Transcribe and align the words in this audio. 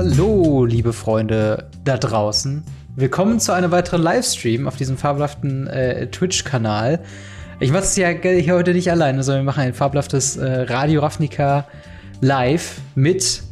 Hallo, 0.00 0.64
liebe 0.64 0.92
Freunde 0.92 1.68
da 1.82 1.96
draußen. 1.96 2.62
Willkommen 2.94 3.40
zu 3.40 3.50
einem 3.52 3.72
weiteren 3.72 4.00
Livestream 4.00 4.68
auf 4.68 4.76
diesem 4.76 4.96
fabelhaften 4.96 5.66
äh, 5.66 6.06
Twitch-Kanal. 6.06 7.00
Ich 7.58 7.72
mache 7.72 7.82
es 7.82 7.96
ja 7.96 8.10
hier 8.10 8.54
heute 8.54 8.74
nicht 8.74 8.92
alleine, 8.92 9.24
sondern 9.24 9.42
wir 9.42 9.46
machen 9.46 9.64
ein 9.64 9.74
fabelhaftes 9.74 10.36
äh, 10.36 10.66
Radio 10.68 11.00
Ravnica 11.00 11.66
live 12.20 12.80
mit 12.94 13.42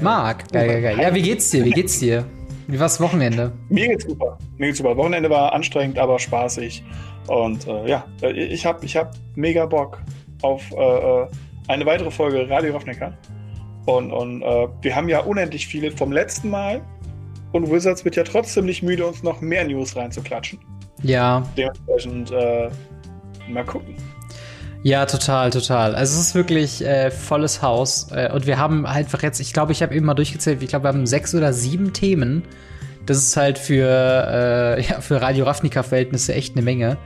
Marc. 0.00 0.50
Geil, 0.50 0.66
geil, 0.66 0.80
geil. 0.80 0.98
Ja, 0.98 1.14
wie 1.14 1.20
geht's 1.20 1.50
dir? 1.50 1.62
Wie 1.62 1.72
geht's 1.72 1.98
dir? 1.98 2.24
Wie 2.68 2.80
war's 2.80 2.98
Wochenende? 2.98 3.52
Mir 3.68 3.88
geht's 3.88 4.04
super. 4.04 4.38
Mir 4.56 4.68
geht's 4.68 4.78
super. 4.78 4.96
Wochenende 4.96 5.28
war 5.28 5.52
anstrengend, 5.52 5.98
aber 5.98 6.18
spaßig. 6.18 6.82
Und 7.26 7.66
äh, 7.66 7.86
ja, 7.86 8.06
ich 8.22 8.64
habe 8.64 8.82
ich 8.86 8.96
hab 8.96 9.12
mega 9.34 9.66
Bock 9.66 9.98
auf 10.40 10.62
äh, 10.72 10.74
äh, 10.74 11.26
eine 11.68 11.84
weitere 11.84 12.10
Folge 12.10 12.48
Radio 12.48 12.72
Ravnica. 12.72 13.12
Und, 13.86 14.12
und 14.12 14.42
äh, 14.42 14.68
wir 14.80 14.94
haben 14.94 15.08
ja 15.08 15.20
unendlich 15.20 15.66
viele 15.66 15.90
vom 15.90 16.12
letzten 16.12 16.50
Mal. 16.50 16.80
Und 17.52 17.70
Wizards 17.70 18.04
wird 18.04 18.16
ja 18.16 18.22
trotzdem 18.22 18.64
nicht 18.64 18.82
müde, 18.82 19.06
uns 19.06 19.22
noch 19.22 19.40
mehr 19.40 19.64
News 19.64 19.96
reinzuklatschen. 19.96 20.58
Ja. 21.02 21.42
Dementsprechend 21.56 22.30
äh, 22.30 22.70
mal 23.48 23.64
gucken. 23.64 23.94
Ja, 24.84 25.06
total, 25.06 25.50
total. 25.50 25.94
Also 25.94 26.18
es 26.18 26.28
ist 26.28 26.34
wirklich 26.34 26.84
äh, 26.84 27.10
volles 27.10 27.62
Haus. 27.62 28.08
Äh, 28.10 28.30
und 28.32 28.46
wir 28.46 28.58
haben 28.58 28.84
einfach 28.84 29.22
jetzt, 29.22 29.40
ich 29.40 29.52
glaube, 29.52 29.72
ich 29.72 29.82
habe 29.82 29.94
eben 29.94 30.06
mal 30.06 30.14
durchgezählt, 30.14 30.62
ich 30.62 30.68
glaube, 30.68 30.84
wir 30.84 30.88
haben 30.88 31.06
sechs 31.06 31.34
oder 31.34 31.52
sieben 31.52 31.92
Themen. 31.92 32.42
Das 33.06 33.18
ist 33.18 33.36
halt 33.36 33.58
für, 33.58 33.86
äh, 33.88 34.82
ja, 34.88 35.00
für 35.00 35.20
Radio 35.20 35.44
Ravnica-Verhältnisse 35.44 36.34
echt 36.34 36.56
eine 36.56 36.62
Menge. 36.62 36.98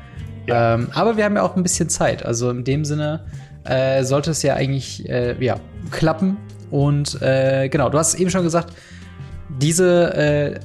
Ja. 0.47 0.75
Ähm, 0.75 0.89
aber 0.95 1.17
wir 1.17 1.25
haben 1.25 1.37
ja 1.37 1.43
auch 1.43 1.57
ein 1.57 1.63
bisschen 1.63 1.89
Zeit. 1.89 2.25
Also 2.25 2.51
in 2.51 2.65
dem 2.65 2.85
Sinne 2.85 3.27
äh, 3.65 4.05
sollte 4.05 4.31
es 4.31 4.43
ja 4.43 4.55
eigentlich 4.55 5.07
äh, 5.09 5.37
ja, 5.45 5.57
klappen. 5.91 6.39
Und 6.71 7.21
äh, 7.23 7.69
genau, 7.69 7.89
du 7.89 7.99
hast 7.99 8.15
eben 8.15 8.31
schon 8.31 8.43
gesagt, 8.43 8.73
diese, 9.49 10.15
äh, 10.15 10.61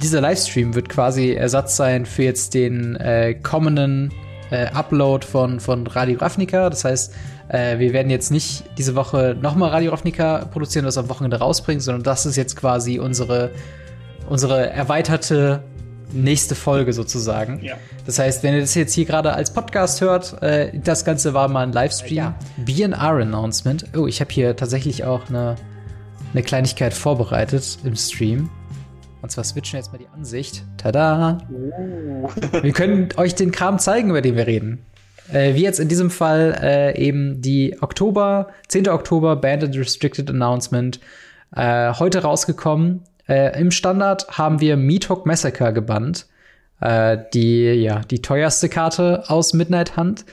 dieser 0.00 0.20
Livestream 0.20 0.74
wird 0.74 0.88
quasi 0.88 1.32
Ersatz 1.32 1.76
sein 1.76 2.06
für 2.06 2.22
jetzt 2.22 2.54
den 2.54 2.96
äh, 2.96 3.34
kommenden 3.34 4.12
äh, 4.50 4.66
Upload 4.66 5.26
von, 5.26 5.60
von 5.60 5.86
Radio 5.86 6.18
Ravnica. 6.18 6.70
Das 6.70 6.84
heißt, 6.84 7.14
äh, 7.48 7.78
wir 7.78 7.92
werden 7.92 8.10
jetzt 8.10 8.30
nicht 8.30 8.64
diese 8.78 8.94
Woche 8.94 9.36
nochmal 9.40 9.70
Radio 9.70 9.92
Ravnica 9.92 10.46
produzieren 10.46 10.84
und 10.84 10.88
das 10.88 10.98
am 10.98 11.08
Wochenende 11.08 11.38
rausbringen, 11.38 11.80
sondern 11.80 12.02
das 12.02 12.26
ist 12.26 12.36
jetzt 12.36 12.56
quasi 12.56 12.98
unsere, 12.98 13.50
unsere 14.28 14.70
erweiterte 14.70 15.62
nächste 16.12 16.54
Folge 16.54 16.92
sozusagen. 16.92 17.62
Ja. 17.62 17.76
Das 18.06 18.18
heißt, 18.18 18.42
wenn 18.42 18.54
ihr 18.54 18.60
das 18.60 18.74
jetzt 18.74 18.94
hier 18.94 19.04
gerade 19.04 19.34
als 19.34 19.52
Podcast 19.52 20.00
hört, 20.00 20.42
äh, 20.42 20.78
das 20.78 21.04
Ganze 21.04 21.34
war 21.34 21.48
mal 21.48 21.62
ein 21.62 21.72
Livestream. 21.72 22.16
Ja. 22.16 22.34
BNR-Announcement. 22.58 23.86
Oh, 23.96 24.06
ich 24.06 24.20
habe 24.20 24.32
hier 24.32 24.56
tatsächlich 24.56 25.04
auch 25.04 25.28
eine, 25.28 25.56
eine 26.32 26.42
Kleinigkeit 26.42 26.94
vorbereitet 26.94 27.78
im 27.84 27.96
Stream. 27.96 28.50
Und 29.22 29.30
zwar 29.30 29.44
switchen 29.44 29.74
wir 29.74 29.80
jetzt 29.80 29.92
mal 29.92 29.98
die 29.98 30.08
Ansicht. 30.08 30.64
Tada! 30.76 31.38
Oh. 31.50 32.28
wir 32.62 32.72
können 32.72 33.08
euch 33.16 33.34
den 33.34 33.52
Kram 33.52 33.78
zeigen, 33.78 34.10
über 34.10 34.20
den 34.20 34.36
wir 34.36 34.46
reden. 34.46 34.84
Äh, 35.32 35.54
wie 35.54 35.62
jetzt 35.62 35.78
in 35.78 35.88
diesem 35.88 36.10
Fall 36.10 36.58
äh, 36.60 37.00
eben 37.00 37.40
die 37.40 37.76
Oktober, 37.80 38.48
10. 38.68 38.88
Oktober 38.88 39.36
Banded 39.36 39.76
Restricted 39.76 40.28
Announcement 40.28 40.98
äh, 41.54 41.92
heute 41.94 42.22
rausgekommen. 42.22 43.02
Äh, 43.32 43.58
Im 43.58 43.70
Standard 43.70 44.28
haben 44.36 44.60
wir 44.60 44.76
Meathook 44.76 45.24
Massacre 45.24 45.72
gebannt. 45.72 46.26
Äh, 46.82 47.16
die, 47.32 47.64
ja, 47.64 48.00
die 48.00 48.20
teuerste 48.20 48.68
Karte 48.68 49.24
aus 49.28 49.54
Midnight 49.54 49.96
Hunt. 49.96 50.26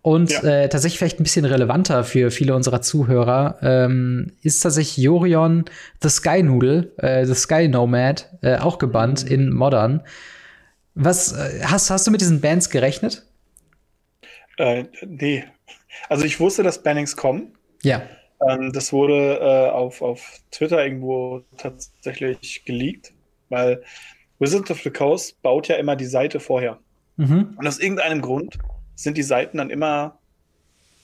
Und 0.00 0.30
ja. 0.30 0.42
äh, 0.44 0.68
tatsächlich 0.70 0.98
vielleicht 0.98 1.20
ein 1.20 1.24
bisschen 1.24 1.44
relevanter 1.44 2.04
für 2.04 2.30
viele 2.30 2.54
unserer 2.54 2.80
Zuhörer 2.80 3.58
ähm, 3.60 4.32
ist 4.42 4.60
tatsächlich 4.60 4.96
Jorion 4.96 5.66
The 6.00 6.08
Sky 6.08 6.42
Noodle, 6.42 6.90
äh, 6.96 7.26
The 7.26 7.34
Sky 7.34 7.68
Nomad, 7.68 8.30
äh, 8.40 8.56
auch 8.56 8.78
gebannt 8.78 9.26
mhm. 9.26 9.30
in 9.30 9.52
Modern. 9.52 10.02
Was 10.94 11.32
äh, 11.32 11.64
hast, 11.64 11.90
hast 11.90 12.06
du 12.06 12.10
mit 12.10 12.22
diesen 12.22 12.40
Bands 12.40 12.70
gerechnet? 12.70 13.26
Äh, 14.56 14.84
nee. 15.06 15.44
Also 16.08 16.24
ich 16.24 16.40
wusste, 16.40 16.62
dass 16.62 16.82
Bannings 16.82 17.14
kommen. 17.14 17.52
Ja. 17.82 18.02
Ähm, 18.46 18.72
das 18.72 18.92
wurde 18.92 19.38
äh, 19.40 19.70
auf, 19.70 20.02
auf 20.02 20.40
Twitter 20.50 20.84
irgendwo 20.84 21.42
tatsächlich 21.56 22.64
geleakt, 22.64 23.12
weil 23.48 23.82
Wizards 24.38 24.70
of 24.70 24.80
the 24.82 24.90
Coast 24.90 25.40
baut 25.42 25.68
ja 25.68 25.76
immer 25.76 25.96
die 25.96 26.06
Seite 26.06 26.40
vorher. 26.40 26.78
Mhm. 27.16 27.56
Und 27.56 27.66
aus 27.66 27.78
irgendeinem 27.78 28.20
Grund 28.20 28.58
sind 28.94 29.16
die 29.16 29.22
Seiten 29.22 29.58
dann 29.58 29.70
immer, 29.70 30.18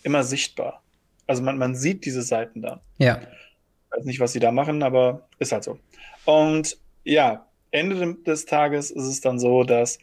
immer 0.03 0.23
sichtbar. 0.23 0.83
Also 1.27 1.43
man, 1.43 1.59
man 1.59 1.75
sieht 1.75 2.05
diese 2.05 2.23
Seiten 2.23 2.62
dann. 2.62 2.81
Ja. 2.99 3.21
Ich 3.21 3.99
weiß 3.99 4.05
nicht, 4.05 4.21
was 4.21 4.33
sie 4.33 4.41
da 4.41 4.53
machen, 4.53 4.83
aber 4.83 5.28
ist 5.39 5.53
halt 5.53 5.65
so. 5.65 5.78
Und 6.25 6.78
ja, 7.05 7.47
Ende 7.71 8.15
des 8.23 8.47
Tages 8.47 8.91
ist 8.91 9.05
es 9.05 9.21
dann 9.21 9.39
so, 9.39 9.65
dass 9.65 9.99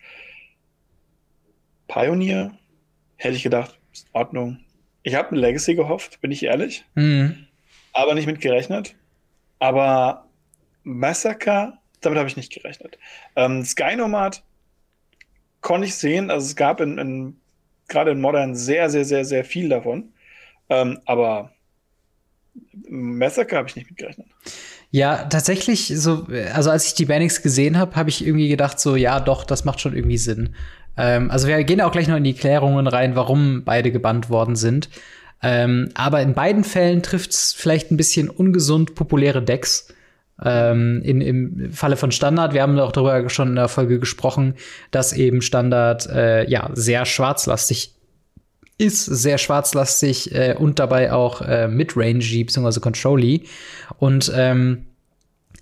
Pioneer, 1.87 2.51
hätte 3.17 3.35
ich 3.35 3.43
gedacht, 3.43 3.79
ist 3.93 4.07
in 4.07 4.09
Ordnung, 4.13 4.59
ich 5.03 5.15
habe 5.15 5.29
eine 5.29 5.39
Legacy 5.39 5.75
gehofft, 5.75 6.21
bin 6.21 6.31
ich 6.31 6.43
ehrlich. 6.43 6.85
Mhm. 6.95 7.47
Aber 7.93 8.13
nicht 8.13 8.27
mit 8.27 8.41
gerechnet. 8.41 8.95
Aber 9.59 10.27
Massacre, 10.83 11.73
damit 12.01 12.17
habe 12.17 12.29
ich 12.29 12.37
nicht 12.37 12.53
gerechnet. 12.53 12.97
Ähm, 13.35 13.63
Sky 13.65 13.95
Nomad 13.95 14.43
konnte 15.61 15.87
ich 15.87 15.95
sehen. 15.95 16.31
Also 16.31 16.47
es 16.47 16.55
gab 16.55 16.81
in, 16.81 16.97
in 16.97 17.37
gerade 17.87 18.11
in 18.11 18.21
Modern 18.21 18.55
sehr, 18.55 18.89
sehr, 18.89 19.05
sehr, 19.05 19.25
sehr 19.25 19.45
viel 19.45 19.69
davon. 19.69 20.13
Ähm, 20.69 20.99
aber 21.05 21.51
Massacre 22.89 23.57
habe 23.57 23.67
ich 23.67 23.75
nicht 23.75 23.89
mit 23.89 23.97
gerechnet. 23.97 24.27
Ja, 24.89 25.23
tatsächlich, 25.25 25.87
so, 25.95 26.27
also 26.53 26.69
als 26.69 26.85
ich 26.85 26.93
die 26.95 27.05
Bannings 27.05 27.41
gesehen 27.41 27.77
habe, 27.77 27.95
habe 27.95 28.09
ich 28.09 28.25
irgendwie 28.25 28.49
gedacht, 28.49 28.79
so, 28.79 28.97
ja, 28.97 29.21
doch, 29.21 29.45
das 29.45 29.63
macht 29.63 29.79
schon 29.79 29.95
irgendwie 29.95 30.17
Sinn. 30.17 30.55
Ähm, 30.97 31.31
also 31.31 31.47
wir 31.47 31.63
gehen 31.63 31.81
auch 31.81 31.91
gleich 31.91 32.07
noch 32.07 32.17
in 32.17 32.23
die 32.23 32.33
Klärungen 32.33 32.87
rein, 32.87 33.15
warum 33.15 33.63
beide 33.63 33.91
gebannt 33.91 34.29
worden 34.29 34.55
sind. 34.55 34.89
Ähm, 35.43 35.89
aber 35.95 36.21
in 36.21 36.33
beiden 36.33 36.63
Fällen 36.63 37.01
trifft 37.01 37.31
es 37.31 37.53
vielleicht 37.53 37.91
ein 37.91 37.97
bisschen 37.97 38.29
ungesund 38.29 38.95
populäre 38.95 39.41
Decks. 39.41 39.93
Ähm, 40.43 41.01
in, 41.03 41.21
Im 41.21 41.71
Falle 41.71 41.97
von 41.97 42.11
Standard, 42.11 42.53
wir 42.53 42.61
haben 42.61 42.79
auch 42.79 42.91
darüber 42.91 43.29
schon 43.29 43.49
in 43.49 43.55
der 43.55 43.67
Folge 43.67 43.99
gesprochen, 43.99 44.55
dass 44.89 45.13
eben 45.13 45.41
Standard 45.41 46.07
äh, 46.07 46.49
ja 46.49 46.69
sehr 46.73 47.05
schwarzlastig 47.05 47.93
ist, 48.77 49.05
sehr 49.05 49.37
schwarzlastig 49.37 50.33
äh, 50.33 50.55
und 50.57 50.79
dabei 50.79 51.13
auch 51.13 51.41
äh, 51.41 51.67
Midrange 51.67 52.19
bzw. 52.19 52.79
Control-y. 52.79 53.43
Und 53.99 54.31
ähm, 54.35 54.87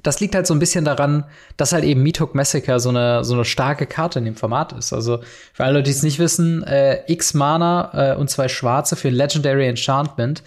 das 0.03 0.19
liegt 0.19 0.35
halt 0.35 0.47
so 0.47 0.53
ein 0.53 0.59
bisschen 0.59 0.85
daran, 0.85 1.25
dass 1.57 1.73
halt 1.73 1.83
eben 1.83 2.01
Meathook 2.03 2.35
Massacre 2.35 2.79
so 2.79 2.89
eine, 2.89 3.23
so 3.23 3.33
eine 3.33 3.45
starke 3.45 3.85
Karte 3.85 4.19
in 4.19 4.25
dem 4.25 4.35
Format 4.35 4.73
ist. 4.73 4.93
Also 4.93 5.19
für 5.53 5.65
alle, 5.65 5.83
die 5.83 5.91
es 5.91 6.03
nicht 6.03 6.19
wissen, 6.19 6.63
äh, 6.63 7.01
X 7.11 7.33
Mana 7.33 8.13
äh, 8.13 8.15
und 8.15 8.29
zwei 8.29 8.47
Schwarze 8.47 8.95
für 8.95 9.09
Legendary 9.09 9.67
Enchantment. 9.67 10.43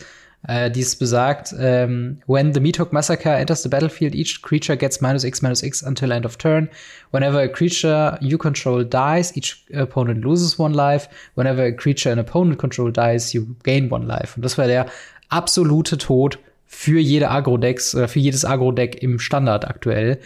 Äh, 0.49 0.73
dies 0.73 0.97
besagt, 0.97 1.55
ähm, 1.57 2.21
when 2.27 2.53
the 2.53 2.59
Meathook 2.59 2.93
Massacre 2.93 3.31
enters 3.31 3.63
the 3.63 3.69
battlefield, 3.69 4.13
each 4.15 4.43
creature 4.43 4.77
gets 4.77 5.01
minus 5.01 5.23
X 5.23 5.41
minus 5.41 5.63
X 5.63 5.83
until 5.83 6.11
end 6.11 6.27
of 6.27 6.37
turn. 6.37 6.69
Whenever 7.13 7.39
a 7.39 7.49
creature 7.49 8.19
you 8.21 8.39
control 8.39 8.85
dies, 8.85 9.37
each 9.37 9.65
opponent 9.73 10.25
loses 10.25 10.59
one 10.59 10.75
life. 10.75 11.09
Whenever 11.37 11.63
a 11.63 11.73
creature 11.73 12.11
an 12.11 12.19
opponent 12.19 12.59
control 12.59 12.91
dies, 12.91 13.33
you 13.33 13.55
gain 13.63 13.89
one 13.93 14.05
life. 14.05 14.35
Und 14.35 14.45
das 14.45 14.59
war 14.59 14.67
der 14.67 14.87
absolute 15.29 15.97
Tod 15.97 16.39
für 16.75 16.99
jede 16.99 17.31
Agro-Decks 17.31 17.95
oder 17.95 18.09
für 18.09 18.19
jedes 18.19 18.45
Agro-Deck 18.47 19.03
im 19.03 19.19
Standard 19.19 19.69
aktuell. 19.69 20.19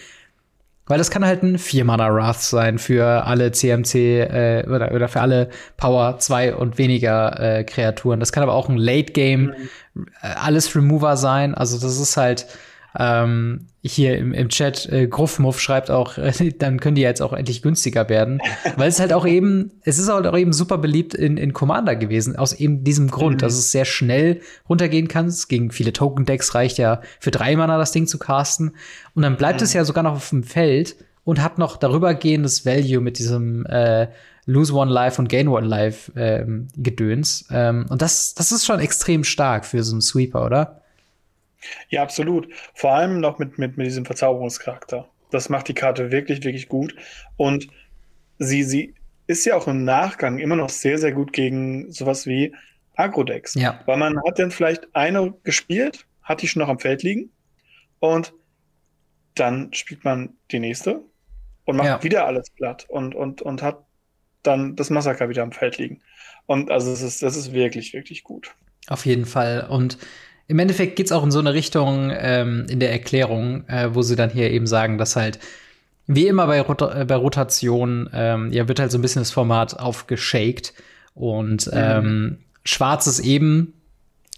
Weil 0.86 0.98
das 0.98 1.10
kann 1.10 1.26
halt 1.26 1.42
ein 1.42 1.58
4-Mana 1.58 2.14
Wrath 2.14 2.40
sein 2.40 2.78
für 2.78 3.26
alle 3.26 3.50
CMC 3.50 3.94
äh, 3.94 4.64
oder, 4.68 4.92
oder 4.92 5.08
für 5.08 5.20
alle 5.20 5.50
Power 5.76 6.20
2 6.20 6.54
und 6.54 6.78
weniger 6.78 7.40
äh, 7.40 7.64
Kreaturen. 7.64 8.20
Das 8.20 8.30
kann 8.30 8.44
aber 8.44 8.54
auch 8.54 8.68
ein 8.68 8.78
Late 8.78 9.12
Game 9.12 9.54
mhm. 9.94 10.06
äh, 10.22 10.28
alles 10.28 10.74
Remover 10.76 11.16
sein. 11.16 11.54
Also 11.54 11.78
das 11.78 11.98
ist 11.98 12.16
halt 12.16 12.46
ähm, 12.98 13.66
hier 13.82 14.16
im, 14.16 14.32
im 14.32 14.48
Chat, 14.48 14.86
äh, 14.90 15.06
Gruffmuff 15.06 15.60
schreibt 15.60 15.90
auch, 15.90 16.18
äh, 16.18 16.52
dann 16.58 16.80
können 16.80 16.96
die 16.96 17.02
jetzt 17.02 17.22
auch 17.22 17.32
endlich 17.32 17.62
günstiger 17.62 18.08
werden. 18.08 18.40
Weil 18.76 18.88
es 18.88 19.00
halt 19.00 19.12
auch 19.12 19.26
eben, 19.26 19.72
es 19.82 19.98
ist 19.98 20.08
halt 20.08 20.26
auch 20.26 20.36
eben 20.36 20.52
super 20.52 20.78
beliebt 20.78 21.14
in, 21.14 21.36
in 21.36 21.52
Commander 21.52 21.96
gewesen, 21.96 22.36
aus 22.36 22.52
eben 22.52 22.84
diesem 22.84 23.10
Grund, 23.10 23.36
mhm. 23.36 23.38
dass 23.38 23.54
es 23.54 23.72
sehr 23.72 23.84
schnell 23.84 24.40
runtergehen 24.68 25.08
kann. 25.08 25.32
Gegen 25.48 25.70
viele 25.70 25.92
Token-Decks 25.92 26.54
reicht 26.54 26.78
ja 26.78 27.00
für 27.20 27.30
drei 27.30 27.56
Mana 27.56 27.78
das 27.78 27.92
Ding 27.92 28.06
zu 28.06 28.18
casten. 28.18 28.72
Und 29.14 29.22
dann 29.22 29.36
bleibt 29.36 29.60
mhm. 29.60 29.64
es 29.64 29.72
ja 29.72 29.84
sogar 29.84 30.04
noch 30.04 30.14
auf 30.14 30.30
dem 30.30 30.42
Feld 30.42 30.96
und 31.24 31.42
hat 31.42 31.58
noch 31.58 31.76
darüber 31.76 32.14
gehendes 32.14 32.64
Value 32.64 33.00
mit 33.00 33.18
diesem 33.18 33.66
äh, 33.66 34.08
Lose 34.46 34.72
One 34.72 34.92
Life 34.92 35.20
und 35.20 35.28
Gain 35.28 35.48
One 35.48 35.66
Life 35.66 36.12
ähm, 36.16 36.68
Gedöns. 36.76 37.46
Ähm, 37.50 37.86
und 37.88 38.00
das, 38.00 38.34
das 38.34 38.52
ist 38.52 38.64
schon 38.64 38.78
extrem 38.78 39.24
stark 39.24 39.66
für 39.66 39.82
so 39.82 39.92
einen 39.92 40.00
Sweeper, 40.00 40.46
oder? 40.46 40.82
Ja, 41.88 42.02
absolut. 42.02 42.48
Vor 42.74 42.92
allem 42.92 43.20
noch 43.20 43.38
mit, 43.38 43.58
mit, 43.58 43.76
mit 43.76 43.86
diesem 43.86 44.04
Verzauberungscharakter. 44.04 45.08
Das 45.30 45.48
macht 45.48 45.68
die 45.68 45.74
Karte 45.74 46.10
wirklich, 46.12 46.44
wirklich 46.44 46.68
gut. 46.68 46.94
Und 47.36 47.68
sie, 48.38 48.62
sie 48.62 48.94
ist 49.26 49.44
ja 49.44 49.56
auch 49.56 49.66
im 49.66 49.84
Nachgang 49.84 50.38
immer 50.38 50.56
noch 50.56 50.68
sehr, 50.68 50.98
sehr 50.98 51.12
gut 51.12 51.32
gegen 51.32 51.90
sowas 51.90 52.26
wie 52.26 52.54
Agro-Decks. 52.94 53.54
Ja. 53.54 53.80
Weil 53.86 53.96
man 53.96 54.18
hat 54.26 54.38
dann 54.38 54.50
vielleicht 54.50 54.94
eine 54.94 55.34
gespielt, 55.42 56.06
hat 56.22 56.42
die 56.42 56.48
schon 56.48 56.60
noch 56.60 56.68
am 56.68 56.78
Feld 56.78 57.02
liegen 57.02 57.30
und 57.98 58.32
dann 59.34 59.72
spielt 59.72 60.04
man 60.04 60.34
die 60.50 60.60
nächste 60.60 61.02
und 61.64 61.76
macht 61.76 61.86
ja. 61.86 62.02
wieder 62.02 62.26
alles 62.26 62.50
platt 62.50 62.86
und, 62.88 63.14
und, 63.14 63.42
und 63.42 63.62
hat 63.62 63.84
dann 64.42 64.76
das 64.76 64.90
Massaker 64.90 65.28
wieder 65.28 65.42
am 65.42 65.52
Feld 65.52 65.78
liegen. 65.78 66.00
Und 66.46 66.70
also 66.70 66.92
es 66.92 67.02
ist, 67.02 67.22
das 67.22 67.36
ist 67.36 67.52
wirklich, 67.52 67.92
wirklich 67.92 68.22
gut. 68.22 68.54
Auf 68.88 69.04
jeden 69.04 69.26
Fall. 69.26 69.66
Und 69.68 69.98
im 70.48 70.58
Endeffekt 70.58 70.96
geht 70.96 71.06
es 71.06 71.12
auch 71.12 71.24
in 71.24 71.30
so 71.30 71.38
eine 71.38 71.54
Richtung 71.54 72.12
ähm, 72.16 72.66
in 72.68 72.80
der 72.80 72.92
Erklärung, 72.92 73.68
äh, 73.68 73.94
wo 73.94 74.02
sie 74.02 74.16
dann 74.16 74.30
hier 74.30 74.50
eben 74.50 74.66
sagen, 74.66 74.98
dass 74.98 75.16
halt 75.16 75.38
wie 76.06 76.28
immer 76.28 76.46
bei, 76.46 76.60
Rot 76.60 76.82
äh, 76.82 77.04
bei 77.04 77.16
Rotation, 77.16 78.08
ähm, 78.12 78.52
ja, 78.52 78.68
wird 78.68 78.78
halt 78.78 78.92
so 78.92 78.98
ein 78.98 79.02
bisschen 79.02 79.22
das 79.22 79.32
Format 79.32 79.78
aufgeshaked. 79.78 80.72
Und 81.14 81.66
mhm. 81.66 81.72
ähm, 81.74 82.38
Schwarz 82.64 83.06
ist 83.06 83.20
eben 83.20 83.74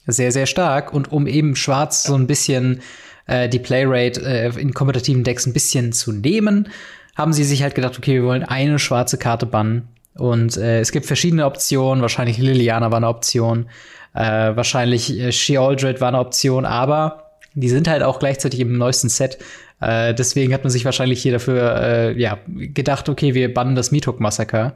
sehr, 0.06 0.32
sehr 0.32 0.46
stark. 0.46 0.93
Und 0.94 1.12
um 1.12 1.26
eben 1.26 1.56
Schwarz 1.56 2.05
so 2.05 2.14
ein 2.14 2.26
bisschen 2.26 2.81
äh, 3.26 3.49
die 3.49 3.58
Playrate 3.58 4.22
äh, 4.22 4.60
in 4.60 4.72
kompetitiven 4.72 5.25
Decks 5.25 5.46
ein 5.46 5.52
bisschen 5.52 5.93
zu 5.93 6.12
nehmen, 6.12 6.69
haben 7.16 7.32
sie 7.32 7.44
sich 7.44 7.62
halt 7.62 7.75
gedacht, 7.75 7.99
okay, 7.99 8.14
wir 8.14 8.25
wollen 8.25 8.44
eine 8.44 8.78
schwarze 8.78 9.19
Karte 9.19 9.44
bannen. 9.44 9.88
Und 10.19 10.56
äh, 10.56 10.81
es 10.81 10.93
gibt 10.93 11.06
verschiedene 11.06 11.47
Optionen. 11.47 12.03
Wahrscheinlich 12.03 12.38
Liliana 12.38 12.91
war 12.91 12.99
eine 12.99 13.09
Option. 13.09 13.69
Äh, 14.15 14.56
wahrscheinlich 14.56 15.19
äh, 15.19 15.32
Shealdred 15.32 16.00
war 16.00 16.09
eine 16.09 16.19
Option. 16.19 16.65
Aber 16.65 17.31
die 17.55 17.69
sind 17.69 17.88
halt 17.88 18.03
auch 18.03 18.19
gleichzeitig 18.19 18.61
im 18.61 18.76
neuesten 18.76 19.09
Set. 19.09 19.38
Äh, 19.81 20.15
deswegen 20.15 20.53
hat 20.53 20.65
man 20.65 20.70
sich 20.70 20.85
wahrscheinlich 20.85 21.23
hier 21.23 21.32
dafür 21.32 21.81
äh, 21.81 22.20
ja, 22.20 22.38
gedacht, 22.47 23.09
okay, 23.09 23.35
wir 23.35 23.53
bannen 23.53 23.76
das 23.76 23.93
Mithok-Massaker. 23.93 24.75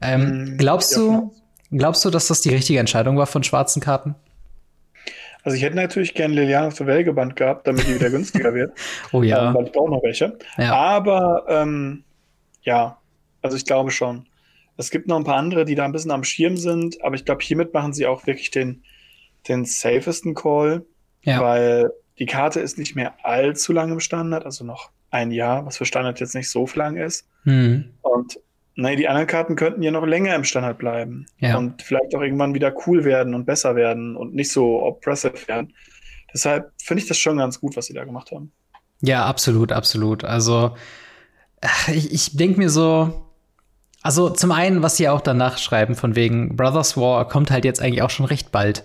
Ähm, 0.00 0.20
mhm, 0.20 0.56
glaubst 0.58 0.96
du, 0.96 1.32
glaubst 1.70 2.04
du, 2.04 2.10
dass 2.10 2.28
das 2.28 2.40
die 2.40 2.50
richtige 2.50 2.78
Entscheidung 2.78 3.16
war 3.16 3.26
von 3.26 3.42
schwarzen 3.42 3.80
Karten? 3.80 4.14
Also 5.42 5.56
ich 5.56 5.62
hätte 5.62 5.76
natürlich 5.76 6.14
gerne 6.14 6.34
Liliana 6.34 6.68
auf 6.68 6.74
der 6.74 6.86
Welt 6.86 7.04
gebannt 7.04 7.36
gehabt, 7.36 7.66
damit 7.66 7.86
die 7.86 7.94
wieder 7.96 8.10
günstiger 8.10 8.54
wird. 8.54 8.72
Oh 9.12 9.22
ja. 9.22 9.48
Ähm, 9.48 9.54
weil 9.54 9.66
ich 9.66 9.72
brauche 9.72 9.90
noch 9.90 10.02
welche. 10.02 10.38
Ja. 10.56 10.74
Aber 10.74 11.44
ähm, 11.48 12.04
ja, 12.62 12.96
also 13.42 13.56
ich 13.56 13.64
glaube 13.66 13.90
schon. 13.90 14.26
Es 14.76 14.90
gibt 14.90 15.06
noch 15.06 15.16
ein 15.16 15.24
paar 15.24 15.36
andere, 15.36 15.64
die 15.64 15.74
da 15.74 15.84
ein 15.84 15.92
bisschen 15.92 16.10
am 16.10 16.24
Schirm 16.24 16.56
sind, 16.56 17.02
aber 17.02 17.14
ich 17.14 17.24
glaube, 17.24 17.44
hiermit 17.44 17.72
machen 17.72 17.92
sie 17.92 18.06
auch 18.06 18.26
wirklich 18.26 18.50
den, 18.50 18.82
den 19.48 19.64
safesten 19.64 20.34
Call, 20.34 20.84
ja. 21.22 21.40
weil 21.40 21.90
die 22.18 22.26
Karte 22.26 22.60
ist 22.60 22.78
nicht 22.78 22.94
mehr 22.94 23.14
allzu 23.24 23.72
lang 23.72 23.92
im 23.92 24.00
Standard, 24.00 24.44
also 24.44 24.64
noch 24.64 24.90
ein 25.10 25.30
Jahr, 25.30 25.64
was 25.64 25.76
für 25.76 25.84
Standard 25.84 26.20
jetzt 26.20 26.34
nicht 26.34 26.50
so 26.50 26.66
lang 26.74 26.96
ist. 26.96 27.28
Mhm. 27.44 27.90
Und 28.02 28.38
nee, 28.74 28.96
die 28.96 29.08
anderen 29.08 29.28
Karten 29.28 29.56
könnten 29.56 29.82
ja 29.82 29.90
noch 29.90 30.06
länger 30.06 30.34
im 30.34 30.44
Standard 30.44 30.78
bleiben 30.78 31.26
ja. 31.38 31.56
und 31.56 31.82
vielleicht 31.82 32.14
auch 32.14 32.20
irgendwann 32.20 32.54
wieder 32.54 32.74
cool 32.86 33.04
werden 33.04 33.34
und 33.34 33.44
besser 33.44 33.76
werden 33.76 34.16
und 34.16 34.34
nicht 34.34 34.50
so 34.50 34.82
oppressive 34.82 35.46
werden. 35.46 35.72
Deshalb 36.32 36.72
finde 36.82 37.02
ich 37.02 37.08
das 37.08 37.18
schon 37.18 37.36
ganz 37.36 37.60
gut, 37.60 37.76
was 37.76 37.86
sie 37.86 37.94
da 37.94 38.04
gemacht 38.04 38.32
haben. 38.32 38.52
Ja, 39.00 39.24
absolut, 39.24 39.70
absolut. 39.70 40.24
Also 40.24 40.76
ich, 41.92 42.12
ich 42.12 42.36
denke 42.36 42.58
mir 42.58 42.70
so, 42.70 43.24
also 44.04 44.30
zum 44.30 44.52
einen, 44.52 44.82
was 44.84 44.96
sie 44.96 45.08
auch 45.08 45.20
danach 45.20 45.58
schreiben, 45.58 45.96
von 45.96 46.14
wegen 46.14 46.56
Brothers 46.56 46.96
War 46.96 47.26
kommt 47.28 47.50
halt 47.50 47.64
jetzt 47.64 47.82
eigentlich 47.82 48.02
auch 48.02 48.10
schon 48.10 48.26
recht 48.26 48.52
bald 48.52 48.84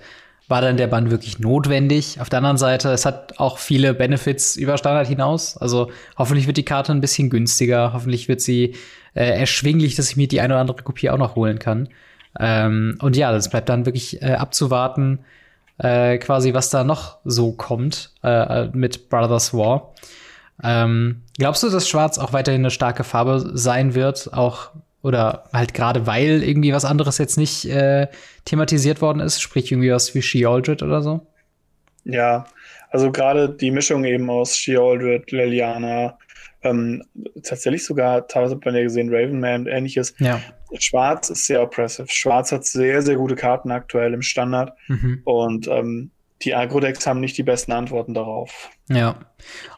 war 0.50 0.62
dann 0.62 0.78
der 0.78 0.88
Bann 0.88 1.12
wirklich 1.12 1.40
notwendig. 1.40 2.20
Auf 2.20 2.28
der 2.28 2.38
anderen 2.38 2.58
Seite, 2.58 2.90
es 2.90 3.06
hat 3.06 3.40
auch 3.40 3.60
viele 3.60 3.94
Benefits 3.94 4.56
über 4.56 4.78
Standard 4.78 5.08
hinaus. 5.08 5.56
Also 5.56 5.92
hoffentlich 6.18 6.48
wird 6.48 6.58
die 6.58 6.66
Karte 6.66 6.92
ein 6.92 7.02
bisschen 7.02 7.30
günstiger. 7.30 7.94
Hoffentlich 7.94 8.28
wird 8.28 8.42
sie 8.42 8.76
äh, 9.14 9.30
erschwinglich, 9.40 9.96
dass 9.96 10.10
ich 10.10 10.18
mir 10.18 10.28
die 10.28 10.42
eine 10.42 10.56
oder 10.56 10.62
andere 10.62 10.82
Kopie 10.82 11.12
auch 11.12 11.20
noch 11.20 11.36
holen 11.36 11.60
kann. 11.60 11.88
Ähm, 12.40 12.98
und 13.00 13.16
ja, 13.16 13.32
das 13.32 13.50
bleibt 13.50 13.70
dann 13.70 13.86
wirklich 13.86 14.24
äh, 14.24 14.34
abzuwarten, 14.34 15.20
äh, 15.78 16.18
quasi, 16.18 16.56
was 16.56 16.72
da 16.72 16.84
noch 16.84 17.20
so 17.24 17.52
kommt 17.52 18.12
äh, 18.24 18.70
mit 18.74 19.10
Brothers 19.10 19.54
War. 19.54 19.94
Ähm, 20.64 21.22
glaubst 21.38 21.62
du, 21.62 21.70
dass 21.70 21.88
Schwarz 21.88 22.18
auch 22.18 22.34
weiterhin 22.34 22.62
eine 22.62 22.72
starke 22.72 23.04
Farbe 23.04 23.52
sein 23.54 23.94
wird, 23.94 24.34
auch 24.34 24.72
oder 25.02 25.46
halt 25.54 25.74
gerade 25.74 26.06
weil 26.08 26.44
irgendwie 26.44 26.74
was 26.74 26.86
anderes 26.86 27.18
jetzt 27.18 27.38
nicht 27.38 27.66
äh, 27.66 28.08
thematisiert 28.46 29.02
worden 29.02 29.20
ist, 29.20 29.42
sprich 29.42 29.72
irgendwie 29.72 29.92
was 29.92 30.14
wie 30.16 30.22
She-Aldred 30.22 30.84
oder 30.84 31.02
so? 31.02 31.26
Ja, 32.04 32.46
also 32.90 33.12
gerade 33.12 33.50
die 33.50 33.72
Mischung 33.72 34.04
eben 34.04 34.30
aus 34.30 34.58
She-Aldred, 34.58 35.32
Liliana, 35.32 36.18
ähm, 36.62 37.04
tatsächlich 37.44 37.86
sogar, 37.86 38.28
teilweise 38.28 38.56
hat 38.56 38.66
man 38.66 38.76
ja 38.76 38.84
gesehen, 38.84 39.10
Ravenman 39.14 39.62
und 39.62 39.68
ähnliches. 39.68 40.14
Ja. 40.20 40.42
Schwarz 40.78 41.30
ist 41.30 41.46
sehr 41.46 41.62
oppressive. 41.62 42.08
Schwarz 42.10 42.52
hat 42.52 42.66
sehr, 42.66 43.02
sehr 43.02 43.16
gute 43.16 43.36
Karten 43.36 43.72
aktuell 43.72 44.14
im 44.14 44.22
Standard. 44.22 44.74
Mhm. 44.88 45.22
Und 45.24 45.68
ähm, 45.68 46.12
die 46.42 46.54
Agro-Decks 46.54 47.08
haben 47.08 47.22
nicht 47.22 47.38
die 47.38 47.44
besten 47.44 47.72
Antworten 47.72 48.14
darauf. 48.14 48.70
Ja. 48.90 49.16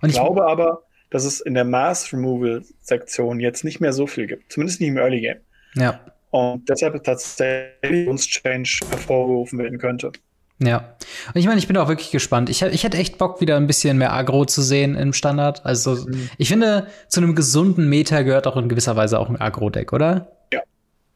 Und 0.01 0.09
ich 0.09 0.15
glaube 0.15 0.45
aber, 0.45 0.83
dass 1.12 1.25
es 1.25 1.42
in 1.42 1.54
der 1.54 1.66
Mass 1.66 2.12
Removal 2.12 2.63
Sektion 2.81 3.40
jetzt 3.40 3.63
nicht 3.63 3.80
mehr 3.80 3.94
so 3.94 4.08
viel 4.08 4.25
gibt. 4.25 4.52
Zumindest 4.52 4.81
nicht 4.81 4.90
im 4.90 4.98
Early 4.98 5.22
Game. 5.22 5.38
Ja. 5.75 6.00
Und 6.31 6.68
deshalb 6.69 7.04
tatsächlich 7.04 8.08
uns 8.08 8.25
Change 8.25 8.80
hervorgerufen 8.90 9.60
werden 9.60 9.78
könnte. 9.78 10.12
Ja. 10.60 10.96
Und 11.28 11.40
ich 11.40 11.46
meine, 11.46 11.60
ich 11.60 11.68
bin 11.68 11.75
auch 11.78 11.90
wirklich 11.90 12.12
gespannt. 12.12 12.50
Ich, 12.50 12.62
ich 12.62 12.84
hätte 12.84 12.98
echt 12.98 13.18
Bock, 13.18 13.42
wieder 13.42 13.58
ein 13.58 13.68
bisschen 13.68 13.98
mehr 13.98 14.13
Agro 14.13 14.46
zu 14.46 14.62
sehen 14.62 14.96
im 14.96 15.12
Standard. 15.12 15.66
Also, 15.66 15.96
mhm. 15.96 16.30
ich 16.38 16.48
finde, 16.48 16.88
zu 17.08 17.19
einem 17.19 17.36
gesunden 17.36 17.90
Meta 17.90 18.22
gehört 18.22 18.48
auch 18.48 18.57
in 18.57 18.69
gewisser 18.69 18.96
Weise 18.96 19.19
auch 19.19 19.30
ein 19.30 19.40
Agro-Deck, 19.40 19.92
oder? 19.92 20.31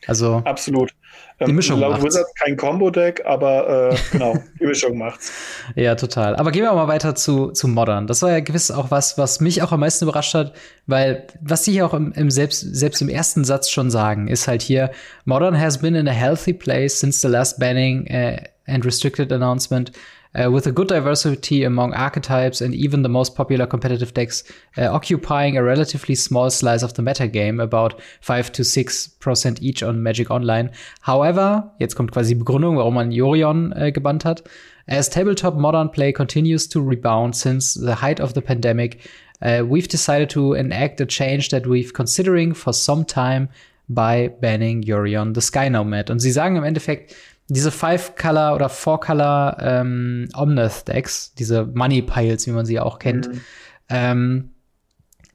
Also. 0.07 0.41
Absolut. 0.45 0.91
Die 1.39 1.49
ähm, 1.49 1.55
Mischung 1.55 1.79
laut 1.79 2.01
Wizards 2.01 2.33
kein 2.35 2.55
Combo-Deck, 2.55 3.23
aber 3.25 3.91
äh, 3.91 3.97
genau, 4.11 4.37
die 4.59 4.65
Mischung 4.65 4.97
macht's. 4.97 5.31
Ja, 5.75 5.95
total. 5.95 6.35
Aber 6.37 6.51
gehen 6.51 6.63
wir 6.63 6.73
mal 6.73 6.87
weiter 6.87 7.13
zu, 7.15 7.51
zu 7.51 7.67
Modern. 7.67 8.07
Das 8.07 8.21
war 8.21 8.31
ja 8.31 8.39
gewiss 8.39 8.71
auch 8.71 8.89
was, 8.89 9.17
was 9.17 9.41
mich 9.41 9.61
auch 9.61 9.71
am 9.73 9.81
meisten 9.81 10.05
überrascht 10.05 10.33
hat, 10.33 10.53
weil 10.87 11.27
was 11.41 11.65
sie 11.65 11.73
hier 11.73 11.85
auch 11.85 11.93
im, 11.93 12.13
im 12.13 12.31
selbst, 12.31 12.61
selbst 12.61 13.01
im 13.01 13.09
ersten 13.09 13.43
Satz 13.43 13.69
schon 13.69 13.91
sagen, 13.91 14.29
ist 14.29 14.47
halt 14.47 14.61
hier, 14.61 14.91
Modern 15.25 15.59
has 15.59 15.79
been 15.79 15.95
in 15.95 16.07
a 16.07 16.13
healthy 16.13 16.53
place 16.53 16.99
since 16.99 17.19
the 17.19 17.27
last 17.27 17.59
banning 17.59 18.07
uh, 18.09 18.37
and 18.67 18.85
restricted 18.85 19.31
announcement 19.33 19.91
uh, 20.35 20.51
with 20.51 20.67
a 20.67 20.71
good 20.71 20.87
diversity 20.87 21.63
among 21.63 21.93
archetypes 21.93 22.61
and 22.61 22.75
even 22.75 23.03
the 23.03 23.09
most 23.09 23.35
popular 23.35 23.65
competitive 23.65 24.13
decks 24.13 24.43
uh, 24.77 24.87
occupying 24.87 25.57
a 25.57 25.63
relatively 25.63 26.15
small 26.15 26.49
slice 26.49 26.83
of 26.83 26.93
the 26.95 27.01
metagame, 27.01 27.61
about 27.61 28.01
5 28.21 28.51
to 28.51 28.61
6% 28.63 29.61
each 29.61 29.83
on 29.83 30.03
Magic 30.03 30.29
Online. 30.29 30.69
However, 31.01 31.71
jetzt 31.79 31.95
kommt 31.95 32.11
quasi 32.11 32.33
die 32.33 32.39
Begründung, 32.39 32.77
warum 32.77 32.95
man 32.95 33.11
Yorion 33.11 33.71
äh, 33.73 33.91
gebannt 33.91 34.25
hat. 34.25 34.43
As 34.87 35.09
tabletop 35.09 35.55
modern 35.55 35.89
play 35.89 36.11
continues 36.11 36.67
to 36.69 36.79
rebound 36.79 37.35
since 37.35 37.73
the 37.73 37.95
height 38.01 38.19
of 38.19 38.33
the 38.33 38.41
pandemic, 38.41 39.09
uh, 39.41 39.63
we've 39.67 39.87
decided 39.87 40.29
to 40.29 40.53
enact 40.53 41.01
a 41.01 41.05
change 41.05 41.49
that 41.49 41.65
we've 41.65 41.93
considering 41.93 42.53
for 42.53 42.71
some 42.71 43.03
time 43.05 43.49
by 43.89 44.29
banning 44.41 44.83
Yorion 44.83 45.33
the 45.33 45.41
Sky 45.41 45.69
Nomad. 45.69 46.09
Und 46.09 46.19
sie 46.19 46.31
sagen 46.31 46.55
im 46.55 46.63
Endeffekt, 46.63 47.15
diese 47.47 47.71
Five-Color 47.71 48.55
oder 48.55 48.69
Four-Color 48.69 49.57
ähm, 49.61 50.29
Omnath-Decks, 50.35 51.35
diese 51.35 51.65
Money 51.65 52.01
Piles, 52.01 52.47
wie 52.47 52.51
man 52.51 52.65
sie 52.65 52.79
auch 52.79 52.99
kennt, 52.99 53.27
mhm. 53.27 53.41
ähm, 53.89 54.49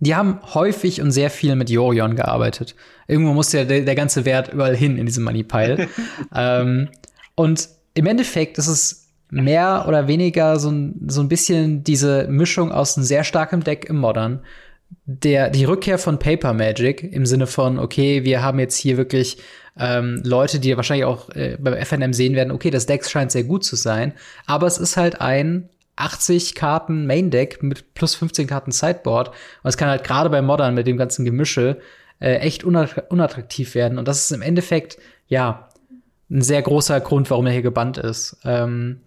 die 0.00 0.14
haben 0.14 0.40
häufig 0.54 1.02
und 1.02 1.12
sehr 1.12 1.30
viel 1.30 1.54
mit 1.56 1.68
Yorion 1.68 2.16
gearbeitet. 2.16 2.74
Irgendwo 3.06 3.34
muss 3.34 3.52
ja 3.52 3.64
der, 3.64 3.82
der 3.82 3.94
ganze 3.94 4.24
Wert 4.24 4.52
überall 4.52 4.74
hin 4.74 4.96
in 4.96 5.04
diesem 5.04 5.24
Money 5.24 5.44
Pile. 5.44 5.88
ähm, 6.34 6.88
und 7.34 7.68
im 7.94 8.06
Endeffekt 8.06 8.56
ist 8.56 8.66
es 8.66 9.10
mehr 9.30 9.84
oder 9.86 10.08
weniger 10.08 10.58
so 10.58 10.70
ein, 10.70 11.06
so 11.08 11.20
ein 11.20 11.28
bisschen 11.28 11.84
diese 11.84 12.26
Mischung 12.28 12.72
aus 12.72 12.96
einem 12.96 13.04
sehr 13.04 13.24
starkem 13.24 13.62
Deck 13.62 13.84
im 13.88 13.98
Modern. 13.98 14.40
Der, 15.04 15.50
die 15.50 15.64
Rückkehr 15.64 15.98
von 15.98 16.18
Paper 16.18 16.54
Magic 16.54 17.04
im 17.04 17.26
Sinne 17.26 17.46
von, 17.46 17.78
okay, 17.78 18.24
wir 18.24 18.42
haben 18.42 18.58
jetzt 18.58 18.76
hier 18.76 18.96
wirklich 18.96 19.36
ähm, 19.78 20.22
Leute, 20.24 20.60
die 20.60 20.76
wahrscheinlich 20.76 21.04
auch 21.04 21.30
äh, 21.30 21.56
beim 21.58 21.74
FNM 21.74 22.12
sehen 22.12 22.34
werden, 22.34 22.50
okay, 22.50 22.70
das 22.70 22.86
Deck 22.86 23.04
scheint 23.06 23.32
sehr 23.32 23.44
gut 23.44 23.64
zu 23.64 23.76
sein, 23.76 24.12
aber 24.46 24.66
es 24.66 24.78
ist 24.78 24.96
halt 24.96 25.20
ein 25.20 25.68
80 25.96 26.54
Karten 26.54 27.06
Main 27.06 27.30
Deck 27.30 27.62
mit 27.62 27.94
plus 27.94 28.14
15 28.14 28.46
Karten 28.46 28.72
Sideboard 28.72 29.28
und 29.28 29.68
es 29.68 29.76
kann 29.76 29.88
halt 29.88 30.04
gerade 30.04 30.30
bei 30.30 30.42
Modern 30.42 30.74
mit 30.74 30.86
dem 30.86 30.96
ganzen 30.96 31.24
Gemische 31.24 31.78
äh, 32.20 32.36
echt 32.36 32.64
unattraktiv 32.64 33.74
werden 33.74 33.98
und 33.98 34.08
das 34.08 34.24
ist 34.24 34.32
im 34.32 34.42
Endeffekt 34.42 34.98
ja 35.28 35.68
ein 36.30 36.42
sehr 36.42 36.62
großer 36.62 37.00
Grund, 37.00 37.28
warum 37.30 37.46
er 37.46 37.52
hier 37.52 37.62
gebannt 37.62 37.98
ist. 37.98 38.38
Ähm, 38.44 39.00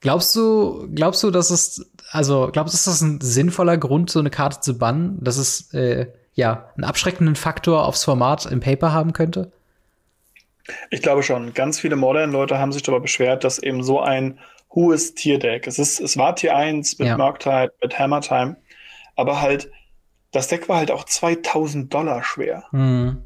glaubst 0.00 0.34
du, 0.36 0.88
glaubst 0.94 1.22
du, 1.24 1.30
dass 1.30 1.50
es 1.50 1.90
also 2.10 2.48
glaubst 2.52 2.74
du, 2.74 2.76
ist 2.76 2.86
das 2.86 3.00
ein 3.02 3.20
sinnvoller 3.20 3.76
Grund, 3.76 4.10
so 4.10 4.18
eine 4.18 4.30
Karte 4.30 4.60
zu 4.60 4.78
bannen, 4.78 5.18
dass 5.20 5.36
es 5.36 5.72
äh, 5.74 6.06
ja 6.34 6.70
einen 6.76 6.84
abschreckenden 6.84 7.36
Faktor 7.36 7.84
aufs 7.84 8.04
Format 8.04 8.46
im 8.46 8.60
Paper 8.60 8.92
haben 8.92 9.12
könnte? 9.12 9.52
Ich 10.90 11.02
glaube 11.02 11.22
schon. 11.22 11.54
Ganz 11.54 11.78
viele 11.80 11.96
Modern-Leute 11.96 12.58
haben 12.58 12.72
sich 12.72 12.82
darüber 12.82 13.00
beschwert, 13.00 13.44
dass 13.44 13.58
eben 13.58 13.82
so 13.82 14.00
ein 14.00 14.38
hohes 14.74 15.14
Tier-Deck, 15.14 15.66
es, 15.66 15.78
ist, 15.78 15.98
es 16.00 16.16
war 16.16 16.36
Tier 16.36 16.56
1 16.56 16.98
mit 16.98 17.08
ja. 17.08 17.16
Murktide, 17.16 17.72
mit 17.82 17.98
Hammer 17.98 18.20
Time, 18.20 18.56
aber 19.16 19.40
halt, 19.40 19.70
das 20.30 20.48
Deck 20.48 20.68
war 20.68 20.76
halt 20.76 20.90
auch 20.90 21.04
2000 21.04 21.92
Dollar 21.92 22.22
schwer. 22.22 22.64
Mhm. 22.72 23.22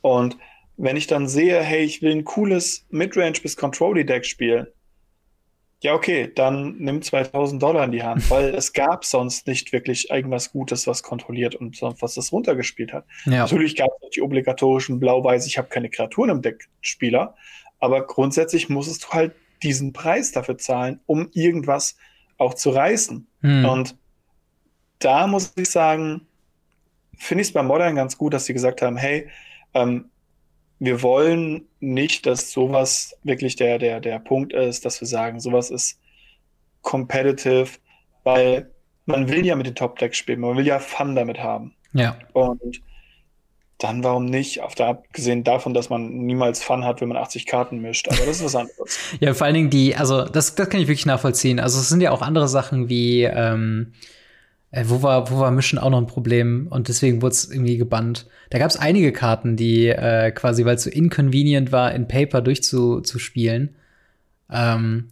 Und 0.00 0.36
wenn 0.76 0.96
ich 0.96 1.06
dann 1.06 1.28
sehe, 1.28 1.60
hey, 1.60 1.84
ich 1.84 2.02
will 2.02 2.12
ein 2.12 2.24
cooles 2.24 2.86
Midrange 2.90 3.38
bis 3.42 3.56
Control-Deck 3.56 4.24
spielen, 4.24 4.66
Ja, 5.82 5.94
okay, 5.94 6.30
dann 6.32 6.76
nimm 6.78 7.02
2000 7.02 7.60
Dollar 7.60 7.84
in 7.84 7.90
die 7.90 8.04
Hand, 8.04 8.30
weil 8.30 8.54
es 8.54 8.72
gab 8.72 9.04
sonst 9.04 9.48
nicht 9.48 9.72
wirklich 9.72 10.10
irgendwas 10.10 10.52
Gutes, 10.52 10.86
was 10.86 11.02
kontrolliert 11.02 11.56
und 11.56 11.82
was 11.82 12.14
das 12.14 12.30
runtergespielt 12.30 12.92
hat. 12.92 13.04
Ja. 13.24 13.38
Natürlich 13.38 13.74
gab 13.74 13.90
es 14.00 14.10
die 14.10 14.22
obligatorischen 14.22 15.00
Blau-Weiß, 15.00 15.44
ich 15.46 15.58
habe 15.58 15.68
keine 15.68 15.90
Kreaturen 15.90 16.30
im 16.30 16.40
Deck 16.40 16.68
Spieler, 16.82 17.34
aber 17.80 18.06
grundsätzlich 18.06 18.68
musstest 18.68 19.04
du 19.04 19.08
halt 19.08 19.32
diesen 19.64 19.92
Preis 19.92 20.30
dafür 20.30 20.56
zahlen, 20.56 21.00
um 21.06 21.30
irgendwas 21.32 21.96
auch 22.38 22.54
zu 22.54 22.70
reißen. 22.70 23.26
Hm. 23.40 23.64
Und 23.64 23.96
da 25.00 25.26
muss 25.26 25.52
ich 25.56 25.68
sagen, 25.68 26.28
finde 27.18 27.42
ich 27.42 27.48
es 27.48 27.52
bei 27.52 27.62
Modern 27.64 27.96
ganz 27.96 28.16
gut, 28.16 28.34
dass 28.34 28.44
sie 28.44 28.52
gesagt 28.52 28.82
haben, 28.82 28.96
hey, 28.96 29.28
ähm, 29.74 30.11
wir 30.84 31.00
wollen 31.00 31.68
nicht, 31.78 32.26
dass 32.26 32.50
sowas 32.50 33.16
wirklich 33.22 33.54
der, 33.54 33.78
der, 33.78 34.00
der 34.00 34.18
Punkt 34.18 34.52
ist, 34.52 34.84
dass 34.84 35.00
wir 35.00 35.06
sagen, 35.06 35.38
sowas 35.38 35.70
ist 35.70 36.00
competitive, 36.80 37.68
weil 38.24 38.68
man 39.06 39.28
will 39.28 39.46
ja 39.46 39.54
mit 39.54 39.66
den 39.66 39.76
Top-Decks 39.76 40.16
spielen, 40.16 40.40
man 40.40 40.56
will 40.56 40.66
ja 40.66 40.80
Fun 40.80 41.14
damit 41.14 41.38
haben. 41.38 41.72
Ja. 41.92 42.18
Und 42.32 42.82
dann 43.78 44.02
warum 44.02 44.24
nicht? 44.24 44.60
Auf 44.60 44.74
der 44.74 44.88
abgesehen 44.88 45.44
davon, 45.44 45.72
dass 45.72 45.88
man 45.88 46.08
niemals 46.08 46.64
Fun 46.64 46.84
hat, 46.84 47.00
wenn 47.00 47.08
man 47.08 47.16
80 47.16 47.46
Karten 47.46 47.78
mischt. 47.80 48.08
Aber 48.08 48.26
das 48.26 48.38
ist 48.38 48.44
was 48.44 48.56
anderes. 48.56 48.98
ja, 49.20 49.34
vor 49.34 49.46
allen 49.46 49.54
Dingen 49.54 49.70
die, 49.70 49.94
also 49.94 50.24
das, 50.24 50.56
das 50.56 50.68
kann 50.68 50.80
ich 50.80 50.88
wirklich 50.88 51.06
nachvollziehen. 51.06 51.60
Also 51.60 51.78
es 51.78 51.90
sind 51.90 52.00
ja 52.00 52.10
auch 52.10 52.22
andere 52.22 52.48
Sachen 52.48 52.88
wie, 52.88 53.22
ähm, 53.22 53.92
äh, 54.72 54.84
wo 54.88 55.02
war, 55.02 55.30
wo 55.30 55.38
war 55.38 55.50
Mischen 55.50 55.78
auch 55.78 55.90
noch 55.90 55.98
ein 55.98 56.06
Problem 56.06 56.66
und 56.68 56.88
deswegen 56.88 57.22
wurde 57.22 57.34
es 57.34 57.50
irgendwie 57.50 57.76
gebannt. 57.76 58.26
Da 58.50 58.58
gab 58.58 58.70
es 58.70 58.78
einige 58.78 59.12
Karten, 59.12 59.56
die 59.56 59.88
äh, 59.88 60.32
quasi, 60.32 60.64
weil 60.64 60.76
es 60.76 60.84
so 60.84 60.90
inconvenient 60.90 61.72
war, 61.72 61.94
in 61.94 62.08
Paper 62.08 62.40
durchzuspielen. 62.40 63.76
Ähm, 64.50 65.10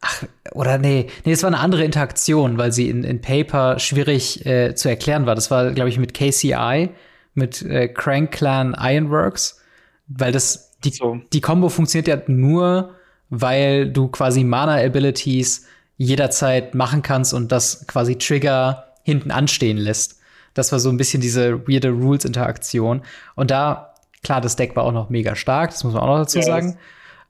ach, 0.00 0.22
oder 0.52 0.78
nee, 0.78 1.08
nee, 1.24 1.32
es 1.32 1.42
war 1.42 1.48
eine 1.48 1.58
andere 1.58 1.84
Interaktion, 1.84 2.58
weil 2.58 2.72
sie 2.72 2.88
in, 2.88 3.02
in 3.02 3.20
Paper 3.20 3.80
schwierig 3.80 4.46
äh, 4.46 4.74
zu 4.76 4.88
erklären 4.88 5.26
war. 5.26 5.34
Das 5.34 5.50
war, 5.50 5.72
glaube 5.72 5.90
ich, 5.90 5.98
mit 5.98 6.14
KCI, 6.14 6.90
mit 7.34 7.62
äh, 7.62 7.88
Crank 7.88 8.30
Clan 8.30 8.76
Ironworks, 8.78 9.60
weil 10.06 10.30
das, 10.30 10.78
die, 10.84 10.90
so. 10.90 11.20
die 11.32 11.40
Combo 11.40 11.68
funktioniert 11.68 12.06
ja 12.06 12.22
nur, 12.32 12.94
weil 13.30 13.90
du 13.90 14.08
quasi 14.08 14.44
Mana-Abilities 14.44 15.66
jederzeit 15.96 16.74
machen 16.74 17.02
kannst 17.02 17.34
und 17.34 17.52
das 17.52 17.86
quasi 17.86 18.16
Trigger 18.16 18.92
hinten 19.02 19.30
anstehen 19.30 19.76
lässt. 19.76 20.18
Das 20.54 20.72
war 20.72 20.78
so 20.78 20.90
ein 20.90 20.96
bisschen 20.96 21.20
diese 21.20 21.66
weirde 21.66 21.90
Rules-Interaktion. 21.90 23.02
Und 23.34 23.50
da, 23.50 23.94
klar, 24.22 24.40
das 24.40 24.56
Deck 24.56 24.76
war 24.76 24.84
auch 24.84 24.92
noch 24.92 25.10
mega 25.10 25.34
stark, 25.34 25.70
das 25.70 25.84
muss 25.84 25.94
man 25.94 26.02
auch 26.02 26.08
noch 26.08 26.18
dazu 26.18 26.38
yes. 26.38 26.46
sagen. 26.46 26.78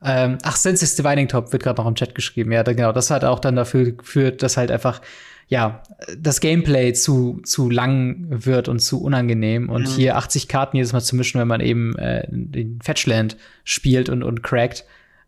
Ähm, 0.05 0.39
ach, 0.43 0.57
Senses 0.57 0.97
Divining 0.97 1.29
Top 1.29 1.53
wird 1.53 1.63
gerade 1.63 1.81
noch 1.81 1.87
im 1.87 1.95
Chat 1.95 2.15
geschrieben. 2.15 2.51
Ja, 2.51 2.63
genau. 2.63 2.93
Das 2.93 3.11
hat 3.11 3.25
auch 3.25 3.39
dann 3.39 3.55
dafür 3.55 3.93
geführt, 3.93 4.43
dass 4.43 4.57
halt 4.57 4.73
einfach, 4.73 5.01
ja, 5.47 5.83
das 6.19 6.41
Gameplay 6.41 6.93
zu, 6.93 7.41
zu 7.45 7.71
lang 7.71 8.27
wird 8.29 8.69
und 8.69 8.81
zu 8.81 9.01
unangenehm. 9.01 9.69
Und 9.69 9.83
mhm. 9.83 9.93
hier 9.93 10.17
80 10.17 10.49
Karten 10.49 10.77
jedes 10.77 10.93
Mal 10.93 11.03
zu 11.03 11.15
mischen, 11.15 11.41
wenn 11.41 11.49
man 11.49 11.61
eben 11.61 11.97
äh, 11.99 12.27
den 12.29 12.81
Fetchland 12.83 13.37
spielt 13.63 14.09
und, 14.09 14.25
und 14.25 14.43
crackt, 14.43 14.85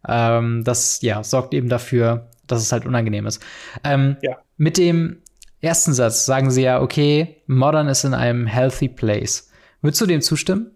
ähm, 0.09 0.64
das, 0.64 1.00
ja, 1.03 1.23
sorgt 1.23 1.55
eben 1.55 1.69
dafür, 1.69 2.29
dass 2.47 2.63
es 2.63 2.73
halt 2.73 2.87
unangenehm 2.87 3.27
ist. 3.27 3.45
Ähm, 3.83 4.17
ja. 4.23 4.39
Mit 4.57 4.79
dem 4.79 5.23
ersten 5.61 5.95
Satz 5.95 6.27
sagen 6.27 6.51
sie 6.51 6.63
ja, 6.63 6.81
okay, 6.81 7.43
Modern 7.47 7.89
ist 7.89 8.05
in 8.05 8.15
einem 8.15 8.47
healthy 8.47 8.89
place. 8.89 9.51
Würdest 9.81 10.01
du 10.01 10.07
dem 10.07 10.21
zustimmen? 10.21 10.71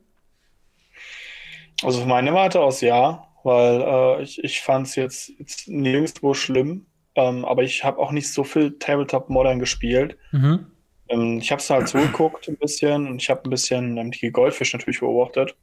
Also 1.83 2.01
von 2.01 2.09
meiner 2.09 2.35
Warte 2.35 2.61
aus 2.61 2.81
ja, 2.81 3.29
weil 3.45 3.81
äh, 3.81 4.23
ich, 4.23 4.43
ich 4.43 4.61
fand 4.61 4.87
es 4.87 4.97
jetzt, 4.97 5.31
jetzt 5.39 5.69
nirgendwo 5.69 6.35
schlimm, 6.35 6.87
ähm, 7.15 7.45
aber 7.45 7.63
ich 7.63 7.85
habe 7.85 7.99
auch 7.99 8.11
nicht 8.11 8.33
so 8.33 8.45
viel 8.45 8.79
Tabletop 8.79 9.31
Modern 9.31 9.61
gespielt. 9.61 10.17
Mhm. 10.33 10.67
Ähm, 11.09 11.39
ich 11.39 11.51
habe 11.51 11.61
es 11.61 11.71
halt 11.71 11.89
zugeguckt 11.89 12.49
ein 12.49 12.57
bisschen 12.57 13.07
und 13.07 13.23
ich 13.23 13.31
habe 13.31 13.43
ein 13.45 13.51
bisschen 13.51 13.97
ähm, 13.97 14.11
die 14.11 14.31
Goldfish 14.31 14.73
natürlich 14.73 15.01
beobachtet. 15.01 15.57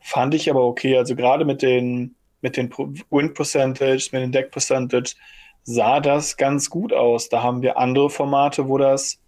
Fand 0.00 0.34
ich 0.34 0.48
aber 0.48 0.64
okay, 0.64 0.96
also 0.96 1.16
gerade 1.16 1.44
mit 1.44 1.62
den 1.62 2.14
mit 2.40 2.56
den 2.56 2.70
Win 3.10 3.34
Percentage, 3.34 4.10
mit 4.12 4.22
den 4.22 4.32
Deck 4.32 4.52
Percentage, 4.52 5.14
sah 5.64 6.00
das 6.00 6.36
ganz 6.36 6.70
gut 6.70 6.92
aus. 6.92 7.28
Da 7.28 7.42
haben 7.42 7.62
wir 7.62 7.78
andere 7.78 8.10
Formate, 8.10 8.68
wo 8.68 8.78
das 8.78 9.18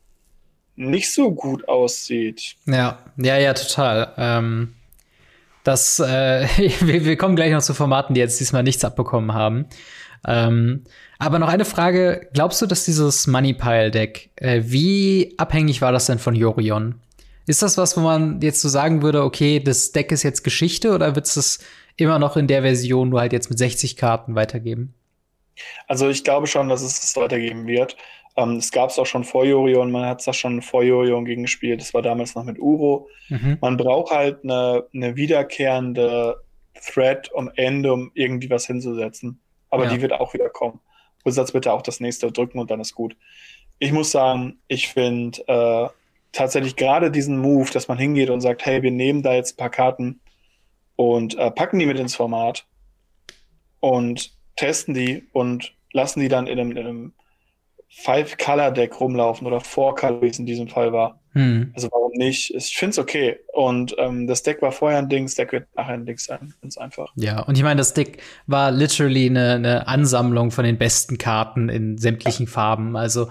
nicht 0.76 1.12
so 1.12 1.30
gut 1.32 1.68
aussieht. 1.68 2.56
Ja, 2.66 2.98
ja, 3.16 3.38
ja, 3.38 3.54
total. 3.54 4.14
Ähm, 4.16 4.74
das, 5.64 6.00
äh, 6.00 6.46
wir, 6.80 7.04
wir, 7.04 7.16
kommen 7.16 7.36
gleich 7.36 7.52
noch 7.52 7.62
zu 7.62 7.74
Formaten, 7.74 8.14
die 8.14 8.20
jetzt 8.20 8.40
diesmal 8.40 8.62
nichts 8.62 8.84
abbekommen 8.84 9.34
haben. 9.34 9.66
Ähm, 10.26 10.84
aber 11.18 11.38
noch 11.38 11.48
eine 11.48 11.64
Frage: 11.64 12.28
Glaubst 12.32 12.60
du, 12.62 12.66
dass 12.66 12.84
dieses 12.84 13.26
Money 13.26 13.54
Pile 13.54 13.90
Deck, 13.90 14.30
äh, 14.36 14.62
wie 14.64 15.34
abhängig 15.38 15.82
war 15.82 15.92
das 15.92 16.06
denn 16.06 16.18
von 16.18 16.34
Jorion? 16.34 17.00
Ist 17.46 17.62
das 17.62 17.76
was, 17.78 17.96
wo 17.96 18.00
man 18.00 18.40
jetzt 18.40 18.60
so 18.60 18.68
sagen 18.68 19.02
würde, 19.02 19.22
okay, 19.24 19.60
das 19.60 19.92
Deck 19.92 20.12
ist 20.12 20.22
jetzt 20.22 20.44
Geschichte 20.44 20.92
oder 20.92 21.14
wird 21.14 21.26
es 21.26 21.58
immer 21.96 22.18
noch 22.18 22.36
in 22.36 22.46
der 22.46 22.62
Version 22.62 23.08
nur 23.08 23.20
halt 23.20 23.32
jetzt 23.32 23.50
mit 23.50 23.58
60 23.58 23.96
Karten 23.96 24.34
weitergeben? 24.34 24.94
Also 25.86 26.08
ich 26.08 26.24
glaube 26.24 26.46
schon, 26.46 26.68
dass 26.68 26.82
es 26.82 27.00
das 27.00 27.16
weitergeben 27.16 27.66
wird. 27.66 27.96
Ähm, 28.36 28.56
es 28.56 28.70
gab 28.70 28.90
es 28.90 28.98
auch 28.98 29.06
schon 29.06 29.24
vor 29.24 29.44
Jorion, 29.44 29.90
man 29.90 30.06
hat 30.06 30.20
es 30.20 30.26
da 30.26 30.32
schon 30.32 30.62
vor 30.62 30.82
Jorion 30.82 31.24
gegen 31.24 31.42
gespielt, 31.42 31.80
das 31.80 31.94
war 31.94 32.02
damals 32.02 32.34
noch 32.34 32.44
mit 32.44 32.58
Uro. 32.58 33.08
Mhm. 33.28 33.58
Man 33.60 33.76
braucht 33.76 34.12
halt 34.12 34.44
eine, 34.44 34.84
eine 34.94 35.16
wiederkehrende 35.16 36.36
Thread 36.74 37.30
am 37.36 37.50
Ende, 37.56 37.92
um 37.92 38.10
irgendwie 38.14 38.50
was 38.50 38.66
hinzusetzen. 38.66 39.40
Aber 39.68 39.84
ja. 39.84 39.90
die 39.90 40.02
wird 40.02 40.12
auch 40.12 40.32
wieder 40.34 40.48
kommen. 40.48 40.80
Wizards 41.24 41.52
bitte 41.52 41.72
auch 41.72 41.82
das 41.82 42.00
nächste 42.00 42.32
drücken 42.32 42.58
und 42.58 42.70
dann 42.70 42.80
ist 42.80 42.94
gut. 42.94 43.16
Ich 43.78 43.92
muss 43.92 44.10
sagen, 44.10 44.58
ich 44.68 44.88
finde 44.88 45.42
äh, 45.46 45.88
tatsächlich 46.32 46.76
gerade 46.76 47.10
diesen 47.10 47.38
Move, 47.38 47.70
dass 47.72 47.88
man 47.88 47.98
hingeht 47.98 48.30
und 48.30 48.40
sagt, 48.40 48.64
hey, 48.64 48.82
wir 48.82 48.90
nehmen 48.90 49.22
da 49.22 49.34
jetzt 49.34 49.54
ein 49.54 49.56
paar 49.56 49.70
Karten 49.70 50.20
und 50.96 51.36
äh, 51.38 51.50
packen 51.50 51.78
die 51.78 51.86
mit 51.86 51.98
ins 51.98 52.14
Format 52.14 52.66
und 53.80 54.32
testen 54.60 54.94
die 54.94 55.26
und 55.32 55.74
lassen 55.92 56.20
die 56.20 56.28
dann 56.28 56.46
in 56.46 56.60
einem, 56.60 56.70
in 56.72 56.78
einem 56.78 57.12
Five-Color-Deck 57.88 59.00
rumlaufen 59.00 59.46
oder 59.46 59.60
Four-Color, 59.60 60.22
wie 60.22 60.28
es 60.28 60.38
in 60.38 60.46
diesem 60.46 60.68
Fall 60.68 60.92
war. 60.92 61.19
Hm. 61.32 61.72
Also 61.74 61.88
warum 61.92 62.12
nicht? 62.12 62.54
Ich 62.54 62.76
finde 62.76 62.90
es 62.90 62.98
okay. 62.98 63.38
Und 63.52 63.94
ähm, 63.98 64.26
das 64.26 64.42
Deck 64.42 64.60
war 64.60 64.72
vorher 64.72 64.98
ein 64.98 65.08
Ding, 65.08 65.24
das 65.24 65.34
Deck 65.34 65.52
wird 65.52 65.66
nachher 65.74 65.94
ein 65.94 66.04
Ding 66.04 66.18
sein. 66.18 66.52
Ganz 66.60 66.76
einfach. 66.76 67.10
Ja, 67.14 67.40
und 67.40 67.56
ich 67.56 67.62
meine, 67.62 67.78
das 67.78 67.94
Deck 67.94 68.22
war 68.46 68.70
literally 68.70 69.26
eine, 69.26 69.54
eine 69.54 69.88
Ansammlung 69.88 70.50
von 70.50 70.64
den 70.64 70.76
besten 70.76 71.16
Karten 71.16 71.68
in 71.68 71.96
sämtlichen. 71.96 72.46
Farben. 72.50 72.96
Also 72.96 73.28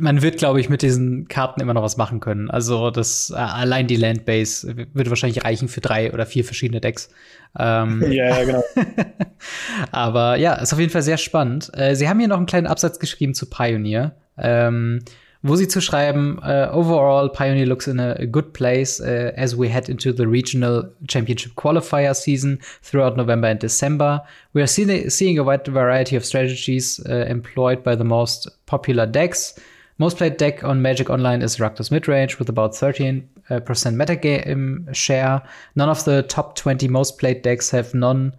man 0.00 0.22
wird, 0.22 0.38
glaube 0.38 0.60
ich, 0.60 0.68
mit 0.68 0.82
diesen 0.82 1.28
Karten 1.28 1.60
immer 1.60 1.74
noch 1.74 1.82
was 1.82 1.96
machen 1.96 2.18
können. 2.18 2.50
Also 2.50 2.90
das 2.90 3.30
äh, 3.30 3.36
allein 3.36 3.86
die 3.86 3.96
Landbase 3.96 4.88
würde 4.92 5.10
wahrscheinlich 5.10 5.44
reichen 5.44 5.68
für 5.68 5.80
drei 5.80 6.12
oder 6.12 6.26
vier 6.26 6.44
verschiedene 6.44 6.80
Decks. 6.80 7.10
Ähm, 7.56 8.04
ja, 8.10 8.40
ja, 8.40 8.44
genau. 8.44 8.64
aber 9.92 10.36
ja, 10.36 10.54
ist 10.54 10.72
auf 10.72 10.80
jeden 10.80 10.90
Fall 10.90 11.02
sehr 11.02 11.18
spannend. 11.18 11.70
Äh, 11.74 11.94
Sie 11.94 12.08
haben 12.08 12.18
hier 12.18 12.28
noch 12.28 12.38
einen 12.38 12.46
kleinen 12.46 12.66
Absatz 12.66 12.98
geschrieben 12.98 13.34
zu 13.34 13.48
Pioneer. 13.48 14.16
Ähm, 14.36 15.04
wo 15.42 15.54
sie 15.54 15.68
zu 15.68 15.80
schreiben, 15.80 16.40
uh, 16.42 16.68
overall 16.72 17.28
Pioneer 17.28 17.66
looks 17.66 17.86
in 17.86 18.00
a, 18.00 18.26
good 18.26 18.52
place 18.52 19.00
uh, 19.00 19.32
as 19.36 19.54
we 19.54 19.68
head 19.68 19.88
into 19.88 20.12
the 20.12 20.26
regional 20.26 20.90
championship 21.06 21.52
qualifier 21.54 22.14
season 22.14 22.58
throughout 22.82 23.16
November 23.16 23.48
and 23.48 23.60
December. 23.60 24.22
We 24.52 24.62
are 24.62 24.66
see 24.66 25.08
seeing 25.08 25.38
a 25.38 25.44
wide 25.44 25.66
variety 25.66 26.16
of 26.16 26.24
strategies 26.24 27.00
uh, 27.08 27.26
employed 27.28 27.84
by 27.84 27.94
the 27.94 28.04
most 28.04 28.48
popular 28.66 29.06
decks. 29.06 29.58
Most 29.98 30.16
played 30.16 30.36
deck 30.38 30.64
on 30.64 30.82
Magic 30.82 31.08
Online 31.08 31.42
is 31.42 31.56
Rakdos 31.56 31.90
Midrange 31.90 32.38
with 32.38 32.48
about 32.48 32.72
13% 32.72 33.22
metagame 33.48 34.94
share. 34.94 35.42
None 35.76 35.88
of 35.88 36.04
the 36.04 36.22
top 36.24 36.56
20 36.56 36.88
most 36.88 37.18
played 37.18 37.42
decks 37.42 37.70
have 37.70 37.94
non 37.94 38.32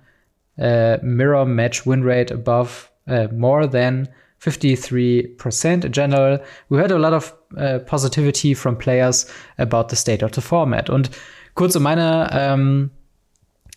mirror 0.58 1.46
match 1.46 1.86
win 1.86 2.04
rate 2.04 2.32
above 2.32 2.92
more 3.32 3.68
than 3.68 4.10
53% 4.42 5.86
in 5.86 5.92
general. 5.92 6.42
We 6.70 6.78
heard 6.78 6.92
a 6.92 6.98
lot 6.98 7.14
of 7.14 7.34
uh, 7.58 7.80
positivity 7.80 8.56
from 8.56 8.78
players 8.78 9.28
about 9.58 9.90
the 9.90 9.96
state 9.96 10.24
of 10.24 10.34
the 10.34 10.42
format. 10.42 10.90
Und 10.90 11.12
kurz 11.56 11.76
um 11.76 11.84
meine 11.84 12.30
ähm, 12.32 12.92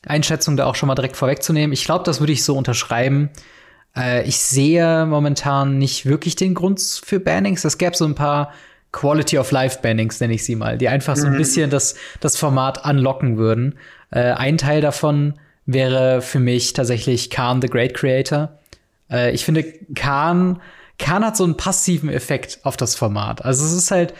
Einschätzung 0.06 0.56
da 0.56 0.66
auch 0.66 0.74
schon 0.74 0.86
mal 0.86 0.94
direkt 0.94 1.16
vorwegzunehmen, 1.16 1.72
ich 1.72 1.84
glaube, 1.84 2.04
das 2.04 2.20
würde 2.20 2.32
ich 2.32 2.44
so 2.44 2.56
unterschreiben. 2.56 3.30
Äh, 3.96 4.26
ich 4.26 4.38
sehe 4.38 5.06
momentan 5.06 5.78
nicht 5.78 6.06
wirklich 6.06 6.36
den 6.36 6.54
Grund 6.54 6.80
für 6.80 7.20
Bannings. 7.20 7.64
Es 7.64 7.78
gäbe 7.78 7.96
so 7.96 8.04
ein 8.04 8.14
paar 8.14 8.52
Quality 8.92 9.38
of 9.38 9.50
Life 9.50 9.78
Bannings, 9.82 10.20
nenne 10.20 10.34
ich 10.34 10.44
sie 10.44 10.54
mal, 10.54 10.78
die 10.78 10.88
einfach 10.88 11.16
so 11.16 11.26
ein 11.26 11.32
mhm. 11.32 11.38
bisschen 11.38 11.70
das, 11.70 11.94
das 12.20 12.36
Format 12.36 12.84
unlocken 12.84 13.38
würden. 13.38 13.78
Äh, 14.10 14.32
ein 14.32 14.58
Teil 14.58 14.80
davon 14.80 15.34
wäre 15.64 16.20
für 16.20 16.40
mich 16.40 16.72
tatsächlich 16.72 17.30
Khan 17.30 17.62
the 17.62 17.68
Great 17.68 17.94
Creator 17.94 18.58
äh, 19.12 19.32
ich 19.32 19.44
finde, 19.44 19.64
Khan, 19.94 20.60
Khan 20.98 21.24
hat 21.24 21.36
so 21.36 21.44
einen 21.44 21.56
passiven 21.56 22.08
Effekt 22.08 22.60
auf 22.62 22.76
das 22.76 22.94
Format. 22.94 23.44
Also 23.44 23.64
es 23.64 23.72
ist 23.72 23.90
halt, 23.90 24.14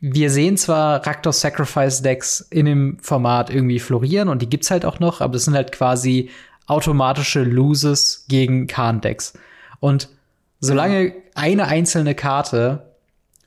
wir 0.00 0.30
sehen 0.30 0.56
zwar 0.56 1.06
Raktos 1.06 1.40
Sacrifice 1.40 2.02
Decks 2.02 2.40
in 2.50 2.66
dem 2.66 2.98
Format 3.00 3.50
irgendwie 3.50 3.78
florieren 3.78 4.28
und 4.28 4.42
die 4.42 4.48
gibt's 4.48 4.70
halt 4.70 4.84
auch 4.84 5.00
noch, 5.00 5.20
aber 5.20 5.34
das 5.34 5.44
sind 5.44 5.54
halt 5.54 5.72
quasi 5.72 6.30
automatische 6.66 7.42
Loses 7.42 8.26
gegen 8.28 8.66
Khan-Decks. 8.66 9.34
Und 9.80 10.08
solange 10.60 11.14
eine 11.34 11.66
einzelne 11.66 12.14
Karte 12.14 12.92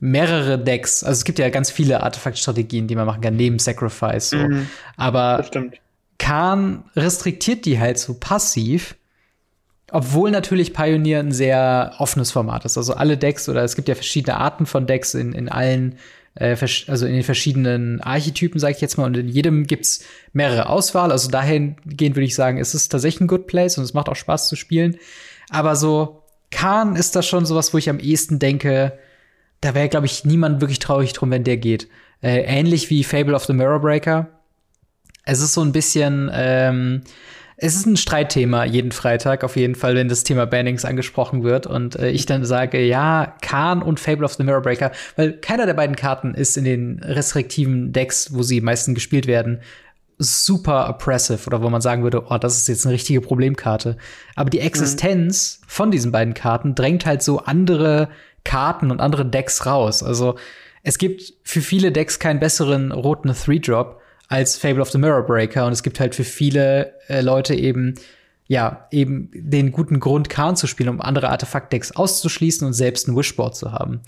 mehrere 0.00 0.58
Decks, 0.58 1.02
also 1.02 1.18
es 1.18 1.24
gibt 1.24 1.38
ja 1.38 1.48
ganz 1.48 1.70
viele 1.70 2.02
Artefaktstrategien, 2.02 2.86
die 2.86 2.94
man 2.94 3.06
machen 3.06 3.22
kann, 3.22 3.36
neben 3.36 3.58
Sacrifice. 3.58 4.30
So. 4.30 4.36
Mhm. 4.36 4.68
Aber 4.96 5.44
Khan 6.18 6.84
restriktiert 6.94 7.64
die 7.64 7.80
halt 7.80 7.98
so 7.98 8.14
passiv, 8.14 8.96
obwohl 9.90 10.30
natürlich 10.30 10.72
Pioneer 10.72 11.20
ein 11.20 11.32
sehr 11.32 11.94
offenes 11.98 12.32
Format 12.32 12.64
ist. 12.64 12.76
Also 12.76 12.94
alle 12.94 13.16
Decks 13.16 13.48
oder 13.48 13.62
es 13.62 13.76
gibt 13.76 13.88
ja 13.88 13.94
verschiedene 13.94 14.36
Arten 14.36 14.66
von 14.66 14.86
Decks 14.86 15.14
in, 15.14 15.32
in 15.32 15.48
allen 15.48 15.96
äh, 16.34 16.56
also 16.88 17.06
in 17.06 17.12
den 17.12 17.22
verschiedenen 17.22 18.00
Archetypen, 18.00 18.60
sage 18.60 18.74
ich 18.74 18.80
jetzt 18.80 18.98
mal, 18.98 19.04
und 19.04 19.16
in 19.16 19.28
jedem 19.28 19.66
gibt's 19.66 20.04
mehrere 20.32 20.68
Auswahl. 20.68 21.12
Also 21.12 21.30
dahingehend 21.30 22.16
würde 22.16 22.24
ich 22.24 22.34
sagen, 22.34 22.58
es 22.58 22.74
ist 22.74 22.88
tatsächlich 22.88 23.22
ein 23.22 23.28
Good 23.28 23.46
Place 23.46 23.78
und 23.78 23.84
es 23.84 23.94
macht 23.94 24.08
auch 24.08 24.16
Spaß 24.16 24.48
zu 24.48 24.56
spielen. 24.56 24.96
Aber 25.50 25.76
so 25.76 26.22
Khan 26.50 26.96
ist 26.96 27.16
das 27.16 27.26
schon 27.26 27.46
sowas, 27.46 27.72
wo 27.72 27.78
ich 27.78 27.90
am 27.90 27.98
ehesten 27.98 28.38
denke, 28.38 28.98
da 29.60 29.74
wäre, 29.74 29.88
glaube 29.88 30.06
ich, 30.06 30.24
niemand 30.24 30.60
wirklich 30.60 30.78
traurig 30.78 31.12
drum, 31.12 31.30
wenn 31.30 31.44
der 31.44 31.56
geht. 31.56 31.88
Äh, 32.22 32.42
ähnlich 32.42 32.90
wie 32.90 33.04
Fable 33.04 33.34
of 33.34 33.44
the 33.44 33.52
Mirror 33.52 33.80
Breaker. 33.80 34.28
Es 35.24 35.40
ist 35.40 35.54
so 35.54 35.62
ein 35.62 35.72
bisschen 35.72 36.30
ähm, 36.32 37.02
es 37.58 37.74
ist 37.74 37.86
ein 37.86 37.96
Streitthema 37.96 38.64
jeden 38.64 38.92
Freitag, 38.92 39.42
auf 39.42 39.56
jeden 39.56 39.74
Fall, 39.74 39.94
wenn 39.94 40.08
das 40.08 40.24
Thema 40.24 40.46
Bannings 40.46 40.84
angesprochen 40.84 41.42
wird. 41.42 41.66
Und 41.66 41.96
äh, 41.96 42.10
ich 42.10 42.26
dann 42.26 42.44
sage, 42.44 42.84
ja, 42.84 43.34
Khan 43.40 43.82
und 43.82 43.98
Fable 43.98 44.26
of 44.26 44.34
the 44.34 44.44
Mirror 44.44 44.60
Breaker, 44.62 44.92
weil 45.16 45.32
keiner 45.32 45.64
der 45.64 45.74
beiden 45.74 45.96
Karten 45.96 46.34
ist 46.34 46.56
in 46.56 46.64
den 46.64 47.00
restriktiven 47.02 47.92
Decks, 47.92 48.34
wo 48.34 48.42
sie 48.42 48.60
meistens 48.60 48.94
gespielt 48.94 49.26
werden, 49.26 49.60
super 50.18 50.88
oppressive 50.88 51.46
oder 51.46 51.62
wo 51.62 51.70
man 51.70 51.80
sagen 51.80 52.02
würde, 52.02 52.24
oh, 52.28 52.38
das 52.38 52.56
ist 52.58 52.68
jetzt 52.68 52.86
eine 52.86 52.94
richtige 52.94 53.20
Problemkarte. 53.20 53.96
Aber 54.34 54.50
die 54.50 54.60
Existenz 54.60 55.60
mhm. 55.60 55.64
von 55.68 55.90
diesen 55.90 56.12
beiden 56.12 56.34
Karten 56.34 56.74
drängt 56.74 57.06
halt 57.06 57.22
so 57.22 57.40
andere 57.40 58.08
Karten 58.44 58.90
und 58.90 59.00
andere 59.00 59.24
Decks 59.24 59.66
raus. 59.66 60.02
Also 60.02 60.36
es 60.82 60.98
gibt 60.98 61.34
für 61.42 61.60
viele 61.60 61.90
Decks 61.90 62.18
keinen 62.18 62.38
besseren 62.38 62.92
roten 62.92 63.32
Three-Drop 63.32 64.00
als 64.28 64.56
Fable 64.56 64.82
of 64.82 64.90
the 64.90 64.98
Mirror 64.98 65.24
Breaker. 65.24 65.66
Und 65.66 65.72
es 65.72 65.82
gibt 65.82 66.00
halt 66.00 66.14
für 66.14 66.24
viele 66.24 66.94
äh, 67.08 67.20
Leute 67.20 67.54
eben, 67.54 67.94
ja, 68.46 68.86
eben 68.90 69.30
den 69.34 69.72
guten 69.72 70.00
Grund, 70.00 70.28
Khan 70.28 70.56
zu 70.56 70.66
spielen, 70.66 70.88
um 70.88 71.00
andere 71.00 71.30
Artefakt-Decks 71.30 71.92
auszuschließen 71.92 72.66
und 72.66 72.72
selbst 72.72 73.08
ein 73.08 73.16
Wishboard 73.16 73.56
zu 73.56 73.72
haben. 73.72 74.00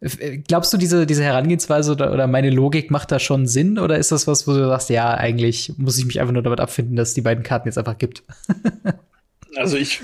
Äh, 0.00 0.38
glaubst 0.38 0.72
du, 0.72 0.76
diese, 0.76 1.06
diese 1.06 1.24
Herangehensweise 1.24 1.92
oder, 1.92 2.12
oder 2.12 2.26
meine 2.26 2.50
Logik 2.50 2.90
macht 2.90 3.12
da 3.12 3.18
schon 3.18 3.46
Sinn? 3.46 3.78
Oder 3.78 3.98
ist 3.98 4.12
das 4.12 4.26
was, 4.26 4.46
wo 4.46 4.52
du 4.52 4.66
sagst, 4.66 4.90
ja, 4.90 5.14
eigentlich 5.14 5.72
muss 5.76 5.98
ich 5.98 6.06
mich 6.06 6.20
einfach 6.20 6.32
nur 6.32 6.42
damit 6.42 6.60
abfinden, 6.60 6.96
dass 6.96 7.08
es 7.08 7.14
die 7.14 7.22
beiden 7.22 7.44
Karten 7.44 7.68
jetzt 7.68 7.78
einfach 7.78 7.98
gibt? 7.98 8.22
also 9.56 9.76
ich 9.76 10.00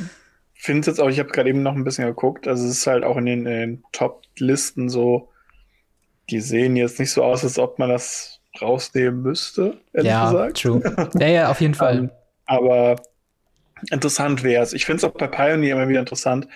finde 0.55 0.81
es 0.81 0.87
jetzt 0.87 1.01
auch, 1.01 1.09
ich 1.09 1.19
habe 1.19 1.31
gerade 1.31 1.49
eben 1.49 1.63
noch 1.63 1.75
ein 1.75 1.85
bisschen 1.85 2.07
geguckt, 2.07 2.49
also 2.49 2.65
es 2.65 2.79
ist 2.79 2.87
halt 2.87 3.05
auch 3.05 3.17
in 3.17 3.27
den, 3.27 3.47
in 3.47 3.61
den 3.61 3.85
Top-Listen 3.93 4.89
so, 4.89 5.31
die 6.31 6.41
sehen 6.41 6.77
jetzt 6.77 6.99
nicht 6.99 7.13
so 7.13 7.23
aus, 7.23 7.45
als 7.45 7.59
ob 7.59 7.79
man 7.79 7.89
das 7.89 8.38
rausnehmen 8.63 9.23
müsste, 9.23 9.79
ehrlich 9.93 10.11
ja, 10.11 10.31
gesagt. 10.31 10.63
True. 10.63 11.11
Ja, 11.19 11.27
ja, 11.27 11.51
auf 11.51 11.61
jeden 11.61 11.75
Fall. 11.75 12.01
um, 12.01 12.11
aber 12.47 12.97
interessant 13.91 14.43
wäre 14.43 14.63
es. 14.63 14.73
Ich 14.73 14.87
finde 14.87 14.99
es 14.99 15.05
auch 15.05 15.17
bei 15.17 15.27
Pioneer 15.27 15.77
immer 15.77 15.89
wieder 15.89 16.01
interessant, 16.01 16.49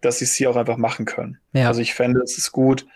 dass 0.00 0.18
sie 0.18 0.24
es 0.24 0.34
hier 0.34 0.50
auch 0.50 0.56
einfach 0.56 0.76
machen 0.76 1.04
können. 1.04 1.38
Ja. 1.52 1.68
Also 1.68 1.80
ich 1.80 1.94
fände, 1.94 2.20
es 2.20 2.36
ist 2.36 2.52
gut, 2.52 2.86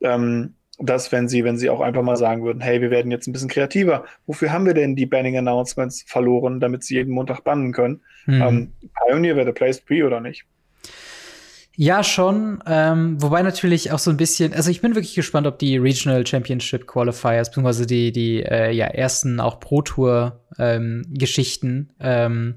ähm, 0.00 0.54
dass 0.78 1.10
wenn 1.10 1.28
sie, 1.28 1.44
wenn 1.44 1.56
sie 1.56 1.70
auch 1.70 1.80
einfach 1.80 2.02
mal 2.02 2.16
sagen 2.16 2.44
würden, 2.44 2.60
hey, 2.60 2.80
wir 2.80 2.90
werden 2.90 3.10
jetzt 3.10 3.26
ein 3.26 3.32
bisschen 3.32 3.48
kreativer. 3.48 4.04
Wofür 4.26 4.52
haben 4.52 4.66
wir 4.66 4.74
denn 4.74 4.94
die 4.94 5.06
Banning 5.06 5.38
Announcements 5.38 6.04
verloren, 6.06 6.60
damit 6.60 6.84
sie 6.84 6.94
jeden 6.94 7.14
Montag 7.14 7.40
bannen 7.44 7.72
können? 7.72 8.02
Mhm. 8.26 8.42
Ähm, 8.42 8.72
Pioneer 9.06 9.36
wäre 9.36 9.46
the 9.46 9.52
place 9.52 9.80
to 9.80 9.86
be 9.86 10.04
oder 10.04 10.20
nicht? 10.20 10.44
Ja, 11.76 12.02
schon. 12.02 12.64
Ähm, 12.66 13.22
wobei 13.22 13.42
natürlich 13.42 13.92
auch 13.92 13.98
so 13.98 14.10
ein 14.10 14.16
bisschen, 14.16 14.54
also 14.54 14.70
ich 14.70 14.80
bin 14.80 14.94
wirklich 14.94 15.14
gespannt, 15.14 15.46
ob 15.46 15.58
die 15.58 15.76
Regional 15.76 16.26
Championship 16.26 16.86
Qualifiers, 16.86 17.50
beziehungsweise 17.50 17.86
die, 17.86 18.12
die 18.12 18.42
äh, 18.42 18.72
ja, 18.72 18.86
ersten 18.86 19.40
auch 19.40 19.60
Pro-Tour-Geschichten, 19.60 21.90
ähm, 22.00 22.00
ähm, 22.00 22.54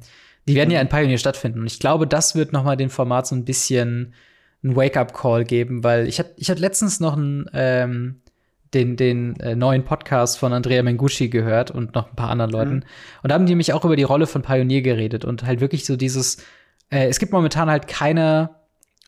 die 0.47 0.55
werden 0.55 0.71
ja 0.71 0.79
in 0.79 0.87
Pioneer 0.87 1.17
stattfinden. 1.17 1.59
Und 1.59 1.67
ich 1.67 1.79
glaube, 1.79 2.07
das 2.07 2.33
wird 2.33 2.53
noch 2.53 2.63
mal 2.63 2.77
dem 2.77 2.89
Format 2.89 3.27
so 3.27 3.35
ein 3.35 3.43
bisschen 3.43 4.13
ein 4.63 4.75
Wake-up-Call 4.75 5.43
geben, 5.43 5.83
weil 5.83 6.07
ich 6.07 6.19
hatte 6.19 6.33
ich 6.37 6.49
hatte 6.49 6.61
letztens 6.61 6.99
noch 6.99 7.15
einen, 7.15 7.49
ähm, 7.53 8.21
den, 8.73 8.95
den 8.95 9.39
äh, 9.39 9.55
neuen 9.55 9.83
Podcast 9.83 10.39
von 10.39 10.53
Andrea 10.53 10.81
Mengucci 10.81 11.29
gehört 11.29 11.71
und 11.71 11.93
noch 11.93 12.09
ein 12.09 12.15
paar 12.15 12.29
anderen 12.29 12.51
Leuten. 12.51 12.75
Mhm. 12.75 12.83
Und 13.23 13.29
da 13.29 13.35
haben 13.35 13.45
die 13.45 13.55
mich 13.55 13.73
auch 13.73 13.83
über 13.83 13.95
die 13.95 14.03
Rolle 14.03 14.27
von 14.27 14.43
Pioneer 14.43 14.81
geredet 14.81 15.25
und 15.25 15.43
halt 15.43 15.59
wirklich 15.59 15.85
so 15.85 15.97
dieses, 15.97 16.37
äh, 16.89 17.07
es 17.07 17.19
gibt 17.19 17.31
momentan 17.31 17.69
halt 17.69 17.87
keine 17.87 18.58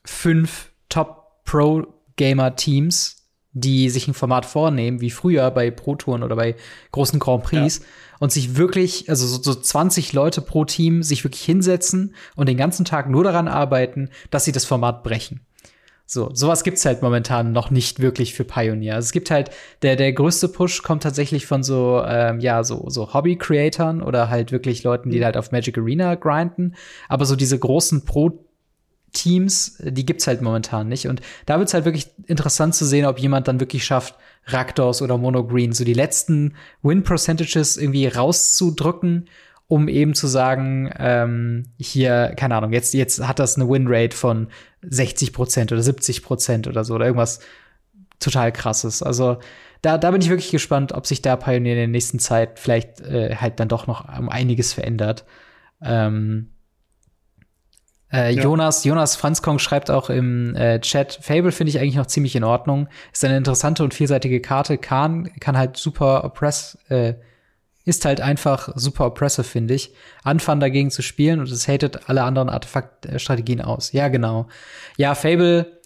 fünf 0.05 0.71
Top-Pro-Gamer-Teams, 0.89 3.21
die 3.53 3.89
sich 3.89 4.07
ein 4.07 4.13
Format 4.13 4.45
vornehmen, 4.45 5.01
wie 5.01 5.09
früher 5.09 5.51
bei 5.51 5.71
Pro-Touren 5.71 6.23
oder 6.23 6.35
bei 6.35 6.55
großen 6.91 7.19
Grand 7.19 7.43
Prix, 7.43 7.79
ja. 7.79 7.85
und 8.19 8.31
sich 8.31 8.55
wirklich, 8.55 9.09
also 9.09 9.27
so, 9.27 9.41
so 9.41 9.59
20 9.59 10.13
Leute 10.13 10.41
pro 10.41 10.65
Team, 10.65 11.03
sich 11.03 11.23
wirklich 11.23 11.43
hinsetzen 11.43 12.15
und 12.35 12.47
den 12.47 12.57
ganzen 12.57 12.85
Tag 12.85 13.09
nur 13.09 13.23
daran 13.23 13.47
arbeiten, 13.47 14.09
dass 14.29 14.45
sie 14.45 14.51
das 14.51 14.65
Format 14.65 15.03
brechen. 15.03 15.41
So, 16.05 16.29
sowas 16.33 16.65
gibt's 16.65 16.83
halt 16.83 17.01
momentan 17.01 17.53
noch 17.53 17.71
nicht 17.71 18.01
wirklich 18.01 18.33
für 18.33 18.43
Pioneer. 18.43 18.95
Also 18.95 19.05
es 19.05 19.11
gibt 19.13 19.31
halt, 19.31 19.49
der, 19.81 19.95
der 19.95 20.11
größte 20.11 20.49
Push 20.49 20.83
kommt 20.83 21.03
tatsächlich 21.03 21.45
von 21.45 21.63
so, 21.63 22.03
ähm, 22.05 22.41
ja, 22.41 22.65
so, 22.65 22.89
so 22.89 23.13
Hobby-Creatoren 23.13 24.01
oder 24.01 24.29
halt 24.29 24.51
wirklich 24.51 24.83
Leuten, 24.83 25.09
die 25.09 25.19
mhm. 25.19 25.23
halt 25.23 25.37
auf 25.37 25.53
Magic 25.53 25.77
Arena 25.77 26.15
grinden. 26.15 26.75
Aber 27.07 27.23
so 27.23 27.37
diese 27.37 27.57
großen 27.57 28.03
Pro- 28.03 28.45
Teams, 29.13 29.77
die 29.79 30.05
gibt's 30.05 30.27
halt 30.27 30.41
momentan 30.41 30.87
nicht. 30.87 31.07
Und 31.07 31.21
da 31.45 31.59
wird's 31.59 31.73
halt 31.73 31.85
wirklich 31.85 32.09
interessant 32.27 32.75
zu 32.75 32.85
sehen, 32.85 33.05
ob 33.05 33.19
jemand 33.19 33.47
dann 33.47 33.59
wirklich 33.59 33.83
schafft, 33.83 34.15
Rakdos 34.45 35.01
oder 35.01 35.17
Mono 35.17 35.45
Green 35.45 35.73
so 35.73 35.83
die 35.83 35.93
letzten 35.93 36.55
Win 36.81 37.03
Percentages 37.03 37.77
irgendwie 37.77 38.07
rauszudrücken, 38.07 39.29
um 39.67 39.87
eben 39.87 40.15
zu 40.15 40.27
sagen, 40.27 40.91
ähm, 40.97 41.67
hier, 41.77 42.33
keine 42.35 42.55
Ahnung, 42.55 42.73
jetzt, 42.73 42.93
jetzt 42.93 43.25
hat 43.25 43.39
das 43.39 43.55
eine 43.55 43.69
Win-Rate 43.69 44.15
von 44.15 44.47
60 44.81 45.31
Prozent 45.31 45.71
oder 45.71 45.81
70 45.81 46.23
Prozent 46.23 46.67
oder 46.67 46.83
so 46.83 46.95
oder 46.95 47.05
irgendwas 47.05 47.39
total 48.19 48.51
krasses. 48.51 49.03
Also 49.03 49.37
da, 49.81 49.97
da 49.97 50.11
bin 50.11 50.21
ich 50.21 50.29
wirklich 50.29 50.51
gespannt, 50.51 50.91
ob 50.91 51.07
sich 51.07 51.21
da 51.21 51.35
Pioneer 51.35 51.73
in 51.73 51.79
der 51.79 51.87
nächsten 51.87 52.19
Zeit 52.19 52.59
vielleicht 52.59 53.01
äh, 53.01 53.35
halt 53.35 53.59
dann 53.59 53.67
doch 53.67 53.87
noch 53.87 54.17
um 54.17 54.29
einiges 54.29 54.73
verändert. 54.73 55.25
Ähm, 55.81 56.49
äh, 58.13 58.33
ja. 58.33 58.43
Jonas, 58.43 58.83
Jonas 58.83 59.15
Franzkong 59.15 59.59
schreibt 59.59 59.89
auch 59.89 60.09
im 60.09 60.55
äh, 60.55 60.79
Chat, 60.81 61.19
Fable 61.21 61.51
finde 61.51 61.69
ich 61.69 61.79
eigentlich 61.79 61.95
noch 61.95 62.07
ziemlich 62.07 62.35
in 62.35 62.43
Ordnung. 62.43 62.87
Ist 63.13 63.23
eine 63.23 63.37
interessante 63.37 63.83
und 63.83 63.93
vielseitige 63.93 64.41
Karte. 64.41 64.77
Khan 64.77 65.31
kann 65.39 65.57
halt 65.57 65.77
super 65.77 66.23
oppress, 66.23 66.77
äh, 66.89 67.13
ist 67.85 68.05
halt 68.05 68.21
einfach 68.21 68.69
super 68.75 69.07
oppressive, 69.07 69.43
finde 69.43 69.73
ich. 69.73 69.93
Anfangen 70.23 70.59
dagegen 70.59 70.91
zu 70.91 71.01
spielen 71.01 71.39
und 71.39 71.49
es 71.49 71.67
hatet 71.67 72.09
alle 72.09 72.23
anderen 72.23 72.49
Artefaktstrategien 72.49 73.61
aus. 73.61 73.91
Ja, 73.93 74.09
genau. 74.09 74.47
Ja, 74.97 75.15
Fable, 75.15 75.81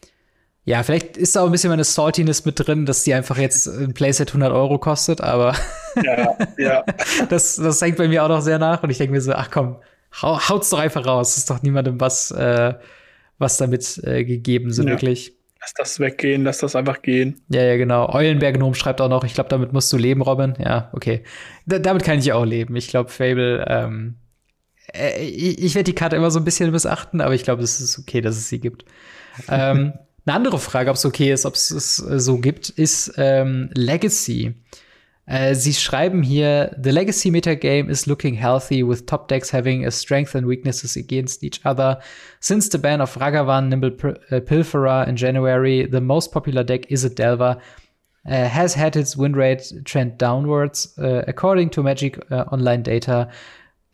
ja, 0.66 0.82
vielleicht 0.82 1.16
ist 1.16 1.36
da 1.36 1.42
auch 1.42 1.46
ein 1.46 1.52
bisschen 1.52 1.70
meine 1.70 1.84
Saltiness 1.84 2.44
mit 2.44 2.56
drin, 2.58 2.88
dass 2.88 3.04
die 3.04 3.14
einfach 3.14 3.38
jetzt 3.38 3.68
ein 3.68 3.94
Playset 3.94 4.30
100 4.30 4.52
Euro 4.52 4.80
kostet, 4.80 5.22
aber 5.22 5.54
ja, 6.04 6.36
ja. 6.58 6.84
das, 7.30 7.56
das 7.56 7.80
hängt 7.82 7.98
bei 7.98 8.08
mir 8.08 8.24
auch 8.24 8.30
noch 8.30 8.42
sehr 8.42 8.58
nach 8.58 8.82
und 8.82 8.90
ich 8.90 8.98
denke 8.98 9.14
mir 9.14 9.22
so, 9.22 9.32
ach 9.34 9.52
komm, 9.52 9.78
haut's 10.22 10.70
doch 10.70 10.80
einfach 10.80 11.06
raus. 11.06 11.38
ist 11.38 11.50
doch 11.50 11.62
niemandem 11.62 12.00
was, 12.00 12.32
äh, 12.32 12.74
was 13.38 13.58
damit 13.58 14.02
äh, 14.04 14.24
gegeben, 14.24 14.72
so 14.72 14.84
ja. 14.84 14.90
wirklich. 14.90 15.34
Lass 15.62 15.74
das 15.74 16.00
weggehen, 16.00 16.44
lass 16.44 16.60
das 16.60 16.76
einfach 16.76 17.02
gehen. 17.02 17.42
Ja, 17.50 17.64
ja, 17.64 17.78
genau. 17.78 18.08
Eulenberg-Gnome 18.14 18.76
schreibt 18.76 19.02
auch 19.02 19.10
noch, 19.10 19.24
ich 19.24 19.34
glaube, 19.34 19.50
damit 19.50 19.74
musst 19.74 19.92
du 19.92 19.98
leben, 19.98 20.22
Robin. 20.22 20.54
Ja, 20.60 20.92
okay. 20.94 21.24
D 21.66 21.80
damit 21.80 22.04
kann 22.04 22.20
ich 22.20 22.32
auch 22.34 22.46
leben. 22.46 22.76
Ich 22.76 22.88
glaube, 22.88 23.10
Fable, 23.10 23.66
ähm, 23.68 24.16
äh, 24.94 25.26
ich, 25.26 25.64
ich 25.64 25.76
werde 25.76 25.86
die 25.86 25.96
Karte 25.96 26.16
immer 26.16 26.30
so 26.30 26.40
ein 26.40 26.46
bisschen 26.46 26.70
missachten, 26.72 27.20
aber 27.20 27.34
ich 27.34 27.44
glaube, 27.44 27.64
es 27.64 27.80
ist 27.80 27.98
okay, 27.98 28.22
dass 28.22 28.38
es 28.38 28.50
sie 28.50 28.60
gibt. 28.60 28.86
ähm, 29.50 29.94
eine 30.26 30.36
andere 30.36 30.60
Frage, 30.60 30.90
ob 30.90 30.98
es 30.98 31.06
okay 31.06 31.32
ist, 31.32 31.46
ob 31.46 31.56
es 31.56 31.72
es 31.72 32.00
äh, 32.00 32.20
so 32.20 32.38
gibt, 32.38 32.70
ist 32.70 33.14
ähm, 33.18 33.70
Legacy. 33.74 34.54
Äh, 35.28 35.56
sie 35.56 35.74
schreiben 35.74 36.22
hier, 36.22 36.76
the 36.80 36.92
legacy 36.92 37.32
metagame 37.32 37.90
is 37.90 38.06
looking 38.06 38.36
healthy 38.36 38.84
with 38.84 39.08
top 39.08 39.28
decks 39.28 39.52
having 39.52 39.86
a 39.86 39.92
strength 39.92 40.36
and 40.36 40.46
weaknesses 40.46 40.96
against 40.96 41.44
each 41.44 41.66
other. 41.66 42.00
Since 42.40 42.70
the 42.70 42.78
ban 42.78 43.02
of 43.02 43.16
Ragavan 43.16 43.70
Nimble 43.70 43.92
uh, 44.32 44.40
Pilferer 44.42 45.08
in 45.08 45.16
January, 45.16 45.88
the 45.88 46.02
most 46.02 46.32
popular 46.32 46.64
deck 46.64 46.92
is 46.92 47.04
a 47.04 47.10
Delver. 47.10 47.58
Uh, 48.28 48.48
has 48.48 48.74
had 48.74 48.96
its 48.96 49.16
win 49.16 49.34
rate 49.34 49.72
trend 49.84 50.18
downwards. 50.18 50.98
Uh, 50.98 51.24
according 51.28 51.70
to 51.70 51.84
Magic 51.84 52.20
uh, 52.32 52.46
Online 52.52 52.82
data, 52.82 53.30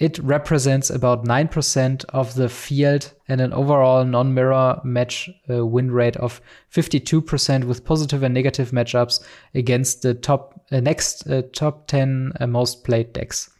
it 0.01 0.17
represents 0.19 0.89
about 0.89 1.25
9% 1.25 2.05
of 2.09 2.33
the 2.33 2.49
field 2.49 3.13
and 3.27 3.39
an 3.39 3.53
overall 3.53 4.03
non 4.03 4.33
mirror 4.33 4.81
match 4.83 5.29
uh, 5.47 5.63
win 5.65 5.91
rate 5.91 6.17
of 6.17 6.41
52% 6.73 7.65
with 7.65 7.85
positive 7.85 8.23
and 8.23 8.33
negative 8.33 8.71
matchups 8.71 9.23
against 9.53 10.01
the 10.01 10.15
top 10.15 10.59
uh, 10.71 10.79
next 10.79 11.27
uh, 11.27 11.43
top 11.53 11.87
10 11.87 12.33
uh, 12.39 12.47
most 12.47 12.83
played 12.83 13.13
decks. 13.13 13.51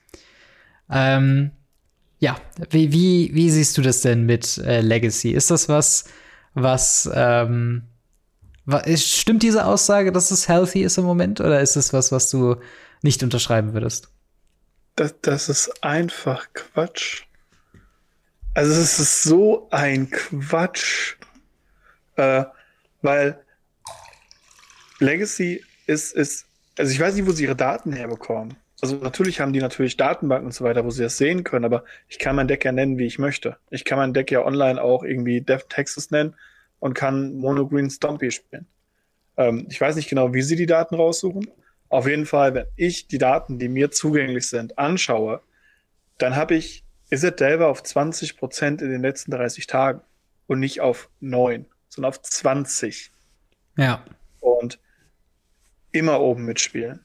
Ähm, 0.89 1.51
Ja, 2.21 2.36
wie, 2.69 2.91
wie, 2.93 3.32
wie 3.34 3.49
siehst 3.49 3.75
du 3.80 3.82
das 3.82 4.01
denn 4.01 4.27
mit 4.27 4.60
äh, 4.60 4.82
Legacy? 4.82 5.32
Ist 5.32 5.49
das 5.49 5.67
was, 5.67 6.06
was, 6.54 7.10
ähm, 7.15 7.88
was, 8.65 9.04
stimmt 9.04 9.41
diese 9.41 9.65
Aussage, 9.65 10.12
dass 10.12 10.30
es 10.30 10.47
healthy 10.47 10.84
ist 10.84 10.99
im 10.99 11.04
Moment, 11.04 11.41
oder 11.41 11.62
ist 11.62 11.75
es 11.77 11.93
was, 11.93 12.12
was 12.12 12.30
du 12.30 12.58
nicht 13.01 13.23
unterschreiben 13.23 13.73
würdest? 13.73 14.10
Das, 15.01 15.15
das 15.21 15.49
ist 15.49 15.83
einfach 15.83 16.53
Quatsch. 16.53 17.23
Also 18.53 18.71
es 18.79 18.99
ist 18.99 19.23
so 19.23 19.67
ein 19.71 20.11
Quatsch, 20.11 21.15
äh, 22.17 22.43
weil 23.01 23.43
Legacy 24.99 25.63
ist, 25.87 26.13
ist, 26.13 26.45
also 26.77 26.91
ich 26.91 26.99
weiß 26.99 27.15
nicht, 27.15 27.25
wo 27.25 27.31
sie 27.31 27.45
ihre 27.45 27.55
Daten 27.55 27.93
herbekommen. 27.93 28.53
Also 28.79 28.97
natürlich 28.97 29.39
haben 29.39 29.53
die 29.53 29.59
natürlich 29.59 29.97
Datenbanken 29.97 30.45
und 30.45 30.53
so 30.53 30.63
weiter, 30.63 30.85
wo 30.85 30.91
sie 30.91 31.01
das 31.01 31.17
sehen 31.17 31.43
können, 31.43 31.65
aber 31.65 31.83
ich 32.07 32.19
kann 32.19 32.35
mein 32.35 32.47
Deck 32.47 32.63
ja 32.63 32.71
nennen, 32.71 32.99
wie 32.99 33.07
ich 33.07 33.17
möchte. 33.17 33.57
Ich 33.71 33.85
kann 33.85 33.97
mein 33.97 34.13
Deck 34.13 34.29
ja 34.29 34.45
online 34.45 34.79
auch 34.79 35.03
irgendwie 35.03 35.41
Dev 35.41 35.63
Texas 35.67 36.11
nennen 36.11 36.35
und 36.77 36.93
kann 36.93 37.33
Mono 37.33 37.67
Green 37.67 37.89
Stompy 37.89 38.29
spielen. 38.29 38.67
Ähm, 39.35 39.65
ich 39.67 39.81
weiß 39.81 39.95
nicht 39.95 40.09
genau, 40.09 40.35
wie 40.35 40.43
sie 40.43 40.57
die 40.57 40.67
Daten 40.67 40.93
raussuchen. 40.93 41.49
Auf 41.91 42.08
jeden 42.08 42.25
Fall, 42.25 42.54
wenn 42.54 42.67
ich 42.77 43.08
die 43.08 43.17
Daten, 43.17 43.60
die 43.60 43.67
mir 43.67 43.91
zugänglich 43.91 44.47
sind, 44.47 44.77
anschaue, 44.77 45.41
dann 46.17 46.38
habe 46.38 46.56
ich 46.56 46.86
Izzet 47.10 47.41
Delver 47.41 47.67
auf 47.67 47.84
20 47.84 48.38
Prozent 48.38 48.82
in 48.82 48.89
den 48.89 49.01
letzten 49.01 49.32
30 49.32 49.67
Tagen 49.67 50.01
und 50.47 50.62
nicht 50.62 50.80
auf 50.80 51.10
9, 51.19 51.65
sondern 51.89 52.10
auf 52.10 52.21
20. 52.21 53.12
Ja. 53.75 54.06
Und 54.39 54.80
immer 55.91 56.21
oben 56.21 56.45
mitspielen. 56.45 57.04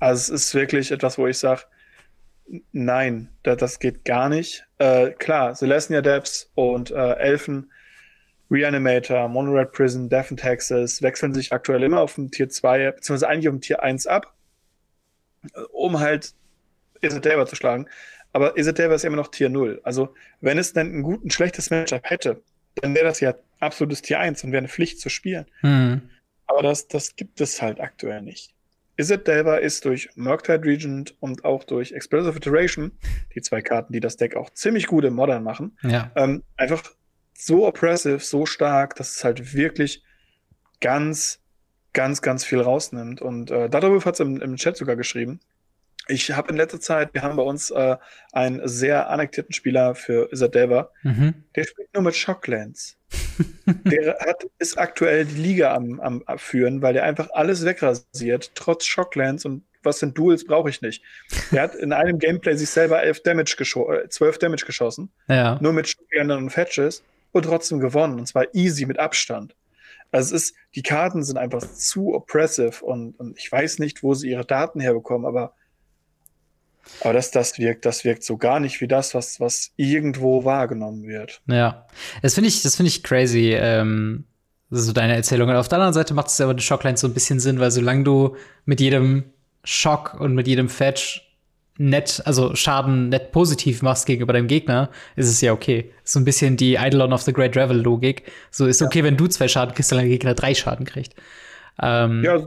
Also 0.00 0.32
es 0.32 0.46
ist 0.46 0.54
wirklich 0.54 0.92
etwas, 0.92 1.18
wo 1.18 1.26
ich 1.26 1.36
sage, 1.36 1.64
nein, 2.72 3.28
das, 3.42 3.58
das, 3.58 3.78
geht 3.80 4.06
gar 4.06 4.30
nicht. 4.30 4.66
Äh, 4.78 5.10
klar, 5.10 5.54
Celestia 5.54 6.00
Depths 6.00 6.50
und 6.54 6.90
äh, 6.90 7.16
Elfen, 7.16 7.70
Reanimator, 8.50 9.28
Monored 9.28 9.72
Prison, 9.72 10.08
Death 10.08 10.30
in 10.30 10.36
Texas 10.36 11.02
wechseln 11.02 11.34
sich 11.34 11.52
aktuell 11.52 11.82
immer 11.82 12.00
auf 12.00 12.14
dem 12.14 12.30
Tier 12.30 12.48
2, 12.48 12.92
beziehungsweise 12.92 13.28
eigentlich 13.28 13.48
auf 13.48 13.54
dem 13.54 13.60
Tier 13.60 13.82
1 13.82 14.06
ab, 14.06 14.34
um 15.72 15.98
halt 15.98 16.34
Isodelver 17.00 17.46
zu 17.46 17.56
schlagen. 17.56 17.86
Aber 18.32 18.56
Isodelver 18.56 18.94
ist 18.94 19.04
immer 19.04 19.16
noch 19.16 19.28
Tier 19.28 19.48
0. 19.48 19.80
Also, 19.82 20.14
wenn 20.40 20.58
es 20.58 20.72
dann 20.72 20.92
ein 20.92 21.02
gut, 21.02 21.24
ein 21.24 21.30
schlechtes 21.30 21.70
Matchup 21.70 22.02
hätte, 22.04 22.42
dann 22.76 22.94
wäre 22.94 23.06
das 23.06 23.20
ja 23.20 23.34
absolutes 23.60 24.02
Tier 24.02 24.20
1 24.20 24.44
und 24.44 24.52
wäre 24.52 24.58
eine 24.58 24.68
Pflicht 24.68 25.00
zu 25.00 25.08
spielen. 25.08 25.46
Mhm. 25.62 26.10
Aber 26.46 26.62
das, 26.62 26.86
das 26.86 27.16
gibt 27.16 27.40
es 27.40 27.60
halt 27.60 27.80
aktuell 27.80 28.22
nicht. 28.22 28.54
Izzet 28.96 29.26
Delver 29.26 29.60
ist 29.60 29.84
durch 29.84 30.08
Murktide 30.16 30.64
Regent 30.64 31.14
und 31.20 31.44
auch 31.44 31.64
durch 31.64 31.92
Explosive 31.92 32.36
Iteration, 32.36 32.92
die 33.34 33.42
zwei 33.42 33.60
Karten, 33.60 33.92
die 33.92 34.00
das 34.00 34.16
Deck 34.16 34.36
auch 34.36 34.50
ziemlich 34.50 34.86
gut 34.86 35.04
im 35.04 35.14
Modern 35.14 35.42
machen, 35.42 35.76
ja. 35.82 36.10
ähm, 36.16 36.42
einfach 36.56 36.82
so 37.38 37.66
oppressive, 37.66 38.20
so 38.20 38.46
stark, 38.46 38.94
dass 38.96 39.16
es 39.16 39.24
halt 39.24 39.54
wirklich 39.54 40.02
ganz, 40.80 41.40
ganz, 41.92 42.22
ganz 42.22 42.44
viel 42.44 42.60
rausnimmt. 42.60 43.20
Und 43.20 43.50
äh, 43.50 43.68
darüber 43.68 44.04
hat 44.04 44.14
es 44.14 44.20
im, 44.20 44.40
im 44.40 44.56
Chat 44.56 44.76
sogar 44.76 44.96
geschrieben. 44.96 45.40
Ich 46.08 46.30
habe 46.30 46.50
in 46.50 46.56
letzter 46.56 46.80
Zeit, 46.80 47.14
wir 47.14 47.22
haben 47.22 47.36
bei 47.36 47.42
uns 47.42 47.70
äh, 47.70 47.96
einen 48.32 48.66
sehr 48.68 49.10
annektierten 49.10 49.52
Spieler 49.52 49.96
für 49.96 50.28
Delver, 50.28 50.92
mhm. 51.02 51.34
der 51.56 51.64
spielt 51.64 51.92
nur 51.94 52.04
mit 52.04 52.14
Shocklands. 52.14 52.96
der 53.66 54.16
hat, 54.20 54.44
ist 54.58 54.78
aktuell 54.78 55.24
die 55.24 55.40
Liga 55.40 55.74
am, 55.74 56.00
am 56.00 56.22
Führen, 56.38 56.80
weil 56.80 56.92
der 56.92 57.04
einfach 57.04 57.30
alles 57.32 57.64
wegrasiert, 57.64 58.52
trotz 58.54 58.84
Shocklands 58.84 59.44
und 59.44 59.64
was 59.82 59.98
sind 59.98 60.16
Duels, 60.16 60.44
brauche 60.44 60.68
ich 60.68 60.80
nicht. 60.82 61.02
Der 61.52 61.62
hat 61.62 61.74
in 61.74 61.92
einem 61.92 62.18
Gameplay 62.18 62.56
sich 62.56 62.70
selber 62.70 63.02
11 63.02 63.22
Damage 63.22 63.56
äh, 63.58 64.08
12 64.08 64.38
Damage 64.38 64.66
geschossen. 64.66 65.12
Ja. 65.28 65.58
Nur 65.60 65.72
mit 65.72 65.88
Shocklandern 65.88 66.44
und 66.44 66.50
Fetches 66.50 67.02
und 67.36 67.44
trotzdem 67.44 67.80
gewonnen. 67.80 68.18
Und 68.18 68.26
zwar 68.26 68.54
easy 68.54 68.86
mit 68.86 68.98
Abstand. 68.98 69.54
Also 70.12 70.34
es 70.34 70.42
ist, 70.42 70.54
die 70.74 70.82
Karten 70.82 71.24
sind 71.24 71.36
einfach 71.36 71.62
zu 71.62 72.14
oppressive 72.14 72.84
und, 72.84 73.18
und 73.18 73.38
ich 73.38 73.50
weiß 73.50 73.78
nicht, 73.78 74.02
wo 74.02 74.14
sie 74.14 74.30
ihre 74.30 74.44
Daten 74.44 74.80
herbekommen, 74.80 75.26
aber 75.26 75.52
aber 77.00 77.12
das, 77.12 77.30
das 77.30 77.58
wirkt, 77.58 77.84
das 77.84 78.04
wirkt 78.04 78.22
so 78.22 78.36
gar 78.36 78.60
nicht 78.60 78.80
wie 78.80 78.88
das, 78.88 79.14
was, 79.14 79.40
was 79.40 79.72
irgendwo 79.76 80.44
wahrgenommen 80.44 81.06
wird. 81.06 81.42
Ja. 81.46 81.86
Das 82.22 82.34
finde 82.34 82.48
ich, 82.48 82.62
das 82.62 82.76
finde 82.76 82.88
ich 82.88 83.02
crazy, 83.02 83.54
ähm, 83.54 84.24
so 84.70 84.92
deine 84.92 85.16
Erzählung. 85.16 85.48
Und 85.48 85.56
auf 85.56 85.68
der 85.68 85.78
anderen 85.78 85.94
Seite 85.94 86.14
macht 86.14 86.28
es 86.28 86.40
aber 86.40 86.54
die 86.54 86.62
Shockline 86.62 86.96
so 86.96 87.06
ein 87.06 87.14
bisschen 87.14 87.40
Sinn, 87.40 87.58
weil 87.58 87.70
solange 87.70 88.04
du 88.04 88.36
mit 88.64 88.80
jedem 88.80 89.24
Schock 89.64 90.14
und 90.20 90.34
mit 90.34 90.46
jedem 90.46 90.68
Fetch 90.68 91.25
nett, 91.78 92.22
also 92.24 92.54
Schaden 92.54 93.08
nett 93.08 93.32
positiv 93.32 93.82
machst 93.82 94.06
gegenüber 94.06 94.32
deinem 94.32 94.48
Gegner, 94.48 94.90
ist 95.16 95.28
es 95.28 95.40
ja 95.40 95.52
okay. 95.52 95.92
So 96.04 96.18
ein 96.18 96.24
bisschen 96.24 96.56
die 96.56 96.78
Eidolon 96.78 97.12
of 97.12 97.22
the 97.22 97.32
Great 97.32 97.56
Revel 97.56 97.76
Logik. 97.76 98.30
So 98.50 98.66
ist 98.66 98.82
okay, 98.82 99.00
ja. 99.00 99.04
wenn 99.04 99.16
du 99.16 99.26
zwei 99.26 99.48
Schaden 99.48 99.74
kriegst, 99.74 99.92
dann 99.92 99.98
der 99.98 100.08
Gegner 100.08 100.34
drei 100.34 100.54
Schaden 100.54 100.86
kriegt. 100.86 101.14
Ähm, 101.82 102.22
ja, 102.24 102.38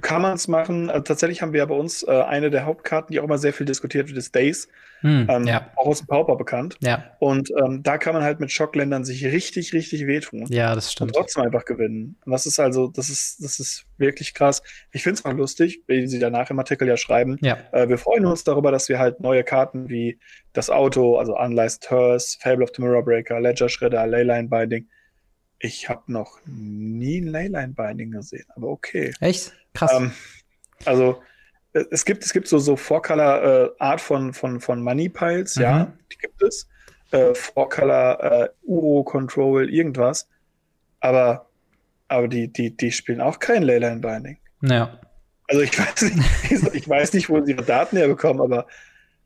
kann 0.00 0.22
man 0.22 0.34
es 0.34 0.48
machen. 0.48 0.90
Also, 0.90 1.02
tatsächlich 1.02 1.42
haben 1.42 1.52
wir 1.52 1.58
ja 1.58 1.66
bei 1.66 1.74
uns 1.74 2.02
äh, 2.02 2.10
eine 2.10 2.50
der 2.50 2.66
Hauptkarten, 2.66 3.12
die 3.12 3.20
auch 3.20 3.24
immer 3.24 3.38
sehr 3.38 3.52
viel 3.52 3.66
diskutiert 3.66 4.08
wird, 4.08 4.18
ist 4.18 4.34
Days. 4.34 4.68
Hm, 5.00 5.26
ähm, 5.30 5.44
ja. 5.44 5.70
Auch 5.76 5.86
aus 5.86 5.98
dem 5.98 6.08
Pauper 6.08 6.36
bekannt. 6.36 6.76
Ja. 6.80 7.04
Und 7.20 7.50
ähm, 7.62 7.82
da 7.82 7.98
kann 7.98 8.14
man 8.14 8.22
halt 8.22 8.40
mit 8.40 8.50
Schockländern 8.50 9.04
sich 9.04 9.24
richtig, 9.24 9.72
richtig 9.72 10.06
wehtun. 10.06 10.46
Ja, 10.48 10.74
das 10.74 10.92
stimmt. 10.92 11.10
Und 11.10 11.16
trotzdem 11.16 11.44
einfach 11.44 11.64
gewinnen. 11.64 12.16
Und 12.24 12.32
das 12.32 12.46
ist 12.46 12.58
also, 12.58 12.88
das 12.88 13.08
ist, 13.08 13.42
das 13.42 13.60
ist 13.60 13.84
wirklich 13.96 14.34
krass. 14.34 14.62
Ich 14.90 15.02
finde 15.02 15.20
es 15.20 15.24
auch 15.24 15.32
lustig, 15.32 15.82
wie 15.86 16.06
sie 16.08 16.18
danach 16.18 16.50
im 16.50 16.58
Artikel 16.58 16.88
ja 16.88 16.96
schreiben. 16.96 17.38
Ja. 17.42 17.58
Äh, 17.72 17.88
wir 17.88 17.98
freuen 17.98 18.26
uns 18.26 18.44
darüber, 18.44 18.72
dass 18.72 18.88
wir 18.88 18.98
halt 18.98 19.20
neue 19.20 19.44
Karten 19.44 19.88
wie 19.88 20.18
das 20.52 20.70
Auto, 20.70 21.16
also 21.16 21.38
Unlicensed 21.38 21.90
Hearse, 21.90 22.36
Fable 22.40 22.64
of 22.64 22.70
the 22.74 22.82
Mirror 22.82 23.04
Breaker, 23.04 23.40
Ledger 23.40 23.68
Shredder, 23.68 24.06
Leyline 24.06 24.48
Binding, 24.48 24.88
ich 25.60 25.88
habe 25.88 26.02
noch 26.06 26.38
nie 26.46 27.20
ein 27.20 27.28
Leyline-Binding 27.28 28.12
gesehen, 28.12 28.46
aber 28.54 28.68
okay. 28.68 29.12
Echt? 29.20 29.52
Krass. 29.74 29.92
Ähm, 29.94 30.12
also 30.84 31.20
äh, 31.72 31.84
es 31.90 32.04
gibt, 32.04 32.24
es 32.24 32.32
gibt 32.32 32.48
so, 32.48 32.58
so 32.58 32.76
Four-Color 32.76 33.42
äh, 33.42 33.70
Art 33.78 34.00
von, 34.00 34.32
von, 34.32 34.60
von 34.60 34.82
Money 34.82 35.08
Piles, 35.08 35.56
mhm. 35.56 35.62
ja, 35.62 35.92
die 36.12 36.18
gibt 36.18 36.42
es. 36.42 36.68
Äh, 37.10 37.34
Four-Color 37.34 38.22
äh, 38.22 38.48
Uro 38.62 39.02
Control, 39.02 39.68
irgendwas. 39.70 40.28
Aber, 41.00 41.48
aber 42.08 42.28
die, 42.28 42.52
die, 42.52 42.76
die 42.76 42.92
spielen 42.92 43.20
auch 43.20 43.38
kein 43.38 43.62
Leyline-Binding. 43.62 44.38
Ja. 44.62 45.00
Also 45.48 45.62
ich 45.62 45.78
weiß 45.78 46.02
nicht, 46.02 46.74
ich 46.74 46.88
weiß 46.88 47.14
nicht, 47.14 47.30
wo 47.30 47.42
sie 47.44 47.52
ihre 47.52 47.64
Daten 47.64 47.96
herbekommen, 47.96 48.42
aber 48.42 48.66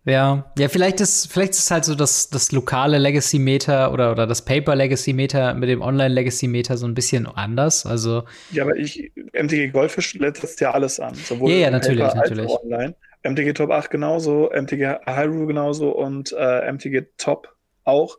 ja, 0.04 0.52
ja, 0.58 0.68
vielleicht 0.68 1.00
ist, 1.00 1.32
vielleicht 1.32 1.52
ist 1.52 1.60
es 1.60 1.70
halt 1.70 1.84
so 1.84 1.94
das, 1.94 2.28
das 2.28 2.50
lokale 2.50 2.98
Legacy-Meter 2.98 3.92
oder, 3.92 4.10
oder 4.10 4.26
das 4.26 4.44
Paper-Legacy-Meter 4.44 5.54
mit 5.54 5.68
dem 5.68 5.80
Online-Legacy-Meter 5.80 6.76
so 6.76 6.86
ein 6.86 6.94
bisschen 6.94 7.26
anders. 7.26 7.86
Also. 7.86 8.24
Ja, 8.50 8.64
aber 8.64 8.76
ich, 8.76 9.12
MTG 9.32 9.68
Goldfish 9.68 10.14
lässt 10.14 10.60
ja 10.60 10.72
alles 10.72 10.98
an. 10.98 11.14
Sowohl 11.14 11.52
ja, 11.52 11.56
ja, 11.58 11.70
natürlich, 11.70 12.02
Paper 12.02 12.16
natürlich. 12.16 12.50
online. 12.50 12.94
MTG 13.22 13.52
Top 13.52 13.70
8 13.70 13.90
genauso, 13.90 14.50
MTG 14.50 14.96
Hyrule 15.06 15.46
genauso 15.46 15.90
und 15.90 16.34
äh, 16.36 16.72
MTG 16.72 17.06
Top 17.16 17.54
auch. 17.84 18.18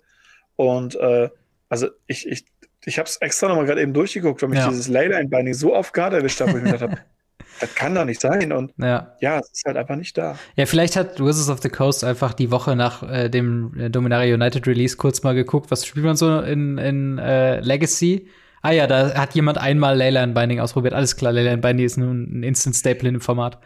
Und 0.56 0.96
äh, 0.96 1.30
also 1.67 1.88
ich, 2.08 2.28
ich, 2.28 2.46
ich 2.86 2.98
habe 2.98 3.10
es 3.10 3.17
extra 3.17 3.50
nochmal 3.50 3.65
gerade 3.65 3.82
eben 3.82 3.93
durchgeguckt, 3.93 4.41
weil 4.41 4.50
mich 4.50 4.60
ja. 4.60 4.69
dieses 4.69 4.88
Leyline-Binding 4.88 5.54
so 5.54 5.76
auf 5.76 5.91
Guard 5.91 6.13
erwischt 6.13 6.39
hat, 6.39 6.54
wo 6.54 6.58
ich 6.58 6.63
mir 6.63 6.72
gedacht 6.72 6.91
habe, 6.91 6.98
das 7.60 7.76
kann 7.76 7.96
doch 7.96 8.06
nicht 8.06 8.22
sein. 8.22 8.52
Und 8.52 8.74
ja. 8.78 9.16
ja, 9.22 9.39
es 9.39 9.52
ist 9.52 9.66
halt 9.66 9.78
einfach 9.78 9.96
nicht 9.96 10.18
da. 10.18 10.38
Ja, 10.56 10.66
vielleicht 10.66 10.96
hat 10.96 11.20
Wizards 11.20 11.50
of 11.50 11.62
the 11.62 11.70
Coast 11.70 12.04
einfach 12.04 12.34
die 12.34 12.52
Woche 12.52 12.76
nach 12.76 13.04
äh, 13.04 13.30
dem 13.30 13.80
äh, 13.80 13.89
Dominaria 13.89 14.34
United 14.34 14.68
Release 14.68 14.98
kurz 14.98 15.24
mal 15.24 15.36
geguckt, 15.36 15.72
was 15.72 15.86
spielt 15.86 16.06
man 16.06 16.16
so 16.16 16.39
in, 16.39 16.78
in 16.78 17.18
äh, 17.18 17.60
Legacy 17.60 18.28
Ah 18.65 18.71
ja, 18.71 18.88
da 18.88 19.13
hat 19.15 19.36
jemand 19.36 19.58
einmal 19.58 19.97
Leyline 19.97 20.34
Binding 20.34 20.62
ausprobiert. 20.62 20.93
Alles 20.93 21.17
klar, 21.17 21.34
Leyline 21.34 21.58
Binding 21.58 21.86
ist 21.86 21.97
nun 21.97 22.39
ein 22.39 22.43
Instant 22.43 22.78
Staple 22.78 23.10
in 23.10 23.15
dem 23.15 23.21
Format. 23.21 23.60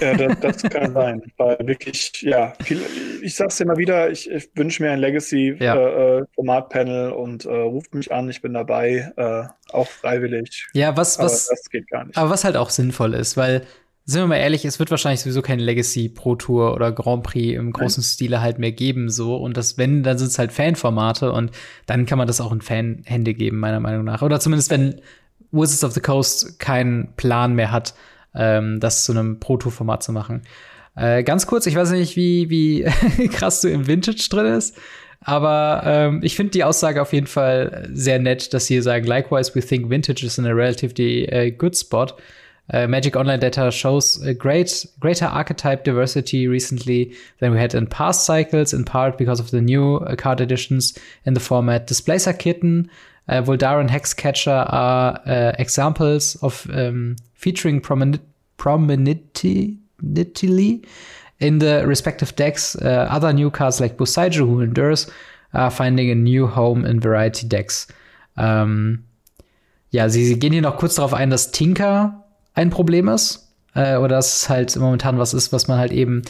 Ja, 0.00 0.14
das, 0.14 0.40
das 0.62 0.62
kann 0.62 0.94
sein. 0.94 1.22
Weil 1.36 1.58
wirklich, 1.60 2.22
ja, 2.22 2.54
viel, 2.62 2.80
ich 3.22 3.34
sag's 3.34 3.60
immer 3.60 3.76
wieder, 3.76 4.10
ich, 4.10 4.30
ich 4.30 4.48
wünsche 4.54 4.82
mir 4.82 4.92
ein 4.92 4.98
Legacy-Format-Panel 4.98 6.94
ja. 6.94 7.10
äh, 7.10 7.12
und 7.12 7.44
äh, 7.44 7.50
ruft 7.50 7.94
mich 7.94 8.10
an, 8.12 8.30
ich 8.30 8.40
bin 8.40 8.54
dabei, 8.54 9.12
äh, 9.18 9.42
auch 9.74 9.88
freiwillig. 9.88 10.68
Ja, 10.72 10.96
was, 10.96 11.18
was, 11.18 11.48
das 11.48 11.68
geht 11.68 11.90
gar 11.90 12.06
nicht. 12.06 12.16
Aber 12.16 12.30
was 12.30 12.44
halt 12.44 12.56
auch 12.56 12.70
sinnvoll 12.70 13.12
ist, 13.12 13.36
weil 13.36 13.66
sind 14.10 14.22
wir 14.22 14.26
mal 14.26 14.36
ehrlich, 14.36 14.64
es 14.64 14.78
wird 14.78 14.90
wahrscheinlich 14.90 15.20
sowieso 15.20 15.42
kein 15.42 15.58
Legacy 15.58 16.08
Pro 16.08 16.34
Tour 16.34 16.74
oder 16.74 16.90
Grand 16.92 17.22
Prix 17.22 17.56
im 17.56 17.72
großen 17.72 18.02
Nein. 18.02 18.08
Stile 18.08 18.40
halt 18.40 18.58
mehr 18.58 18.72
geben, 18.72 19.08
so. 19.08 19.36
Und 19.36 19.56
das, 19.56 19.78
wenn, 19.78 20.02
dann 20.02 20.18
sind 20.18 20.28
es 20.28 20.38
halt 20.38 20.52
Fanformate 20.52 21.32
und 21.32 21.50
dann 21.86 22.06
kann 22.06 22.18
man 22.18 22.26
das 22.26 22.40
auch 22.40 22.52
in 22.52 22.60
Fanhände 22.60 23.34
geben, 23.34 23.58
meiner 23.58 23.80
Meinung 23.80 24.04
nach. 24.04 24.22
Oder 24.22 24.40
zumindest, 24.40 24.70
wenn 24.70 25.00
Wizards 25.52 25.84
of 25.84 25.92
the 25.92 26.00
Coast 26.00 26.58
keinen 26.58 27.14
Plan 27.16 27.54
mehr 27.54 27.70
hat, 27.70 27.94
ähm, 28.34 28.80
das 28.80 29.04
zu 29.04 29.12
einem 29.12 29.38
Pro 29.38 29.56
Tour 29.56 29.72
Format 29.72 30.02
zu 30.02 30.12
machen. 30.12 30.42
Äh, 30.96 31.22
ganz 31.22 31.46
kurz, 31.46 31.66
ich 31.66 31.76
weiß 31.76 31.92
nicht, 31.92 32.16
wie, 32.16 32.50
wie 32.50 33.28
krass 33.28 33.60
du 33.60 33.68
im 33.68 33.86
Vintage 33.86 34.28
drin 34.28 34.46
ist. 34.46 34.76
Aber 35.22 35.82
ähm, 35.84 36.20
ich 36.22 36.34
finde 36.34 36.52
die 36.52 36.64
Aussage 36.64 37.00
auf 37.00 37.12
jeden 37.12 37.26
Fall 37.26 37.88
sehr 37.92 38.18
nett, 38.18 38.54
dass 38.54 38.66
sie 38.66 38.80
sagen, 38.80 39.06
likewise 39.06 39.54
we 39.54 39.60
think 39.60 39.90
vintage 39.90 40.24
is 40.24 40.38
in 40.38 40.46
a 40.46 40.52
relatively 40.52 41.28
uh, 41.32 41.56
good 41.56 41.76
spot. 41.76 42.14
Uh, 42.72 42.86
Magic 42.86 43.16
Online 43.16 43.40
data 43.40 43.70
shows 43.70 44.22
a 44.22 44.32
great 44.32 44.86
greater 45.00 45.26
archetype 45.26 45.84
diversity 45.84 46.46
recently 46.46 47.14
than 47.38 47.52
we 47.52 47.58
had 47.58 47.74
in 47.74 47.86
past 47.86 48.24
cycles, 48.24 48.72
in 48.72 48.84
part 48.84 49.18
because 49.18 49.40
of 49.40 49.50
the 49.50 49.60
new 49.60 49.96
uh, 49.96 50.14
card 50.14 50.40
additions 50.40 50.96
in 51.24 51.34
the 51.34 51.40
format. 51.40 51.86
Displacer 51.86 52.32
Kitten, 52.32 52.90
uh, 53.28 53.42
Voldaren 53.42 53.88
Hexcatcher 53.88 54.66
are 54.72 55.20
uh, 55.26 55.52
examples 55.58 56.36
of 56.42 56.68
um, 56.72 57.16
featuring 57.34 57.80
prominent 57.80 58.20
prominently 58.56 59.78
in 61.40 61.58
the 61.58 61.86
respective 61.86 62.36
decks. 62.36 62.76
Uh, 62.76 63.06
other 63.10 63.32
new 63.32 63.50
cards 63.50 63.80
like 63.80 63.96
Bosaiju, 63.96 64.46
who 64.46 64.60
endures, 64.60 65.10
are 65.54 65.70
finding 65.70 66.10
a 66.10 66.14
new 66.14 66.46
home 66.46 66.84
in 66.84 67.00
Variety 67.00 67.48
Decks. 67.48 67.88
Ähm, 68.36 69.04
ja, 69.90 70.08
sie, 70.08 70.24
sie, 70.24 70.38
gehen 70.38 70.52
hier 70.52 70.62
noch 70.62 70.76
kurz 70.76 70.94
darauf 70.94 71.14
ein, 71.14 71.30
dass 71.30 71.50
Tinker 71.50 72.19
ein 72.54 72.70
Problem 72.70 73.08
ist. 73.08 73.46
Äh, 73.74 73.96
oder 73.96 74.16
dass 74.16 74.42
es 74.42 74.48
halt 74.48 74.74
momentan 74.76 75.18
was 75.18 75.32
ist, 75.32 75.52
was 75.52 75.68
man 75.68 75.78
halt 75.78 75.92
eben 75.92 76.22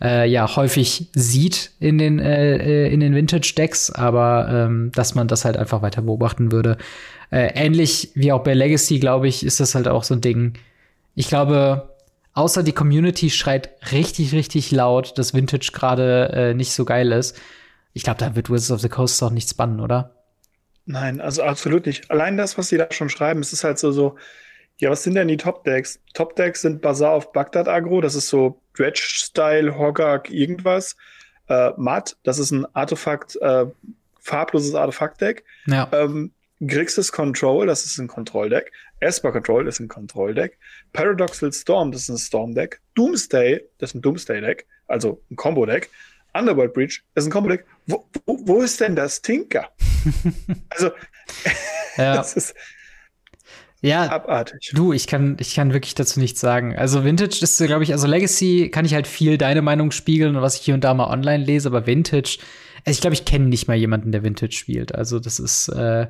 äh, 0.00 0.28
ja 0.28 0.56
häufig 0.56 1.08
sieht 1.14 1.70
in 1.78 1.98
den, 1.98 2.18
äh, 2.18 2.56
äh 2.56 2.92
in 2.92 3.00
den 3.00 3.14
Vintage-Decks, 3.14 3.92
aber 3.92 4.48
ähm, 4.50 4.90
dass 4.94 5.14
man 5.14 5.28
das 5.28 5.44
halt 5.44 5.56
einfach 5.56 5.82
weiter 5.82 6.02
beobachten 6.02 6.50
würde. 6.50 6.76
Äh, 7.30 7.52
ähnlich 7.54 8.10
wie 8.14 8.32
auch 8.32 8.42
bei 8.42 8.54
Legacy, 8.54 8.98
glaube 8.98 9.28
ich, 9.28 9.44
ist 9.44 9.60
das 9.60 9.74
halt 9.74 9.86
auch 9.86 10.02
so 10.02 10.14
ein 10.14 10.20
Ding. 10.20 10.54
Ich 11.14 11.28
glaube, 11.28 11.94
außer 12.34 12.62
die 12.62 12.72
Community 12.72 13.30
schreit 13.30 13.70
richtig, 13.92 14.32
richtig 14.32 14.70
laut, 14.70 15.18
dass 15.18 15.34
Vintage 15.34 15.70
gerade 15.72 16.30
äh, 16.32 16.54
nicht 16.54 16.72
so 16.72 16.84
geil 16.84 17.12
ist. 17.12 17.36
Ich 17.92 18.02
glaube, 18.02 18.18
da 18.18 18.34
wird 18.34 18.50
Wizards 18.50 18.70
of 18.70 18.80
the 18.80 18.88
Coast 18.88 19.22
auch 19.22 19.30
nichts 19.30 19.54
bannen, 19.54 19.80
oder? 19.80 20.14
Nein, 20.86 21.20
also 21.20 21.42
absolut 21.42 21.86
nicht. 21.86 22.10
Allein 22.10 22.36
das, 22.36 22.56
was 22.56 22.68
sie 22.68 22.78
da 22.78 22.86
schon 22.90 23.10
schreiben, 23.10 23.40
es 23.40 23.52
ist 23.52 23.64
halt 23.64 23.78
so, 23.78 23.92
so, 23.92 24.16
ja, 24.78 24.90
was 24.90 25.02
sind 25.02 25.14
denn 25.14 25.28
die 25.28 25.36
Top-Decks? 25.36 26.00
Top-Decks 26.14 26.62
sind 26.62 26.80
Bazaar 26.80 27.12
auf 27.12 27.32
Bagdad 27.32 27.68
Agro, 27.68 28.00
das 28.00 28.14
ist 28.14 28.28
so 28.28 28.60
Dredge-Style, 28.74 29.76
Hogak, 29.76 30.30
irgendwas. 30.30 30.96
Äh, 31.48 31.70
Matt, 31.76 32.16
das 32.22 32.38
ist 32.38 32.52
ein 32.52 32.66
Artefakt, 32.74 33.36
äh, 33.40 33.66
farbloses 34.20 34.74
Artefakt-Deck. 34.74 35.44
Ja. 35.66 35.88
Ähm, 35.92 36.32
Grixis 36.60 37.12
Control, 37.12 37.66
das 37.66 37.84
ist 37.84 37.98
ein 37.98 38.08
Control-Deck. 38.08 38.72
Esper 39.00 39.32
Control, 39.32 39.64
das 39.64 39.76
ist 39.76 39.80
ein 39.80 39.88
Control-Deck. 39.88 40.58
Paradoxal 40.92 41.52
Storm, 41.52 41.92
das 41.92 42.02
ist 42.02 42.08
ein 42.08 42.18
Storm-Deck. 42.18 42.80
Doomsday, 42.94 43.64
das 43.78 43.90
ist 43.90 43.94
ein 43.94 44.02
Doomsday-Deck, 44.02 44.66
also 44.86 45.22
ein 45.30 45.36
Combo-Deck. 45.36 45.90
Underworld 46.34 46.74
Breach, 46.74 47.02
das 47.14 47.24
ist 47.24 47.28
ein 47.28 47.32
Combo-Deck. 47.32 47.64
Wo, 47.86 48.04
wo, 48.26 48.38
wo, 48.42 48.62
ist 48.62 48.80
denn 48.80 48.94
das 48.94 49.22
Tinker? 49.22 49.70
also, 50.70 50.90
ja. 51.96 52.14
das 52.16 52.34
ist 52.34 52.54
ja, 53.80 54.10
abartig. 54.10 54.72
Du, 54.74 54.92
ich 54.92 55.06
kann, 55.06 55.36
ich 55.38 55.54
kann 55.54 55.72
wirklich 55.72 55.94
dazu 55.94 56.18
nichts 56.18 56.40
sagen. 56.40 56.76
Also 56.76 57.04
Vintage 57.04 57.38
ist, 57.42 57.58
glaube 57.64 57.84
ich, 57.84 57.92
also 57.92 58.06
Legacy 58.06 58.70
kann 58.70 58.84
ich 58.84 58.94
halt 58.94 59.06
viel 59.06 59.38
deine 59.38 59.62
Meinung 59.62 59.90
spiegeln 59.90 60.36
und 60.36 60.42
was 60.42 60.56
ich 60.56 60.62
hier 60.62 60.74
und 60.74 60.82
da 60.82 60.94
mal 60.94 61.08
online 61.08 61.44
lese, 61.44 61.68
aber 61.68 61.86
Vintage, 61.86 62.38
also 62.84 62.96
ich 62.96 63.00
glaube, 63.00 63.14
ich 63.14 63.24
kenne 63.24 63.46
nicht 63.46 63.68
mal 63.68 63.76
jemanden, 63.76 64.12
der 64.12 64.24
Vintage 64.24 64.52
spielt. 64.52 64.94
Also 64.94 65.20
das 65.20 65.38
ist 65.38 65.68
äh, 65.68 66.08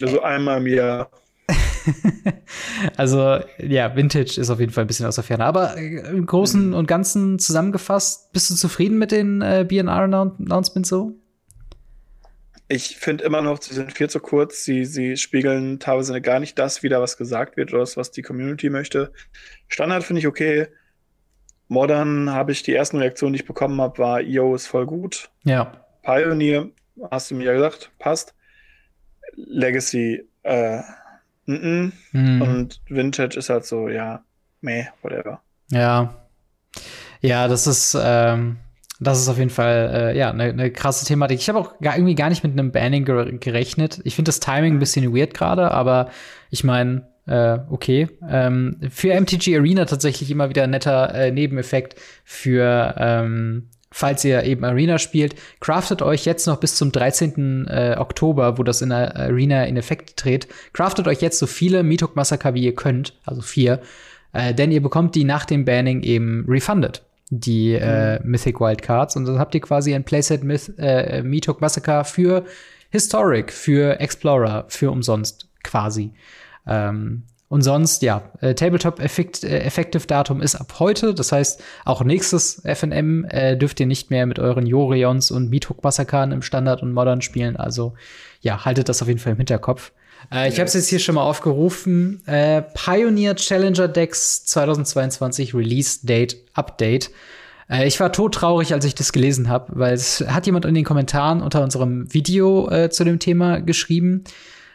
also 0.00 0.22
einmal 0.22 0.58
im 0.58 0.66
Jahr. 0.66 1.10
also 2.96 3.38
ja, 3.58 3.96
Vintage 3.96 4.40
ist 4.40 4.50
auf 4.50 4.60
jeden 4.60 4.72
Fall 4.72 4.84
ein 4.84 4.86
bisschen 4.86 5.06
aus 5.06 5.16
der 5.16 5.24
Ferne. 5.24 5.44
Aber 5.44 5.76
äh, 5.76 6.08
im 6.08 6.26
Großen 6.26 6.68
mhm. 6.68 6.74
und 6.74 6.86
Ganzen 6.86 7.38
zusammengefasst, 7.38 8.32
bist 8.32 8.50
du 8.50 8.54
zufrieden 8.54 8.98
mit 8.98 9.12
den 9.12 9.42
äh, 9.42 9.64
BNR-Announcements 9.66 10.88
so? 10.88 11.16
Ich 12.68 12.96
finde 12.96 13.24
immer 13.24 13.42
noch, 13.42 13.60
sie 13.60 13.74
sind 13.74 13.92
viel 13.92 14.08
zu 14.08 14.20
kurz. 14.20 14.64
Sie, 14.64 14.84
sie 14.84 15.16
spiegeln 15.16 15.78
teilweise 15.78 16.20
gar 16.20 16.40
nicht 16.40 16.58
das 16.58 16.82
wieder, 16.82 17.00
was 17.00 17.16
gesagt 17.16 17.56
wird 17.56 17.72
oder 17.72 17.80
das, 17.80 17.96
was 17.96 18.10
die 18.10 18.22
Community 18.22 18.70
möchte. 18.70 19.12
Standard 19.68 20.04
finde 20.04 20.20
ich 20.20 20.26
okay. 20.26 20.68
Modern 21.68 22.30
habe 22.30 22.52
ich 22.52 22.62
die 22.62 22.74
ersten 22.74 22.98
Reaktionen, 22.98 23.32
die 23.32 23.40
ich 23.40 23.46
bekommen 23.46 23.80
habe, 23.80 23.98
war 23.98 24.20
IO 24.20 24.54
ist 24.54 24.66
voll 24.66 24.86
gut. 24.86 25.30
Ja. 25.44 25.84
Pioneer, 26.02 26.68
hast 27.10 27.30
du 27.30 27.34
mir 27.34 27.44
ja 27.44 27.52
gesagt, 27.54 27.90
passt. 27.98 28.34
Legacy, 29.34 30.28
äh, 30.42 30.80
mm 31.46 31.54
-mm. 31.54 31.92
Mhm. 32.12 32.42
und 32.42 32.80
Vintage 32.88 33.38
ist 33.38 33.48
halt 33.48 33.64
so, 33.64 33.88
ja, 33.88 34.22
meh, 34.60 34.86
whatever. 35.00 35.40
Ja. 35.70 36.14
Ja, 37.20 37.48
das 37.48 37.66
ist, 37.66 37.96
ähm, 37.98 38.58
das 39.02 39.20
ist 39.20 39.28
auf 39.28 39.38
jeden 39.38 39.50
Fall 39.50 39.90
äh, 40.14 40.18
ja 40.18 40.30
eine 40.30 40.52
ne 40.52 40.70
krasse 40.70 41.06
Thematik. 41.06 41.38
Ich 41.38 41.48
habe 41.48 41.58
auch 41.58 41.78
gar, 41.80 41.96
irgendwie 41.96 42.14
gar 42.14 42.28
nicht 42.28 42.42
mit 42.42 42.52
einem 42.52 42.72
Banning 42.72 43.04
gerechnet. 43.04 44.00
Ich 44.04 44.14
finde 44.14 44.28
das 44.28 44.40
Timing 44.40 44.74
ein 44.74 44.78
bisschen 44.78 45.14
weird 45.14 45.34
gerade, 45.34 45.70
aber 45.70 46.10
ich 46.50 46.64
meine, 46.64 47.06
äh, 47.26 47.58
okay. 47.70 48.08
Ähm, 48.28 48.78
für 48.90 49.18
MTG 49.18 49.56
Arena 49.56 49.84
tatsächlich 49.84 50.30
immer 50.30 50.48
wieder 50.48 50.64
ein 50.64 50.70
netter 50.70 51.14
äh, 51.14 51.30
Nebeneffekt 51.30 51.96
für 52.24 52.94
ähm, 52.98 53.68
falls 53.92 54.24
ihr 54.24 54.42
eben 54.44 54.64
Arena 54.64 54.98
spielt, 54.98 55.36
craftet 55.60 56.02
euch 56.02 56.24
jetzt 56.24 56.46
noch 56.46 56.58
bis 56.58 56.76
zum 56.76 56.92
13. 56.92 57.66
Äh, 57.68 57.96
Oktober, 57.98 58.58
wo 58.58 58.62
das 58.62 58.82
in 58.82 58.88
der 58.88 59.16
Arena 59.16 59.64
in 59.64 59.76
Effekt 59.76 60.16
tritt, 60.16 60.48
craftet 60.72 61.06
euch 61.06 61.20
jetzt 61.20 61.38
so 61.38 61.46
viele 61.46 61.82
Mitok 61.82 62.16
Massaker 62.16 62.54
wie 62.54 62.64
ihr 62.64 62.74
könnt, 62.74 63.14
also 63.24 63.42
vier, 63.42 63.80
äh, 64.32 64.54
denn 64.54 64.72
ihr 64.72 64.82
bekommt 64.82 65.14
die 65.14 65.24
nach 65.24 65.44
dem 65.44 65.64
Banning 65.64 66.02
eben 66.02 66.44
refunded 66.48 67.02
die 67.34 67.72
äh, 67.72 68.22
mhm. 68.22 68.30
Mythic 68.30 68.60
Wildcards. 68.60 69.16
Und 69.16 69.24
dann 69.24 69.38
habt 69.38 69.54
ihr 69.54 69.62
quasi 69.62 69.94
ein 69.94 70.04
Playset 70.04 70.44
Myth, 70.44 70.72
äh, 70.78 71.22
Meatok 71.22 71.62
Massacre 71.62 72.04
für 72.04 72.44
Historic, 72.90 73.52
für 73.52 73.98
Explorer, 74.00 74.66
für 74.68 74.90
umsonst 74.90 75.48
quasi. 75.64 76.12
Ähm, 76.66 77.22
und 77.48 77.62
sonst, 77.62 78.02
ja, 78.02 78.22
äh, 78.40 78.54
Tabletop 78.54 79.00
Effect, 79.00 79.44
äh, 79.44 79.60
Effective 79.60 80.06
Datum 80.06 80.42
ist 80.42 80.56
ab 80.56 80.74
heute. 80.78 81.14
Das 81.14 81.32
heißt, 81.32 81.62
auch 81.86 82.04
nächstes 82.04 82.62
FNM 82.64 83.24
äh, 83.24 83.56
dürft 83.56 83.80
ihr 83.80 83.86
nicht 83.86 84.10
mehr 84.10 84.26
mit 84.26 84.38
euren 84.38 84.66
Jorions 84.66 85.30
und 85.30 85.48
Meathook 85.48 85.82
Massakern 85.82 86.32
im 86.32 86.42
Standard 86.42 86.82
und 86.82 86.92
Modern 86.92 87.22
spielen. 87.22 87.56
Also, 87.56 87.94
ja, 88.42 88.66
haltet 88.66 88.90
das 88.90 89.00
auf 89.00 89.08
jeden 89.08 89.20
Fall 89.20 89.32
im 89.32 89.38
Hinterkopf. 89.38 89.92
Äh, 90.30 90.48
ich 90.48 90.58
habe 90.58 90.66
es 90.66 90.74
jetzt 90.74 90.88
hier 90.88 90.98
schon 90.98 91.14
mal 91.14 91.22
aufgerufen. 91.22 92.26
Äh, 92.26 92.62
Pioneer 92.74 93.34
Challenger 93.36 93.88
Decks 93.88 94.44
2022 94.44 95.54
Release 95.54 96.06
Date 96.06 96.36
Update. 96.54 97.10
Äh, 97.68 97.86
ich 97.86 97.98
war 98.00 98.12
todtraurig, 98.12 98.72
als 98.72 98.84
ich 98.84 98.94
das 98.94 99.12
gelesen 99.12 99.48
habe, 99.48 99.72
weil 99.74 99.94
es 99.94 100.20
hat 100.26 100.46
jemand 100.46 100.64
in 100.64 100.74
den 100.74 100.84
Kommentaren 100.84 101.42
unter 101.42 101.62
unserem 101.62 102.12
Video 102.12 102.70
äh, 102.70 102.90
zu 102.90 103.04
dem 103.04 103.18
Thema 103.18 103.60
geschrieben. 103.60 104.24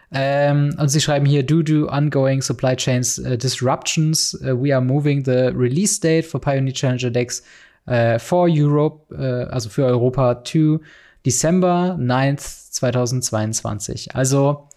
Ähm, 0.09 0.73
und 0.77 0.87
sie 0.87 1.01
schreiben 1.01 1.25
hier, 1.25 1.43
due 1.43 1.63
to 1.63 1.89
ongoing 1.89 2.41
supply 2.41 2.77
chains 2.77 3.19
uh, 3.19 3.35
disruptions, 3.35 4.39
uh, 4.41 4.55
we 4.55 4.73
are 4.73 4.81
moving 4.81 5.25
the 5.25 5.51
release 5.53 5.99
date 5.99 6.25
for 6.25 6.39
Pioneer 6.39 6.73
Challenger 6.73 7.11
Decks 7.11 7.43
uh, 7.89 8.17
for 8.17 8.47
Europe, 8.49 9.13
also 9.51 9.67
für 9.67 9.85
Europa, 9.85 10.35
to 10.35 10.79
December 11.25 11.97
9th 11.99 12.71
2022. 12.71 14.15
Also 14.15 14.69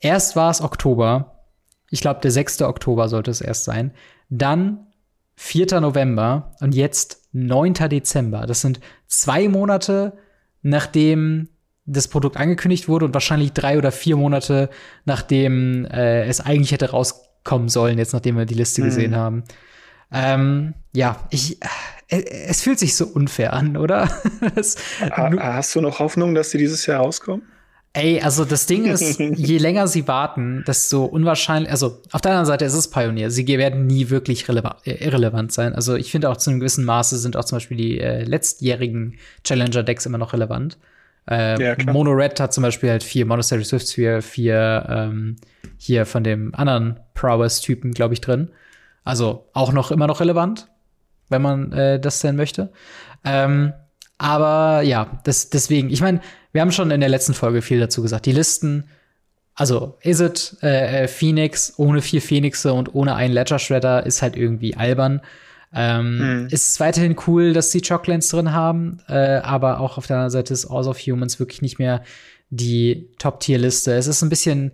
Erst 0.00 0.36
war 0.36 0.50
es 0.50 0.60
Oktober. 0.60 1.44
Ich 1.90 2.00
glaube, 2.00 2.20
der 2.20 2.30
6. 2.30 2.62
Oktober 2.62 3.08
sollte 3.08 3.30
es 3.30 3.40
erst 3.40 3.64
sein. 3.64 3.92
Dann 4.28 4.86
4. 5.36 5.80
November 5.80 6.52
und 6.60 6.74
jetzt 6.74 7.28
9. 7.32 7.74
Dezember. 7.74 8.46
Das 8.46 8.60
sind 8.60 8.80
zwei 9.06 9.48
Monate, 9.48 10.18
nachdem 10.62 11.48
das 11.86 12.08
Produkt 12.08 12.36
angekündigt 12.36 12.88
wurde 12.88 13.06
und 13.06 13.14
wahrscheinlich 13.14 13.52
drei 13.52 13.78
oder 13.78 13.92
vier 13.92 14.16
Monate, 14.16 14.68
nachdem 15.04 15.86
äh, 15.86 16.24
es 16.26 16.40
eigentlich 16.40 16.72
hätte 16.72 16.90
rauskommen 16.90 17.68
sollen, 17.68 17.98
jetzt 17.98 18.12
nachdem 18.12 18.36
wir 18.36 18.44
die 18.44 18.54
Liste 18.54 18.82
mhm. 18.82 18.84
gesehen 18.86 19.16
haben. 19.16 19.44
Ähm, 20.12 20.74
ja, 20.92 21.26
ich, 21.30 21.62
äh, 22.08 22.22
es 22.46 22.62
fühlt 22.62 22.78
sich 22.78 22.94
so 22.96 23.06
unfair 23.06 23.52
an, 23.52 23.76
oder? 23.76 24.10
das, 24.54 24.76
Hast 25.00 25.74
du 25.74 25.80
noch 25.80 25.98
Hoffnung, 25.98 26.34
dass 26.34 26.50
sie 26.50 26.58
dieses 26.58 26.84
Jahr 26.86 27.00
rauskommen? 27.00 27.42
Ey, 27.94 28.20
also 28.20 28.44
das 28.44 28.66
Ding 28.66 28.84
ist, 28.84 29.18
je 29.18 29.58
länger 29.58 29.88
sie 29.88 30.06
warten, 30.06 30.62
desto 30.66 31.04
unwahrscheinlich, 31.04 31.70
also 31.70 32.00
auf 32.12 32.20
der 32.20 32.32
anderen 32.32 32.46
Seite 32.46 32.64
ist 32.64 32.74
es 32.74 32.90
Pioneer. 32.90 33.30
Sie 33.30 33.46
werden 33.46 33.86
nie 33.86 34.10
wirklich 34.10 34.48
äh, 34.48 35.04
irrelevant 35.04 35.52
sein. 35.52 35.74
Also 35.74 35.96
ich 35.96 36.10
finde 36.10 36.30
auch 36.30 36.36
zu 36.36 36.50
einem 36.50 36.60
gewissen 36.60 36.84
Maße 36.84 37.18
sind 37.18 37.36
auch 37.36 37.44
zum 37.44 37.56
Beispiel 37.56 37.76
die 37.76 38.00
äh, 38.00 38.24
letztjährigen 38.24 39.18
Challenger-Decks 39.44 40.06
immer 40.06 40.18
noch 40.18 40.32
relevant. 40.32 40.78
Äh, 41.30 41.62
ja, 41.62 41.92
Mono 41.92 42.12
Red 42.12 42.40
hat 42.40 42.54
zum 42.54 42.62
Beispiel 42.62 42.90
halt 42.90 43.02
vier 43.02 43.26
Monastery 43.26 43.64
Swift 43.64 43.88
Sphere, 43.88 44.22
vier 44.22 44.86
ähm, 44.88 45.36
hier 45.76 46.06
von 46.06 46.24
dem 46.24 46.54
anderen 46.54 47.00
Prowess-Typen, 47.14 47.92
glaube 47.92 48.14
ich, 48.14 48.20
drin. 48.20 48.50
Also 49.04 49.48
auch 49.54 49.72
noch 49.72 49.90
immer 49.90 50.06
noch 50.06 50.20
relevant, 50.20 50.68
wenn 51.28 51.42
man 51.42 51.72
äh, 51.72 52.00
das 52.00 52.20
denn 52.20 52.36
möchte. 52.36 52.72
Ähm, 53.24 53.72
aber 54.18 54.82
ja, 54.82 55.20
das, 55.24 55.48
deswegen, 55.50 55.90
ich 55.90 56.00
meine, 56.00 56.20
wir 56.58 56.62
haben 56.62 56.72
schon 56.72 56.90
in 56.90 56.98
der 56.98 57.08
letzten 57.08 57.34
Folge 57.34 57.62
viel 57.62 57.78
dazu 57.78 58.02
gesagt. 58.02 58.26
Die 58.26 58.32
Listen, 58.32 58.88
also 59.54 59.96
is 60.00 60.18
it 60.18 60.56
äh, 60.60 61.04
äh, 61.04 61.06
Phoenix 61.06 61.74
ohne 61.76 62.02
vier 62.02 62.20
Phoenixe 62.20 62.72
und 62.72 62.96
ohne 62.96 63.14
einen 63.14 63.32
Ledger 63.32 63.60
Shredder 63.60 64.04
ist 64.04 64.22
halt 64.22 64.36
irgendwie 64.36 64.74
albern. 64.74 65.20
Ähm, 65.72 66.18
hm. 66.18 66.48
Ist 66.50 66.68
es 66.68 66.80
weiterhin 66.80 67.14
cool, 67.28 67.52
dass 67.52 67.70
sie 67.70 67.80
Chocolants 67.80 68.30
drin 68.30 68.54
haben, 68.54 68.98
äh, 69.06 69.36
aber 69.36 69.78
auch 69.78 69.98
auf 69.98 70.08
der 70.08 70.16
anderen 70.16 70.32
Seite 70.32 70.52
ist 70.52 70.66
All 70.66 70.88
of 70.88 70.98
Humans 70.98 71.38
wirklich 71.38 71.62
nicht 71.62 71.78
mehr 71.78 72.02
die 72.50 73.08
Top-Tier-Liste. 73.20 73.94
Es 73.94 74.08
ist 74.08 74.22
ein 74.22 74.28
bisschen 74.28 74.72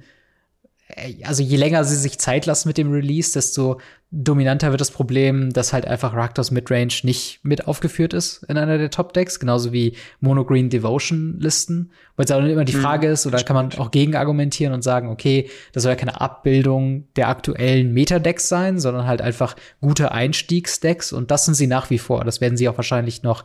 also 1.25 1.43
je 1.43 1.57
länger 1.57 1.85
sie 1.85 1.97
sich 1.97 2.19
Zeit 2.19 2.47
lassen 2.47 2.69
mit 2.69 2.79
dem 2.79 2.93
Release, 2.93 3.33
desto 3.33 3.81
dominanter 4.11 4.71
wird 4.71 4.81
das 4.81 4.93
Problem, 4.93 5.53
dass 5.53 5.73
halt 5.73 5.87
einfach 5.87 6.15
Raktors 6.15 6.53
Midrange 6.53 6.95
nicht 7.03 7.41
mit 7.43 7.67
aufgeführt 7.67 8.13
ist 8.13 8.45
in 8.45 8.57
einer 8.57 8.79
der 8.79 8.91
Top-Decks, 8.91 9.41
genauso 9.41 9.73
wie 9.73 9.97
Monogreen 10.21 10.71
Devotion-Listen. 10.71 11.91
Weil 12.15 12.25
es 12.25 12.31
auch 12.31 12.39
immer 12.39 12.65
die 12.65 12.77
mhm. 12.77 12.81
Frage 12.81 13.09
ist, 13.09 13.27
oder 13.27 13.43
kann 13.43 13.57
man 13.57 13.73
auch 13.79 13.91
gegen 13.91 14.15
argumentieren 14.15 14.73
und 14.73 14.83
sagen, 14.83 15.09
okay, 15.09 15.51
das 15.73 15.83
soll 15.83 15.91
ja 15.91 15.97
keine 15.97 16.21
Abbildung 16.21 17.09
der 17.17 17.29
aktuellen 17.29 17.93
Meta-Decks 17.93 18.49
sein, 18.49 18.79
sondern 18.79 19.07
halt 19.07 19.21
einfach 19.21 19.57
gute 19.81 20.13
Einstiegsdecks 20.13 21.13
und 21.13 21.33
das 21.33 21.45
sind 21.45 21.55
sie 21.55 21.67
nach 21.67 21.91
wie 21.91 21.99
vor. 21.99 22.25
Das 22.25 22.41
werden 22.41 22.57
sie 22.57 22.69
auch 22.69 22.77
wahrscheinlich 22.77 23.25
noch 23.25 23.45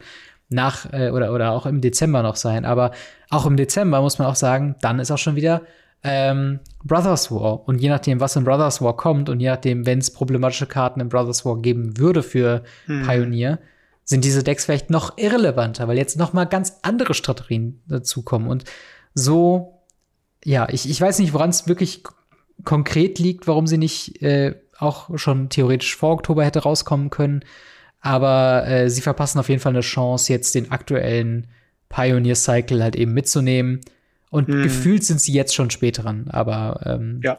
nach 0.50 0.92
äh, 0.94 1.10
oder 1.12 1.34
oder 1.34 1.52
auch 1.52 1.66
im 1.66 1.82
Dezember 1.82 2.22
noch 2.22 2.36
sein. 2.36 2.66
Aber 2.66 2.92
auch 3.30 3.46
im 3.46 3.58
Dezember 3.58 4.02
muss 4.02 4.20
man 4.20 4.28
auch 4.28 4.36
sagen, 4.36 4.76
dann 4.82 5.00
ist 5.00 5.12
auch 5.12 5.18
schon 5.18 5.36
wieder 5.36 5.62
ähm, 6.04 6.60
Brothers 6.84 7.32
War. 7.32 7.68
Und 7.68 7.80
je 7.80 7.90
nachdem, 7.90 8.20
was 8.20 8.36
in 8.36 8.44
Brothers 8.44 8.82
War 8.82 8.96
kommt 8.96 9.30
und 9.30 9.40
je 9.40 9.50
nachdem, 9.50 9.86
wenn 9.86 10.00
es 10.00 10.12
problematische 10.12 10.66
Karten 10.66 11.00
in 11.00 11.10
Brothers 11.10 11.46
War 11.46 11.62
geben 11.62 11.98
würde 11.98 12.24
für 12.24 12.64
hm. 12.86 13.04
Pioneer, 13.04 13.60
sind 14.06 14.24
diese 14.26 14.44
Decks 14.44 14.66
vielleicht 14.66 14.90
noch 14.90 15.18
irrelevanter, 15.18 15.88
weil 15.88 15.98
jetzt 15.98 16.18
noch 16.18 16.34
mal 16.34 16.46
ganz 16.46 16.80
andere 16.82 17.14
Strategien 17.14 17.82
dazukommen. 17.88 18.48
Und 18.48 18.64
so, 19.14 19.84
ja, 20.44 20.68
ich, 20.70 20.90
ich 20.90 21.00
weiß 21.00 21.20
nicht, 21.20 21.34
woran 21.34 21.52
es 21.52 21.68
wirklich 21.68 22.04
konkret 22.64 23.20
liegt, 23.20 23.48
warum 23.48 23.68
sie 23.68 23.78
nicht 23.78 24.22
äh, 24.22 24.56
auch 24.78 25.18
schon 25.18 25.50
theoretisch 25.50 25.96
vor 25.96 26.14
Oktober 26.14 26.44
hätte 26.44 26.60
rauskommen 26.60 27.10
können. 27.10 27.42
Aber 28.02 28.66
äh, 28.66 28.90
sie 28.90 29.02
verpassen 29.02 29.40
auf 29.40 29.50
jeden 29.50 29.62
Fall 29.62 29.74
eine 29.74 29.82
Chance, 29.82 30.32
jetzt 30.32 30.56
den 30.56 30.72
aktuellen 30.72 31.48
Pioneer 31.90 32.36
Cycle 32.36 32.82
halt 32.82 32.96
eben 32.96 33.14
mitzunehmen 33.14 33.82
und 34.30 34.48
hm. 34.48 34.64
gefühlt 34.64 35.04
sind 35.04 35.22
sie 35.22 35.34
jetzt 35.34 35.56
schon 35.56 35.70
spät 35.70 36.04
dran. 36.04 36.28
Aber 36.30 36.82
ähm, 36.86 37.22
ja. 37.24 37.38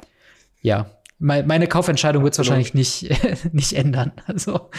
ja. 0.61 0.90
meine 1.18 1.66
Kaufentscheidung 1.66 2.24
wird 2.24 2.35
es 2.35 2.38
wahrscheinlich 2.38 2.74
nicht, 2.74 3.11
nicht 3.53 3.72
ändern. 3.72 4.12
Also, 4.26 4.70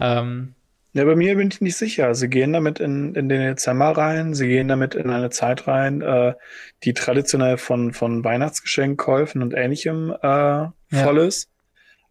ähm, 0.00 0.54
ja, 0.92 1.04
bei 1.04 1.14
mir 1.14 1.36
bin 1.36 1.48
ich 1.52 1.60
nicht 1.60 1.76
sicher. 1.76 2.14
Sie 2.16 2.28
gehen 2.28 2.52
damit 2.52 2.80
in, 2.80 3.14
in 3.14 3.28
den 3.28 3.42
Dezember 3.42 3.90
rein, 3.96 4.34
sie 4.34 4.48
gehen 4.48 4.66
damit 4.66 4.96
in 4.96 5.08
eine 5.08 5.30
Zeit 5.30 5.68
rein, 5.68 6.02
äh, 6.02 6.34
die 6.82 6.94
traditionell 6.94 7.58
von, 7.58 7.92
von 7.92 8.24
Weihnachtsgeschenkkäufen 8.24 9.40
und 9.40 9.54
ähnlichem 9.54 10.10
äh, 10.10 10.66
voll 10.90 11.18
ja. 11.18 11.24
ist. 11.24 11.48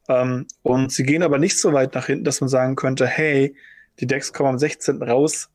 Ähm, 0.07 0.47
und 0.63 0.93
sie 0.93 1.03
gehen 1.03 1.23
aber 1.23 1.39
nicht 1.39 1.59
so 1.59 1.73
weit 1.73 1.93
nach 1.93 2.05
hinten, 2.05 2.23
dass 2.23 2.39
man 2.39 2.47
sagen 2.47 2.77
könnte, 2.77 3.05
hey, 3.05 3.53
die 3.99 4.07
Decks 4.07 4.31
kommen 4.31 4.49
am 4.49 4.59
16. 4.59 5.03
raus, 5.03 5.49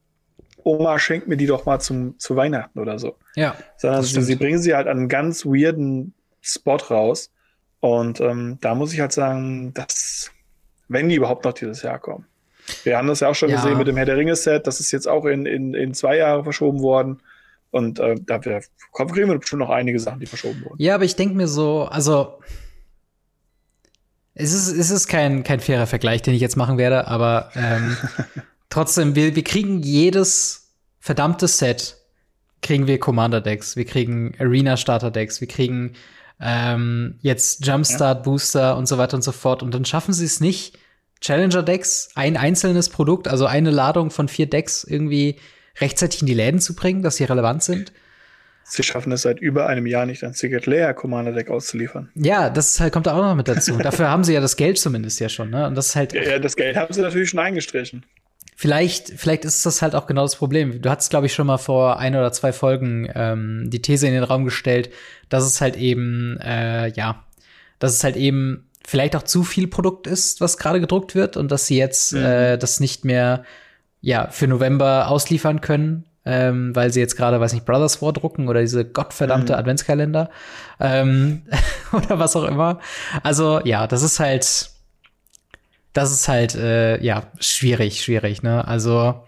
Oma 0.64 0.98
schenkt 0.98 1.28
mir 1.28 1.36
die 1.36 1.46
doch 1.46 1.66
mal 1.66 1.78
zum, 1.78 2.18
zu 2.18 2.36
Weihnachten 2.36 2.78
oder 2.78 2.98
so. 2.98 3.16
Ja. 3.36 3.56
Sondern 3.76 4.02
sie, 4.02 4.20
sie, 4.22 4.36
bringen 4.36 4.60
sie 4.60 4.74
halt 4.74 4.88
an 4.88 4.98
einen 4.98 5.08
ganz 5.08 5.44
weirden 5.44 6.14
Spot 6.40 6.76
raus. 6.76 7.30
Und 7.80 8.20
ähm, 8.20 8.58
da 8.60 8.74
muss 8.74 8.92
ich 8.92 9.00
halt 9.00 9.12
sagen, 9.12 9.74
dass, 9.74 10.30
wenn 10.88 11.08
die 11.08 11.16
überhaupt 11.16 11.44
noch 11.44 11.52
dieses 11.52 11.82
Jahr 11.82 11.98
kommen. 11.98 12.26
Wir 12.82 12.96
haben 12.96 13.08
das 13.08 13.20
ja 13.20 13.28
auch 13.28 13.34
schon 13.34 13.50
ja. 13.50 13.56
gesehen 13.56 13.76
mit 13.76 13.86
dem 13.86 13.96
Herr 13.96 14.06
der 14.06 14.16
Ringe-Set. 14.16 14.66
Das 14.66 14.80
ist 14.80 14.90
jetzt 14.90 15.06
auch 15.06 15.26
in, 15.26 15.44
in, 15.44 15.74
in 15.74 15.92
zwei 15.92 16.16
Jahre 16.16 16.44
verschoben 16.44 16.80
worden. 16.80 17.20
Und 17.70 17.98
äh, 17.98 18.14
da 18.24 18.42
wir, 18.44 18.62
kriegen 18.92 19.28
wir 19.28 19.38
bestimmt 19.38 19.60
noch 19.60 19.70
einige 19.70 19.98
Sachen, 19.98 20.20
die 20.20 20.26
verschoben 20.26 20.64
wurden. 20.64 20.76
Ja, 20.78 20.94
aber 20.94 21.04
ich 21.04 21.16
denke 21.16 21.34
mir 21.34 21.48
so, 21.48 21.82
also 21.82 22.38
es 24.34 24.52
ist, 24.52 24.68
es 24.68 24.90
ist 24.90 25.08
kein, 25.08 25.44
kein 25.44 25.60
fairer 25.60 25.86
Vergleich, 25.86 26.22
den 26.22 26.34
ich 26.34 26.40
jetzt 26.40 26.56
machen 26.56 26.78
werde, 26.78 27.06
aber 27.06 27.50
ähm, 27.54 27.96
trotzdem, 28.74 29.14
wir, 29.14 29.36
wir 29.36 29.44
kriegen 29.44 29.80
jedes 29.82 30.74
verdammte 30.98 31.46
Set, 31.48 31.96
kriegen 32.60 32.86
wir 32.86 32.98
Commander-Decks, 32.98 33.76
wir 33.76 33.84
kriegen 33.84 34.34
Arena-Starter-Decks, 34.38 35.40
wir 35.40 35.48
kriegen 35.48 35.92
ähm, 36.40 37.18
jetzt 37.20 37.64
Jumpstart, 37.64 38.18
ja. 38.18 38.22
Booster 38.22 38.76
und 38.76 38.86
so 38.86 38.98
weiter 38.98 39.16
und 39.16 39.22
so 39.22 39.32
fort. 39.32 39.62
Und 39.62 39.72
dann 39.72 39.84
schaffen 39.84 40.12
sie 40.12 40.24
es 40.24 40.40
nicht, 40.40 40.76
Challenger-Decks, 41.20 42.10
ein 42.16 42.36
einzelnes 42.36 42.88
Produkt, 42.88 43.28
also 43.28 43.46
eine 43.46 43.70
Ladung 43.70 44.10
von 44.10 44.28
vier 44.28 44.46
Decks 44.46 44.82
irgendwie 44.82 45.36
rechtzeitig 45.80 46.22
in 46.22 46.26
die 46.26 46.34
Läden 46.34 46.60
zu 46.60 46.74
bringen, 46.74 47.02
dass 47.02 47.16
sie 47.16 47.24
relevant 47.24 47.62
sind. 47.62 47.92
Sie 48.64 48.82
schaffen 48.82 49.12
es 49.12 49.22
seit 49.22 49.40
über 49.40 49.66
einem 49.66 49.86
Jahr 49.86 50.06
nicht, 50.06 50.24
ein 50.24 50.32
Secret 50.32 50.66
Layer 50.66 50.94
Commander 50.94 51.32
Deck 51.32 51.50
auszuliefern. 51.50 52.10
Ja, 52.14 52.50
das 52.50 52.80
halt, 52.80 52.92
kommt 52.92 53.06
da 53.06 53.14
auch 53.14 53.22
noch 53.22 53.34
mit 53.34 53.46
dazu. 53.46 53.76
Dafür 53.82 54.08
haben 54.08 54.24
sie 54.24 54.32
ja 54.32 54.40
das 54.40 54.56
Geld 54.56 54.78
zumindest 54.78 55.20
ja 55.20 55.28
schon, 55.28 55.50
ne? 55.50 55.66
Und 55.66 55.74
das 55.74 55.88
ist 55.88 55.96
halt. 55.96 56.12
Ja, 56.14 56.22
ja, 56.22 56.38
das 56.38 56.56
Geld 56.56 56.76
haben 56.76 56.92
sie 56.92 57.02
natürlich 57.02 57.30
schon 57.30 57.40
eingestrichen. 57.40 58.04
Vielleicht, 58.64 59.10
vielleicht 59.10 59.44
ist 59.44 59.66
das 59.66 59.82
halt 59.82 59.94
auch 59.94 60.06
genau 60.06 60.22
das 60.22 60.36
Problem. 60.36 60.80
Du 60.80 60.88
hattest, 60.88 61.10
glaube 61.10 61.26
ich, 61.26 61.34
schon 61.34 61.46
mal 61.46 61.58
vor 61.58 61.98
ein 61.98 62.16
oder 62.16 62.32
zwei 62.32 62.50
Folgen 62.50 63.06
ähm, 63.14 63.68
die 63.68 63.82
These 63.82 64.06
in 64.06 64.14
den 64.14 64.24
Raum 64.24 64.46
gestellt, 64.46 64.88
dass 65.28 65.44
es 65.44 65.60
halt 65.60 65.76
eben, 65.76 66.40
äh, 66.40 66.88
ja, 66.94 67.22
dass 67.78 67.92
es 67.92 68.02
halt 68.02 68.16
eben 68.16 68.70
vielleicht 68.82 69.16
auch 69.16 69.22
zu 69.24 69.44
viel 69.44 69.66
Produkt 69.66 70.06
ist, 70.06 70.40
was 70.40 70.56
gerade 70.56 70.80
gedruckt 70.80 71.14
wird 71.14 71.36
und 71.36 71.52
dass 71.52 71.66
sie 71.66 71.76
jetzt 71.76 72.14
mhm. 72.14 72.24
äh, 72.24 72.56
das 72.56 72.80
nicht 72.80 73.04
mehr 73.04 73.44
ja 74.00 74.28
für 74.30 74.48
November 74.48 75.08
ausliefern 75.08 75.60
können, 75.60 76.06
ähm, 76.24 76.74
weil 76.74 76.90
sie 76.90 77.00
jetzt 77.00 77.16
gerade, 77.16 77.40
weiß 77.40 77.52
nicht, 77.52 77.66
Brothers 77.66 77.96
vordrucken 77.96 78.48
oder 78.48 78.62
diese 78.62 78.86
gottverdammte 78.86 79.52
mhm. 79.52 79.58
Adventskalender 79.58 80.30
ähm, 80.80 81.42
oder 81.92 82.18
was 82.18 82.34
auch 82.34 82.44
immer. 82.44 82.80
Also 83.22 83.60
ja, 83.62 83.86
das 83.86 84.02
ist 84.02 84.20
halt 84.20 84.70
das 85.94 86.12
ist 86.12 86.28
halt, 86.28 86.54
äh, 86.54 87.02
ja, 87.02 87.24
schwierig, 87.40 88.02
schwierig, 88.02 88.42
ne? 88.42 88.66
Also, 88.68 89.24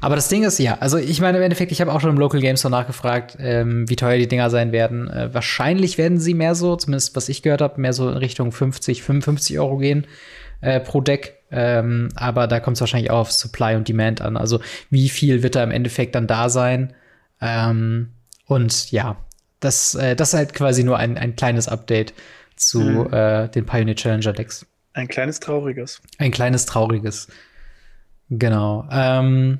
aber 0.00 0.16
das 0.16 0.28
Ding 0.28 0.44
ist, 0.44 0.58
ja, 0.58 0.78
also 0.78 0.98
ich 0.98 1.20
meine 1.20 1.38
im 1.38 1.44
Endeffekt, 1.44 1.72
ich 1.72 1.80
habe 1.80 1.92
auch 1.92 2.00
schon 2.00 2.10
im 2.10 2.18
Local 2.18 2.40
Game 2.40 2.56
Store 2.56 2.70
nachgefragt, 2.70 3.36
ähm, 3.40 3.88
wie 3.88 3.96
teuer 3.96 4.18
die 4.18 4.28
Dinger 4.28 4.50
sein 4.50 4.72
werden. 4.72 5.08
Äh, 5.08 5.32
wahrscheinlich 5.32 5.96
werden 5.98 6.18
sie 6.18 6.34
mehr 6.34 6.54
so, 6.54 6.76
zumindest 6.76 7.16
was 7.16 7.28
ich 7.28 7.42
gehört 7.42 7.62
habe, 7.62 7.80
mehr 7.80 7.92
so 7.92 8.08
in 8.08 8.16
Richtung 8.16 8.52
50, 8.52 9.02
55 9.02 9.58
Euro 9.58 9.78
gehen 9.78 10.06
äh, 10.60 10.80
pro 10.80 11.00
Deck. 11.00 11.42
Ähm, 11.50 12.08
aber 12.14 12.46
da 12.46 12.60
kommt 12.60 12.76
es 12.76 12.80
wahrscheinlich 12.80 13.10
auch 13.10 13.20
auf 13.20 13.32
Supply 13.32 13.76
und 13.76 13.88
Demand 13.88 14.22
an. 14.22 14.36
Also 14.36 14.60
wie 14.90 15.08
viel 15.08 15.42
wird 15.42 15.54
da 15.54 15.62
im 15.62 15.70
Endeffekt 15.70 16.14
dann 16.14 16.26
da 16.26 16.48
sein? 16.48 16.94
Ähm, 17.40 18.10
und 18.46 18.90
ja, 18.90 19.16
das, 19.60 19.94
äh, 19.94 20.16
das 20.16 20.28
ist 20.28 20.34
halt 20.34 20.54
quasi 20.54 20.84
nur 20.84 20.96
ein, 20.98 21.18
ein 21.18 21.36
kleines 21.36 21.68
Update 21.68 22.14
zu 22.56 22.80
mhm. 22.80 23.12
äh, 23.12 23.48
den 23.48 23.66
Pioneer 23.66 23.96
Challenger 23.96 24.32
Decks. 24.32 24.66
Ein 24.94 25.08
kleines 25.08 25.40
trauriges. 25.40 26.02
Ein 26.18 26.30
kleines 26.30 26.66
trauriges. 26.66 27.28
Genau. 28.28 28.86
Ähm, 28.90 29.58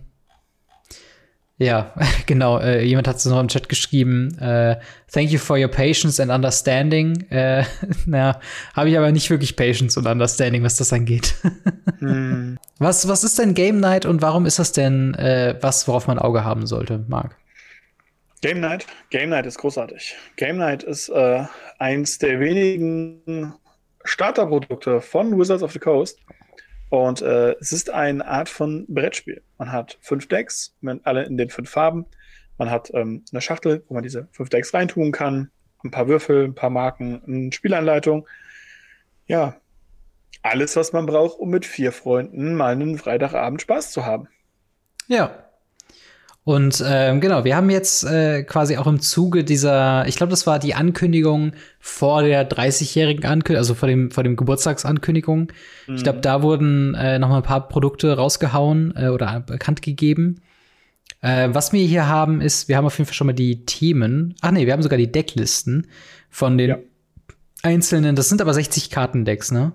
ja, 1.59 1.93
genau. 2.27 2.59
Äh, 2.59 2.83
jemand 2.85 3.07
hat 3.09 3.17
es 3.17 3.25
noch 3.25 3.41
im 3.41 3.49
Chat 3.49 3.69
geschrieben. 3.69 4.37
Äh, 4.39 4.79
Thank 5.13 5.31
you 5.31 5.39
for 5.39 5.59
your 5.59 5.69
patience 5.69 6.19
and 6.19 6.31
understanding. 6.31 7.27
Äh, 7.31 7.65
na, 8.07 8.41
habe 8.75 8.91
ich 8.91 8.99
aber 8.99 9.13
nicht 9.13 9.31
wirklich 9.31 9.57
Patience 9.57 9.97
und 9.97 10.07
Understanding, 10.07 10.63
was 10.63 10.77
das 10.77 10.93
angeht. 10.93 11.35
hm. 11.99 12.59
Was, 12.79 13.07
was 13.09 13.25
ist 13.25 13.39
denn 13.39 13.55
Game 13.55 13.79
Night 13.81 14.07
und 14.07 14.23
warum 14.23 14.47
ist 14.47 14.59
das 14.59 14.73
denn 14.73 15.15
äh, 15.15 15.57
was, 15.61 15.87
worauf 15.87 16.07
man 16.07 16.19
Auge 16.19 16.45
haben 16.45 16.67
sollte, 16.67 17.05
Marc? 17.09 17.37
Game 18.41 18.59
Night? 18.59 18.87
Game 19.11 19.31
Night 19.31 19.47
ist 19.47 19.59
großartig. 19.59 20.17
Game 20.37 20.57
Night 20.57 20.83
ist 20.83 21.11
äh, 21.11 21.45
eins 21.79 22.19
der 22.19 22.41
wenigen 22.41 23.55
Starterprodukte 24.05 25.01
von 25.01 25.39
Wizards 25.39 25.63
of 25.63 25.73
the 25.73 25.79
Coast. 25.79 26.21
Und 26.91 27.23
äh, 27.23 27.53
es 27.61 27.73
ist 27.73 27.91
eine 27.91 28.27
Art 28.27 28.49
von 28.49 28.85
Brettspiel. 28.89 29.43
Man 29.59 29.73
hat 29.73 29.99
fünf 30.01 30.29
Decks, 30.29 30.75
alle 31.05 31.25
in 31.25 31.39
den 31.39 31.49
fünf 31.49 31.71
Farben. 31.71 32.07
Man 32.59 32.71
hat 32.71 32.91
ähm, 32.93 33.25
eine 33.33 33.41
Schachtel, 33.41 33.83
wo 33.89 33.95
man 33.95 34.03
diese 34.03 34.29
fünf 34.33 34.51
Decks 34.51 34.75
reintun 34.75 35.11
kann, 35.11 35.51
ein 35.85 35.91
paar 35.91 36.07
Würfel, 36.07 36.45
ein 36.45 36.55
paar 36.55 36.71
Marken, 36.71 37.23
eine 37.27 37.53
Spielanleitung. 37.53 38.29
Ja, 39.27 39.57
alles, 40.43 40.77
was 40.77 40.93
man 40.93 41.07
braucht, 41.07 41.39
um 41.39 41.51
mit 41.51 41.65
vier 41.65 41.93
Freunden 41.93 42.55
mal 42.55 42.73
einen 42.73 42.99
Freitagabend 42.99 43.63
Spaß 43.63 43.91
zu 43.91 44.05
haben. 44.05 44.29
Ja, 45.09 45.52
und 46.45 46.83
ähm, 46.85 47.21
genau, 47.21 47.45
wir 47.45 47.55
haben 47.55 47.71
jetzt 47.71 48.03
äh, 48.05 48.43
quasi 48.43 48.77
auch 48.77 48.89
im 48.89 49.01
Zuge 49.01 49.45
dieser, 49.45 50.07
ich 50.09 50.17
glaube, 50.17 50.31
das 50.31 50.45
war 50.45 50.59
die 50.59 50.75
Ankündigung 50.75 51.53
vor 51.79 52.23
der 52.23 52.51
30-jährigen 52.51 53.25
Ankündigung, 53.25 53.59
also 53.59 53.75
vor 53.75 53.89
dem 53.89 54.11
vor 54.11 54.25
dem 54.25 54.35
Geburtstagsankündigung. 54.35 55.53
Mhm. 55.87 55.95
Ich 55.95 56.03
glaube, 56.03 56.19
da 56.21 56.43
wurden 56.43 56.95
äh, 56.95 57.21
noch 57.21 57.29
mal 57.29 57.37
ein 57.37 57.43
paar 57.45 57.69
Produkte 57.69 58.17
rausgehauen 58.17 58.93
äh, 58.97 59.09
oder 59.09 59.39
bekannt 59.41 59.83
gegeben. 59.83 60.43
Äh, 61.21 61.51
was 61.53 61.73
wir 61.73 61.87
hier 61.87 62.09
haben, 62.09 62.41
ist, 62.41 62.69
wir 62.69 62.77
haben 62.77 62.87
auf 62.87 62.99
jeden 62.99 63.07
Fall 63.07 63.15
schon 63.15 63.29
mal 63.29 63.35
die 63.35 63.65
Themen. 63.65 64.35
Ach 64.41 64.51
nee, 64.51 64.67
wir 64.67 64.73
haben 64.73 64.83
sogar 64.83 64.99
die 64.99 65.13
Decklisten 65.13 65.87
von 66.29 66.59
den 66.59 66.71
ja. 66.71 66.79
einzelnen. 67.63 68.17
Das 68.17 68.29
sind 68.29 68.41
aber 68.41 68.53
60 68.53 68.91
Kartendecks, 68.91 69.53
ne? 69.53 69.71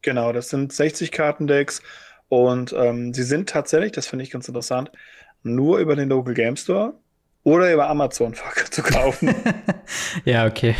Genau, 0.00 0.32
das 0.32 0.48
sind 0.48 0.72
60 0.72 1.12
Kartendecks 1.12 1.82
und 2.28 2.72
ähm, 2.72 3.12
sie 3.12 3.24
sind 3.24 3.50
tatsächlich, 3.50 3.92
das 3.92 4.06
finde 4.06 4.22
ich 4.22 4.30
ganz 4.30 4.48
interessant 4.48 4.90
nur 5.46 5.78
über 5.78 5.96
den 5.96 6.08
Local 6.08 6.34
Game 6.34 6.56
Store 6.56 6.94
oder 7.42 7.72
über 7.72 7.88
Amazon 7.88 8.34
zu 8.70 8.82
kaufen. 8.82 9.34
ja, 10.24 10.46
okay. 10.46 10.74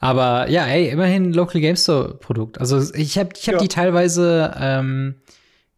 Aber 0.00 0.50
ja, 0.50 0.66
ey, 0.66 0.88
immerhin 0.88 1.32
Local 1.32 1.60
Game 1.60 1.76
Store 1.76 2.14
Produkt. 2.18 2.58
Also 2.58 2.92
ich 2.94 3.18
habe 3.18 3.30
ich 3.36 3.46
hab 3.46 3.54
ja. 3.54 3.60
die 3.60 3.68
teilweise 3.68 4.52
ähm, 4.58 5.14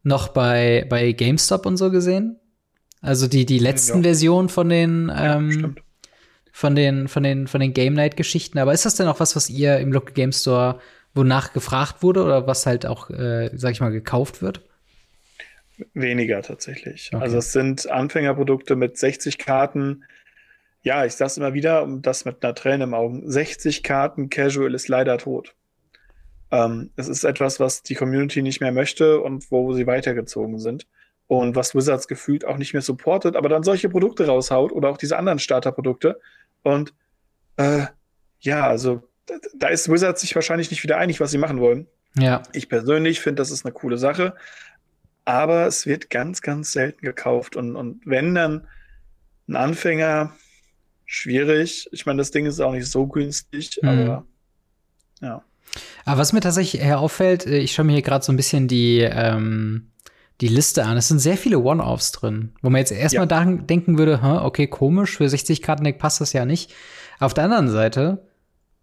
noch 0.02 0.28
bei, 0.28 0.86
bei 0.88 1.12
GameStop 1.12 1.66
und 1.66 1.76
so 1.76 1.90
gesehen. 1.90 2.40
Also 3.02 3.26
die, 3.26 3.44
die 3.44 3.58
letzten 3.58 3.98
ja. 3.98 4.02
Versionen 4.04 4.48
von 4.48 4.70
den, 4.70 5.12
ähm, 5.14 5.50
ja, 5.50 5.82
von 6.52 6.74
den, 6.74 7.08
von 7.08 7.22
den, 7.22 7.46
von 7.48 7.60
den 7.60 7.74
Game 7.74 7.92
Night-Geschichten. 7.92 8.58
Aber 8.58 8.72
ist 8.72 8.86
das 8.86 8.94
denn 8.94 9.08
auch 9.08 9.20
was, 9.20 9.36
was 9.36 9.50
ihr 9.50 9.78
im 9.78 9.92
Local 9.92 10.14
Game 10.14 10.32
Store, 10.32 10.78
wonach 11.14 11.52
gefragt 11.52 12.02
wurde 12.02 12.24
oder 12.24 12.46
was 12.46 12.64
halt 12.64 12.86
auch, 12.86 13.10
äh, 13.10 13.50
sag 13.54 13.72
ich 13.72 13.80
mal, 13.80 13.90
gekauft 13.90 14.40
wird? 14.40 14.62
Weniger 15.92 16.42
tatsächlich. 16.42 17.10
Okay. 17.12 17.22
Also 17.22 17.38
es 17.38 17.52
sind 17.52 17.90
Anfängerprodukte 17.90 18.76
mit 18.76 18.96
60 18.96 19.38
Karten. 19.38 20.04
Ja, 20.82 21.04
ich 21.04 21.14
sag's 21.14 21.36
immer 21.36 21.54
wieder, 21.54 21.82
um 21.82 22.02
das 22.02 22.24
mit 22.24 22.44
einer 22.44 22.54
Träne 22.54 22.84
im 22.84 22.94
Augen. 22.94 23.28
60 23.28 23.82
Karten 23.82 24.30
Casual 24.30 24.74
ist 24.74 24.88
leider 24.88 25.18
tot. 25.18 25.54
Ähm, 26.50 26.90
es 26.96 27.08
ist 27.08 27.24
etwas, 27.24 27.58
was 27.58 27.82
die 27.82 27.94
Community 27.94 28.42
nicht 28.42 28.60
mehr 28.60 28.72
möchte 28.72 29.20
und 29.20 29.50
wo 29.50 29.72
sie 29.72 29.86
weitergezogen 29.86 30.58
sind. 30.58 30.86
Und 31.26 31.56
was 31.56 31.74
Wizards 31.74 32.06
gefühlt 32.06 32.44
auch 32.44 32.58
nicht 32.58 32.74
mehr 32.74 32.82
supportet, 32.82 33.34
aber 33.34 33.48
dann 33.48 33.62
solche 33.62 33.88
Produkte 33.88 34.26
raushaut 34.26 34.72
oder 34.72 34.90
auch 34.90 34.98
diese 34.98 35.16
anderen 35.16 35.38
Starterprodukte. 35.38 36.20
Und 36.62 36.92
äh, 37.56 37.86
ja, 38.40 38.66
also 38.66 39.02
da 39.56 39.68
ist 39.68 39.90
Wizards 39.90 40.20
sich 40.20 40.34
wahrscheinlich 40.34 40.70
nicht 40.70 40.82
wieder 40.82 40.98
einig, 40.98 41.20
was 41.20 41.30
sie 41.30 41.38
machen 41.38 41.60
wollen. 41.60 41.86
Ja. 42.16 42.42
Ich 42.52 42.68
persönlich 42.68 43.20
finde, 43.20 43.40
das 43.40 43.50
ist 43.50 43.64
eine 43.64 43.72
coole 43.72 43.98
Sache. 43.98 44.34
Aber 45.24 45.66
es 45.66 45.86
wird 45.86 46.10
ganz, 46.10 46.42
ganz 46.42 46.72
selten 46.72 47.04
gekauft. 47.04 47.56
Und, 47.56 47.76
und 47.76 48.00
wenn 48.04 48.34
dann 48.34 48.66
ein 49.48 49.56
Anfänger, 49.56 50.34
schwierig. 51.06 51.88
Ich 51.92 52.06
meine, 52.06 52.18
das 52.18 52.30
Ding 52.30 52.46
ist 52.46 52.60
auch 52.60 52.72
nicht 52.72 52.90
so 52.90 53.06
günstig, 53.06 53.78
mhm. 53.82 53.88
aber 53.88 54.26
ja. 55.20 55.44
Aber 56.04 56.20
was 56.20 56.32
mir 56.32 56.40
tatsächlich 56.40 56.82
eher 56.82 57.00
auffällt, 57.00 57.46
äh, 57.46 57.58
ich 57.58 57.72
schaue 57.72 57.86
mir 57.86 57.92
hier 57.92 58.02
gerade 58.02 58.24
so 58.24 58.32
ein 58.32 58.36
bisschen 58.36 58.68
die, 58.68 59.00
ähm, 59.00 59.90
die 60.40 60.48
Liste 60.48 60.84
an. 60.84 60.96
Es 60.96 61.08
sind 61.08 61.18
sehr 61.18 61.36
viele 61.36 61.58
One-Offs 61.58 62.12
drin, 62.12 62.52
wo 62.62 62.70
man 62.70 62.80
jetzt 62.80 62.92
erstmal 62.92 63.28
ja. 63.28 63.44
denken 63.44 63.98
würde, 63.98 64.20
okay, 64.42 64.66
komisch, 64.66 65.16
für 65.16 65.28
60 65.28 65.62
Karten 65.62 65.98
passt 65.98 66.20
das 66.20 66.32
ja 66.32 66.44
nicht. 66.44 66.72
Auf 67.20 67.34
der 67.34 67.44
anderen 67.44 67.68
Seite, 67.68 68.26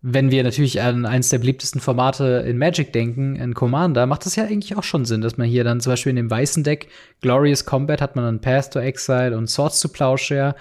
wenn 0.03 0.31
wir 0.31 0.43
natürlich 0.43 0.81
an 0.81 1.05
eines 1.05 1.29
der 1.29 1.37
beliebtesten 1.37 1.79
Formate 1.79 2.43
in 2.47 2.57
Magic 2.57 2.91
denken, 2.91 3.35
in 3.35 3.53
Commander, 3.53 4.07
macht 4.07 4.25
das 4.25 4.35
ja 4.35 4.45
eigentlich 4.45 4.75
auch 4.75 4.83
schon 4.83 5.05
Sinn, 5.05 5.21
dass 5.21 5.37
man 5.37 5.47
hier 5.47 5.63
dann 5.63 5.79
zum 5.79 5.91
Beispiel 5.93 6.09
in 6.09 6.15
dem 6.15 6.31
weißen 6.31 6.63
Deck 6.63 6.87
Glorious 7.21 7.65
Combat 7.65 8.01
hat 8.01 8.15
man 8.15 8.25
dann 8.25 8.41
Path 8.41 8.73
to 8.73 8.79
Exile 8.79 9.37
und 9.37 9.47
Swords 9.47 9.79
to 9.79 9.89
Plowshare. 9.89 10.55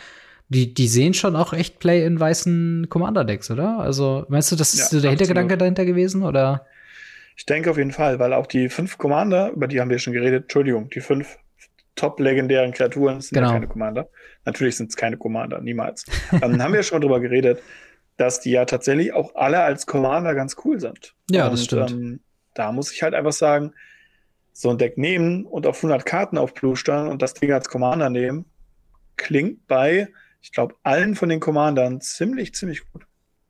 Die, 0.50 0.74
die 0.74 0.88
sehen 0.88 1.14
schon 1.14 1.36
auch 1.36 1.52
echt 1.52 1.78
Play 1.78 2.04
in 2.04 2.18
weißen 2.18 2.88
Commander-Decks, 2.90 3.52
oder? 3.52 3.78
Also, 3.78 4.26
meinst 4.28 4.50
du, 4.50 4.56
das 4.56 4.74
ist 4.74 4.80
ja, 4.80 4.86
so 4.86 5.00
der 5.00 5.10
Hintergedanke 5.10 5.56
dahinter 5.56 5.86
gewesen, 5.86 6.22
oder? 6.22 6.66
Ich 7.36 7.46
denke 7.46 7.70
auf 7.70 7.78
jeden 7.78 7.92
Fall, 7.92 8.18
weil 8.18 8.34
auch 8.34 8.48
die 8.48 8.68
fünf 8.68 8.98
Commander, 8.98 9.52
über 9.52 9.68
die 9.68 9.80
haben 9.80 9.90
wir 9.90 9.98
schon 10.00 10.12
geredet, 10.12 10.42
Entschuldigung, 10.42 10.90
die 10.90 11.00
fünf 11.00 11.38
top-legendären 11.94 12.72
Kreaturen 12.72 13.20
sind 13.20 13.36
genau. 13.36 13.48
ja 13.48 13.54
keine 13.54 13.68
Commander. 13.68 14.08
Natürlich 14.44 14.76
sind 14.76 14.90
es 14.90 14.96
keine 14.96 15.16
Commander, 15.16 15.60
niemals. 15.60 16.04
ähm, 16.42 16.60
haben 16.60 16.74
wir 16.74 16.82
schon 16.82 17.00
drüber 17.00 17.20
geredet, 17.20 17.62
dass 18.20 18.40
die 18.40 18.50
ja 18.50 18.66
tatsächlich 18.66 19.14
auch 19.14 19.34
alle 19.34 19.62
als 19.62 19.86
Commander 19.86 20.34
ganz 20.34 20.56
cool 20.64 20.78
sind. 20.78 21.14
Ja, 21.30 21.46
und, 21.46 21.52
das 21.52 21.64
stimmt. 21.64 21.90
Ähm, 21.90 22.20
da 22.52 22.70
muss 22.70 22.92
ich 22.92 23.02
halt 23.02 23.14
einfach 23.14 23.32
sagen, 23.32 23.72
so 24.52 24.68
ein 24.68 24.76
Deck 24.76 24.98
nehmen 24.98 25.46
und 25.46 25.66
auf 25.66 25.76
100 25.76 26.04
Karten 26.04 26.36
aufplustern 26.36 27.08
und 27.08 27.22
das 27.22 27.32
Ding 27.32 27.50
als 27.50 27.70
Commander 27.70 28.10
nehmen, 28.10 28.44
klingt 29.16 29.66
bei, 29.66 30.08
ich 30.42 30.52
glaube, 30.52 30.74
allen 30.82 31.14
von 31.14 31.30
den 31.30 31.40
Commandern 31.40 32.02
ziemlich, 32.02 32.54
ziemlich 32.54 32.82
gut. 32.92 33.06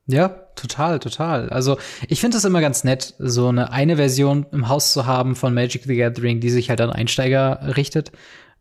Ja, 0.06 0.28
total, 0.54 1.00
total. 1.00 1.50
Also 1.50 1.76
ich 2.08 2.20
finde 2.20 2.36
es 2.36 2.44
immer 2.44 2.60
ganz 2.60 2.84
nett, 2.84 3.14
so 3.18 3.48
eine 3.48 3.72
eine 3.72 3.96
Version 3.96 4.46
im 4.52 4.68
Haus 4.68 4.92
zu 4.92 5.06
haben 5.06 5.34
von 5.34 5.52
Magic 5.52 5.82
the 5.84 5.96
Gathering, 5.96 6.38
die 6.40 6.50
sich 6.50 6.70
halt 6.70 6.80
an 6.80 6.90
Einsteiger 6.90 7.76
richtet. 7.76 8.12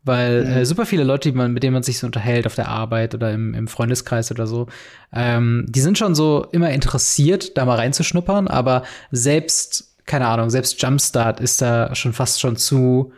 Weil 0.02 0.44
mhm. 0.44 0.52
äh, 0.52 0.66
super 0.66 0.86
viele 0.86 1.04
Leute, 1.04 1.30
die 1.30 1.36
man, 1.36 1.52
mit 1.52 1.62
denen 1.62 1.74
man 1.74 1.82
sich 1.82 1.98
so 1.98 2.06
unterhält 2.06 2.46
auf 2.46 2.54
der 2.54 2.68
Arbeit 2.68 3.14
oder 3.14 3.32
im, 3.32 3.54
im 3.54 3.68
Freundeskreis 3.68 4.30
oder 4.30 4.46
so, 4.46 4.66
ähm, 5.12 5.66
die 5.68 5.80
sind 5.80 5.98
schon 5.98 6.14
so 6.14 6.46
immer 6.52 6.70
interessiert, 6.70 7.56
da 7.56 7.64
mal 7.66 7.76
reinzuschnuppern, 7.76 8.48
aber 8.48 8.84
selbst, 9.10 9.96
keine 10.06 10.26
Ahnung, 10.28 10.48
selbst 10.48 10.80
Jumpstart 10.80 11.40
ist 11.40 11.60
da 11.60 11.94
schon 11.94 12.14
fast 12.14 12.40
schon 12.40 12.56
zu, 12.56 13.12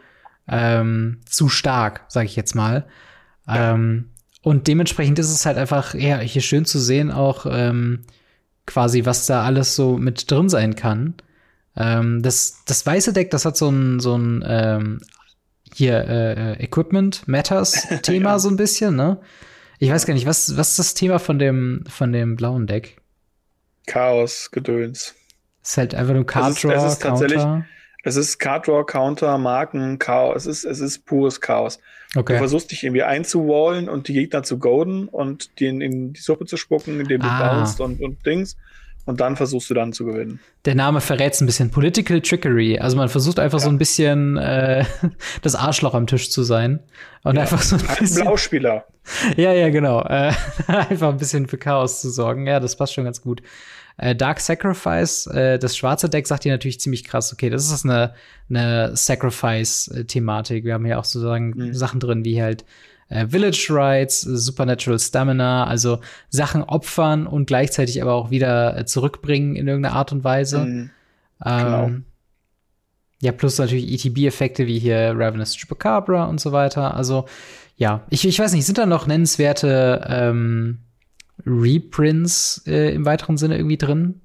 ähm, 0.49 1.21
zu 1.25 1.49
stark, 1.49 2.03
sage 2.09 2.27
ich 2.27 2.35
jetzt 2.35 2.55
mal. 2.55 2.87
Ja. 3.47 3.75
Ähm, 3.75 4.11
und 4.43 4.67
dementsprechend 4.67 5.21
ist 5.21 5.31
es 5.31 5.47
halt 5.47 5.57
einfach, 5.57 5.95
ja, 5.95 6.19
hier 6.19 6.43
schön 6.43 6.65
zu 6.65 6.81
sehen, 6.81 7.13
auch 7.13 7.47
ähm, 7.49 8.01
quasi, 8.67 9.05
was 9.05 9.27
da 9.27 9.45
alles 9.45 9.77
so 9.77 9.97
mit 9.97 10.29
drin 10.31 10.49
sein 10.49 10.75
kann. 10.75 11.15
Ähm, 11.77 12.23
das, 12.23 12.65
das 12.67 12.85
weiße 12.85 13.13
Deck, 13.13 13.31
das 13.31 13.45
hat 13.45 13.57
so 13.57 13.69
ein, 13.69 14.01
so 14.01 14.17
ein 14.17 14.45
ähm, 14.47 15.01
hier 15.75 16.09
äh, 16.09 16.53
äh 16.53 16.65
Equipment 16.65 17.27
Matters 17.27 17.89
Thema 18.03 18.31
ja. 18.31 18.39
so 18.39 18.49
ein 18.49 18.57
bisschen, 18.57 18.97
ne? 18.97 19.21
Ich 19.79 19.91
weiß 19.91 20.07
gar 20.07 20.15
nicht, 20.15 20.27
was, 20.27 20.57
was 20.57 20.71
ist 20.71 20.79
das 20.79 20.95
Thema 20.95 21.19
von 21.19 21.39
dem, 21.39 21.85
von 21.89 22.13
dem 22.13 22.37
blauen 22.37 22.67
Deck? 22.67 22.99
Chaos, 23.87 24.51
Gedöns. 24.53 25.15
Ist 25.63 25.77
halt 25.77 25.95
einfach 25.95 26.15
nur 26.15 26.27
Card 26.27 26.63
Draw, 26.63 26.73
es 26.73 26.83
ist, 26.83 26.87
es 26.87 26.93
ist 26.93 27.03
tatsächlich, 27.03 27.43
es 28.05 28.17
ist 28.17 28.39
Card 28.39 28.67
Draw, 28.67 28.85
Counter, 28.85 29.39
Marken, 29.39 29.99
Chaos. 29.99 30.47
Es 30.47 30.65
ist, 30.65 30.65
es 30.65 30.81
ist 30.81 31.07
pures 31.07 31.41
Chaos. 31.41 31.79
Okay. 32.15 32.35
Du 32.35 32.39
versuchst 32.39 32.71
dich 32.71 32.85
irgendwie 32.85 33.05
einzuwallen 33.05 33.89
und 33.89 34.09
die 34.09 34.13
Gegner 34.13 34.43
zu 34.43 34.59
golden 34.59 35.09
und 35.09 35.59
die 35.59 35.67
in, 35.67 36.13
die 36.13 36.21
Suppe 36.21 36.47
zu 36.47 36.57
spucken, 36.57 37.01
indem 37.01 37.21
du 37.21 37.29
ah. 37.29 37.55
bouncest 37.55 37.81
und, 37.81 38.01
und 38.01 38.25
Dings. 38.27 38.57
Und 39.05 39.21
dann 39.21 39.37
versuchst 39.37 39.69
du 39.69 39.75
dann 39.75 39.93
zu 39.93 40.05
gewinnen. 40.05 40.39
Der 40.65 40.77
Name 40.77 41.01
verrät 41.01 41.41
ein 41.41 41.47
bisschen 41.47 41.71
Political 41.71 42.21
Trickery. 42.21 42.79
Also 42.79 42.97
man 42.97 43.09
versucht 43.09 43.41
einfach 43.41 43.59
ja. 43.59 43.65
so 43.65 43.71
ein 43.71 43.79
bisschen 43.79 44.37
äh, 44.37 44.85
das 45.43 45.57
Arschloch 45.57 45.95
am 45.95 46.07
Tisch 46.07 46.31
zu 46.31 46.45
sein. 46.45 46.81
Und 47.25 47.35
ja. 47.35 47.43
einfach 47.43 47.63
so 47.63 47.77
ein 47.77 47.99
bisschen. 47.99 48.23
Blauspieler. 48.23 48.87
Ja, 49.37 49.53
ja, 49.53 49.71
genau. 49.71 50.03
Äh, 50.03 50.33
einfach 50.69 51.09
ein 51.09 51.17
bisschen 51.17 51.49
für 51.49 51.59
Chaos 51.59 52.01
zu 52.01 52.11
sorgen. 52.11 52.47
Ja, 52.47 52.61
das 52.61 52.77
passt 52.77 52.95
schon 52.95 53.05
ganz 53.05 53.21
gut. 53.21 53.43
Äh, 53.97 54.15
Dark 54.15 54.41
Sacrifice, 54.41 55.27
äh, 55.27 55.59
das 55.59 55.77
schwarze 55.77 56.09
Deck 56.09 56.27
sagt 56.27 56.45
dir 56.45 56.53
natürlich 56.53 56.81
ziemlich 56.81 57.05
krass, 57.05 57.33
okay, 57.33 57.51
das 57.51 57.71
ist 57.71 57.85
eine, 57.85 58.15
eine 58.49 58.97
Sacrifice-Thematik. 58.97 60.65
Wir 60.65 60.75
haben 60.75 60.85
hier 60.85 60.99
auch 60.99 61.05
sozusagen 61.05 61.51
mhm. 61.51 61.75
Sachen 61.75 62.01
drin 62.01 62.25
wie 62.25 62.41
halt 62.41 62.65
äh, 63.13 63.29
Village 63.29 63.69
Rights, 63.71 64.23
Supernatural 64.23 64.99
Stamina, 64.99 65.67
also 65.67 66.01
Sachen 66.31 66.63
opfern 66.63 67.27
und 67.27 67.47
gleichzeitig 67.47 68.01
aber 68.03 68.15
auch 68.15 68.31
wieder 68.31 68.77
äh, 68.77 68.85
zurückbringen 68.85 69.57
in 69.57 69.69
irgendeiner 69.69 69.97
Art 69.97 70.13
und 70.13 70.25
Weise. 70.25 70.61
Mhm. 70.61 70.91
Genau. 71.45 71.85
Ähm, 71.85 72.05
ja, 73.21 73.33
plus 73.33 73.59
natürlich 73.59 73.93
ETB-Effekte 73.93 74.67
wie 74.67 74.79
hier 74.79 75.15
Ravenous 75.17 75.57
Chupacabra 75.57 76.25
und 76.25 76.41
so 76.41 76.51
weiter. 76.51 76.97
Also, 76.97 77.27
ja, 77.77 78.05
ich, 78.11 78.27
ich 78.27 78.39
weiß 78.39 78.53
nicht, 78.53 78.67
sind 78.67 78.79
da 78.79 78.87
noch 78.87 79.07
nennenswerte 79.07 80.05
ähm, 80.09 80.79
Reprints 81.47 82.65
äh, 82.67 82.93
im 82.93 83.05
weiteren 83.05 83.37
Sinne 83.37 83.57
irgendwie 83.57 83.79
drin? 83.79 84.21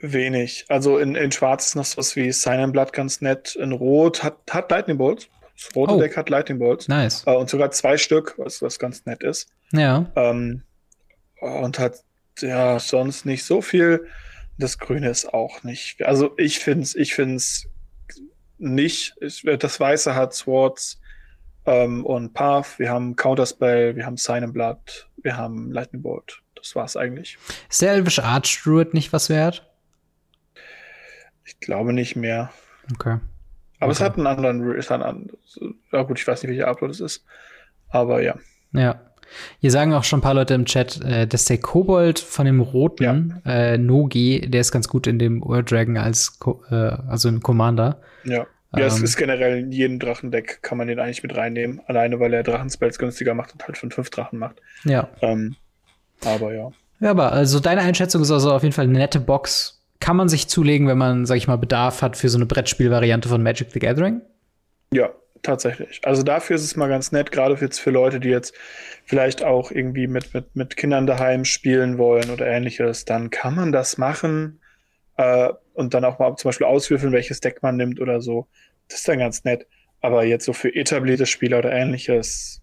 Wenig. 0.00 0.66
Also 0.68 0.98
in, 0.98 1.14
in 1.14 1.32
Schwarz 1.32 1.68
ist 1.68 1.74
noch 1.74 1.96
was 1.96 2.14
wie 2.14 2.30
Sign 2.32 2.70
Blood 2.70 2.92
ganz 2.92 3.20
nett. 3.20 3.56
In 3.56 3.72
Rot 3.72 4.22
hat, 4.22 4.36
hat 4.50 4.70
Lightning 4.70 4.98
Bolts. 4.98 5.28
Das 5.60 5.76
rote 5.76 5.94
oh. 5.94 6.00
Deck 6.00 6.16
hat 6.16 6.30
Lightning 6.30 6.58
Bolts. 6.58 6.88
Nice. 6.88 7.24
Äh, 7.26 7.34
und 7.34 7.50
sogar 7.50 7.70
zwei 7.70 7.98
Stück, 7.98 8.34
was, 8.38 8.62
was 8.62 8.78
ganz 8.78 9.04
nett 9.04 9.22
ist. 9.22 9.48
Ja. 9.72 10.10
Ähm, 10.16 10.62
und 11.40 11.78
hat 11.78 12.02
ja 12.38 12.78
sonst 12.78 13.26
nicht 13.26 13.44
so 13.44 13.60
viel. 13.60 14.06
Das 14.58 14.78
Grüne 14.78 15.10
ist 15.10 15.32
auch 15.32 15.62
nicht. 15.62 16.02
Also 16.02 16.32
ich 16.36 16.58
finde 16.58 16.84
es 16.84 16.94
ich 16.94 17.14
find's 17.14 17.66
nicht. 18.58 19.14
Ich, 19.20 19.42
das 19.58 19.80
Weiße 19.80 20.14
hat 20.14 20.34
Swords 20.34 21.00
ähm, 21.66 22.04
und 22.04 22.32
Path. 22.34 22.78
Wir 22.78 22.90
haben 22.90 23.16
Counterspell, 23.16 23.96
wir 23.96 24.06
haben 24.06 24.16
Sign 24.16 24.52
Blood, 24.52 25.08
wir 25.22 25.36
haben 25.36 25.72
Lightning 25.72 26.02
Bolt. 26.02 26.42
Das 26.54 26.74
war's 26.74 26.96
eigentlich. 26.96 27.38
Ist 27.68 27.80
der 27.82 27.92
elvische 27.92 28.24
Archdruid 28.24 28.92
nicht 28.92 29.12
was 29.12 29.30
wert? 29.30 29.66
Ich 31.44 31.58
glaube 31.60 31.92
nicht 31.92 32.16
mehr. 32.16 32.50
Okay. 32.92 33.18
Aber 33.80 33.90
okay. 33.90 33.92
es 33.92 34.00
hat 34.00 34.16
einen 34.16 34.26
anderen, 34.26 34.76
es 34.76 34.90
hat 34.90 35.02
einen, 35.02 35.30
ja 35.90 36.02
gut, 36.02 36.18
ich 36.18 36.26
weiß 36.26 36.42
nicht, 36.42 36.50
welcher 36.50 36.68
Upload 36.68 36.92
es 36.92 37.00
ist. 37.00 37.24
Aber 37.88 38.22
ja. 38.22 38.36
Ja. 38.72 39.00
Hier 39.60 39.70
sagen 39.70 39.94
auch 39.94 40.04
schon 40.04 40.18
ein 40.18 40.22
paar 40.22 40.34
Leute 40.34 40.54
im 40.54 40.64
Chat, 40.64 41.00
äh, 41.02 41.26
dass 41.26 41.44
der 41.46 41.58
Kobold 41.58 42.18
von 42.18 42.46
dem 42.46 42.60
roten 42.60 43.40
ja. 43.44 43.50
äh, 43.50 43.78
Nogi, 43.78 44.40
der 44.48 44.60
ist 44.60 44.72
ganz 44.72 44.88
gut 44.88 45.06
in 45.06 45.18
dem 45.18 45.42
Ur 45.42 45.62
Dragon 45.62 45.96
als 45.96 46.38
äh, 46.70 46.74
also 46.74 47.28
im 47.28 47.40
Commander. 47.40 48.00
Ja. 48.24 48.46
Ja, 48.76 48.86
es 48.86 48.98
ähm, 48.98 49.04
ist 49.04 49.16
generell 49.16 49.58
in 49.58 49.72
jedem 49.72 49.98
Drachendeck 49.98 50.62
kann 50.62 50.78
man 50.78 50.86
den 50.86 51.00
eigentlich 51.00 51.24
mit 51.24 51.36
reinnehmen, 51.36 51.80
alleine 51.86 52.20
weil 52.20 52.32
er 52.32 52.44
Drachenspells 52.44 52.98
günstiger 52.98 53.34
macht 53.34 53.52
und 53.52 53.66
halt 53.66 53.76
von 53.76 53.90
fünf 53.90 54.10
Drachen 54.10 54.38
macht. 54.38 54.60
Ja. 54.84 55.08
Ähm, 55.22 55.56
aber 56.24 56.54
ja. 56.54 56.70
Ja, 57.00 57.10
aber 57.10 57.32
also 57.32 57.58
deine 57.58 57.80
Einschätzung 57.80 58.22
ist 58.22 58.30
also 58.30 58.52
auf 58.52 58.62
jeden 58.62 58.74
Fall 58.74 58.84
eine 58.84 58.98
nette 58.98 59.18
Box. 59.18 59.79
Kann 60.00 60.16
man 60.16 60.28
sich 60.28 60.48
zulegen, 60.48 60.88
wenn 60.88 60.98
man, 60.98 61.26
sag 61.26 61.36
ich 61.36 61.46
mal, 61.46 61.56
Bedarf 61.56 62.02
hat 62.02 62.16
für 62.16 62.28
so 62.28 62.38
eine 62.38 62.46
Brettspielvariante 62.46 63.28
von 63.28 63.42
Magic 63.42 63.70
the 63.72 63.78
Gathering? 63.78 64.22
Ja, 64.92 65.10
tatsächlich. 65.42 66.00
Also 66.04 66.22
dafür 66.22 66.56
ist 66.56 66.64
es 66.64 66.74
mal 66.74 66.88
ganz 66.88 67.12
nett, 67.12 67.30
gerade 67.30 67.54
jetzt 67.60 67.78
für 67.78 67.90
Leute, 67.90 68.18
die 68.18 68.30
jetzt 68.30 68.54
vielleicht 69.04 69.44
auch 69.44 69.70
irgendwie 69.70 70.06
mit, 70.06 70.32
mit, 70.34 70.56
mit 70.56 70.76
Kindern 70.76 71.06
daheim 71.06 71.44
spielen 71.44 71.98
wollen 71.98 72.30
oder 72.30 72.46
ähnliches, 72.46 73.04
dann 73.04 73.30
kann 73.30 73.54
man 73.54 73.72
das 73.72 73.98
machen 73.98 74.60
äh, 75.16 75.50
und 75.74 75.94
dann 75.94 76.04
auch 76.04 76.18
mal 76.18 76.34
zum 76.36 76.48
Beispiel 76.48 76.66
auswürfeln, 76.66 77.12
welches 77.12 77.40
Deck 77.40 77.62
man 77.62 77.76
nimmt 77.76 78.00
oder 78.00 78.20
so. 78.20 78.46
Das 78.88 79.00
ist 79.00 79.08
dann 79.08 79.18
ganz 79.18 79.44
nett. 79.44 79.66
Aber 80.00 80.24
jetzt 80.24 80.46
so 80.46 80.54
für 80.54 80.74
etablierte 80.74 81.26
Spieler 81.26 81.58
oder 81.58 81.72
ähnliches. 81.72 82.62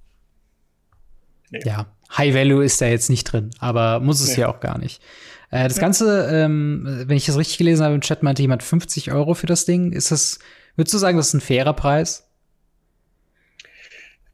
Nee. 1.52 1.60
Ja, 1.64 1.86
High 2.18 2.34
Value 2.34 2.64
ist 2.64 2.82
da 2.82 2.88
jetzt 2.88 3.10
nicht 3.10 3.26
drin, 3.26 3.52
aber 3.60 4.00
muss 4.00 4.22
es 4.22 4.36
nee. 4.36 4.42
ja 4.42 4.50
auch 4.50 4.60
gar 4.60 4.78
nicht. 4.80 5.02
Äh, 5.50 5.68
das. 5.68 5.80
Ganze, 5.80 6.30
ähm, 6.32 7.06
wenn 7.08 7.18
ich 7.18 7.26
das 7.26 7.38
richtig 7.38 7.58
gelesen 7.58 7.84
habe 7.84 7.96
im 7.96 8.02
Chat, 8.02 8.24
meinte 8.24 8.42
jemand 8.42 8.64
50 8.64 9.12
Euro 9.12 9.34
für 9.34 9.48
das 9.48 9.66
Ding. 9.66 9.94
Ist 9.94 10.12
das, 10.12 10.40
würdest 10.76 10.94
du 10.94 10.98
sagen, 10.98 11.18
das 11.18 11.30
ist 11.30 11.34
ein 11.36 11.42
fairer 11.42 11.74
Preis? 11.74 12.28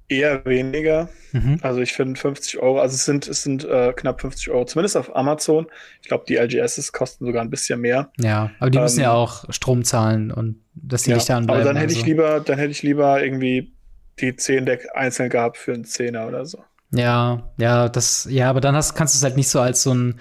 Eher 0.09 0.45
weniger. 0.45 1.09
Mhm. 1.31 1.59
Also 1.61 1.81
ich 1.81 1.93
finde 1.93 2.19
50 2.19 2.59
Euro, 2.59 2.79
also 2.79 2.95
es 2.95 3.05
sind, 3.05 3.27
es 3.27 3.43
sind 3.43 3.63
äh, 3.63 3.93
knapp 3.93 4.21
50 4.21 4.49
Euro, 4.49 4.65
zumindest 4.65 4.97
auf 4.97 5.15
Amazon. 5.15 5.67
Ich 6.01 6.07
glaube, 6.07 6.25
die 6.27 6.35
LGSs 6.35 6.91
kosten 6.91 7.25
sogar 7.25 7.41
ein 7.41 7.49
bisschen 7.49 7.79
mehr. 7.79 8.11
Ja, 8.19 8.51
aber 8.59 8.69
die 8.69 8.77
ähm, 8.77 8.83
müssen 8.83 9.01
ja 9.01 9.13
auch 9.13 9.45
Strom 9.49 9.83
zahlen 9.83 10.31
und 10.31 10.61
dass 10.75 11.03
die 11.03 11.11
ja, 11.11 11.15
nicht 11.17 11.29
da 11.29 11.37
Aber 11.37 11.63
dann 11.63 11.77
hätte 11.77 11.93
ich 11.93 12.05
lieber, 12.05 12.39
dann 12.39 12.59
hätte 12.59 12.71
ich 12.71 12.83
lieber 12.83 13.23
irgendwie 13.23 13.73
die 14.19 14.35
10 14.35 14.65
Deck 14.65 14.87
einzeln 14.93 15.29
gehabt 15.29 15.57
für 15.57 15.73
einen 15.73 15.85
Zehner 15.85 16.27
oder 16.27 16.45
so. 16.45 16.63
Ja, 16.91 17.51
ja, 17.57 17.89
das, 17.89 18.27
ja, 18.29 18.49
aber 18.49 18.61
dann 18.61 18.75
hast, 18.75 18.93
kannst 18.93 19.15
du 19.15 19.17
es 19.17 19.23
halt 19.23 19.35
nicht 19.35 19.49
so 19.49 19.59
als 19.59 19.81
so 19.81 19.93
ein, 19.93 20.19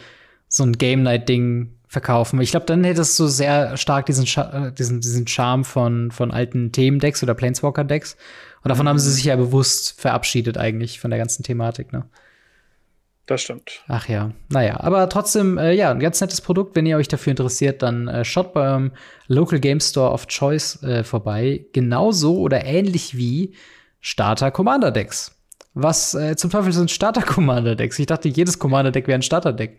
so 0.52 0.64
ein 0.64 0.74
Game 0.74 1.02
Night 1.02 1.30
Ding 1.30 1.78
verkaufen. 1.88 2.40
Ich 2.40 2.50
glaube, 2.50 2.66
dann 2.66 2.84
hättest 2.84 3.18
du 3.18 3.26
sehr 3.26 3.76
stark 3.78 4.06
diesen, 4.06 4.26
äh, 4.26 4.70
diesen, 4.72 5.00
diesen 5.00 5.26
Charme 5.26 5.64
von, 5.64 6.10
von 6.10 6.30
alten 6.30 6.72
Themendecks 6.72 7.22
oder 7.22 7.34
Planeswalker 7.34 7.84
Decks. 7.84 8.16
Und 8.62 8.68
davon 8.68 8.84
mhm. 8.84 8.90
haben 8.90 8.98
sie 8.98 9.08
mhm. 9.08 9.14
sich 9.14 9.24
ja 9.24 9.36
bewusst 9.36 9.98
verabschiedet 9.98 10.58
eigentlich 10.58 11.00
von 11.00 11.10
der 11.10 11.18
ganzen 11.18 11.42
Thematik, 11.42 11.92
ne? 11.92 12.04
Das 13.26 13.40
stimmt. 13.40 13.82
Ach 13.86 14.08
ja, 14.08 14.32
naja, 14.48 14.80
aber 14.80 15.08
trotzdem, 15.08 15.56
äh, 15.56 15.72
ja, 15.72 15.90
ein 15.90 16.00
ganz 16.00 16.20
nettes 16.20 16.40
Produkt. 16.40 16.74
Wenn 16.74 16.86
ihr 16.86 16.96
euch 16.96 17.08
dafür 17.08 17.30
interessiert, 17.30 17.80
dann 17.80 18.08
äh, 18.08 18.24
schaut 18.24 18.52
beim 18.52 18.92
Local 19.28 19.60
Game 19.60 19.80
Store 19.80 20.10
of 20.10 20.26
Choice 20.26 20.82
äh, 20.82 21.04
vorbei. 21.04 21.64
Genauso 21.72 22.38
oder 22.40 22.64
ähnlich 22.64 23.16
wie 23.16 23.54
Starter 24.00 24.50
Commander 24.50 24.90
Decks. 24.90 25.38
Was 25.72 26.14
äh, 26.14 26.36
zum 26.36 26.50
Teufel 26.50 26.72
sind 26.72 26.90
Starter 26.90 27.22
Commander 27.22 27.76
Decks? 27.76 27.98
Ich 27.98 28.06
dachte, 28.06 28.28
jedes 28.28 28.58
Commander 28.58 28.90
Deck 28.90 29.06
wäre 29.06 29.18
ein 29.18 29.22
Starter 29.22 29.52
Deck. 29.52 29.78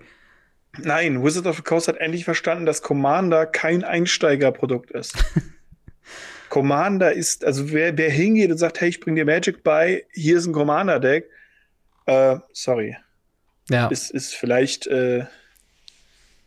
Nein, 0.80 1.24
Wizard 1.24 1.46
of 1.46 1.58
the 1.58 1.62
Coast 1.62 1.88
hat 1.88 1.98
endlich 1.98 2.26
verstanden, 2.26 2.66
dass 2.66 2.82
Commander 2.82 3.46
kein 3.46 3.84
Einsteigerprodukt 3.84 4.92
ist. 4.92 5.14
Commander 6.50 7.14
ist, 7.14 7.46
also 7.46 7.72
wer, 7.72 7.98
wer 7.98 8.10
hingeht 8.10 8.52
und 8.52 8.58
sagt, 8.58 8.82
hey, 8.82 8.90
ich 8.90 9.00
bring 9.00 9.16
dir 9.16 9.26
Magic 9.26 9.64
bei, 9.64 10.06
hier 10.14 10.38
ist 10.38 10.46
ein 10.46 10.54
Commander-Deck, 10.54 11.30
äh, 12.06 12.38
sorry. 12.54 12.96
Ja. 13.70 13.88
Ist, 13.88 14.12
ist 14.12 14.36
vielleicht 14.36 14.88
äh, 14.88 15.26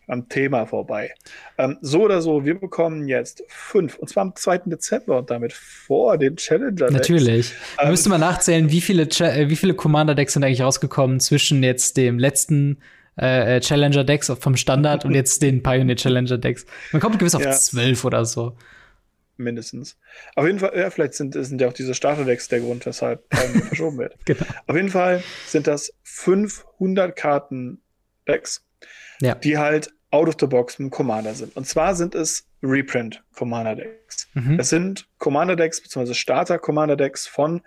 am 0.06 0.28
Thema 0.28 0.66
vorbei. 0.66 1.12
Ähm, 1.58 1.78
so 1.80 2.02
oder 2.02 2.20
so, 2.20 2.44
wir 2.44 2.58
bekommen 2.58 3.08
jetzt 3.08 3.42
fünf, 3.48 3.96
und 3.96 4.08
zwar 4.08 4.22
am 4.22 4.36
2. 4.36 4.58
Dezember 4.66 5.18
und 5.18 5.30
damit 5.30 5.52
vor 5.52 6.18
den 6.18 6.36
Challenger-Decks. 6.36 6.92
Natürlich. 6.92 7.52
Ähm, 7.80 7.90
müssen 7.90 8.10
mal 8.10 8.18
nachzählen, 8.18 8.70
wie 8.70 8.80
viele, 8.80 9.04
äh, 9.04 9.48
wie 9.48 9.56
viele 9.56 9.74
Commander-Decks 9.74 10.34
sind 10.34 10.44
eigentlich 10.44 10.62
rausgekommen 10.62 11.20
zwischen 11.20 11.62
jetzt 11.62 11.96
dem 11.96 12.18
letzten 12.18 12.78
äh, 13.18 13.56
äh 13.56 13.60
Challenger-Decks 13.60 14.32
vom 14.38 14.56
Standard 14.56 15.04
und 15.04 15.14
jetzt 15.14 15.42
den 15.42 15.62
Pioneer 15.62 15.96
Challenger-Decks. 15.96 16.66
Man 16.92 17.00
kommt 17.00 17.18
gewiss 17.18 17.34
auf 17.34 17.44
ja. 17.44 17.52
zwölf 17.52 18.04
oder 18.04 18.24
so 18.24 18.56
mindestens. 19.38 19.98
Auf 20.34 20.46
jeden 20.46 20.58
Fall, 20.58 20.72
ja, 20.76 20.90
vielleicht 20.90 21.14
sind, 21.14 21.34
sind 21.34 21.60
ja 21.60 21.68
auch 21.68 21.72
diese 21.72 21.94
Starterdecks 21.94 22.48
der 22.48 22.60
Grund, 22.60 22.86
weshalb 22.86 23.24
ähm, 23.32 23.62
verschoben 23.68 23.98
wird. 23.98 24.16
Genau. 24.24 24.44
Auf 24.66 24.76
jeden 24.76 24.88
Fall 24.88 25.22
sind 25.46 25.66
das 25.66 25.92
500 26.04 27.14
Karten 27.16 27.80
Decks, 28.26 28.64
ja. 29.20 29.34
die 29.34 29.58
halt 29.58 29.92
out 30.10 30.28
of 30.28 30.36
the 30.40 30.46
box 30.46 30.78
mit 30.78 30.90
Commander 30.92 31.34
sind. 31.34 31.56
Und 31.56 31.66
zwar 31.66 31.94
sind 31.94 32.14
es 32.14 32.46
Reprint 32.62 33.22
Commander 33.34 33.76
Decks. 33.76 34.28
Mhm. 34.34 34.58
Es 34.58 34.70
sind 34.70 35.08
Commander 35.18 35.56
Decks 35.56 35.80
bzw. 35.80 36.14
Starter 36.14 36.58
Commander 36.58 36.96
Decks 36.96 37.26
von 37.26 37.62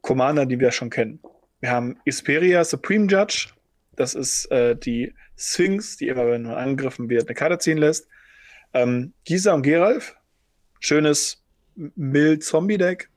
Commander, 0.00 0.46
die 0.46 0.58
wir 0.58 0.70
schon 0.70 0.90
kennen. 0.90 1.20
Wir 1.60 1.70
haben 1.70 1.98
Isperia 2.04 2.64
Supreme 2.64 3.06
Judge. 3.06 3.48
Das 3.96 4.14
ist 4.14 4.46
äh, 4.50 4.76
die 4.76 5.14
Sphinx, 5.36 5.96
die 5.96 6.08
immer, 6.08 6.26
wenn 6.26 6.42
man 6.42 6.54
angegriffen 6.54 7.08
wird, 7.08 7.28
eine 7.28 7.34
Karte 7.34 7.58
ziehen 7.58 7.78
lässt. 7.78 8.08
Ähm, 8.74 9.12
Gisa 9.24 9.52
und 9.52 9.62
Geralf, 9.62 10.16
schönes 10.80 11.42
Mill-Zombie-Deck. 11.76 13.08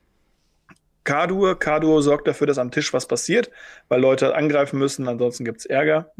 Kardur, 1.03 1.57
Kardur 1.59 2.01
sorgt 2.01 2.27
dafür, 2.27 2.47
dass 2.47 2.57
am 2.57 2.71
Tisch 2.71 2.91
was 2.91 3.07
passiert, 3.07 3.51
weil 3.89 4.01
Leute 4.01 4.35
angreifen 4.35 4.79
müssen, 4.79 5.07
ansonsten 5.07 5.45
gibt 5.45 5.59
es 5.59 5.65
Ärger. 5.65 6.11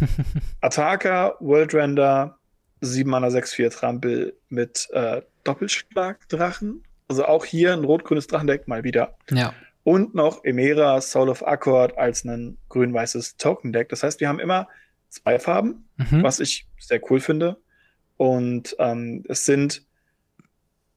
Ataka, 0.62 1.36
World 1.40 1.74
Render, 1.74 2.38
7 2.80 3.08
Mana 3.08 3.28
6-4 3.28 3.70
Trampel 3.70 4.34
mit 4.48 4.88
äh, 4.92 5.20
Doppelschlagdrachen. 5.44 6.82
Also 7.08 7.26
auch 7.26 7.44
hier 7.44 7.72
ein 7.74 7.84
rot-grünes 7.84 8.28
Drachendeck 8.28 8.66
mal 8.66 8.82
wieder. 8.82 9.16
Ja. 9.30 9.52
Und 9.82 10.14
noch 10.14 10.44
Emera, 10.44 11.00
Soul 11.00 11.30
of 11.30 11.46
Accord 11.46 11.96
als 11.96 12.24
ein 12.24 12.58
grün-weißes 12.68 13.36
Token-Deck. 13.36 13.88
Das 13.88 14.02
heißt, 14.02 14.20
wir 14.20 14.28
haben 14.28 14.40
immer 14.40 14.68
zwei 15.08 15.38
Farben, 15.38 15.88
mhm. 15.96 16.22
was 16.22 16.40
ich 16.40 16.66
sehr 16.78 17.00
cool 17.10 17.20
finde. 17.20 17.56
Und 18.16 18.76
ähm, 18.78 19.24
es 19.28 19.46
sind 19.46 19.82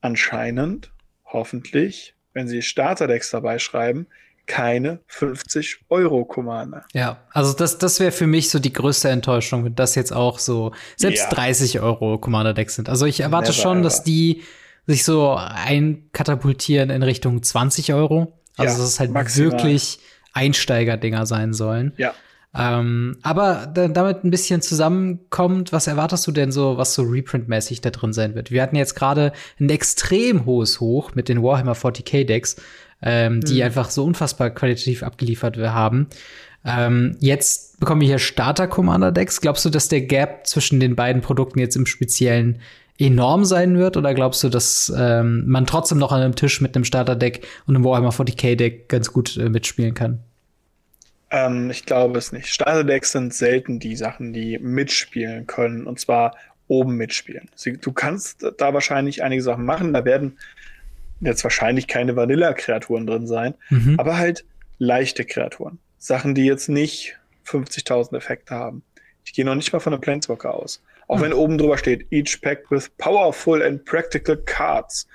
anscheinend, 0.02 0.92
hoffentlich, 1.26 2.16
wenn 2.34 2.48
sie 2.48 2.62
Starterdecks 2.62 3.32
dabei 3.32 3.60
schreiben, 3.60 4.08
keine 4.46 5.00
50 5.08 5.86
Euro 5.90 6.26
Commander. 6.26 6.86
Ja, 6.94 7.22
also 7.32 7.54
das, 7.54 7.78
das 7.78 8.00
wäre 8.00 8.12
für 8.12 8.28
mich 8.28 8.50
so 8.50 8.60
die 8.60 8.74
größte 8.74 9.10
Enttäuschung, 9.10 9.64
wenn 9.64 9.76
das 9.76 9.96
jetzt 9.96 10.12
auch 10.12 10.40
so 10.40 10.74
selbst 10.98 11.24
ja. 11.24 11.30
30 11.30 11.80
Euro 11.80 12.18
Commander 12.18 12.54
Decks 12.54 12.76
sind. 12.76 12.90
Also 12.90 13.06
ich 13.06 13.22
erwarte 13.22 13.52
Never 13.52 13.62
schon, 13.62 13.78
ever. 13.78 13.84
dass 13.84 14.04
die 14.04 14.44
sich 14.86 15.06
so 15.06 15.36
einkatapultieren 15.36 16.90
in 16.90 17.04
Richtung 17.04 17.42
20 17.42 17.94
Euro. 17.94 18.38
Also 18.58 18.74
ja, 18.74 18.80
dass 18.80 18.88
es 18.88 19.00
halt 19.00 19.12
maximal. 19.12 19.52
wirklich 19.52 20.00
Einsteiger-Dinger 20.34 21.26
sein 21.26 21.54
sollen. 21.54 21.94
Ja. 21.98 22.14
Ähm, 22.56 23.18
aber 23.24 23.66
damit 23.66 24.24
ein 24.24 24.30
bisschen 24.30 24.62
zusammenkommt, 24.62 25.74
was 25.74 25.88
erwartest 25.88 26.28
du 26.28 26.32
denn 26.32 26.52
so, 26.52 26.78
was 26.78 26.94
so 26.94 27.02
Reprint-mäßig 27.02 27.82
da 27.82 27.90
drin 27.90 28.14
sein 28.14 28.36
wird? 28.36 28.52
Wir 28.52 28.62
hatten 28.62 28.76
jetzt 28.76 28.96
gerade 28.96 29.34
ein 29.60 29.70
extrem 29.70 30.46
hohes 30.46 30.80
Hoch 30.80 31.16
mit 31.16 31.30
den 31.30 31.42
Warhammer 31.42 31.74
40k 31.74 32.26
Decks, 32.26 32.58
ähm, 33.02 33.42
die 33.42 33.56
mhm. 33.56 33.64
einfach 33.64 33.90
so 33.90 34.04
unfassbar 34.04 34.52
qualitativ 34.52 35.02
abgeliefert 35.02 35.58
haben. 35.58 36.10
Ähm, 36.64 37.18
jetzt 37.20 37.80
bekommen 37.80 38.02
wir 38.02 38.08
hier 38.08 38.20
Starter-Commander-Decks. 38.20 39.42
Glaubst 39.42 39.66
du, 39.66 39.70
dass 39.70 39.88
der 39.88 40.02
Gap 40.02 40.46
zwischen 40.46 40.80
den 40.80 40.96
beiden 40.96 41.22
Produkten 41.22 41.60
jetzt 41.60 41.76
im 41.76 41.88
Speziellen 41.88 42.60
enorm 43.00 43.46
sein 43.46 43.78
wird? 43.78 43.98
Oder 43.98 44.14
glaubst 44.14 44.44
du, 44.44 44.50
dass 44.50 44.94
ähm, 44.96 45.44
man 45.48 45.66
trotzdem 45.66 45.98
noch 45.98 46.12
an 46.12 46.22
einem 46.22 46.36
Tisch 46.36 46.62
mit 46.62 46.76
einem 46.76 46.86
Starter-Deck 46.86 47.46
und 47.66 47.76
einem 47.76 47.86
Warhammer 47.86 48.12
40k-Deck 48.12 48.90
ganz 48.90 49.12
gut 49.12 49.38
äh, 49.38 49.50
mitspielen 49.50 49.94
kann? 49.94 50.20
Ähm, 51.32 51.70
ich 51.72 51.86
glaube 51.86 52.18
es 52.18 52.32
nicht. 52.32 52.48
Starterdecks 52.48 53.12
sind 53.12 53.34
selten 53.34 53.80
die 53.80 53.96
Sachen, 53.96 54.34
die 54.34 54.60
mitspielen 54.60 55.48
können. 55.48 55.88
Und 55.88 56.00
zwar 56.00 56.36
oben 56.68 56.96
mitspielen. 56.96 57.50
Du 57.82 57.92
kannst 57.92 58.46
da 58.58 58.74
wahrscheinlich 58.74 59.24
einige 59.24 59.42
Sachen 59.42 59.66
machen. 59.66 59.94
Da 59.94 60.06
werden 60.06 60.38
jetzt 61.20 61.44
wahrscheinlich 61.44 61.88
keine 61.88 62.16
Vanilla-Kreaturen 62.16 63.08
drin 63.08 63.28
sein, 63.28 63.54
mhm. 63.70 64.00
aber 64.00 64.18
halt 64.18 64.46
leichte 64.78 65.26
Kreaturen. 65.26 65.80
Sachen, 65.98 66.36
die 66.36 66.46
jetzt 66.46 66.70
nicht 66.70 67.18
50.000 67.48 68.16
Effekte 68.16 68.56
haben. 68.56 68.84
Ich 69.26 69.34
gehe 69.34 69.46
noch 69.46 69.56
nicht 69.56 69.72
mal 69.72 69.80
von 69.80 69.94
einem 69.94 70.02
Planeswalker 70.02 70.54
aus. 70.54 70.82
Auch 71.08 71.22
wenn 71.22 71.34
oben 71.34 71.58
drüber 71.58 71.78
steht, 71.78 72.08
each 72.12 72.42
pack 72.42 72.70
with 72.72 72.90
powerful 72.98 73.62
and 73.62 73.84
practical 73.86 74.38
cards, 74.38 75.08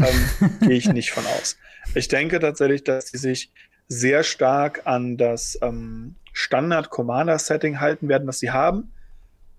ähm, 0.00 0.50
gehe 0.60 0.76
ich 0.76 0.88
nicht 0.92 1.10
von 1.12 1.24
aus. 1.26 1.56
Ich 1.94 2.08
denke 2.08 2.38
tatsächlich, 2.38 2.84
dass 2.84 3.08
sie 3.08 3.18
sich 3.18 3.52
sehr 3.88 4.22
stark 4.22 4.82
an 4.86 5.16
das 5.16 5.58
ähm, 5.62 6.14
Standard-Commander-Setting 6.32 7.80
halten 7.80 8.08
werden, 8.08 8.28
was 8.28 8.38
sie 8.38 8.50
haben, 8.50 8.92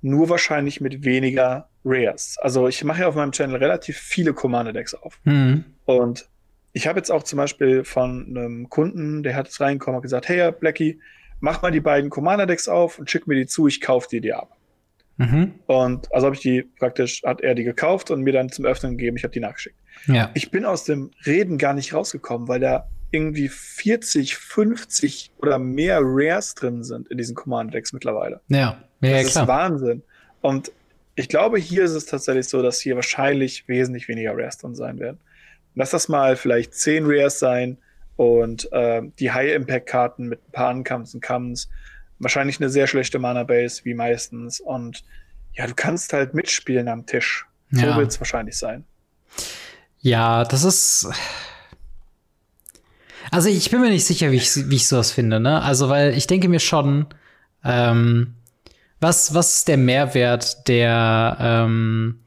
nur 0.02 0.30
wahrscheinlich 0.30 0.82
mit 0.82 1.04
weniger 1.04 1.70
Rares. 1.84 2.38
Also 2.42 2.68
ich 2.68 2.84
mache 2.84 3.02
ja 3.02 3.08
auf 3.08 3.16
meinem 3.16 3.32
Channel 3.32 3.58
relativ 3.58 3.98
viele 3.98 4.34
Commander-Decks 4.34 4.94
auf. 4.94 5.20
Mhm. 5.26 5.66
Und 5.86 6.30
ich 6.74 6.88
habe 6.88 7.00
jetzt 7.00 7.12
auch 7.12 7.24
zum 7.24 7.38
Beispiel 7.38 7.84
von 7.84 8.28
einem 8.30 8.70
Kunden, 8.70 9.24
der 9.24 9.36
hat 9.36 9.50
es 9.50 9.60
reingekommen 9.60 9.98
und 9.98 10.04
gesagt, 10.04 10.30
hey 10.30 10.52
Blackie, 10.52 11.00
mach 11.40 11.62
mal 11.62 11.72
die 11.72 11.82
beiden 11.82 12.10
Commander-Decks 12.10 12.68
auf 12.70 13.00
und 13.00 13.10
schick 13.10 13.28
mir 13.28 13.36
die 13.36 13.48
zu, 13.48 13.68
ich 13.68 13.82
kaufe 13.82 14.08
dir 14.10 14.22
die 14.22 14.34
ab. 14.34 14.56
Mhm. 15.18 15.54
Und 15.68 16.14
also 16.14 16.26
habe 16.26 16.36
ich 16.36 16.42
die 16.42 16.64
praktisch, 16.80 17.22
hat 17.24 17.42
er 17.42 17.56
die 17.56 17.64
gekauft 17.64 18.12
und 18.12 18.22
mir 18.22 18.34
dann 18.34 18.50
zum 18.50 18.66
Öffnen 18.66 18.98
gegeben, 18.98 19.18
ich 19.18 19.24
habe 19.24 19.34
die 19.34 19.40
nachgeschickt. 19.40 19.76
Ja. 20.08 20.32
Ich 20.34 20.52
bin 20.52 20.66
aus 20.66 20.84
dem 20.84 21.12
Reden 21.26 21.58
gar 21.58 21.74
nicht 21.74 21.94
rausgekommen, 21.94 22.48
weil 22.48 22.60
der 22.60 22.88
irgendwie 23.12 23.50
40, 23.50 24.38
50 24.38 25.32
oder 25.38 25.60
mehr 25.60 26.00
Rares 26.02 26.56
drin 26.56 26.84
sind 26.84 27.10
in 27.10 27.18
diesen 27.18 27.36
Command-Decks 27.36 27.94
mittlerweile. 27.94 28.40
Ja, 28.48 28.82
ja, 29.02 29.12
das 29.12 29.26
ist 29.26 29.32
klar. 29.34 29.48
Wahnsinn. 29.48 30.02
Und 30.40 30.72
ich 31.16 31.28
glaube, 31.28 31.60
hier 31.60 31.84
ist 31.84 31.92
es 31.92 32.06
tatsächlich 32.06 32.48
so, 32.48 32.62
dass 32.62 32.80
hier 32.80 32.96
wahrscheinlich 32.96 33.68
wesentlich 33.68 34.08
weniger 34.08 34.32
Rares 34.36 34.58
drin 34.58 34.76
sein 34.76 35.00
werden. 35.00 35.20
Lass 35.76 35.92
das 35.92 36.08
mal 36.08 36.36
vielleicht 36.36 36.74
10 36.74 37.04
Rares 37.06 37.38
sein 37.38 37.78
und 38.16 38.72
äh, 38.72 39.02
die 39.20 39.32
High-Impact-Karten 39.32 40.28
mit 40.28 40.40
ein 40.48 40.52
paar 40.52 40.72
Uncomes 40.74 41.14
und 41.14 41.22
Comes. 41.22 41.70
Wahrscheinlich 42.22 42.60
eine 42.60 42.70
sehr 42.70 42.88
schlechte 42.88 43.20
Mana-Base, 43.20 43.82
wie 43.84 43.94
meistens. 43.94 44.60
Und 44.60 45.04
ja, 45.54 45.68
du 45.68 45.74
kannst 45.76 46.14
halt 46.14 46.34
mitspielen 46.34 46.88
am 46.88 47.06
Tisch. 47.06 47.46
So 47.72 47.86
ja. 47.86 47.98
wird 47.98 48.12
es 48.12 48.20
wahrscheinlich 48.20 48.58
sein. 48.58 48.86
Ja, 50.00 50.44
das 50.46 50.64
ist 50.64 51.08
Also 53.32 53.48
ich 53.48 53.72
bin 53.72 53.80
mir 53.80 53.90
nicht 53.90 54.06
sicher, 54.06 54.32
wie 54.32 54.36
ich, 54.36 54.70
wie 54.70 54.76
ich 54.76 54.88
sowas 54.88 55.12
finde, 55.12 55.40
ne? 55.40 55.62
Also, 55.62 55.88
weil 55.88 56.16
ich 56.18 56.28
denke 56.28 56.50
mir 56.50 56.60
schon, 56.60 57.08
ähm, 57.64 58.36
was, 59.00 59.34
was 59.34 59.54
ist 59.56 59.68
der 59.70 59.78
Mehrwert, 59.78 60.68
der, 60.68 61.38
ähm, 61.40 62.20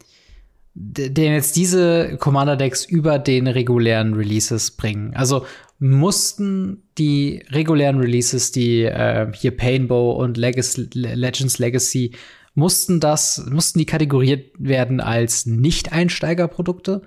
den 0.75 1.35
jetzt 1.35 1.57
diese 1.57 2.17
Commander-Decks 2.17 2.87
über 2.87 3.19
den 3.19 3.47
regulären 3.47 4.15
Releases 4.15 4.71
bringen? 4.71 5.15
Also 5.15 5.47
mussten 5.79 6.83
die 6.99 7.43
regulären 7.51 7.99
Releases, 7.99 8.53
die 8.53 8.83
äh, 8.85 9.31
hier 9.35 9.57
Painbow 9.57 10.13
und 10.13 10.37
Legacy, 10.37 10.89
Legends 10.93 11.59
Legacy, 11.59 12.13
mussten 12.55 13.01
das, 13.01 13.45
mussten 13.51 13.81
die 13.81 13.87
kategoriert 13.87 14.53
werden 14.59 15.01
als 15.01 15.47
Nicht-Einsteigerprodukte? 15.47 17.03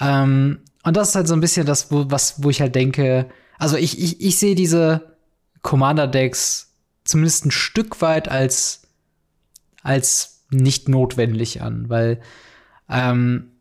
Ähm, 0.00 0.58
und 0.84 0.96
das 0.96 1.10
ist 1.10 1.14
halt 1.16 1.28
so 1.28 1.34
ein 1.34 1.40
bisschen 1.40 1.66
das, 1.66 1.90
wo, 1.90 2.10
was, 2.10 2.42
wo 2.42 2.50
ich 2.50 2.60
halt 2.60 2.74
denke, 2.74 3.28
also 3.58 3.76
ich, 3.76 4.00
ich, 4.00 4.20
ich 4.20 4.38
sehe 4.38 4.54
diese 4.54 5.16
Commander-Decks 5.62 6.74
zumindest 7.04 7.46
ein 7.46 7.50
Stück 7.50 8.00
weit 8.02 8.28
als, 8.28 8.82
als 9.82 10.44
nicht 10.50 10.88
notwendig 10.88 11.62
an, 11.62 11.88
weil 11.88 12.20
ähm, 12.88 13.55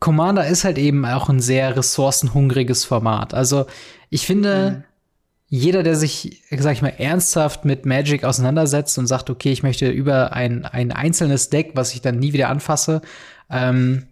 Commander 0.00 0.46
ist 0.46 0.64
halt 0.64 0.78
eben 0.78 1.04
auch 1.04 1.28
ein 1.28 1.40
sehr 1.40 1.76
ressourcenhungriges 1.76 2.84
Format. 2.84 3.34
Also 3.34 3.66
ich 4.08 4.26
finde, 4.26 4.70
mhm. 4.70 4.84
jeder, 5.48 5.82
der 5.82 5.94
sich, 5.94 6.42
sag 6.50 6.72
ich 6.72 6.82
mal, 6.82 6.94
ernsthaft 6.98 7.64
mit 7.64 7.86
Magic 7.86 8.24
auseinandersetzt 8.24 8.98
und 8.98 9.06
sagt, 9.06 9.30
okay, 9.30 9.52
ich 9.52 9.62
möchte 9.62 9.88
über 9.88 10.32
ein, 10.32 10.64
ein 10.64 10.90
einzelnes 10.90 11.50
Deck, 11.50 11.72
was 11.74 11.94
ich 11.94 12.00
dann 12.00 12.18
nie 12.18 12.32
wieder 12.32 12.48
anfasse, 12.48 13.02
ähm, 13.50 14.06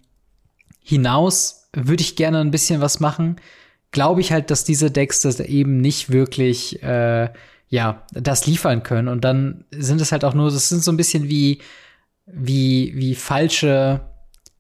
hinaus 0.82 1.68
würde 1.74 2.02
ich 2.02 2.16
gerne 2.16 2.40
ein 2.40 2.50
bisschen 2.50 2.80
was 2.80 3.00
machen. 3.00 3.36
Glaube 3.90 4.20
ich 4.20 4.32
halt, 4.32 4.50
dass 4.50 4.64
diese 4.64 4.90
Decks 4.90 5.22
das 5.22 5.40
eben 5.40 5.80
nicht 5.80 6.10
wirklich 6.10 6.82
äh, 6.82 7.30
ja, 7.68 8.02
das 8.12 8.46
liefern 8.46 8.82
können. 8.82 9.08
Und 9.08 9.24
dann 9.24 9.64
sind 9.70 10.00
es 10.00 10.12
halt 10.12 10.24
auch 10.24 10.34
nur, 10.34 10.50
das 10.50 10.68
sind 10.68 10.82
so 10.82 10.90
ein 10.90 10.96
bisschen 10.96 11.28
wie, 11.28 11.60
wie, 12.26 12.92
wie 12.96 13.14
falsche, 13.14 14.00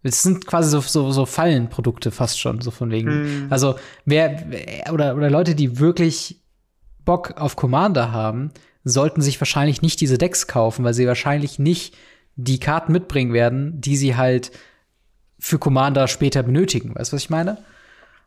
es 0.02 0.22
sind 0.22 0.46
quasi 0.46 0.70
so, 0.70 0.80
so, 0.80 1.10
so 1.10 1.26
Fallenprodukte 1.26 2.10
fast 2.10 2.40
schon, 2.40 2.60
so 2.60 2.70
von 2.70 2.90
wegen. 2.90 3.44
Mhm. 3.44 3.46
Also, 3.50 3.76
wer, 4.04 4.44
oder, 4.92 5.16
oder 5.16 5.30
Leute, 5.30 5.54
die 5.54 5.78
wirklich 5.78 6.40
Bock 7.04 7.34
auf 7.36 7.56
Commander 7.56 8.12
haben, 8.12 8.50
sollten 8.84 9.20
sich 9.20 9.40
wahrscheinlich 9.40 9.82
nicht 9.82 10.00
diese 10.00 10.18
Decks 10.18 10.46
kaufen, 10.46 10.84
weil 10.84 10.94
sie 10.94 11.06
wahrscheinlich 11.06 11.58
nicht 11.58 11.96
die 12.36 12.60
Karten 12.60 12.92
mitbringen 12.92 13.32
werden, 13.32 13.80
die 13.80 13.96
sie 13.96 14.16
halt 14.16 14.52
für 15.38 15.58
Commander 15.58 16.08
später 16.08 16.42
benötigen. 16.42 16.94
Weißt 16.94 17.12
du, 17.12 17.16
was 17.16 17.22
ich 17.22 17.30
meine? 17.30 17.58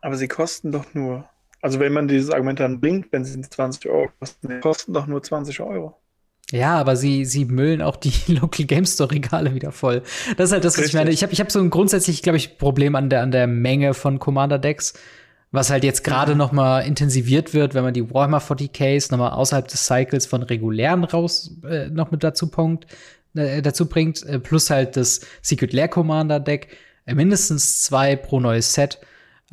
Aber 0.02 0.18
sie 0.18 0.28
kosten 0.28 0.72
doch 0.72 0.94
nur 0.94 1.26
also 1.62 1.80
wenn 1.80 1.94
man 1.94 2.08
dieses 2.08 2.32
Argument 2.32 2.60
dann 2.60 2.80
bringt, 2.80 3.12
wenn 3.12 3.24
sie 3.24 3.40
20 3.40 3.90
Euro 3.90 4.10
kosten, 4.20 4.62
kosten 4.62 4.94
doch 4.94 5.08
nur 5.08 5.22
20 5.22 5.60
Euro. 5.62 6.01
Ja, 6.52 6.78
aber 6.78 6.98
sie, 6.98 7.24
sie 7.24 7.46
müllen 7.46 7.82
auch 7.82 7.96
die 7.96 8.14
Local 8.28 8.66
Game 8.66 8.86
Store 8.86 9.10
Regale 9.10 9.56
wieder 9.56 9.72
voll. 9.72 10.04
Das 10.38 10.50
ist 10.50 10.54
halt 10.54 10.66
das, 10.66 10.74
was 10.74 10.80
Richtig. 10.80 10.94
ich 10.94 10.94
meine. 10.94 11.12
Ich 11.12 11.24
habe 11.24 11.34
ich 11.34 11.40
hab 11.40 11.52
so 11.52 11.60
ein 11.60 11.70
grundsätzlich, 11.70 12.22
glaube 12.22 12.38
ich, 12.38 12.58
Problem 12.58 12.96
an 12.96 13.10
der, 13.10 13.22
an 13.22 13.32
der 13.32 13.48
Menge 13.48 13.94
von 13.94 14.20
Commander 14.20 14.60
Decks, 14.60 14.94
was 15.52 15.70
halt 15.70 15.84
jetzt 15.84 16.04
gerade 16.04 16.34
mhm. 16.34 16.38
noch 16.38 16.52
mal 16.52 16.82
intensiviert 16.82 17.54
wird, 17.54 17.74
wenn 17.74 17.84
man 17.84 17.94
die 17.94 18.10
Warhammer 18.14 18.40
40Ks 18.40 19.12
noch 19.12 19.18
mal 19.18 19.30
außerhalb 19.30 19.68
des 19.68 19.86
Cycles 19.86 20.26
von 20.26 20.44
regulären 20.44 21.04
raus 21.06 21.56
äh, 21.68 21.88
noch 21.88 22.12
mit 22.12 22.24
dazu, 22.24 22.48
punkt, 22.48 22.86
äh, 23.34 23.62
dazu 23.62 23.88
bringt, 23.88 24.24
äh, 24.24 24.40
plus 24.40 24.70
halt 24.70 24.98
das 24.98 25.22
Secret 25.42 25.72
Lair 25.72 25.88
Commander 25.88 26.42
Deck, 26.42 26.76
äh, 27.06 27.16
mindestens 27.16 27.82
zwei 27.82 28.18
pro 28.18 28.42
neues 28.42 28.74
Set. 28.74 29.00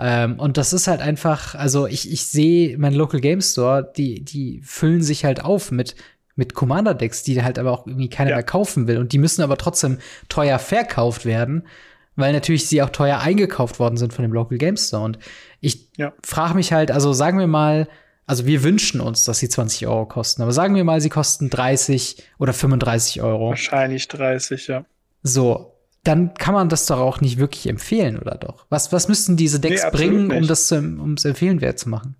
Ähm, 0.01 0.39
und 0.39 0.57
das 0.57 0.73
ist 0.73 0.87
halt 0.87 1.01
einfach, 1.01 1.55
also 1.55 1.87
ich, 1.87 2.11
ich 2.11 2.27
sehe 2.27 2.79
mein 2.79 2.95
Local 2.95 3.21
Game 3.21 3.41
Store, 3.41 3.93
die, 3.97 4.25
die 4.25 4.61
füllen 4.65 5.03
sich 5.03 5.25
halt 5.25 5.45
auf 5.45 5.73
mit, 5.73 5.97
mit 6.39 6.55
Commander-Decks, 6.55 7.25
die 7.25 7.43
halt 7.43 7.59
aber 7.59 7.73
auch 7.73 7.87
irgendwie 7.87 8.09
keiner 8.09 8.31
ja. 8.31 8.37
mehr 8.37 8.45
kaufen 8.45 8.87
will. 8.87 8.99
Und 8.99 9.13
die 9.13 9.19
müssen 9.19 9.43
aber 9.43 9.59
trotzdem 9.59 9.99
teuer 10.29 10.59
verkauft 10.61 11.27
werden, 11.27 11.67
weil 12.15 12.33
natürlich 12.33 12.69
sie 12.69 12.81
auch 12.81 12.91
teuer 12.91 13.19
eingekauft 13.19 13.81
worden 13.81 13.97
sind 13.97 14.13
von 14.13 14.23
dem 14.23 14.33
Local 14.33 14.57
Game 14.57 14.77
Store. 14.77 15.03
Und 15.03 15.19
ich 15.61 15.89
ja. 15.97 16.13
frage 16.25 16.55
mich 16.55 16.73
halt, 16.73 16.93
also 16.93 17.13
sagen 17.13 17.41
wir 17.41 17.49
mal, 17.49 17.89
also 18.25 18.47
wir 18.47 18.63
wünschen 18.63 19.01
uns, 19.01 19.25
dass 19.25 19.41
sie 19.41 19.49
20 19.49 19.89
Euro 19.89 20.07
kosten, 20.07 20.43
aber 20.43 20.53
sagen 20.53 20.77
wir 20.77 20.85
mal, 20.85 21.01
sie 21.01 21.09
kosten 21.09 21.51
30 21.51 22.23
oder 22.39 22.53
35 22.53 23.21
Euro. 23.21 23.51
Wahrscheinlich 23.51 24.07
30, 24.07 24.69
ja. 24.69 24.85
So, 25.25 25.73
dann 26.05 26.35
kann 26.35 26.55
man 26.55 26.69
das 26.69 26.87
doch 26.87 26.99
auch 26.99 27.21
nicht 27.21 27.39
wirklich 27.39 27.69
empfehlen, 27.69 28.17
oder 28.17 28.37
doch? 28.37 28.67
Was, 28.69 28.93
was 28.93 29.09
müssten 29.09 29.37
diese 29.37 29.59
Decks 29.59 29.83
nee, 29.83 29.91
bringen, 29.91 30.31
um 30.31 30.47
das 30.47 30.69
zu, 30.69 30.79
um 30.79 31.15
es 31.15 31.25
empfehlenwert 31.25 31.81
zu 31.81 31.89
machen? 31.89 32.15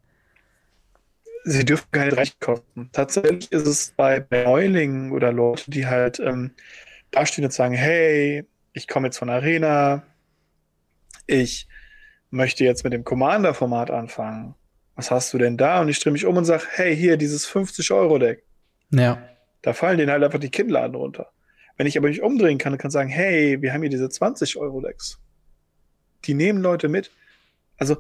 Sie 1.45 1.65
dürfen 1.65 1.89
keine 1.93 2.17
Recht 2.17 2.41
kosten. 2.41 2.91
Tatsächlich 2.93 3.51
ist 3.53 3.67
es 3.67 3.93
bei 3.97 4.25
Neulingen 4.31 5.13
oder 5.13 5.33
Leute, 5.33 5.71
die 5.71 5.87
halt 5.87 6.21
ähm, 6.21 6.53
dastehen 7.11 7.45
und 7.45 7.53
sagen, 7.53 7.75
hey, 7.75 8.45
ich 8.73 8.89
komme 8.89 9.09
jetzt 9.09 9.19
von 9.19 9.31
Arena, 9.31 10.03
ich 11.27 11.69
möchte 12.31 12.65
jetzt 12.65 12.85
mit 12.85 12.93
dem 12.93 13.05
Commander-Format 13.05 13.91
anfangen. 13.91 14.55
Was 14.95 15.11
hast 15.11 15.33
du 15.33 15.39
denn 15.39 15.57
da? 15.57 15.81
Und 15.81 15.89
ich 15.89 16.01
drehe 16.01 16.13
mich 16.13 16.27
um 16.27 16.37
und 16.37 16.45
sage, 16.45 16.65
hey, 16.71 16.97
hier, 16.97 17.17
dieses 17.17 17.49
50-Euro-Deck. 17.49 18.45
Ja. 18.91 19.23
Da 19.63 19.73
fallen 19.73 19.99
denen 19.99 20.11
halt 20.11 20.25
einfach 20.25 20.41
die 20.41 20.51
Kinnladen 20.51 20.97
runter. 20.97 21.31
Wenn 21.77 21.87
ich 21.87 21.97
aber 21.97 22.09
nicht 22.09 22.23
umdrehen 22.23 22.59
kann 22.59 22.73
und 22.73 22.79
kann 22.79 22.91
sagen, 22.91 23.09
hey, 23.09 23.63
wir 23.63 23.73
haben 23.73 23.83
hier 23.83 23.91
diese 23.91 24.09
20 24.09 24.57
Euro 24.57 24.81
Decks. 24.81 25.21
Die 26.25 26.35
nehmen 26.35 26.61
Leute 26.61 26.89
mit. 26.89 27.13
Also 27.77 27.97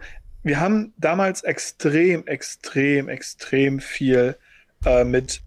wir 0.49 0.61
haben 0.61 0.95
damals 0.97 1.45
extrem, 1.45 2.27
extrem, 2.27 3.09
extrem 3.09 3.81
viel 3.81 4.37
äh, 4.85 5.05
mit 5.05 5.43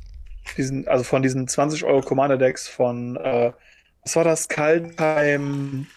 diesen, 0.58 0.88
also 0.88 1.04
von 1.04 1.24
diesen 1.24 1.48
20 1.48 1.84
Euro 1.84 2.02
Commander 2.02 2.38
Decks 2.38 2.68
von, 2.68 3.18
äh, 3.18 3.52
was 4.04 4.16
war 4.16 4.24
das? 4.24 4.48
Kaltheim, 4.48 5.88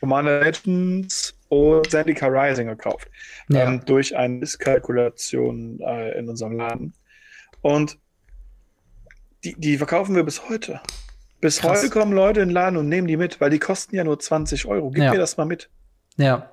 Commander 0.00 0.40
Legends 0.40 1.38
und 1.48 1.88
Zendika 1.88 2.26
Rising 2.26 2.66
gekauft. 2.66 3.08
Ja. 3.48 3.64
Ähm, 3.64 3.84
durch 3.84 4.16
eine 4.16 4.34
Misskalkulation 4.34 5.80
äh, 5.80 6.18
in 6.18 6.28
unserem 6.28 6.56
Laden. 6.56 6.94
Und 7.62 7.98
die, 9.44 9.54
die 9.56 9.78
verkaufen 9.78 10.16
wir 10.16 10.24
bis 10.24 10.48
heute. 10.48 10.80
Bis 11.40 11.60
Krass. 11.60 11.78
heute 11.78 11.90
kommen 11.90 12.12
Leute 12.12 12.40
in 12.40 12.48
den 12.48 12.54
Laden 12.54 12.76
und 12.76 12.88
nehmen 12.88 13.06
die 13.06 13.16
mit, 13.16 13.40
weil 13.40 13.50
die 13.50 13.58
kosten 13.60 13.94
ja 13.94 14.02
nur 14.02 14.18
20 14.18 14.66
Euro. 14.66 14.90
Gib 14.90 15.04
ja. 15.04 15.12
mir 15.12 15.18
das 15.18 15.36
mal 15.36 15.44
mit. 15.44 15.70
Ja. 16.16 16.50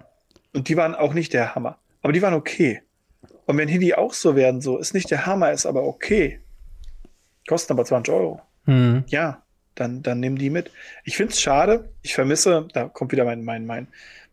Und 0.53 0.67
die 0.67 0.77
waren 0.77 0.95
auch 0.95 1.13
nicht 1.13 1.33
der 1.33 1.55
Hammer. 1.55 1.77
Aber 2.01 2.13
die 2.13 2.21
waren 2.21 2.33
okay. 2.33 2.81
Und 3.45 3.57
wenn 3.57 3.67
hier 3.67 3.79
die 3.79 3.95
auch 3.95 4.13
so 4.13 4.35
werden, 4.35 4.61
so, 4.61 4.77
ist 4.77 4.93
nicht 4.93 5.11
der 5.11 5.25
Hammer, 5.25 5.51
ist 5.51 5.65
aber 5.65 5.83
okay. 5.83 6.39
Kosten 7.47 7.73
aber 7.73 7.85
20 7.85 8.13
Euro. 8.13 8.41
Mhm. 8.65 9.03
Ja, 9.07 9.43
dann, 9.75 10.03
dann 10.03 10.19
nimm 10.19 10.37
die 10.37 10.49
mit. 10.49 10.71
Ich 11.03 11.17
finde 11.17 11.33
es 11.33 11.41
schade. 11.41 11.89
Ich 12.01 12.13
vermisse, 12.13 12.67
da 12.73 12.87
kommt 12.87 13.11
wieder 13.11 13.25
mein, 13.25 13.43
mein, 13.43 13.65
mein, 13.65 13.87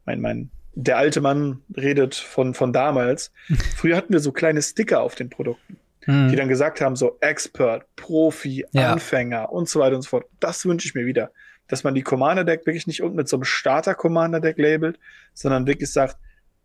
mein, 0.05 0.21
mein, 0.21 0.51
der 0.75 0.99
alte 0.99 1.21
Mann 1.21 1.63
redet 1.77 2.15
von, 2.15 2.55
von 2.55 2.73
damals. 2.73 3.33
Früher 3.77 3.97
hatten 3.97 4.13
wir 4.13 4.21
so 4.21 4.33
kleine 4.33 4.63
Sticker 4.63 5.03
auf 5.03 5.15
den 5.15 5.31
Produkten 5.31 5.79
mhm. 6.09 6.31
die 6.31 6.37
dann 6.37 6.49
gesagt 6.49 6.81
haben, 6.81 6.97
so 6.97 7.19
Expert, 7.21 7.85
Profi, 7.95 8.67
ja. 8.73 8.93
Anfänger 8.93 9.53
und 9.53 9.69
so 9.69 9.81
weiter 9.81 9.95
und 9.95 10.03
so 10.03 10.09
fort. 10.09 10.27
Das 10.41 10.65
wünsche 10.67 10.89
ich 10.89 10.95
mir 10.95 11.07
wieder. 11.07 11.31
Dass 11.69 11.85
man 11.85 11.95
die 11.95 12.03
Commander-Deck 12.03 12.67
wirklich 12.67 12.87
nicht 12.87 13.03
unten 13.03 13.17
mit 13.17 13.29
so 13.29 13.37
einem 13.37 13.45
Starter-Commander-Deck 13.45 14.59
labelt, 14.59 14.99
sondern 15.35 15.67
wirklich 15.67 15.93
sagt, 15.93 16.17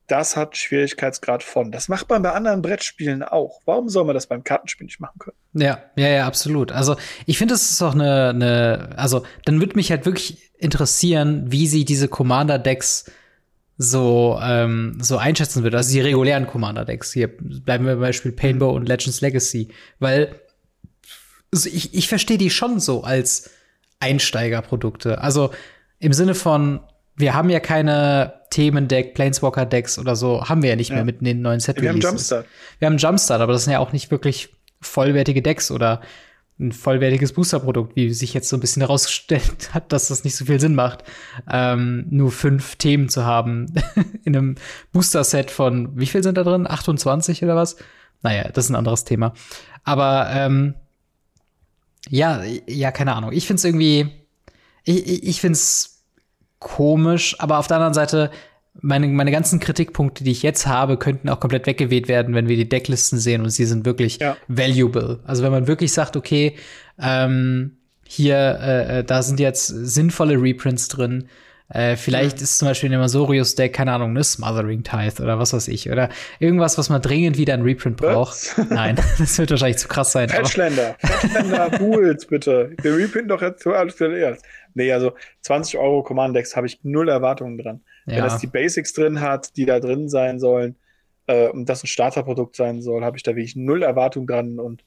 das 0.08 0.36
hat 0.36 0.58
Schwierigkeitsgrad 0.58 1.44
von. 1.44 1.72
Das 1.72 1.88
macht 1.88 2.10
man 2.10 2.22
bei 2.22 2.32
anderen 2.32 2.62
Brettspielen 2.62 3.24
auch. 3.24 3.62
Warum 3.66 3.88
soll 3.88 4.04
man 4.04 4.14
das 4.14 4.28
beim 4.28 4.44
Kartenspiel 4.44 4.86
nicht 4.86 5.00
machen 5.00 5.18
können? 5.20 5.38
Ja, 5.54 5.84
ja, 5.96 6.08
ja, 6.10 6.28
absolut. 6.28 6.72
Also 6.72 6.98
ich 7.26 7.38
finde, 7.38 7.54
es 7.54 7.72
ist 7.72 7.82
auch 7.82 7.94
eine, 7.94 8.30
eine, 8.30 8.90
also 8.98 9.24
dann 9.46 9.60
würde 9.60 9.76
mich 9.76 9.92
halt 9.92 10.06
wirklich 10.06 10.52
interessieren, 10.58 11.52
wie 11.52 11.68
sie 11.68 11.86
diese 11.86 12.10
Commander-Decks 12.10 13.12
so, 13.78 14.40
ähm, 14.42 14.98
so 15.02 15.18
einschätzen 15.18 15.64
würde. 15.64 15.78
Also 15.78 15.94
die 15.94 16.02
regulären 16.02 16.48
Commander-Decks. 16.48 17.14
Hier 17.14 17.30
bleiben 17.38 17.86
wir 17.86 17.96
Beispiel 17.96 18.34
Painbow 18.34 18.72
und 18.72 18.88
Legends 18.88 19.22
Legacy. 19.22 19.70
Weil 20.00 20.36
also 21.54 21.70
ich, 21.70 21.94
ich 21.94 22.08
verstehe 22.08 22.38
die 22.38 22.50
schon 22.50 22.80
so 22.80 23.04
als 23.04 23.52
Einsteigerprodukte. 24.04 25.22
Also 25.22 25.52
im 26.00 26.14
Sinne 26.14 26.36
von, 26.36 26.82
wir 27.16 27.34
haben 27.34 27.50
ja 27.50 27.60
keine 27.60 28.34
Themendeck, 28.50 29.14
Planeswalker-Decks 29.16 29.98
oder 29.98 30.16
so, 30.16 30.46
haben 30.46 30.62
wir 30.62 30.70
ja 30.70 30.76
nicht 30.76 30.90
ja. 30.90 30.96
mehr 30.96 31.06
mit 31.06 31.26
den 31.26 31.42
neuen 31.42 31.60
set 31.60 31.82
Wir 31.82 31.90
haben 31.90 32.00
Jumpstart. 32.00 32.46
Wir 32.80 32.88
haben 32.88 32.98
Jumpstart, 32.98 33.42
aber 33.42 33.54
das 33.54 33.64
sind 33.64 33.74
ja 33.74 33.80
auch 33.80 33.94
nicht 33.94 34.12
wirklich 34.12 34.50
vollwertige 34.82 35.42
Decks 35.42 35.72
oder 35.72 36.02
ein 36.60 36.72
vollwertiges 36.72 37.34
Boosterprodukt, 37.34 37.96
wie 37.96 38.14
sich 38.14 38.34
jetzt 38.34 38.50
so 38.50 38.58
ein 38.58 38.60
bisschen 38.60 38.82
herausgestellt 38.84 39.74
hat, 39.74 39.92
dass 39.92 40.10
das 40.10 40.24
nicht 40.24 40.36
so 40.36 40.46
viel 40.46 40.60
Sinn 40.60 40.76
macht, 40.76 41.04
ähm, 41.50 42.06
nur 42.10 42.32
fünf 42.32 42.76
Themen 42.76 43.10
zu 43.10 43.26
haben 43.26 43.74
in 44.24 44.36
einem 44.36 44.56
Booster-Set 44.92 45.50
von, 45.50 45.98
wie 45.98 46.06
viel 46.06 46.24
sind 46.24 46.38
da 46.38 46.44
drin? 46.44 46.68
28 46.70 47.44
oder 47.44 47.56
was? 47.56 47.78
Naja, 48.22 48.50
das 48.54 48.66
ist 48.66 48.72
ein 48.72 48.76
anderes 48.76 49.04
Thema. 49.04 49.34
Aber 49.84 50.28
ähm, 50.32 50.76
ja, 52.10 52.44
ja, 52.68 52.92
keine 52.92 53.14
Ahnung. 53.16 53.32
Ich 53.32 53.48
find's 53.48 53.64
irgendwie, 53.64 54.10
ich, 54.84 55.24
ich 55.24 55.42
find's 55.42 56.04
komisch, 56.60 57.36
aber 57.40 57.60
auf 57.60 57.68
der 57.68 57.78
anderen 57.78 57.94
Seite 57.94 58.32
meine, 58.82 59.08
meine 59.08 59.32
ganzen 59.32 59.60
Kritikpunkte, 59.60 60.24
die 60.24 60.32
ich 60.32 60.42
jetzt 60.42 60.66
habe, 60.66 60.98
könnten 60.98 61.30
auch 61.30 61.40
komplett 61.40 61.68
weggeweht 61.68 62.08
werden, 62.08 62.34
wenn 62.34 62.48
wir 62.48 62.58
die 62.58 62.68
Decklisten 62.68 63.20
sehen 63.20 63.42
und 63.42 63.52
sie 63.52 63.66
sind 63.66 63.86
wirklich 63.86 64.18
ja. 64.20 64.36
valuable. 64.48 65.20
Also 65.26 65.44
wenn 65.44 65.52
man 65.52 65.68
wirklich 65.68 65.94
sagt, 65.94 66.18
okay, 66.18 66.56
ähm, 67.00 67.78
hier, 68.06 68.36
äh, 68.36 69.00
äh 69.00 69.04
da 69.04 69.22
sind 69.22 69.40
jetzt 69.40 69.68
sinnvolle 69.68 70.42
Reprints 70.42 70.88
drin, 70.88 71.28
äh, 71.74 71.96
vielleicht 71.96 72.42
ist 72.42 72.60
zum 72.60 72.68
Beispiel 72.68 72.88
in 72.88 72.92
dem 72.92 73.02
Masorius 73.02 73.56
Deck, 73.56 73.74
keine 73.74 73.94
Ahnung, 73.94 74.14
ne 74.14 74.24
Smothering 74.24 74.84
Tithe 74.84 75.24
oder 75.24 75.40
was 75.40 75.54
weiß 75.54 75.68
ich. 75.70 75.90
Oder 75.90 76.10
irgendwas, 76.40 76.78
was 76.78 76.90
man 76.90 77.02
dringend 77.02 77.38
wieder 77.38 77.56
ein 77.56 77.64
Reprint 77.64 77.98
braucht. 77.98 78.56
Nein, 78.70 78.96
das 79.18 79.38
wird 79.40 79.50
wahrscheinlich 79.50 79.78
zu 79.78 79.88
krass 79.88 80.12
sein. 80.12 80.30
Patchländer, 80.30 80.96
Patchländer, 81.02 81.70
Pools, 81.72 82.28
bitte. 82.28 82.76
Wir 82.82 82.96
reprinten 82.96 83.30
doch 83.30 83.42
jetzt 83.42 83.66
alles 83.66 83.98
zuerst. 83.98 84.46
Nee, 84.76 84.92
also 84.92 85.14
20 85.42 85.80
Euro 85.80 86.04
Command 86.04 86.36
Decks 86.36 86.56
habe 86.56 86.68
ich 86.68 86.80
null 86.84 87.10
Erwartungen 87.10 87.58
dran. 87.58 87.82
Ja. 88.06 88.18
Wenn 88.18 88.24
das 88.24 88.40
die 88.40 88.48
Basics 88.48 88.94
drin 88.94 89.22
hat, 89.22 89.58
die 89.58 89.66
da 89.66 89.80
drin 89.80 90.10
sein 90.10 90.40
sollen, 90.40 90.76
äh, 91.28 91.50
und 91.50 91.68
das 91.70 91.84
ein 91.84 91.88
Starterprodukt 91.88 92.56
sein 92.56 92.82
soll, 92.82 93.04
habe 93.04 93.18
ich 93.18 93.24
da 93.24 93.32
wirklich 93.32 93.56
null 93.56 93.84
Erwartungen 93.84 94.28
dran 94.28 94.60
und 94.60 94.84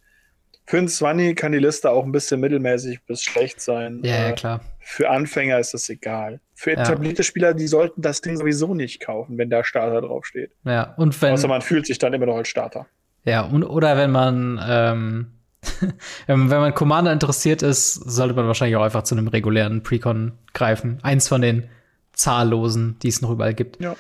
für 0.67 0.79
einen 0.79 0.89
Swanny 0.89 1.35
kann 1.35 1.53
die 1.53 1.59
Liste 1.59 1.91
auch 1.91 2.05
ein 2.05 2.11
bisschen 2.11 2.41
mittelmäßig 2.41 3.05
bis 3.07 3.23
schlecht 3.23 3.61
sein. 3.61 4.01
Ja, 4.03 4.17
ja, 4.17 4.29
äh, 4.31 4.33
klar. 4.33 4.61
Für 4.89 5.11
Anfänger 5.11 5.59
ist 5.59 5.75
das 5.75 5.89
egal. 5.89 6.39
Für 6.55 6.71
etablierte 6.71 7.23
ja. 7.23 7.25
Spieler, 7.25 7.55
die 7.55 7.67
sollten 7.67 8.03
das 8.03 8.21
Ding 8.21 8.37
sowieso 8.37 8.73
nicht 8.73 9.01
kaufen, 9.01 9.37
wenn 9.37 9.51
da 9.51 9.65
Starter 9.65 10.01
draufsteht. 10.01 10.53
Ja, 10.65 10.95
und 10.97 11.21
wenn. 11.21 11.33
Außer 11.33 11.49
man 11.49 11.61
fühlt 11.61 11.87
sich 11.87 11.99
dann 11.99 12.15
immer 12.15 12.27
noch 12.27 12.37
als 12.37 12.47
Starter. 12.47 12.87
Ja, 13.25 13.41
und, 13.41 13.65
oder 13.65 13.97
wenn 13.97 14.13
man, 14.13 14.61
ähm, 14.65 15.27
wenn, 16.29 16.47
man 16.47 16.73
Commander 16.73 17.13
interessiert 17.13 17.63
ist, 17.63 17.95
sollte 17.95 18.35
man 18.35 18.47
wahrscheinlich 18.47 18.77
auch 18.77 18.85
einfach 18.85 19.03
zu 19.03 19.17
einem 19.17 19.27
regulären 19.27 19.83
Precon 19.83 20.39
greifen. 20.55 21.01
Eins 21.03 21.27
von 21.27 21.41
den 21.41 21.69
zahllosen, 22.13 22.97
die 23.03 23.09
es 23.09 23.21
noch 23.21 23.33
überall 23.33 23.55
gibt. 23.55 23.81
Ja. 23.83 23.97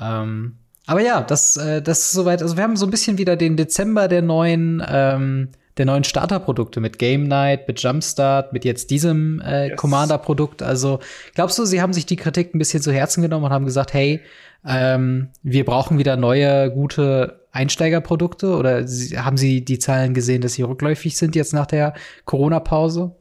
Ähm, 0.00 0.56
aber 0.86 1.02
ja, 1.02 1.20
das, 1.20 1.58
äh, 1.58 1.82
das 1.82 2.04
ist 2.04 2.12
soweit. 2.12 2.40
Also 2.40 2.56
wir 2.56 2.64
haben 2.64 2.76
so 2.76 2.86
ein 2.86 2.90
bisschen 2.90 3.18
wieder 3.18 3.36
den 3.36 3.58
Dezember 3.58 4.08
der 4.08 4.22
neuen 4.22 4.82
ähm, 4.88 5.50
der 5.78 5.86
neuen 5.86 6.04
Starterprodukte 6.04 6.80
mit 6.80 6.98
Game 6.98 7.24
Night, 7.24 7.66
mit 7.66 7.82
Jumpstart, 7.82 8.52
mit 8.52 8.64
jetzt 8.64 8.90
diesem 8.90 9.40
äh, 9.40 9.68
yes. 9.68 9.76
Commander-Produkt. 9.76 10.62
Also 10.62 11.00
glaubst 11.34 11.58
du, 11.58 11.64
sie 11.64 11.80
haben 11.80 11.92
sich 11.92 12.06
die 12.06 12.16
Kritik 12.16 12.54
ein 12.54 12.58
bisschen 12.58 12.82
zu 12.82 12.92
Herzen 12.92 13.22
genommen 13.22 13.46
und 13.46 13.52
haben 13.52 13.64
gesagt, 13.64 13.94
hey, 13.94 14.20
ähm, 14.66 15.28
wir 15.42 15.64
brauchen 15.64 15.98
wieder 15.98 16.16
neue, 16.16 16.70
gute 16.70 17.40
Einsteigerprodukte? 17.52 18.54
Oder 18.56 18.84
haben 19.16 19.36
sie 19.36 19.64
die 19.64 19.78
Zahlen 19.78 20.14
gesehen, 20.14 20.42
dass 20.42 20.54
sie 20.54 20.62
rückläufig 20.62 21.16
sind 21.16 21.34
jetzt 21.34 21.54
nach 21.54 21.66
der 21.66 21.94
Corona-Pause? 22.24 23.12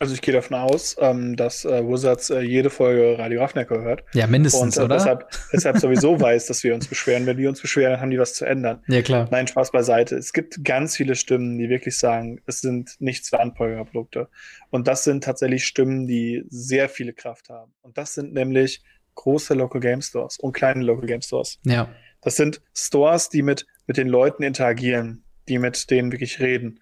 Also 0.00 0.14
ich 0.14 0.20
gehe 0.20 0.32
davon 0.32 0.56
aus, 0.56 0.96
ähm, 1.00 1.34
dass 1.36 1.64
äh, 1.64 1.82
Wizards 1.84 2.30
äh, 2.30 2.40
jede 2.40 2.70
Folge 2.70 3.18
Radio 3.18 3.40
Ravnecker 3.40 3.82
hört. 3.82 4.04
Ja, 4.14 4.26
mindestens, 4.26 4.76
und, 4.76 4.82
äh, 4.82 4.84
oder? 4.84 4.96
Deshalb, 4.96 5.28
deshalb 5.52 5.78
sowieso 5.78 6.20
weiß, 6.20 6.46
dass 6.46 6.62
wir 6.62 6.74
uns 6.74 6.86
beschweren. 6.86 7.26
Wenn 7.26 7.36
wir 7.36 7.48
uns 7.48 7.60
beschweren, 7.60 7.92
dann 7.92 8.00
haben 8.00 8.10
die 8.10 8.18
was 8.18 8.34
zu 8.34 8.44
ändern. 8.44 8.82
Ja, 8.86 9.02
klar. 9.02 9.28
Nein, 9.30 9.48
Spaß 9.48 9.72
beiseite. 9.72 10.16
Es 10.16 10.32
gibt 10.32 10.64
ganz 10.64 10.96
viele 10.96 11.16
Stimmen, 11.16 11.58
die 11.58 11.68
wirklich 11.68 11.98
sagen, 11.98 12.40
es 12.46 12.60
sind 12.60 12.96
nichts 13.00 13.30
für 13.30 13.40
Anbürgerprodukte. 13.40 14.28
Und 14.70 14.86
das 14.86 15.04
sind 15.04 15.24
tatsächlich 15.24 15.64
Stimmen, 15.64 16.06
die 16.06 16.44
sehr 16.48 16.88
viele 16.88 17.12
Kraft 17.12 17.48
haben. 17.48 17.72
Und 17.82 17.98
das 17.98 18.14
sind 18.14 18.32
nämlich 18.32 18.82
große 19.16 19.54
Local 19.54 19.80
Game 19.80 20.00
Stores 20.00 20.38
und 20.38 20.52
kleine 20.52 20.84
Local 20.84 21.06
Game 21.06 21.22
Stores. 21.22 21.58
Ja. 21.64 21.88
Das 22.20 22.36
sind 22.36 22.60
Stores, 22.72 23.30
die 23.30 23.42
mit, 23.42 23.66
mit 23.86 23.96
den 23.96 24.08
Leuten 24.08 24.44
interagieren, 24.44 25.24
die 25.48 25.58
mit 25.58 25.90
denen 25.90 26.12
wirklich 26.12 26.38
reden. 26.38 26.80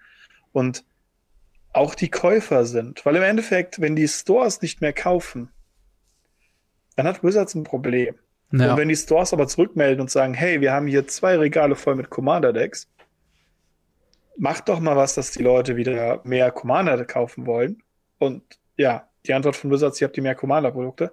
Und 0.53 0.85
auch 1.77 1.95
die 1.95 2.11
Käufer 2.11 2.65
sind. 2.65 3.05
Weil 3.05 3.17
im 3.17 3.23
Endeffekt, 3.23 3.81
wenn 3.81 3.97
die 3.97 4.09
Stores 4.09 4.63
nicht 4.63 4.81
mehr 4.81 4.93
kaufen, 4.93 5.51
dann 6.97 7.07
hat 7.07 7.23
Wizards 7.23 7.55
ein 7.55 7.65
Problem. 7.65 8.15
Ja. 8.53 8.71
Und 8.71 8.79
wenn 8.79 8.89
die 8.89 8.97
Stores 8.97 9.33
aber 9.33 9.47
zurückmelden 9.47 10.01
und 10.01 10.11
sagen, 10.11 10.35
hey, 10.35 10.61
wir 10.61 10.73
haben 10.73 10.87
hier 10.87 11.07
zwei 11.07 11.37
Regale 11.37 11.77
voll 11.77 11.97
mit 11.97 12.11
Commander-Decks, 12.11 12.89
macht 14.39 14.69
doch 14.69 14.81
mal 14.81 14.97
was, 14.97 15.15
dass 15.15 15.33
die 15.33 15.43
Leute 15.43 15.77
wieder 15.77 16.21
mehr 16.25 16.51
Commander 16.51 17.05
kaufen 17.05 17.47
wollen. 17.47 17.83
Und 18.19 18.43
ja, 18.77 19.09
die 19.27 19.35
Antwort 19.35 19.57
von 19.57 19.71
Wizards, 19.71 20.01
ihr 20.01 20.07
habt 20.07 20.17
die 20.17 20.21
mehr 20.21 20.35
Commander-Produkte. 20.35 21.13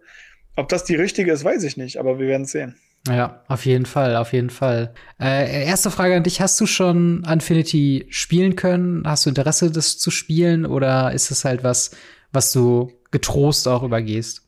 Ob 0.56 0.70
das 0.70 0.84
die 0.86 0.96
richtige 0.96 1.32
ist, 1.32 1.44
weiß 1.44 1.64
ich 1.64 1.76
nicht, 1.76 1.98
aber 1.98 2.20
wir 2.20 2.28
werden 2.28 2.46
sehen. 2.46 2.78
Ja, 3.08 3.44
auf 3.48 3.66
jeden 3.66 3.86
Fall, 3.86 4.16
auf 4.16 4.32
jeden 4.32 4.50
Fall. 4.50 4.94
Äh, 5.20 5.66
erste 5.66 5.92
Frage 5.92 6.16
an 6.16 6.24
dich: 6.24 6.40
Hast 6.40 6.60
du 6.62 6.66
schon 6.66 7.24
Infinity 7.30 8.08
spielen 8.10 8.56
können? 8.56 9.06
Hast 9.06 9.26
du 9.26 9.30
Interesse, 9.30 9.72
das 9.72 9.98
zu 9.98 10.10
spielen? 10.10 10.66
Oder 10.66 11.12
ist 11.12 11.30
es 11.30 11.44
halt 11.44 11.64
was, 11.64 11.92
was 12.32 12.54
du 12.54 12.94
getrost 13.12 13.68
auch 13.68 13.84
übergehst? 13.84 14.44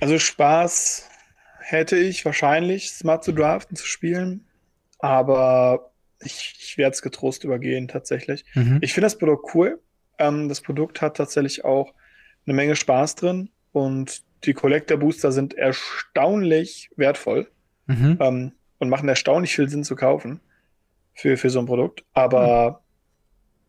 Also 0.00 0.18
Spaß 0.18 1.08
hätte 1.60 1.96
ich 1.96 2.24
wahrscheinlich, 2.24 2.90
Smart 2.90 3.22
zu 3.22 3.32
draften 3.32 3.76
zu 3.76 3.86
spielen, 3.86 4.46
aber 4.98 5.92
ich, 6.20 6.54
ich 6.58 6.78
werde 6.78 6.94
es 6.94 7.02
getrost 7.02 7.44
übergehen 7.44 7.86
tatsächlich. 7.86 8.44
Mhm. 8.54 8.78
Ich 8.80 8.94
finde 8.94 9.06
das 9.06 9.18
Produkt 9.18 9.54
cool. 9.54 9.80
Ähm, 10.18 10.48
das 10.48 10.60
Produkt 10.62 11.02
hat 11.02 11.18
tatsächlich 11.18 11.64
auch 11.64 11.92
eine 12.46 12.54
Menge 12.54 12.76
Spaß 12.76 13.14
drin 13.16 13.50
und 13.72 14.22
die 14.44 14.54
Collector 14.54 14.98
Booster 14.98 15.32
sind 15.32 15.54
erstaunlich 15.54 16.90
wertvoll 16.96 17.48
mhm. 17.86 18.18
ähm, 18.20 18.52
und 18.78 18.88
machen 18.88 19.08
erstaunlich 19.08 19.54
viel 19.54 19.68
Sinn 19.68 19.84
zu 19.84 19.96
kaufen 19.96 20.40
für, 21.14 21.36
für 21.36 21.50
so 21.50 21.60
ein 21.60 21.66
Produkt. 21.66 22.04
Aber 22.12 22.82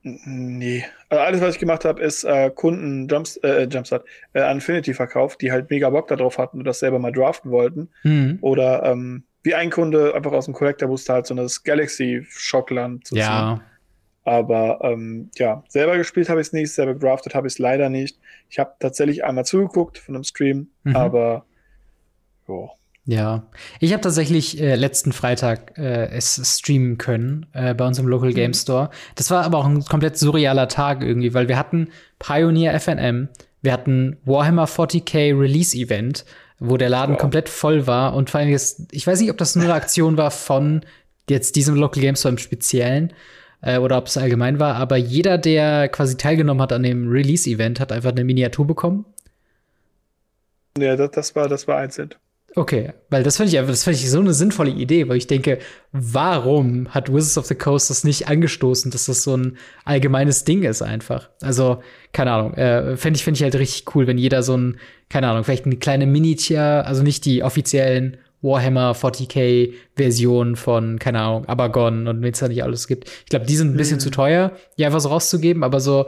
mhm. 0.01 0.57
nee. 0.57 0.85
Also 1.09 1.23
alles, 1.23 1.41
was 1.41 1.55
ich 1.55 1.59
gemacht 1.59 1.85
habe, 1.85 2.01
ist 2.01 2.23
äh, 2.23 2.49
Kunden 2.49 3.07
Jumps, 3.07 3.37
äh, 3.37 3.63
Jumpstart, 3.63 4.05
äh, 4.33 4.51
Infinity 4.51 4.93
verkauft, 4.93 5.41
die 5.41 5.51
halt 5.51 5.69
mega 5.69 5.89
Bock 5.89 6.07
darauf 6.07 6.37
hatten 6.37 6.59
und 6.59 6.65
das 6.65 6.79
selber 6.79 6.99
mal 6.99 7.11
draften 7.11 7.51
wollten. 7.51 7.89
Mhm. 8.03 8.39
Oder 8.41 8.83
ähm, 8.83 9.23
wie 9.43 9.55
ein 9.55 9.69
Kunde 9.69 10.15
einfach 10.15 10.31
aus 10.31 10.45
dem 10.45 10.53
Collector 10.53 10.87
Booster 10.87 11.15
halt 11.15 11.27
so 11.27 11.35
das 11.35 11.63
Galaxy 11.63 12.25
Schockland 12.29 13.05
zu 13.05 13.15
ja. 13.15 13.55
ziehen. 13.57 13.72
Aber 14.25 14.79
ähm, 14.83 15.29
ja, 15.35 15.63
selber 15.67 15.97
gespielt 15.97 16.29
habe 16.29 16.39
ich 16.39 16.47
es 16.47 16.53
nicht, 16.53 16.71
selber 16.71 16.93
gedraftet 16.93 17.35
habe 17.35 17.47
ich 17.47 17.53
es 17.55 17.59
leider 17.59 17.89
nicht. 17.89 18.19
Ich 18.49 18.59
habe 18.59 18.73
tatsächlich 18.79 19.25
einmal 19.25 19.45
zugeguckt 19.45 19.97
von 19.97 20.15
einem 20.15 20.23
Stream, 20.23 20.67
mhm. 20.83 20.95
aber 20.95 21.45
jo. 22.47 22.71
Ja, 23.05 23.47
ich 23.81 23.91
habe 23.91 24.01
tatsächlich 24.01 24.61
äh, 24.61 24.75
letzten 24.75 25.11
Freitag 25.11 25.77
äh, 25.77 26.07
es 26.07 26.39
streamen 26.41 26.97
können 26.97 27.47
äh, 27.51 27.73
bei 27.73 27.85
uns 27.85 27.99
im 27.99 28.07
Local 28.07 28.31
Game 28.31 28.51
mhm. 28.51 28.55
Store. 28.55 28.89
Das 29.15 29.29
war 29.29 29.43
aber 29.43 29.57
auch 29.57 29.65
ein 29.65 29.83
komplett 29.83 30.17
surrealer 30.17 30.69
Tag 30.69 31.03
irgendwie, 31.03 31.33
weil 31.33 31.49
wir 31.49 31.57
hatten 31.57 31.89
Pioneer 32.19 32.79
FNM, 32.79 33.27
wir 33.61 33.73
hatten 33.73 34.17
Warhammer 34.23 34.67
40k 34.67 35.37
Release 35.37 35.77
Event, 35.77 36.23
wo 36.59 36.77
der 36.77 36.89
Laden 36.89 37.15
wow. 37.15 37.21
komplett 37.21 37.49
voll 37.49 37.87
war 37.87 38.13
und 38.13 38.29
vor 38.29 38.39
allem 38.39 38.49
jetzt, 38.49 38.87
ich 38.91 39.05
weiß 39.05 39.19
nicht, 39.19 39.31
ob 39.31 39.37
das 39.37 39.57
nur 39.57 39.65
eine 39.65 39.73
Aktion 39.73 40.15
war 40.15 40.31
von 40.31 40.85
jetzt 41.29 41.57
diesem 41.57 41.75
Local 41.75 42.01
Game 42.01 42.15
Store 42.15 42.31
im 42.31 42.37
Speziellen, 42.37 43.11
äh, 43.63 43.77
oder 43.77 43.97
ob 43.97 44.07
es 44.07 44.17
allgemein 44.17 44.59
war, 44.59 44.75
aber 44.75 44.97
jeder, 44.97 45.37
der 45.37 45.87
quasi 45.89 46.17
teilgenommen 46.17 46.61
hat 46.61 46.73
an 46.73 46.83
dem 46.83 47.09
Release-Event, 47.09 47.79
hat 47.79 47.91
einfach 47.91 48.11
eine 48.11 48.23
Miniatur 48.23 48.67
bekommen. 48.67 49.05
Ja, 50.77 50.95
das, 50.95 51.11
das 51.11 51.35
war, 51.35 51.47
das 51.47 51.67
war 51.67 51.77
einzeln. 51.77 52.13
Okay, 52.55 52.93
weil 53.09 53.23
das 53.23 53.37
finde 53.37 53.51
ich 53.51 53.57
einfach, 53.57 53.71
das 53.71 53.83
finde 53.83 53.97
ich 53.97 54.11
so 54.11 54.19
eine 54.19 54.33
sinnvolle 54.33 54.69
Idee, 54.69 55.07
weil 55.09 55.17
ich 55.17 55.25
denke, 55.25 55.57
warum 55.91 56.93
hat 56.93 57.11
Wizards 57.11 57.39
of 57.39 57.45
the 57.47 57.55
Coast 57.55 57.89
das 57.89 58.03
nicht 58.03 58.27
angestoßen, 58.27 58.91
dass 58.91 59.05
das 59.05 59.23
so 59.23 59.35
ein 59.35 59.57
allgemeines 59.85 60.43
Ding 60.43 60.61
ist 60.61 60.83
einfach? 60.83 61.29
Also, 61.41 61.81
keine 62.11 62.31
Ahnung, 62.31 62.53
äh, 62.53 62.95
fände 62.95 63.17
ich, 63.17 63.23
finde 63.23 63.37
ich 63.39 63.43
halt 63.43 63.55
richtig 63.55 63.95
cool, 63.95 64.05
wenn 64.05 64.19
jeder 64.19 64.43
so 64.43 64.55
ein, 64.55 64.77
keine 65.09 65.29
Ahnung, 65.29 65.43
vielleicht 65.43 65.65
eine 65.65 65.77
kleine 65.77 66.05
Miniatur, 66.05 66.59
also 66.59 67.01
nicht 67.01 67.25
die 67.25 67.41
offiziellen 67.41 68.17
Warhammer 68.43 68.91
40k 68.93 69.73
Version 69.95 70.55
von, 70.55 70.99
keine 70.99 71.21
Ahnung, 71.21 71.45
Abagon 71.45 72.07
und 72.07 72.21
wenn 72.21 72.33
es 72.33 72.39
da 72.39 72.47
nicht 72.47 72.63
alles 72.63 72.87
gibt. 72.87 73.09
Ich 73.09 73.29
glaube, 73.29 73.45
die 73.45 73.55
sind 73.55 73.73
ein 73.73 73.77
bisschen 73.77 73.97
mhm. 73.97 74.01
zu 74.01 74.11
teuer, 74.11 74.51
die 74.77 74.85
einfach 74.85 74.99
so 74.99 75.09
rauszugeben, 75.09 75.63
aber 75.63 75.79
so 75.79 76.05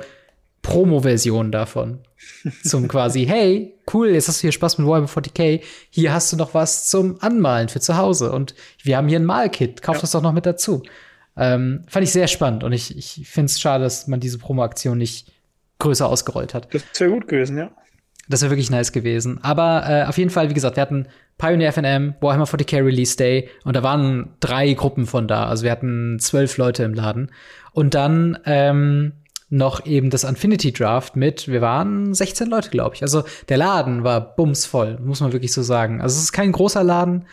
Promo-Versionen 0.61 1.51
davon. 1.51 1.99
zum 2.63 2.87
quasi, 2.87 3.25
hey, 3.25 3.75
cool, 3.93 4.09
jetzt 4.09 4.27
hast 4.27 4.39
du 4.39 4.41
hier 4.41 4.51
Spaß 4.51 4.77
mit 4.77 4.87
Warhammer 4.87 5.07
40k, 5.07 5.61
hier 5.89 6.13
hast 6.13 6.31
du 6.33 6.37
noch 6.37 6.53
was 6.53 6.89
zum 6.89 7.17
Anmalen 7.21 7.69
für 7.69 7.79
zu 7.79 7.97
Hause 7.97 8.31
und 8.31 8.53
wir 8.83 8.97
haben 8.97 9.07
hier 9.07 9.19
ein 9.19 9.25
Malkit, 9.25 9.81
kauf 9.81 9.95
ja. 9.95 10.01
das 10.01 10.11
doch 10.11 10.21
noch 10.21 10.33
mit 10.33 10.45
dazu. 10.45 10.83
Ähm, 11.37 11.83
fand 11.87 12.03
ich 12.03 12.11
sehr 12.11 12.27
spannend 12.27 12.63
und 12.63 12.73
ich, 12.73 12.97
ich 12.97 13.27
finde 13.27 13.47
es 13.47 13.59
schade, 13.59 13.83
dass 13.83 14.07
man 14.07 14.19
diese 14.19 14.37
Promo-Aktion 14.39 14.97
nicht 14.97 15.31
größer 15.79 16.07
ausgerollt 16.07 16.53
hat. 16.53 16.73
Das 16.73 16.83
wäre 16.99 17.11
gut 17.11 17.27
gewesen, 17.27 17.57
ja. 17.57 17.71
Das 18.27 18.41
wäre 18.41 18.51
wirklich 18.51 18.71
nice 18.71 18.91
gewesen. 18.91 19.39
Aber 19.43 19.83
äh, 19.87 20.03
auf 20.05 20.17
jeden 20.17 20.29
Fall, 20.31 20.49
wie 20.49 20.53
gesagt, 20.53 20.77
wir 20.77 20.81
hatten 20.81 21.07
Pioneer 21.37 21.71
FNM, 21.71 22.15
Warhammer 22.21 22.45
40k 22.45 22.83
Release 22.83 23.17
Day 23.17 23.49
und 23.63 23.75
da 23.75 23.83
waren 23.83 24.33
drei 24.39 24.73
Gruppen 24.73 25.05
von 25.05 25.27
da. 25.27 25.47
Also 25.47 25.63
wir 25.63 25.71
hatten 25.71 26.17
zwölf 26.19 26.57
Leute 26.57 26.83
im 26.83 26.93
Laden. 26.93 27.31
Und 27.71 27.93
dann 27.93 28.39
ähm, 28.45 29.13
noch 29.49 29.85
eben 29.85 30.09
das 30.09 30.23
Infinity 30.23 30.71
Draft 30.71 31.15
mit, 31.15 31.47
wir 31.47 31.61
waren 31.61 32.13
16 32.13 32.49
Leute, 32.49 32.69
glaube 32.69 32.95
ich. 32.95 33.03
Also 33.03 33.23
der 33.49 33.57
Laden 33.57 34.03
war 34.03 34.35
bumsvoll, 34.35 34.97
muss 34.99 35.21
man 35.21 35.33
wirklich 35.33 35.53
so 35.53 35.61
sagen. 35.61 36.01
Also 36.01 36.17
es 36.17 36.23
ist 36.23 36.31
kein 36.31 36.51
großer 36.51 36.83
Laden, 36.83 37.25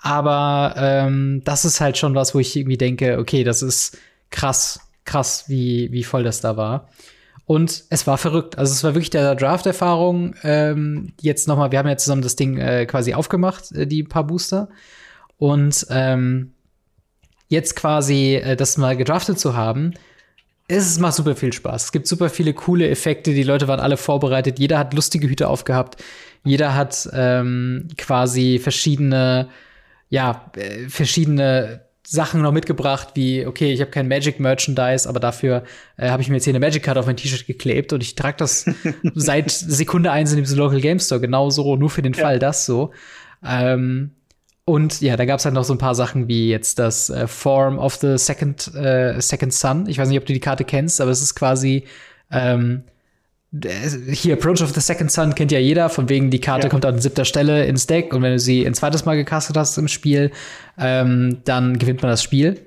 aber 0.00 0.74
ähm, 0.76 1.42
das 1.44 1.64
ist 1.64 1.80
halt 1.80 1.98
schon 1.98 2.14
was, 2.14 2.34
wo 2.34 2.38
ich 2.38 2.56
irgendwie 2.56 2.78
denke, 2.78 3.18
okay, 3.18 3.44
das 3.44 3.62
ist 3.62 3.98
krass, 4.30 4.80
krass, 5.04 5.44
wie, 5.48 5.92
wie 5.92 6.04
voll 6.04 6.22
das 6.22 6.40
da 6.40 6.56
war. 6.56 6.88
Und 7.48 7.84
es 7.88 8.06
war 8.06 8.18
verrückt. 8.18 8.58
Also 8.58 8.74
es 8.74 8.84
war 8.84 8.94
wirklich 8.94 9.08
der 9.08 9.34
Draft-Erfahrung. 9.34 10.34
Ähm, 10.42 11.14
jetzt 11.18 11.48
noch 11.48 11.56
mal, 11.56 11.72
wir 11.72 11.78
haben 11.78 11.88
ja 11.88 11.96
zusammen 11.96 12.20
das 12.20 12.36
Ding 12.36 12.58
äh, 12.58 12.84
quasi 12.84 13.14
aufgemacht, 13.14 13.72
äh, 13.72 13.86
die 13.86 14.02
paar 14.02 14.24
Booster. 14.26 14.68
Und 15.38 15.86
ähm, 15.88 16.52
jetzt 17.48 17.74
quasi 17.74 18.34
äh, 18.34 18.54
das 18.54 18.76
mal 18.76 18.98
gedraftet 18.98 19.38
zu 19.38 19.56
haben, 19.56 19.94
es 20.68 20.98
macht 20.98 21.14
super 21.14 21.34
viel 21.34 21.54
Spaß. 21.54 21.84
Es 21.84 21.92
gibt 21.92 22.06
super 22.06 22.28
viele 22.28 22.52
coole 22.52 22.90
Effekte. 22.90 23.32
Die 23.32 23.44
Leute 23.44 23.66
waren 23.66 23.80
alle 23.80 23.96
vorbereitet. 23.96 24.58
Jeder 24.58 24.78
hat 24.78 24.92
lustige 24.92 25.26
Hüte 25.26 25.48
aufgehabt. 25.48 26.04
Jeder 26.44 26.74
hat 26.74 27.08
ähm, 27.14 27.88
quasi 27.96 28.58
verschiedene, 28.58 29.48
ja, 30.10 30.50
äh, 30.54 30.90
verschiedene 30.90 31.87
Sachen 32.10 32.40
noch 32.40 32.52
mitgebracht, 32.52 33.08
wie, 33.16 33.44
okay, 33.44 33.70
ich 33.70 33.82
habe 33.82 33.90
kein 33.90 34.08
Magic 34.08 34.40
Merchandise, 34.40 35.06
aber 35.06 35.20
dafür 35.20 35.64
äh, 35.98 36.08
habe 36.08 36.22
ich 36.22 36.30
mir 36.30 36.36
jetzt 36.36 36.44
hier 36.44 36.52
eine 36.52 36.58
Magic 36.58 36.82
Card 36.82 36.96
auf 36.96 37.04
mein 37.04 37.18
T-Shirt 37.18 37.46
geklebt 37.46 37.92
und 37.92 38.02
ich 38.02 38.14
trage 38.14 38.38
das 38.38 38.64
seit 39.14 39.50
Sekunde 39.50 40.10
eins 40.10 40.32
in 40.32 40.38
diesem 40.38 40.58
Local 40.58 40.80
Game 40.80 41.00
Store 41.00 41.20
genau 41.20 41.50
so, 41.50 41.76
nur 41.76 41.90
für 41.90 42.00
den 42.00 42.14
ja. 42.14 42.22
Fall 42.22 42.38
das 42.38 42.64
so. 42.64 42.92
Ähm, 43.44 44.12
und 44.64 45.02
ja, 45.02 45.18
da 45.18 45.26
gab 45.26 45.38
es 45.38 45.44
halt 45.44 45.54
noch 45.54 45.64
so 45.64 45.74
ein 45.74 45.78
paar 45.78 45.94
Sachen 45.94 46.28
wie 46.28 46.48
jetzt 46.48 46.78
das 46.78 47.10
äh, 47.10 47.26
Form 47.26 47.78
of 47.78 47.96
the 47.96 48.16
Second, 48.16 48.74
äh, 48.74 49.20
Second 49.20 49.52
Sun. 49.52 49.86
Ich 49.86 49.98
weiß 49.98 50.08
nicht, 50.08 50.18
ob 50.18 50.24
du 50.24 50.32
die 50.32 50.40
Karte 50.40 50.64
kennst, 50.64 51.02
aber 51.02 51.10
es 51.10 51.20
ist 51.20 51.34
quasi 51.34 51.84
ähm, 52.30 52.84
hier, 53.50 54.34
Approach 54.34 54.62
of 54.62 54.74
the 54.74 54.80
Second 54.80 55.10
Sun 55.10 55.34
kennt 55.34 55.52
ja 55.52 55.58
jeder, 55.58 55.88
von 55.88 56.08
wegen 56.10 56.30
die 56.30 56.40
Karte 56.40 56.66
ja. 56.66 56.68
kommt 56.68 56.84
an 56.84 56.98
siebter 56.98 57.24
Stelle 57.24 57.64
ins 57.64 57.86
Deck 57.86 58.12
und 58.12 58.20
wenn 58.20 58.32
du 58.32 58.38
sie 58.38 58.66
ein 58.66 58.74
zweites 58.74 59.06
Mal 59.06 59.16
gecastet 59.16 59.56
hast 59.56 59.78
im 59.78 59.88
Spiel, 59.88 60.30
ähm, 60.78 61.38
dann 61.44 61.78
gewinnt 61.78 62.02
man 62.02 62.10
das 62.10 62.22
Spiel. 62.22 62.60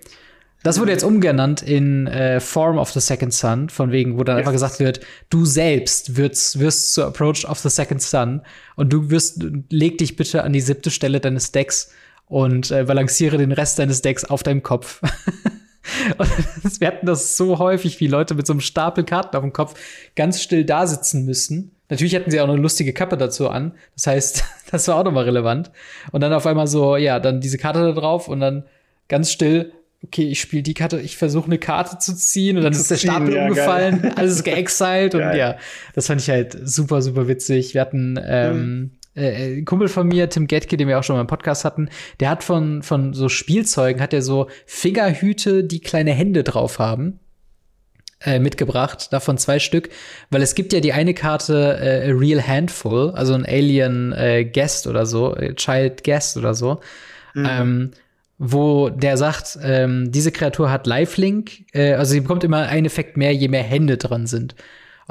Das 0.63 0.79
wurde 0.79 0.91
jetzt 0.91 1.03
umgenannt 1.03 1.61
in 1.61 2.07
äh, 2.07 2.39
Form 2.39 2.77
of 2.77 2.91
the 2.91 2.99
Second 2.99 3.34
Sun, 3.34 3.69
von 3.69 3.91
wegen, 3.91 4.17
wo 4.17 4.23
dann 4.23 4.38
yes. 4.38 4.41
einfach 4.41 4.53
gesagt 4.53 4.79
wird, 4.79 5.01
du 5.29 5.45
selbst 5.45 6.17
wirst, 6.17 6.59
wirst 6.59 6.93
zur 6.93 7.05
Approach 7.05 7.45
of 7.47 7.59
the 7.59 7.69
Second 7.69 8.01
Sun 8.01 8.41
und 8.75 8.91
du 8.91 9.09
wirst, 9.11 9.43
leg 9.69 9.99
dich 9.99 10.15
bitte 10.15 10.43
an 10.43 10.53
die 10.53 10.61
siebte 10.61 10.89
Stelle 10.89 11.19
deines 11.19 11.51
Decks 11.51 11.91
und 12.25 12.71
äh, 12.71 12.86
balanciere 12.86 13.38
den 13.38 13.51
Rest 13.51 13.77
deines 13.77 14.01
Decks 14.01 14.23
auf 14.23 14.41
deinem 14.41 14.63
Kopf. 14.63 15.01
Und 16.17 16.29
wir 16.79 16.88
hatten 16.88 17.05
das 17.05 17.38
so 17.38 17.59
häufig, 17.59 17.99
wie 17.99 18.07
Leute 18.07 18.36
mit 18.36 18.47
so 18.47 18.53
einem 18.53 18.61
Stapel 18.61 19.03
Karten 19.03 19.36
auf 19.36 19.43
dem 19.43 19.53
Kopf 19.53 19.75
ganz 20.15 20.41
still 20.41 20.65
da 20.65 20.88
sitzen 20.88 21.25
müssen. 21.25 21.71
Natürlich 21.89 22.15
hatten 22.15 22.32
sie 22.32 22.39
auch 22.39 22.47
eine 22.47 22.57
lustige 22.57 22.93
Kappe 22.93 23.17
dazu 23.17 23.49
an. 23.49 23.73
Das 23.95 24.07
heißt, 24.07 24.43
das 24.71 24.88
war 24.88 24.97
auch 24.97 25.03
nochmal 25.03 25.25
relevant. 25.25 25.71
Und 26.11 26.21
dann 26.21 26.34
auf 26.34 26.45
einmal 26.45 26.67
so, 26.67 26.97
ja, 26.97 27.19
dann 27.19 27.41
diese 27.41 27.57
Karte 27.57 27.79
da 27.79 27.91
drauf 27.91 28.27
und 28.27 28.39
dann 28.39 28.63
ganz 29.07 29.32
still, 29.32 29.73
okay, 30.03 30.27
ich 30.29 30.39
spiele 30.39 30.63
die 30.63 30.73
Karte, 30.73 30.99
ich 30.99 31.17
versuche 31.17 31.47
eine 31.47 31.57
Karte 31.57 31.97
zu 31.99 32.15
ziehen 32.15 32.57
und 32.57 32.63
dann 32.63 32.73
ist 32.73 32.89
der 32.89 32.95
Stapel 32.95 33.34
ja, 33.36 33.43
umgefallen, 33.43 34.01
geil. 34.01 34.13
alles 34.15 34.36
ist 34.36 34.43
geexiled 34.45 35.15
und 35.15 35.21
ja, 35.21 35.57
das 35.93 36.07
fand 36.07 36.21
ich 36.21 36.29
halt 36.29 36.57
super, 36.63 37.01
super 37.01 37.27
witzig. 37.27 37.73
Wir 37.73 37.82
hatten 37.82 38.19
ähm, 38.23 38.55
mhm 38.55 38.91
äh, 39.16 39.57
ein 39.57 39.66
Kumpel 39.66 39.88
von 39.88 40.07
mir, 40.07 40.30
Tim 40.30 40.47
Getke, 40.47 40.78
den 40.78 40.88
wir 40.88 40.99
auch 40.99 41.03
schon 41.03 41.16
mal 41.16 41.22
im 41.22 41.28
Podcast 41.28 41.66
hatten, 41.66 41.89
der 42.20 42.30
hat 42.30 42.43
von, 42.43 42.84
von 42.84 43.14
so 43.14 43.30
Spielzeugen, 43.30 44.01
hat 44.01 44.14
er 44.14 44.22
so 44.22 44.47
Fingerhüte, 44.66 45.64
die 45.64 45.82
kleine 45.82 46.12
Hände 46.12 46.43
drauf 46.43 46.80
haben. 46.80 47.20
Äh, 48.24 48.38
mitgebracht, 48.38 49.12
davon 49.12 49.39
zwei 49.39 49.57
Stück, 49.57 49.89
weil 50.30 50.43
es 50.43 50.53
gibt 50.53 50.74
ja 50.74 50.80
die 50.80 50.93
eine 50.93 51.16
Karte 51.16 51.80
äh, 51.82 52.12
A 52.12 52.16
Real 52.16 52.45
Handful, 52.45 53.09
also 53.16 53.34
ein 53.34 53.47
Alien 53.47 54.14
äh, 54.14 54.45
Guest 54.45 54.86
oder 54.86 55.07
so, 55.07 55.36
äh, 55.36 55.55
Child 55.55 56.03
Guest 56.03 56.38
oder 56.38 56.53
so, 56.53 56.82
mhm. 57.34 57.47
ähm, 57.49 57.91
wo 58.38 58.89
der 58.89 59.18
sagt, 59.18 59.57
ähm, 59.64 60.12
diese 60.12 60.32
Kreatur 60.32 60.70
hat 60.70 60.86
Lifelink, 60.86 61.66
äh, 61.74 61.93
also 61.93 62.12
sie 62.12 62.22
bekommt 62.22 62.43
immer 62.43 62.68
einen 62.68 62.86
Effekt 62.86 63.18
mehr, 63.18 63.34
je 63.34 63.47
mehr 63.47 63.64
Hände 63.64 63.97
dran 63.97 64.28
sind. 64.28 64.53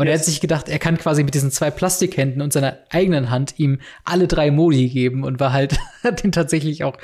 Und 0.00 0.06
yes. 0.06 0.14
er 0.14 0.18
hat 0.18 0.24
sich 0.24 0.40
gedacht, 0.40 0.68
er 0.70 0.78
kann 0.78 0.96
quasi 0.96 1.22
mit 1.22 1.34
diesen 1.34 1.50
zwei 1.50 1.70
Plastikhänden 1.70 2.40
und 2.40 2.54
seiner 2.54 2.78
eigenen 2.88 3.28
Hand 3.28 3.58
ihm 3.58 3.80
alle 4.02 4.28
drei 4.28 4.50
Modi 4.50 4.88
geben 4.88 5.24
und 5.24 5.40
war 5.40 5.52
halt, 5.52 5.78
hat 6.02 6.22
den 6.22 6.32
tatsächlich 6.32 6.84
auch 6.84 6.96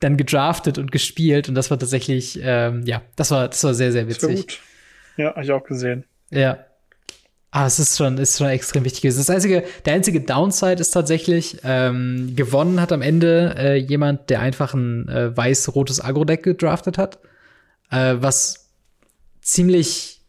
dann 0.00 0.16
gedraftet 0.16 0.78
und 0.78 0.90
gespielt. 0.90 1.50
Und 1.50 1.54
das 1.54 1.70
war 1.70 1.78
tatsächlich, 1.78 2.40
ähm, 2.42 2.82
ja, 2.86 3.02
das 3.14 3.30
war, 3.30 3.48
das 3.48 3.62
war 3.62 3.74
sehr, 3.74 3.92
sehr 3.92 4.08
witzig. 4.08 4.58
Ja, 5.18 5.34
habe 5.34 5.44
ich 5.44 5.52
auch 5.52 5.64
gesehen. 5.64 6.06
Ja. 6.30 6.64
Ah, 7.50 7.66
es 7.66 7.78
ist 7.78 7.98
schon, 7.98 8.16
ist 8.16 8.38
schon 8.38 8.46
extrem 8.46 8.86
wichtig. 8.86 9.02
Das 9.02 9.28
einzige, 9.28 9.64
der 9.84 9.92
einzige 9.92 10.22
Downside 10.22 10.80
ist 10.80 10.92
tatsächlich, 10.92 11.58
ähm, 11.62 12.32
gewonnen 12.36 12.80
hat 12.80 12.90
am 12.90 13.02
Ende 13.02 13.54
äh, 13.58 13.76
jemand, 13.76 14.30
der 14.30 14.40
einfach 14.40 14.72
ein 14.72 15.10
äh, 15.10 15.36
weiß-rotes 15.36 16.02
Agro-Deck 16.02 16.42
gedraftet 16.42 16.96
hat, 16.96 17.18
äh, 17.90 18.14
was 18.18 18.70
ziemlich 19.42 20.19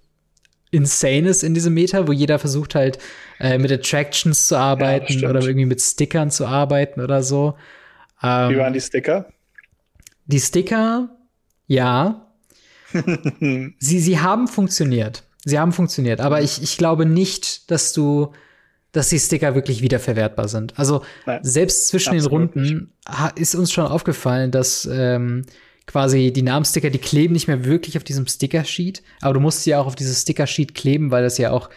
Insanes 0.71 1.43
in 1.43 1.53
diesem 1.53 1.73
Meta, 1.73 2.07
wo 2.07 2.13
jeder 2.13 2.39
versucht 2.39 2.75
halt 2.75 2.97
äh, 3.39 3.57
mit 3.57 3.71
Attractions 3.71 4.47
zu 4.47 4.55
arbeiten 4.55 5.19
ja, 5.19 5.29
oder 5.29 5.41
irgendwie 5.41 5.65
mit 5.65 5.81
Stickern 5.81 6.31
zu 6.31 6.47
arbeiten 6.47 7.01
oder 7.01 7.21
so. 7.23 7.55
Ähm, 8.23 8.51
Wie 8.51 8.57
waren 8.57 8.73
die 8.73 8.81
Sticker? 8.81 9.27
Die 10.25 10.39
Sticker, 10.39 11.09
ja. 11.67 12.27
sie, 13.79 13.99
sie 13.99 14.19
haben 14.19 14.47
funktioniert. 14.47 15.23
Sie 15.43 15.57
haben 15.57 15.71
funktioniert, 15.71 16.21
aber 16.21 16.41
ich, 16.41 16.61
ich 16.61 16.77
glaube 16.77 17.05
nicht, 17.05 17.71
dass 17.71 17.93
du, 17.93 18.31
dass 18.91 19.09
die 19.09 19.19
Sticker 19.19 19.55
wirklich 19.55 19.81
wiederverwertbar 19.81 20.47
sind. 20.47 20.77
Also 20.77 21.03
Nein, 21.25 21.39
selbst 21.41 21.87
zwischen 21.87 22.13
den 22.13 22.25
Runden 22.25 22.61
nicht. 22.61 23.39
ist 23.39 23.55
uns 23.55 23.71
schon 23.71 23.87
aufgefallen, 23.87 24.51
dass 24.51 24.87
ähm, 24.91 25.45
quasi 25.91 26.31
die 26.31 26.41
Namenssticker, 26.41 26.89
die 26.89 26.99
kleben 26.99 27.33
nicht 27.33 27.47
mehr 27.47 27.65
wirklich 27.65 27.97
auf 27.97 28.03
diesem 28.03 28.27
Sticker-Sheet, 28.27 29.03
aber 29.21 29.33
du 29.33 29.39
musst 29.39 29.63
sie 29.63 29.75
auch 29.75 29.87
auf 29.87 29.95
dieses 29.95 30.21
Sticker-Sheet 30.21 30.73
kleben, 30.73 31.11
weil 31.11 31.23
das 31.23 31.37
ja 31.37 31.51
auch 31.51 31.69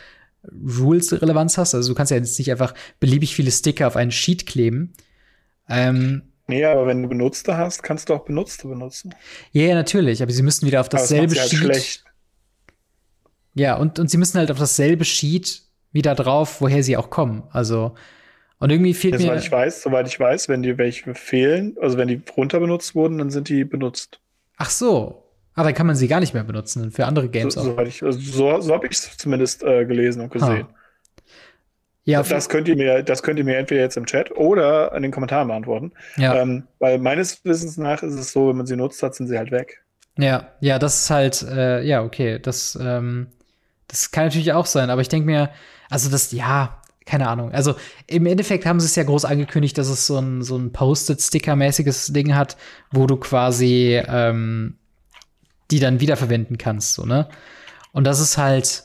Rules-Relevanz 0.53 1.59
hast. 1.59 1.75
Also 1.75 1.91
du 1.91 1.95
kannst 1.95 2.11
ja 2.11 2.17
jetzt 2.17 2.39
nicht 2.39 2.51
einfach 2.51 2.75
beliebig 3.01 3.35
viele 3.35 3.51
Sticker 3.51 3.87
auf 3.87 3.97
einen 3.97 4.13
Sheet 4.13 4.47
kleben. 4.47 4.93
Ähm, 5.69 6.23
nee, 6.47 6.65
aber 6.65 6.87
wenn 6.87 7.03
du 7.03 7.09
Benutzte 7.09 7.57
hast, 7.57 7.83
kannst 7.83 8.09
du 8.09 8.15
auch 8.15 8.25
Benutzte 8.25 8.69
benutzen. 8.69 9.15
Ja, 9.53 9.63
ja 9.63 9.75
natürlich, 9.75 10.23
aber 10.23 10.33
sie 10.33 10.43
müssen 10.43 10.67
wieder 10.67 10.81
auf 10.81 10.89
dasselbe 10.89 11.35
das 11.35 11.53
halt 11.53 11.77
Sheet. 11.77 12.05
Ja, 13.55 13.77
und, 13.77 13.99
und 13.99 14.11
sie 14.11 14.19
müssen 14.19 14.39
halt 14.39 14.51
auf 14.51 14.59
dasselbe 14.59 15.05
Sheet 15.05 15.63
wieder 15.93 16.15
drauf, 16.15 16.61
woher 16.61 16.83
sie 16.83 16.97
auch 16.97 17.09
kommen. 17.09 17.45
Also 17.51 17.95
und 18.59 18.71
irgendwie 18.71 18.95
fehlt 18.95 19.15
ja, 19.15 19.19
mir. 19.19 19.27
Soweit 19.27 19.43
ich 19.43 19.53
weiß, 19.53 19.83
soweit 19.83 20.07
ich 20.09 20.21
weiß, 20.21 20.49
wenn 20.49 20.63
die 20.63 20.79
welche 20.79 21.15
fehlen, 21.15 21.77
also 21.81 21.99
wenn 21.99 22.09
die 22.09 22.23
runter 22.37 22.61
benutzt 22.61 22.95
wurden, 22.95 23.19
dann 23.19 23.31
sind 23.31 23.49
die 23.49 23.65
benutzt. 23.65 24.21
Ach 24.57 24.71
so. 24.71 25.21
Ah, 25.57 25.63
dann 25.63 25.75
kann 25.75 25.87
man 25.87 25.95
sie 25.95 26.09
gar 26.09 26.21
nicht 26.21 26.35
mehr 26.35 26.43
benutzen 26.43 26.91
für 26.91 27.07
andere 27.07 27.29
Games 27.29 27.55
so, 27.55 27.61
auch. 27.61 27.79
Ich, 27.81 28.03
also 28.03 28.19
so, 28.19 28.61
so 28.61 28.75
habe 28.75 28.87
ich 28.87 28.93
es 28.93 29.17
zumindest 29.17 29.63
äh, 29.63 29.85
gelesen 29.85 30.23
und 30.23 30.33
gesehen. 30.33 30.65
Ha. 30.65 30.75
Ja, 32.07 32.23
das 32.23 32.49
könnt 32.49 32.69
ihr 32.69 32.77
mir, 32.77 33.03
das 33.03 33.23
könnt 33.23 33.39
ihr 33.39 33.45
mir 33.45 33.57
entweder 33.57 33.81
jetzt 33.81 33.97
im 33.97 34.05
Chat 34.05 34.31
oder 34.33 34.93
in 34.95 35.03
den 35.03 35.11
Kommentaren 35.11 35.49
beantworten. 35.49 35.93
Ja. 36.17 36.35
Ähm, 36.35 36.65
weil 36.79 36.99
meines 36.99 37.43
Wissens 37.45 37.79
nach 37.79 38.03
ist 38.03 38.15
es 38.15 38.33
so, 38.33 38.49
wenn 38.49 38.57
man 38.57 38.67
sie 38.67 38.77
nutzt 38.77 39.03
hat, 39.03 39.15
sind 39.15 39.29
sie 39.29 39.39
halt 39.39 39.51
weg. 39.53 39.83
Ja, 40.19 40.49
ja, 40.61 40.79
das 40.79 41.03
ist 41.03 41.11
halt, 41.11 41.43
äh, 41.43 41.83
ja, 41.83 42.03
okay, 42.03 42.39
das, 42.39 42.79
ähm, 42.81 43.29
das 43.89 44.11
kann 44.11 44.25
natürlich 44.25 44.53
auch 44.53 44.67
sein, 44.67 44.91
aber 44.91 45.01
ich 45.01 45.09
denke 45.09 45.27
mir, 45.27 45.51
also 45.89 46.11
das, 46.11 46.31
ja, 46.33 46.83
keine 47.07 47.29
Ahnung. 47.29 47.53
Also 47.53 47.75
im 48.07 48.27
Endeffekt 48.27 48.67
haben 48.67 48.81
sie 48.81 48.87
es 48.87 48.97
ja 48.97 49.03
groß 49.03 49.25
angekündigt, 49.25 49.77
dass 49.77 49.89
es 49.89 50.07
so 50.07 50.19
ein, 50.19 50.43
so 50.43 50.57
ein 50.57 50.73
Post-it-Sticker-mäßiges 50.73 52.13
Ding 52.13 52.35
hat, 52.35 52.57
wo 52.91 53.07
du 53.07 53.17
quasi 53.17 54.01
ähm, 54.07 54.77
die 55.71 55.81
dann 55.81 56.01
wiederverwenden 56.01 56.59
kannst, 56.59 56.95
so, 56.95 57.05
ne? 57.05 57.29
Und 57.93 58.05
das 58.05 58.21
ist 58.21 58.39
halt, 58.39 58.85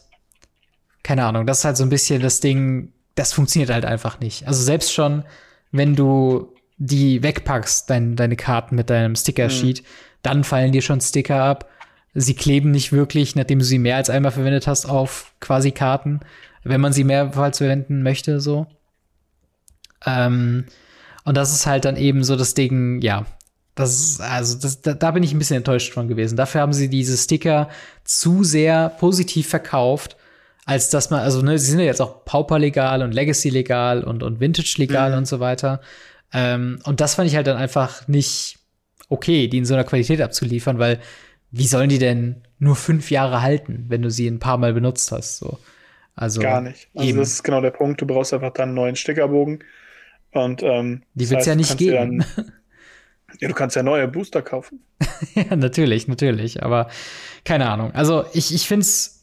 keine 1.03 1.25
Ahnung, 1.25 1.47
das 1.47 1.59
ist 1.59 1.65
halt 1.65 1.77
so 1.77 1.83
ein 1.83 1.89
bisschen 1.89 2.21
das 2.21 2.41
Ding, 2.41 2.93
das 3.15 3.33
funktioniert 3.33 3.71
halt 3.71 3.85
einfach 3.85 4.19
nicht. 4.19 4.47
Also 4.47 4.63
selbst 4.63 4.93
schon, 4.93 5.23
wenn 5.71 5.95
du 5.95 6.53
die 6.77 7.23
wegpackst, 7.23 7.89
dein, 7.89 8.15
deine 8.15 8.35
Karten 8.35 8.75
mit 8.75 8.89
deinem 8.89 9.15
Sticker-Sheet, 9.15 9.81
mhm. 9.81 9.85
dann 10.21 10.43
fallen 10.43 10.71
dir 10.71 10.81
schon 10.81 11.01
Sticker 11.01 11.43
ab. 11.43 11.69
Sie 12.13 12.33
kleben 12.33 12.71
nicht 12.71 12.91
wirklich, 12.91 13.35
nachdem 13.35 13.59
du 13.59 13.65
sie 13.65 13.79
mehr 13.79 13.95
als 13.95 14.09
einmal 14.09 14.31
verwendet 14.31 14.67
hast, 14.67 14.85
auf 14.85 15.33
quasi 15.39 15.71
Karten 15.71 16.21
wenn 16.63 16.81
man 16.81 16.93
sie 16.93 17.03
mehrfach 17.03 17.53
verwenden 17.55 18.03
möchte, 18.03 18.39
so. 18.39 18.67
Ähm, 20.05 20.65
und 21.25 21.35
das 21.35 21.53
ist 21.53 21.65
halt 21.65 21.85
dann 21.85 21.97
eben 21.97 22.23
so 22.23 22.35
das 22.35 22.53
Ding, 22.53 23.01
ja, 23.01 23.25
das 23.75 23.93
ist, 23.93 24.21
also 24.21 24.57
das, 24.59 24.81
da, 24.81 24.93
da 24.93 25.11
bin 25.11 25.23
ich 25.23 25.33
ein 25.33 25.39
bisschen 25.39 25.57
enttäuscht 25.57 25.93
von 25.93 26.07
gewesen. 26.07 26.35
Dafür 26.35 26.61
haben 26.61 26.73
sie 26.73 26.89
diese 26.89 27.17
Sticker 27.17 27.69
zu 28.03 28.43
sehr 28.43 28.89
positiv 28.89 29.47
verkauft, 29.47 30.17
als 30.65 30.89
dass 30.89 31.09
man, 31.09 31.21
also 31.21 31.41
ne, 31.41 31.57
sie 31.57 31.71
sind 31.71 31.79
ja 31.79 31.85
jetzt 31.85 32.01
auch 32.01 32.25
Pauper 32.25 32.59
legal 32.59 33.01
und 33.01 33.13
Legacy 33.13 33.49
legal 33.49 34.03
und, 34.03 34.21
und 34.21 34.39
Vintage 34.39 34.75
legal 34.77 35.11
mhm. 35.11 35.19
und 35.19 35.27
so 35.27 35.39
weiter. 35.39 35.81
Ähm, 36.33 36.79
und 36.83 36.99
das 36.99 37.15
fand 37.15 37.29
ich 37.29 37.35
halt 37.35 37.47
dann 37.47 37.57
einfach 37.57 38.07
nicht 38.07 38.59
okay, 39.07 39.47
die 39.47 39.57
in 39.57 39.65
so 39.65 39.73
einer 39.73 39.83
Qualität 39.83 40.21
abzuliefern, 40.21 40.77
weil 40.77 40.99
wie 41.51 41.67
sollen 41.67 41.89
die 41.89 41.97
denn 41.97 42.43
nur 42.59 42.75
fünf 42.75 43.09
Jahre 43.09 43.41
halten, 43.41 43.85
wenn 43.87 44.01
du 44.01 44.11
sie 44.11 44.27
ein 44.27 44.39
paar 44.39 44.57
Mal 44.57 44.73
benutzt 44.73 45.11
hast? 45.11 45.37
So. 45.37 45.57
Also 46.19 46.41
Gar 46.41 46.59
nicht. 46.59 46.89
Also 46.93 47.09
eben. 47.09 47.17
das 47.19 47.29
ist 47.29 47.43
genau 47.43 47.61
der 47.61 47.71
Punkt. 47.71 48.01
Du 48.01 48.05
brauchst 48.05 48.33
einfach 48.33 48.51
dann 48.51 48.69
einen 48.69 48.75
neuen 48.75 48.95
Stickerbogen. 48.97 49.63
Und 50.31 50.61
ähm, 50.61 51.03
die 51.13 51.29
wird 51.29 51.39
es 51.39 51.45
ja 51.45 51.55
nicht 51.55 51.77
geben. 51.77 52.25
Dann, 52.35 52.51
ja, 53.39 53.47
du 53.47 53.53
kannst 53.53 53.77
ja 53.77 53.83
neue 53.83 54.07
Booster 54.09 54.41
kaufen. 54.41 54.83
ja, 55.33 55.55
natürlich, 55.55 56.09
natürlich. 56.09 56.61
Aber 56.61 56.89
keine 57.45 57.69
Ahnung. 57.69 57.91
Also 57.93 58.25
ich, 58.33 58.53
ich 58.53 58.67
finde 58.67 58.81
es. 58.81 59.15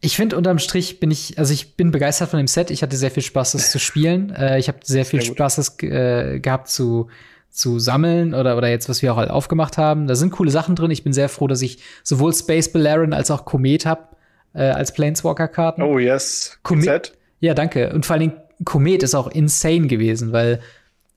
Ich 0.00 0.14
finde, 0.14 0.36
unterm 0.36 0.60
Strich 0.60 1.00
bin 1.00 1.10
ich, 1.10 1.40
also 1.40 1.52
ich 1.52 1.74
bin 1.74 1.90
begeistert 1.90 2.30
von 2.30 2.38
dem 2.38 2.46
Set. 2.46 2.70
Ich 2.70 2.84
hatte 2.84 2.96
sehr 2.96 3.10
viel 3.10 3.24
Spaß, 3.24 3.52
das 3.52 3.72
zu 3.72 3.80
spielen. 3.80 4.30
Äh, 4.38 4.58
ich 4.60 4.68
habe 4.68 4.78
sehr 4.84 5.04
viel 5.04 5.20
sehr 5.20 5.32
Spaß, 5.32 5.56
das 5.56 5.82
äh, 5.82 6.38
gehabt 6.38 6.68
zu, 6.68 7.08
zu 7.50 7.80
sammeln 7.80 8.32
oder, 8.32 8.56
oder 8.56 8.68
jetzt, 8.68 8.88
was 8.88 9.02
wir 9.02 9.12
auch 9.12 9.16
halt 9.16 9.30
aufgemacht 9.30 9.76
haben. 9.76 10.06
Da 10.06 10.14
sind 10.14 10.30
coole 10.30 10.52
Sachen 10.52 10.76
drin. 10.76 10.92
Ich 10.92 11.02
bin 11.02 11.12
sehr 11.12 11.28
froh, 11.28 11.48
dass 11.48 11.62
ich 11.62 11.82
sowohl 12.04 12.32
Space 12.32 12.72
Balerion 12.72 13.12
als 13.12 13.32
auch 13.32 13.44
Komet 13.44 13.86
habe 13.86 14.08
äh, 14.54 14.64
als 14.64 14.92
Planeswalker-Karten. 14.92 15.82
Oh, 15.82 15.98
yes. 15.98 16.58
Komet. 16.62 17.12
Ja, 17.40 17.54
danke. 17.54 17.92
Und 17.92 18.06
vor 18.06 18.14
allen 18.14 18.30
Dingen, 18.30 18.40
Komet 18.64 19.02
ist 19.02 19.14
auch 19.14 19.28
insane 19.28 19.86
gewesen, 19.86 20.32
weil 20.32 20.60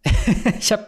ich 0.60 0.72
habe, 0.72 0.88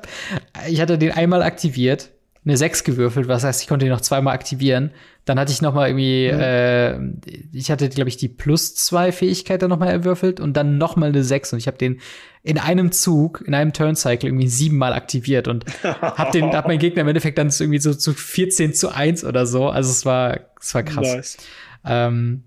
ich 0.68 0.82
hatte 0.82 0.98
den 0.98 1.12
einmal 1.12 1.44
aktiviert 1.44 2.10
eine 2.46 2.58
6 2.58 2.84
gewürfelt, 2.84 3.28
was 3.28 3.44
heißt, 3.44 3.62
ich 3.62 3.68
konnte 3.68 3.86
ihn 3.86 3.92
noch 3.92 4.02
zweimal 4.02 4.34
aktivieren. 4.34 4.92
Dann 5.24 5.40
hatte 5.40 5.54
ich 5.54 5.62
noch 5.62 5.74
mal 5.74 5.88
irgendwie, 5.88 6.30
mhm. 6.30 6.40
äh, 6.40 7.58
ich 7.58 7.72
hatte, 7.72 7.88
glaube 7.88 8.10
ich, 8.10 8.18
die 8.18 8.28
plus 8.28 8.76
zwei 8.76 9.14
Fähigkeit 9.14 9.62
dann 9.62 9.70
noch 9.70 9.80
mal 9.80 9.88
erwürfelt 9.88 10.42
und 10.42 10.58
dann 10.58 10.78
noch 10.78 10.98
mal 10.98 11.10
eine 11.10 11.24
6 11.24 11.54
und 11.54 11.60
ich 11.60 11.68
habe 11.68 11.78
den 11.78 12.02
in 12.44 12.58
einem 12.58 12.92
Zug, 12.92 13.42
in 13.48 13.54
einem 13.54 13.72
Turncycle 13.72 14.28
irgendwie 14.28 14.50
siebenmal 14.50 14.92
aktiviert 14.92 15.48
und 15.48 15.64
hab 15.84 16.34
den, 16.34 16.52
hab 16.52 16.68
meinen 16.68 16.80
Gegner 16.80 17.04
im 17.04 17.08
Endeffekt 17.08 17.38
dann 17.38 17.48
irgendwie 17.58 17.80
so 17.80 17.94
zu 17.94 18.14
14 18.14 18.74
zu 18.74 18.90
1 18.90 19.24
oder 19.24 19.46
so. 19.46 19.70
Also 19.70 19.92
es 19.92 20.06
war, 20.06 20.42
es 20.60 20.76
war 20.76 20.84
krass. 20.84 21.16
Nice. 21.16 21.38
Ähm, 21.86 22.44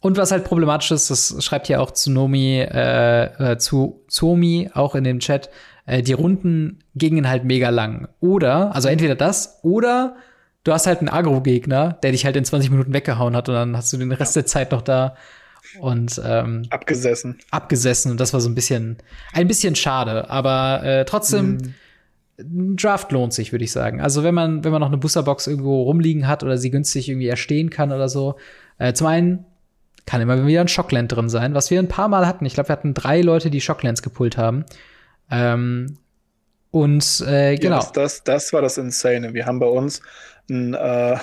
und 0.00 0.16
was 0.16 0.32
halt 0.32 0.44
problematisch 0.44 0.90
ist, 0.90 1.10
das 1.10 1.42
schreibt 1.44 1.68
ja 1.68 1.78
auch 1.78 1.92
Tsunomi, 1.92 2.58
äh, 2.58 3.52
äh, 3.52 3.58
zu 3.58 4.02
Zomi 4.08 4.68
auch 4.74 4.96
in 4.96 5.04
dem 5.04 5.20
Chat, 5.20 5.48
äh, 5.86 6.02
die 6.02 6.12
Runden 6.12 6.82
gingen 6.96 7.28
halt 7.28 7.44
mega 7.44 7.68
lang. 7.68 8.08
Oder, 8.20 8.74
also 8.74 8.88
entweder 8.88 9.14
das, 9.14 9.60
oder 9.62 10.16
du 10.64 10.72
hast 10.72 10.86
halt 10.86 10.98
einen 10.98 11.08
Agro-Gegner, 11.08 11.98
der 12.02 12.10
dich 12.10 12.24
halt 12.24 12.36
in 12.36 12.44
20 12.44 12.70
Minuten 12.70 12.92
weggehauen 12.92 13.36
hat 13.36 13.48
und 13.48 13.54
dann 13.54 13.76
hast 13.76 13.92
du 13.92 13.96
den 13.96 14.10
Rest 14.10 14.34
ja. 14.34 14.42
der 14.42 14.46
Zeit 14.46 14.72
noch 14.72 14.82
da 14.82 15.16
und 15.78 16.20
ähm, 16.24 16.64
abgesessen. 16.70 17.38
Abgesessen 17.52 18.10
und 18.10 18.18
das 18.18 18.32
war 18.32 18.40
so 18.40 18.48
ein 18.48 18.56
bisschen, 18.56 18.98
ein 19.32 19.46
bisschen 19.46 19.76
schade, 19.76 20.28
aber 20.30 20.82
äh, 20.82 21.04
trotzdem. 21.04 21.74
Mhm. 22.44 22.76
Draft 22.76 23.12
lohnt 23.12 23.32
sich, 23.32 23.52
würde 23.52 23.64
ich 23.64 23.72
sagen. 23.72 24.00
Also 24.00 24.22
wenn 24.24 24.34
man, 24.34 24.64
wenn 24.64 24.72
man 24.72 24.80
noch 24.80 24.88
eine 24.88 24.98
Boosterbox 24.98 25.46
irgendwo 25.46 25.82
rumliegen 25.82 26.28
hat 26.28 26.42
oder 26.42 26.58
sie 26.58 26.70
günstig 26.70 27.08
irgendwie 27.08 27.28
erstehen 27.28 27.70
kann 27.70 27.92
oder 27.92 28.08
so. 28.08 28.36
Äh, 28.78 28.92
zum 28.92 29.06
einen 29.06 29.44
kann 30.06 30.20
immer 30.20 30.46
wieder 30.46 30.60
ein 30.60 30.68
Shockland 30.68 31.12
drin 31.12 31.28
sein, 31.28 31.54
was 31.54 31.70
wir 31.70 31.78
ein 31.78 31.88
paar 31.88 32.08
Mal 32.08 32.26
hatten. 32.26 32.44
Ich 32.44 32.54
glaube, 32.54 32.68
wir 32.68 32.72
hatten 32.72 32.94
drei 32.94 33.20
Leute, 33.20 33.50
die 33.50 33.60
Shocklands 33.60 34.02
gepult 34.02 34.36
haben. 34.36 34.64
Ähm, 35.30 35.98
und 36.70 37.24
äh, 37.26 37.56
genau. 37.56 37.76
Ja, 37.76 37.82
das, 37.82 37.92
das, 37.92 38.24
das, 38.24 38.52
war 38.52 38.62
das 38.62 38.78
Insane. 38.78 39.34
Wir 39.34 39.46
haben 39.46 39.58
bei 39.58 39.66
uns 39.66 40.00
ein, 40.50 40.74
äh, 40.74 41.18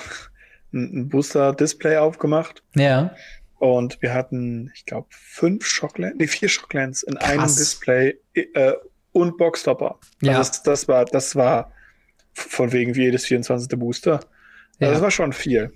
ein 0.72 1.08
Booster-Display 1.08 1.98
aufgemacht. 1.98 2.62
Ja. 2.74 3.14
Und 3.58 4.00
wir 4.00 4.14
hatten, 4.14 4.72
ich 4.74 4.86
glaube, 4.86 5.08
fünf 5.10 5.66
Shocklands, 5.66 6.16
nee, 6.18 6.26
vier 6.26 6.48
Shocklands 6.48 7.02
in 7.02 7.16
Krass. 7.16 7.28
einem 7.28 7.42
Display 7.42 8.18
äh, 8.34 8.72
und 9.12 9.36
Boxstopper. 9.36 9.98
Also 10.22 10.32
ja. 10.32 10.38
das, 10.38 10.62
das, 10.62 10.88
war, 10.88 11.04
das 11.04 11.36
war 11.36 11.72
von 12.32 12.72
wegen 12.72 12.94
wie 12.94 13.02
jedes 13.02 13.26
24. 13.26 13.78
Booster. 13.78 14.14
Also 14.14 14.24
ja. 14.78 14.90
Das 14.90 15.00
war 15.00 15.10
schon 15.10 15.32
viel. 15.32 15.72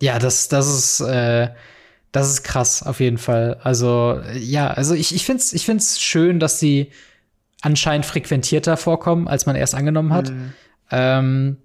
Ja, 0.00 0.18
das, 0.18 0.48
das 0.48 0.68
ist, 0.68 1.00
äh, 1.00 1.48
das 2.12 2.28
ist 2.28 2.42
krass, 2.42 2.82
auf 2.82 3.00
jeden 3.00 3.18
Fall. 3.18 3.58
Also, 3.62 4.20
ja, 4.34 4.68
also 4.68 4.94
ich, 4.94 5.14
ich 5.14 5.24
finde 5.24 5.42
es 5.42 5.52
ich 5.52 5.66
find's 5.66 6.00
schön, 6.00 6.40
dass 6.40 6.58
sie 6.58 6.90
anscheinend 7.60 8.06
frequentierter 8.06 8.76
vorkommen, 8.76 9.28
als 9.28 9.46
man 9.46 9.56
erst 9.56 9.74
angenommen 9.74 10.12
hat. 10.12 10.30
Mhm. 10.30 10.52
Ähm, 10.90 11.56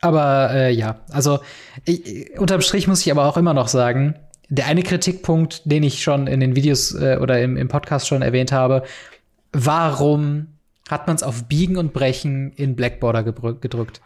aber 0.00 0.50
äh, 0.52 0.70
ja, 0.72 1.00
also 1.10 1.40
ich, 1.84 2.38
unterm 2.38 2.60
Strich 2.60 2.86
muss 2.86 3.00
ich 3.00 3.10
aber 3.10 3.26
auch 3.26 3.36
immer 3.36 3.54
noch 3.54 3.68
sagen, 3.68 4.14
der 4.48 4.66
eine 4.66 4.82
Kritikpunkt, 4.82 5.62
den 5.64 5.82
ich 5.82 6.02
schon 6.02 6.26
in 6.26 6.40
den 6.40 6.56
Videos 6.56 6.94
äh, 6.94 7.18
oder 7.20 7.40
im, 7.40 7.56
im 7.56 7.68
Podcast 7.68 8.08
schon 8.08 8.22
erwähnt 8.22 8.52
habe, 8.52 8.84
warum 9.52 10.48
hat 10.88 11.06
man 11.06 11.16
es 11.16 11.22
auf 11.22 11.44
Biegen 11.44 11.76
und 11.76 11.92
Brechen 11.92 12.52
in 12.52 12.76
Blackborder 12.76 13.22
gedrückt? 13.22 14.00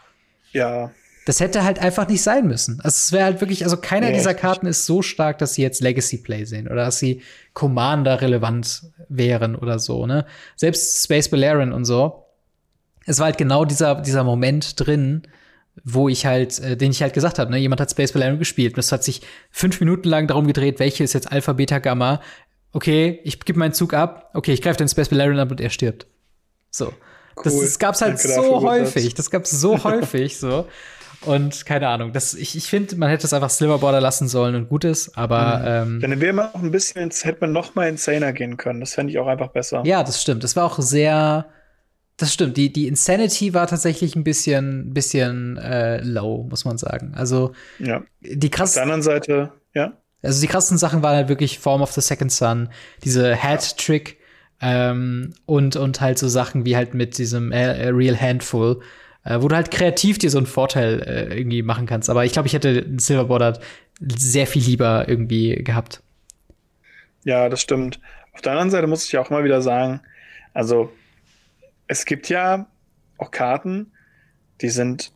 Ja. 0.52 0.90
Das 1.26 1.40
hätte 1.40 1.64
halt 1.64 1.78
einfach 1.78 2.06
nicht 2.06 2.22
sein 2.22 2.46
müssen. 2.46 2.80
Also 2.80 2.88
es 2.96 3.12
wäre 3.12 3.24
halt 3.24 3.40
wirklich, 3.40 3.64
also 3.64 3.78
keiner 3.78 4.08
nee, 4.08 4.14
dieser 4.14 4.34
Karten 4.34 4.66
ist 4.66 4.84
so 4.84 5.00
stark, 5.00 5.38
dass 5.38 5.54
sie 5.54 5.62
jetzt 5.62 5.80
Legacy 5.80 6.18
Play 6.18 6.44
sehen 6.44 6.66
oder 6.66 6.84
dass 6.84 6.98
sie 6.98 7.22
Commander 7.54 8.20
relevant 8.20 8.82
wären 9.08 9.56
oder 9.56 9.78
so, 9.78 10.06
ne? 10.06 10.26
Selbst 10.56 11.02
Space 11.02 11.30
Balerion 11.30 11.72
und 11.72 11.86
so. 11.86 12.26
Es 13.06 13.18
war 13.18 13.26
halt 13.26 13.38
genau 13.38 13.64
dieser, 13.64 14.02
dieser 14.02 14.22
Moment 14.22 14.78
drin, 14.78 15.22
wo 15.82 16.08
ich 16.08 16.26
halt, 16.26 16.58
äh, 16.60 16.76
den 16.76 16.90
ich 16.90 17.02
halt 17.02 17.14
gesagt 17.14 17.38
habe, 17.38 17.50
ne, 17.50 17.58
jemand 17.58 17.80
hat 17.80 17.90
Space 17.90 18.12
Balerion 18.12 18.38
gespielt 18.38 18.74
und 18.74 18.80
es 18.80 18.92
hat 18.92 19.02
sich 19.02 19.22
fünf 19.50 19.80
Minuten 19.80 20.08
lang 20.08 20.26
darum 20.26 20.46
gedreht, 20.46 20.78
welche 20.78 21.04
ist 21.04 21.14
jetzt 21.14 21.32
Alpha, 21.32 21.54
Beta, 21.54 21.78
Gamma. 21.78 22.20
Okay, 22.74 23.20
ich 23.22 23.38
gebe 23.40 23.58
meinen 23.58 23.72
Zug 23.72 23.94
ab. 23.94 24.30
Okay, 24.34 24.52
ich 24.52 24.60
greife 24.60 24.78
den 24.78 24.88
Space 24.88 25.08
Balerion 25.08 25.38
ab 25.38 25.50
und 25.50 25.60
er 25.60 25.70
stirbt. 25.70 26.08
So. 26.70 26.86
Cool. 27.36 27.44
Das, 27.44 27.60
das 27.60 27.78
gab's 27.78 28.02
halt 28.02 28.18
Danke 28.18 28.28
so 28.28 28.62
häufig. 28.62 29.14
Das 29.14 29.30
gab's 29.30 29.50
so 29.50 29.82
häufig, 29.84 30.38
so. 30.38 30.66
Und 31.24 31.64
keine 31.64 31.88
Ahnung, 31.88 32.12
das, 32.12 32.34
ich, 32.34 32.56
ich 32.56 32.66
finde, 32.66 32.96
man 32.96 33.08
hätte 33.08 33.26
es 33.26 33.32
einfach 33.32 33.48
Sliverborder 33.48 34.00
lassen 34.00 34.28
sollen 34.28 34.56
und 34.56 34.68
gut 34.68 34.84
ist, 34.84 35.16
aber. 35.16 35.84
Mhm. 35.86 35.94
Ähm, 35.94 36.00
Dann 36.00 36.20
wäre 36.20 36.32
man 36.32 36.48
auch 36.48 36.62
ein 36.62 36.72
bisschen, 36.72 37.10
hätte 37.10 37.38
man 37.40 37.52
noch 37.52 37.76
mal 37.76 37.88
insaner 37.88 38.32
gehen 38.32 38.56
können. 38.56 38.80
Das 38.80 38.94
fände 38.94 39.12
ich 39.12 39.20
auch 39.20 39.28
einfach 39.28 39.48
besser. 39.48 39.82
Ja, 39.86 40.02
das 40.02 40.20
stimmt. 40.20 40.42
Das 40.42 40.56
war 40.56 40.64
auch 40.64 40.80
sehr. 40.80 41.46
Das 42.16 42.32
stimmt. 42.32 42.56
Die, 42.56 42.72
die 42.72 42.88
Insanity 42.88 43.54
war 43.54 43.68
tatsächlich 43.68 44.16
ein 44.16 44.24
bisschen, 44.24 44.92
bisschen 44.92 45.58
äh, 45.58 46.00
low, 46.02 46.46
muss 46.50 46.64
man 46.64 46.76
sagen. 46.76 47.12
Also 47.14 47.52
ja. 47.78 48.02
die 48.20 48.50
krass. 48.50 48.70
Auf 48.70 48.74
der 48.74 48.82
anderen 48.82 49.02
Seite, 49.02 49.52
ja. 49.74 49.92
Also 50.24 50.40
die 50.40 50.46
krassen 50.46 50.78
Sachen 50.78 51.02
waren 51.02 51.16
halt 51.16 51.28
wirklich 51.28 51.58
Form 51.58 51.82
of 51.82 51.92
the 51.92 52.00
Second 52.00 52.32
Sun, 52.32 52.68
diese 53.04 53.36
Hat-Trick 53.36 54.18
ähm, 54.60 55.34
und, 55.46 55.76
und 55.76 56.00
halt 56.00 56.18
so 56.18 56.28
Sachen 56.28 56.64
wie 56.64 56.76
halt 56.76 56.94
mit 56.94 57.18
diesem 57.18 57.52
äh, 57.52 57.88
Real 57.88 58.18
Handful 58.20 58.80
äh, 59.24 59.40
wo 59.40 59.48
du 59.48 59.56
halt 59.56 59.70
kreativ 59.70 60.18
dir 60.18 60.30
so 60.30 60.38
einen 60.38 60.46
Vorteil 60.46 61.02
äh, 61.02 61.38
irgendwie 61.38 61.62
machen 61.62 61.86
kannst. 61.86 62.10
Aber 62.10 62.24
ich 62.24 62.32
glaube, 62.32 62.46
ich 62.46 62.54
hätte 62.54 62.84
ein 62.86 62.98
Silverboard 62.98 63.60
sehr 64.00 64.46
viel 64.46 64.62
lieber 64.62 65.08
irgendwie 65.08 65.56
gehabt. 65.56 66.02
Ja, 67.24 67.48
das 67.48 67.62
stimmt. 67.62 68.00
Auf 68.32 68.42
der 68.42 68.52
anderen 68.52 68.70
Seite 68.70 68.86
muss 68.86 69.06
ich 69.06 69.16
auch 69.16 69.30
mal 69.30 69.44
wieder 69.44 69.62
sagen, 69.62 70.00
also 70.52 70.92
es 71.86 72.04
gibt 72.04 72.28
ja 72.28 72.66
auch 73.18 73.30
Karten, 73.30 73.92
die 74.60 74.68
sind 74.68 75.12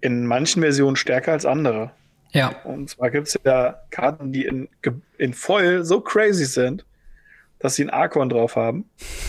in 0.00 0.26
manchen 0.26 0.62
Versionen 0.62 0.96
stärker 0.96 1.32
als 1.32 1.44
andere. 1.44 1.92
Ja. 2.32 2.48
Und 2.64 2.90
zwar 2.90 3.10
gibt 3.10 3.28
es 3.28 3.38
ja 3.44 3.80
Karten, 3.90 4.32
die 4.32 4.44
in, 4.44 4.68
in 5.18 5.34
Foil 5.34 5.84
so 5.84 6.00
crazy 6.00 6.44
sind, 6.44 6.84
dass 7.58 7.74
sie 7.74 7.84
ein 7.84 7.90
Archon 7.90 8.28
drauf 8.28 8.56
haben. 8.56 8.88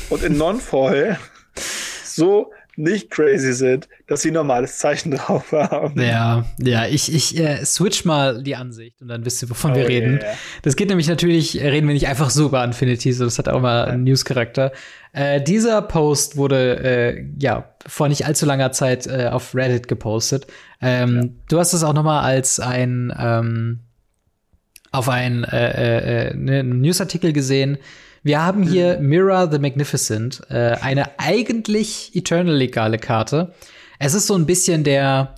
Und 0.09 0.23
in 0.23 0.37
Non-Foil 0.37 1.17
so 2.03 2.51
nicht 2.81 3.11
crazy 3.11 3.53
sind, 3.53 3.87
dass 4.07 4.21
sie 4.21 4.31
normales 4.31 4.77
Zeichen 4.79 5.11
drauf 5.17 5.51
haben. 5.51 5.99
Ja, 6.01 6.45
ja, 6.59 6.87
ich, 6.87 7.13
ich 7.13 7.37
äh, 7.37 7.63
switch 7.65 8.05
mal 8.05 8.41
die 8.41 8.55
Ansicht 8.55 9.01
und 9.01 9.07
dann 9.07 9.25
wisst 9.25 9.41
ihr, 9.43 9.49
wovon 9.49 9.71
oh, 9.71 9.75
wir 9.75 9.87
reden. 9.87 10.19
Yeah. 10.21 10.33
Das 10.63 10.75
geht 10.75 10.89
nämlich 10.89 11.07
natürlich, 11.07 11.61
äh, 11.61 11.69
reden 11.69 11.87
wir 11.87 11.93
nicht 11.93 12.07
einfach 12.07 12.29
so 12.29 12.47
über 12.47 12.63
Infinity, 12.63 13.13
so 13.13 13.25
das 13.25 13.37
hat 13.37 13.47
auch 13.47 13.61
mal 13.61 13.85
einen 13.85 14.03
News-Charakter. 14.03 14.71
Äh, 15.13 15.41
dieser 15.41 15.81
Post 15.81 16.37
wurde 16.37 16.79
äh, 16.83 17.25
ja 17.39 17.75
vor 17.85 18.09
nicht 18.09 18.25
allzu 18.25 18.45
langer 18.45 18.71
Zeit 18.71 19.07
äh, 19.07 19.29
auf 19.31 19.53
Reddit 19.55 19.87
gepostet. 19.87 20.47
Ähm, 20.81 21.15
ja. 21.15 21.29
Du 21.49 21.59
hast 21.59 21.73
es 21.73 21.83
auch 21.83 21.93
noch 21.93 22.03
mal 22.03 22.21
als 22.21 22.59
ein 22.59 23.13
ähm, 23.17 23.79
auf 24.91 25.07
einen 25.07 25.43
äh, 25.43 26.29
äh, 26.29 26.35
ne, 26.35 26.63
Newsartikel 26.63 27.31
gesehen 27.31 27.77
wir 28.23 28.43
haben 28.43 28.63
hier 28.63 28.99
mhm. 28.99 29.07
Mirror 29.07 29.51
the 29.51 29.59
Magnificent, 29.59 30.41
äh, 30.49 30.75
eine 30.81 31.19
eigentlich 31.19 32.15
Eternal 32.15 32.55
legale 32.55 32.97
Karte. 32.97 33.53
Es 33.99 34.13
ist 34.13 34.27
so 34.27 34.35
ein 34.35 34.45
bisschen 34.45 34.83
der, 34.83 35.35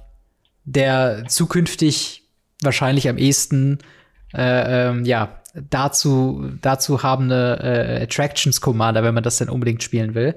der 0.66 1.26
zukünftig 1.28 2.24
wahrscheinlich 2.62 3.10
am 3.10 3.18
ehesten 3.18 3.80
äh, 4.34 4.90
ähm, 4.90 5.06
ja, 5.06 5.42
dazu, 5.54 6.52
dazu 6.62 7.04
habende 7.04 7.60
äh, 7.62 8.04
Attractions 8.04 8.62
Commander, 8.62 9.04
wenn 9.04 9.14
man 9.14 9.24
das 9.24 9.38
denn 9.38 9.50
unbedingt 9.50 9.84
spielen 9.84 10.16
will. 10.16 10.36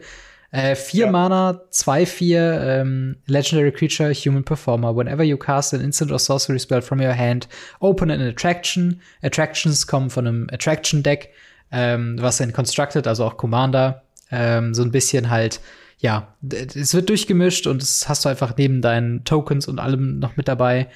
Äh, 0.53 0.77
vier 0.77 1.07
ja. 1.07 1.11
Mana, 1.11 1.63
zwei, 1.71 2.07
vier 2.07 2.61
ähm, 2.61 3.17
Legendary 3.27 3.73
Creature, 3.73 4.13
Human 4.15 4.45
Performer. 4.45 4.97
Whenever 4.97 5.25
you 5.25 5.37
cast 5.37 5.75
an 5.75 5.81
instant 5.81 6.13
or 6.13 6.19
sorcery 6.19 6.59
spell 6.59 6.83
from 6.83 7.01
your 7.01 7.15
hand, 7.15 7.49
open 7.81 8.11
an 8.11 8.21
Attraction. 8.21 9.01
Attractions 9.23 9.87
kommen 9.87 10.11
von 10.11 10.27
einem 10.27 10.47
Attraction 10.53 11.03
Deck 11.03 11.31
ähm, 11.71 12.17
was 12.21 12.41
in 12.41 12.53
Constructed, 12.53 13.07
also 13.07 13.25
auch 13.25 13.37
Commander, 13.37 14.03
ähm, 14.31 14.75
so 14.75 14.83
ein 14.83 14.91
bisschen 14.91 15.31
halt, 15.31 15.61
ja, 15.99 16.35
es 16.51 16.95
wird 16.95 17.09
durchgemischt 17.09 17.67
und 17.67 17.83
das 17.83 18.09
hast 18.09 18.25
du 18.25 18.29
einfach 18.29 18.57
neben 18.57 18.83
deinen 18.83 19.25
Tokens 19.25 19.67
und 19.69 19.79
allem 19.79 20.19
noch 20.19 20.37
mit 20.37 20.49
dabei. 20.49 20.89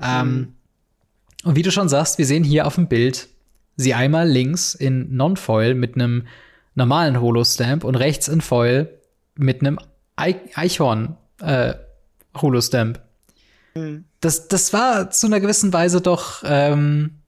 Ähm, 0.00 0.34
mhm. 0.34 0.54
Und 1.44 1.56
wie 1.56 1.62
du 1.62 1.70
schon 1.70 1.88
sagst, 1.88 2.18
wir 2.18 2.26
sehen 2.26 2.44
hier 2.44 2.66
auf 2.66 2.76
dem 2.76 2.88
Bild 2.88 3.28
sie 3.76 3.94
einmal 3.94 4.28
links 4.28 4.74
in 4.74 5.14
Non-Foil 5.16 5.74
mit 5.74 5.94
einem 5.94 6.26
normalen 6.74 7.20
Holo-Stamp 7.20 7.84
und 7.84 7.94
rechts 7.94 8.28
in 8.28 8.40
Foil 8.40 8.98
mit 9.34 9.60
einem 9.60 9.78
Eichhorn 10.16 11.16
äh, 11.40 11.74
Holo-Stamp. 12.40 13.00
Mhm. 13.74 14.04
Das, 14.20 14.48
das 14.48 14.72
war 14.72 15.10
zu 15.10 15.26
einer 15.26 15.40
gewissen 15.40 15.72
Weise 15.72 16.00
doch 16.00 16.42
ähm, 16.44 17.18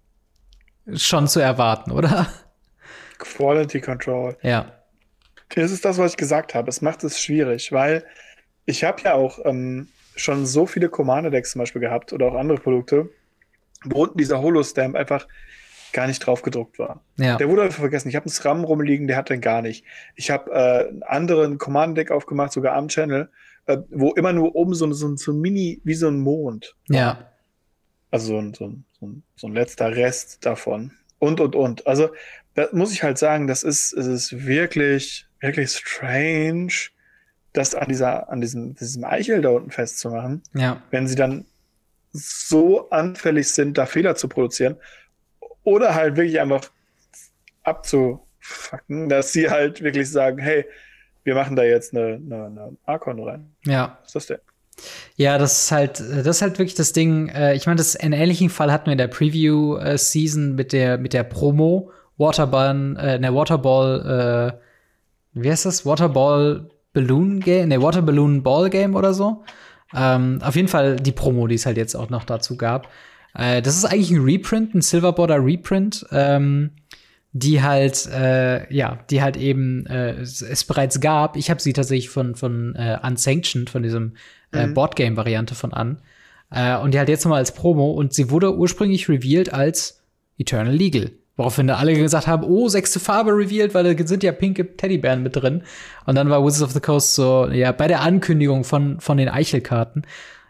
schon 0.95 1.29
zu 1.29 1.41
erwarten, 1.41 1.91
oder? 1.91 2.27
Quality 3.19 3.81
Control. 3.81 4.37
Ja. 4.43 4.73
Das 5.55 5.71
ist 5.71 5.85
das, 5.85 5.99
was 5.99 6.13
ich 6.13 6.17
gesagt 6.17 6.55
habe. 6.55 6.69
Es 6.69 6.83
macht 6.83 7.05
es 7.05 7.21
schwierig, 7.21 7.73
weil 7.73 8.05
ich 8.67 8.83
habe 8.85 9.03
ja 9.03 9.15
auch 9.15 9.39
ähm, 9.45 9.89
schon 10.17 10.47
so 10.47 10.67
viele 10.67 10.89
Commander-Decks 10.89 11.53
zum 11.53 11.61
Beispiel 11.61 11.81
gehabt 11.81 12.13
oder 12.13 12.27
auch 12.27 12.35
andere 12.35 12.59
Produkte, 12.59 13.11
wo 13.85 14.03
unten 14.03 14.19
dieser 14.19 14.41
Holo-Stamp 14.41 14.97
einfach 14.97 15.27
gar 15.93 16.07
nicht 16.09 16.21
drauf 16.21 16.43
gedruckt 16.43 16.79
war. 16.79 17.03
Ja. 17.17 17.37
Der 17.37 17.49
wurde 17.49 17.63
einfach 17.63 17.81
vergessen. 17.81 18.09
Ich 18.09 18.17
habe 18.17 18.25
einen 18.25 18.33
SRAM 18.33 18.65
rumliegen, 18.65 19.07
der 19.07 19.17
hat 19.17 19.31
den 19.31 19.41
gar 19.41 19.63
nicht. 19.63 19.85
Ich 20.17 20.31
habe 20.31 20.51
äh, 20.51 20.89
einen 20.89 21.03
anderen 21.05 21.59
Command-Deck 21.59 22.11
aufgemacht, 22.11 22.53
sogar 22.53 22.75
am 22.75 22.89
Channel, 22.89 23.31
äh, 23.67 23.79
wo 23.91 24.13
immer 24.13 24.33
nur 24.33 24.57
oben 24.57 24.75
so, 24.75 24.93
so, 24.93 25.17
so 25.17 25.33
ein 25.33 25.41
Mini, 25.41 25.81
wie 25.85 25.95
so 25.95 26.09
ein 26.09 26.19
Mond. 26.19 26.75
Ja. 26.89 27.31
Also 28.11 28.27
so, 28.27 28.39
ein, 28.39 28.55
so, 28.55 28.65
ein, 29.07 29.23
so 29.37 29.47
ein 29.47 29.55
letzter 29.55 29.95
Rest 29.95 30.45
davon. 30.45 30.93
Und, 31.19 31.41
und, 31.41 31.57
und. 31.57 31.87
Also, 31.87 32.11
da 32.55 32.69
muss 32.73 32.93
ich 32.93 33.03
halt 33.03 33.19
sagen, 33.19 33.47
das 33.47 33.63
ist, 33.63 33.93
es 33.93 34.07
ist 34.07 34.47
wirklich, 34.47 35.27
wirklich 35.41 35.71
strange, 35.71 36.73
das 37.53 37.75
an 37.75 37.89
dieser, 37.89 38.29
an 38.31 38.41
diesem, 38.41 38.75
diesem 38.75 39.05
Eichel 39.05 39.41
da 39.41 39.51
unten 39.51 39.71
festzumachen. 39.71 40.43
Ja. 40.55 40.83
Wenn 40.91 41.07
sie 41.07 41.15
dann 41.15 41.47
so 42.13 42.89
anfällig 42.91 43.51
sind, 43.51 43.77
da 43.77 43.87
Fehler 43.87 44.15
zu 44.15 44.29
produzieren. 44.29 44.77
Oder 45.65 45.95
halt 45.95 46.17
wirklich 46.17 46.41
einfach 46.41 46.71
abzufacken, 47.63 49.09
dass 49.09 49.33
sie 49.33 49.51
halt 49.51 49.83
wirklich 49.83 50.11
sagen, 50.11 50.39
hey, 50.39 50.67
wir 51.25 51.35
machen 51.35 51.57
da 51.57 51.65
jetzt 51.65 51.95
eine, 51.95 52.15
eine, 52.15 52.47
eine 52.47 52.77
Archon 52.85 53.21
rein. 53.21 53.55
Ja. 53.65 53.99
Was 54.01 54.09
ist 54.09 54.15
das 54.15 54.27
denn? 54.27 54.39
Ja, 55.17 55.39
das 55.39 55.65
ist 55.65 55.73
halt, 55.73 56.01
das 56.01 56.27
ist 56.27 56.43
halt 56.43 56.59
wirklich 56.59 56.75
das 56.75 56.93
Ding. 56.93 57.29
Äh, 57.29 57.55
ich 57.55 57.67
meine, 57.67 57.77
das 57.79 57.97
einen 57.97 58.13
ähnlichen 58.13 58.51
Fall 58.51 58.73
hatten 58.73 58.87
wir 58.87 58.93
in 58.93 58.99
der 58.99 59.09
Preview-Season 59.09 60.55
mit 60.55 60.73
der 60.73 60.99
mit 60.99 61.13
der 61.13 61.25
Promo 61.25 61.91
Waterball, 62.17 62.97
äh, 62.99 63.19
ne 63.19 63.35
Waterball, 63.35 64.57
äh, 65.35 65.41
wie 65.41 65.51
heißt 65.51 65.67
das? 65.67 65.85
Waterball 65.85 66.69
Balloon 66.93 67.41
Game, 67.41 67.69
ne 67.69 67.83
Water 67.83 68.03
Balloon 68.03 68.43
Ball 68.43 68.71
Game 68.71 68.95
oder 68.95 69.15
so. 69.15 69.45
Ähm, 69.95 70.41
auf 70.43 70.57
jeden 70.57 70.69
Fall 70.69 70.97
die 70.97 71.13
Promo, 71.13 71.47
die 71.47 71.57
es 71.57 71.67
halt 71.67 71.77
jetzt 71.77 71.95
auch 71.95 72.11
noch 72.11 72.25
dazu 72.25 72.57
gab. 72.57 72.89
Äh, 73.35 73.63
das 73.63 73.77
ist 73.77 73.85
eigentlich 73.85 74.11
ein 74.11 74.25
Reprint, 74.25 74.75
ein 74.75 74.83
Silver 74.83 75.13
Border 75.13 75.45
Reprint. 75.45 76.07
Ähm, 76.11 76.71
die 77.37 77.63
halt, 77.63 78.07
äh, 78.07 78.73
ja, 78.73 79.01
die 79.11 79.21
halt 79.21 79.37
eben 79.37 79.87
äh, 79.87 80.21
es 80.21 80.65
bereits 80.65 81.01
gab. 81.01 81.37
Ich 81.37 81.51
habe 81.51 81.61
sie 81.61 81.73
tatsächlich 81.73 82.09
von, 82.09 82.37
von 82.37 82.77
äh, 82.77 82.97
Unsanctioned, 83.03 83.69
von 83.69 83.83
diesem 83.83 84.13
äh, 84.55 84.67
Mhm. 84.67 84.75
Boardgame-Variante 84.75 85.55
von 85.55 85.73
an. 85.73 85.99
Äh, 86.51 86.77
und 86.79 86.95
die 86.95 86.99
halt 86.99 87.09
jetzt 87.09 87.25
nochmal 87.25 87.39
als 87.41 87.53
Promo 87.53 87.93
und 87.93 88.13
sie 88.13 88.31
wurde 88.31 88.57
ursprünglich 88.57 89.09
revealed 89.09 89.53
als 89.53 90.03
Eternal 90.39 90.75
Legal. 90.75 91.13
Woraufhin 91.37 91.67
da 91.67 91.77
alle 91.77 91.95
gesagt 91.95 92.29
haben, 92.29 92.45
oh, 92.45 92.69
sechste 92.69 93.01
Farbe 93.01 93.33
revealed, 93.33 93.75
weil 93.75 93.95
da 93.95 94.07
sind 94.07 94.23
ja 94.23 94.31
pinke 94.31 94.77
Teddybären 94.77 95.23
mit 95.25 95.35
drin. 95.35 95.63
Und 96.07 96.15
dann 96.15 96.31
war 96.31 96.45
Wizards 96.45 96.63
of 96.63 96.73
the 96.73 96.81
Coast 96.81 97.15
so, 97.17 97.49
ja, 97.51 97.73
bei 97.73 97.89
der 97.89 98.03
Ankündigung 98.03 98.63
von, 98.63 99.01
von 99.01 99.17
den 99.17 99.29
Eichelkarten, 99.29 100.07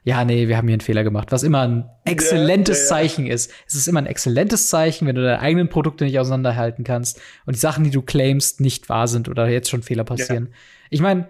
ja, 0.06 0.22
nee, 0.26 0.48
wir 0.48 0.58
haben 0.58 0.68
hier 0.68 0.74
einen 0.74 0.82
Fehler 0.82 1.02
gemacht, 1.02 1.32
was 1.32 1.42
immer 1.42 1.62
ein 1.62 1.88
exzellentes 2.04 2.76
Ja, 2.76 2.82
ja, 2.98 3.02
ja. 3.02 3.08
Zeichen 3.08 3.26
ist. 3.26 3.50
Es 3.66 3.74
ist 3.74 3.88
immer 3.88 4.02
ein 4.02 4.06
exzellentes 4.06 4.68
Zeichen, 4.68 5.08
wenn 5.08 5.14
du 5.16 5.22
deine 5.22 5.40
eigenen 5.40 5.70
Produkte 5.70 6.04
nicht 6.04 6.18
auseinanderhalten 6.18 6.84
kannst 6.84 7.18
und 7.46 7.56
die 7.56 7.60
Sachen, 7.60 7.84
die 7.84 7.90
du 7.90 8.02
claimst, 8.02 8.60
nicht 8.60 8.90
wahr 8.90 9.08
sind 9.08 9.30
oder 9.30 9.48
jetzt 9.48 9.70
schon 9.70 9.82
Fehler 9.82 10.04
passieren. 10.04 10.48
Ich 10.90 11.00
meine, 11.00 11.28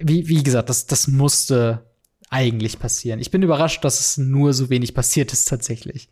wie, 0.00 0.26
wie 0.26 0.42
gesagt, 0.42 0.68
das, 0.68 0.86
das 0.86 1.06
musste 1.06 1.84
eigentlich 2.30 2.78
passieren. 2.78 3.20
Ich 3.20 3.30
bin 3.30 3.42
überrascht, 3.42 3.84
dass 3.84 4.00
es 4.00 4.18
nur 4.18 4.52
so 4.52 4.70
wenig 4.70 4.94
passiert 4.94 5.32
ist 5.32 5.46
tatsächlich. 5.46 6.08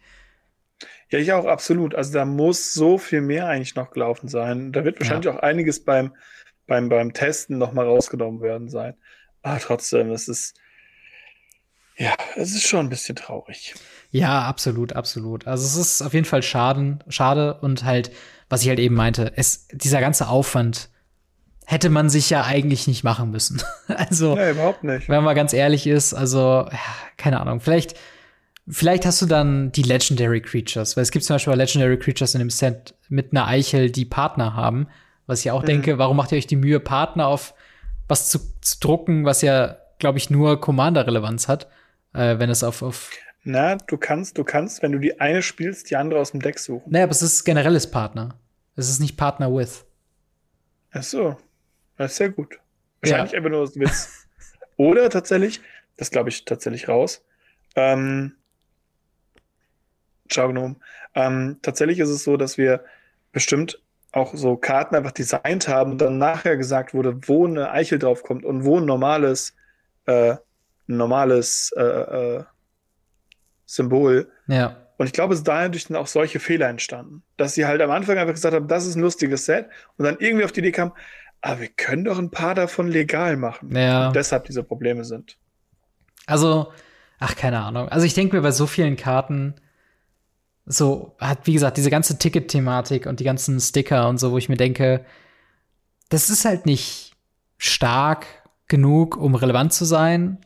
Ja, 1.10 1.18
ich 1.18 1.32
auch, 1.32 1.46
absolut. 1.46 1.94
Also 1.94 2.12
da 2.12 2.24
muss 2.24 2.72
so 2.72 2.98
viel 2.98 3.20
mehr 3.20 3.46
eigentlich 3.46 3.74
noch 3.74 3.90
gelaufen 3.90 4.28
sein. 4.28 4.72
Da 4.72 4.84
wird 4.84 5.00
wahrscheinlich 5.00 5.28
auch 5.28 5.38
einiges 5.38 5.84
beim, 5.84 6.14
beim, 6.66 6.88
beim 6.88 7.12
Testen 7.12 7.58
noch 7.58 7.72
mal 7.72 7.86
rausgenommen 7.86 8.40
werden 8.40 8.68
sein. 8.68 8.94
Aber 9.42 9.60
trotzdem, 9.60 10.10
es 10.10 10.28
ist, 10.28 10.54
ja, 11.96 12.14
es 12.36 12.54
ist 12.54 12.66
schon 12.66 12.86
ein 12.86 12.88
bisschen 12.88 13.16
traurig. 13.16 13.74
Ja, 14.10 14.42
absolut, 14.42 14.94
absolut. 14.94 15.46
Also 15.46 15.66
es 15.66 15.76
ist 15.76 16.02
auf 16.02 16.14
jeden 16.14 16.24
Fall 16.24 16.42
schaden, 16.42 17.02
schade 17.08 17.60
und 17.60 17.84
halt, 17.84 18.10
was 18.48 18.62
ich 18.62 18.68
halt 18.68 18.78
eben 18.78 18.94
meinte, 18.94 19.32
es, 19.36 19.68
dieser 19.68 20.00
ganze 20.00 20.28
Aufwand 20.28 20.88
hätte 21.66 21.90
man 21.90 22.10
sich 22.10 22.30
ja 22.30 22.44
eigentlich 22.44 22.86
nicht 22.86 23.04
machen 23.04 23.30
müssen. 23.30 23.62
also, 23.88 24.34
Nee, 24.34 24.50
überhaupt 24.50 24.84
nicht. 24.84 25.08
wenn 25.08 25.16
man 25.16 25.24
mal 25.24 25.34
ganz 25.34 25.52
ehrlich 25.52 25.86
ist, 25.86 26.14
also, 26.14 26.66
ja, 26.70 26.78
keine 27.16 27.40
Ahnung, 27.40 27.60
vielleicht, 27.60 27.94
vielleicht 28.68 29.06
hast 29.06 29.20
du 29.22 29.26
dann 29.26 29.72
die 29.72 29.82
Legendary 29.82 30.40
Creatures, 30.40 30.96
weil 30.96 31.02
es 31.02 31.10
gibt 31.10 31.24
zum 31.24 31.34
Beispiel 31.34 31.54
Legendary 31.54 31.98
Creatures 31.98 32.34
in 32.34 32.40
dem 32.40 32.50
Set 32.50 32.94
mit 33.08 33.32
einer 33.32 33.46
Eichel, 33.46 33.90
die 33.90 34.04
Partner 34.04 34.54
haben, 34.54 34.88
was 35.26 35.40
ich 35.40 35.50
auch 35.50 35.62
Mhm. 35.62 35.66
denke, 35.66 35.98
warum 35.98 36.16
macht 36.16 36.32
ihr 36.32 36.38
euch 36.38 36.46
die 36.46 36.56
Mühe, 36.56 36.80
Partner 36.80 37.26
auf 37.28 37.54
was 38.08 38.28
zu, 38.28 38.38
zu 38.60 38.78
drucken, 38.80 39.24
was 39.24 39.40
ja, 39.40 39.76
glaube 39.98 40.18
ich, 40.18 40.28
nur 40.28 40.60
Commander-Relevanz 40.60 41.48
hat, 41.48 41.68
äh, 42.12 42.38
wenn 42.38 42.50
es 42.50 42.62
auf, 42.62 42.82
auf 42.82 43.10
Na, 43.44 43.76
du 43.76 43.96
kannst, 43.96 44.36
du 44.36 44.44
kannst, 44.44 44.82
wenn 44.82 44.92
du 44.92 44.98
die 44.98 45.18
eine 45.20 45.40
spielst, 45.40 45.90
die 45.90 45.96
andere 45.96 46.20
aus 46.20 46.32
dem 46.32 46.40
Deck 46.40 46.58
suchen. 46.58 46.90
Naja, 46.92 47.04
aber 47.04 47.12
es 47.12 47.22
ist 47.22 47.44
generelles 47.44 47.90
Partner. 47.90 48.34
Es 48.76 48.90
ist 48.90 49.00
nicht 49.00 49.16
Partner 49.16 49.54
with. 49.54 49.84
Ach 50.92 51.02
so. 51.02 51.36
Das 51.96 52.12
ist 52.12 52.16
sehr 52.18 52.30
gut. 52.30 52.58
Wahrscheinlich 53.00 53.36
einfach 53.36 53.50
nur 53.50 53.60
aus 53.60 53.78
Witz. 53.78 54.26
Oder 54.76 55.10
tatsächlich, 55.10 55.60
das 55.96 56.10
glaube 56.10 56.30
ich 56.30 56.44
tatsächlich 56.44 56.88
raus. 56.88 57.24
Ähm, 57.76 58.34
Ciao 60.30 60.48
Gnome. 60.48 60.76
Ähm, 61.14 61.58
tatsächlich 61.62 61.98
ist 62.00 62.08
es 62.08 62.24
so, 62.24 62.36
dass 62.36 62.58
wir 62.58 62.84
bestimmt 63.32 63.80
auch 64.12 64.34
so 64.34 64.56
Karten 64.56 64.94
einfach 64.94 65.12
designt 65.12 65.68
haben 65.68 65.92
und 65.92 66.00
dann 66.00 66.18
nachher 66.18 66.56
gesagt 66.56 66.94
wurde, 66.94 67.18
wo 67.26 67.46
eine 67.46 67.70
Eichel 67.70 67.98
draufkommt 67.98 68.44
und 68.44 68.64
wo 68.64 68.78
ein 68.78 68.86
normales, 68.86 69.54
äh, 70.06 70.32
ein 70.88 70.96
normales 70.96 71.72
äh, 71.76 71.82
äh, 71.82 72.44
Symbol. 73.66 74.30
Ja. 74.46 74.76
Und 74.96 75.06
ich 75.06 75.12
glaube, 75.12 75.34
es 75.34 75.40
ist 75.40 75.48
dadurch 75.48 75.84
sind 75.84 75.96
auch 75.96 76.06
solche 76.06 76.38
Fehler 76.38 76.68
entstanden. 76.68 77.24
Dass 77.36 77.54
sie 77.54 77.66
halt 77.66 77.82
am 77.82 77.90
Anfang 77.90 78.16
einfach 78.16 78.34
gesagt 78.34 78.54
haben, 78.54 78.68
das 78.68 78.86
ist 78.86 78.94
ein 78.94 79.02
lustiges 79.02 79.46
Set 79.46 79.68
und 79.96 80.04
dann 80.04 80.16
irgendwie 80.20 80.44
auf 80.44 80.52
die 80.52 80.60
Idee 80.60 80.72
kam, 80.72 80.92
ah, 81.44 81.60
wir 81.60 81.68
können 81.68 82.04
doch 82.04 82.18
ein 82.18 82.30
paar 82.30 82.54
davon 82.54 82.88
legal 82.88 83.36
machen. 83.36 83.76
Ja. 83.76 84.08
Und 84.08 84.16
deshalb 84.16 84.44
diese 84.46 84.62
Probleme 84.62 85.04
sind. 85.04 85.36
Also, 86.26 86.72
ach, 87.18 87.36
keine 87.36 87.60
Ahnung. 87.60 87.88
Also 87.90 88.06
ich 88.06 88.14
denke 88.14 88.34
mir 88.34 88.42
bei 88.42 88.50
so 88.50 88.66
vielen 88.66 88.96
Karten, 88.96 89.54
so 90.64 91.14
hat, 91.18 91.46
wie 91.46 91.52
gesagt, 91.52 91.76
diese 91.76 91.90
ganze 91.90 92.18
Ticket-Thematik 92.18 93.04
und 93.04 93.20
die 93.20 93.24
ganzen 93.24 93.60
Sticker 93.60 94.08
und 94.08 94.18
so, 94.18 94.32
wo 94.32 94.38
ich 94.38 94.48
mir 94.48 94.56
denke, 94.56 95.04
das 96.08 96.30
ist 96.30 96.46
halt 96.46 96.64
nicht 96.64 97.12
stark 97.58 98.26
genug, 98.66 99.18
um 99.18 99.34
relevant 99.34 99.74
zu 99.74 99.84
sein. 99.84 100.38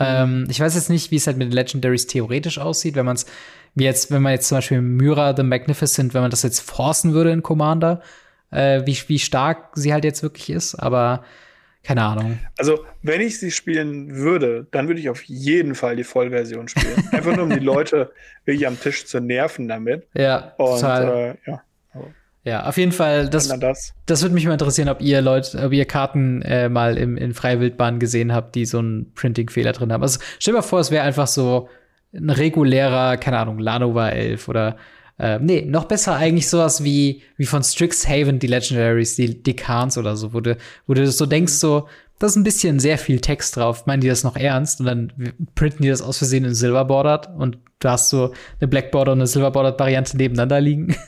Ähm, 0.00 0.48
ich 0.50 0.58
weiß 0.58 0.74
jetzt 0.74 0.90
nicht, 0.90 1.12
wie 1.12 1.16
es 1.16 1.28
halt 1.28 1.36
mit 1.36 1.46
den 1.46 1.56
Legendaries 1.56 2.08
theoretisch 2.08 2.58
aussieht, 2.58 2.96
wenn 2.96 3.06
man 3.06 3.14
es, 3.14 3.26
wie 3.76 3.84
jetzt, 3.84 4.10
wenn 4.10 4.22
man 4.22 4.32
jetzt 4.32 4.48
zum 4.48 4.58
Beispiel 4.58 4.80
Myra 4.80 5.36
the 5.36 5.44
Magnificent, 5.44 6.14
wenn 6.14 6.22
man 6.22 6.32
das 6.32 6.42
jetzt 6.42 6.60
forcen 6.60 7.12
würde 7.12 7.30
in 7.30 7.44
Commander, 7.44 8.02
äh, 8.52 8.82
wie, 8.86 8.96
wie 9.08 9.18
stark 9.18 9.70
sie 9.74 9.92
halt 9.92 10.04
jetzt 10.04 10.22
wirklich 10.22 10.50
ist, 10.50 10.74
aber 10.76 11.24
keine 11.82 12.02
Ahnung. 12.02 12.38
Also, 12.58 12.84
wenn 13.02 13.20
ich 13.20 13.40
sie 13.40 13.50
spielen 13.50 14.14
würde, 14.14 14.68
dann 14.70 14.86
würde 14.86 15.00
ich 15.00 15.08
auf 15.10 15.24
jeden 15.24 15.74
Fall 15.74 15.96
die 15.96 16.04
Vollversion 16.04 16.68
spielen. 16.68 17.02
Einfach 17.10 17.34
nur, 17.34 17.44
um 17.44 17.50
die 17.50 17.58
Leute 17.58 18.12
wirklich 18.44 18.66
am 18.68 18.78
Tisch 18.80 19.04
zu 19.04 19.20
nerven 19.20 19.66
damit. 19.66 20.06
Ja, 20.14 20.52
Und 20.58 20.76
total. 20.80 21.36
äh, 21.44 21.50
ja, 21.50 21.62
Ja, 22.44 22.66
auf 22.66 22.76
jeden 22.76 22.92
Fall, 22.92 23.28
das, 23.28 23.48
das. 23.58 23.94
das 24.06 24.22
würde 24.22 24.34
mich 24.34 24.46
mal 24.46 24.52
interessieren, 24.52 24.88
ob 24.88 25.00
ihr 25.00 25.20
Leute, 25.22 25.58
ob 25.64 25.72
ihr 25.72 25.84
Karten 25.84 26.42
äh, 26.42 26.68
mal 26.68 26.96
im, 26.98 27.16
in 27.16 27.34
Freiwildbahn 27.34 27.98
gesehen 27.98 28.32
habt, 28.32 28.54
die 28.54 28.64
so 28.64 28.78
einen 28.78 29.12
Printing-Fehler 29.14 29.72
drin 29.72 29.92
haben. 29.92 30.02
Also 30.02 30.20
stell 30.38 30.52
dir 30.54 30.58
mal 30.58 30.62
vor, 30.62 30.78
es 30.78 30.92
wäre 30.92 31.02
einfach 31.04 31.26
so 31.26 31.68
ein 32.14 32.30
regulärer, 32.30 33.16
keine 33.16 33.38
Ahnung, 33.38 33.58
Lanova 33.58 34.10
11 34.10 34.46
oder 34.48 34.76
äh, 35.18 35.38
nee, 35.38 35.62
noch 35.62 35.84
besser 35.84 36.16
eigentlich 36.16 36.48
sowas 36.48 36.82
wie, 36.84 37.22
wie 37.36 37.46
von 37.46 37.62
Strixhaven, 37.62 38.38
die 38.38 38.46
Legendaries, 38.46 39.16
die 39.16 39.42
Dekans 39.42 39.98
oder 39.98 40.16
so, 40.16 40.32
wo 40.32 40.40
du, 40.40 40.56
wo 40.86 40.94
du 40.94 41.10
so 41.10 41.26
denkst, 41.26 41.52
so, 41.54 41.88
da 42.18 42.26
ist 42.26 42.36
ein 42.36 42.44
bisschen 42.44 42.78
sehr 42.78 42.98
viel 42.98 43.20
Text 43.20 43.56
drauf. 43.56 43.86
Meinen 43.86 44.00
die 44.00 44.08
das 44.08 44.22
noch 44.22 44.36
ernst? 44.36 44.80
Und 44.80 44.86
dann 44.86 45.12
printen 45.54 45.82
die 45.82 45.88
das 45.88 46.02
aus 46.02 46.18
Versehen 46.18 46.44
in 46.44 46.54
Silverbordered 46.54 47.28
und 47.36 47.58
du 47.80 47.88
hast 47.88 48.10
so 48.10 48.32
eine 48.60 48.68
Blackborder 48.68 49.12
und 49.12 49.18
eine 49.18 49.26
Silverbordered-Variante 49.26 50.16
nebeneinander 50.16 50.60
liegen. 50.60 50.94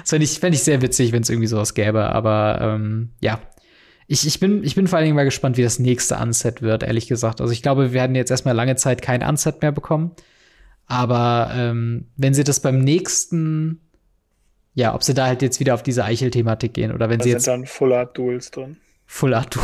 Das 0.00 0.10
fände 0.10 0.24
ich, 0.24 0.40
fänd 0.40 0.56
ich 0.56 0.64
sehr 0.64 0.82
witzig, 0.82 1.12
wenn 1.12 1.22
es 1.22 1.30
irgendwie 1.30 1.46
sowas 1.46 1.72
gäbe. 1.72 2.06
Aber 2.06 2.58
ähm, 2.60 3.10
ja, 3.20 3.40
ich, 4.08 4.26
ich, 4.26 4.40
bin, 4.40 4.64
ich 4.64 4.74
bin 4.74 4.88
vor 4.88 4.96
allen 4.96 5.04
Dingen 5.04 5.14
mal 5.14 5.24
gespannt, 5.24 5.56
wie 5.56 5.62
das 5.62 5.78
nächste 5.78 6.16
Unset 6.16 6.62
wird, 6.62 6.82
ehrlich 6.82 7.06
gesagt. 7.06 7.40
Also 7.40 7.52
ich 7.52 7.62
glaube, 7.62 7.84
wir 7.84 7.92
werden 7.92 8.16
jetzt 8.16 8.32
erstmal 8.32 8.56
lange 8.56 8.74
Zeit 8.74 9.02
kein 9.02 9.22
Unset 9.22 9.62
mehr 9.62 9.70
bekommen. 9.70 10.10
Aber 10.88 11.50
ähm, 11.54 12.06
wenn 12.16 12.34
sie 12.34 12.44
das 12.44 12.60
beim 12.60 12.80
nächsten, 12.80 13.80
ja, 14.74 14.94
ob 14.94 15.02
sie 15.02 15.14
da 15.14 15.26
halt 15.26 15.42
jetzt 15.42 15.60
wieder 15.60 15.74
auf 15.74 15.82
diese 15.82 16.04
Eichel-Thematik 16.04 16.72
gehen 16.74 16.92
oder 16.92 17.10
wenn 17.10 17.18
Da 17.18 17.24
sie 17.24 17.30
sind 17.30 17.36
jetzt. 17.36 17.46
dann 17.46 17.66
Full 17.66 17.92
Art 17.92 18.16
Duels 18.16 18.50
drin. 18.50 18.78
Full 19.10 19.32
Art 19.32 19.56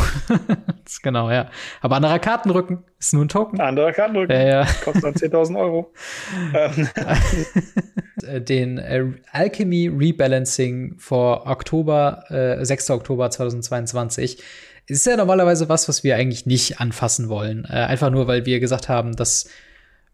genau, 1.03 1.29
ja. 1.29 1.49
Aber 1.81 1.97
anderer 1.97 2.17
Kartenrücken 2.17 2.79
ist 2.99 3.13
nur 3.13 3.25
ein 3.25 3.29
Token. 3.29 3.61
Anderer 3.61 3.91
Kartenrücken. 3.91 4.35
Ja, 4.35 4.43
ja. 4.43 4.65
Kostet 4.83 5.03
dann 5.03 5.13
10.000 5.13 5.59
Euro. 5.59 5.93
Ähm. 6.53 6.89
Den 8.45 8.77
äh, 8.79 9.05
Alchemy 9.31 9.87
Rebalancing 9.89 10.95
vor 10.97 11.45
Oktober, 11.47 12.23
äh, 12.29 12.63
6. 12.65 12.89
Oktober 12.91 13.29
2022 13.29 14.41
ist 14.87 15.05
ja 15.05 15.15
normalerweise 15.17 15.69
was, 15.69 15.87
was 15.89 16.03
wir 16.03 16.15
eigentlich 16.15 16.45
nicht 16.45 16.79
anfassen 16.79 17.29
wollen. 17.29 17.65
Äh, 17.65 17.73
einfach 17.73 18.09
nur, 18.09 18.27
weil 18.27 18.45
wir 18.45 18.59
gesagt 18.59 18.89
haben, 18.89 19.15
das 19.15 19.47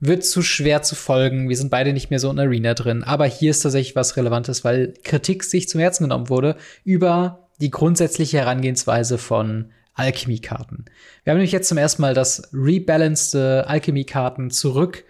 wird 0.01 0.25
zu 0.25 0.41
schwer 0.41 0.81
zu 0.81 0.95
folgen. 0.95 1.47
Wir 1.47 1.55
sind 1.55 1.69
beide 1.69 1.93
nicht 1.93 2.09
mehr 2.09 2.19
so 2.19 2.29
in 2.29 2.39
Arena 2.39 2.73
drin. 2.73 3.03
Aber 3.03 3.25
hier 3.25 3.51
ist 3.51 3.61
tatsächlich 3.61 3.95
was 3.95 4.17
Relevantes, 4.17 4.65
weil 4.65 4.93
Kritik 5.03 5.43
sich 5.43 5.69
zum 5.69 5.79
Herzen 5.79 6.03
genommen 6.03 6.27
wurde 6.27 6.57
über 6.83 7.47
die 7.61 7.69
grundsätzliche 7.69 8.39
Herangehensweise 8.39 9.19
von 9.19 9.71
Alchemy-Karten. 9.93 10.85
Wir 11.23 11.31
haben 11.31 11.37
nämlich 11.37 11.51
jetzt 11.51 11.69
zum 11.69 11.77
ersten 11.77 12.01
Mal 12.01 12.15
das 12.15 12.49
rebalanced 12.51 13.35
Alchemy-Karten 13.35 14.49
zurück, 14.49 15.03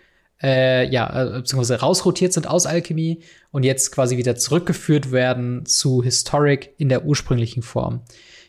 äh, 0.43 0.89
ja, 0.89 1.23
äh, 1.23 1.39
beziehungsweise 1.39 1.79
rausrotiert 1.79 2.33
sind 2.33 2.47
aus 2.47 2.65
Alchemy 2.65 3.21
und 3.51 3.63
jetzt 3.63 3.91
quasi 3.91 4.17
wieder 4.17 4.35
zurückgeführt 4.35 5.11
werden 5.11 5.65
zu 5.65 6.03
Historic 6.03 6.73
in 6.77 6.89
der 6.89 7.05
ursprünglichen 7.05 7.63
Form. 7.63 8.01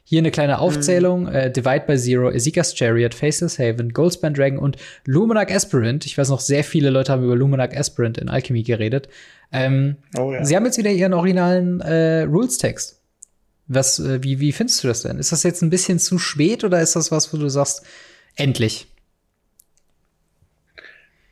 Hier 0.04 0.18
eine 0.18 0.30
kleine 0.30 0.58
Aufzählung: 0.58 1.22
mhm. 1.22 1.34
äh, 1.34 1.50
Divide 1.50 1.84
by 1.86 1.96
Zero, 1.96 2.30
Ezekiel's 2.30 2.74
Chariot, 2.74 3.14
Faceless 3.14 3.58
Haven, 3.58 3.92
Goldspan 3.92 4.34
Dragon 4.34 4.58
und 4.58 4.76
Luminac 5.04 5.54
Aspirant. 5.54 6.06
Ich 6.06 6.18
weiß 6.18 6.28
noch, 6.28 6.40
sehr 6.40 6.64
viele 6.64 6.90
Leute 6.90 7.12
haben 7.12 7.24
über 7.24 7.36
Luminac 7.36 7.76
Aspirant 7.76 8.18
in 8.18 8.28
Alchemy 8.28 8.62
geredet. 8.62 9.08
Ähm, 9.52 9.96
oh, 10.18 10.32
ja. 10.32 10.44
Sie 10.44 10.56
haben 10.56 10.64
jetzt 10.64 10.78
wieder 10.78 10.90
ihren 10.90 11.14
originalen 11.14 11.80
äh, 11.80 12.22
Rules-Text. 12.22 13.00
Was, 13.68 13.98
äh, 13.98 14.22
wie, 14.22 14.40
wie 14.40 14.52
findest 14.52 14.82
du 14.82 14.88
das 14.88 15.02
denn? 15.02 15.18
Ist 15.18 15.32
das 15.32 15.42
jetzt 15.44 15.62
ein 15.62 15.70
bisschen 15.70 15.98
zu 15.98 16.18
spät 16.18 16.64
oder 16.64 16.80
ist 16.80 16.96
das 16.96 17.10
was, 17.10 17.32
wo 17.32 17.36
du 17.36 17.48
sagst, 17.48 17.82
endlich? 18.34 18.86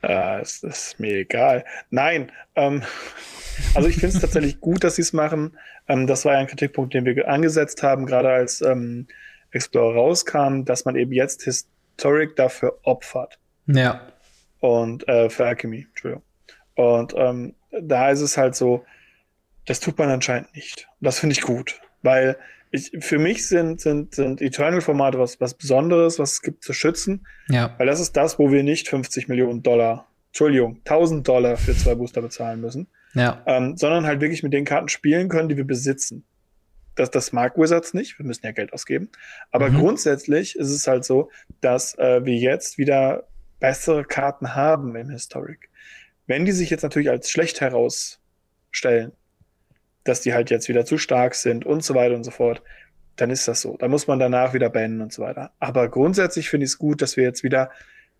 Äh, 0.02 0.40
es 0.40 0.62
ist 0.62 0.98
mir 0.98 1.18
egal. 1.18 1.64
Nein, 1.90 2.32
ähm, 2.56 2.82
also 3.74 3.88
ich 3.88 3.96
finde 3.96 4.16
es 4.16 4.20
tatsächlich 4.20 4.60
gut, 4.60 4.84
dass 4.84 4.96
sie 4.96 5.02
es 5.02 5.12
machen. 5.12 5.56
Ähm, 5.88 6.06
das 6.06 6.24
war 6.24 6.34
ja 6.34 6.38
ein 6.38 6.46
Kritikpunkt, 6.46 6.94
den 6.94 7.04
wir 7.04 7.28
angesetzt 7.28 7.82
haben, 7.82 8.06
gerade 8.06 8.30
als 8.30 8.62
ähm, 8.62 9.06
Explorer 9.50 9.94
rauskam, 9.94 10.64
dass 10.64 10.84
man 10.84 10.96
eben 10.96 11.12
jetzt 11.12 11.42
Historic 11.42 12.36
dafür 12.36 12.78
opfert. 12.82 13.38
Ja. 13.66 14.00
Und 14.60 15.06
äh, 15.08 15.30
für 15.30 15.46
Alchemy, 15.46 15.86
Entschuldigung. 15.88 16.24
Und 16.74 17.14
ähm, 17.16 17.54
da 17.70 18.10
ist 18.10 18.20
es 18.20 18.36
halt 18.36 18.54
so, 18.54 18.84
das 19.66 19.80
tut 19.80 19.98
man 19.98 20.10
anscheinend 20.10 20.54
nicht. 20.54 20.88
Und 21.00 21.06
das 21.06 21.18
finde 21.18 21.34
ich 21.34 21.42
gut. 21.42 21.80
Weil 22.02 22.36
ich, 22.70 22.92
für 23.00 23.18
mich 23.18 23.48
sind, 23.48 23.80
sind, 23.80 24.14
sind 24.14 24.40
Eternal-Formate 24.40 25.18
was, 25.18 25.40
was 25.40 25.54
Besonderes, 25.54 26.18
was 26.18 26.34
es 26.34 26.42
gibt 26.42 26.62
zu 26.62 26.72
schützen. 26.72 27.26
Ja. 27.48 27.74
Weil 27.78 27.86
das 27.86 28.00
ist 28.00 28.16
das, 28.16 28.38
wo 28.38 28.52
wir 28.52 28.62
nicht 28.62 28.88
50 28.88 29.28
Millionen 29.28 29.62
Dollar, 29.62 30.06
Entschuldigung, 30.28 30.76
1000 30.84 31.26
Dollar 31.26 31.56
für 31.56 31.76
zwei 31.76 31.96
Booster 31.96 32.22
bezahlen 32.22 32.60
müssen. 32.60 32.86
Ja. 33.14 33.42
Ähm, 33.46 33.76
sondern 33.76 34.06
halt 34.06 34.20
wirklich 34.20 34.44
mit 34.44 34.52
den 34.52 34.64
Karten 34.64 34.88
spielen 34.88 35.28
können, 35.28 35.48
die 35.48 35.56
wir 35.56 35.66
besitzen. 35.66 36.24
Das, 36.94 37.10
das 37.10 37.32
mag 37.32 37.56
Wizards 37.56 37.92
nicht, 37.92 38.18
wir 38.18 38.26
müssen 38.26 38.44
ja 38.46 38.52
Geld 38.52 38.72
ausgeben. 38.72 39.08
Aber 39.50 39.70
mhm. 39.70 39.78
grundsätzlich 39.78 40.56
ist 40.56 40.70
es 40.70 40.86
halt 40.86 41.04
so, 41.04 41.30
dass 41.60 41.98
äh, 41.98 42.24
wir 42.24 42.36
jetzt 42.36 42.78
wieder 42.78 43.24
bessere 43.58 44.04
Karten 44.04 44.54
haben 44.54 44.94
im 44.94 45.10
Historic. 45.10 45.70
Wenn 46.26 46.44
die 46.44 46.52
sich 46.52 46.70
jetzt 46.70 46.82
natürlich 46.82 47.10
als 47.10 47.30
schlecht 47.30 47.60
herausstellen, 47.60 49.12
dass 50.04 50.20
die 50.20 50.34
halt 50.34 50.50
jetzt 50.50 50.68
wieder 50.68 50.84
zu 50.84 50.98
stark 50.98 51.34
sind 51.34 51.66
und 51.66 51.84
so 51.84 51.94
weiter 51.94 52.14
und 52.14 52.24
so 52.24 52.30
fort, 52.30 52.62
dann 53.16 53.30
ist 53.30 53.46
das 53.48 53.60
so. 53.60 53.76
Da 53.76 53.88
muss 53.88 54.06
man 54.06 54.18
danach 54.18 54.54
wieder 54.54 54.70
bannen 54.70 55.00
und 55.00 55.12
so 55.12 55.22
weiter. 55.22 55.52
Aber 55.58 55.88
grundsätzlich 55.88 56.48
finde 56.48 56.64
ich 56.64 56.72
es 56.72 56.78
gut, 56.78 57.02
dass 57.02 57.16
wir 57.16 57.24
jetzt 57.24 57.42
wieder 57.42 57.70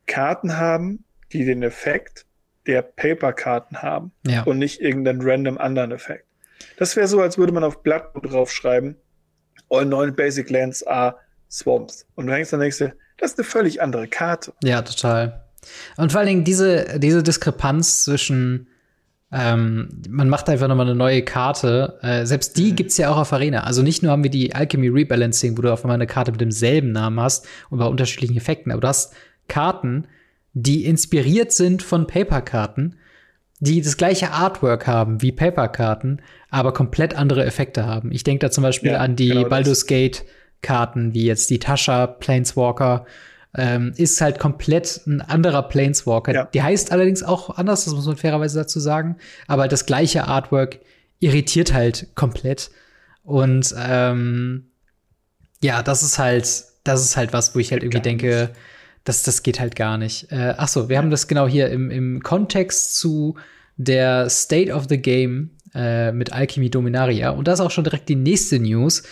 Karten 0.06 0.58
haben, 0.58 1.04
die 1.32 1.44
den 1.44 1.62
Effekt 1.62 2.26
der 2.66 2.82
Paper-Karten 2.82 3.82
haben 3.82 4.12
ja. 4.26 4.42
und 4.42 4.58
nicht 4.58 4.80
irgendeinen 4.80 5.22
random 5.22 5.58
anderen 5.58 5.92
Effekt. 5.92 6.26
Das 6.76 6.96
wäre 6.96 7.08
so, 7.08 7.20
als 7.20 7.38
würde 7.38 7.52
man 7.52 7.64
auf 7.64 7.82
Blatt 7.82 8.10
draufschreiben, 8.14 8.96
all 9.70 9.86
neun 9.86 10.14
Basic 10.14 10.50
Lands 10.50 10.86
are 10.86 11.16
Swamps. 11.50 12.06
Und 12.14 12.26
du 12.26 12.32
hängst 12.32 12.52
dann 12.52 12.60
denkst 12.60 12.78
du, 12.78 12.92
das 13.16 13.32
ist 13.32 13.38
eine 13.38 13.46
völlig 13.46 13.82
andere 13.82 14.08
Karte. 14.08 14.52
Ja, 14.62 14.82
total. 14.82 15.44
Und 15.96 16.12
vor 16.12 16.20
allen 16.20 16.28
Dingen 16.28 16.44
diese, 16.44 16.98
diese 16.98 17.22
Diskrepanz 17.22 18.04
zwischen 18.04 18.68
ähm, 19.32 19.88
man 20.08 20.28
macht 20.28 20.48
einfach 20.48 20.66
nochmal 20.66 20.86
eine 20.86 20.96
neue 20.96 21.22
Karte. 21.22 21.98
Äh, 22.02 22.26
selbst 22.26 22.56
die 22.56 22.72
mhm. 22.72 22.76
gibt's 22.76 22.96
ja 22.96 23.10
auch 23.10 23.16
auf 23.16 23.32
Arena. 23.32 23.62
Also 23.62 23.82
nicht 23.82 24.02
nur 24.02 24.10
haben 24.10 24.24
wir 24.24 24.30
die 24.30 24.54
Alchemy 24.54 24.88
Rebalancing, 24.88 25.56
wo 25.56 25.62
du 25.62 25.72
auf 25.72 25.84
einmal 25.84 25.94
eine 25.94 26.08
Karte 26.08 26.32
mit 26.32 26.40
demselben 26.40 26.92
Namen 26.92 27.20
hast 27.20 27.46
und 27.70 27.78
bei 27.78 27.86
unterschiedlichen 27.86 28.36
Effekten, 28.36 28.72
aber 28.72 28.80
du 28.80 28.88
hast 28.88 29.14
Karten, 29.46 30.06
die 30.52 30.84
inspiriert 30.84 31.52
sind 31.52 31.82
von 31.82 32.08
Paperkarten, 32.08 32.96
die 33.60 33.82
das 33.82 33.96
gleiche 33.96 34.32
Artwork 34.32 34.86
haben 34.86 35.22
wie 35.22 35.32
Paperkarten, 35.32 36.22
aber 36.48 36.72
komplett 36.72 37.14
andere 37.14 37.44
Effekte 37.44 37.86
haben. 37.86 38.10
Ich 38.10 38.24
denke 38.24 38.46
da 38.46 38.50
zum 38.50 38.62
Beispiel 38.62 38.92
ja, 38.92 38.98
an 38.98 39.14
die 39.14 39.28
genau 39.28 39.48
Baldur's 39.48 39.86
Gate 39.86 40.24
Karten, 40.62 41.14
wie 41.14 41.24
jetzt 41.24 41.50
die 41.50 41.58
Tasha 41.58 42.06
Planeswalker 42.06 43.06
ähm, 43.56 43.92
ist 43.96 44.20
halt 44.20 44.38
komplett 44.38 45.00
ein 45.06 45.20
anderer 45.20 45.62
Planeswalker. 45.62 46.32
Ja. 46.32 46.44
Die 46.46 46.62
heißt 46.62 46.92
allerdings 46.92 47.22
auch 47.22 47.56
anders, 47.56 47.84
das 47.84 47.94
muss 47.94 48.06
man 48.06 48.16
fairerweise 48.16 48.58
dazu 48.58 48.80
sagen. 48.80 49.16
Aber 49.46 49.68
das 49.68 49.86
gleiche 49.86 50.24
Artwork 50.24 50.80
irritiert 51.18 51.72
halt 51.72 52.08
komplett. 52.14 52.70
Und 53.22 53.74
ähm, 53.78 54.70
ja, 55.62 55.82
das 55.82 56.02
ist 56.02 56.18
halt, 56.18 56.64
das 56.84 57.04
ist 57.04 57.16
halt 57.16 57.32
was, 57.32 57.54
wo 57.54 57.58
ich 57.58 57.72
halt 57.72 57.82
irgendwie 57.82 58.00
denke, 58.00 58.50
das, 59.04 59.22
das 59.22 59.42
geht 59.42 59.60
halt 59.60 59.76
gar 59.76 59.98
nicht. 59.98 60.30
Äh, 60.30 60.54
ach 60.56 60.68
so, 60.68 60.88
wir 60.88 60.98
haben 60.98 61.10
das 61.10 61.26
genau 61.26 61.48
hier 61.48 61.70
im, 61.70 61.90
im 61.90 62.22
Kontext 62.22 62.96
zu 62.96 63.36
der 63.76 64.28
State 64.28 64.72
of 64.72 64.86
the 64.88 64.98
Game 64.98 65.50
äh, 65.74 66.12
mit 66.12 66.32
Alchemy 66.32 66.70
Dominaria. 66.70 67.30
Und 67.30 67.48
das 67.48 67.58
ist 67.58 67.66
auch 67.66 67.70
schon 67.70 67.84
direkt 67.84 68.08
die 68.08 68.16
nächste 68.16 68.58
News. 68.58 69.02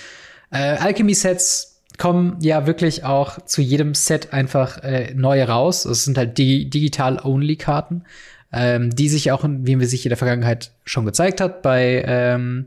Äh, 0.51 0.77
Alchemy 0.77 1.15
Sets 1.15 1.78
kommen 1.99 2.37
ja 2.41 2.67
wirklich 2.67 3.05
auch 3.05 3.45
zu 3.45 3.61
jedem 3.61 3.95
Set 3.95 4.33
einfach 4.33 4.83
äh, 4.83 5.13
neue 5.15 5.47
raus. 5.49 5.85
Es 5.85 6.05
sind 6.05 6.17
halt 6.17 6.39
die 6.39 6.71
Digital-Only-Karten, 6.71 8.05
ähm, 8.53 8.95
die 8.95 9.09
sich 9.09 9.33
auch, 9.33 9.45
wie 9.45 9.79
wir 9.79 9.87
sich 9.87 10.07
in 10.07 10.11
der 10.11 10.17
Vergangenheit 10.17 10.71
schon 10.85 11.05
gezeigt 11.05 11.41
hat, 11.41 11.63
bei 11.63 12.03
ähm, 12.07 12.67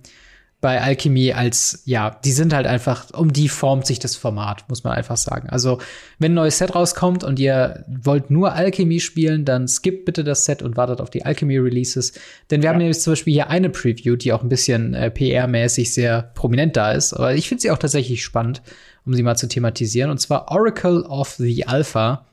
bei 0.61 0.79
Alchemy 0.79 1.33
als, 1.33 1.81
ja, 1.85 2.11
die 2.23 2.31
sind 2.31 2.53
halt 2.53 2.67
einfach, 2.67 3.11
um 3.13 3.33
die 3.33 3.49
formt 3.49 3.87
sich 3.87 3.97
das 3.97 4.15
Format, 4.15 4.63
muss 4.69 4.83
man 4.83 4.93
einfach 4.93 5.17
sagen. 5.17 5.49
Also, 5.49 5.79
wenn 6.19 6.33
ein 6.33 6.35
neues 6.35 6.59
Set 6.59 6.75
rauskommt 6.75 7.23
und 7.23 7.39
ihr 7.39 7.83
wollt 7.87 8.29
nur 8.29 8.53
Alchemy 8.53 8.99
spielen, 8.99 9.43
dann 9.43 9.67
skippt 9.67 10.05
bitte 10.05 10.23
das 10.23 10.45
Set 10.45 10.61
und 10.61 10.77
wartet 10.77 11.01
auf 11.01 11.09
die 11.09 11.25
Alchemy-Releases. 11.25 12.13
Denn 12.51 12.61
wir 12.61 12.65
ja. 12.65 12.73
haben 12.73 12.77
nämlich 12.77 12.99
zum 12.99 13.13
Beispiel 13.13 13.33
hier 13.33 13.49
eine 13.49 13.71
Preview, 13.71 14.15
die 14.15 14.31
auch 14.31 14.43
ein 14.43 14.49
bisschen 14.49 14.93
äh, 14.93 15.09
PR-mäßig 15.09 15.91
sehr 15.91 16.31
prominent 16.35 16.77
da 16.77 16.91
ist. 16.91 17.13
Aber 17.13 17.33
ich 17.33 17.49
finde 17.49 17.63
sie 17.63 17.71
auch 17.71 17.79
tatsächlich 17.79 18.23
spannend 18.23 18.61
um 19.05 19.13
sie 19.13 19.23
mal 19.23 19.35
zu 19.35 19.47
thematisieren. 19.47 20.11
Und 20.11 20.19
zwar 20.19 20.51
Oracle 20.51 21.03
of 21.03 21.29
the 21.37 21.67
Alpha. 21.67 22.25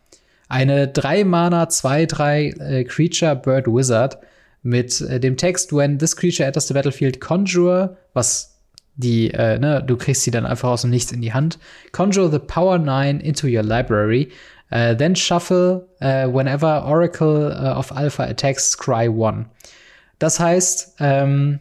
Eine 0.48 0.86
3-Mana 0.86 1.64
2-3 1.64 2.60
äh, 2.60 2.84
Creature 2.84 3.36
Bird 3.36 3.66
Wizard 3.66 4.18
mit 4.62 5.00
äh, 5.02 5.20
dem 5.20 5.36
Text 5.36 5.72
When 5.72 5.98
this 5.98 6.16
creature 6.16 6.46
enters 6.46 6.68
the 6.68 6.74
battlefield, 6.74 7.20
conjure, 7.20 7.96
was 8.14 8.54
die, 8.96 9.30
äh, 9.30 9.58
ne, 9.58 9.82
du 9.86 9.96
kriegst 9.96 10.22
sie 10.22 10.30
dann 10.30 10.46
einfach 10.46 10.70
aus 10.70 10.82
dem 10.82 10.90
Nichts 10.90 11.12
in 11.12 11.20
die 11.20 11.32
Hand. 11.32 11.58
Conjure 11.92 12.30
the 12.30 12.38
Power 12.38 12.78
9 12.78 13.20
into 13.20 13.46
your 13.46 13.62
library. 13.62 14.30
Uh, 14.70 14.94
then 14.94 15.16
shuffle 15.16 15.88
uh, 16.02 16.26
whenever 16.26 16.84
Oracle 16.84 17.50
uh, 17.52 17.78
of 17.78 17.90
Alpha 17.90 18.24
attacks 18.24 18.70
Scry 18.70 19.08
1. 19.08 19.46
Das 20.18 20.38
heißt, 20.40 20.96
ähm, 21.00 21.60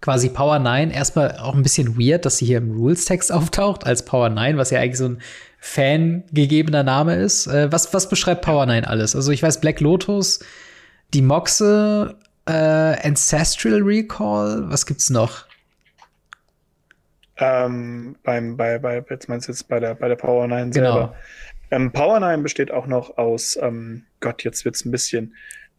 quasi 0.00 0.28
Power 0.28 0.58
9 0.58 0.90
erstmal 0.90 1.36
auch 1.38 1.54
ein 1.54 1.62
bisschen 1.62 1.98
weird, 1.98 2.24
dass 2.24 2.38
sie 2.38 2.46
hier 2.46 2.58
im 2.58 2.76
Rules-Text 2.76 3.32
auftaucht 3.32 3.86
als 3.86 4.04
Power 4.04 4.28
9, 4.28 4.56
was 4.56 4.70
ja 4.70 4.80
eigentlich 4.80 4.98
so 4.98 5.08
ein 5.08 5.22
fangegebener 5.58 6.82
Name 6.82 7.16
ist. 7.16 7.46
Äh, 7.46 7.72
was, 7.72 7.92
was 7.92 8.08
beschreibt 8.08 8.42
Power 8.42 8.66
9 8.66 8.84
alles? 8.84 9.16
Also 9.16 9.32
ich 9.32 9.42
weiß, 9.42 9.60
Black 9.60 9.80
Lotus, 9.80 10.40
die 11.14 11.22
Moxe, 11.22 12.16
äh, 12.46 12.52
Ancestral 12.52 13.82
Recall, 13.82 14.64
was 14.70 14.86
gibt's 14.86 15.10
noch? 15.10 15.46
Ähm, 17.36 18.16
beim, 18.24 18.56
bei, 18.56 18.78
bei, 18.78 19.04
jetzt 19.10 19.28
meinst 19.28 19.48
du 19.48 19.52
jetzt 19.52 19.68
bei 19.68 19.78
der, 19.78 19.94
bei 19.94 20.08
der 20.08 20.16
Power 20.16 20.46
9 20.46 20.72
selber. 20.72 20.88
Genau. 20.90 21.14
Ähm, 21.70 21.92
Power 21.92 22.18
9 22.20 22.42
besteht 22.42 22.70
auch 22.70 22.86
noch 22.86 23.18
aus, 23.18 23.58
ähm, 23.60 24.04
Gott, 24.20 24.42
jetzt 24.44 24.64
wird's 24.64 24.84
ein 24.84 24.90
bisschen, 24.90 25.34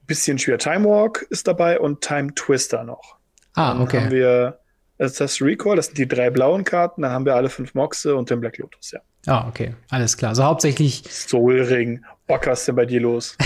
bisschen 0.07 0.37
schwer. 0.37 0.57
Time 0.57 0.85
Walk 0.85 1.25
ist 1.29 1.47
dabei 1.47 1.79
und 1.79 2.01
Time 2.01 2.33
Twister 2.35 2.83
noch. 2.83 3.18
Ah, 3.59 3.73
dann 3.73 3.81
okay. 3.81 3.99
haben 3.99 4.11
wir 4.11 4.59
das 4.97 5.41
Recall, 5.41 5.75
das 5.75 5.87
sind 5.87 5.97
die 5.97 6.07
drei 6.07 6.29
blauen 6.29 6.63
Karten, 6.63 7.01
dann 7.01 7.11
haben 7.11 7.25
wir 7.25 7.35
alle 7.35 7.49
fünf 7.49 7.73
Moxe 7.73 8.15
und 8.15 8.29
den 8.29 8.39
Black 8.39 8.57
Lotus, 8.57 8.91
ja. 8.91 8.99
Ah, 9.27 9.47
okay, 9.49 9.75
alles 9.89 10.15
klar. 10.15 10.29
Also 10.29 10.45
hauptsächlich. 10.45 11.03
Soul 11.09 11.61
Ring. 11.61 12.03
Bock, 12.25 12.47
was 12.47 12.59
ist 12.59 12.69
denn 12.69 12.75
bei 12.75 12.85
dir 12.85 13.01
los? 13.01 13.37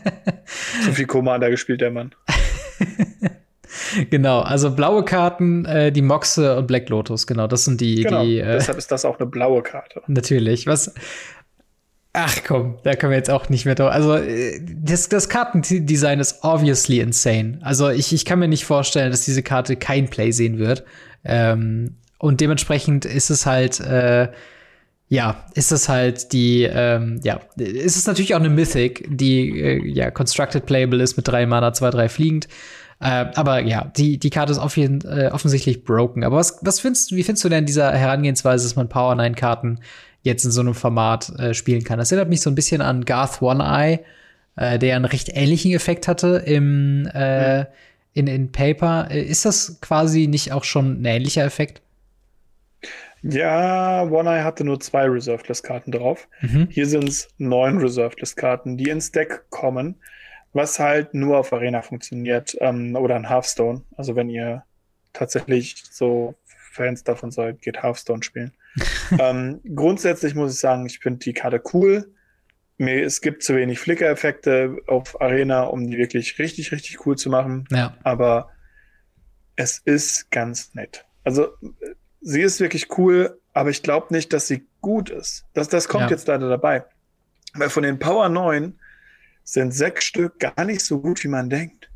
Zu 0.84 0.92
viel 0.92 1.06
Commander 1.06 1.50
gespielt, 1.50 1.80
der 1.80 1.90
Mann. 1.90 2.14
genau, 4.10 4.40
also 4.40 4.74
blaue 4.74 5.04
Karten, 5.04 5.64
äh, 5.64 5.90
die 5.90 6.02
Moxe 6.02 6.56
und 6.56 6.66
Black 6.68 6.88
Lotus, 6.88 7.26
genau, 7.26 7.48
das 7.48 7.64
sind 7.64 7.80
die. 7.80 8.02
Genau, 8.02 8.22
die, 8.22 8.38
äh, 8.38 8.52
deshalb 8.52 8.78
ist 8.78 8.92
das 8.92 9.04
auch 9.04 9.18
eine 9.18 9.28
blaue 9.28 9.62
Karte. 9.62 10.02
Natürlich. 10.06 10.68
Was. 10.68 10.94
Ach 12.14 12.36
komm, 12.46 12.76
da 12.82 12.94
können 12.94 13.10
wir 13.10 13.16
jetzt 13.16 13.30
auch 13.30 13.48
nicht 13.48 13.64
mehr 13.64 13.74
drauf. 13.74 13.90
Also, 13.90 14.16
äh, 14.16 14.60
das, 14.62 15.08
das 15.08 15.30
Kartendesign 15.30 16.20
ist 16.20 16.44
obviously 16.44 17.00
insane. 17.00 17.58
Also, 17.62 17.88
ich, 17.88 18.12
ich 18.12 18.26
kann 18.26 18.38
mir 18.38 18.48
nicht 18.48 18.66
vorstellen, 18.66 19.10
dass 19.10 19.24
diese 19.24 19.42
Karte 19.42 19.76
kein 19.76 20.08
Play 20.08 20.30
sehen 20.30 20.58
wird. 20.58 20.84
Ähm, 21.24 21.96
und 22.18 22.40
dementsprechend 22.40 23.06
ist 23.06 23.30
es 23.30 23.46
halt, 23.46 23.80
äh, 23.80 24.28
ja, 25.08 25.44
ist 25.54 25.72
es 25.72 25.88
halt 25.88 26.32
die, 26.32 26.64
ähm, 26.64 27.20
ja, 27.22 27.40
ist 27.56 27.96
es 27.96 28.06
natürlich 28.06 28.34
auch 28.34 28.40
eine 28.40 28.50
Mythic, 28.50 29.06
die 29.10 29.60
äh, 29.60 29.86
ja 29.86 30.10
constructed 30.10 30.66
playable 30.66 31.02
ist 31.02 31.16
mit 31.16 31.28
drei 31.28 31.46
Mana, 31.46 31.72
zwei, 31.72 31.90
drei 31.90 32.08
fliegend. 32.08 32.46
Äh, 33.00 33.26
aber 33.34 33.60
ja, 33.60 33.90
die, 33.96 34.18
die 34.18 34.30
Karte 34.30 34.52
ist 34.52 34.76
jeden, 34.76 35.00
äh, 35.02 35.30
offensichtlich 35.32 35.82
broken. 35.84 36.24
Aber 36.24 36.36
was, 36.36 36.58
was 36.62 36.78
findest, 36.78 37.12
wie 37.12 37.24
findest 37.24 37.44
du 37.44 37.48
denn 37.48 37.66
dieser 37.66 37.90
Herangehensweise, 37.92 38.64
dass 38.64 38.76
man 38.76 38.88
Power 38.88 39.14
9 39.14 39.34
Karten 39.34 39.80
jetzt 40.22 40.44
in 40.44 40.50
so 40.50 40.60
einem 40.60 40.74
Format 40.74 41.30
äh, 41.38 41.54
spielen 41.54 41.84
kann? 41.84 41.98
Das 41.98 42.10
erinnert 42.12 42.28
mich 42.28 42.40
so 42.40 42.50
ein 42.50 42.54
bisschen 42.54 42.80
an 42.80 43.04
Garth 43.04 43.42
One 43.42 43.62
Eye, 43.62 44.00
äh, 44.56 44.78
der 44.78 44.96
einen 44.96 45.04
recht 45.04 45.30
ähnlichen 45.32 45.72
Effekt 45.72 46.08
hatte 46.08 46.42
im, 46.46 47.06
äh, 47.12 47.66
in, 48.14 48.26
in 48.26 48.52
Paper. 48.52 49.08
Äh, 49.10 49.22
ist 49.22 49.44
das 49.44 49.80
quasi 49.80 50.26
nicht 50.26 50.52
auch 50.52 50.64
schon 50.64 51.02
ein 51.02 51.04
ähnlicher 51.04 51.44
Effekt? 51.44 51.82
Ja, 53.22 54.02
One 54.02 54.28
Eye 54.28 54.42
hatte 54.42 54.64
nur 54.64 54.80
zwei 54.80 55.04
Reserved-List-Karten 55.04 55.92
drauf. 55.92 56.28
Mhm. 56.40 56.66
Hier 56.70 56.86
sind 56.86 57.08
es 57.08 57.28
neun 57.38 57.78
Reserved-List-Karten, 57.78 58.76
die 58.76 58.90
ins 58.90 59.12
Deck 59.12 59.44
kommen, 59.50 59.94
was 60.52 60.80
halt 60.80 61.14
nur 61.14 61.38
auf 61.38 61.52
Arena 61.52 61.82
funktioniert 61.82 62.56
ähm, 62.60 62.96
oder 62.96 63.14
an 63.14 63.28
Hearthstone. 63.28 63.82
Also 63.96 64.16
wenn 64.16 64.28
ihr 64.28 64.64
tatsächlich 65.12 65.84
so 65.90 66.34
Fans 66.72 67.04
davon 67.04 67.30
seid, 67.30 67.62
geht 67.62 67.82
Hearthstone 67.82 68.22
spielen. 68.22 68.52
ähm, 69.18 69.60
grundsätzlich 69.74 70.34
muss 70.34 70.54
ich 70.54 70.60
sagen, 70.60 70.86
ich 70.86 70.98
finde 70.98 71.20
die 71.20 71.32
Karte 71.32 71.62
cool. 71.72 72.12
Mir, 72.78 73.04
es 73.04 73.20
gibt 73.20 73.42
zu 73.42 73.54
wenig 73.54 73.78
Flicker-Effekte 73.78 74.78
auf 74.86 75.20
Arena, 75.20 75.64
um 75.64 75.86
die 75.88 75.98
wirklich 75.98 76.38
richtig, 76.38 76.72
richtig 76.72 77.06
cool 77.06 77.16
zu 77.16 77.30
machen. 77.30 77.66
Ja. 77.70 77.96
Aber 78.02 78.50
es 79.56 79.78
ist 79.78 80.30
ganz 80.30 80.74
nett. 80.74 81.04
Also 81.24 81.48
sie 82.20 82.40
ist 82.40 82.60
wirklich 82.60 82.98
cool, 82.98 83.38
aber 83.52 83.70
ich 83.70 83.82
glaube 83.82 84.12
nicht, 84.12 84.32
dass 84.32 84.48
sie 84.48 84.66
gut 84.80 85.10
ist. 85.10 85.44
Das, 85.54 85.68
das 85.68 85.88
kommt 85.88 86.04
ja. 86.04 86.10
jetzt 86.10 86.26
leider 86.26 86.48
dabei. 86.48 86.84
Weil 87.54 87.70
von 87.70 87.82
den 87.82 87.98
Power 87.98 88.28
9 88.28 88.78
sind 89.44 89.72
sechs 89.72 90.04
Stück 90.04 90.38
gar 90.38 90.64
nicht 90.64 90.80
so 90.80 91.00
gut, 91.00 91.22
wie 91.22 91.28
man 91.28 91.50
denkt. 91.50 91.90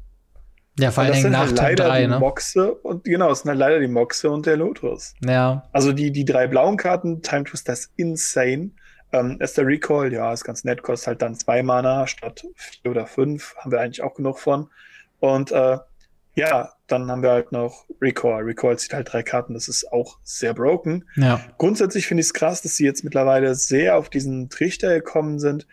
Ja, 0.79 0.91
vor 0.91 1.05
allem 1.05 1.31
nach 1.31 1.47
halt 1.47 1.57
leider 1.57 1.89
3, 1.89 2.01
die 2.03 2.07
ne? 2.09 2.19
Moxe 2.19 2.75
und 2.75 3.05
genau, 3.05 3.31
es 3.31 3.41
sind 3.41 3.49
halt 3.49 3.59
leider 3.59 3.81
die 3.81 3.89
Moxe 3.89 4.31
und 4.31 4.45
der 4.45 4.57
Lotus. 4.57 5.15
Ja. 5.25 5.67
Also 5.73 5.93
die, 5.93 6.13
die 6.13 6.25
drei 6.25 6.47
blauen 6.47 6.77
Karten, 6.77 7.23
Time 7.23 7.45
Twister 7.45 7.73
ist 7.73 7.93
insane. 7.97 8.71
Ähm, 9.13 9.39
ist 9.41 9.57
der 9.57 9.67
Recall, 9.67 10.13
ja, 10.13 10.33
ist 10.33 10.45
ganz 10.45 10.65
nett, 10.65 10.83
kostet 10.83 11.07
halt 11.07 11.23
dann 11.23 11.35
zwei 11.37 11.63
Mana 11.63 12.07
statt 12.07 12.45
vier 12.55 12.91
oder 12.91 13.07
fünf. 13.07 13.55
Haben 13.57 13.71
wir 13.71 13.81
eigentlich 13.81 14.03
auch 14.03 14.15
genug 14.15 14.39
von. 14.39 14.69
Und 15.21 15.53
äh, 15.53 15.79
ja, 16.35 16.73
dann 16.87 17.11
haben 17.11 17.23
wir 17.23 17.31
halt 17.31 17.51
noch 17.51 17.87
Recall. 18.03 18.43
Recall 18.43 18.79
zieht 18.79 18.93
halt 18.93 19.11
drei 19.13 19.23
Karten, 19.23 19.55
das 19.55 19.69
ist 19.69 19.91
auch 19.91 20.19
sehr 20.23 20.53
broken. 20.53 21.05
Ja. 21.17 21.41
Grundsätzlich 21.57 22.07
finde 22.07 22.21
ich 22.21 22.27
es 22.27 22.35
krass, 22.35 22.61
dass 22.61 22.77
sie 22.77 22.85
jetzt 22.85 23.05
mittlerweile 23.05 23.55
sehr 23.55 23.97
auf 23.97 24.11
diesen 24.11 24.51
Trichter 24.51 24.95
gekommen 24.95 25.39
sind, 25.39 25.67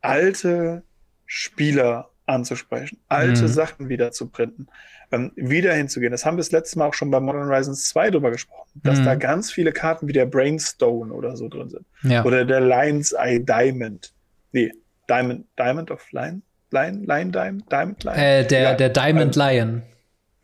alte 0.00 0.82
Spieler 1.26 2.10
anzusprechen, 2.26 2.98
alte 3.08 3.42
mhm. 3.42 3.48
Sachen 3.48 3.88
wieder 3.88 4.12
zu 4.12 4.28
printen, 4.28 4.66
ähm, 5.12 5.32
wieder 5.36 5.72
hinzugehen. 5.72 6.12
Das 6.12 6.26
haben 6.26 6.36
wir 6.36 6.42
das 6.42 6.52
letzte 6.52 6.78
Mal 6.78 6.86
auch 6.86 6.94
schon 6.94 7.10
bei 7.10 7.20
Modern 7.20 7.48
Horizons 7.48 7.88
2 7.88 8.10
drüber 8.10 8.30
gesprochen, 8.30 8.80
dass 8.82 8.98
mhm. 8.98 9.04
da 9.04 9.14
ganz 9.14 9.52
viele 9.52 9.72
Karten 9.72 10.08
wie 10.08 10.12
der 10.12 10.26
Brainstone 10.26 11.12
oder 11.12 11.36
so 11.36 11.48
drin 11.48 11.70
sind. 11.70 11.86
Ja. 12.02 12.24
Oder 12.24 12.44
der 12.44 12.60
Lion's 12.60 13.12
Eye 13.12 13.40
Diamond. 13.40 14.12
Nee, 14.52 14.72
Diamond, 15.08 15.46
Diamond 15.58 15.90
of 15.90 16.10
Lion? 16.12 16.42
Lion, 16.70 17.04
Lion, 17.04 17.32
Diamond, 17.32 17.70
Diamond 17.70 18.04
Lion? 18.04 18.16
Äh, 18.16 18.46
der, 18.46 18.60
ja, 18.60 18.74
der 18.74 18.88
Diamond 18.88 19.36
ähm, 19.36 19.42
Lion. 19.42 19.82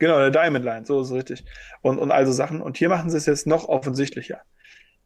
Genau, 0.03 0.19
der 0.19 0.31
Diamond 0.31 0.65
Line, 0.65 0.85
so 0.85 1.01
ist 1.01 1.11
es 1.11 1.15
richtig. 1.15 1.45
Und, 1.81 1.99
und 1.99 2.11
also 2.11 2.33
Sachen. 2.33 2.61
Und 2.61 2.77
hier 2.77 2.89
machen 2.89 3.09
sie 3.09 3.17
es 3.17 3.27
jetzt 3.27 3.47
noch 3.47 3.69
offensichtlicher. 3.69 4.41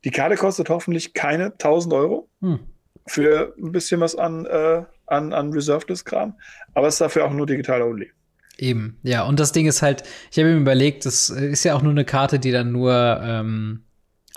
Die 0.05 0.11
Karte 0.11 0.37
kostet 0.37 0.71
hoffentlich 0.71 1.13
keine 1.13 1.47
1000 1.47 1.93
Euro 1.93 2.31
hm. 2.41 2.61
für 3.07 3.55
ein 3.59 3.73
bisschen 3.73 4.01
was 4.01 4.15
an, 4.17 4.47
äh, 4.47 4.85
an, 5.07 5.33
an 5.33 5.53
Reserved-List-Kram, 5.53 6.35
aber 6.75 6.89
es 6.89 6.95
ist 6.95 7.01
dafür 7.01 7.27
auch 7.27 7.33
nur 7.33 7.47
digital 7.47 7.83
only. 7.83 8.11
Eben, 8.59 8.99
ja. 9.03 9.25
Und 9.25 9.39
das 9.39 9.53
Ding 9.53 9.67
ist 9.67 9.83
halt, 9.83 10.03
ich 10.31 10.39
habe 10.39 10.49
mir 10.51 10.57
überlegt, 10.61 11.05
das 11.05 11.29
ist 11.29 11.65
ja 11.65 11.75
auch 11.75 11.83
nur 11.83 11.93
eine 11.93 12.05
Karte, 12.05 12.39
die 12.39 12.53
dann 12.53 12.73
nur 12.73 13.21
ähm, 13.23 13.83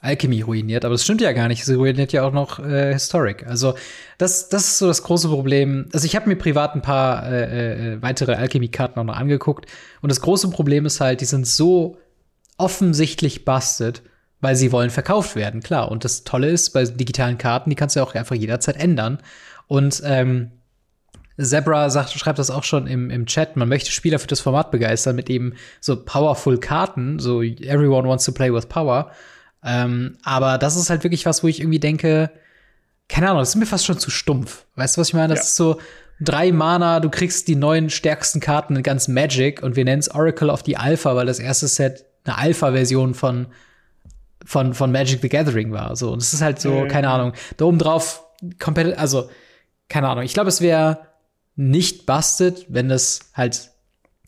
Alchemy 0.01 0.41
ruiniert, 0.41 0.85
aber 0.85 0.93
das 0.93 1.03
stimmt 1.03 1.21
ja 1.21 1.31
gar 1.31 1.47
nicht. 1.47 1.65
Sie 1.65 1.73
ruiniert 1.73 2.11
ja 2.11 2.23
auch 2.23 2.33
noch 2.33 2.59
äh, 2.59 2.93
Historic. 2.93 3.45
Also 3.47 3.75
das, 4.17 4.49
das 4.49 4.63
ist 4.63 4.77
so 4.77 4.87
das 4.87 5.03
große 5.03 5.27
Problem. 5.29 5.87
Also 5.93 6.05
ich 6.05 6.15
habe 6.15 6.27
mir 6.27 6.35
privat 6.35 6.75
ein 6.75 6.81
paar 6.81 7.29
äh, 7.31 7.93
äh, 7.93 8.01
weitere 8.01 8.35
Alchemy-Karten 8.35 8.99
auch 8.99 9.05
noch 9.05 9.17
angeguckt 9.17 9.67
und 10.01 10.09
das 10.09 10.21
große 10.21 10.49
Problem 10.49 10.85
ist 10.85 11.01
halt, 11.01 11.21
die 11.21 11.25
sind 11.25 11.47
so 11.47 11.97
offensichtlich 12.57 13.45
busted, 13.45 14.01
weil 14.41 14.55
sie 14.55 14.71
wollen 14.71 14.89
verkauft 14.89 15.35
werden, 15.35 15.61
klar. 15.61 15.91
Und 15.91 16.03
das 16.03 16.23
Tolle 16.23 16.49
ist, 16.49 16.71
bei 16.71 16.83
digitalen 16.83 17.37
Karten, 17.37 17.69
die 17.69 17.75
kannst 17.75 17.95
du 17.95 18.01
ja 18.01 18.05
auch 18.05 18.15
einfach 18.15 18.35
jederzeit 18.35 18.77
ändern. 18.77 19.19
Und 19.67 20.01
ähm, 20.05 20.51
Zebra 21.39 21.89
sagt, 21.89 22.11
schreibt 22.11 22.39
das 22.39 22.51
auch 22.51 22.63
schon 22.63 22.87
im, 22.87 23.09
im 23.09 23.25
Chat, 23.25 23.55
man 23.55 23.69
möchte 23.69 23.91
Spieler 23.91 24.19
für 24.19 24.27
das 24.27 24.41
Format 24.41 24.71
begeistern 24.71 25.15
mit 25.15 25.29
eben 25.29 25.53
so 25.79 25.95
powerful 26.03 26.59
Karten, 26.59 27.19
so 27.19 27.41
everyone 27.41 28.07
wants 28.07 28.25
to 28.25 28.31
play 28.31 28.53
with 28.53 28.65
power. 28.65 29.11
Ähm, 29.63 30.17
aber 30.23 30.57
das 30.57 30.75
ist 30.75 30.89
halt 30.89 31.03
wirklich 31.03 31.25
was, 31.25 31.43
wo 31.43 31.47
ich 31.47 31.59
irgendwie 31.59 31.79
denke, 31.79 32.31
keine 33.07 33.29
Ahnung, 33.29 33.41
das 33.41 33.49
ist 33.49 33.55
mir 33.55 33.65
fast 33.65 33.85
schon 33.85 33.99
zu 33.99 34.11
stumpf. 34.11 34.65
Weißt 34.75 34.95
du, 34.95 35.01
was 35.01 35.09
ich 35.09 35.13
meine? 35.13 35.29
Das 35.29 35.39
ja. 35.39 35.43
ist 35.43 35.55
so 35.55 35.79
drei 36.19 36.51
Mana, 36.51 36.99
du 36.99 37.09
kriegst 37.09 37.47
die 37.47 37.55
neun 37.55 37.89
stärksten 37.89 38.39
Karten 38.39 38.75
in 38.75 38.83
ganz 38.83 39.07
Magic 39.07 39.63
und 39.63 39.75
wir 39.75 39.85
nennen 39.85 39.99
es 39.99 40.13
Oracle 40.13 40.49
of 40.49 40.63
the 40.65 40.77
Alpha, 40.77 41.15
weil 41.15 41.25
das 41.25 41.39
erste 41.39 41.67
Set 41.67 42.05
eine 42.25 42.37
Alpha-Version 42.37 43.13
von, 43.13 43.47
von, 44.45 44.73
von 44.73 44.91
Magic 44.91 45.21
the 45.21 45.29
Gathering 45.29 45.71
war. 45.71 45.95
So, 45.95 46.11
und 46.11 46.21
es 46.21 46.33
ist 46.33 46.41
halt 46.41 46.59
so, 46.59 46.71
mhm. 46.71 46.87
keine 46.87 47.09
Ahnung, 47.09 47.33
da 47.57 47.65
oben 47.65 47.79
drauf 47.79 48.23
komplett, 48.59 48.97
also, 48.97 49.29
keine 49.87 50.07
Ahnung, 50.07 50.23
ich 50.23 50.33
glaube, 50.33 50.49
es 50.49 50.61
wäre 50.61 51.09
nicht 51.60 52.06
busted, 52.06 52.65
wenn 52.69 52.88
das 52.88 53.19
halt 53.34 53.72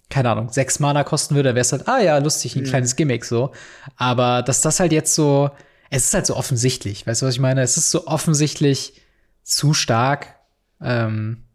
keine 0.09 0.29
Ahnung, 0.29 0.49
sechs 0.49 0.79
Mana 0.79 1.05
kosten 1.05 1.35
würde, 1.35 1.55
wäre 1.55 1.61
es 1.61 1.71
halt, 1.71 1.87
ah 1.87 2.01
ja, 2.01 2.17
lustig, 2.17 2.57
ein 2.57 2.63
mhm. 2.63 2.67
kleines 2.67 2.97
Gimmick 2.97 3.23
so. 3.23 3.51
Aber 3.95 4.41
dass 4.41 4.59
das 4.59 4.81
halt 4.81 4.91
jetzt 4.91 5.15
so, 5.15 5.49
es 5.89 6.07
ist 6.07 6.13
halt 6.13 6.25
so 6.25 6.35
offensichtlich, 6.35 7.07
weißt 7.07 7.21
du, 7.21 7.25
was 7.25 7.33
ich 7.33 7.39
meine? 7.39 7.61
Es 7.61 7.77
ist 7.77 7.89
so 7.89 8.07
offensichtlich 8.07 9.01
zu 9.43 9.73
stark. 9.73 10.35
Ähm, 10.81 11.45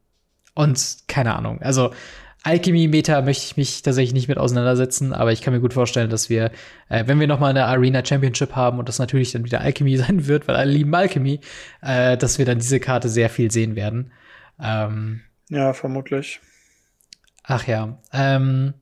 und 0.55 0.97
keine 1.07 1.37
Ahnung. 1.37 1.61
Also 1.61 1.91
Alchemy-Meta 2.43 3.21
möchte 3.21 3.45
ich 3.45 3.57
mich 3.59 3.83
tatsächlich 3.83 4.15
nicht 4.15 4.29
mit 4.29 4.39
auseinandersetzen, 4.39 5.13
aber 5.13 5.33
ich 5.33 5.43
kann 5.43 5.53
mir 5.53 5.61
gut 5.61 5.75
vorstellen, 5.75 6.09
dass 6.09 6.31
wir, 6.31 6.51
äh, 6.89 7.05
wenn 7.07 7.21
wir 7.21 7.27
noch 7.27 7.41
mal 7.41 7.51
eine 7.51 7.67
Arena 7.67 8.03
Championship 8.03 8.57
haben 8.57 8.79
und 8.79 8.89
das 8.89 8.99
natürlich 8.99 9.33
dann 9.33 9.45
wieder 9.45 9.61
Alchemy 9.61 9.97
sein 9.99 10.27
wird, 10.27 10.49
weil 10.49 10.57
alle 10.57 10.73
lieben 10.73 10.95
Alchemy, 10.95 11.41
äh, 11.83 12.17
dass 12.17 12.39
wir 12.39 12.47
dann 12.47 12.59
diese 12.59 12.81
Karte 12.81 13.11
sehr 13.11 13.29
viel 13.29 13.51
sehen 13.51 13.77
werden. 13.77 14.13
Ähm, 14.59 15.21
ja, 15.51 15.73
vermutlich. 15.73 16.41
Ach 17.45 17.67
ja. 17.67 17.99
Ähm, 18.13 18.75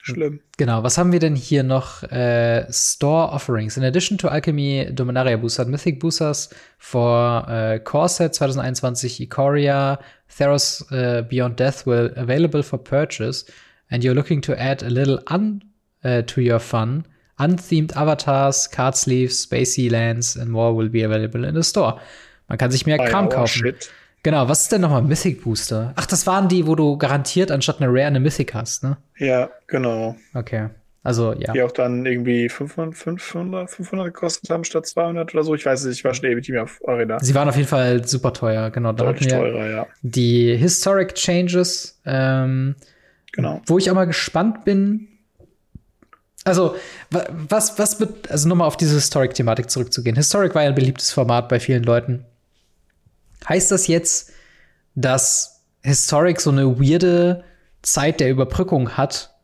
Schlimm. 0.00 0.40
Genau, 0.58 0.82
was 0.82 0.98
haben 0.98 1.12
wir 1.12 1.18
denn 1.18 1.34
hier 1.34 1.62
noch? 1.62 2.02
Äh, 2.02 2.70
Store 2.70 3.32
Offerings. 3.32 3.78
In 3.78 3.84
addition 3.84 4.18
to 4.18 4.28
Alchemy 4.28 4.90
Dominaria 4.92 5.38
Booster, 5.38 5.64
Mythic 5.64 5.98
Boosters 5.98 6.50
for 6.78 7.48
äh, 7.48 7.78
Core 7.80 8.10
Set 8.10 8.34
2021 8.34 9.20
Ikoria, 9.20 9.98
Theros 10.28 10.84
uh, 10.92 11.22
Beyond 11.22 11.58
Death 11.58 11.86
will 11.86 12.12
available 12.16 12.62
for 12.62 12.78
purchase 12.78 13.46
and 13.90 14.04
you're 14.04 14.14
looking 14.14 14.42
to 14.42 14.54
add 14.60 14.82
a 14.82 14.90
little 14.90 15.18
un 15.28 15.62
uh, 16.04 16.20
to 16.22 16.42
your 16.42 16.60
fun. 16.60 17.06
Unthemed 17.38 17.96
Avatars, 17.96 18.68
Card 18.70 18.96
Sleeves, 18.96 19.46
Spacey 19.46 19.90
Lands 19.90 20.36
and 20.36 20.50
more 20.50 20.74
will 20.74 20.90
be 20.90 21.02
available 21.02 21.44
in 21.44 21.54
the 21.54 21.62
store. 21.62 21.98
Man 22.48 22.58
kann 22.58 22.70
sich 22.70 22.84
mehr 22.84 22.98
Kram 22.98 23.30
kaufen. 23.30 23.62
Shit. 23.62 23.90
Genau, 24.24 24.48
was 24.48 24.62
ist 24.62 24.72
denn 24.72 24.80
nochmal 24.80 25.02
Mythic 25.02 25.44
Booster? 25.44 25.92
Ach, 25.96 26.06
das 26.06 26.26
waren 26.26 26.48
die, 26.48 26.66
wo 26.66 26.74
du 26.74 26.96
garantiert 26.96 27.50
anstatt 27.50 27.82
eine 27.82 27.92
Rare 27.92 28.06
eine 28.06 28.20
Mythic 28.20 28.54
hast, 28.54 28.82
ne? 28.82 28.96
Ja, 29.18 29.50
genau. 29.66 30.16
Okay. 30.32 30.70
Also, 31.02 31.34
ja. 31.34 31.52
Die 31.52 31.62
auch 31.62 31.72
dann 31.72 32.06
irgendwie 32.06 32.48
500, 32.48 32.96
500, 32.96 33.70
500 33.70 34.06
gekostet 34.06 34.48
haben 34.48 34.64
statt 34.64 34.86
200 34.86 35.34
oder 35.34 35.44
so. 35.44 35.54
Ich 35.54 35.66
weiß 35.66 35.80
es 35.80 35.86
nicht, 35.86 35.98
ich 35.98 36.04
war 36.04 36.14
schon 36.14 36.24
ewig 36.24 36.36
nicht 36.36 36.52
mehr 36.52 36.62
auf 36.62 36.80
Arena. 36.88 37.20
Sie 37.20 37.34
waren 37.34 37.50
auf 37.50 37.56
jeden 37.56 37.68
Fall 37.68 38.08
super 38.08 38.32
teuer, 38.32 38.70
genau. 38.70 38.92
Da 38.92 39.04
Deutlich 39.04 39.28
teurer, 39.28 39.68
ja. 39.68 39.86
Die 40.00 40.56
Historic 40.56 41.14
Changes, 41.14 42.00
ähm, 42.06 42.76
genau. 43.30 43.60
wo 43.66 43.76
ich 43.76 43.90
auch 43.90 43.94
mal 43.94 44.06
gespannt 44.06 44.64
bin. 44.64 45.08
Also, 46.44 46.76
was, 47.10 47.78
was 47.78 48.00
wird, 48.00 48.30
also 48.30 48.48
nochmal 48.48 48.68
auf 48.68 48.78
diese 48.78 48.94
Historic-Thematik 48.94 49.68
zurückzugehen. 49.68 50.16
Historic 50.16 50.54
war 50.54 50.62
ja 50.62 50.70
ein 50.70 50.74
beliebtes 50.74 51.12
Format 51.12 51.50
bei 51.50 51.60
vielen 51.60 51.82
Leuten. 51.82 52.24
Heißt 53.48 53.70
das 53.70 53.86
jetzt, 53.86 54.32
dass 54.94 55.62
Historic 55.82 56.40
so 56.40 56.50
eine 56.50 56.80
weirde 56.80 57.44
Zeit 57.82 58.20
der 58.20 58.30
Überbrückung 58.30 58.96
hat, 58.96 59.34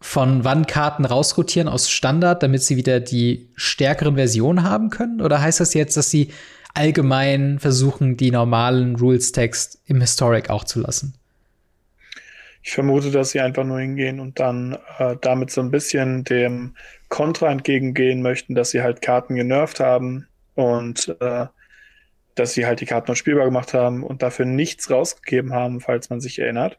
von 0.00 0.44
wann 0.44 0.66
Karten 0.66 1.04
rausrotieren 1.04 1.68
aus 1.68 1.88
Standard, 1.88 2.42
damit 2.42 2.62
sie 2.62 2.76
wieder 2.76 2.98
die 2.98 3.48
stärkeren 3.54 4.16
Versionen 4.16 4.64
haben 4.64 4.90
können? 4.90 5.20
Oder 5.20 5.40
heißt 5.40 5.60
das 5.60 5.74
jetzt, 5.74 5.96
dass 5.96 6.10
sie 6.10 6.32
allgemein 6.74 7.58
versuchen, 7.60 8.16
die 8.16 8.30
normalen 8.30 8.96
Rules-Text 8.96 9.80
im 9.86 10.00
Historic 10.00 10.50
auch 10.50 10.64
zu 10.64 10.80
lassen? 10.80 11.14
Ich 12.64 12.72
vermute, 12.72 13.10
dass 13.10 13.30
sie 13.30 13.40
einfach 13.40 13.64
nur 13.64 13.80
hingehen 13.80 14.20
und 14.20 14.38
dann 14.38 14.78
äh, 14.98 15.16
damit 15.20 15.50
so 15.50 15.60
ein 15.60 15.70
bisschen 15.70 16.24
dem 16.24 16.74
Kontra 17.08 17.50
entgegengehen 17.50 18.22
möchten, 18.22 18.54
dass 18.54 18.70
sie 18.70 18.82
halt 18.82 19.02
Karten 19.02 19.34
genervt 19.34 19.80
haben 19.80 20.26
und 20.54 21.14
äh, 21.20 21.46
dass 22.34 22.54
sie 22.54 22.66
halt 22.66 22.80
die 22.80 22.86
Karten 22.86 23.10
noch 23.10 23.16
spielbar 23.16 23.44
gemacht 23.44 23.74
haben 23.74 24.02
und 24.02 24.22
dafür 24.22 24.46
nichts 24.46 24.90
rausgegeben 24.90 25.52
haben, 25.52 25.80
falls 25.80 26.10
man 26.10 26.20
sich 26.20 26.38
erinnert. 26.38 26.78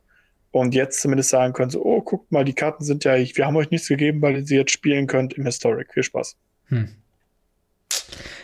Und 0.52 0.76
jetzt 0.76 1.02
zumindest 1.02 1.30
sagen 1.30 1.54
können, 1.54 1.72
so, 1.72 1.84
oh, 1.84 2.02
guckt 2.02 2.32
mal, 2.32 2.46
die 2.46 2.54
Karten 2.54 2.84
sind 2.84 3.04
ja, 3.06 3.16
wir 3.16 3.46
haben 3.46 3.56
euch 3.56 3.72
nichts 3.72 3.88
gegeben, 3.88 4.22
weil 4.22 4.36
ihr 4.36 4.46
sie 4.46 4.56
jetzt 4.56 4.72
spielen 4.72 5.08
könnt 5.08 5.34
im 5.34 5.46
Historic. 5.46 5.94
Viel 5.94 6.04
Spaß. 6.04 6.36
Hm. 6.68 6.90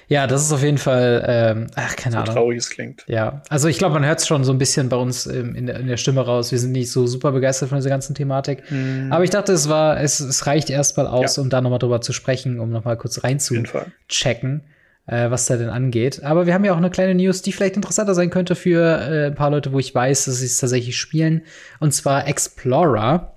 Ja, 0.08 0.26
das 0.26 0.42
ist 0.42 0.52
auf 0.52 0.64
jeden 0.64 0.80
Fall, 0.80 1.24
ähm, 1.28 1.68
ach, 1.76 1.96
keine 1.96 2.14
so 2.14 2.20
Ahnung. 2.22 2.34
traurig 2.34 2.58
es 2.58 2.72
klingt. 2.72 3.06
Ja, 3.08 3.44
also 3.50 3.68
ich 3.68 3.78
glaube, 3.78 3.94
man 3.94 4.06
hört 4.06 4.20
es 4.20 4.28
schon 4.28 4.44
so 4.44 4.52
ein 4.52 4.58
bisschen 4.58 4.90
bei 4.90 4.98
uns 4.98 5.28
ähm, 5.28 5.54
in, 5.54 5.68
der, 5.68 5.80
in, 5.80 5.86
der, 5.86 5.98
Stimme 5.98 6.22
raus. 6.22 6.52
Wir 6.52 6.58
sind 6.58 6.72
nicht 6.72 6.92
so 6.92 7.06
super 7.06 7.32
begeistert 7.32 7.70
von 7.70 7.78
dieser 7.78 7.92
ganzen 7.92 8.16
Thematik. 8.16 8.64
Hm. 8.70 9.12
Aber 9.12 9.24
ich 9.24 9.30
dachte, 9.30 9.54
es 9.54 9.70
war, 9.70 10.02
es, 10.02 10.20
es 10.20 10.48
reicht 10.48 10.72
erstmal 10.72 11.06
aus, 11.06 11.36
ja. 11.36 11.44
um 11.44 11.52
da 11.52 11.62
nochmal 11.62 11.78
drüber 11.78 12.02
zu 12.02 12.12
sprechen, 12.12 12.60
um 12.60 12.72
nochmal 12.72 12.98
kurz 12.98 13.24
reinzuchecken 13.24 14.64
äh, 15.10 15.32
was 15.32 15.48
da 15.48 15.58
denn 15.58 15.70
angeht. 15.70 16.24
Aber 16.24 16.46
wir 16.46 16.54
haben 16.54 16.64
ja 16.64 16.74
auch 16.74 16.78
eine 16.78 16.92
kleine 16.92 17.16
News, 17.16 17.42
die 17.42 17.52
vielleicht 17.52 17.76
interessanter 17.76 18.14
sein 18.14 18.30
könnte 18.30 18.56
für 18.56 18.82
äh, 18.84 19.26
ein 19.28 19.36
paar 19.36 19.50
Leute, 19.50 19.72
wo 19.74 19.80
ich 19.80 19.94
weiß, 19.94 20.26
dass 20.26 20.38
sie 20.38 20.46
es 20.46 20.58
tatsächlich 20.58 20.98
spielen. 20.98 21.42
Und 21.80 21.94
zwar 21.94 22.28
Explorer. 22.28 23.36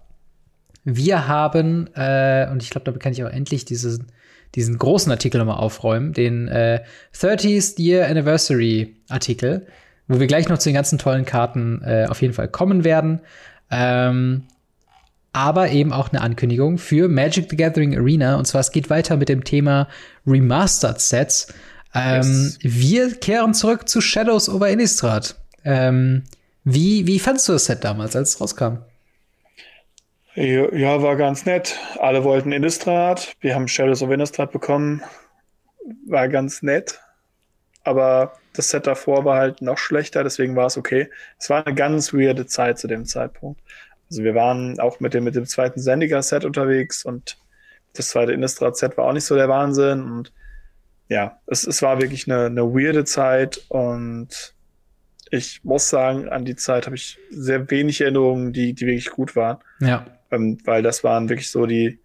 Wir 0.84 1.28
haben, 1.28 1.88
äh, 1.94 2.48
und 2.50 2.62
ich 2.62 2.70
glaube, 2.70 2.84
damit 2.84 3.00
kann 3.00 3.12
ich 3.12 3.24
auch 3.24 3.30
endlich 3.30 3.64
diesen, 3.64 4.08
diesen 4.54 4.76
großen 4.78 5.10
Artikel 5.10 5.38
nochmal 5.38 5.56
aufräumen, 5.56 6.12
den 6.12 6.48
äh, 6.48 6.82
30th 7.14 7.80
Year 7.80 8.08
Anniversary 8.08 8.96
Artikel, 9.08 9.66
wo 10.08 10.20
wir 10.20 10.26
gleich 10.26 10.48
noch 10.48 10.58
zu 10.58 10.68
den 10.68 10.74
ganzen 10.74 10.98
tollen 10.98 11.24
Karten 11.24 11.80
äh, 11.84 12.06
auf 12.08 12.20
jeden 12.20 12.34
Fall 12.34 12.48
kommen 12.48 12.84
werden. 12.84 13.20
Ähm, 13.70 14.42
aber 15.32 15.70
eben 15.70 15.92
auch 15.92 16.10
eine 16.10 16.20
Ankündigung 16.20 16.78
für 16.78 17.08
Magic 17.08 17.48
the 17.50 17.56
Gathering 17.56 17.96
Arena. 17.96 18.36
Und 18.36 18.46
zwar, 18.46 18.60
es 18.60 18.72
geht 18.72 18.90
weiter 18.90 19.16
mit 19.16 19.28
dem 19.28 19.44
Thema 19.44 19.88
Remastered 20.26 21.00
Sets. 21.00 21.52
Ähm, 21.94 22.22
yes. 22.22 22.58
Wir 22.62 23.14
kehren 23.14 23.54
zurück 23.54 23.88
zu 23.88 24.00
Shadows 24.00 24.48
over 24.48 24.68
Innistrad. 24.68 25.36
Ähm, 25.64 26.24
wie, 26.64 27.06
wie 27.06 27.18
fandest 27.18 27.48
du 27.48 27.52
das 27.52 27.64
Set 27.64 27.84
damals, 27.84 28.14
als 28.14 28.30
es 28.30 28.40
rauskam? 28.40 28.78
Ja, 30.34 31.02
war 31.02 31.16
ganz 31.16 31.44
nett. 31.44 31.78
Alle 31.98 32.24
wollten 32.24 32.52
Innistrad. 32.52 33.34
Wir 33.40 33.54
haben 33.54 33.68
Shadows 33.68 34.02
of 34.02 34.10
Innistrad 34.10 34.50
bekommen. 34.50 35.02
War 36.06 36.28
ganz 36.28 36.62
nett. 36.62 37.00
Aber 37.84 38.32
das 38.54 38.70
Set 38.70 38.86
davor 38.86 39.24
war 39.24 39.38
halt 39.38 39.60
noch 39.60 39.78
schlechter, 39.78 40.22
deswegen 40.22 40.56
war 40.56 40.66
es 40.66 40.76
okay. 40.76 41.10
Es 41.38 41.50
war 41.50 41.66
eine 41.66 41.74
ganz 41.74 42.12
weirde 42.14 42.46
Zeit 42.46 42.78
zu 42.78 42.86
dem 42.86 43.04
Zeitpunkt. 43.04 43.60
Also 44.12 44.24
wir 44.24 44.34
waren 44.34 44.78
auch 44.78 45.00
mit 45.00 45.14
dem, 45.14 45.24
mit 45.24 45.34
dem 45.36 45.46
zweiten 45.46 45.80
Sendiger-Set 45.80 46.44
unterwegs 46.44 47.02
und 47.02 47.38
das 47.94 48.10
zweite 48.10 48.32
Innistrad-Set 48.32 48.98
war 48.98 49.06
auch 49.06 49.14
nicht 49.14 49.24
so 49.24 49.34
der 49.36 49.48
Wahnsinn. 49.48 50.02
Und 50.02 50.34
ja, 51.08 51.38
es, 51.46 51.66
es 51.66 51.80
war 51.80 51.98
wirklich 51.98 52.30
eine, 52.30 52.44
eine 52.44 52.74
weirde 52.74 53.04
Zeit 53.04 53.64
und 53.68 54.54
ich 55.30 55.64
muss 55.64 55.88
sagen, 55.88 56.28
an 56.28 56.44
die 56.44 56.56
Zeit 56.56 56.84
habe 56.84 56.96
ich 56.96 57.18
sehr 57.30 57.70
wenig 57.70 58.02
Erinnerungen, 58.02 58.52
die, 58.52 58.74
die 58.74 58.84
wirklich 58.84 59.08
gut 59.08 59.34
waren. 59.34 59.56
Ja. 59.80 60.04
Ähm, 60.30 60.58
weil 60.66 60.82
das 60.82 61.02
waren 61.04 61.30
wirklich 61.30 61.50
so 61.50 61.64
die, 61.64 62.00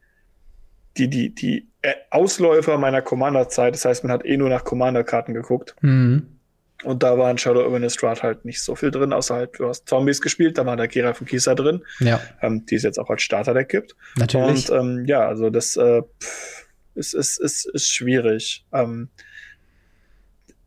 die, 0.96 1.10
die, 1.10 1.36
die 1.36 1.68
Ausläufer 2.10 2.78
meiner 2.78 3.02
Commander-Zeit. 3.02 3.74
Das 3.74 3.84
heißt, 3.84 4.06
man 4.06 4.14
hat 4.14 4.26
eh 4.26 4.38
nur 4.38 4.48
nach 4.48 4.64
Commander-Karten 4.64 5.34
geguckt. 5.34 5.76
Mhm. 5.82 6.37
Und 6.84 7.02
da 7.02 7.18
war 7.18 7.32
in 7.32 7.38
Shadow 7.38 7.66
over 7.66 7.78
Innistrad 7.78 8.22
halt 8.22 8.46
nicht 8.46 8.62
so 8.62 8.76
viel 8.76 8.92
drin, 8.92 9.12
außer 9.12 9.36
halt, 9.36 9.60
du 9.60 9.68
hast 9.68 9.90
Zombies 9.90 10.22
gespielt, 10.22 10.58
da 10.58 10.66
war 10.66 10.78
der 10.78 10.88
Kira 10.88 11.14
von 11.14 11.26
Kisa 11.26 11.56
drin, 11.56 11.84
ja. 12.00 12.22
ähm, 12.42 12.66
die 12.68 12.76
es 12.76 12.84
jetzt 12.84 13.00
auch 13.00 13.10
als 13.10 13.24
Starterdeck 13.24 13.70
gibt. 13.70 13.96
Natürlich. 14.16 14.70
Und 14.70 14.78
ähm, 14.78 15.06
ja, 15.06 15.28
also 15.28 15.50
das 15.50 15.76
äh, 15.76 16.04
ist, 16.94 17.14
ist, 17.14 17.40
ist, 17.40 17.66
ist 17.66 17.90
schwierig. 17.90 18.66
Ähm, 18.72 19.10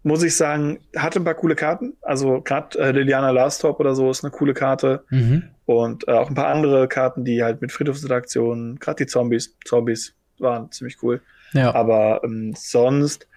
muss 0.02 0.22
ich 0.22 0.34
sagen, 0.34 0.80
hatte 0.96 1.20
ein 1.20 1.24
paar 1.24 1.34
coole 1.34 1.54
Karten. 1.54 1.96
Also 2.00 2.40
gerade 2.40 2.78
äh, 2.78 2.90
Liliana 2.90 3.30
Lastop 3.30 3.78
oder 3.80 3.94
so 3.94 4.10
ist 4.10 4.24
eine 4.24 4.30
coole 4.30 4.54
Karte. 4.54 5.04
Mhm. 5.10 5.44
Und 5.66 6.08
äh, 6.08 6.12
auch 6.12 6.28
ein 6.28 6.34
paar 6.34 6.48
andere 6.48 6.88
Karten, 6.88 7.24
die 7.24 7.42
halt 7.42 7.60
mit 7.60 7.70
Friedhofsinteraktionen, 7.70 8.78
gerade 8.78 9.04
die 9.04 9.06
Zombies, 9.06 9.56
Zombies 9.64 10.14
waren 10.38 10.72
ziemlich 10.72 11.02
cool. 11.02 11.20
Ja. 11.52 11.74
Aber 11.74 12.22
ähm, 12.24 12.54
sonst 12.56 13.28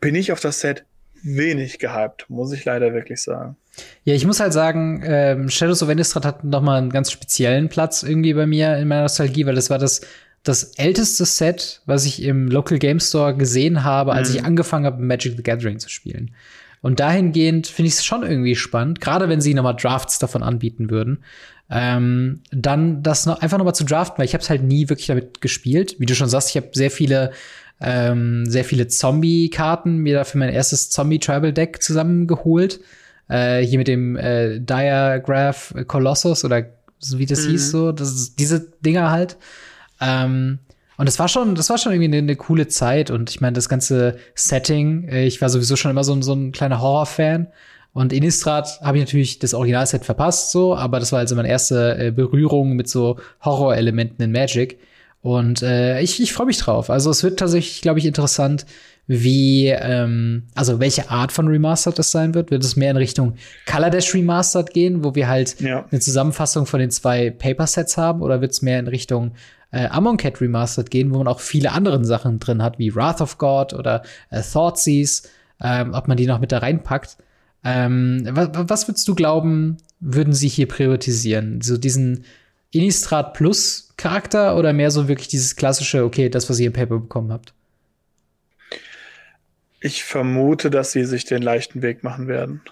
bin 0.00 0.14
ich 0.14 0.32
auf 0.32 0.40
das 0.40 0.60
Set 0.60 0.84
wenig 1.22 1.78
gehypt, 1.78 2.26
muss 2.28 2.52
ich 2.52 2.64
leider 2.64 2.92
wirklich 2.92 3.20
sagen. 3.22 3.56
Ja, 4.04 4.14
ich 4.14 4.26
muss 4.26 4.40
halt 4.40 4.52
sagen, 4.52 5.02
ähm, 5.04 5.48
Shadows 5.48 5.82
of 5.82 5.88
Innistrad 5.88 6.24
hat 6.24 6.44
noch 6.44 6.62
mal 6.62 6.78
einen 6.78 6.90
ganz 6.90 7.12
speziellen 7.12 7.68
Platz 7.68 8.02
irgendwie 8.02 8.34
bei 8.34 8.46
mir 8.46 8.76
in 8.76 8.88
meiner 8.88 9.02
Nostalgie, 9.02 9.46
weil 9.46 9.54
das 9.54 9.70
war 9.70 9.78
das 9.78 10.00
das 10.42 10.74
älteste 10.78 11.24
Set, 11.24 11.82
was 11.84 12.06
ich 12.06 12.22
im 12.22 12.48
Local 12.48 12.78
Game 12.78 13.00
Store 13.00 13.36
gesehen 13.36 13.84
habe, 13.84 14.12
als 14.12 14.30
mhm. 14.30 14.36
ich 14.36 14.44
angefangen 14.44 14.86
habe, 14.86 15.02
Magic 15.02 15.36
the 15.36 15.42
Gathering 15.42 15.78
zu 15.78 15.88
spielen. 15.88 16.34
Und 16.80 17.00
dahingehend 17.00 17.66
finde 17.66 17.88
ich 17.88 17.94
es 17.94 18.04
schon 18.04 18.22
irgendwie 18.22 18.54
spannend, 18.54 19.00
gerade 19.00 19.28
wenn 19.28 19.40
sie 19.40 19.52
noch 19.52 19.64
mal 19.64 19.72
Drafts 19.72 20.18
davon 20.18 20.42
anbieten 20.42 20.90
würden, 20.90 21.24
ähm, 21.70 22.40
dann 22.50 23.02
das 23.02 23.26
noch 23.26 23.40
einfach 23.40 23.58
noch 23.58 23.64
mal 23.64 23.74
zu 23.74 23.84
draften, 23.84 24.18
weil 24.18 24.24
ich 24.24 24.32
habe 24.32 24.42
es 24.42 24.48
halt 24.48 24.62
nie 24.62 24.88
wirklich 24.88 25.08
damit 25.08 25.40
gespielt. 25.40 25.96
Wie 25.98 26.06
du 26.06 26.14
schon 26.14 26.28
sagst, 26.28 26.50
ich 26.50 26.56
habe 26.56 26.68
sehr 26.72 26.90
viele 26.90 27.32
ähm, 27.80 28.44
sehr 28.46 28.64
viele 28.64 28.88
Zombie-Karten 28.88 29.98
mir 29.98 30.14
dafür 30.14 30.40
mein 30.40 30.50
erstes 30.50 30.90
Zombie-Tribal-Deck 30.90 31.82
zusammengeholt. 31.82 32.80
Äh, 33.28 33.60
hier 33.60 33.78
mit 33.78 33.88
dem 33.88 34.16
äh, 34.16 34.58
Diagraph 34.58 35.74
Colossus 35.86 36.44
oder 36.44 36.66
so 36.98 37.18
wie 37.18 37.26
das 37.26 37.44
mhm. 37.44 37.50
hieß, 37.50 37.70
so, 37.70 37.92
das 37.92 38.34
diese 38.34 38.72
Dinger 38.80 39.10
halt. 39.10 39.36
Ähm, 40.00 40.58
und 40.96 41.06
das 41.08 41.18
war 41.20 41.28
schon, 41.28 41.54
das 41.54 41.70
war 41.70 41.78
schon 41.78 41.92
irgendwie 41.92 42.08
eine, 42.08 42.18
eine 42.18 42.36
coole 42.36 42.66
Zeit. 42.66 43.10
Und 43.10 43.30
ich 43.30 43.40
meine, 43.40 43.54
das 43.54 43.68
ganze 43.68 44.16
Setting, 44.34 45.08
äh, 45.08 45.26
ich 45.26 45.40
war 45.40 45.48
sowieso 45.48 45.76
schon 45.76 45.90
immer 45.92 46.04
so, 46.04 46.20
so 46.22 46.32
ein 46.32 46.52
kleiner 46.52 46.80
Horror-Fan. 46.80 47.46
Und 47.92 48.12
Innistrad 48.12 48.80
habe 48.82 48.98
ich 48.98 49.04
natürlich 49.04 49.38
das 49.38 49.54
Originalset 49.54 50.04
verpasst, 50.04 50.52
so, 50.52 50.76
aber 50.76 51.00
das 51.00 51.10
war 51.10 51.20
also 51.20 51.34
meine 51.34 51.48
erste 51.48 51.98
äh, 51.98 52.10
Berührung 52.10 52.74
mit 52.74 52.88
so 52.88 53.18
Horrorelementen 53.44 54.24
in 54.24 54.32
Magic. 54.32 54.78
Und 55.20 55.62
äh, 55.62 56.00
ich, 56.00 56.22
ich 56.22 56.32
freue 56.32 56.46
mich 56.46 56.58
drauf. 56.58 56.90
Also 56.90 57.10
es 57.10 57.22
wird 57.22 57.38
tatsächlich, 57.38 57.82
glaube 57.82 57.98
ich, 57.98 58.06
interessant, 58.06 58.66
wie, 59.06 59.68
ähm, 59.68 60.44
also 60.54 60.80
welche 60.80 61.10
Art 61.10 61.32
von 61.32 61.48
Remastered 61.48 61.98
das 61.98 62.10
sein 62.10 62.34
wird. 62.34 62.50
Wird 62.50 62.62
es 62.62 62.76
mehr 62.76 62.90
in 62.90 62.96
Richtung 62.98 63.34
Color 63.66 63.90
Dash 63.90 64.14
Remastered 64.14 64.72
gehen, 64.72 65.02
wo 65.02 65.14
wir 65.14 65.28
halt 65.28 65.60
ja. 65.60 65.86
eine 65.90 66.00
Zusammenfassung 66.00 66.66
von 66.66 66.78
den 66.78 66.90
zwei 66.90 67.30
Paper-Sets 67.30 67.96
haben, 67.96 68.22
oder 68.22 68.40
wird 68.40 68.52
es 68.52 68.62
mehr 68.62 68.78
in 68.78 68.86
Richtung 68.86 69.32
äh, 69.70 69.86
Amonkhet 69.86 70.40
Remastered 70.40 70.90
gehen, 70.90 71.12
wo 71.12 71.18
man 71.18 71.28
auch 71.28 71.40
viele 71.40 71.72
andere 71.72 72.04
Sachen 72.04 72.38
drin 72.38 72.62
hat, 72.62 72.78
wie 72.78 72.94
Wrath 72.94 73.20
of 73.20 73.38
God 73.38 73.72
oder 73.72 74.02
äh, 74.30 74.42
Thoughtseize, 74.42 75.28
ähm, 75.62 75.94
ob 75.94 76.06
man 76.06 76.16
die 76.16 76.26
noch 76.26 76.38
mit 76.38 76.52
da 76.52 76.58
reinpackt. 76.58 77.16
Ähm, 77.64 78.28
was, 78.30 78.50
was 78.52 78.88
würdest 78.88 79.08
du 79.08 79.14
glauben, 79.14 79.78
würden 80.00 80.32
sie 80.32 80.48
hier 80.48 80.68
priorisieren? 80.68 81.60
So 81.60 81.76
diesen 81.76 82.24
Innistrad 82.70 83.34
Plus 83.34 83.87
Charakter 83.98 84.56
oder 84.56 84.72
mehr 84.72 84.90
so 84.90 85.08
wirklich 85.08 85.28
dieses 85.28 85.56
klassische, 85.56 86.04
okay, 86.04 86.30
das, 86.30 86.48
was 86.48 86.58
ihr 86.58 86.68
im 86.68 86.72
Paper 86.72 86.98
bekommen 87.00 87.30
habt? 87.32 87.52
Ich 89.80 90.04
vermute, 90.04 90.70
dass 90.70 90.92
sie 90.92 91.04
sich 91.04 91.24
den 91.24 91.42
leichten 91.42 91.82
Weg 91.82 92.02
machen 92.02 92.28
werden. 92.28 92.62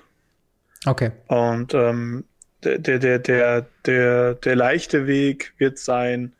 Okay. 0.86 1.10
Und 1.26 1.74
ähm, 1.74 2.24
der, 2.62 2.78
der, 2.78 3.18
der, 3.18 3.66
der, 3.84 4.34
der 4.34 4.56
leichte 4.56 5.06
Weg 5.06 5.52
wird 5.58 5.78
sein, 5.78 6.32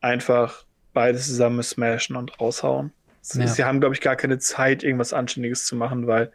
einfach 0.00 0.64
beides 0.92 1.26
zusammen 1.26 1.62
smashen 1.62 2.16
und 2.16 2.40
raushauen. 2.40 2.92
Ja. 3.34 3.46
Sie 3.46 3.64
haben, 3.64 3.80
glaube 3.80 3.94
ich, 3.94 4.00
gar 4.00 4.16
keine 4.16 4.38
Zeit, 4.38 4.82
irgendwas 4.82 5.12
Anständiges 5.12 5.64
zu 5.66 5.76
machen, 5.76 6.06
weil 6.06 6.32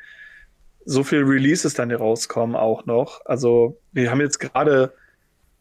so 0.85 1.03
viele 1.03 1.23
Releases 1.23 1.73
dann 1.73 1.89
hier 1.89 1.97
rauskommen 1.97 2.55
auch 2.55 2.85
noch. 2.85 3.25
Also, 3.25 3.79
wir 3.91 4.09
haben 4.09 4.21
jetzt 4.21 4.39
gerade 4.39 4.93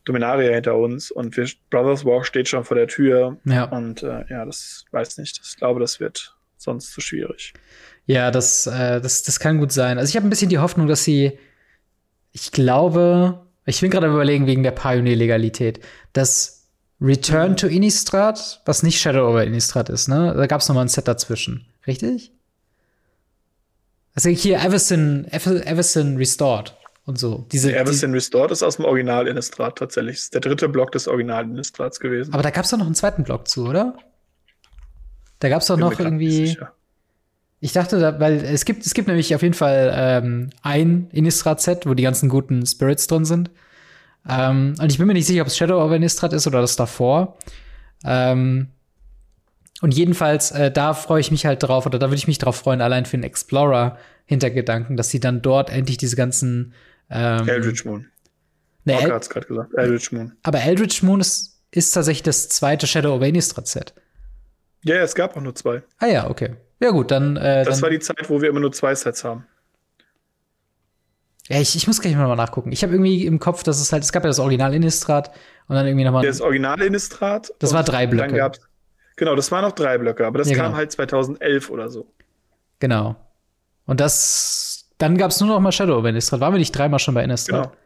Dominaria 0.07 0.53
hinter 0.53 0.77
uns 0.77 1.11
und 1.11 1.37
wir, 1.37 1.47
Brothers 1.69 2.05
War 2.05 2.25
steht 2.25 2.49
schon 2.49 2.65
vor 2.65 2.77
der 2.77 2.87
Tür. 2.87 3.37
Ja. 3.45 3.65
Und 3.65 4.03
äh, 4.03 4.25
ja, 4.31 4.45
das 4.47 4.85
weiß 4.93 5.19
nicht. 5.19 5.41
Ich 5.45 5.57
glaube, 5.57 5.81
das 5.81 6.01
wird 6.01 6.35
sonst 6.57 6.93
zu 6.93 7.01
schwierig. 7.01 7.53
Ja, 8.07 8.31
das, 8.31 8.67
äh, 8.67 9.01
das, 9.01 9.25
das 9.25 9.41
kann 9.41 9.59
gut 9.59 9.73
sein. 9.73 9.99
Also 9.99 10.09
ich 10.09 10.17
habe 10.17 10.27
ein 10.27 10.31
bisschen 10.31 10.49
die 10.49 10.61
Hoffnung, 10.61 10.87
dass 10.87 11.03
sie, 11.03 11.39
ich 12.33 12.53
glaube, 12.53 13.47
ich 13.67 13.81
bin 13.81 13.91
gerade 13.91 14.07
überlegen 14.07 14.47
wegen 14.47 14.63
der 14.63 14.71
Pioneer-Legalität, 14.71 15.81
dass 16.13 16.69
Return 17.01 17.57
to 17.57 17.67
Innistrad, 17.67 18.63
was 18.65 18.85
nicht 18.85 19.01
Shadow 19.01 19.29
over 19.29 19.45
Innistrad 19.45 19.89
ist, 19.89 20.09
ne? 20.09 20.33
Da 20.37 20.47
gab 20.47 20.61
es 20.61 20.69
noch 20.69 20.77
mal 20.77 20.83
ein 20.83 20.89
Set 20.89 21.09
dazwischen, 21.09 21.67
richtig? 21.87 22.33
Also 24.15 24.31
hier 24.31 24.61
Everson, 24.61 25.27
Everson 25.31 26.17
Restored. 26.17 26.75
Und 27.07 27.19
so. 27.19 27.47
Diese, 27.53 27.71
ja, 27.71 27.79
Everson 27.79 28.13
Restored 28.13 28.51
ist 28.51 28.63
aus 28.63 28.77
dem 28.77 28.85
Original 28.85 29.29
Innistrad 29.29 29.79
tatsächlich. 29.79 30.17
Das 30.17 30.25
ist 30.25 30.35
der 30.35 30.41
dritte 30.41 30.69
Block 30.69 30.93
des 30.93 31.07
Original 31.09 31.45
Innistrads 31.45 32.01
gewesen. 32.01 32.35
Aber 32.35 32.43
da 32.43 32.51
gab 32.51 32.65
es 32.65 32.71
doch 32.71 32.79
noch 32.79 32.87
einen 32.87 32.97
zweiten 32.97 33.23
Block 33.23 33.49
zu, 33.49 33.67
oder? 33.67 33.95
Da 35.39 35.49
gab 35.49 35.63
es 35.63 35.69
doch 35.69 35.77
noch 35.77 35.99
irgendwie. 35.99 36.59
Ich 37.61 37.73
dachte, 37.73 37.99
da, 37.99 38.21
weil 38.21 38.35
es 38.45 38.65
gibt, 38.65 38.85
es 38.85 38.93
gibt 38.93 39.09
nämlich 39.09 39.35
auf 39.35 39.43
jeden 39.43 39.55
Fall 39.55 39.91
ähm, 39.95 40.51
ein 40.63 41.09
Innistrad-Set, 41.13 41.87
wo 41.87 41.95
die 41.95 42.03
ganzen 42.03 42.29
guten 42.29 42.67
Spirits 42.67 43.07
drin 43.07 43.25
sind. 43.25 43.51
Ähm, 44.29 44.75
und 44.79 44.93
ich 44.93 44.99
bin 44.99 45.07
mir 45.07 45.15
nicht 45.15 45.27
sicher, 45.27 45.43
ob 45.43 45.47
es 45.47 45.57
Shadow 45.57 45.83
of 45.83 45.93
Innistrad 45.93 46.33
ist 46.33 46.47
oder 46.47 46.61
das 46.61 46.77
davor. 46.77 47.39
Ähm, 48.05 48.69
und 49.81 49.95
jedenfalls, 49.95 50.51
äh, 50.51 50.71
da 50.71 50.93
freue 50.93 51.21
ich 51.21 51.31
mich 51.31 51.47
halt 51.47 51.63
drauf, 51.63 51.87
oder 51.87 51.99
da 51.99 52.07
würde 52.07 52.17
ich 52.17 52.27
mich 52.27 52.39
drauf 52.39 52.57
freuen, 52.57 52.81
allein 52.81 53.07
für 53.07 53.17
einen 53.17 53.25
Explorer-Hintergedanken, 53.25 54.97
dass 54.97 55.11
sie 55.11 55.21
dann 55.21 55.41
dort 55.41 55.71
endlich 55.71 55.97
diese 55.97 56.17
ganzen 56.17 56.75
ähm, 57.11 57.49
Eldritch 57.49 57.85
Moon. 57.85 58.11
Ne, 58.85 59.01
El 59.01 59.13
hat's 59.13 59.29
gerade 59.29 59.47
gesagt. 59.47 59.75
Eldritch 59.75 60.13
Moon. 60.13 60.33
Aber 60.43 60.61
Eldritch 60.61 61.03
Moon 61.03 61.21
ist, 61.21 61.61
ist 61.71 61.91
tatsächlich 61.93 62.23
das 62.23 62.49
zweite 62.49 62.87
Shadow 62.87 63.17
of 63.17 63.23
Innistrad-Set. 63.23 63.95
Ja, 64.85 64.97
es 64.97 65.15
gab 65.15 65.37
auch 65.37 65.41
nur 65.41 65.55
zwei. 65.55 65.83
Ah 65.99 66.07
ja, 66.07 66.31
okay. 66.31 66.57
Ja, 66.81 66.91
gut, 66.91 67.11
dann. 67.11 67.37
Äh, 67.37 67.65
das 67.65 67.77
dann 67.77 67.83
war 67.83 67.91
die 67.91 67.99
Zeit, 67.99 68.29
wo 68.29 68.41
wir 68.41 68.49
immer 68.49 68.61
nur 68.61 68.73
zwei 68.73 68.95
Sets 68.95 69.25
haben. 69.25 69.47
Ja, 71.49 71.61
ich, 71.61 71.77
ich 71.77 71.87
muss 71.87 72.01
gleich 72.01 72.15
mal 72.17 72.35
nachgucken. 72.35 72.73
Ich 72.73 72.83
habe 72.83 72.93
irgendwie 72.93 73.25
im 73.25 73.39
Kopf, 73.39 73.63
dass 73.63 73.81
es 73.81 73.93
halt, 73.93 74.03
es 74.03 74.13
gab 74.13 74.25
ja 74.25 74.29
das 74.29 74.41
Original 74.41 74.75
Innistrad 74.75 75.31
und 75.69 75.77
dann 75.77 75.87
irgendwie 75.87 76.05
nochmal. 76.05 76.27
Das 76.27 76.41
Original 76.41 76.81
Innistrad. 76.83 77.53
Das 77.61 77.73
war 77.73 77.85
drei 77.85 78.07
Blöcke. 78.07 78.29
Dann 78.29 78.37
gab's, 78.37 78.61
genau, 79.17 79.37
das 79.37 79.51
waren 79.53 79.63
noch 79.63 79.73
drei 79.73 79.99
Blöcke, 79.99 80.27
aber 80.27 80.39
das 80.39 80.51
ja, 80.51 80.57
kam 80.57 80.67
genau. 80.67 80.77
halt 80.77 80.93
2011 80.93 81.71
oder 81.71 81.89
so. 81.89 82.13
Genau. 82.81 83.17
Und 83.87 84.01
das, 84.01 84.66
dann 84.99 85.17
gab 85.17 85.31
es 85.31 85.41
nur 85.41 85.49
noch 85.51 85.61
mal 85.61 85.73
Shadow 85.73 85.99
of 85.99 86.05
Innistrad. 86.05 86.41
Waren 86.41 86.55
wir 86.55 86.59
nicht 86.59 86.73
dreimal 86.73 86.99
schon 86.99 87.15
bei 87.15 87.25
Innistrad? 87.25 87.65
Genau. 87.65 87.77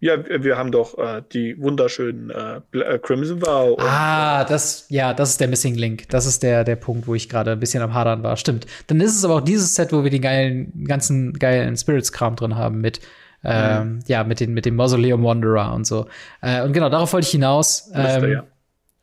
Ja, 0.00 0.16
wir 0.24 0.56
haben 0.56 0.70
doch 0.70 0.96
äh, 0.96 1.22
die 1.32 1.60
wunderschönen 1.60 2.30
äh, 2.30 2.60
äh 2.78 2.98
Crimson 3.00 3.42
Vow. 3.42 3.76
Ah, 3.80 4.44
das, 4.44 4.86
ja, 4.90 5.12
das 5.12 5.30
ist 5.30 5.40
der 5.40 5.48
Missing 5.48 5.74
Link. 5.74 6.08
Das 6.10 6.24
ist 6.24 6.44
der, 6.44 6.62
der 6.62 6.76
Punkt, 6.76 7.08
wo 7.08 7.16
ich 7.16 7.28
gerade 7.28 7.50
ein 7.50 7.58
bisschen 7.58 7.82
am 7.82 7.94
Hadern 7.94 8.22
war. 8.22 8.36
Stimmt. 8.36 8.66
Dann 8.86 9.00
ist 9.00 9.16
es 9.16 9.24
aber 9.24 9.34
auch 9.34 9.40
dieses 9.40 9.74
Set, 9.74 9.92
wo 9.92 10.04
wir 10.04 10.10
den 10.12 10.22
geilen, 10.22 10.84
ganzen 10.84 11.32
geilen 11.32 11.76
Spirits-Kram 11.76 12.36
drin 12.36 12.54
haben 12.54 12.80
mit, 12.80 13.00
ähm, 13.42 13.94
mhm. 13.94 14.00
ja, 14.06 14.22
mit, 14.22 14.38
den, 14.38 14.54
mit 14.54 14.66
dem 14.66 14.76
Mausoleum 14.76 15.24
Wanderer 15.24 15.74
und 15.74 15.84
so. 15.84 16.06
Äh, 16.42 16.62
und 16.62 16.72
genau, 16.74 16.90
darauf 16.90 17.12
wollte 17.12 17.26
ich 17.26 17.32
hinaus. 17.32 17.90
Ähm, 17.92 18.30
ja. 18.30 18.44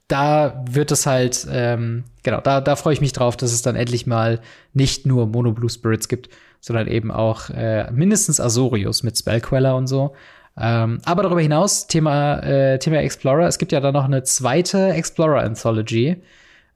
Da 0.08 0.64
wird 0.70 0.92
es 0.92 1.06
halt, 1.06 1.46
ähm, 1.52 2.06
genau, 2.24 2.40
da, 2.40 2.62
da 2.62 2.78
freue 2.78 2.94
ich 2.94 3.02
mich 3.02 3.12
drauf, 3.12 3.36
dass 3.36 3.52
es 3.52 3.62
dann 3.62 3.76
endlich 3.76 4.08
mal 4.08 4.40
nicht 4.74 5.06
nur 5.06 5.28
Mono 5.28 5.52
Blue 5.52 5.70
Spirits 5.70 6.08
gibt, 6.08 6.30
sondern 6.66 6.88
eben 6.88 7.12
auch 7.12 7.52
äh, 7.52 7.92
mindestens 7.92 8.40
Azorius 8.40 9.04
mit 9.04 9.16
Spellqueller 9.16 9.76
und 9.76 9.86
so. 9.86 10.16
Ähm, 10.58 11.00
aber 11.06 11.22
darüber 11.22 11.42
hinaus, 11.42 11.86
Thema, 11.86 12.40
äh, 12.40 12.80
Thema 12.80 13.04
Explorer, 13.04 13.46
es 13.46 13.60
gibt 13.60 13.72
ja 13.72 13.80
da 13.80 13.92
noch 13.92 14.06
eine 14.06 14.24
zweite 14.24 14.90
Explorer 14.94 15.44
Anthology. 15.44 16.24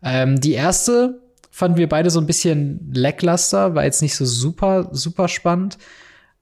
Ähm, 0.03 0.39
die 0.39 0.53
erste 0.53 1.19
fanden 1.49 1.79
wir 1.79 1.89
beide 1.89 2.11
so 2.11 2.19
ein 2.19 2.27
bisschen 2.27 2.91
lackluster, 2.93 3.73
war 3.73 3.83
jetzt 3.83 4.03
nicht 4.03 4.15
so 4.15 4.25
super, 4.25 4.89
super 4.91 5.27
spannend. 5.27 5.79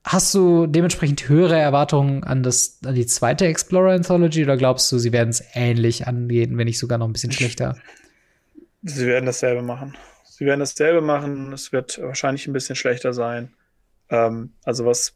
Hast 0.03 0.33
du 0.35 0.67
dementsprechend 0.67 1.29
höhere 1.29 1.57
Erwartungen 1.57 2.25
an, 2.25 2.43
das, 2.43 2.79
an 2.83 2.95
die 2.95 3.05
zweite 3.05 3.47
Explorer 3.47 3.93
Anthology 3.93 4.43
oder 4.43 4.57
glaubst 4.57 4.91
du, 4.91 4.97
sie 4.99 5.13
werden 5.13 5.29
es 5.29 5.41
ähnlich 5.53 6.05
angehen, 6.05 6.57
wenn 6.57 6.65
nicht 6.65 6.79
sogar 6.79 6.97
noch 6.97 7.07
ein 7.07 7.13
bisschen 7.13 7.31
schlechter? 7.31 7.77
Sie 8.83 9.07
werden 9.07 9.25
dasselbe 9.25 9.61
machen. 9.61 9.95
Sie 10.37 10.45
werden 10.45 10.59
dasselbe 10.59 11.01
machen. 11.01 11.51
Es 11.51 11.71
wird 11.71 11.99
wahrscheinlich 11.99 12.45
ein 12.45 12.53
bisschen 12.53 12.75
schlechter 12.75 13.11
sein. 13.11 13.55
Ähm, 14.11 14.51
also 14.65 14.85
was, 14.85 15.15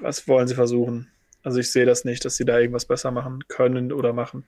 was 0.00 0.26
wollen 0.26 0.48
sie 0.48 0.54
versuchen? 0.54 1.10
Also 1.42 1.58
ich 1.58 1.70
sehe 1.70 1.84
das 1.84 2.06
nicht, 2.06 2.24
dass 2.24 2.36
sie 2.36 2.46
da 2.46 2.58
irgendwas 2.58 2.86
besser 2.86 3.10
machen 3.10 3.40
können 3.48 3.92
oder 3.92 4.14
machen. 4.14 4.44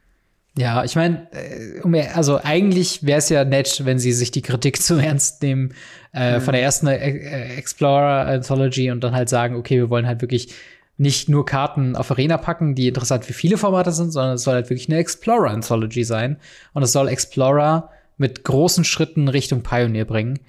Ja, 0.57 0.83
ich 0.83 0.97
meine, 0.97 1.29
äh, 1.35 2.07
also 2.15 2.41
eigentlich 2.43 3.05
wäre 3.05 3.19
es 3.19 3.29
ja 3.29 3.45
nett, 3.45 3.85
wenn 3.85 3.99
sie 3.99 4.15
sich 4.15 4.31
die 4.31 4.41
Kritik 4.41 4.81
zu 4.83 4.95
ernst 4.95 5.43
nehmen 5.43 5.75
äh, 6.15 6.39
mhm. 6.39 6.41
von 6.41 6.55
der 6.55 6.63
ersten 6.63 6.87
äh, 6.87 7.57
Explorer 7.59 8.27
Anthology 8.27 8.91
und 8.91 9.05
dann 9.05 9.15
halt 9.15 9.29
sagen, 9.29 9.57
okay, 9.57 9.77
wir 9.77 9.91
wollen 9.91 10.07
halt 10.07 10.23
wirklich 10.23 10.55
nicht 10.97 11.29
nur 11.29 11.45
Karten 11.45 11.97
auf 11.97 12.11
Arena 12.11 12.39
packen, 12.39 12.75
die 12.75 12.89
interessant 12.89 13.27
für 13.27 13.35
viele 13.35 13.59
Formate 13.59 13.93
sind, 13.93 14.11
sondern 14.11 14.37
es 14.37 14.43
soll 14.45 14.55
halt 14.55 14.71
wirklich 14.71 14.89
eine 14.89 14.97
Explorer 14.97 15.51
Anthology 15.51 16.03
sein 16.03 16.39
und 16.73 16.83
es 16.83 16.93
soll 16.93 17.09
Explorer 17.09 17.91
mit 18.17 18.45
großen 18.45 18.85
Schritten 18.85 19.29
Richtung 19.29 19.63
Pioneer 19.63 20.05
bringen. 20.05 20.41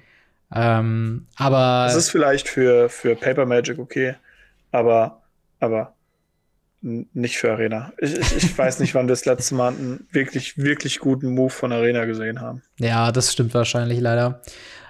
Ähm, 0.54 1.26
aber 1.36 1.86
es 1.88 1.96
ist 1.96 2.10
vielleicht 2.10 2.48
für 2.48 2.88
für 2.88 3.16
Paper 3.16 3.46
Magic 3.46 3.78
okay, 3.78 4.14
aber 4.70 5.22
aber 5.58 5.94
nicht 6.82 7.38
für 7.38 7.50
Arena. 7.50 7.92
Ich, 7.98 8.16
ich, 8.16 8.36
ich 8.36 8.58
weiß 8.58 8.78
nicht, 8.80 8.94
wann 8.94 9.06
wir 9.06 9.12
das 9.12 9.24
letzte 9.24 9.54
Mal 9.54 9.68
einen 9.68 10.06
wirklich, 10.12 10.56
wirklich 10.56 11.00
guten 11.00 11.34
Move 11.34 11.50
von 11.50 11.72
Arena 11.72 12.04
gesehen 12.04 12.40
haben. 12.40 12.62
Ja, 12.78 13.10
das 13.10 13.32
stimmt 13.32 13.54
wahrscheinlich 13.54 13.98
leider. 14.00 14.42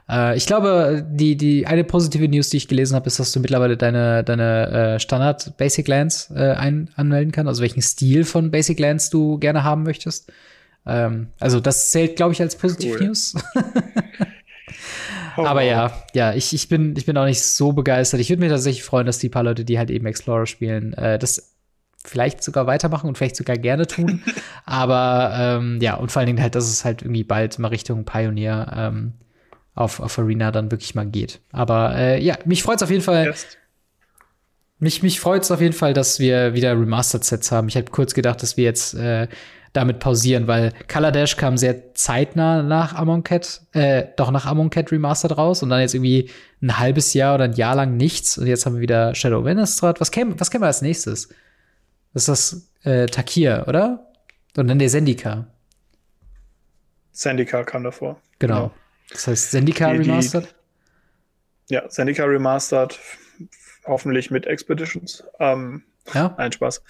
Äh, 0.09 0.37
ich 0.37 0.47
glaube, 0.47 1.07
die, 1.09 1.37
die 1.37 1.67
eine 1.67 1.85
positive 1.85 2.29
News, 2.29 2.51
die 2.51 2.59
ich 2.59 2.69
gelesen 2.69 2.95
habe, 2.95 3.07
ist, 3.07 3.19
dass 3.19 3.33
du 3.33 3.41
mittlerweile 3.41 3.77
deine, 3.77 4.25
deine 4.25 4.95
äh, 4.97 5.01
Standard 5.01 5.57
Basic 5.57 5.89
Lands 5.89 6.31
äh, 6.35 6.53
ein, 6.53 6.91
anmelden 6.97 7.33
kannst, 7.33 7.49
also 7.49 7.63
welchen 7.63 7.83
Stil 7.83 8.25
von 8.25 8.51
Basic 8.51 8.79
Lands 8.79 9.11
du 9.11 9.39
gerne 9.39 9.65
haben 9.65 9.83
möchtest. 9.83 10.31
Ähm, 10.87 11.29
also 11.41 11.61
das 11.61 11.91
zählt, 11.91 12.17
glaube 12.17 12.33
ich, 12.33 12.41
als 12.41 12.57
positive 12.57 12.99
cool. 12.99 13.07
News. 13.07 13.35
Aber 15.37 15.63
ja, 15.63 15.93
ja, 16.15 16.33
ich, 16.33 16.55
ich, 16.55 16.69
bin, 16.69 16.95
ich 16.97 17.05
bin 17.05 17.17
auch 17.17 17.27
nicht 17.27 17.43
so 17.43 17.73
begeistert. 17.73 18.21
Ich 18.21 18.31
würde 18.31 18.41
mich 18.41 18.51
tatsächlich 18.51 18.85
freuen, 18.85 19.07
dass 19.07 19.19
die 19.19 19.29
paar 19.29 19.43
Leute, 19.43 19.65
die 19.65 19.79
halt 19.79 19.91
eben 19.91 20.07
Explorer 20.07 20.47
spielen, 20.47 20.95
äh, 20.95 21.19
das 21.19 21.55
vielleicht 22.05 22.43
sogar 22.43 22.67
weitermachen 22.67 23.09
und 23.09 23.19
vielleicht 23.19 23.37
sogar 23.37 23.57
gerne 23.57 23.87
tun. 23.87 24.23
Aber 24.65 25.33
ähm, 25.39 25.79
ja, 25.81 25.95
und 25.95 26.11
vor 26.11 26.21
allen 26.21 26.29
Dingen 26.29 26.41
halt, 26.41 26.55
dass 26.55 26.69
es 26.69 26.85
halt 26.85 27.03
irgendwie 27.03 27.25
bald 27.25 27.59
mal 27.59 27.69
Richtung 27.69 28.05
Pioneer 28.05 28.73
ähm, 28.77 29.13
auf, 29.75 30.01
auf 30.01 30.19
Arena 30.19 30.53
dann 30.53 30.71
wirklich 30.71 30.95
mal 30.95 31.07
geht. 31.07 31.41
Aber 31.53 31.95
äh, 31.97 32.23
ja, 32.23 32.37
mich 32.45 32.63
freut 32.63 32.77
es 32.77 32.83
auf 32.83 32.91
jeden 32.91 33.03
Fall. 33.03 33.27
Jetzt. 33.27 33.59
Mich, 34.79 35.03
mich 35.03 35.21
freut 35.21 35.43
es 35.43 35.51
auf 35.51 35.61
jeden 35.61 35.73
Fall, 35.73 35.95
dass 35.95 36.19
wir 36.19 36.55
wieder 36.55 36.73
Remastered-Sets 36.73 37.51
haben. 37.51 37.69
Ich 37.69 37.77
hätte 37.77 37.93
kurz 37.93 38.15
gedacht, 38.15 38.43
dass 38.43 38.57
wir 38.57 38.65
jetzt 38.65 38.95
äh, 38.95 39.27
damit 39.77 40.01
pausieren, 40.01 40.47
weil 40.47 40.73
Color 40.93 41.13
Dash 41.13 41.37
kam 41.37 41.57
sehr 41.57 41.95
zeitnah 41.95 42.63
nach 42.63 42.95
Amonkhet, 42.95 43.63
äh, 43.73 44.07
doch 44.17 44.31
nach 44.31 44.47
Amonkhet 44.47 44.91
Remastered 44.91 45.37
raus 45.37 45.63
und 45.63 45.71
dann 45.71 45.81
jetzt 45.81 45.95
irgendwie 45.95 46.31
ein 46.63 46.79
halbes 46.79 47.15
Jahr 47.15 47.35
oder 47.35 47.45
ein 47.45 47.53
Jahr 47.53 47.75
lang 47.75 47.97
nichts 47.97 48.39
und 48.39 48.47
jetzt 48.47 48.67
haben 48.67 48.75
wir 48.75 48.81
wieder 48.81 49.15
Shadow 49.15 49.41
of 49.41 49.47
Innistrad. 49.47 50.01
Was 50.01 50.11
käme 50.11 50.39
was 50.41 50.51
käme 50.51 50.67
als 50.67 50.83
nächstes? 50.83 51.29
Das 52.15 52.29
ist 52.29 52.71
das 52.83 52.93
äh, 52.93 53.07
Takir, 53.07 53.65
oder? 53.69 54.07
Und 54.57 54.69
dann 54.69 54.79
der 54.79 54.89
Sendika. 54.89 55.47
Sendika 57.13 57.63
kam 57.65 57.85
davor. 57.85 58.21
Genau. 58.39 58.55
genau. 58.55 58.75
Das 59.11 59.27
heißt 59.27 59.51
Sendika 59.51 59.93
die, 59.93 59.99
Remastered? 59.99 60.55
Die, 61.69 61.75
ja, 61.75 61.89
Sendika 61.89 62.25
Remastered, 62.25 62.99
hoffentlich 63.87 64.31
mit 64.31 64.47
Expeditions. 64.47 65.25
Ähm, 65.39 65.83
ja. 66.15 66.35
Ein 66.37 66.53
Spaß. 66.53 66.83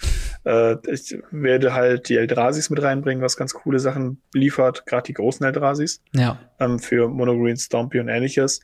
Äh, 0.45 0.75
ich 0.91 1.17
werde 1.31 1.73
halt 1.73 2.09
die 2.09 2.17
Eldrasis 2.17 2.69
mit 2.69 2.81
reinbringen, 2.81 3.23
was 3.23 3.37
ganz 3.37 3.53
coole 3.53 3.79
Sachen 3.79 4.21
liefert, 4.33 4.85
gerade 4.85 5.03
die 5.03 5.13
großen 5.13 5.45
Eldrasis. 5.45 6.01
Ja. 6.13 6.39
Ähm, 6.59 6.79
für 6.79 7.07
Monogreen, 7.07 7.57
Stompy 7.57 7.99
und 7.99 8.07
ähnliches. 8.07 8.61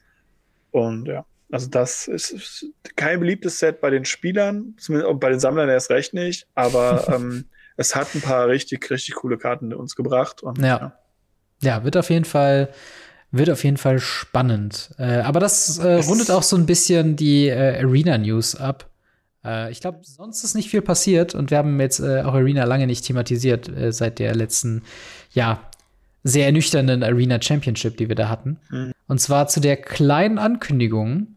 Und 0.72 1.08
ja, 1.08 1.26
also 1.52 1.70
das 1.70 2.08
ist 2.08 2.66
kein 2.96 3.20
beliebtes 3.20 3.60
Set 3.60 3.80
bei 3.80 3.92
den 3.92 4.06
Spielern, 4.06 4.74
zumindest 4.80 5.20
bei 5.20 5.30
den 5.30 5.40
Sammlern 5.40 5.70
erst 5.70 5.92
recht 5.92 6.14
nicht, 6.14 6.48
aber 6.56 7.08
ähm, 7.14 7.46
es 7.78 7.96
hat 7.96 8.16
ein 8.16 8.22
paar 8.22 8.48
richtig, 8.48 8.90
richtig 8.90 9.16
coole 9.16 9.38
Karten 9.38 9.74
uns 9.74 9.96
gebracht. 9.96 10.42
Und, 10.42 10.58
ja. 10.60 10.66
ja. 10.66 10.94
ja. 11.62 11.84
wird 11.84 11.98
auf 11.98 12.10
jeden 12.10 12.26
Fall, 12.26 12.70
wird 13.32 13.50
auf 13.50 13.64
jeden 13.64 13.78
Fall 13.78 14.00
spannend. 14.00 14.92
Äh, 14.98 15.22
aber 15.22 15.40
das 15.40 15.78
äh, 15.78 15.96
rundet 16.08 16.32
auch 16.32 16.44
so 16.44 16.56
ein 16.56 16.66
bisschen 16.66 17.16
die 17.16 17.50
äh, 17.50 17.84
Arena-News 17.84 18.56
ab. 18.56 18.90
Äh, 19.46 19.72
ich 19.72 19.82
glaube, 19.82 20.00
sonst 20.04 20.44
ist 20.44 20.56
nicht 20.56 20.70
viel 20.70 20.82
passiert 20.82 21.36
und 21.36 21.52
wir 21.52 21.58
haben 21.58 21.80
jetzt 21.80 22.00
äh, 22.00 22.22
auch 22.22 22.34
Arena 22.34 22.64
lange 22.66 22.88
nicht 22.88 23.06
thematisiert 23.06 23.70
äh, 23.70 23.92
seit 23.92 24.20
der 24.20 24.36
letzten, 24.36 24.84
ja, 25.32 25.60
sehr 26.24 26.46
ernüchternden 26.46 27.04
Arena 27.04 27.42
Championship, 27.42 27.98
die 27.98 28.08
wir 28.08 28.16
da 28.16 28.30
hatten. 28.30 28.58
Mhm. 28.70 28.94
Und 29.08 29.20
zwar 29.20 29.48
zu 29.48 29.60
der 29.60 29.78
kleinen 29.78 30.38
Ankündigung, 30.40 31.36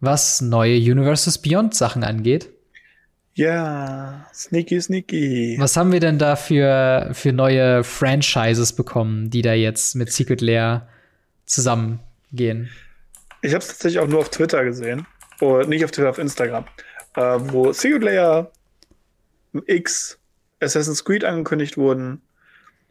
was 0.00 0.40
neue 0.40 0.76
Universes 0.76 1.38
Beyond 1.38 1.74
Sachen 1.74 2.04
angeht. 2.04 2.48
Ja, 3.34 4.26
sneaky, 4.32 4.80
sneaky. 4.80 5.56
Was 5.58 5.76
haben 5.76 5.92
wir 5.92 6.00
denn 6.00 6.18
da 6.18 6.36
für, 6.36 7.10
für 7.12 7.32
neue 7.32 7.84
Franchises 7.84 8.72
bekommen, 8.72 9.28
die 9.28 9.42
da 9.42 9.52
jetzt 9.52 9.94
mit 9.94 10.10
Secret 10.10 10.40
Lair 10.40 10.88
zusammengehen? 11.44 12.70
Ich 13.42 13.52
habe 13.52 13.62
es 13.62 13.68
tatsächlich 13.68 13.98
auch 13.98 14.08
nur 14.08 14.20
auf 14.20 14.30
Twitter 14.30 14.64
gesehen. 14.64 15.06
Oder 15.40 15.66
nicht 15.66 15.84
auf 15.84 15.90
Twitter, 15.90 16.10
auf 16.10 16.18
Instagram. 16.18 16.64
Äh, 17.14 17.38
wo 17.40 17.72
Secret 17.72 18.02
Lair 18.02 18.50
X 19.66 20.18
Assassin's 20.60 21.04
Creed 21.04 21.24
angekündigt 21.24 21.76
wurden 21.76 22.22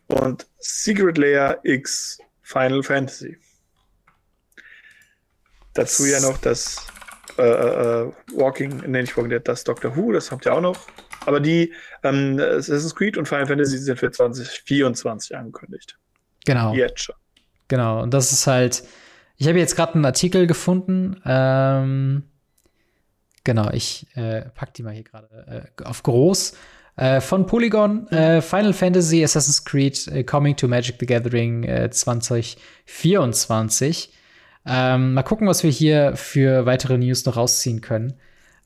und 0.07 0.47
Secret 0.59 1.17
Lair 1.17 1.59
X 1.63 2.19
Final 2.41 2.83
Fantasy. 2.83 3.37
Dazu 5.73 6.05
ja 6.05 6.19
noch 6.21 6.37
das 6.37 6.87
äh, 7.37 7.43
äh, 7.43 8.11
Walking, 8.33 8.77
nee, 8.87 9.01
nicht 9.01 9.17
Walking 9.17 9.31
Dead, 9.31 9.47
das 9.47 9.63
Doctor 9.63 9.95
Who, 9.95 10.11
das 10.11 10.31
habt 10.31 10.45
ihr 10.45 10.53
auch 10.53 10.61
noch. 10.61 10.77
Aber 11.25 11.39
die 11.39 11.73
ähm, 12.03 12.39
Assassin's 12.39 12.95
Creed 12.95 13.17
und 13.17 13.27
Final 13.27 13.47
Fantasy 13.47 13.77
sind 13.77 13.99
für 13.99 14.11
2024 14.11 15.35
angekündigt. 15.35 15.97
Genau. 16.45 16.73
Jetzt 16.73 17.01
schon. 17.01 17.15
Genau, 17.67 18.03
und 18.03 18.13
das 18.13 18.31
ist 18.31 18.45
halt, 18.45 18.83
ich 19.37 19.47
habe 19.47 19.57
jetzt 19.57 19.75
gerade 19.75 19.95
einen 19.95 20.05
Artikel 20.05 20.45
gefunden, 20.45 21.19
ähm, 21.25 22.23
genau, 23.45 23.69
ich 23.71 24.05
äh, 24.15 24.41
pack 24.53 24.73
die 24.73 24.83
mal 24.83 24.93
hier 24.93 25.03
gerade 25.03 25.69
äh, 25.79 25.83
auf 25.83 26.03
groß. 26.03 26.57
Äh, 26.97 27.21
von 27.21 27.45
Polygon, 27.45 28.09
äh, 28.09 28.41
Final 28.41 28.73
Fantasy 28.73 29.23
Assassin's 29.23 29.63
Creed 29.63 30.05
äh, 30.07 30.23
Coming 30.23 30.57
to 30.57 30.67
Magic 30.67 30.97
the 30.99 31.05
Gathering 31.05 31.89
2024. 31.89 34.11
Ähm, 34.67 35.13
mal 35.13 35.23
gucken, 35.23 35.47
was 35.47 35.63
wir 35.63 35.71
hier 35.71 36.15
für 36.15 36.65
weitere 36.65 36.97
News 36.97 37.25
noch 37.25 37.37
rausziehen 37.37 37.81
können. 37.81 38.15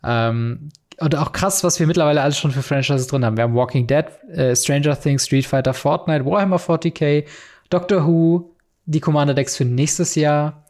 Ähm, 0.04 0.70
und 1.00 1.16
auch 1.16 1.32
krass, 1.32 1.64
was 1.64 1.80
wir 1.80 1.88
mittlerweile 1.88 2.22
alles 2.22 2.38
schon 2.38 2.52
für 2.52 2.62
Franchises 2.62 3.08
drin 3.08 3.26
haben. 3.26 3.38
Wir 3.38 3.46
haben 3.46 3.56
Walking 3.56 3.88
Dead, 3.88 4.06
äh, 4.32 4.56
Stranger 4.56 5.00
Things, 5.00 5.26
Street 5.26 5.46
Fighter, 5.46 5.74
Fortnite, 5.74 6.26
Warhammer 6.26 6.58
40k, 6.58 7.26
Doctor 7.70 8.06
Who, 8.06 8.56
die 8.86 9.00
Commander 9.00 9.34
Decks 9.34 9.56
für 9.56 9.66
nächstes 9.66 10.16
Jahr. 10.16 10.66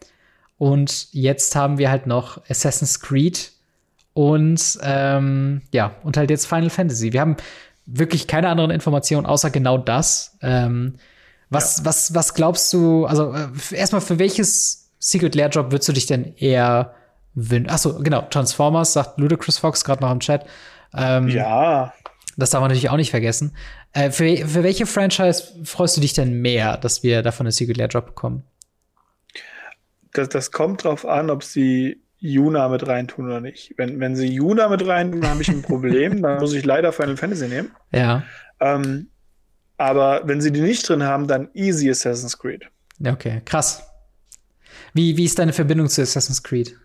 Und 0.58 1.08
jetzt 1.14 1.56
haben 1.56 1.78
wir 1.78 1.90
halt 1.90 2.06
noch 2.06 2.42
Assassin's 2.50 3.00
Creed 3.00 3.52
und 4.20 4.80
ähm, 4.84 5.62
ja, 5.72 5.96
und 6.04 6.18
halt 6.18 6.30
jetzt 6.30 6.46
Final 6.46 6.70
Fantasy. 6.70 7.14
Wir 7.14 7.22
haben 7.22 7.38
wirklich 7.86 8.28
keine 8.28 8.50
anderen 8.50 8.70
Informationen 8.70 9.26
außer 9.26 9.50
genau 9.50 9.78
das. 9.78 10.38
Ähm, 10.42 10.96
was, 11.50 11.78
ja. 11.78 11.86
was, 11.86 12.14
was 12.14 12.34
glaubst 12.34 12.74
du, 12.74 13.06
also 13.06 13.34
äh, 13.34 13.48
erstmal 13.72 14.02
für 14.02 14.20
welches 14.20 14.92
Secret 15.00 15.36
Lair 15.36 15.48
Job 15.48 15.72
würdest 15.72 15.88
du 15.88 15.94
dich 15.94 16.06
denn 16.06 16.36
eher 16.36 16.96
wünschen? 17.34 17.70
Achso, 17.70 17.98
genau, 18.00 18.24
Transformers, 18.24 18.92
sagt 18.92 19.18
Ludacris 19.22 19.58
Fox 19.58 19.86
gerade 19.86 20.02
noch 20.02 20.12
im 20.12 20.20
Chat. 20.20 20.46
Ähm, 20.94 21.30
ja. 21.30 21.94
Das 22.36 22.50
darf 22.50 22.60
man 22.60 22.72
natürlich 22.72 22.90
auch 22.90 22.98
nicht 22.98 23.12
vergessen. 23.12 23.56
Äh, 23.94 24.12
für, 24.12 24.36
für 24.36 24.64
welche 24.64 24.86
Franchise 24.86 25.44
freust 25.64 25.96
du 25.96 26.02
dich 26.02 26.12
denn 26.12 26.42
mehr, 26.42 26.76
dass 26.76 27.04
wir 27.04 27.22
davon 27.22 27.46
eine 27.46 27.54
Secret 27.54 27.78
Lair 27.78 27.88
Drop 27.88 28.08
bekommen? 28.08 28.44
Das, 30.12 30.28
das 30.28 30.52
kommt 30.52 30.84
drauf 30.84 31.06
an, 31.06 31.30
ob 31.30 31.42
sie 31.42 32.02
Yuna 32.20 32.68
mit 32.68 32.86
reintun 32.88 33.26
oder 33.26 33.42
nicht. 33.42 33.74
Wenn, 33.78 34.00
wenn 34.00 34.16
sie 34.16 34.28
Yuna 34.28 34.68
mit 34.68 34.86
reintun, 34.86 35.26
habe 35.28 35.42
ich 35.42 35.50
ein 35.50 35.62
Problem. 35.62 36.22
dann 36.22 36.40
muss 36.40 36.54
ich 36.54 36.66
leider 36.66 36.92
Final 36.92 37.18
Fantasy 37.18 37.48
nehmen. 37.48 37.72
Ja. 37.92 38.24
Ähm, 38.60 39.08
aber 39.78 40.22
wenn 40.26 40.42
sie 40.42 40.52
die 40.52 40.62
nicht 40.62 40.88
drin 40.88 41.04
haben, 41.04 41.28
dann 41.28 41.50
easy 41.54 41.90
Assassin's 41.90 42.38
Creed. 42.38 42.66
Okay, 43.06 43.42
krass. 43.46 43.84
Wie, 44.94 45.16
wie 45.16 45.26
ist 45.26 45.40
deine 45.40 45.54
Verbindung 45.54 45.88
zu 45.88 46.02
Assassin's 46.02 46.44
Creed? 46.44 46.76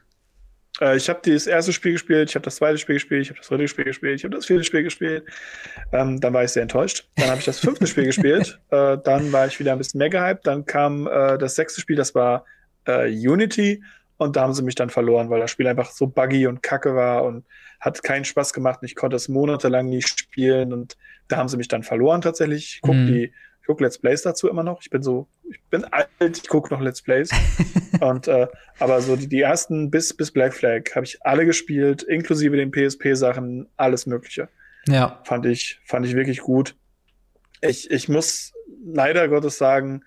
Äh, 0.81 0.97
ich 0.97 1.09
habe 1.09 1.20
das 1.24 1.47
erste 1.47 1.73
Spiel 1.73 1.93
gespielt, 1.93 2.31
ich 2.31 2.35
habe 2.35 2.44
das 2.44 2.56
zweite 2.56 2.78
Spiel 2.78 2.94
gespielt, 2.94 3.23
ich 3.23 3.31
habe 3.31 3.39
das 3.40 3.48
dritte 3.48 3.69
Spiel 3.69 3.85
gespielt, 3.85 4.16
ich 4.16 4.24
habe 4.24 4.35
das 4.35 4.47
vierte 4.47 4.65
Spiel 4.65 4.82
gespielt. 4.82 5.24
Ähm, 5.93 6.20
dann 6.20 6.32
war 6.32 6.44
ich 6.44 6.51
sehr 6.51 6.62
enttäuscht. 6.62 7.09
Dann 7.16 7.28
habe 7.28 7.39
ich 7.39 7.44
das 7.44 7.59
fünfte 7.59 7.86
Spiel 7.86 8.05
gespielt. 8.05 8.61
Äh, 8.70 8.98
dann 9.05 9.31
war 9.31 9.47
ich 9.47 9.61
wieder 9.61 9.73
ein 9.73 9.78
bisschen 9.78 9.98
mehr 9.98 10.11
gehypt. 10.11 10.47
Dann 10.47 10.66
kam 10.66 11.06
äh, 11.06 11.39
das 11.39 11.55
sechste 11.55 11.81
Spiel, 11.81 11.97
das 11.97 12.15
war 12.15 12.44
äh, 12.86 13.09
Unity. 13.09 13.85
Und 14.16 14.36
da 14.36 14.43
haben 14.43 14.55
sie 14.55 14.62
mich 14.62 14.74
dann 14.77 14.91
verloren, 14.91 15.31
weil 15.31 15.41
das 15.41 15.51
Spiel 15.51 15.66
einfach 15.66 15.91
so 15.91 16.07
buggy 16.07 16.47
und 16.47 16.62
kacke 16.62 16.95
war 16.95 17.24
und 17.24 17.45
hat 17.81 18.03
keinen 18.03 18.24
Spaß 18.24 18.53
gemacht. 18.53 18.81
Und 18.81 18.86
ich 18.86 18.95
konnte 18.95 19.16
es 19.16 19.28
monatelang 19.28 19.89
nicht 19.89 20.09
spielen. 20.09 20.73
Und 20.73 20.97
da 21.28 21.36
haben 21.36 21.49
sie 21.49 21.57
mich 21.57 21.69
dann 21.69 21.82
verloren 21.82 22.20
tatsächlich. 22.20 22.74
Ich 22.77 22.81
gucke 22.81 22.99
mhm. 22.99 23.07
die 23.07 23.32
ich 23.65 23.66
gucke 23.66 23.82
Let's 23.82 23.97
Plays 23.97 24.20
dazu 24.20 24.51
immer 24.51 24.62
noch. 24.62 24.82
Ich 24.82 24.91
bin 24.91 25.03
so, 25.03 25.27
ich 25.51 25.59
bin 25.70 25.85
alt, 25.85 26.09
ich 26.20 26.49
gucke 26.49 26.73
noch 26.74 26.82
Let's 26.82 27.01
Plays. 27.01 27.31
und 28.01 28.28
äh, 28.28 28.47
aber 28.78 29.01
so 29.01 29.16
die, 29.16 29.27
die 29.27 29.41
ersten 29.41 29.91
bis 29.91 30.15
bis 30.15 30.31
Black 30.31 30.53
Flag 30.53 30.82
habe 30.95 31.07
ich 31.07 31.24
alle 31.24 31.47
gespielt, 31.47 32.03
inklusive 32.03 32.59
den 32.59 32.70
PSP-Sachen, 32.70 33.66
alles 33.78 34.05
Mögliche. 34.05 34.51
Ja. 34.86 35.23
Fand 35.24 35.47
ich, 35.47 35.81
fand 35.86 36.05
ich 36.05 36.15
wirklich 36.15 36.41
gut. 36.41 36.77
Ich, 37.62 37.91
ich 37.91 38.07
muss 38.11 38.53
leider 38.85 39.28
Gottes 39.28 39.57
sagen, 39.57 40.05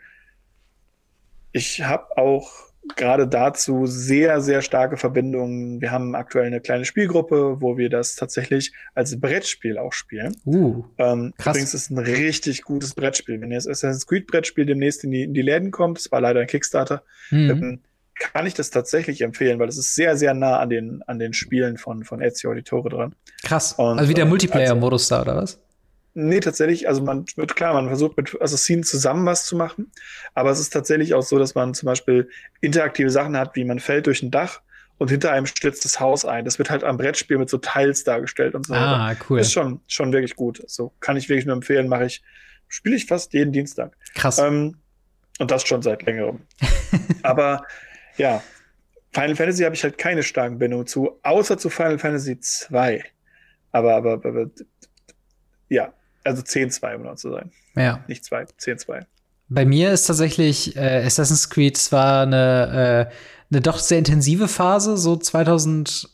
ich 1.52 1.82
habe 1.84 2.16
auch 2.16 2.66
gerade 2.95 3.27
dazu 3.27 3.85
sehr, 3.85 4.41
sehr 4.41 4.61
starke 4.61 4.97
Verbindungen. 4.97 5.81
Wir 5.81 5.91
haben 5.91 6.15
aktuell 6.15 6.45
eine 6.45 6.61
kleine 6.61 6.85
Spielgruppe, 6.85 7.57
wo 7.59 7.77
wir 7.77 7.89
das 7.89 8.15
tatsächlich 8.15 8.73
als 8.95 9.19
Brettspiel 9.19 9.77
auch 9.77 9.93
spielen. 9.93 10.35
Uh, 10.45 10.84
ähm, 10.97 11.34
krass. 11.38 11.55
Übrigens 11.55 11.73
ist 11.73 11.89
ein 11.91 11.99
richtig 11.99 12.64
gutes 12.64 12.93
Brettspiel. 12.93 13.41
Wenn 13.41 13.49
das 13.49 13.68
Assassin's 13.68 14.07
Creed 14.07 14.27
Brettspiel 14.27 14.65
demnächst 14.65 15.03
in 15.03 15.11
die, 15.11 15.23
in 15.23 15.34
die 15.34 15.41
Läden 15.41 15.72
kommt, 15.72 15.97
das 15.97 16.11
war 16.11 16.22
leider 16.22 16.39
ein 16.39 16.47
Kickstarter, 16.47 17.03
mhm. 17.30 17.49
ähm, 17.49 17.80
kann 18.19 18.47
ich 18.47 18.53
das 18.53 18.72
tatsächlich 18.72 19.22
empfehlen, 19.22 19.59
weil 19.59 19.69
es 19.69 19.77
ist 19.77 19.93
sehr, 19.93 20.18
sehr 20.18 20.34
nah 20.34 20.59
an 20.59 20.69
den, 20.69 21.03
an 21.05 21.19
den 21.19 21.34
Spielen 21.34 21.77
von, 21.77 22.03
von 22.03 22.22
Ezio 22.22 22.51
Auditore 22.51 22.89
dran. 22.89 23.15
Krass. 23.43 23.73
Und, 23.73 23.99
also 23.99 24.09
wie 24.09 24.15
der 24.15 24.26
äh, 24.26 24.30
Multiplayer-Modus 24.30 25.07
da, 25.09 25.22
oder 25.22 25.35
was? 25.35 25.59
Nee, 26.19 26.39
tatsächlich, 26.39 26.88
also 26.88 27.03
man 27.03 27.27
wird 27.35 27.56
klar, 27.56 27.76
man 27.76 27.89
versucht 27.89 28.18
mit 28.18 28.41
Assassinen 28.41 28.84
zusammen 28.84 29.23
was 29.27 29.45
zu 29.45 29.56
machen, 29.56 29.91
aber 30.34 30.49
es 30.49 30.60
ist 30.60 30.72
tatsächlich 30.72 31.14
auch 31.14 31.22
so, 31.22 31.38
dass 31.38 31.53
man 31.53 31.76
zum 31.76 31.85
Beispiel 31.85 32.27
interaktive 32.60 33.11
Sachen 33.11 33.38
hat, 33.38 33.56
wie 33.56 33.64
man 33.64 33.77
fällt 33.80 34.07
durch 34.07 34.23
ein 34.23 34.31
Dach 34.31 34.61
und 34.98 35.11
hinter 35.11 35.31
einem 35.31 35.45
stürzt 35.45 35.85
das 35.85 35.99
Haus 35.99 36.26
ein. 36.26 36.44
Das 36.44 36.57
wird 36.57 36.72
halt 36.72 36.84
am 36.84 36.98
Brettspiel 36.98 37.38
mit 37.38 37.52
so 37.52 37.60
Teils 37.60 38.03
dargestellt 38.03 38.56
und 38.56 38.65
so. 38.65 38.73
Ah, 38.73 39.15
cool. 39.30 39.39
Ist 39.39 39.53
schon, 39.53 39.80
schon 39.88 40.11
wirklich 40.11 40.35
gut. 40.35 40.64
So 40.65 40.91
kann 41.02 41.18
ich 41.18 41.30
wirklich 41.30 41.45
nur 41.45 41.53
empfehlen, 41.53 41.88
mache 41.88 42.06
ich, 42.06 42.23
spiele 42.68 42.95
ich 42.95 43.06
fast 43.06 43.34
jeden 43.34 43.52
Dienstag. 43.52 43.95
Krass. 44.15 44.39
Ähm, 44.39 44.77
und 45.38 45.52
das 45.52 45.68
schon 45.68 45.84
seit 45.84 46.02
längerem. 46.02 46.41
aber 47.22 47.64
ja, 48.18 48.41
Final 49.11 49.35
Fantasy 49.35 49.61
habe 49.61 49.76
ich 49.76 49.84
halt 49.84 49.99
keine 49.99 50.23
starken 50.23 50.57
Bindungen 50.57 50.88
zu, 50.88 51.19
außer 51.22 51.60
zu 51.60 51.69
Final 51.69 51.99
Fantasy 51.99 52.39
2. 52.39 53.03
Aber, 53.72 53.95
aber, 53.95 54.14
aber 54.14 54.49
ja, 55.69 55.94
also 56.28 56.44
10-2, 56.44 56.95
um 56.95 57.02
genau 57.04 57.16
zu 57.16 57.32
sein. 57.32 57.52
Ja. 57.76 58.04
Nicht 58.08 58.26
2, 58.26 58.44
10-2. 58.60 59.06
Bei 59.49 59.66
mir 59.66 59.91
ist 59.91 60.06
tatsächlich 60.06 60.76
äh, 60.76 61.04
Assassin's 61.06 61.49
Creed 61.49 61.78
zwar 61.78 62.24
eine, 62.24 63.10
äh, 63.10 63.14
eine 63.52 63.62
doch 63.62 63.80
sehr 63.80 63.98
intensive 63.98 64.48
Phase, 64.48 64.98
so 64.98 65.16
2011 65.16 66.10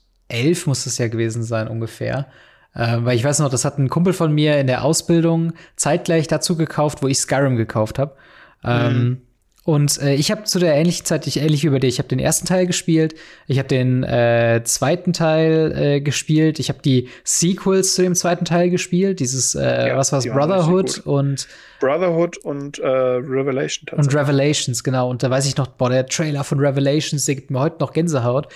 muss 0.65 0.85
es 0.85 0.97
ja 0.97 1.07
gewesen 1.07 1.43
sein 1.43 1.67
ungefähr. 1.67 2.27
Äh, 2.75 2.97
weil 3.01 3.15
ich 3.15 3.23
weiß 3.23 3.39
noch, 3.39 3.49
das 3.49 3.65
hat 3.65 3.77
ein 3.77 3.89
Kumpel 3.89 4.13
von 4.13 4.33
mir 4.33 4.59
in 4.59 4.67
der 4.67 4.83
Ausbildung 4.83 5.53
zeitgleich 5.75 6.27
dazu 6.27 6.55
gekauft, 6.55 7.01
wo 7.01 7.07
ich 7.07 7.19
Skyrim 7.19 7.55
gekauft 7.55 7.99
habe. 7.99 8.15
Ähm, 8.63 8.93
mhm. 8.93 9.21
Und 9.65 10.01
äh, 10.01 10.13
ich 10.15 10.29
habe 10.29 10.43
zu 10.43 10.59
der 10.59 10.75
ähnlichen 10.75 11.05
Zeit, 11.05 11.25
ich 11.25 11.37
ähnlich 11.37 11.63
wie 11.63 11.69
bei 11.69 11.79
dir, 11.79 11.87
ich 11.87 11.97
habe 11.97 12.09
den 12.09 12.19
ersten 12.19 12.45
Teil 12.45 12.67
gespielt, 12.67 13.15
ich 13.47 13.59
habe 13.59 13.69
den 13.69 14.03
äh, 14.03 14.61
zweiten 14.65 15.13
Teil 15.13 15.73
äh, 15.75 16.01
gespielt, 16.01 16.59
ich 16.59 16.67
habe 16.67 16.79
die 16.83 17.07
Sequels 17.23 17.95
zu 17.95 18.01
dem 18.01 18.13
zweiten 18.13 18.43
Teil 18.43 18.69
gespielt, 18.69 19.21
dieses 19.21 19.55
äh, 19.55 19.87
ja, 19.87 19.97
was 19.97 20.11
war's 20.11 20.25
Brotherhood 20.25 20.99
und 21.05 21.47
Brotherhood 21.79 22.37
und 22.39 22.79
äh, 22.79 22.87
Revelation 22.87 23.87
und 23.97 24.13
Revelations 24.13 24.83
genau 24.83 25.09
und 25.09 25.23
da 25.23 25.29
weiß 25.29 25.45
ich 25.45 25.55
noch, 25.55 25.67
boah 25.67 25.89
der 25.89 26.07
Trailer 26.07 26.43
von 26.43 26.59
Revelations, 26.59 27.25
der 27.25 27.35
gibt 27.35 27.49
mir 27.49 27.59
heute 27.59 27.77
noch 27.79 27.93
Gänsehaut. 27.93 28.47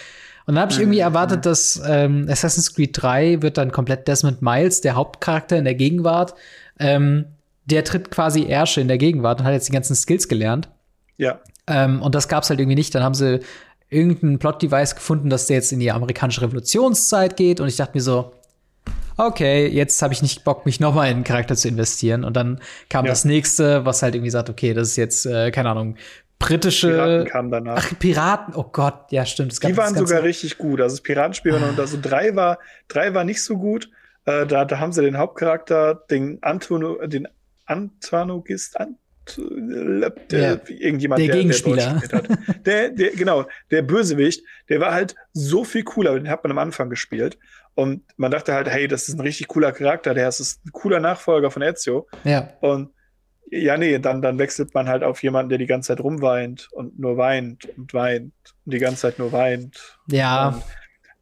Und 0.46 0.56
dann 0.56 0.62
habe 0.62 0.72
ich 0.72 0.80
irgendwie 0.80 1.00
mhm. 1.00 1.04
erwartet, 1.04 1.46
dass 1.46 1.82
ähm, 1.86 2.26
Assassin's 2.30 2.74
Creed 2.74 2.92
3 2.94 3.42
wird 3.42 3.58
dann 3.58 3.72
komplett 3.72 4.08
Desmond 4.08 4.42
Miles, 4.42 4.80
der 4.80 4.96
Hauptcharakter 4.96 5.58
in 5.58 5.66
der 5.66 5.76
Gegenwart, 5.76 6.36
ähm, 6.80 7.26
der 7.66 7.84
tritt 7.84 8.12
quasi 8.12 8.46
Ersche 8.46 8.80
in 8.80 8.88
der 8.88 8.98
Gegenwart 8.98 9.42
und 9.42 9.46
hat 9.46 9.54
jetzt 9.54 9.68
die 9.68 9.74
ganzen 9.74 9.94
Skills 9.94 10.30
gelernt. 10.30 10.70
Ja. 11.18 11.40
Ähm, 11.68 12.02
und 12.02 12.16
das 12.16 12.28
gab's 12.28 12.50
halt 12.50 12.60
irgendwie 12.60 12.76
nicht. 12.76 12.96
Dann 12.96 13.04
haben 13.04 13.16
sie 13.16 13.42
irgendein 13.90 14.40
Plot-Device 14.40 14.96
gefunden, 14.96 15.30
dass 15.30 15.48
der 15.48 15.58
jetzt 15.58 15.72
in 15.72 15.80
die 15.80 15.92
amerikanische 15.92 16.42
Revolutionszeit 16.42 17.38
geht. 17.38 17.60
Und 17.60 17.68
ich 17.68 17.78
dachte 17.78 17.98
mir 17.98 18.02
so, 18.02 18.34
okay, 19.18 19.68
jetzt 19.68 20.02
habe 20.02 20.14
ich 20.14 20.22
nicht 20.22 20.44
Bock, 20.44 20.66
mich 20.66 20.80
noch 20.80 20.94
mal 20.94 21.06
in 21.06 21.16
einen 21.16 21.24
Charakter 21.24 21.56
zu 21.56 21.68
investieren. 21.68 22.24
Und 22.24 22.36
dann 22.36 22.60
kam 22.90 23.06
ja. 23.06 23.12
das 23.12 23.26
nächste, 23.26 23.86
was 23.86 24.04
halt 24.04 24.16
irgendwie 24.16 24.30
sagt, 24.30 24.50
okay, 24.50 24.74
das 24.74 24.90
ist 24.90 24.96
jetzt, 24.98 25.26
äh, 25.26 25.52
keine 25.52 25.70
Ahnung, 25.70 25.96
britische. 26.40 26.90
Piraten 26.90 27.26
kamen 27.28 27.52
danach. 27.52 27.78
Ach, 27.78 28.00
Piraten, 28.00 28.54
oh 28.56 28.66
Gott, 28.72 29.12
ja, 29.12 29.26
stimmt. 29.26 29.62
Die 29.64 29.78
waren 29.78 29.96
sogar 29.96 30.24
richtig 30.24 30.58
gut. 30.58 30.82
Also 30.82 30.96
das 30.96 31.02
Piratenspiel 31.02 31.54
war 31.54 31.60
noch, 31.60 31.78
also 31.78 31.98
drei 32.02 32.36
war, 32.36 32.60
drei 32.88 33.14
war 33.14 33.24
nicht 33.24 33.44
so 33.44 33.58
gut. 33.58 33.90
Äh, 34.26 34.46
da, 34.46 34.66
da 34.66 34.80
haben 34.80 34.92
sie 34.92 35.02
den 35.02 35.18
Hauptcharakter, 35.18 35.96
den 36.10 36.38
Antono, 36.42 37.06
den 37.08 37.28
Antonogist, 37.66 38.80
An 38.80 38.98
der, 39.38 40.40
ja, 40.40 40.60
irgendjemand, 40.68 41.20
der, 41.20 41.28
der 41.28 41.36
Gegenspieler. 41.36 42.02
Der, 42.10 42.18
hat. 42.18 42.66
der, 42.66 42.90
der, 42.90 43.12
genau, 43.12 43.46
der 43.72 43.82
Bösewicht, 43.82 44.44
der 44.70 44.80
war 44.80 44.94
halt 44.94 45.16
so 45.34 45.64
viel 45.64 45.84
cooler, 45.84 46.14
den 46.14 46.30
hat 46.30 46.44
man 46.44 46.52
am 46.52 46.60
Anfang 46.60 46.90
gespielt. 46.90 47.38
Und 47.76 48.04
man 48.18 48.32
dachte 48.32 48.54
halt, 48.54 48.68
hey, 48.68 48.88
das 48.88 49.08
ist 49.08 49.16
ein 49.16 49.22
richtig 49.22 49.48
cooler 49.48 49.72
Charakter, 49.72 50.14
der 50.14 50.28
ist 50.28 50.66
ein 50.66 50.72
cooler 50.72 51.00
Nachfolger 51.00 51.52
von 51.52 51.62
Ezio. 51.62 52.08
Ja. 52.24 52.50
Und 52.62 52.90
ja, 53.50 53.78
nee, 53.78 54.00
dann, 54.00 54.22
dann 54.22 54.40
wechselt 54.40 54.74
man 54.74 54.90
halt 54.90 55.04
auf 55.04 55.24
jemanden, 55.24 55.50
der 55.50 55.58
die 55.58 55.68
ganze 55.68 55.90
Zeit 55.90 56.04
rumweint 56.04 56.70
und 56.72 57.00
nur 57.00 57.18
weint 57.18 57.66
und 57.78 57.94
weint 57.94 58.34
und 58.66 58.74
die 58.74 58.80
ganze 58.80 59.02
Zeit 59.02 59.20
nur 59.20 59.32
weint. 59.32 59.98
Ja. 60.08 60.50
Und 60.50 60.64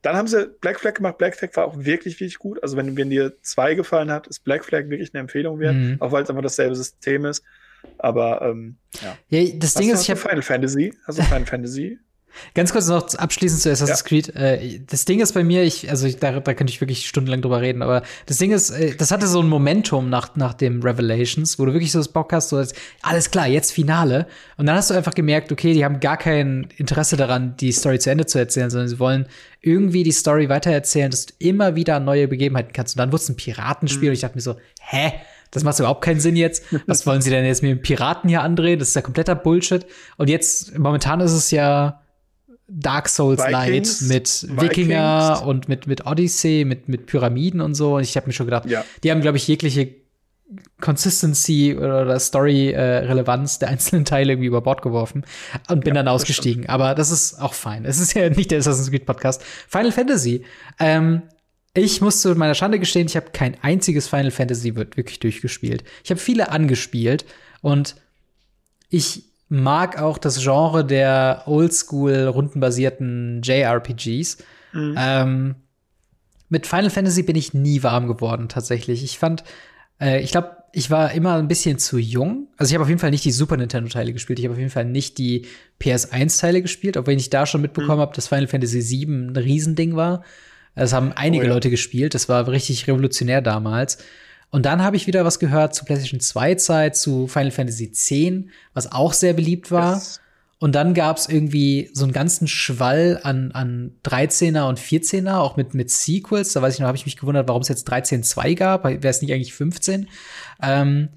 dann 0.02 0.16
haben 0.16 0.28
sie 0.28 0.48
Black 0.62 0.80
Flag 0.80 0.94
gemacht. 0.94 1.18
Black 1.18 1.36
Flag 1.36 1.50
war 1.56 1.66
auch 1.66 1.78
wirklich, 1.78 2.20
wirklich 2.20 2.38
gut. 2.38 2.62
Also, 2.62 2.78
wenn, 2.78 2.96
wenn 2.96 3.10
dir 3.10 3.34
zwei 3.42 3.74
gefallen 3.74 4.12
hat, 4.12 4.28
ist 4.28 4.44
Black 4.44 4.64
Flag 4.64 4.90
wirklich 4.90 5.14
eine 5.14 5.22
Empfehlung 5.22 5.60
wert, 5.60 5.76
mhm. 5.76 5.98
auch 6.00 6.12
weil 6.12 6.24
es 6.24 6.30
einfach 6.30 6.44
dasselbe 6.44 6.76
System 6.76 7.26
ist. 7.26 7.44
Aber 7.98 8.42
ähm, 8.42 8.78
ja. 9.02 9.18
ja 9.30 9.52
das 9.56 9.74
Ding 9.74 9.92
ist, 9.92 10.04
ich 10.04 10.10
habe 10.10 10.20
Final 10.20 10.42
Fantasy. 10.42 10.94
Also 11.06 11.22
Final 11.24 11.46
Fantasy. 11.46 12.00
Ganz 12.54 12.72
kurz 12.72 12.88
noch 12.88 13.14
abschließend 13.14 13.62
zu 13.62 13.72
Assassin's 13.72 14.02
ja. 14.02 14.06
Creed. 14.06 14.36
Äh, 14.36 14.82
das 14.86 15.06
Ding 15.06 15.20
ist 15.20 15.34
bei 15.34 15.44
mir, 15.44 15.64
ich, 15.64 15.90
also 15.90 16.08
ich, 16.08 16.18
da, 16.18 16.40
da 16.40 16.54
könnte 16.54 16.72
ich 16.72 16.82
wirklich 16.82 17.08
stundenlang 17.08 17.42
drüber 17.42 17.62
reden, 17.62 17.82
aber 17.82 18.04
das 18.26 18.38
Ding 18.38 18.52
ist, 18.52 18.72
äh, 18.72 18.96
das 18.96 19.12
hatte 19.12 19.28
so 19.28 19.42
ein 19.42 19.48
Momentum 19.48 20.10
nach, 20.10 20.36
nach 20.36 20.54
dem 20.54 20.82
Revelations, 20.82 21.60
wo 21.60 21.66
du 21.66 21.74
wirklich 21.74 21.92
so 21.92 22.00
das 22.00 22.10
Bock 22.10 22.34
hast, 22.34 22.50
so 22.50 22.58
als, 22.58 22.74
alles 23.02 23.32
klar, 23.32 23.48
jetzt 23.48 23.72
Finale. 23.72 24.28
Und 24.58 24.66
dann 24.66 24.76
hast 24.76 24.90
du 24.90 24.94
einfach 24.94 25.14
gemerkt, 25.14 25.52
okay, 25.52 25.74
die 25.74 25.86
haben 25.86 26.00
gar 26.00 26.18
kein 26.18 26.68
Interesse 26.78 27.18
daran, 27.18 27.56
die 27.58 27.72
Story 27.72 28.00
zu 28.00 28.10
Ende 28.10 28.26
zu 28.26 28.38
erzählen, 28.38 28.70
sondern 28.70 28.90
sie 28.90 29.00
wollen 29.00 29.28
irgendwie 29.62 30.04
die 30.04 30.12
Story 30.12 30.50
weitererzählen, 30.50 31.12
dass 31.12 31.28
du 31.28 31.34
immer 31.40 31.76
wieder 31.76 32.00
neue 32.00 32.28
Begebenheiten 32.28 32.74
kannst. 32.74 32.96
Und 32.96 33.00
dann 33.00 33.12
wurde 33.12 33.24
es 33.24 33.30
ein 33.30 33.36
Piratenspiel 33.36 34.04
mhm. 34.04 34.10
und 34.10 34.14
ich 34.14 34.22
dachte 34.22 34.36
mir 34.36 34.42
so, 34.42 34.56
hä? 34.82 35.14
Das 35.52 35.64
macht 35.64 35.80
überhaupt 35.80 36.04
keinen 36.04 36.20
Sinn 36.20 36.36
jetzt. 36.36 36.64
Was 36.88 37.06
wollen 37.06 37.22
sie 37.22 37.30
denn 37.30 37.46
jetzt 37.46 37.62
mit 37.62 37.72
dem 37.72 37.82
Piraten 37.82 38.30
hier 38.30 38.42
andrehen? 38.42 38.80
Das 38.80 38.90
ist 38.90 38.96
ja 38.96 39.02
kompletter 39.02 39.36
Bullshit. 39.36 39.86
Und 40.18 40.30
jetzt, 40.30 40.78
momentan 40.78 41.20
ist 41.22 41.32
es 41.32 41.52
ja 41.52 42.02
Dark 42.68 43.10
Souls 43.10 43.40
Light 43.40 43.88
mit 44.02 44.48
Wikinger 44.50 45.30
Vikings. 45.30 45.48
und 45.48 45.70
mit, 45.70 45.88
mit 45.88 46.06
Odyssey, 46.06 46.66
mit, 46.66 46.90
mit 46.90 47.06
Pyramiden 47.06 47.62
und 47.62 47.76
so. 47.76 47.96
Und 47.96 48.04
ich 48.04 48.16
habe 48.18 48.28
mir 48.28 48.34
schon 48.34 48.48
gedacht, 48.48 48.66
ja. 48.66 48.84
die 49.04 49.12
haben, 49.12 49.22
glaube 49.22 49.38
ich, 49.38 49.48
jegliche 49.48 49.96
Consistency 50.80 51.76
oder 51.76 52.20
Story-Relevanz 52.20 53.60
der 53.60 53.70
einzelnen 53.70 54.06
Teile 54.06 54.34
irgendwie 54.34 54.48
über 54.48 54.62
Bord 54.62 54.82
geworfen 54.82 55.26
und 55.70 55.84
bin 55.84 55.96
ja, 55.96 56.04
dann 56.04 56.08
ausgestiegen. 56.08 56.68
Aber 56.68 56.94
das 56.94 57.12
ist 57.12 57.42
auch 57.42 57.54
fein. 57.54 57.86
Es 57.86 58.00
ist 58.00 58.14
ja 58.14 58.30
nicht 58.30 58.52
der 58.52 58.60
Assassin's 58.60 58.90
Creed 58.90 59.06
Podcast. 59.06 59.44
Final 59.44 59.92
Fantasy. 59.92 60.44
Ähm, 60.80 61.24
ich 61.76 62.02
muss 62.02 62.22
zu 62.22 62.34
meiner 62.36 62.56
Schande 62.56 62.80
gestehen, 62.80 63.08
ich 63.08 63.16
habe 63.16 63.32
kein 63.32 63.58
einziges 63.62 64.08
Final 64.08 64.32
Fantasy 64.32 64.76
wirklich 64.76 65.20
durchgespielt. 65.20 65.84
Ich 66.04 66.10
habe 66.10 66.20
viele 66.20 66.50
angespielt 66.50 67.26
und 67.62 67.96
ich 68.90 69.26
mag 69.50 70.02
auch 70.02 70.18
das 70.18 70.42
Genre 70.42 70.86
der 70.86 71.44
oldschool 71.46 72.28
rundenbasierten 72.28 73.42
JRPGs. 73.44 74.38
Mhm. 74.74 74.96
Ähm, 74.98 75.56
mit 76.50 76.66
Final 76.66 76.90
Fantasy 76.90 77.24
bin 77.24 77.36
ich 77.36 77.54
nie 77.54 77.84
warm 77.84 78.08
geworden, 78.08 78.48
tatsächlich. 78.48 79.04
Ich 79.04 79.20
fand, 79.20 79.44
äh, 80.00 80.22
ich 80.22 80.32
glaube, 80.32 80.56
ich 80.72 80.90
war 80.92 81.12
immer 81.12 81.36
ein 81.36 81.48
bisschen 81.48 81.78
zu 81.80 81.98
jung. 81.98 82.48
Also 82.58 82.72
ich 82.72 82.74
habe 82.76 82.84
auf 82.84 82.90
jeden 82.90 83.00
Fall 83.00 83.12
nicht 83.12 83.26
die 83.26 83.32
Super 83.32 83.58
Nintendo-Teile 83.58 84.14
gespielt. 84.14 84.40
Ich 84.40 84.46
habe 84.46 84.54
auf 84.54 84.60
jeden 84.60 84.72
Fall 84.72 84.86
nicht 84.86 85.18
die 85.18 85.46
PS1-Teile 85.82 86.62
gespielt, 86.62 86.98
obwohl 86.98 87.14
ich 87.14 87.30
da 87.30 87.46
schon 87.46 87.62
mitbekommen 87.62 87.98
mhm. 87.98 88.02
habe, 88.02 88.16
dass 88.16 88.28
Final 88.28 88.48
Fantasy 88.48 88.82
VII 88.82 89.06
ein 89.06 89.36
Riesending 89.36 89.96
war. 89.96 90.24
Das 90.76 90.94
haben 90.94 91.14
einige 91.14 91.44
oh, 91.44 91.48
ja. 91.48 91.54
Leute 91.54 91.70
gespielt. 91.70 92.14
Das 92.14 92.30
war 92.30 92.48
richtig 92.48 92.88
revolutionär 92.88 93.42
damals. 93.42 93.98
Und 94.52 94.66
dann 94.66 94.84
habe 94.84 94.96
ich 94.96 95.08
wieder 95.08 95.26
was 95.26 95.40
gehört 95.40 95.76
zu 95.76 95.86
PlayStation 95.86 96.20
2 96.20 96.56
Zeit, 96.56 96.96
zu 96.96 97.28
Final 97.28 97.52
Fantasy 97.52 97.86
X, 97.86 98.12
was 98.74 98.92
auch 98.92 99.14
sehr 99.14 99.34
beliebt 99.34 99.72
war. 99.72 99.96
Yes. 99.96 100.22
Und 100.60 100.74
dann 100.74 100.94
gab 100.94 101.18
es 101.18 101.28
irgendwie 101.28 101.90
so 101.94 102.06
einen 102.06 102.14
ganzen 102.14 102.48
Schwall 102.48 103.20
an, 103.24 103.52
an 103.52 103.92
13er 104.06 104.68
und 104.70 104.80
14er, 104.80 105.36
auch 105.36 105.58
mit, 105.58 105.74
mit 105.74 105.92
Sequels. 105.92 106.54
Da 106.54 106.62
weiß 106.62 106.76
ich 106.76 106.80
noch, 106.80 106.88
habe 106.88 106.98
ich 106.98 107.06
mich 107.06 107.18
gewundert, 107.18 107.48
warum 107.48 107.62
es 107.62 107.68
jetzt 107.68 107.92
13.2 107.92 108.56
gab. 108.56 108.86
Wäre 108.86 109.08
es 109.08 109.22
nicht 109.22 109.34
eigentlich 109.34 109.54
15? 109.54 110.08
Ähm, 110.62 111.10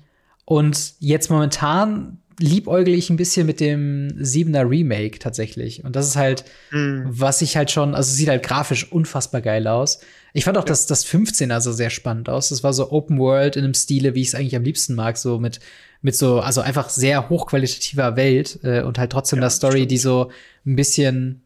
und 0.45 0.95
jetzt 0.99 1.31
momentan 1.31 2.19
liebäugle 2.39 2.95
ich 2.95 3.11
ein 3.11 3.17
bisschen 3.17 3.47
mit 3.47 3.61
dem 3.61 4.09
7er 4.19 4.69
Remake 4.69 5.19
tatsächlich. 5.19 5.85
Und 5.85 5.97
das 5.97 6.07
ist 6.07 6.17
halt, 6.17 6.45
mm. 6.71 7.03
was 7.07 7.43
ich 7.43 7.57
halt 7.57 7.71
schon, 7.71 7.95
also 7.95 8.13
sieht 8.13 8.29
halt 8.29 8.43
grafisch 8.43 8.91
unfassbar 8.93 9.41
geil 9.41 9.67
aus. 9.67 10.01
Ich 10.33 10.45
fand 10.45 10.57
auch 10.57 10.63
ja. 10.63 10.69
das, 10.69 10.87
das 10.87 11.07
15er 11.07 11.61
so 11.61 11.73
sehr 11.73 11.91
spannend 11.91 12.29
aus. 12.29 12.51
Das 12.51 12.63
war 12.63 12.73
so 12.73 12.93
Open 12.93 13.19
World 13.19 13.57
in 13.57 13.65
einem 13.65 13.75
Stile, 13.75 14.15
wie 14.15 14.23
ich 14.23 14.29
es 14.29 14.35
eigentlich 14.35 14.57
am 14.57 14.63
liebsten 14.63 14.95
mag, 14.95 15.17
so 15.17 15.39
mit, 15.39 15.59
mit 16.01 16.17
so, 16.17 16.41
also 16.41 16.61
einfach 16.61 16.91
sehr 16.91 17.29
hochqualitativer 17.29 18.17
Welt 18.17 18.61
äh, 18.63 18.83
und 18.83 18.99
halt 18.99 19.11
trotzdem 19.11 19.39
ja, 19.39 19.43
der 19.43 19.51
Story, 19.51 19.79
stimmt. 19.79 19.91
die 19.91 19.99
so 19.99 20.31
ein 20.65 20.77
bisschen, 20.77 21.43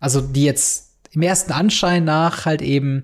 also 0.00 0.20
die 0.20 0.44
jetzt 0.44 0.94
im 1.12 1.22
ersten 1.22 1.52
Anschein 1.52 2.04
nach 2.04 2.46
halt 2.46 2.62
eben 2.62 3.02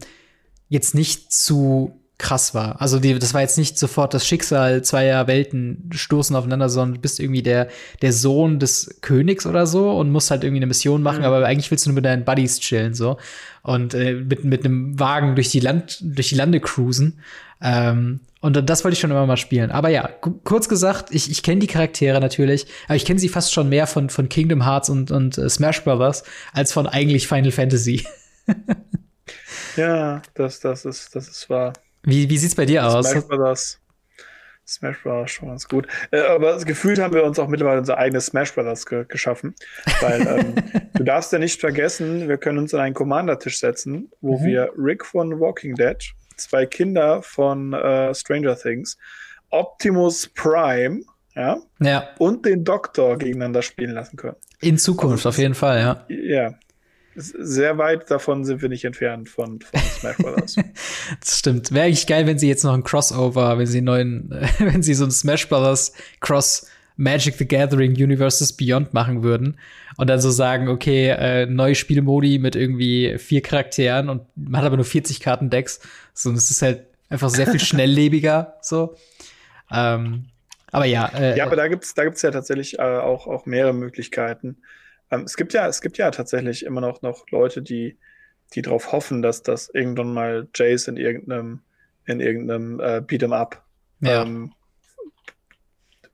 jetzt 0.69 0.95
nicht 0.95 1.33
zu 1.33 2.02
krass 2.19 2.55
war. 2.55 2.81
Also 2.81 3.01
die, 3.01 3.19
das 3.19 3.35
war 3.35 3.41
jetzt 3.41 3.59
nicht 3.59 3.79
sofort 3.79 4.15
das 4.15 4.27
Schicksal 4.27 4.83
zweier 4.83 5.27
Welten 5.27 5.91
stoßen 5.93 6.37
aufeinander, 6.37 6.69
sondern 6.69 6.95
du 6.95 7.01
bist 7.01 7.19
irgendwie 7.19 7.43
der, 7.43 7.69
der 8.01 8.13
Sohn 8.13 8.59
des 8.61 8.99
Königs 9.01 9.45
oder 9.45 9.67
so 9.67 9.91
und 9.91 10.11
musst 10.11 10.31
halt 10.31 10.45
irgendwie 10.45 10.61
eine 10.61 10.67
Mission 10.67 11.03
machen, 11.03 11.21
mhm. 11.21 11.25
aber 11.25 11.45
eigentlich 11.45 11.71
willst 11.71 11.87
du 11.87 11.91
nur 11.91 11.97
mit 11.97 12.05
deinen 12.05 12.25
Buddies 12.25 12.61
chillen 12.61 12.95
so 12.95 13.19
und 13.63 13.95
äh, 13.95 14.15
mit, 14.15 14.45
mit 14.45 14.65
einem 14.65 14.99
Wagen 14.99 15.35
durch 15.35 15.51
die 15.51 15.61
Land, 15.61 15.99
durch 16.01 16.29
die 16.29 16.37
Lande 16.37 16.61
cruisen. 16.61 17.21
Ähm, 17.61 18.21
und 18.41 18.69
das 18.69 18.83
wollte 18.83 18.95
ich 18.95 19.01
schon 19.01 19.13
immer 19.13 19.27
mal 19.27 19.37
spielen. 19.37 19.71
Aber 19.71 19.89
ja, 19.89 20.09
kurz 20.43 20.69
gesagt, 20.69 21.15
ich, 21.15 21.31
ich 21.31 21.45
kenne 21.45 21.61
die 21.61 21.69
Charaktere 21.69 22.21
natürlich, 22.21 22.67
aber 22.87 22.97
ich 22.97 23.05
kenne 23.05 23.21
sie 23.21 23.29
fast 23.29 23.53
schon 23.53 23.69
mehr 23.69 23.87
von, 23.87 24.11
von 24.11 24.29
Kingdom 24.29 24.65
Hearts 24.65 24.91
und, 24.91 25.13
und 25.13 25.39
äh, 25.39 25.49
Smash 25.49 25.85
Brothers 25.85 26.25
als 26.53 26.73
von 26.73 26.89
eigentlich 26.89 27.29
Final 27.29 27.53
Fantasy. 27.53 28.05
ja, 29.77 30.23
das, 30.35 30.59
das 30.59 30.85
ist, 30.85 31.15
das 31.15 31.29
ist 31.29 31.49
wahr. 31.51 31.73
Wie, 32.03 32.29
wie 32.29 32.39
sieht's 32.39 32.55
bei 32.55 32.67
dir 32.67 32.87
aus? 32.87 33.11
Smash 33.11 33.27
Brothers. 33.27 33.81
Smash 34.67 35.03
Brothers 35.03 35.31
schon 35.31 35.49
ganz 35.49 35.69
gut. 35.69 35.87
Äh, 36.11 36.21
aber 36.21 36.57
gefühlt 36.65 36.99
haben 36.99 37.15
wir 37.15 37.25
uns 37.25 37.39
auch 37.39 37.49
mittlerweile 37.49 37.79
unser 37.79 37.99
eigenes 37.99 38.27
Smash 38.27 38.55
Brothers 38.55 38.87
ge 38.87 39.05
geschaffen. 39.07 39.55
Weil 40.01 40.27
ähm, 40.27 40.55
du 40.95 41.05
darfst 41.05 41.33
ja 41.33 41.39
nicht 41.39 41.61
vergessen, 41.61 42.29
wir 42.29 42.39
können 42.39 42.59
uns 42.59 42.75
an 42.75 42.81
einen 42.81 42.95
Commander-Tisch 42.95 43.59
setzen, 43.59 44.11
wo 44.21 44.39
mhm. 44.39 44.45
wir 44.45 44.71
Rick 44.77 45.05
von 45.05 45.39
Walking 45.41 45.75
Dead, 45.75 45.97
zwei 46.37 46.67
Kinder 46.67 47.23
von 47.23 47.73
äh, 47.73 48.15
Stranger 48.15 48.57
Things, 48.57 48.97
Optimus 49.51 50.29
Prime, 50.29 51.03
ja, 51.35 51.59
ja, 51.81 52.09
und 52.19 52.45
den 52.45 52.65
Doktor 52.65 53.17
gegeneinander 53.17 53.63
spielen 53.63 53.93
lassen 53.93 54.17
können. 54.17 54.37
In 54.61 54.79
Zukunft, 54.79 55.27
also, 55.27 55.31
auf 55.31 55.39
jeden 55.39 55.55
Fall, 55.55 55.81
ja. 55.81 56.05
Ja, 56.09 56.55
sehr 57.15 57.79
weit 57.79 58.11
davon 58.11 58.45
sind 58.45 58.63
wir 58.63 58.69
nicht 58.69 58.85
entfernt 58.85 59.29
von, 59.29 59.61
von 59.61 59.81
Smash 59.81 60.17
Brothers. 60.17 60.57
das 61.21 61.39
stimmt. 61.39 61.73
Wäre 61.73 61.87
eigentlich 61.87 62.07
geil, 62.07 62.27
wenn 62.27 62.39
sie 62.39 62.49
jetzt 62.49 62.65
noch 62.65 62.75
ein 62.75 62.85
Crossover, 62.85 63.59
wenn 63.59 63.67
sie 63.67 63.79
einen 63.79 63.87
neuen, 63.87 64.31
wenn 64.59 64.83
sie 64.83 64.95
so 64.95 65.05
ein 65.05 65.11
Smash 65.11 65.49
Brothers 65.49 65.93
Cross 66.21 66.67
Magic 66.97 67.37
the 67.37 67.47
Gathering 67.47 67.93
Universes 67.93 68.53
Beyond 68.53 68.95
machen 68.95 69.23
würden 69.23 69.59
und 69.97 70.09
dann 70.09 70.21
so 70.21 70.31
sagen, 70.31 70.69
okay, 70.69 71.09
äh, 71.09 71.47
neue 71.47 71.75
Spielmodi 71.75 72.39
mit 72.39 72.55
irgendwie 72.55 73.19
vier 73.19 73.43
Charakteren 73.43 74.09
und 74.09 74.23
man 74.37 74.61
hat 74.61 74.67
aber 74.67 74.77
nur 74.77 74.85
40 74.85 75.21
Kartendecks. 75.21 75.81
So, 76.15 76.31
und 76.31 76.37
es 76.37 76.51
ist 76.51 76.63
halt 76.63 76.85
einfach 77.09 77.31
sehr 77.31 77.47
viel 77.47 77.61
schnelllebiger, 77.61 78.57
so. 78.61 78.97
Ähm, 79.71 80.27
aber 80.71 80.87
ja. 80.87 81.07
Äh, 81.09 81.37
ja, 81.37 81.47
aber 81.47 81.57
da 81.57 81.69
gibt's, 81.69 81.95
da 81.95 82.05
gibt's 82.05 82.23
ja 82.23 82.31
tatsächlich 82.31 82.79
äh, 82.79 82.83
auch, 82.83 83.27
auch 83.27 83.47
mehrere 83.47 83.75
Möglichkeiten. 83.75 84.59
Ähm, 85.13 85.23
es 85.25 85.37
gibt 85.37 85.53
ja, 85.53 85.69
es 85.69 85.81
gibt 85.81 85.99
ja 85.99 86.11
tatsächlich 86.11 86.65
immer 86.65 86.81
noch, 86.81 87.03
noch 87.03 87.25
Leute, 87.31 87.63
die, 87.63 87.99
die 88.55 88.63
darauf 88.63 88.91
hoffen, 88.91 89.23
dass 89.23 89.43
das 89.43 89.69
irgendwann 89.69 90.13
mal 90.13 90.49
Jace 90.55 90.89
in 90.89 90.97
irgendeinem, 90.97 91.61
in 92.07 92.21
irgendeinem 92.21 92.81
äh, 92.81 93.03
Beat'em 93.07 93.33
Up 93.33 93.63
ja. 94.01 94.23
ähm, 94.23 94.53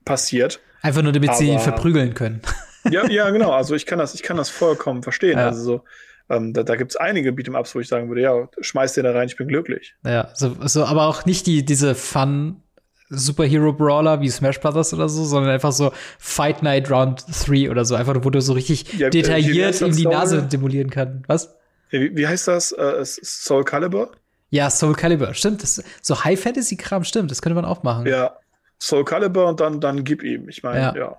passiert. 0.05 0.59
Einfach 0.81 1.01
nur, 1.01 1.13
damit 1.13 1.29
Aber, 1.29 1.37
sie 1.39 1.57
verprügeln 1.57 2.13
können. 2.13 2.41
ja, 2.91 3.07
ja, 3.09 3.29
genau. 3.31 3.51
Also 3.51 3.73
ich 3.73 3.85
kann 3.85 3.99
das, 3.99 4.13
ich 4.13 4.23
kann 4.23 4.37
das 4.37 4.49
vollkommen 4.49 5.01
verstehen. 5.01 5.37
Ja. 5.37 5.47
Also 5.47 5.63
so, 5.63 5.83
ähm, 6.29 6.53
da, 6.53 6.63
da 6.63 6.75
gibt 6.75 6.91
es 6.91 6.97
einige 6.97 7.31
Beat'em-Ups, 7.31 7.73
wo 7.75 7.79
ich 7.79 7.87
sagen 7.87 8.09
würde, 8.09 8.21
ja, 8.21 8.49
schmeiß 8.59 8.93
den 8.93 9.05
da 9.05 9.11
rein, 9.11 9.27
ich 9.27 9.37
bin 9.37 9.47
glücklich. 9.47 9.95
Ja, 10.05 10.29
so, 10.35 10.55
so 10.67 10.85
aber 10.85 11.07
auch 11.07 11.25
nicht 11.25 11.47
die, 11.47 11.65
diese 11.65 11.95
Fun- 11.95 12.63
Superhero-Brawler 13.09 14.21
wie 14.21 14.29
Smash 14.29 14.59
Brothers 14.59 14.93
oder 14.93 15.09
so, 15.09 15.23
sondern 15.23 15.51
einfach 15.51 15.71
so 15.71 15.91
Fight 16.19 16.61
Night 16.61 16.89
Round 16.91 17.25
3 17.27 17.71
oder 17.71 17.85
so, 17.85 17.95
einfach 17.95 18.15
wo 18.21 18.29
du 18.29 18.41
so 18.41 18.53
richtig 18.53 18.93
ja, 18.93 19.09
detailliert 19.09 19.81
ihm 19.81 19.95
die 19.95 20.05
Nase 20.05 20.43
demolieren 20.43 20.89
kann. 20.89 21.23
Was? 21.27 21.55
Wie, 21.89 22.15
wie 22.15 22.27
heißt 22.27 22.47
das? 22.47 22.71
Uh, 22.71 23.03
Soul 23.03 23.63
Calibur? 23.63 24.11
Ja, 24.51 24.69
Soul 24.69 24.93
Calibur, 24.93 25.33
stimmt. 25.33 25.63
Das, 25.63 25.83
so 26.01 26.23
High 26.23 26.39
Fantasy 26.39 26.75
Kram, 26.75 27.03
stimmt. 27.03 27.31
Das 27.31 27.41
könnte 27.41 27.55
man 27.55 27.65
auch 27.65 27.83
machen. 27.83 28.05
Ja, 28.07 28.37
Soul 28.79 29.05
Calibur 29.05 29.47
und 29.47 29.59
dann, 29.59 29.79
dann 29.81 30.03
gib 30.03 30.23
ihm. 30.23 30.47
Ich 30.49 30.63
meine, 30.63 30.79
ja. 30.79 30.95
ja. 30.95 31.17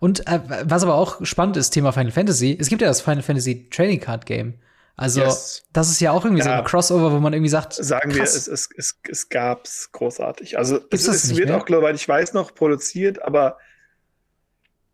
Und 0.00 0.26
äh, 0.28 0.40
was 0.64 0.82
aber 0.82 0.94
auch 0.94 1.24
spannend 1.24 1.56
ist, 1.56 1.70
Thema 1.70 1.92
Final 1.92 2.12
Fantasy, 2.12 2.56
es 2.58 2.68
gibt 2.68 2.82
ja 2.82 2.88
das 2.88 3.00
Final 3.00 3.22
Fantasy 3.22 3.68
Trading 3.70 4.00
Card 4.00 4.26
Game. 4.26 4.54
Also, 4.96 5.22
yes. 5.22 5.64
das 5.72 5.90
ist 5.90 6.00
ja 6.00 6.12
auch 6.12 6.24
irgendwie 6.24 6.44
ja. 6.44 6.44
so 6.44 6.50
ein 6.50 6.64
Crossover, 6.64 7.12
wo 7.12 7.18
man 7.18 7.32
irgendwie 7.32 7.50
sagt. 7.50 7.74
Sagen 7.74 8.10
krass. 8.10 8.16
wir, 8.16 8.22
es, 8.22 8.46
es, 8.46 8.68
es, 8.76 9.00
es 9.08 9.28
gab's 9.28 9.90
großartig. 9.90 10.56
Also, 10.56 10.80
es, 10.90 11.08
es 11.08 11.36
wird 11.36 11.48
mehr? 11.48 11.58
auch, 11.58 11.64
glaube 11.64 11.90
ich, 11.92 12.08
weiß 12.08 12.32
noch, 12.32 12.54
produziert, 12.54 13.20
aber 13.22 13.58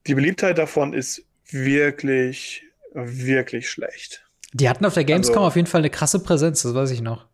die 0.06 0.14
Beliebtheit 0.14 0.56
davon 0.56 0.94
ist 0.94 1.22
wirklich, 1.50 2.64
wirklich 2.94 3.68
schlecht. 3.68 4.24
Die 4.52 4.68
hatten 4.68 4.86
auf 4.86 4.94
der 4.94 5.04
Gamescom 5.04 5.38
also, 5.38 5.48
auf 5.48 5.56
jeden 5.56 5.68
Fall 5.68 5.82
eine 5.82 5.90
krasse 5.90 6.22
Präsenz, 6.22 6.62
das 6.62 6.74
weiß 6.74 6.90
ich 6.92 7.02
noch. 7.02 7.26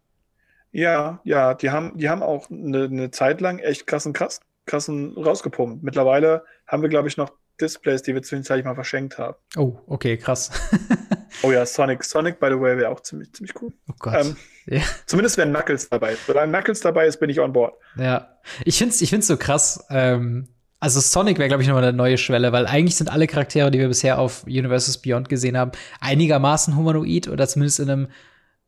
Ja, 0.72 1.20
ja, 1.24 1.54
die 1.54 1.70
haben, 1.70 1.96
die 1.96 2.08
haben 2.08 2.22
auch 2.22 2.50
eine, 2.50 2.84
eine 2.84 3.10
Zeit 3.10 3.40
lang 3.40 3.60
echt 3.60 3.86
krassen, 3.86 4.12
krass, 4.12 4.40
krassen 4.66 5.16
rausgepumpt. 5.16 5.82
Mittlerweile 5.82 6.44
haben 6.66 6.82
wir, 6.82 6.88
glaube 6.88 7.08
ich, 7.08 7.16
noch 7.16 7.32
Displays, 7.60 8.02
die 8.02 8.14
wir 8.14 8.22
zwischenzeitlich 8.22 8.64
mal 8.64 8.74
verschenkt 8.74 9.18
haben. 9.18 9.36
Oh, 9.56 9.78
okay, 9.86 10.16
krass. 10.16 10.50
oh 11.42 11.52
ja, 11.52 11.64
Sonic. 11.66 12.04
Sonic, 12.04 12.38
by 12.40 12.48
the 12.48 12.60
way, 12.60 12.76
wäre 12.76 12.90
auch 12.90 13.00
ziemlich, 13.00 13.32
ziemlich 13.32 13.60
cool. 13.60 13.72
Oh 13.88 13.94
Gott. 13.98 14.14
Ähm, 14.18 14.36
ja. 14.66 14.82
Zumindest 15.06 15.38
wenn 15.38 15.50
Knuckles 15.50 15.88
dabei 15.88 16.12
ist. 16.12 16.28
Wenn 16.28 16.50
Knuckles 16.50 16.80
dabei 16.80 17.06
ist, 17.06 17.18
bin 17.18 17.30
ich 17.30 17.40
on 17.40 17.52
board. 17.52 17.74
Ja. 17.96 18.38
Ich 18.64 18.78
finde 18.78 18.92
es 18.94 19.00
ich 19.00 19.10
find's 19.10 19.26
so 19.26 19.36
krass. 19.36 19.84
Ähm, 19.90 20.48
Also 20.78 21.00
Sonic 21.00 21.38
wäre, 21.38 21.48
glaube 21.48 21.62
ich, 21.62 21.68
nochmal 21.68 21.84
eine 21.84 21.96
neue 21.96 22.18
Schwelle, 22.18 22.52
weil 22.52 22.66
eigentlich 22.66 22.96
sind 22.96 23.10
alle 23.10 23.26
Charaktere, 23.26 23.70
die 23.70 23.78
wir 23.78 23.88
bisher 23.88 24.18
auf 24.18 24.44
Universes 24.44 24.98
Beyond 24.98 25.28
gesehen 25.28 25.56
haben, 25.56 25.72
einigermaßen 26.00 26.76
humanoid 26.76 27.28
oder 27.28 27.48
zumindest 27.48 27.80
in 27.80 27.90
einem 27.90 28.08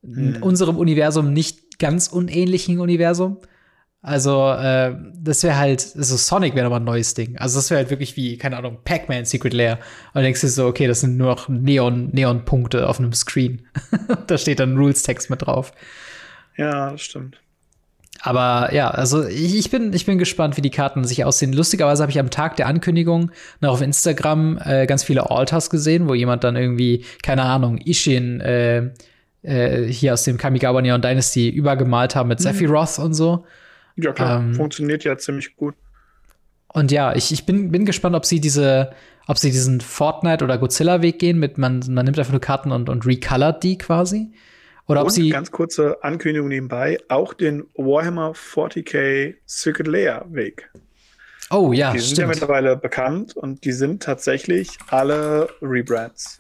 in 0.02 0.36
hm. 0.36 0.42
unserem 0.42 0.76
Universum 0.78 1.32
nicht 1.32 1.78
ganz 1.78 2.08
unähnlichen 2.08 2.80
Universum. 2.80 3.38
Also, 4.00 4.52
äh, 4.52 4.94
das 5.14 5.42
wäre 5.42 5.56
halt, 5.56 5.92
also 5.96 6.16
Sonic 6.16 6.54
wäre 6.54 6.64
nochmal 6.64 6.80
ein 6.80 6.84
neues 6.84 7.14
Ding. 7.14 7.36
Also, 7.38 7.58
das 7.58 7.70
wäre 7.70 7.78
halt 7.78 7.90
wirklich 7.90 8.16
wie, 8.16 8.38
keine 8.38 8.56
Ahnung, 8.56 8.78
Pac-Man 8.84 9.24
Secret 9.24 9.52
Lair. 9.52 9.74
Und 9.74 10.14
dann 10.14 10.22
denkst 10.22 10.40
du 10.40 10.48
so, 10.48 10.66
okay, 10.66 10.86
das 10.86 11.00
sind 11.00 11.16
nur 11.16 11.28
noch 11.28 11.48
Neon, 11.48 12.10
Neon-Punkte 12.12 12.88
auf 12.88 13.00
einem 13.00 13.12
Screen. 13.12 13.66
da 14.26 14.38
steht 14.38 14.60
dann 14.60 14.76
Rules-Text 14.76 15.30
mit 15.30 15.42
drauf. 15.42 15.72
Ja, 16.56 16.92
das 16.92 17.00
stimmt. 17.00 17.40
Aber 18.20 18.74
ja, 18.74 18.90
also 18.90 19.24
ich, 19.26 19.70
bin, 19.70 19.92
ich 19.92 20.06
bin 20.06 20.18
gespannt, 20.18 20.56
wie 20.56 20.62
die 20.62 20.70
Karten 20.70 21.04
sich 21.04 21.24
aussehen. 21.24 21.52
Lustigerweise 21.52 22.02
habe 22.02 22.10
ich 22.10 22.18
am 22.18 22.30
Tag 22.30 22.56
der 22.56 22.66
Ankündigung 22.66 23.30
noch 23.60 23.72
auf 23.72 23.80
Instagram 23.80 24.58
äh, 24.64 24.86
ganz 24.86 25.04
viele 25.04 25.30
Altars 25.30 25.70
gesehen, 25.70 26.08
wo 26.08 26.14
jemand 26.14 26.42
dann 26.42 26.56
irgendwie, 26.56 27.04
keine 27.22 27.42
Ahnung, 27.42 27.78
Ishin 27.78 28.40
äh, 28.40 28.90
äh, 29.42 29.84
hier 29.86 30.14
aus 30.14 30.24
dem 30.24 30.36
Kamigawa 30.36 30.82
Neon 30.82 31.00
Dynasty 31.00 31.48
übergemalt 31.48 32.16
haben 32.16 32.28
mit 32.28 32.40
mhm. 32.40 32.44
Sephiroth 32.44 32.98
und 32.98 33.14
so. 33.14 33.44
Ja, 33.98 34.12
klar, 34.12 34.40
ähm, 34.40 34.54
funktioniert 34.54 35.04
ja 35.04 35.18
ziemlich 35.18 35.56
gut. 35.56 35.74
Und 36.68 36.92
ja, 36.92 37.14
ich, 37.14 37.32
ich 37.32 37.46
bin, 37.46 37.70
bin 37.70 37.84
gespannt, 37.84 38.14
ob 38.14 38.24
sie 38.24 38.40
diese, 38.40 38.92
ob 39.26 39.38
sie 39.38 39.50
diesen 39.50 39.80
Fortnite 39.80 40.44
oder 40.44 40.58
Godzilla-Weg 40.58 41.18
gehen, 41.18 41.38
mit 41.38 41.58
man, 41.58 41.82
man 41.88 42.04
nimmt 42.04 42.18
einfach 42.18 42.32
nur 42.32 42.40
Karten 42.40 42.72
und, 42.72 42.88
und 42.88 43.06
recolort 43.06 43.62
die 43.62 43.78
quasi. 43.78 44.32
Oder 44.86 45.02
ob 45.02 45.10
sie. 45.10 45.28
Ganz 45.28 45.50
kurze 45.50 46.02
Ankündigung 46.02 46.48
nebenbei, 46.48 46.98
auch 47.08 47.34
den 47.34 47.64
Warhammer 47.74 48.32
40k 48.32 49.34
Circuit 49.46 49.86
Layer 49.86 50.24
Weg. 50.30 50.70
Oh 51.50 51.72
ja, 51.72 51.92
Die 51.92 51.98
sind 51.98 52.06
stimmt. 52.08 52.18
ja 52.20 52.26
mittlerweile 52.26 52.76
bekannt 52.76 53.36
und 53.36 53.64
die 53.64 53.72
sind 53.72 54.02
tatsächlich 54.02 54.78
alle 54.88 55.48
Rebrands. 55.62 56.38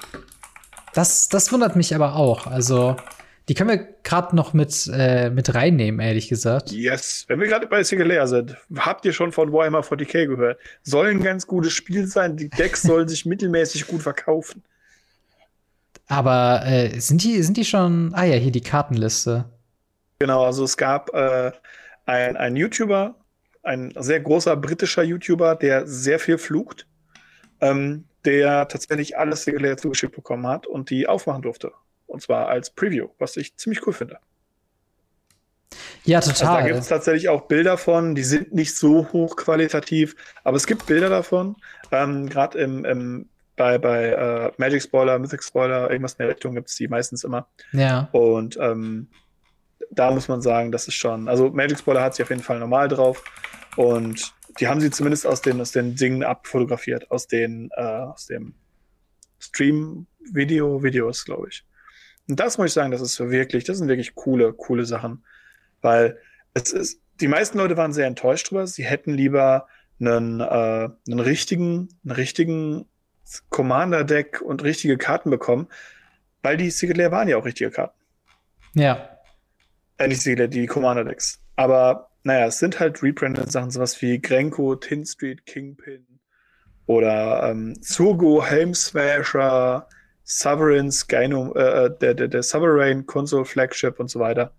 Das, 0.94 1.28
das 1.28 1.52
wundert 1.52 1.76
mich 1.76 1.94
aber 1.94 2.16
auch. 2.16 2.46
Also, 2.46 2.96
die 3.48 3.54
können 3.54 3.70
wir 3.70 3.88
gerade 4.02 4.36
noch 4.36 4.52
mit, 4.52 4.90
äh, 4.92 5.30
mit 5.30 5.54
reinnehmen, 5.54 6.00
ehrlich 6.00 6.28
gesagt. 6.28 6.70
Yes. 6.70 7.24
Wenn 7.28 7.40
wir 7.40 7.48
gerade 7.48 7.66
bei 7.66 7.82
Single 7.82 8.08
Layer 8.08 8.26
sind, 8.26 8.56
habt 8.76 9.06
ihr 9.06 9.12
schon 9.14 9.32
von 9.32 9.52
Warhammer 9.52 9.80
40k 9.80 10.26
gehört? 10.26 10.58
Soll 10.82 11.08
ein 11.08 11.22
ganz 11.22 11.46
gutes 11.46 11.72
Spiel 11.72 12.06
sein. 12.06 12.36
Die 12.36 12.50
Decks 12.50 12.82
sollen 12.82 13.08
sich 13.08 13.24
mittelmäßig 13.24 13.86
gut 13.86 14.02
verkaufen. 14.02 14.62
Aber 16.08 16.62
äh, 16.66 17.00
sind, 17.00 17.24
die, 17.24 17.42
sind 17.42 17.56
die 17.56 17.64
schon. 17.64 18.12
Ah 18.14 18.24
ja, 18.24 18.36
hier 18.36 18.52
die 18.52 18.60
Kartenliste. 18.60 19.46
Genau, 20.18 20.44
also 20.44 20.64
es 20.64 20.76
gab 20.76 21.14
äh, 21.14 21.52
einen 22.06 22.56
YouTuber, 22.56 23.14
ein 23.62 23.92
sehr 23.96 24.20
großer 24.20 24.56
britischer 24.56 25.02
YouTuber, 25.02 25.54
der 25.54 25.86
sehr 25.86 26.18
viel 26.18 26.38
flucht, 26.38 26.86
ähm, 27.60 28.04
der 28.24 28.68
tatsächlich 28.68 29.16
alles 29.16 29.44
Single 29.44 29.76
zugeschickt 29.76 30.14
bekommen 30.14 30.46
hat 30.46 30.66
und 30.66 30.90
die 30.90 31.06
aufmachen 31.06 31.42
durfte. 31.42 31.72
Und 32.08 32.20
zwar 32.22 32.48
als 32.48 32.70
Preview, 32.70 33.08
was 33.18 33.36
ich 33.36 33.56
ziemlich 33.56 33.86
cool 33.86 33.92
finde. 33.92 34.18
Ja, 36.04 36.20
total. 36.20 36.48
Also 36.48 36.60
da 36.60 36.66
gibt 36.66 36.78
es 36.78 36.88
tatsächlich 36.88 37.28
auch 37.28 37.42
Bilder 37.42 37.76
von, 37.76 38.14
die 38.14 38.24
sind 38.24 38.52
nicht 38.52 38.74
so 38.74 39.12
hochqualitativ, 39.12 40.16
aber 40.42 40.56
es 40.56 40.66
gibt 40.66 40.86
Bilder 40.86 41.10
davon. 41.10 41.56
Ähm, 41.92 42.28
Gerade 42.28 42.58
im, 42.58 42.84
im 42.84 43.28
bei, 43.56 43.76
bei 43.76 44.06
äh, 44.06 44.52
Magic 44.56 44.82
Spoiler, 44.82 45.18
Mythic 45.18 45.42
Spoiler, 45.42 45.90
irgendwas 45.90 46.12
in 46.14 46.18
der 46.18 46.28
Richtung 46.28 46.54
gibt 46.54 46.68
es 46.68 46.76
die 46.76 46.88
meistens 46.88 47.24
immer. 47.24 47.46
Ja. 47.72 48.08
Und 48.12 48.56
ähm, 48.58 49.08
da 49.90 50.10
muss 50.10 50.28
man 50.28 50.40
sagen, 50.40 50.72
das 50.72 50.88
ist 50.88 50.94
schon, 50.94 51.28
also 51.28 51.50
Magic 51.50 51.78
Spoiler 51.78 52.02
hat 52.02 52.14
sie 52.14 52.22
auf 52.22 52.30
jeden 52.30 52.42
Fall 52.42 52.58
normal 52.58 52.88
drauf 52.88 53.22
und 53.76 54.32
die 54.58 54.68
haben 54.68 54.80
sie 54.80 54.90
zumindest 54.90 55.26
aus 55.26 55.42
den, 55.42 55.60
aus 55.60 55.72
den 55.72 55.94
Dingen 55.94 56.24
abfotografiert, 56.24 57.10
aus 57.10 57.26
den, 57.26 57.70
äh, 57.76 57.82
aus 57.82 58.26
dem 58.26 58.54
Stream-Video, 59.40 60.82
Videos, 60.82 61.24
glaube 61.24 61.48
ich. 61.50 61.64
Und 62.28 62.38
das 62.38 62.58
muss 62.58 62.68
ich 62.68 62.72
sagen, 62.72 62.90
das 62.90 63.00
ist 63.00 63.18
wirklich, 63.18 63.64
das 63.64 63.78
sind 63.78 63.88
wirklich 63.88 64.14
coole, 64.14 64.52
coole 64.52 64.84
Sachen, 64.84 65.24
weil 65.80 66.18
es 66.54 66.72
ist, 66.72 67.00
die 67.20 67.28
meisten 67.28 67.58
Leute 67.58 67.76
waren 67.76 67.92
sehr 67.92 68.06
enttäuscht 68.06 68.50
drüber. 68.50 68.66
Sie 68.66 68.84
hätten 68.84 69.14
lieber 69.14 69.66
einen, 70.00 70.40
äh, 70.40 70.44
einen 71.08 71.20
richtigen, 71.20 71.88
einen 72.04 72.12
richtigen 72.12 72.86
Commander-Deck 73.50 74.40
und 74.42 74.62
richtige 74.62 74.96
Karten 74.96 75.30
bekommen, 75.30 75.68
weil 76.42 76.56
die 76.56 76.70
Secret 76.70 76.96
Lair 76.96 77.10
waren 77.10 77.28
ja 77.28 77.36
auch 77.36 77.44
richtige 77.44 77.70
Karten. 77.70 77.98
Ja. 78.74 79.18
Äh, 79.96 80.08
nicht 80.08 80.22
Secret 80.22 80.38
Lair, 80.38 80.48
die 80.48 80.66
Commander-Decks. 80.66 81.40
Aber 81.56 82.10
naja, 82.22 82.46
es 82.46 82.58
sind 82.58 82.78
halt 82.78 83.02
rebranded 83.02 83.50
Sachen, 83.50 83.70
sowas 83.70 84.00
wie 84.02 84.20
Grenko, 84.20 84.76
Tin 84.76 85.04
Street, 85.04 85.46
Kingpin 85.46 86.06
oder 86.86 87.50
ähm, 87.50 87.76
Surgo, 87.80 88.44
Helmsmasher, 88.44 89.88
Sovereign, 90.30 90.92
Skynum, 90.92 91.54
äh, 91.56 91.86
äh, 91.86 91.98
der, 91.98 92.12
der, 92.12 92.28
der 92.28 92.42
Sovereign 92.42 93.06
Console 93.06 93.46
Flagship 93.46 93.98
und 93.98 94.10
so 94.10 94.20
weiter. 94.20 94.52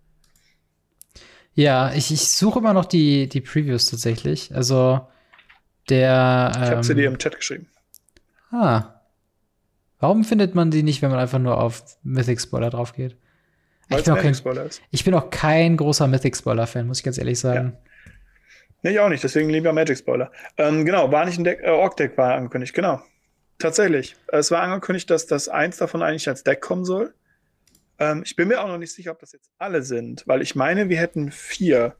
Ja, 1.53 1.93
ich, 1.93 2.11
ich 2.11 2.27
suche 2.31 2.57
immer 2.57 2.73
noch 2.73 2.85
die, 2.85 3.29
die 3.29 3.39
Previews 3.39 3.87
tatsächlich. 3.87 4.53
Also 4.55 5.07
der. 5.87 6.53
Ähm, 6.55 6.63
ich 6.63 6.69
habe 6.71 6.83
sie 6.83 6.95
dir 6.95 7.07
im 7.07 7.19
Chat 7.19 7.37
geschrieben. 7.37 7.67
Ah. 8.51 8.95
Warum 9.99 10.23
findet 10.23 10.55
man 10.55 10.71
die 10.71 10.81
nicht, 10.81 11.03
wenn 11.03 11.11
man 11.11 11.19
einfach 11.19 11.37
nur 11.37 11.61
auf 11.61 11.83
Mythic 12.01 12.41
Spoiler 12.41 12.71
drauf 12.71 12.93
geht? 12.93 13.15
Ich 13.89 14.03
bin, 14.03 14.15
kein, 14.15 14.35
ich 14.91 15.03
bin, 15.03 15.13
auch 15.13 15.29
kein, 15.29 15.77
großer 15.77 16.07
Mythic 16.07 16.35
Spoiler-Fan, 16.35 16.87
muss 16.87 16.99
ich 16.99 17.03
ganz 17.03 17.17
ehrlich 17.17 17.39
sagen. 17.39 17.73
Ja. 17.73 18.11
Nee, 18.81 18.91
ich 18.91 18.99
auch 18.99 19.09
nicht, 19.09 19.23
deswegen 19.23 19.49
lieber 19.49 19.73
Magic 19.73 19.97
Spoiler. 19.97 20.31
Ähm, 20.57 20.85
genau, 20.85 21.11
war 21.11 21.25
nicht 21.25 21.37
ein 21.37 21.43
Deck, 21.43 21.59
äh, 21.61 21.69
Orc-Deck 21.69 22.17
war 22.17 22.35
angekündigt, 22.35 22.73
genau. 22.73 23.01
Tatsächlich. 23.59 24.15
Es 24.27 24.51
war 24.51 24.61
angekündigt, 24.61 25.09
dass 25.09 25.27
das 25.27 25.49
eins 25.49 25.77
davon 25.77 26.01
eigentlich 26.01 26.27
als 26.27 26.43
Deck 26.43 26.61
kommen 26.61 26.85
soll. 26.85 27.13
Ähm, 27.99 28.23
ich 28.25 28.35
bin 28.35 28.47
mir 28.47 28.61
auch 28.61 28.67
noch 28.67 28.77
nicht 28.77 28.93
sicher, 28.93 29.11
ob 29.11 29.19
das 29.19 29.33
jetzt 29.33 29.51
alle 29.57 29.83
sind, 29.83 30.23
weil 30.25 30.41
ich 30.41 30.55
meine, 30.55 30.89
wir 30.89 30.97
hätten 30.97 31.31
vier 31.31 31.95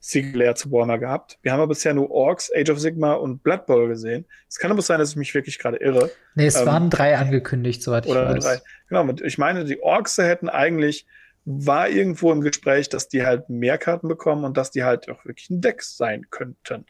Single 0.00 0.54
zu 0.54 0.70
Warhammer 0.70 0.98
gehabt. 0.98 1.38
Wir 1.42 1.52
haben 1.52 1.60
aber 1.60 1.70
bisher 1.70 1.92
nur 1.92 2.10
Orks, 2.10 2.50
Age 2.54 2.70
of 2.70 2.78
Sigma 2.78 3.14
und 3.14 3.42
Blood 3.42 3.66
Bowl 3.66 3.88
gesehen. 3.88 4.24
Es 4.48 4.58
kann 4.58 4.70
aber 4.70 4.80
sein, 4.80 4.98
dass 4.98 5.10
ich 5.10 5.16
mich 5.16 5.34
wirklich 5.34 5.58
gerade 5.58 5.78
irre. 5.78 6.10
Nee, 6.34 6.46
es 6.46 6.56
ähm, 6.56 6.66
waren 6.66 6.90
drei 6.90 7.16
angekündigt, 7.18 7.82
soweit 7.82 8.06
ich 8.06 8.12
oder 8.12 8.34
weiß. 8.34 8.44
Drei. 8.44 8.60
Genau, 8.88 9.12
ich 9.22 9.36
meine, 9.36 9.64
die 9.64 9.82
Orks 9.82 10.16
hätten 10.16 10.48
eigentlich, 10.48 11.06
war 11.44 11.88
irgendwo 11.88 12.32
im 12.32 12.40
Gespräch, 12.40 12.88
dass 12.88 13.08
die 13.08 13.26
halt 13.26 13.50
mehr 13.50 13.78
Karten 13.78 14.08
bekommen 14.08 14.44
und 14.44 14.56
dass 14.56 14.70
die 14.70 14.84
halt 14.84 15.08
auch 15.10 15.24
wirklich 15.24 15.50
ein 15.50 15.60
Deck 15.60 15.82
sein 15.82 16.26
könnten. 16.30 16.86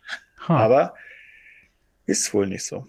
Huh. 0.47 0.53
Aber 0.53 0.95
ist 2.05 2.33
wohl 2.35 2.47
nicht 2.47 2.65
so. 2.65 2.87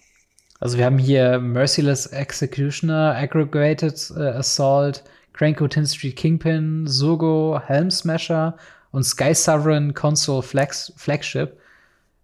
Also 0.60 0.78
wir 0.78 0.86
haben 0.86 0.98
hier 0.98 1.40
Merciless 1.40 2.08
Executioner, 2.08 3.16
Aggregated 3.16 4.12
uh, 4.16 4.38
Assault, 4.40 5.04
Cranko 5.34 5.68
Tin 5.68 5.86
Street 5.86 6.16
Kingpin, 6.16 6.88
Sogo, 6.88 7.62
Helm 7.66 7.92
Smasher, 7.92 8.56
und 8.92 9.04
Sky 9.04 9.34
Sovereign 9.34 9.94
Console 9.94 10.42
Flags 10.42 10.92
Flagship. 10.96 11.58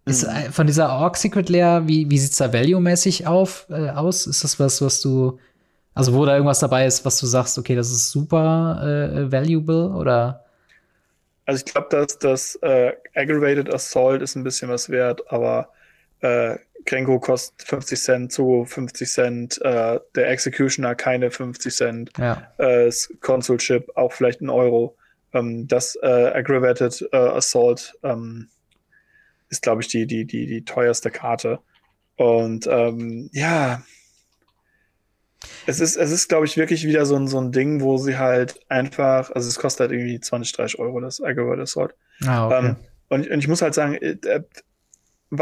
Ist 0.06 0.28
mhm. 0.28 0.52
von 0.52 0.68
dieser 0.68 0.90
Org 0.90 1.16
Secret 1.16 1.50
Layer, 1.50 1.88
wie, 1.88 2.10
wie 2.10 2.18
sieht's 2.18 2.38
da 2.38 2.52
value-mäßig 2.52 3.28
auf, 3.28 3.68
äh, 3.70 3.90
aus? 3.90 4.28
Ist 4.28 4.44
das 4.44 4.60
was, 4.60 4.82
was 4.82 5.00
du, 5.02 5.40
also 5.94 6.14
wo 6.14 6.26
da 6.26 6.34
irgendwas 6.34 6.60
dabei 6.60 6.86
ist, 6.86 7.06
was 7.06 7.20
du 7.20 7.26
sagst, 7.26 7.58
okay, 7.58 7.76
das 7.76 7.90
ist 7.90 8.12
super 8.12 8.82
äh, 8.84 9.32
valuable 9.32 9.90
oder? 9.90 10.44
Also 11.46 11.64
ich 11.64 11.72
glaube, 11.72 11.88
dass 11.90 12.18
das 12.18 12.56
äh, 12.64 12.94
Aggravated 13.16 13.74
Assault 13.74 14.22
ist 14.22 14.36
ein 14.36 14.44
bisschen 14.44 14.70
was 14.70 14.90
wert, 14.90 15.22
aber 15.32 15.70
äh, 16.24 16.58
Krenko 16.86 17.20
kostet 17.20 17.68
50 17.68 18.00
Cent, 18.02 18.32
Zogo 18.32 18.66
50 18.66 19.10
Cent, 19.10 19.62
äh, 19.62 20.00
der 20.16 20.30
Executioner 20.30 20.96
keine 20.96 21.32
50 21.32 21.74
Cent, 21.74 22.12
ja. 22.18 22.52
äh, 22.58 22.92
Console 23.22 23.60
Chip 23.60 23.90
auch 23.96 24.12
vielleicht 24.12 24.42
ein 24.42 24.50
Euro. 24.50 24.98
Ähm, 25.34 25.68
das 25.68 25.98
äh, 26.02 26.08
Aggravated 26.08 27.08
äh, 27.12 27.18
Assault 27.18 27.94
ähm, 28.04 28.50
ist, 29.50 29.62
glaube 29.62 29.82
ich, 29.82 29.88
die, 29.88 30.06
die, 30.06 30.26
die, 30.26 30.46
die 30.46 30.66
teuerste 30.66 31.10
Karte. 31.10 31.60
Und 32.16 32.68
ähm, 32.68 33.30
ja, 33.34 33.82
es 35.66 35.80
ist, 35.80 35.96
es 35.96 36.12
ist, 36.12 36.30
glaube 36.30 36.46
ich, 36.46 36.58
wirklich 36.58 36.86
wieder 36.86 37.06
so 37.06 37.16
ein, 37.16 37.28
so 37.28 37.40
ein 37.40 37.52
Ding, 37.52 37.82
wo 37.82 37.98
sie 37.98 38.18
halt 38.18 38.60
einfach, 38.70 39.32
also 39.32 39.48
es 39.48 39.58
kostet 39.58 39.90
halt 39.90 39.92
irgendwie 39.92 40.20
20, 40.20 40.54
30 40.54 40.80
Euro, 40.80 41.00
das 41.00 41.22
Aggravated 41.22 41.64
Assault. 41.64 41.96
Ah, 42.26 42.48
okay. 42.48 42.68
Ähm, 42.68 42.76
und, 43.10 43.30
und 43.30 43.40
ich 43.40 43.48
muss 43.48 43.62
halt 43.62 43.74
sagen, 43.74 43.96
äh, 43.96 44.18
äh 44.26 44.44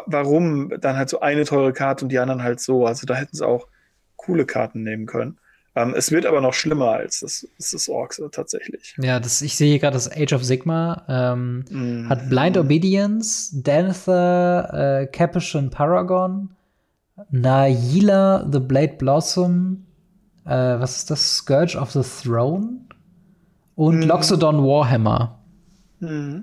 warum 0.06 0.72
dann 0.80 0.96
halt 0.96 1.10
so 1.10 1.20
eine 1.20 1.46
teure 1.46 1.74
Karte 1.74 2.06
und 2.06 2.10
die 2.10 2.20
anderen 2.20 2.44
halt 2.44 2.60
so? 2.60 2.86
Also 2.86 3.06
da 3.06 3.16
hätten 3.16 3.36
sie 3.36 3.46
auch 3.46 3.68
coole 4.16 4.46
Karten 4.46 4.84
nehmen 4.84 5.06
können. 5.06 5.38
Ähm, 5.74 5.94
es 5.96 6.12
wird 6.12 6.26
aber 6.26 6.42
noch 6.42 6.54
schlimmer 6.54 6.92
als 6.92 7.22
das, 7.22 7.48
das 7.58 7.74
ist 7.74 7.88
Orks 7.88 8.22
tatsächlich. 8.32 8.96
Ja, 9.02 9.20
das, 9.20 9.42
ich 9.42 9.56
sehe 9.56 9.80
gerade 9.80 9.94
das 9.94 10.12
Age 10.12 10.34
of 10.34 10.44
Sigma 10.44 11.06
ähm, 11.08 11.64
mm. 11.70 12.10
hat 12.10 12.30
Blind 12.30 12.58
Obedience, 12.58 13.52
Danther, 13.64 15.02
äh, 15.02 15.08
Capuchin 15.08 15.70
Paragon, 15.70 16.50
Naila, 17.30 18.46
The 18.52 18.60
Blade 18.60 18.96
Blossom, 18.98 19.86
äh, 20.46 20.50
was 20.50 20.98
ist 20.98 21.12
das? 21.12 21.38
Scourge 21.38 21.78
of 21.78 21.92
the 21.92 22.02
Throne 22.02 22.82
und 23.76 24.00
mm. 24.00 24.04
Loxodon 24.04 24.58
Warhammer. 24.58 25.40
Mm. 26.02 26.40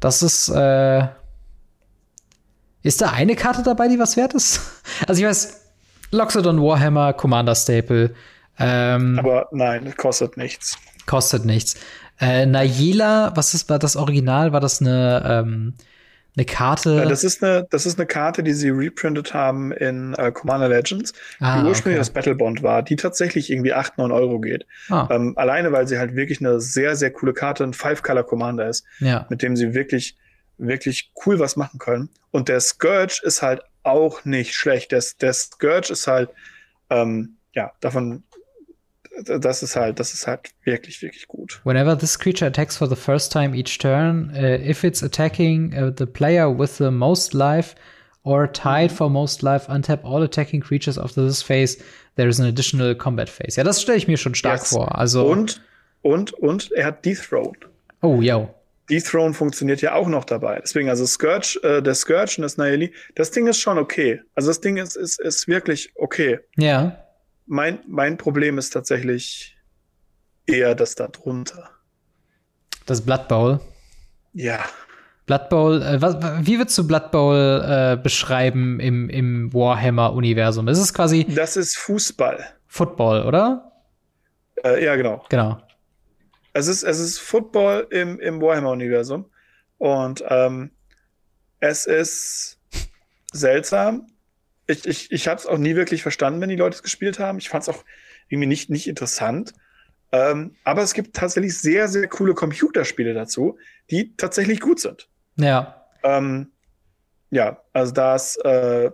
Das 0.00 0.22
ist 0.22 0.50
äh, 0.50 1.06
Ist 2.86 3.00
da 3.00 3.10
eine 3.10 3.34
Karte 3.34 3.62
dabei, 3.62 3.88
die 3.88 3.98
was 3.98 4.16
wert 4.16 4.34
ist? 4.34 4.60
Also 5.06 5.20
ich 5.20 5.28
weiß, 5.28 5.60
Loxodon 6.12 6.62
Warhammer, 6.62 7.12
Commander 7.12 7.54
Staple. 7.54 8.14
Ähm, 8.58 9.18
Aber 9.18 9.48
nein, 9.50 9.92
kostet 9.96 10.36
nichts. 10.36 10.78
Kostet 11.06 11.44
nichts. 11.44 11.76
Äh, 12.20 12.46
Nayela, 12.46 13.32
was 13.34 13.54
ist, 13.54 13.68
war 13.68 13.78
das 13.78 13.96
Original? 13.96 14.52
War 14.52 14.60
das 14.60 14.80
eine, 14.80 15.22
ähm, 15.26 15.74
eine 16.36 16.44
Karte? 16.46 16.94
Ja, 16.94 17.06
das, 17.06 17.24
ist 17.24 17.42
eine, 17.42 17.66
das 17.70 17.86
ist 17.86 17.98
eine 17.98 18.06
Karte, 18.06 18.42
die 18.42 18.52
sie 18.52 18.70
reprintet 18.70 19.34
haben 19.34 19.72
in 19.72 20.14
äh, 20.14 20.30
Commander 20.32 20.68
Legends, 20.68 21.12
ah, 21.40 21.60
die 21.60 21.68
ursprünglich 21.68 21.98
okay. 21.98 22.06
das 22.06 22.10
Battlebond 22.10 22.62
war, 22.62 22.82
die 22.82 22.96
tatsächlich 22.96 23.50
irgendwie 23.50 23.74
8, 23.74 23.98
9 23.98 24.12
Euro 24.12 24.40
geht. 24.40 24.64
Ah. 24.88 25.08
Ähm, 25.10 25.34
alleine, 25.36 25.72
weil 25.72 25.86
sie 25.86 25.98
halt 25.98 26.14
wirklich 26.14 26.40
eine 26.40 26.60
sehr, 26.60 26.96
sehr 26.96 27.10
coole 27.10 27.34
Karte, 27.34 27.64
ein 27.64 27.74
Five-Color-Commander 27.74 28.68
ist, 28.68 28.84
ja. 29.00 29.26
mit 29.28 29.42
dem 29.42 29.56
sie 29.56 29.74
wirklich, 29.74 30.16
wirklich 30.58 31.12
cool 31.24 31.38
was 31.38 31.56
machen 31.56 31.78
können. 31.78 32.08
Und 32.30 32.48
der 32.48 32.60
Scourge 32.60 33.20
ist 33.22 33.42
halt 33.42 33.62
auch 33.82 34.24
nicht 34.24 34.54
schlecht. 34.54 34.92
Der, 34.92 35.02
der 35.20 35.32
Scourge 35.32 35.92
ist 35.92 36.06
halt, 36.06 36.30
ähm, 36.90 37.36
ja, 37.54 37.72
davon 37.80 38.24
das 39.24 39.62
ist 39.62 39.76
halt, 39.76 39.98
das 39.98 40.12
ist 40.12 40.26
halt 40.26 40.50
wirklich, 40.64 41.00
wirklich 41.02 41.26
gut. 41.26 41.60
Whenever 41.64 41.96
this 41.96 42.18
creature 42.18 42.48
attacks 42.48 42.76
for 42.76 42.88
the 42.88 42.96
first 42.96 43.32
time 43.32 43.56
each 43.56 43.78
turn, 43.78 44.30
uh, 44.34 44.58
if 44.62 44.84
it's 44.84 45.02
attacking 45.02 45.72
uh, 45.72 45.90
the 45.96 46.06
player 46.06 46.46
with 46.50 46.76
the 46.76 46.90
most 46.90 47.32
life 47.32 47.74
or 48.24 48.50
tied 48.50 48.92
for 48.92 49.08
most 49.08 49.42
life, 49.42 49.68
untap 49.68 50.04
all 50.04 50.22
attacking 50.22 50.60
creatures 50.60 50.98
of 50.98 51.14
this 51.14 51.42
phase, 51.42 51.82
there 52.16 52.28
is 52.28 52.40
an 52.40 52.46
additional 52.46 52.94
combat 52.94 53.28
phase. 53.28 53.56
Ja, 53.56 53.64
das 53.64 53.80
stelle 53.80 53.98
ich 53.98 54.08
mir 54.08 54.16
schon 54.16 54.34
stark 54.34 54.60
yes. 54.60 54.70
vor. 54.70 54.96
Also 54.96 55.26
und, 55.26 55.62
und, 56.02 56.32
und 56.34 56.72
er 56.72 56.86
hat 56.86 57.04
Dethrone. 57.04 57.56
Oh, 58.02 58.20
ja. 58.20 58.48
Dethrone 58.90 59.34
funktioniert 59.34 59.80
ja 59.82 59.94
auch 59.94 60.08
noch 60.08 60.24
dabei. 60.24 60.60
Deswegen, 60.62 60.88
also 60.88 61.06
Scourge, 61.06 61.58
äh, 61.62 61.82
der 61.82 61.94
Scourge 61.94 62.34
und 62.38 62.42
das 62.42 62.56
Naeli, 62.56 62.92
das 63.14 63.30
Ding 63.30 63.46
ist 63.46 63.58
schon 63.58 63.78
okay. 63.78 64.22
Also 64.34 64.48
das 64.48 64.60
Ding 64.60 64.76
ist, 64.76 64.96
ist, 64.96 65.20
ist 65.20 65.48
wirklich 65.48 65.90
okay. 65.96 66.40
Ja 66.56 67.02
mein, 67.46 67.78
mein 67.86 68.16
Problem 68.16 68.58
ist 68.58 68.70
tatsächlich 68.70 69.56
eher 70.46 70.74
das 70.74 70.94
da 70.94 71.08
drunter. 71.08 71.70
Das 72.84 73.00
Blood 73.00 73.28
Bowl? 73.28 73.60
Ja. 74.32 74.60
Blood 75.26 75.48
Bowl, 75.48 75.82
äh, 75.82 76.00
was, 76.00 76.16
wie 76.46 76.58
würdest 76.58 76.76
du 76.78 76.86
Blood 76.86 77.10
Bowl 77.10 77.36
äh, 77.36 77.96
beschreiben 78.00 78.78
im, 78.78 79.08
im 79.08 79.52
Warhammer-Universum? 79.52 80.68
Ist 80.68 80.78
es 80.78 80.94
quasi. 80.94 81.24
Das 81.24 81.56
ist 81.56 81.78
Fußball. 81.78 82.44
Football, 82.68 83.22
oder? 83.24 83.72
Äh, 84.62 84.84
ja, 84.84 84.94
genau. 84.94 85.24
Genau. 85.28 85.58
Es 86.56 86.68
ist, 86.68 86.84
es 86.84 86.98
ist 86.98 87.18
Football 87.18 87.86
im, 87.90 88.18
im 88.18 88.40
Warhammer-Universum. 88.40 89.26
Und 89.76 90.24
ähm, 90.26 90.70
es 91.60 91.84
ist 91.84 92.58
seltsam, 93.30 94.06
ich, 94.66 94.86
ich, 94.86 95.12
ich 95.12 95.28
habe 95.28 95.38
es 95.38 95.46
auch 95.46 95.58
nie 95.58 95.76
wirklich 95.76 96.02
verstanden, 96.02 96.40
wenn 96.40 96.48
die 96.48 96.56
Leute 96.56 96.76
es 96.76 96.82
gespielt 96.82 97.18
haben. 97.18 97.36
Ich 97.36 97.50
fand 97.50 97.64
es 97.64 97.68
auch 97.68 97.84
irgendwie 98.28 98.48
nicht, 98.48 98.70
nicht 98.70 98.88
interessant. 98.88 99.52
Ähm, 100.12 100.54
aber 100.64 100.80
es 100.80 100.94
gibt 100.94 101.14
tatsächlich 101.14 101.58
sehr, 101.58 101.88
sehr 101.88 102.08
coole 102.08 102.32
Computerspiele 102.32 103.12
dazu, 103.12 103.58
die 103.90 104.16
tatsächlich 104.16 104.60
gut 104.60 104.80
sind. 104.80 105.08
Ja. 105.36 105.84
Ähm, 106.02 106.52
ja, 107.30 107.60
also 107.74 107.92
das, 107.92 108.36
äh, 108.38 108.90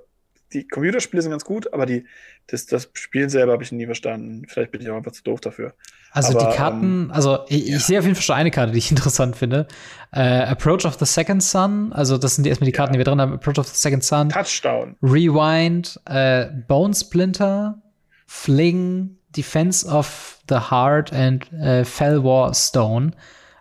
die 0.52 0.66
Computerspiele 0.66 1.22
sind 1.22 1.30
ganz 1.30 1.44
gut, 1.44 1.72
aber 1.72 1.86
die, 1.86 2.06
das, 2.48 2.66
das 2.66 2.90
Spiel 2.94 3.30
selber 3.30 3.52
habe 3.52 3.62
ich 3.62 3.72
nie 3.72 3.86
verstanden. 3.86 4.44
Vielleicht 4.48 4.72
bin 4.72 4.80
ich 4.80 4.90
auch 4.90 4.96
einfach 4.96 5.12
zu 5.12 5.22
doof 5.22 5.40
dafür. 5.40 5.74
Also 6.10 6.38
Aber, 6.38 6.50
die 6.50 6.56
Karten, 6.56 7.04
ähm, 7.04 7.10
also 7.12 7.38
ich, 7.48 7.66
ja. 7.66 7.76
ich, 7.76 7.84
sehe 7.84 7.98
auf 7.98 8.04
jeden 8.04 8.14
Fall 8.14 8.22
schon 8.22 8.36
eine 8.36 8.50
Karte, 8.50 8.72
die 8.72 8.78
ich 8.78 8.90
interessant 8.90 9.36
finde. 9.36 9.66
Äh, 10.12 10.20
Approach 10.20 10.84
of 10.84 10.98
the 10.98 11.06
Second 11.06 11.42
Sun, 11.42 11.92
also 11.92 12.18
das 12.18 12.34
sind 12.34 12.44
die 12.44 12.50
erstmal 12.50 12.66
die 12.66 12.72
Karten, 12.72 12.92
ja. 12.92 12.98
die 12.98 12.98
wir 12.98 13.04
drin 13.04 13.20
haben. 13.20 13.32
Approach 13.32 13.58
of 13.58 13.68
the 13.68 13.76
Second 13.76 14.04
Sun. 14.04 14.28
Touchdown. 14.28 14.96
Rewind, 15.02 15.98
äh, 16.06 16.46
Bone 16.68 16.94
Splinter, 16.94 17.80
Fling, 18.26 19.16
Defense 19.34 19.86
of 19.86 20.38
the 20.48 20.56
Heart 20.70 21.12
and 21.12 21.50
äh, 21.52 21.84
Fellwar 21.84 22.52
Stone. 22.54 23.12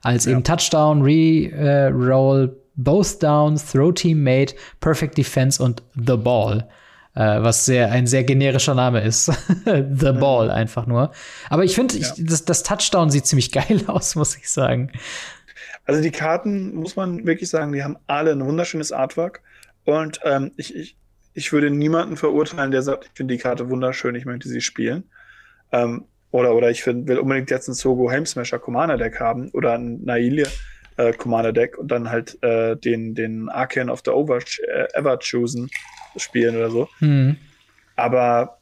Als 0.01 0.25
ja. 0.25 0.31
eben 0.31 0.43
Touchdown, 0.43 1.03
Re-Roll, 1.03 2.57
Both 2.75 3.21
Down, 3.21 3.55
Throw 3.55 3.93
Teammate, 3.93 4.55
Perfect 4.79 5.17
Defense 5.17 5.61
und 5.63 5.83
The 5.95 6.17
Ball 6.17 6.67
äh, 7.15 7.41
was 7.41 7.65
sehr 7.65 7.91
ein 7.91 8.07
sehr 8.07 8.23
generischer 8.23 8.73
Name 8.73 9.01
ist. 9.01 9.25
The 9.65 10.11
Ball 10.13 10.49
einfach 10.49 10.88
nur. 10.88 11.11
Aber 11.49 11.63
ich 11.63 11.75
finde, 11.75 11.97
ja. 11.97 12.07
das, 12.17 12.45
das 12.45 12.63
Touchdown 12.63 13.09
sieht 13.09 13.25
ziemlich 13.25 13.51
geil 13.51 13.83
aus, 13.88 14.15
muss 14.15 14.38
ich 14.38 14.49
sagen. 14.49 14.91
Also 15.85 16.01
die 16.01 16.11
Karten, 16.11 16.75
muss 16.75 16.95
man 16.95 17.25
wirklich 17.25 17.49
sagen, 17.49 17.73
die 17.73 17.83
haben 17.83 17.97
alle 18.07 18.31
ein 18.31 18.45
wunderschönes 18.45 18.91
Artwork. 18.91 19.41
Und 19.83 20.19
ähm, 20.23 20.51
ich, 20.57 20.75
ich, 20.75 20.95
ich 21.33 21.51
würde 21.51 21.69
niemanden 21.69 22.17
verurteilen, 22.17 22.71
der 22.71 22.83
sagt, 22.83 23.05
ich 23.05 23.11
finde 23.13 23.33
die 23.33 23.41
Karte 23.41 23.69
wunderschön, 23.69 24.15
ich 24.15 24.25
möchte 24.25 24.47
sie 24.47 24.61
spielen. 24.61 25.03
Ähm, 25.71 26.05
oder, 26.29 26.55
oder 26.55 26.69
ich 26.69 26.83
find, 26.83 27.07
will 27.07 27.19
unbedingt 27.19 27.49
jetzt 27.49 27.67
ein 27.67 27.73
Sogo 27.73 28.09
Helmsmasher 28.09 28.59
Commander 28.59 28.97
Deck 28.97 29.19
haben 29.19 29.49
oder 29.49 29.73
ein 29.73 30.01
Nailia 30.03 30.47
äh, 30.97 31.11
Commander 31.13 31.51
Deck 31.51 31.77
und 31.77 31.89
dann 31.89 32.09
halt 32.09 32.41
äh, 32.41 32.77
den, 32.77 33.15
den 33.15 33.49
Arcan 33.49 33.89
of 33.89 34.01
the 34.05 34.11
Over 34.11 34.38
äh, 34.38 34.88
Ever 34.93 35.17
choosen 35.19 35.69
spielen 36.17 36.55
oder 36.55 36.69
so. 36.69 36.89
Mhm. 36.99 37.38
Aber 37.95 38.57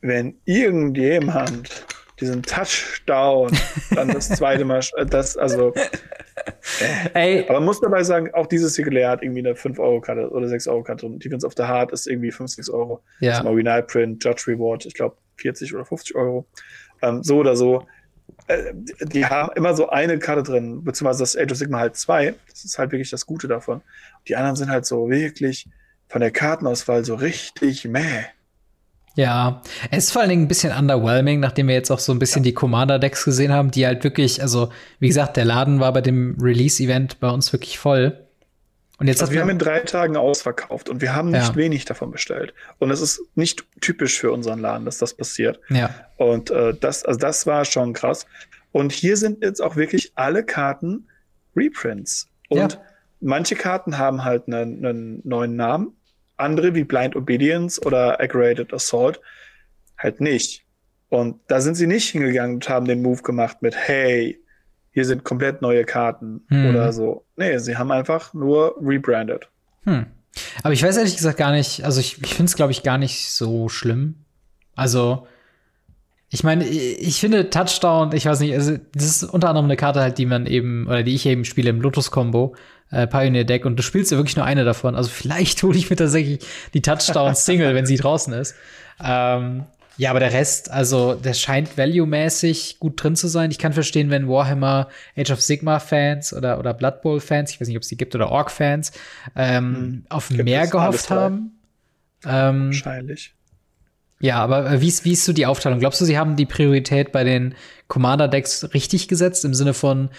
wenn 0.00 0.36
irgendjemand 0.44 1.86
diesen 2.20 2.42
Touchdown 2.42 3.50
dann 3.94 4.08
das 4.08 4.28
zweite 4.28 4.64
Mal, 4.64 4.80
das, 5.08 5.36
also. 5.36 5.72
Äh, 6.80 7.10
Ey. 7.14 7.44
Aber 7.44 7.54
man 7.54 7.64
muss 7.64 7.80
dabei 7.80 8.02
sagen, 8.04 8.32
auch 8.34 8.46
dieses 8.46 8.74
Sigilär 8.74 9.10
hat 9.10 9.22
irgendwie 9.22 9.40
eine 9.40 9.54
5-Euro-Karte 9.54 10.30
oder 10.30 10.46
6-Euro-Karte 10.46 11.06
und 11.06 11.24
Defense 11.24 11.46
of 11.46 11.54
the 11.56 11.64
Heart 11.64 11.92
ist 11.92 12.06
irgendwie 12.06 12.30
5, 12.30 12.50
6 12.50 12.70
Euro. 12.70 13.02
Ja. 13.20 13.38
Zum 13.38 13.46
Originalprint, 13.48 14.24
Judge 14.24 14.44
Reward, 14.46 14.86
ich 14.86 14.94
glaube 14.94 15.16
40 15.36 15.74
oder 15.74 15.84
50 15.84 16.14
Euro. 16.14 16.46
Ähm, 17.02 17.22
so 17.22 17.38
oder 17.38 17.56
so. 17.56 17.86
Äh, 18.46 18.72
die 19.02 19.26
haben 19.26 19.50
immer 19.56 19.74
so 19.74 19.88
eine 19.88 20.18
Karte 20.18 20.42
drin, 20.42 20.84
beziehungsweise 20.84 21.22
das 21.22 21.36
Age 21.36 21.52
of 21.52 21.58
Sigma 21.58 21.78
halt 21.78 21.96
zwei. 21.96 22.34
Das 22.48 22.64
ist 22.64 22.78
halt 22.78 22.92
wirklich 22.92 23.10
das 23.10 23.26
Gute 23.26 23.48
davon. 23.48 23.82
Die 24.28 24.36
anderen 24.36 24.56
sind 24.56 24.70
halt 24.70 24.86
so 24.86 25.10
wirklich 25.10 25.68
von 26.12 26.20
der 26.20 26.30
Kartenauswahl 26.30 27.04
so 27.06 27.14
richtig 27.14 27.86
meh. 27.86 28.24
Ja, 29.14 29.62
es 29.90 30.04
ist 30.04 30.12
vor 30.12 30.20
allen 30.20 30.28
Dingen 30.28 30.42
ein 30.42 30.48
bisschen 30.48 30.76
underwhelming, 30.76 31.40
nachdem 31.40 31.68
wir 31.68 31.74
jetzt 31.74 31.90
auch 31.90 31.98
so 31.98 32.12
ein 32.12 32.18
bisschen 32.18 32.42
die 32.42 32.52
Commander-Decks 32.52 33.24
gesehen 33.24 33.50
haben, 33.50 33.70
die 33.70 33.86
halt 33.86 34.04
wirklich, 34.04 34.42
also 34.42 34.70
wie 35.00 35.08
gesagt, 35.08 35.38
der 35.38 35.46
Laden 35.46 35.80
war 35.80 35.92
bei 35.92 36.02
dem 36.02 36.36
Release-Event 36.38 37.18
bei 37.18 37.30
uns 37.30 37.52
wirklich 37.52 37.78
voll. 37.78 38.26
Und 38.98 39.08
jetzt 39.08 39.22
also 39.22 39.32
wir 39.32 39.40
haben 39.40 39.48
in 39.48 39.58
drei 39.58 39.80
Tagen 39.80 40.16
ausverkauft 40.16 40.90
und 40.90 41.00
wir 41.00 41.14
haben 41.14 41.30
nicht 41.30 41.48
ja. 41.48 41.56
wenig 41.56 41.86
davon 41.86 42.10
bestellt. 42.10 42.52
Und 42.78 42.90
es 42.90 43.00
ist 43.00 43.22
nicht 43.34 43.64
typisch 43.80 44.18
für 44.18 44.32
unseren 44.32 44.60
Laden, 44.60 44.84
dass 44.84 44.98
das 44.98 45.14
passiert. 45.14 45.60
Ja. 45.70 45.94
Und 46.18 46.50
äh, 46.50 46.74
das, 46.78 47.04
also 47.04 47.18
das 47.18 47.46
war 47.46 47.64
schon 47.64 47.94
krass. 47.94 48.26
Und 48.70 48.92
hier 48.92 49.16
sind 49.16 49.42
jetzt 49.42 49.62
auch 49.62 49.76
wirklich 49.76 50.12
alle 50.14 50.44
Karten 50.44 51.08
Reprints. 51.56 52.28
Und 52.48 52.58
ja. 52.58 52.82
manche 53.20 53.56
Karten 53.56 53.96
haben 53.96 54.24
halt 54.24 54.46
einen, 54.46 54.84
einen 54.84 55.20
neuen 55.24 55.56
Namen 55.56 55.96
andere 56.42 56.74
wie 56.74 56.84
Blind 56.84 57.16
Obedience 57.16 57.80
oder 57.84 58.20
Aggravated 58.20 58.72
Assault 58.72 59.20
halt 59.98 60.20
nicht. 60.20 60.64
Und 61.08 61.40
da 61.48 61.60
sind 61.60 61.74
sie 61.74 61.86
nicht 61.86 62.08
hingegangen 62.10 62.56
und 62.56 62.68
haben 62.68 62.86
den 62.86 63.02
Move 63.02 63.22
gemacht 63.22 63.62
mit, 63.62 63.76
hey, 63.76 64.40
hier 64.92 65.04
sind 65.04 65.24
komplett 65.24 65.62
neue 65.62 65.84
Karten 65.84 66.42
hm. 66.48 66.70
oder 66.70 66.92
so. 66.92 67.24
Nee, 67.36 67.58
sie 67.58 67.76
haben 67.76 67.90
einfach 67.90 68.34
nur 68.34 68.76
rebranded. 68.80 69.48
Hm. 69.84 70.06
Aber 70.62 70.72
ich 70.72 70.82
weiß 70.82 70.96
ehrlich 70.96 71.16
gesagt 71.16 71.38
gar 71.38 71.52
nicht, 71.52 71.84
also 71.84 72.00
ich, 72.00 72.22
ich 72.22 72.34
finde 72.34 72.48
es, 72.48 72.56
glaube 72.56 72.72
ich, 72.72 72.82
gar 72.82 72.98
nicht 72.98 73.30
so 73.30 73.68
schlimm. 73.68 74.24
Also, 74.74 75.26
ich 76.30 76.44
meine, 76.44 76.66
ich 76.66 77.20
finde 77.20 77.50
Touchdown, 77.50 78.12
ich 78.14 78.24
weiß 78.24 78.40
nicht, 78.40 78.54
also 78.54 78.78
das 78.94 79.04
ist 79.04 79.24
unter 79.24 79.48
anderem 79.48 79.66
eine 79.66 79.76
Karte 79.76 80.00
halt, 80.00 80.16
die 80.16 80.24
man 80.24 80.46
eben, 80.46 80.86
oder 80.86 81.02
die 81.02 81.14
ich 81.14 81.26
eben 81.26 81.44
spiele 81.44 81.70
im 81.70 81.82
Lotus-Combo 81.82 82.54
äh, 82.92 83.06
Pioneer 83.06 83.44
Deck 83.44 83.64
und 83.64 83.76
du 83.76 83.82
spielst 83.82 84.12
ja 84.12 84.18
wirklich 84.18 84.36
nur 84.36 84.44
eine 84.44 84.64
davon. 84.64 84.94
Also 84.94 85.10
vielleicht 85.10 85.62
hole 85.64 85.76
ich 85.76 85.90
mir 85.90 85.96
tatsächlich 85.96 86.46
die 86.74 86.82
Touchdown-Single, 86.82 87.74
wenn 87.74 87.86
sie 87.86 87.96
draußen 87.96 88.32
ist. 88.34 88.54
Ähm, 89.02 89.64
ja, 89.98 90.10
aber 90.10 90.20
der 90.20 90.32
Rest, 90.32 90.70
also 90.70 91.14
der 91.14 91.34
scheint 91.34 91.76
value-mäßig 91.76 92.78
gut 92.78 93.02
drin 93.02 93.14
zu 93.14 93.28
sein. 93.28 93.50
Ich 93.50 93.58
kann 93.58 93.72
verstehen, 93.72 94.10
wenn 94.10 94.28
Warhammer 94.28 94.88
Age 95.16 95.32
of 95.32 95.42
Sigma-Fans 95.42 96.32
oder, 96.32 96.58
oder 96.58 96.72
Blood 96.72 97.02
Bowl-Fans, 97.02 97.50
ich 97.50 97.60
weiß 97.60 97.68
nicht, 97.68 97.76
ob 97.76 97.82
es 97.82 97.88
die 97.88 97.96
gibt, 97.96 98.14
oder 98.14 98.30
Orc-Fans, 98.30 98.92
ähm, 99.36 99.76
hm, 99.76 100.06
auf 100.08 100.30
mehr 100.30 100.66
gehofft 100.66 101.10
haben. 101.10 101.58
Ähm, 102.24 102.66
Wahrscheinlich. 102.66 103.34
Ja, 104.20 104.36
aber 104.38 104.70
äh, 104.70 104.80
wie 104.80 104.88
ist, 104.88 105.04
wie 105.04 105.12
ist 105.12 105.24
so 105.24 105.32
die 105.32 105.46
Aufteilung? 105.46 105.80
Glaubst 105.80 106.00
du, 106.00 106.04
sie 106.04 106.16
haben 106.16 106.36
die 106.36 106.46
Priorität 106.46 107.12
bei 107.12 107.24
den 107.24 107.54
Commander-Decks 107.88 108.72
richtig 108.72 109.08
gesetzt, 109.08 109.44
im 109.44 109.52
Sinne 109.52 109.74
von, 109.74 110.10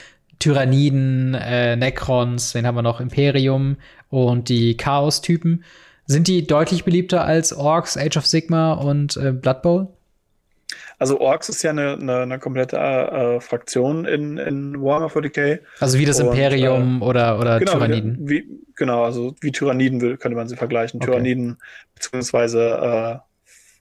Tyranniden, 0.43 1.35
äh, 1.35 1.77
Necrons, 1.77 2.53
wen 2.53 2.67
haben 2.67 2.75
wir 2.75 2.81
noch? 2.81 2.99
Imperium 2.99 3.77
und 4.09 4.49
die 4.49 4.75
Chaos-Typen. 4.75 5.63
Sind 6.05 6.27
die 6.27 6.45
deutlich 6.45 6.83
beliebter 6.83 7.23
als 7.23 7.53
Orks, 7.53 7.97
Age 7.97 8.17
of 8.17 8.25
Sigma 8.25 8.73
und 8.73 9.15
äh, 9.15 9.31
Blood 9.31 9.61
Bowl? 9.61 9.87
Also 10.99 11.21
Orks 11.21 11.47
ist 11.47 11.63
ja 11.63 11.69
eine, 11.69 11.93
eine, 11.93 12.17
eine 12.23 12.39
komplette 12.39 12.75
äh, 12.77 13.39
Fraktion 13.39 14.03
in, 14.03 14.37
in 14.37 14.81
Warhammer 14.81 15.07
40k. 15.07 15.59
Also 15.79 15.97
wie 15.97 16.03
das 16.03 16.19
und, 16.19 16.27
Imperium 16.27 17.01
äh, 17.01 17.05
oder, 17.05 17.39
oder 17.39 17.59
genau, 17.59 17.71
Tyranniden. 17.71 18.17
Wie, 18.19 18.45
genau, 18.75 19.05
also 19.05 19.35
wie 19.39 19.53
Tyranniden 19.53 20.01
könnte 20.19 20.35
man 20.35 20.49
sie 20.49 20.57
vergleichen. 20.57 20.99
Okay. 21.01 21.09
Tyranniden 21.09 21.57
beziehungsweise 21.95 23.21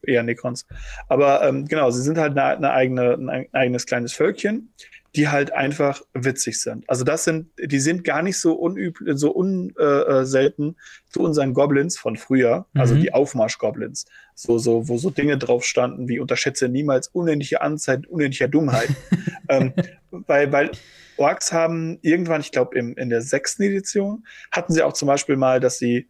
äh, 0.05 0.13
eher 0.13 0.23
Necrons. 0.23 0.65
Aber 1.09 1.43
ähm, 1.43 1.67
genau, 1.67 1.91
sie 1.91 2.03
sind 2.03 2.19
halt 2.19 2.39
eine, 2.39 2.57
eine 2.57 2.73
eigene, 2.73 3.15
ein 3.15 3.49
eigenes 3.53 3.85
kleines 3.85 4.13
Völkchen 4.13 4.73
die 5.15 5.29
halt 5.29 5.53
einfach 5.53 6.03
witzig 6.15 6.61
sind. 6.61 6.89
Also 6.89 7.05
das 7.05 7.25
sind, 7.25 7.51
die 7.59 7.81
sind 7.81 8.03
gar 8.03 8.23
nicht 8.23 8.39
so 8.39 8.55
unüblich, 8.55 9.19
so 9.19 9.31
unselten 9.31 10.71
äh, 10.71 11.11
zu 11.11 11.21
unseren 11.21 11.53
Goblins 11.53 11.99
von 11.99 12.17
früher, 12.17 12.67
also 12.75 12.95
mhm. 12.95 13.03
die 13.03 13.13
Aufmarsch-Goblins. 13.13 14.07
So, 14.35 14.59
so, 14.59 14.89
wo 14.89 14.97
so 14.97 15.11
Dinge 15.11 15.37
drauf 15.37 15.65
standen 15.65 16.09
wie 16.09 16.19
unterschätze 16.19 16.69
niemals 16.69 17.09
unendliche 17.09 17.61
Anzeit, 17.61 18.07
unendlicher 18.07 18.49
Dummheit. 18.49 18.89
ähm, 19.51 19.75
weil, 20.11 20.51
weil 20.51 20.71
Orks 21.19 21.53
haben 21.53 21.99
irgendwann, 22.01 22.41
ich 22.41 22.51
glaube, 22.51 22.79
in 22.79 23.11
der 23.11 23.21
sechsten 23.21 23.63
Edition, 23.65 24.25
hatten 24.51 24.73
sie 24.73 24.83
auch 24.83 24.95
zum 24.95 25.09
Beispiel 25.09 25.37
mal, 25.37 25.61
dass 25.61 25.79
sie 25.79 26.09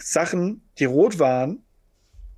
Sachen, 0.00 0.62
die 0.78 0.84
rot 0.84 1.18
waren, 1.18 1.64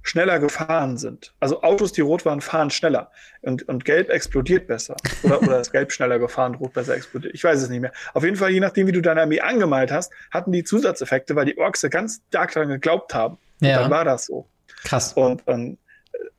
schneller 0.02 0.39
gefahren 0.39 0.97
sind. 0.97 1.35
Also 1.40 1.62
Autos, 1.62 1.93
die 1.93 2.01
rot 2.01 2.24
waren, 2.24 2.40
fahren 2.40 2.70
schneller 2.70 3.10
und, 3.43 3.68
und 3.68 3.85
gelb 3.85 4.09
explodiert 4.09 4.66
besser. 4.66 4.97
Oder, 5.22 5.43
oder 5.43 5.60
ist 5.60 5.72
gelb 5.72 5.93
schneller 5.93 6.18
gefahren, 6.18 6.55
rot 6.55 6.72
besser 6.72 6.94
explodiert. 6.94 7.35
Ich 7.35 7.44
weiß 7.44 7.60
es 7.60 7.68
nicht 7.68 7.81
mehr. 7.81 7.93
Auf 8.14 8.24
jeden 8.24 8.36
Fall, 8.36 8.51
je 8.51 8.60
nachdem, 8.60 8.86
wie 8.86 8.93
du 8.93 9.02
deine 9.02 9.22
Armee 9.22 9.40
angemalt 9.40 9.93
hast, 9.93 10.12
hatten 10.31 10.52
die 10.52 10.64
Zusatzeffekte, 10.64 11.36
weil 11.36 11.44
die 11.44 11.59
Orks 11.59 11.82
ganz 11.90 12.22
stark 12.28 12.52
daran 12.52 12.70
geglaubt 12.70 13.14
haben. 13.14 13.39
Ja. 13.60 13.77
Und 13.77 13.82
dann 13.82 13.90
war 13.90 14.05
das 14.05 14.27
so. 14.27 14.47
Krass. 14.85 15.12
Und, 15.12 15.47
und 15.47 15.78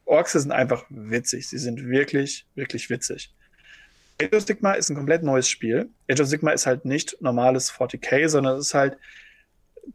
Orks 0.06 0.34
sind 0.34 0.52
einfach 0.52 0.86
witzig. 0.90 1.48
Sie 1.48 1.58
sind 1.58 1.88
wirklich, 1.88 2.46
wirklich 2.56 2.90
witzig. 2.90 3.32
Age 4.22 4.34
of 4.34 4.44
Sigma 4.44 4.74
ist 4.74 4.90
ein 4.90 4.96
komplett 4.96 5.24
neues 5.24 5.48
Spiel. 5.48 5.90
Age 6.10 6.22
of 6.22 6.28
Sigma 6.28 6.52
ist 6.52 6.66
halt 6.66 6.86
nicht 6.86 7.18
normales 7.22 7.72
40k, 7.72 8.28
sondern 8.28 8.58
es 8.58 8.68
ist 8.68 8.74
halt 8.74 8.98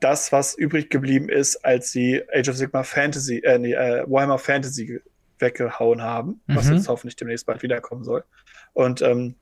das, 0.00 0.32
was 0.32 0.54
übrig 0.54 0.90
geblieben 0.90 1.28
ist, 1.28 1.64
als 1.64 1.90
sie 1.90 2.22
Age 2.34 2.48
of 2.48 2.56
Sigma 2.56 2.82
Fantasy, 2.82 3.38
äh, 3.38 3.58
nee, 3.58 3.72
äh, 3.72 4.04
Warhammer 4.06 4.38
Fantasy 4.38 5.00
weggehauen 5.38 6.02
haben, 6.02 6.40
mhm. 6.46 6.56
was 6.56 6.68
jetzt 6.68 6.88
hoffentlich 6.88 7.16
demnächst 7.16 7.46
bald 7.46 7.62
wiederkommen 7.62 8.04
soll. 8.04 8.24
Und 8.72 9.02
ähm, 9.02 9.34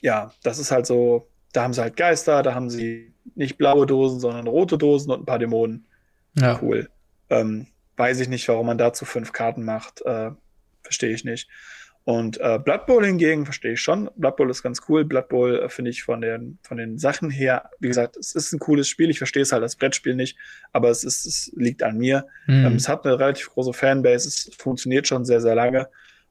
ja, 0.00 0.32
das 0.42 0.58
ist 0.58 0.70
halt 0.70 0.86
so, 0.86 1.28
da 1.52 1.62
haben 1.62 1.72
sie 1.72 1.82
halt 1.82 1.96
Geister, 1.96 2.42
da 2.42 2.54
haben 2.54 2.70
sie 2.70 3.12
nicht 3.34 3.58
blaue 3.58 3.86
Dosen, 3.86 4.20
sondern 4.20 4.46
rote 4.46 4.78
Dosen 4.78 5.10
und 5.10 5.22
ein 5.22 5.26
paar 5.26 5.38
Dämonen. 5.38 5.86
Ja. 6.34 6.58
Cool. 6.60 6.88
Ähm, 7.30 7.66
weiß 7.96 8.20
ich 8.20 8.28
nicht, 8.28 8.48
warum 8.48 8.66
man 8.66 8.78
dazu 8.78 9.04
fünf 9.04 9.32
Karten 9.32 9.64
macht. 9.64 10.02
Äh, 10.02 10.30
Verstehe 10.82 11.12
ich 11.12 11.24
nicht. 11.24 11.48
Und 12.04 12.40
äh, 12.40 12.58
Blood 12.58 12.86
Bowl 12.86 13.04
hingegen 13.04 13.44
verstehe 13.44 13.74
ich 13.74 13.82
schon. 13.82 14.08
Blood 14.16 14.36
Bowl 14.36 14.50
ist 14.50 14.62
ganz 14.62 14.80
cool. 14.88 15.04
Blood 15.04 15.28
Bowl 15.28 15.58
äh, 15.58 15.68
finde 15.68 15.90
ich 15.90 16.02
von 16.02 16.22
den, 16.22 16.58
von 16.62 16.78
den 16.78 16.96
Sachen 16.98 17.30
her, 17.30 17.68
wie 17.80 17.88
gesagt, 17.88 18.16
es 18.16 18.34
ist 18.34 18.52
ein 18.52 18.58
cooles 18.58 18.88
Spiel. 18.88 19.10
Ich 19.10 19.18
verstehe 19.18 19.42
es 19.42 19.52
halt 19.52 19.62
als 19.62 19.76
Brettspiel 19.76 20.14
nicht, 20.14 20.38
aber 20.72 20.88
es, 20.88 21.04
ist, 21.04 21.26
es 21.26 21.52
liegt 21.54 21.82
an 21.82 21.98
mir. 21.98 22.26
Mhm. 22.46 22.64
Ähm, 22.64 22.74
es 22.76 22.88
hat 22.88 23.04
eine 23.04 23.18
relativ 23.18 23.50
große 23.50 23.74
Fanbase, 23.74 24.26
es 24.26 24.50
funktioniert 24.56 25.06
schon 25.06 25.26
sehr, 25.26 25.42
sehr 25.42 25.54
lange. 25.54 25.88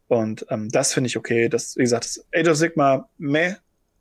Und 0.08 0.46
ähm, 0.50 0.70
das 0.70 0.94
finde 0.94 1.10
ich 1.10 1.18
okay. 1.18 1.48
Das, 1.48 1.76
wie 1.78 1.84
gesagt, 1.84 2.06
das 2.06 2.26
Age 2.36 2.48
of 2.48 2.58
Sigma, 2.58 3.10
meh. 3.18 3.56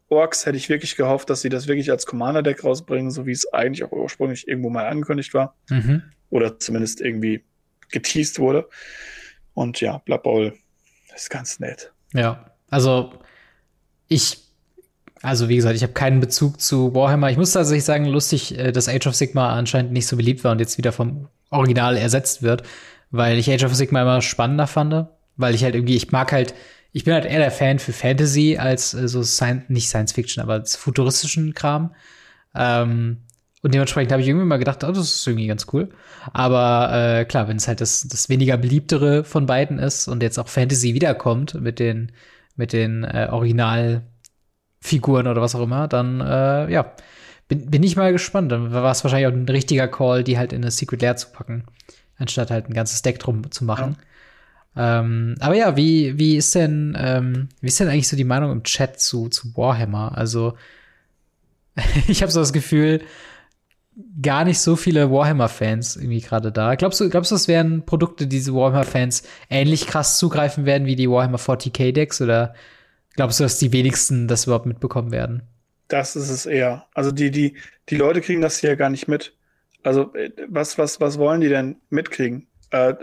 Orks 0.09 0.47
hätte 0.47 0.56
ich 0.56 0.68
wirklich 0.68 0.97
gehofft, 0.97 1.28
dass 1.28 1.43
sie 1.43 1.48
das 1.48 1.66
wirklich 1.66 1.90
als 1.90 2.06
Commander-Deck 2.06 2.62
rausbringen, 2.62 3.10
so 3.10 3.26
wie 3.26 3.32
es 3.32 3.52
eigentlich 3.52 3.82
auch 3.84 3.90
ursprünglich 3.90 4.47
irgendwo 4.47 4.70
mal 4.70 4.86
angekündigt 4.86 5.34
war. 5.34 5.56
Mhm. 5.68 6.02
Oder 6.30 6.59
zumindest 6.59 7.01
irgendwie 7.01 7.44
geteased 7.90 8.38
wurde. 8.38 8.68
Und 9.52 9.80
ja, 9.80 9.98
Blood 9.98 10.22
Bowl 10.22 10.52
ist 11.16 11.30
ganz 11.30 11.60
nett. 11.60 11.93
Ja, 12.12 12.51
also 12.70 13.12
ich, 14.09 14.38
also 15.22 15.48
wie 15.48 15.56
gesagt, 15.56 15.76
ich 15.76 15.82
habe 15.82 15.93
keinen 15.93 16.20
Bezug 16.20 16.60
zu 16.60 16.94
Warhammer. 16.94 17.30
Ich 17.30 17.36
muss 17.36 17.52
tatsächlich 17.52 17.84
sagen, 17.84 18.06
lustig, 18.06 18.59
äh, 18.59 18.72
dass 18.72 18.88
Age 18.88 19.06
of 19.06 19.14
Sigma 19.14 19.52
anscheinend 19.55 19.93
nicht 19.93 20.06
so 20.06 20.16
beliebt 20.16 20.44
war 20.44 20.52
und 20.52 20.60
jetzt 20.60 20.78
wieder 20.78 20.93
vom 20.93 21.28
Original 21.51 21.97
ersetzt 21.97 22.43
wird, 22.43 22.62
weil 23.10 23.38
ich 23.38 23.51
Age 23.51 23.64
of 23.64 23.74
Sigma 23.74 24.02
immer 24.02 24.22
spannender 24.22 24.66
fand, 24.66 25.06
weil 25.36 25.55
ich 25.55 25.64
halt 25.64 25.74
irgendwie, 25.74 25.97
ich 25.97 26.12
mag 26.12 26.32
halt, 26.32 26.55
ich 26.93 27.05
bin 27.05 27.14
halt 27.14 27.24
eher 27.24 27.38
der 27.38 27.51
Fan 27.51 27.78
für 27.78 27.93
Fantasy 27.93 28.56
als 28.59 28.94
äh, 28.94 29.09
so 29.09 29.22
Science, 29.22 29.64
nicht 29.68 29.88
Science 29.88 30.12
Fiction, 30.12 30.43
aber 30.43 30.55
als 30.55 30.76
futuristischen 30.76 31.55
Kram. 31.55 31.94
Ähm, 32.55 33.18
und 33.66 33.74
dementsprechend 33.74 34.12
habe 34.12 34.22
ich 34.22 34.28
irgendwie 34.28 34.47
mal 34.47 34.59
gedacht, 34.59 34.84
oh, 34.84 34.93
das 34.93 35.16
ist 35.16 35.26
irgendwie 35.26 35.48
ganz 35.48 35.66
cool. 35.72 35.88
Aber 36.32 36.90
äh, 36.93 37.24
klar, 37.24 37.48
wenn 37.48 37.56
es 37.56 37.66
halt 37.66 37.80
das, 37.80 38.06
das 38.06 38.28
weniger 38.28 38.56
beliebtere 38.56 39.24
von 39.24 39.47
beiden 39.47 39.80
ist 39.80 40.06
und 40.06 40.22
jetzt 40.22 40.38
auch 40.38 40.47
Fantasy 40.47 40.94
wiederkommt 40.94 41.60
mit 41.60 41.80
den, 41.80 42.12
mit 42.55 42.72
den 42.72 43.02
äh, 43.02 43.26
Originalfiguren 43.28 45.26
oder 45.26 45.43
was 45.43 45.56
auch 45.56 45.62
immer, 45.62 45.88
dann 45.88 46.20
äh, 46.20 46.70
ja, 46.70 46.93
bin, 47.48 47.68
bin 47.68 47.82
ich 47.82 47.97
mal 47.97 48.12
gespannt. 48.12 48.52
Dann 48.52 48.70
war 48.72 48.93
es 48.93 49.02
wahrscheinlich 49.02 49.26
auch 49.26 49.32
ein 49.32 49.48
richtiger 49.48 49.88
Call, 49.88 50.22
die 50.22 50.38
halt 50.38 50.52
in 50.52 50.62
eine 50.62 50.70
Secret 50.70 51.02
Lair 51.02 51.16
zu 51.16 51.30
packen, 51.32 51.64
anstatt 52.18 52.52
halt 52.52 52.68
ein 52.68 52.74
ganzes 52.74 53.02
Deck 53.02 53.18
drum 53.18 53.51
zu 53.51 53.64
machen. 53.64 53.97
Ja. 54.76 55.01
Ähm, 55.01 55.34
aber 55.40 55.56
ja, 55.56 55.76
wie, 55.76 56.16
wie 56.20 56.36
ist 56.36 56.55
denn, 56.55 56.97
ähm, 56.97 57.48
wie 57.60 57.66
ist 57.66 57.80
denn 57.80 57.88
eigentlich 57.88 58.06
so 58.06 58.16
die 58.16 58.22
Meinung 58.22 58.52
im 58.52 58.62
Chat 58.62 59.01
zu, 59.01 59.28
zu 59.28 59.56
Warhammer? 59.56 60.16
Also, 60.16 60.56
ich 62.06 62.22
habe 62.22 62.30
so 62.30 62.38
das 62.38 62.52
Gefühl, 62.52 63.01
gar 64.20 64.44
nicht 64.44 64.60
so 64.60 64.77
viele 64.77 65.10
Warhammer-Fans 65.10 65.97
irgendwie 65.97 66.20
gerade 66.20 66.52
da. 66.52 66.74
Glaubst 66.74 67.01
du, 67.01 67.09
glaubst 67.09 67.31
du, 67.31 67.35
es 67.35 67.48
wären 67.48 67.86
Produkte, 67.86 68.27
die 68.27 68.36
diese 68.36 68.55
Warhammer-Fans 68.55 69.23
ähnlich 69.48 69.86
krass 69.86 70.18
zugreifen 70.18 70.66
werden 70.66 70.86
wie 70.86 70.97
die 70.97 71.10
Warhammer 71.10 71.39
40k-Decks? 71.39 72.20
Oder 72.20 72.55
glaubst 73.14 73.40
du, 73.40 73.44
dass 73.44 73.59
die 73.59 73.73
wenigsten 73.73 74.28
das 74.28 74.44
überhaupt 74.44 74.66
mitbekommen 74.66 75.12
werden? 75.12 75.43
Das 75.89 76.16
ist 76.16 76.28
es 76.28 76.47
eher. 76.47 76.86
Also 76.94 77.10
die, 77.10 77.31
die, 77.31 77.56
die 77.89 77.97
Leute 77.97 78.20
kriegen 78.20 78.40
das 78.40 78.59
hier 78.59 78.77
gar 78.77 78.90
nicht 78.90 79.09
mit. 79.09 79.35
Also 79.82 80.12
äh, 80.14 80.31
was, 80.48 80.78
was, 80.78 81.01
was 81.01 81.18
wollen 81.18 81.40
die 81.40 81.48
denn 81.48 81.77
mitkriegen? 81.89 82.48
Äh, 82.70 82.94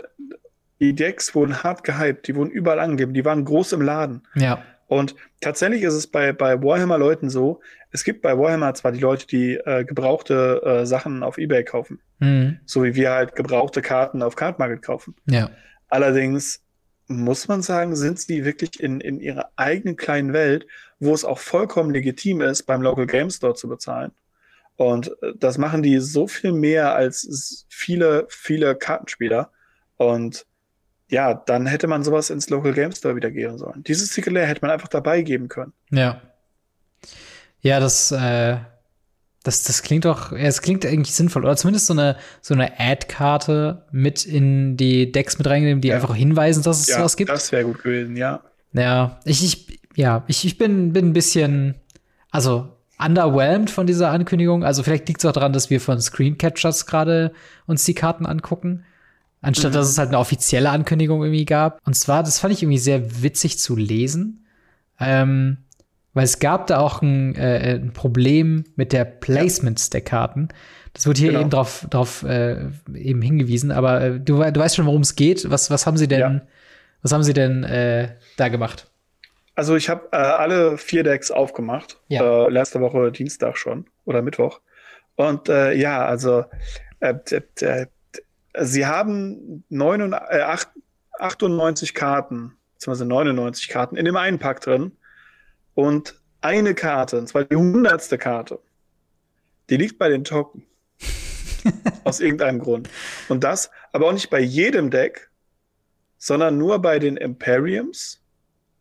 die 0.80 0.94
Decks 0.94 1.34
wurden 1.34 1.62
hart 1.62 1.82
gehypt, 1.82 2.28
die 2.28 2.36
wurden 2.36 2.50
überall 2.50 2.78
angegeben, 2.78 3.14
die 3.14 3.24
waren 3.24 3.44
groß 3.44 3.72
im 3.72 3.80
Laden. 3.80 4.22
Ja. 4.34 4.62
Und 4.86 5.14
tatsächlich 5.44 5.82
ist 5.82 5.94
es 5.94 6.06
bei, 6.06 6.32
bei 6.32 6.60
Warhammer-Leuten 6.62 7.28
so, 7.28 7.60
es 7.90 8.02
gibt 8.02 8.22
bei 8.22 8.36
Warhammer 8.36 8.74
zwar 8.74 8.92
die 8.92 9.00
Leute, 9.00 9.26
die 9.26 9.54
äh, 9.54 9.84
gebrauchte 9.84 10.62
äh, 10.64 10.86
Sachen 10.86 11.22
auf 11.22 11.38
Ebay 11.38 11.64
kaufen, 11.64 12.00
mhm. 12.18 12.58
so 12.64 12.82
wie 12.82 12.94
wir 12.94 13.12
halt 13.12 13.36
gebrauchte 13.36 13.82
Karten 13.82 14.22
auf 14.22 14.36
Card 14.36 14.58
Market 14.58 14.82
kaufen. 14.82 15.14
Ja. 15.26 15.50
Allerdings 15.88 16.62
muss 17.06 17.46
man 17.46 17.60
sagen, 17.60 17.94
sind 17.94 18.18
sie 18.18 18.44
wirklich 18.44 18.80
in, 18.80 19.00
in 19.00 19.20
ihrer 19.20 19.50
eigenen 19.56 19.96
kleinen 19.96 20.32
Welt, 20.32 20.66
wo 20.98 21.12
es 21.12 21.24
auch 21.24 21.38
vollkommen 21.38 21.90
legitim 21.90 22.40
ist, 22.40 22.62
beim 22.62 22.80
Local 22.80 23.06
Game 23.06 23.28
Store 23.28 23.54
zu 23.54 23.68
bezahlen. 23.68 24.12
Und 24.76 25.08
äh, 25.22 25.32
das 25.36 25.58
machen 25.58 25.82
die 25.82 25.98
so 26.00 26.26
viel 26.26 26.52
mehr 26.52 26.94
als 26.94 27.66
viele, 27.68 28.26
viele 28.30 28.74
Kartenspieler. 28.74 29.50
Und 29.96 30.46
ja, 31.10 31.34
dann 31.34 31.66
hätte 31.66 31.86
man 31.86 32.02
sowas 32.02 32.30
ins 32.30 32.48
Local 32.50 32.72
Game 32.72 32.92
Store 32.92 33.14
wieder 33.14 33.30
geben 33.30 33.58
sollen. 33.58 33.82
Dieses 33.84 34.10
Ticket 34.10 34.34
hätte 34.34 34.62
man 34.62 34.70
einfach 34.70 34.88
dabei 34.88 35.22
geben 35.22 35.48
können. 35.48 35.72
Ja. 35.90 36.20
Ja, 37.60 37.80
das, 37.80 38.10
äh, 38.12 38.56
das, 39.42 39.62
das 39.64 39.82
klingt 39.82 40.04
doch, 40.04 40.32
ja, 40.32 40.38
es 40.38 40.62
klingt 40.62 40.84
eigentlich 40.86 41.14
sinnvoll. 41.14 41.44
Oder 41.44 41.56
zumindest 41.56 41.86
so 41.86 41.92
eine, 41.92 42.16
so 42.40 42.54
eine 42.54 42.78
Ad-Karte 42.78 43.84
mit 43.90 44.24
in 44.24 44.76
die 44.76 45.12
Decks 45.12 45.38
mit 45.38 45.46
reingenommen, 45.46 45.82
die 45.82 45.88
ja. 45.88 45.96
einfach 45.96 46.14
hinweisen, 46.14 46.62
dass 46.62 46.80
es 46.80 46.88
ja, 46.88 46.98
sowas 46.98 47.16
gibt. 47.16 47.30
Das 47.30 47.52
wäre 47.52 47.64
gut 47.64 47.82
gewesen, 47.82 48.16
ja. 48.16 48.42
Ja, 48.72 49.20
ich, 49.24 49.44
ich, 49.44 49.80
ja, 49.94 50.24
ich, 50.26 50.44
ich 50.44 50.58
bin, 50.58 50.92
bin 50.92 51.10
ein 51.10 51.12
bisschen, 51.12 51.74
also 52.30 52.70
underwhelmed 52.98 53.70
von 53.70 53.86
dieser 53.86 54.10
Ankündigung. 54.10 54.64
Also 54.64 54.82
vielleicht 54.82 55.06
liegt 55.08 55.20
es 55.20 55.26
auch 55.26 55.32
daran, 55.32 55.52
dass 55.52 55.70
wir 55.70 55.80
von 55.80 56.00
Screencatchers 56.00 56.86
gerade 56.86 57.32
uns 57.66 57.84
die 57.84 57.94
Karten 57.94 58.26
angucken 58.26 58.84
anstatt 59.44 59.72
mhm. 59.72 59.76
dass 59.76 59.88
es 59.88 59.98
halt 59.98 60.08
eine 60.08 60.18
offizielle 60.18 60.70
Ankündigung 60.70 61.22
irgendwie 61.22 61.44
gab. 61.44 61.80
Und 61.86 61.94
zwar, 61.94 62.22
das 62.22 62.38
fand 62.38 62.52
ich 62.52 62.62
irgendwie 62.62 62.78
sehr 62.78 63.22
witzig 63.22 63.58
zu 63.58 63.76
lesen, 63.76 64.46
ähm, 64.98 65.58
weil 66.12 66.24
es 66.24 66.38
gab 66.38 66.66
da 66.66 66.78
auch 66.78 67.02
ein, 67.02 67.34
äh, 67.34 67.74
ein 67.74 67.92
Problem 67.92 68.64
mit 68.76 68.92
der 68.92 69.04
Placements 69.04 69.86
ja. 69.88 69.92
der 69.92 70.00
Karten. 70.02 70.48
Das 70.92 71.06
wurde 71.06 71.18
hier 71.18 71.30
genau. 71.30 71.40
eben 71.40 71.50
drauf, 71.50 71.86
drauf 71.90 72.22
äh, 72.22 72.68
eben 72.94 73.20
hingewiesen, 73.20 73.72
aber 73.72 74.00
äh, 74.00 74.20
du, 74.20 74.38
du 74.38 74.60
weißt 74.60 74.76
schon, 74.76 74.86
worum 74.86 75.02
es 75.02 75.16
geht. 75.16 75.50
Was, 75.50 75.70
was 75.70 75.86
haben 75.86 75.96
sie 75.96 76.06
denn, 76.06 76.20
ja. 76.20 76.40
was 77.02 77.12
haben 77.12 77.24
sie 77.24 77.32
denn 77.32 77.64
äh, 77.64 78.14
da 78.36 78.48
gemacht? 78.48 78.86
Also 79.56 79.76
ich 79.76 79.88
habe 79.88 80.08
äh, 80.12 80.16
alle 80.16 80.78
vier 80.78 81.02
Decks 81.04 81.30
aufgemacht. 81.30 81.98
Ja. 82.08 82.46
Äh, 82.46 82.50
letzte 82.50 82.80
Woche 82.80 83.12
Dienstag 83.12 83.56
schon 83.56 83.86
oder 84.04 84.22
Mittwoch. 84.22 84.60
Und 85.16 85.48
äh, 85.48 85.74
ja, 85.74 86.04
also 86.04 86.44
äh, 87.00 87.14
Sie 88.60 88.86
haben 88.86 89.64
98, 89.70 90.68
98 91.18 91.90
äh, 91.90 91.92
Karten, 91.92 92.56
beziehungsweise 92.74 93.06
99 93.06 93.68
Karten 93.68 93.96
in 93.96 94.04
dem 94.04 94.16
einen 94.16 94.38
Pack 94.38 94.60
drin. 94.60 94.92
Und 95.74 96.20
eine 96.40 96.74
Karte, 96.74 97.18
und 97.18 97.28
zwar 97.28 97.44
die 97.44 97.56
hundertste 97.56 98.18
Karte, 98.18 98.60
die 99.70 99.76
liegt 99.76 99.98
bei 99.98 100.08
den 100.08 100.24
Token. 100.24 100.64
Aus 102.04 102.20
irgendeinem 102.20 102.58
Grund. 102.58 102.90
Und 103.28 103.42
das 103.42 103.70
aber 103.92 104.06
auch 104.06 104.12
nicht 104.12 104.30
bei 104.30 104.40
jedem 104.40 104.90
Deck, 104.90 105.30
sondern 106.18 106.58
nur 106.58 106.80
bei 106.80 106.98
den 106.98 107.16
Imperiums 107.16 108.20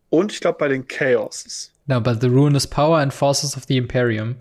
und 0.10 0.32
ich 0.32 0.42
glaube 0.42 0.58
bei 0.60 0.68
den 0.68 0.88
Chaoses. 0.88 1.72
No, 1.88 2.00
but 2.00 2.22
the 2.22 2.28
Ruinous 2.28 2.68
Power 2.68 3.00
and 3.00 3.14
Forces 3.14 3.58
of 3.58 3.64
the 3.68 3.78
Imperium. 3.78 4.38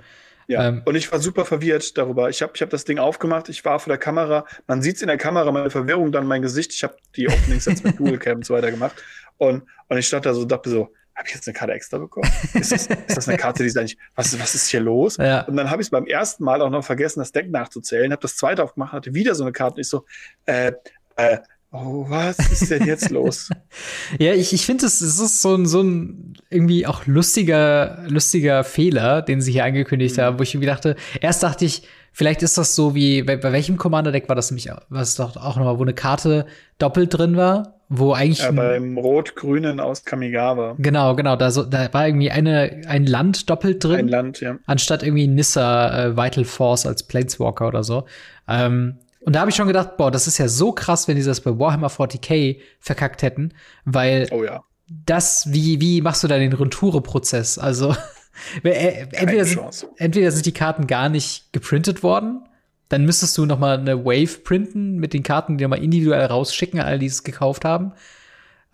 Ja, 0.53 0.69
ähm, 0.69 0.83
und 0.85 0.95
ich 0.95 1.11
war 1.11 1.19
super 1.19 1.45
verwirrt 1.45 1.97
darüber. 1.97 2.29
Ich 2.31 2.43
habe 2.43 2.53
ich 2.55 2.63
hab 2.63 2.71
das 2.71 2.85
Ding 2.85 2.99
aufgemacht, 2.99 3.49
ich 3.49 3.65
war 3.65 3.79
vor 3.79 3.91
der 3.91 3.99
Kamera. 3.99 4.47
Man 4.67 4.83
sieht 4.83 4.97
es 4.97 5.03
in 5.03 5.09
der 5.09 5.17
Kamera, 5.17 5.51
meine 5.51 5.71
Verwirrung, 5.71 6.13
dann 6.13 6.27
mein 6.27 6.43
Gesicht. 6.43 6.73
Ich 6.73 6.85
habe 6.85 6.97
die 7.17 7.29
Openings 7.29 7.65
jetzt 7.65 7.85
mit 7.85 7.97
Google 7.99 8.19
Cam 8.19 8.37
und 8.37 8.47
so 8.47 8.55
weiter 8.55 8.71
gemacht. 8.71 8.97
Und, 9.39 9.65
und 9.89 9.99
ich 9.99 10.07
stand 10.07 10.27
da 10.27 10.35
so, 10.35 10.45
dachte 10.45 10.71
so, 10.71 10.93
habe 11.15 11.29
ich 11.29 11.35
jetzt 11.35 11.47
eine 11.47 11.55
Karte 11.55 11.73
extra 11.75 11.99
bekommen? 11.99 12.31
Ist 12.55 12.73
das, 12.73 12.87
ist 12.87 13.17
das 13.17 13.29
eine 13.29 13.37
Karte, 13.37 13.63
die 13.63 13.69
ist 13.69 13.77
eigentlich, 13.77 13.99
was, 14.15 14.39
was 14.39 14.55
ist 14.55 14.69
hier 14.69 14.81
los? 14.81 15.17
Ja. 15.19 15.43
Und 15.43 15.57
dann 15.57 15.71
habe 15.71 15.83
ich 15.83 15.87
es 15.87 15.91
beim 15.91 16.07
ersten 16.07 16.45
Mal 16.45 16.63
auch 16.63 16.71
noch 16.71 16.85
vergessen, 16.85 17.21
das 17.21 17.33
Deck 17.33 17.51
nachzuzählen, 17.51 18.13
habe 18.13 18.23
das 18.23 18.37
zweite 18.37 18.63
aufgemacht, 18.63 18.93
hatte 18.93 19.15
wieder 19.15 19.35
so 19.35 19.45
eine 19.45 19.53
Karte 19.53 19.77
und 19.77 19.81
ich 19.81 19.89
so, 19.89 20.05
äh, 20.47 20.73
äh, 21.17 21.39
oh, 21.73 22.05
was 22.09 22.39
ist 22.39 22.71
denn 22.71 22.87
jetzt 22.87 23.11
los? 23.11 23.51
ja, 24.19 24.35
ich, 24.35 24.53
ich 24.53 24.65
finde, 24.65 24.87
es, 24.87 25.01
es 25.01 25.19
ist 25.19 25.43
so 25.43 25.55
ein, 25.55 25.67
so 25.67 25.83
ein 25.83 26.35
irgendwie 26.51 26.87
auch 26.87 27.07
lustiger, 27.07 28.05
lustiger 28.09 28.63
Fehler, 28.63 29.23
den 29.23 29.41
sie 29.41 29.53
hier 29.53 29.65
angekündigt 29.65 30.17
mhm. 30.17 30.23
haben, 30.23 30.39
wo 30.39 30.43
ich 30.43 30.55
irgendwie 30.55 30.69
dachte, 30.69 30.97
erst 31.21 31.43
dachte 31.43 31.65
ich, 31.65 31.83
vielleicht 32.13 32.43
ist 32.43 32.59
das 32.59 32.75
so 32.75 32.95
wie, 32.95 33.23
bei, 33.23 33.37
bei 33.37 33.53
welchem 33.53 33.79
Commander-Deck 33.79 34.29
war 34.29 34.37
das 34.37 34.51
nämlich, 34.51 34.71
was 34.91 35.17
doch 35.17 35.37
auch 35.37 35.57
nochmal, 35.57 35.79
wo 35.79 35.83
eine 35.83 35.95
Karte 35.95 36.47
doppelt 36.79 37.17
drin 37.17 37.37
war, 37.37 37.79
wo 37.89 38.13
eigentlich. 38.13 38.41
Ja, 38.41 38.51
beim 38.51 38.97
Rot-Grünen 38.99 39.81
aus 39.81 40.05
Kamigawa. 40.05 40.77
Genau, 40.79 41.15
genau, 41.17 41.37
da, 41.37 41.51
so, 41.51 41.63
da 41.63 41.93
war 41.93 42.07
irgendwie 42.07 42.31
eine, 42.31 42.83
ein 42.87 43.07
Land 43.07 43.51
doppelt 43.51 43.83
drin. 43.83 44.01
Ein 44.01 44.09
Land, 44.09 44.41
ja. 44.41 44.59
Anstatt 44.67 45.03
irgendwie 45.03 45.27
Nissa 45.27 46.07
äh, 46.07 46.17
Vital 46.17 46.45
Force 46.45 46.87
als 46.87 47.03
Planeswalker 47.03 47.69
oder 47.69 47.85
so. 47.85 48.05
Ähm, 48.49 48.97
und 49.25 49.35
da 49.35 49.41
habe 49.41 49.51
ich 49.51 49.57
schon 49.57 49.67
gedacht, 49.67 49.97
boah, 49.97 50.11
das 50.11 50.27
ist 50.27 50.39
ja 50.39 50.49
so 50.49 50.73
krass, 50.73 51.09
wenn 51.09 51.17
die 51.17 51.23
das 51.23 51.41
bei 51.41 51.59
Warhammer 51.59 51.89
40k 51.89 52.61
verkackt 52.81 53.23
hätten, 53.23 53.55
weil 53.85 54.29
oh 54.31 54.45
ja. 54.45 54.65
das, 54.87 55.53
wie, 55.53 55.81
wie 55.81 56.01
machst 56.01 56.25
du 56.25 56.29
da 56.29 56.39
den 56.39 56.53
Retoure-Prozess? 56.53 57.59
Also, 57.59 57.95
äh, 58.65 59.07
entweder 59.13 59.45
sind, 59.45 59.61
entweder 59.97 60.31
sind 60.31 60.47
die 60.47 60.53
Karten 60.53 60.87
gar 60.87 61.09
nicht 61.09 61.53
geprintet 61.53 62.03
worden, 62.03 62.43
dann 62.89 63.05
müsstest 63.05 63.39
du 63.39 63.47
noch 63.47 63.59
mal 63.59 63.79
eine 63.79 64.05
Wave 64.05 64.41
printen 64.45 64.97
mit 64.97 65.15
den 65.15 65.23
Karten, 65.23 65.57
die 65.57 65.67
mal 65.67 65.83
individuell 65.83 66.27
rausschicken, 66.27 66.81
alle, 66.81 66.99
die 66.99 67.07
es 67.07 67.25
gekauft 67.25 67.65
haben. 67.65 67.93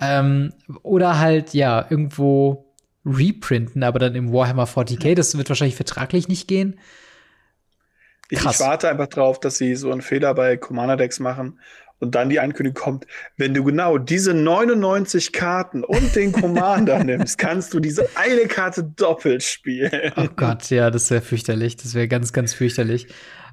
Ähm, 0.00 0.52
oder 0.82 1.18
halt, 1.18 1.54
ja, 1.54 1.86
irgendwo 1.88 2.68
reprinten, 3.04 3.82
aber 3.82 3.98
dann 3.98 4.14
im 4.14 4.32
Warhammer 4.32 4.66
40k. 4.66 5.14
Das 5.14 5.36
wird 5.36 5.48
wahrscheinlich 5.48 5.76
vertraglich 5.76 6.28
nicht 6.28 6.48
gehen. 6.48 6.78
Ich, 8.30 8.44
ich, 8.44 8.60
warte 8.60 8.88
einfach 8.88 9.06
drauf, 9.06 9.40
dass 9.40 9.56
sie 9.58 9.74
so 9.74 9.90
einen 9.90 10.02
Fehler 10.02 10.34
bei 10.34 10.56
Commander 10.56 10.96
Decks 10.96 11.18
machen 11.18 11.58
und 11.98 12.14
dann 12.14 12.28
die 12.28 12.40
Ankündigung 12.40 12.80
kommt, 12.80 13.06
wenn 13.36 13.54
du 13.54 13.64
genau 13.64 13.98
diese 13.98 14.34
99 14.34 15.32
Karten 15.32 15.82
und 15.84 16.14
den 16.14 16.32
Commander 16.32 17.02
nimmst, 17.04 17.38
kannst 17.38 17.74
du 17.74 17.80
diese 17.80 18.08
eine 18.14 18.46
Karte 18.46 18.84
doppelt 18.84 19.42
spielen. 19.42 20.12
Oh 20.16 20.28
Gott, 20.36 20.70
ja, 20.70 20.90
das 20.90 21.10
wäre 21.10 21.22
fürchterlich. 21.22 21.76
Das 21.76 21.94
wäre 21.94 22.08
ganz, 22.08 22.32
ganz 22.32 22.54
fürchterlich. 22.54 23.08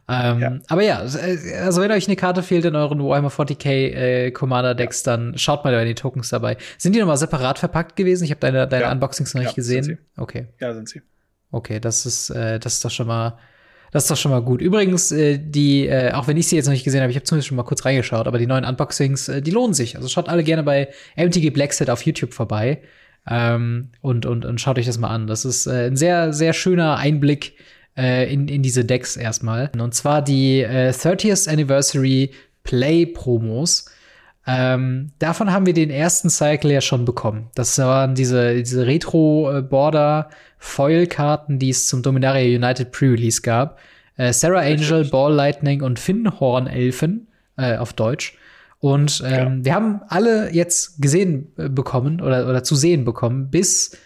Ähm, 0.08 0.40
ja. 0.40 0.60
Aber 0.68 0.84
ja, 0.84 1.00
also 1.00 1.82
wenn 1.82 1.92
euch 1.92 2.08
eine 2.08 2.16
Karte 2.16 2.44
fehlt 2.44 2.66
in 2.66 2.76
euren 2.76 3.04
Warhammer 3.04 3.30
40k 3.30 3.70
äh, 3.70 4.32
Commander 4.32 4.76
Decks, 4.76 5.04
ja. 5.04 5.18
dann 5.18 5.38
schaut 5.38 5.64
mal 5.64 5.74
bei 5.74 5.84
den 5.84 5.96
Tokens 5.96 6.30
dabei. 6.30 6.58
Sind 6.78 6.94
die 6.94 7.00
nochmal 7.00 7.18
separat 7.18 7.58
verpackt 7.58 7.96
gewesen? 7.96 8.24
Ich 8.24 8.30
habe 8.30 8.40
deine, 8.40 8.68
deine 8.68 8.84
ja. 8.84 8.92
Unboxings 8.92 9.34
noch 9.34 9.42
nicht 9.42 9.56
gesehen. 9.56 9.98
Okay. 10.16 10.48
Ja, 10.60 10.74
sind 10.74 10.90
sie. 10.90 11.02
Okay, 11.52 11.80
das 11.80 12.06
ist, 12.06 12.30
äh, 12.30 12.60
das 12.60 12.74
ist 12.74 12.86
doch 12.86 12.92
schon 12.92 13.08
mal 13.08 13.40
das 13.96 14.04
ist 14.04 14.12
doch 14.12 14.18
schon 14.18 14.32
mal 14.32 14.42
gut. 14.42 14.60
Übrigens, 14.60 15.14
äh, 15.14 15.40
die, 15.40 15.88
äh, 15.88 16.12
auch 16.12 16.28
wenn 16.28 16.36
ich 16.36 16.48
sie 16.48 16.58
jetzt 16.58 16.66
noch 16.66 16.74
nicht 16.74 16.84
gesehen 16.84 17.00
habe, 17.00 17.12
ich 17.12 17.16
habe 17.16 17.24
zumindest 17.24 17.48
schon 17.48 17.56
mal 17.56 17.64
kurz 17.64 17.86
reingeschaut, 17.86 18.28
aber 18.28 18.38
die 18.38 18.46
neuen 18.46 18.66
Unboxings, 18.66 19.30
äh, 19.30 19.42
die 19.42 19.52
lohnen 19.52 19.74
sich. 19.74 19.96
Also 19.96 20.10
schaut 20.10 20.28
alle 20.28 20.44
gerne 20.44 20.64
bei 20.64 20.90
MTG 21.16 21.52
Blackset 21.52 21.90
auf 21.90 22.02
YouTube 22.02 22.34
vorbei 22.34 22.82
ähm, 23.26 23.92
und, 24.02 24.26
und, 24.26 24.44
und 24.44 24.60
schaut 24.60 24.78
euch 24.78 24.86
das 24.86 24.98
mal 24.98 25.12
an. 25.12 25.28
Das 25.28 25.46
ist 25.46 25.66
äh, 25.66 25.88
ein 25.88 25.96
sehr, 25.96 26.34
sehr 26.34 26.52
schöner 26.52 26.98
Einblick 26.98 27.54
äh, 27.98 28.30
in, 28.34 28.50
in 28.50 28.64
diese 28.64 28.84
Decks 28.84 29.16
erstmal. 29.16 29.72
Und 29.80 29.96
zwar 29.96 30.22
die 30.22 30.60
äh, 30.60 30.90
30th 30.90 31.50
Anniversary 31.50 32.32
Play 32.66 33.06
Promos. 33.06 33.86
Ähm, 34.48 35.12
davon 35.18 35.52
haben 35.52 35.66
wir 35.66 35.74
den 35.74 35.90
ersten 35.90 36.30
Cycle 36.30 36.72
ja 36.72 36.82
schon 36.82 37.04
bekommen. 37.04 37.50
Das 37.56 37.80
waren 37.80 38.14
diese, 38.14 38.54
diese 38.56 38.86
Retro-Border-Foil-Karten, 38.86 41.58
die 41.58 41.72
es 41.72 41.88
zum 41.88 42.04
Dominaria 42.04 42.56
United 42.56 42.92
Pre-Release 42.92 43.42
gab. 43.42 43.80
Äh, 44.18 44.34
Sarah 44.34 44.60
Angel, 44.60 45.06
Ball 45.06 45.34
Lightning 45.34 45.82
und 45.82 45.98
Finnhorn 46.00 46.68
Elfen 46.68 47.28
äh, 47.58 47.78
auf 47.78 47.94
Deutsch. 47.94 48.38
Und 48.80 49.24
ähm, 49.26 49.32
ja. 49.32 49.66
wir 49.66 49.74
haben 49.74 50.02
alle 50.10 50.54
jetzt 50.54 51.02
gesehen 51.02 51.52
äh, 51.58 51.70
bekommen 51.70 52.22
oder, 52.22 52.48
oder 52.48 52.64
zu 52.64 52.76
sehen 52.76 53.04
bekommen, 53.04 53.50
bis 53.50 53.98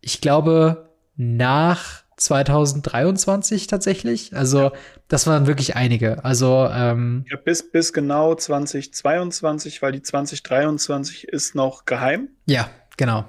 ich 0.00 0.20
glaube 0.20 0.88
nach 1.16 2.02
2023 2.20 3.66
tatsächlich. 3.66 4.36
Also 4.36 4.72
das 5.08 5.26
waren 5.26 5.46
wirklich 5.46 5.76
einige. 5.76 6.24
Also 6.24 6.68
ähm, 6.72 7.24
ja, 7.30 7.36
bis 7.36 7.70
bis 7.70 7.92
genau 7.92 8.34
2022, 8.34 9.82
weil 9.82 9.92
die 9.92 10.02
2023 10.02 11.28
ist 11.28 11.54
noch 11.54 11.84
geheim. 11.84 12.28
Ja, 12.46 12.70
genau. 12.96 13.24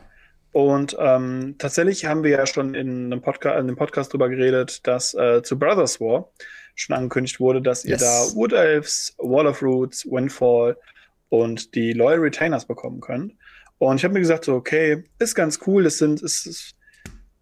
Und 0.51 0.97
ähm, 0.99 1.55
tatsächlich 1.57 2.05
haben 2.05 2.23
wir 2.23 2.31
ja 2.31 2.45
schon 2.45 2.75
in 2.75 3.05
einem 3.05 3.21
Podcast, 3.21 3.55
in 3.55 3.67
einem 3.67 3.77
Podcast 3.77 4.11
drüber 4.11 4.27
geredet, 4.27 4.85
dass 4.85 5.13
äh, 5.13 5.41
zu 5.43 5.57
Brothers 5.57 6.01
War 6.01 6.29
schon 6.75 6.95
angekündigt 6.95 7.39
wurde, 7.39 7.61
dass 7.61 7.83
yes. 7.83 8.01
ihr 8.01 8.05
da 8.05 8.35
Wood 8.35 8.53
Elves, 8.53 9.15
Wall 9.17 9.47
of 9.47 9.61
Roots, 9.61 10.05
Windfall 10.05 10.77
und 11.29 11.75
die 11.75 11.93
Loyal 11.93 12.19
Retainers 12.19 12.65
bekommen 12.65 12.99
könnt. 12.99 13.33
Und 13.77 13.97
ich 13.97 14.03
habe 14.03 14.13
mir 14.13 14.19
gesagt, 14.19 14.45
so, 14.45 14.55
okay, 14.55 15.03
ist 15.19 15.35
ganz 15.35 15.59
cool, 15.65 15.83
das 15.83 15.97
sind, 15.97 16.21
ist, 16.21 16.45
ist 16.45 16.75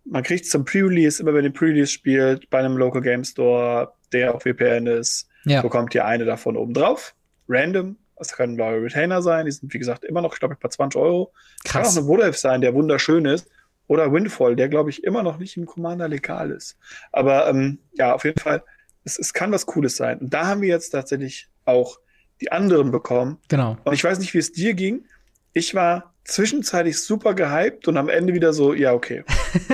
man 0.10 0.24
kriegt 0.24 0.46
zum 0.46 0.66
Pre-Release, 0.66 1.22
immer 1.22 1.34
wenn 1.34 1.46
ihr 1.46 1.54
Pre-Release 1.54 1.92
spielt, 1.92 2.50
bei 2.50 2.60
einem 2.60 2.78
Local 2.78 3.02
Game 3.02 3.24
Store, 3.24 3.94
der 4.12 4.36
auf 4.36 4.44
VPN 4.44 4.88
ist, 4.88 5.28
ja. 5.46 5.62
bekommt 5.62 5.94
ihr 5.96 6.06
eine 6.06 6.26
davon 6.26 6.58
oben 6.58 6.74
drauf. 6.74 7.16
Random. 7.48 7.98
Das 8.18 8.34
kann 8.34 8.52
ein 8.52 8.58
Loyal 8.58 8.80
Retainer 8.80 9.22
sein. 9.22 9.46
Die 9.46 9.52
sind, 9.52 9.74
wie 9.74 9.80
gesagt, 9.80 10.04
immer 10.04 10.22
noch, 10.22 10.34
ich 10.34 10.40
glaube, 10.40 10.58
bei 10.60 10.68
20 10.68 11.00
Euro. 11.00 11.32
Krass. 11.64 11.72
Kann 11.72 11.86
auch 11.86 12.04
ein 12.04 12.08
Woodelf 12.08 12.38
sein, 12.38 12.60
der 12.60 12.74
wunderschön 12.74 13.26
ist. 13.26 13.50
Oder 13.88 14.12
Windfall, 14.12 14.56
der, 14.56 14.68
glaube 14.68 14.90
ich, 14.90 15.04
immer 15.04 15.24
noch 15.24 15.38
nicht 15.38 15.56
im 15.56 15.66
Commander 15.66 16.08
legal 16.08 16.52
ist. 16.52 16.78
Aber 17.12 17.48
ähm, 17.48 17.80
ja, 17.94 18.14
auf 18.14 18.26
jeden 18.26 18.40
Fall, 18.40 18.62
es, 19.06 19.18
es 19.18 19.34
kann 19.34 19.52
was 19.52 19.66
Cooles 19.66 19.96
sein. 19.96 20.20
Und 20.20 20.34
da 20.34 20.48
haben 20.48 20.62
wir 20.62 20.68
jetzt 20.68 20.90
tatsächlich 20.90 21.48
auch 21.66 21.98
die 22.42 22.52
anderen 22.52 22.92
bekommen. 22.92 23.38
Genau. 23.48 23.78
Und 23.84 23.94
ich 23.94 24.04
weiß 24.04 24.20
nicht, 24.20 24.34
wie 24.34 24.40
es 24.40 24.52
dir 24.52 24.74
ging. 24.74 25.06
Ich 25.54 25.74
war 25.74 26.09
zwischenzeitlich 26.24 27.02
super 27.02 27.34
gehypt 27.34 27.88
und 27.88 27.98
am 27.98 28.10
Ende 28.10 28.34
wieder 28.34 28.54
so, 28.54 28.74
ja, 28.74 28.94
okay. 28.94 29.24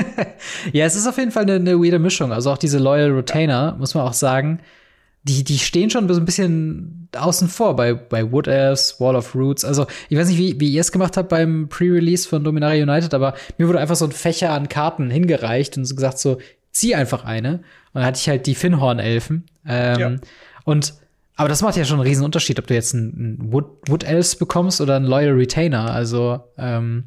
ja, 0.72 0.86
es 0.86 0.96
ist 0.96 1.08
auf 1.08 1.18
jeden 1.18 1.32
Fall 1.32 1.44
eine, 1.44 1.56
eine 1.56 1.78
weirde 1.78 2.00
Mischung. 2.00 2.32
Also 2.32 2.52
auch 2.52 2.58
diese 2.58 2.80
Loyal 2.80 3.12
Retainer, 3.12 3.72
ja. 3.72 3.76
muss 3.78 3.94
man 3.94 4.06
auch 4.06 4.14
sagen, 4.14 4.60
die, 5.24 5.44
die 5.44 5.58
stehen 5.58 5.90
schon 5.90 6.08
so 6.08 6.20
ein 6.20 6.26
bisschen 6.26 7.10
außen 7.18 7.48
vor 7.50 7.76
bei, 7.76 7.94
bei 7.94 8.32
Wood 8.32 8.48
Elves, 8.48 9.00
Wall 9.00 9.16
of 9.16 9.34
Roots. 9.34 9.66
Also, 9.66 9.88
ich 10.08 10.18
weiß 10.18 10.30
nicht, 10.30 10.38
wie, 10.38 10.60
wie 10.60 10.70
ihr 10.70 10.82
es 10.82 10.92
gemacht 10.92 11.18
habt 11.18 11.30
beim 11.30 11.68
Pre-Release 11.68 12.28
von 12.30 12.44
Dominaria 12.44 12.84
United, 12.84 13.14
aber 13.14 13.34
mir 13.58 13.68
wurde 13.68 13.80
einfach 13.80 13.96
so 13.96 14.06
ein 14.06 14.12
Fächer 14.12 14.52
an 14.52 14.70
Karten 14.70 15.10
hingereicht 15.10 15.78
und 15.78 15.86
so 15.86 15.96
gesagt, 15.96 16.20
so, 16.20 16.38
zieh 16.72 16.94
einfach 16.94 17.26
eine. 17.26 17.54
Und 17.54 17.62
dann 17.96 18.06
hatte 18.06 18.20
ich 18.20 18.30
halt 18.30 18.46
die 18.46 18.54
Finnhorn-Elfen. 18.54 19.46
Ähm, 19.68 20.00
ja. 20.00 20.16
Und 20.64 20.94
aber 21.36 21.50
das 21.50 21.62
macht 21.62 21.76
ja 21.76 21.86
schon 21.86 22.00
einen 22.00 22.08
riesen 22.08 22.24
Unterschied, 22.24 22.60
ob 22.60 22.68
du 22.68 22.74
jetzt 22.74 22.94
einen 22.94 23.52
Wood, 23.52 23.66
Wood 23.88 24.04
Elves 24.04 24.36
bekommst 24.36 24.82
oder 24.82 24.96
einen 24.96 25.06
Loyal 25.06 25.34
Retainer. 25.34 25.92
Also 25.92 26.42
ähm 26.58 27.06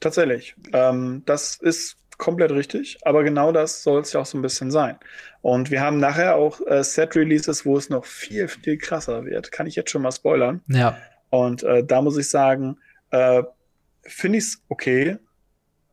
tatsächlich, 0.00 0.54
ähm, 0.72 1.22
das 1.26 1.56
ist 1.56 1.98
komplett 2.18 2.50
richtig. 2.50 2.98
Aber 3.02 3.24
genau 3.24 3.52
das 3.52 3.82
soll 3.82 4.00
es 4.02 4.12
ja 4.12 4.20
auch 4.20 4.26
so 4.26 4.36
ein 4.36 4.42
bisschen 4.42 4.70
sein. 4.70 4.98
Und 5.40 5.70
wir 5.70 5.80
haben 5.80 5.98
nachher 5.98 6.36
auch 6.36 6.60
äh, 6.66 6.82
Set 6.82 7.16
Releases, 7.16 7.64
wo 7.64 7.76
es 7.76 7.88
noch 7.88 8.04
viel 8.04 8.48
viel 8.48 8.76
krasser 8.76 9.24
wird. 9.24 9.50
Kann 9.50 9.66
ich 9.66 9.76
jetzt 9.76 9.90
schon 9.90 10.02
mal 10.02 10.12
spoilern? 10.12 10.60
Ja. 10.68 10.98
Und 11.30 11.62
äh, 11.62 11.84
da 11.84 12.02
muss 12.02 12.18
ich 12.18 12.28
sagen, 12.28 12.78
äh, 13.10 13.42
finde 14.02 14.38
ich 14.38 14.44
es 14.44 14.62
okay. 14.68 15.16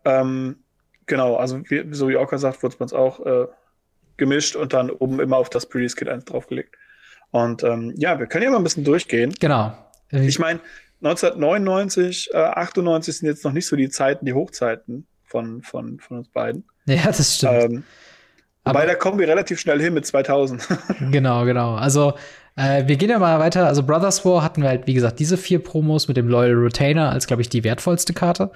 Ähm, 0.04 0.58
genau, 1.06 1.36
also 1.36 1.62
wie, 1.70 1.86
so 1.92 2.10
wie 2.10 2.18
auch 2.18 2.30
gesagt, 2.30 2.62
wurde 2.64 2.74
es 2.74 2.78
bei 2.78 2.84
uns 2.84 2.94
auch 2.94 3.26
äh, 3.26 3.48
gemischt 4.18 4.56
und 4.56 4.74
dann 4.74 4.90
oben 4.90 5.20
immer 5.20 5.38
auf 5.38 5.50
das 5.50 5.68
Pre-Release 5.68 5.96
Kit 5.96 6.10
1 6.10 6.26
draufgelegt. 6.26 6.76
Und 7.36 7.64
ähm, 7.64 7.94
ja, 7.98 8.18
wir 8.18 8.28
können 8.28 8.46
ja 8.46 8.50
mal 8.50 8.60
ein 8.60 8.64
bisschen 8.64 8.86
durchgehen. 8.86 9.34
Genau. 9.42 9.74
Ich 10.10 10.40
meine, 10.40 10.62
1999, 11.04 12.30
äh, 12.34 12.38
98 12.38 13.18
sind 13.18 13.28
jetzt 13.28 13.44
noch 13.44 13.52
nicht 13.52 13.68
so 13.68 13.76
die 13.76 13.90
Zeiten, 13.90 14.26
die 14.26 14.32
Hochzeiten 14.32 15.06
von, 15.26 15.62
von, 15.62 16.00
von 16.00 16.20
uns 16.20 16.30
beiden. 16.30 16.64
Ja, 16.86 17.08
das 17.08 17.36
stimmt. 17.36 17.54
Ähm, 17.54 17.84
aber 18.64 18.86
da 18.86 18.96
kommen 18.96 19.20
wir 19.20 19.28
relativ 19.28 19.60
schnell 19.60 19.82
hin 19.82 19.94
mit 19.94 20.06
2000. 20.06 20.66
genau, 21.12 21.44
genau. 21.44 21.76
Also 21.76 22.14
äh, 22.56 22.88
wir 22.88 22.96
gehen 22.96 23.10
ja 23.10 23.20
mal 23.20 23.38
weiter. 23.38 23.68
Also 23.68 23.84
Brothers 23.84 24.24
War 24.24 24.42
hatten 24.42 24.62
wir 24.62 24.70
halt, 24.70 24.88
wie 24.88 24.94
gesagt, 24.94 25.20
diese 25.20 25.36
vier 25.36 25.60
Promos 25.60 26.08
mit 26.08 26.16
dem 26.16 26.30
Loyal 26.30 26.56
Retainer 26.56 27.10
als, 27.10 27.28
glaube 27.28 27.42
ich, 27.42 27.50
die 27.50 27.66
wertvollste 27.66 28.14
Karte. 28.14 28.52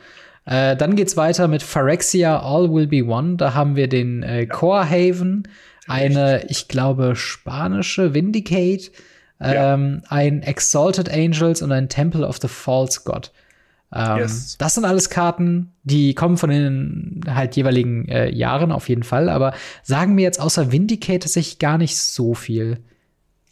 Äh, 0.45 0.77
dann 0.77 0.95
geht's 0.95 1.17
weiter 1.17 1.49
mit 1.49 1.63
Phyrexia 1.63 2.39
All 2.39 2.71
Will 2.71 2.87
Be 2.87 3.03
One. 3.03 3.35
Da 3.35 3.53
haben 3.53 3.75
wir 3.75 3.89
den 3.89 4.23
äh, 4.23 4.45
Core 4.45 4.89
Haven, 4.89 5.43
eine, 5.89 6.45
ich 6.49 6.67
glaube, 6.67 7.15
spanische 7.15 8.13
Vindicate, 8.13 8.91
ja. 9.39 9.73
ähm, 9.73 10.03
ein 10.09 10.43
Exalted 10.43 11.09
Angels 11.09 11.61
und 11.61 11.71
ein 11.71 11.89
Temple 11.89 12.27
of 12.27 12.37
the 12.41 12.47
False 12.47 13.01
God. 13.03 13.31
Ähm, 13.93 14.19
yes. 14.19 14.55
Das 14.57 14.75
sind 14.75 14.85
alles 14.85 15.09
Karten, 15.09 15.73
die 15.83 16.13
kommen 16.13 16.37
von 16.37 16.49
den 16.49 17.21
halt 17.27 17.55
jeweiligen 17.55 18.07
äh, 18.07 18.29
Jahren 18.29 18.71
auf 18.71 18.87
jeden 18.87 19.03
Fall, 19.03 19.29
aber 19.29 19.53
sagen 19.83 20.13
mir 20.13 20.21
jetzt 20.21 20.39
außer 20.39 20.71
Vindicate 20.71 21.23
tatsächlich 21.23 21.57
gar 21.57 21.77
nicht 21.77 21.97
so 21.97 22.35
viel. 22.35 22.83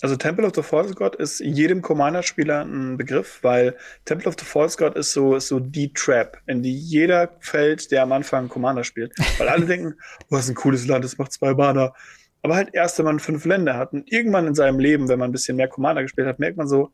Also 0.01 0.15
Temple 0.15 0.45
of 0.45 0.53
the 0.53 0.61
False 0.61 0.93
God 0.93 1.15
ist 1.15 1.39
jedem 1.39 1.81
Commander-Spieler 1.81 2.61
ein 2.65 2.97
Begriff, 2.97 3.39
weil 3.41 3.76
Temple 4.05 4.30
of 4.30 4.35
the 4.38 4.45
False 4.45 4.77
God 4.77 4.95
ist 4.95 5.11
so, 5.11 5.35
ist 5.35 5.47
so 5.47 5.59
die 5.59 5.91
Trap, 5.91 6.38
in 6.45 6.61
die 6.61 6.77
jeder 6.77 7.31
fällt, 7.39 7.91
der 7.91 8.03
am 8.03 8.11
Anfang 8.11 8.47
Commander 8.47 8.84
spielt. 8.84 9.14
Weil 9.39 9.47
alle 9.47 9.65
denken, 9.65 9.95
oh, 10.30 10.35
das 10.35 10.41
ist 10.41 10.49
ein 10.49 10.55
cooles 10.55 10.85
Land, 10.85 11.03
das 11.03 11.18
macht 11.18 11.31
zwei 11.31 11.55
Mana. 11.55 11.93
Aber 12.41 12.55
halt 12.55 12.69
erst, 12.73 12.97
wenn 12.99 13.05
man 13.05 13.19
fünf 13.19 13.45
Länder 13.45 13.76
hat 13.76 13.93
und 13.93 14.11
irgendwann 14.11 14.47
in 14.47 14.55
seinem 14.55 14.80
Leben, 14.80 15.09
wenn 15.09 15.19
man 15.19 15.30
ein 15.30 15.34
bisschen 15.34 15.57
mehr 15.57 15.68
Commander 15.68 16.03
gespielt 16.03 16.27
hat, 16.27 16.39
merkt 16.39 16.57
man 16.57 16.68
so, 16.68 16.91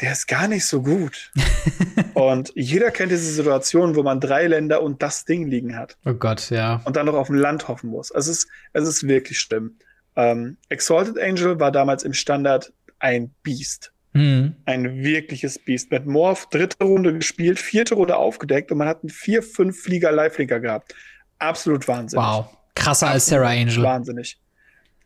der 0.00 0.12
ist 0.12 0.26
gar 0.26 0.48
nicht 0.48 0.66
so 0.66 0.82
gut. 0.82 1.30
und 2.14 2.52
jeder 2.54 2.90
kennt 2.90 3.12
diese 3.12 3.32
Situation, 3.32 3.94
wo 3.94 4.02
man 4.02 4.20
drei 4.20 4.46
Länder 4.46 4.82
und 4.82 5.02
das 5.02 5.24
Ding 5.24 5.48
liegen 5.48 5.76
hat. 5.76 5.96
Oh 6.04 6.14
Gott, 6.14 6.50
ja. 6.50 6.80
Und 6.84 6.96
dann 6.96 7.06
noch 7.06 7.14
auf 7.14 7.28
ein 7.28 7.36
Land 7.36 7.68
hoffen 7.68 7.90
muss. 7.90 8.10
Es 8.10 8.28
ist, 8.28 8.48
es 8.72 8.86
ist 8.88 9.06
wirklich 9.06 9.38
schlimm. 9.38 9.76
Ähm, 10.16 10.56
Exalted 10.68 11.18
Angel 11.18 11.58
war 11.60 11.72
damals 11.72 12.02
im 12.02 12.12
Standard 12.12 12.72
ein 12.98 13.30
Biest. 13.42 13.92
Mhm. 14.12 14.56
Ein 14.66 15.02
wirkliches 15.02 15.58
Biest. 15.58 15.90
Mit 15.90 16.06
Morph 16.06 16.48
dritte 16.50 16.84
Runde 16.84 17.14
gespielt, 17.14 17.58
vierte 17.58 17.94
Runde 17.94 18.16
aufgedeckt 18.16 18.70
und 18.72 18.78
man 18.78 18.88
hat 18.88 19.02
einen 19.02 19.10
vier, 19.10 19.42
fünf 19.42 19.80
Flieger 19.80 20.12
Live-Flinker 20.12 20.60
gehabt. 20.60 20.94
Absolut 21.38 21.86
wahnsinnig. 21.88 22.24
Wow. 22.24 22.46
Krasser 22.74 23.06
Absolut 23.06 23.14
als 23.14 23.26
Sarah 23.26 23.50
Angel. 23.50 23.82
Wahnsinnig. 23.82 24.38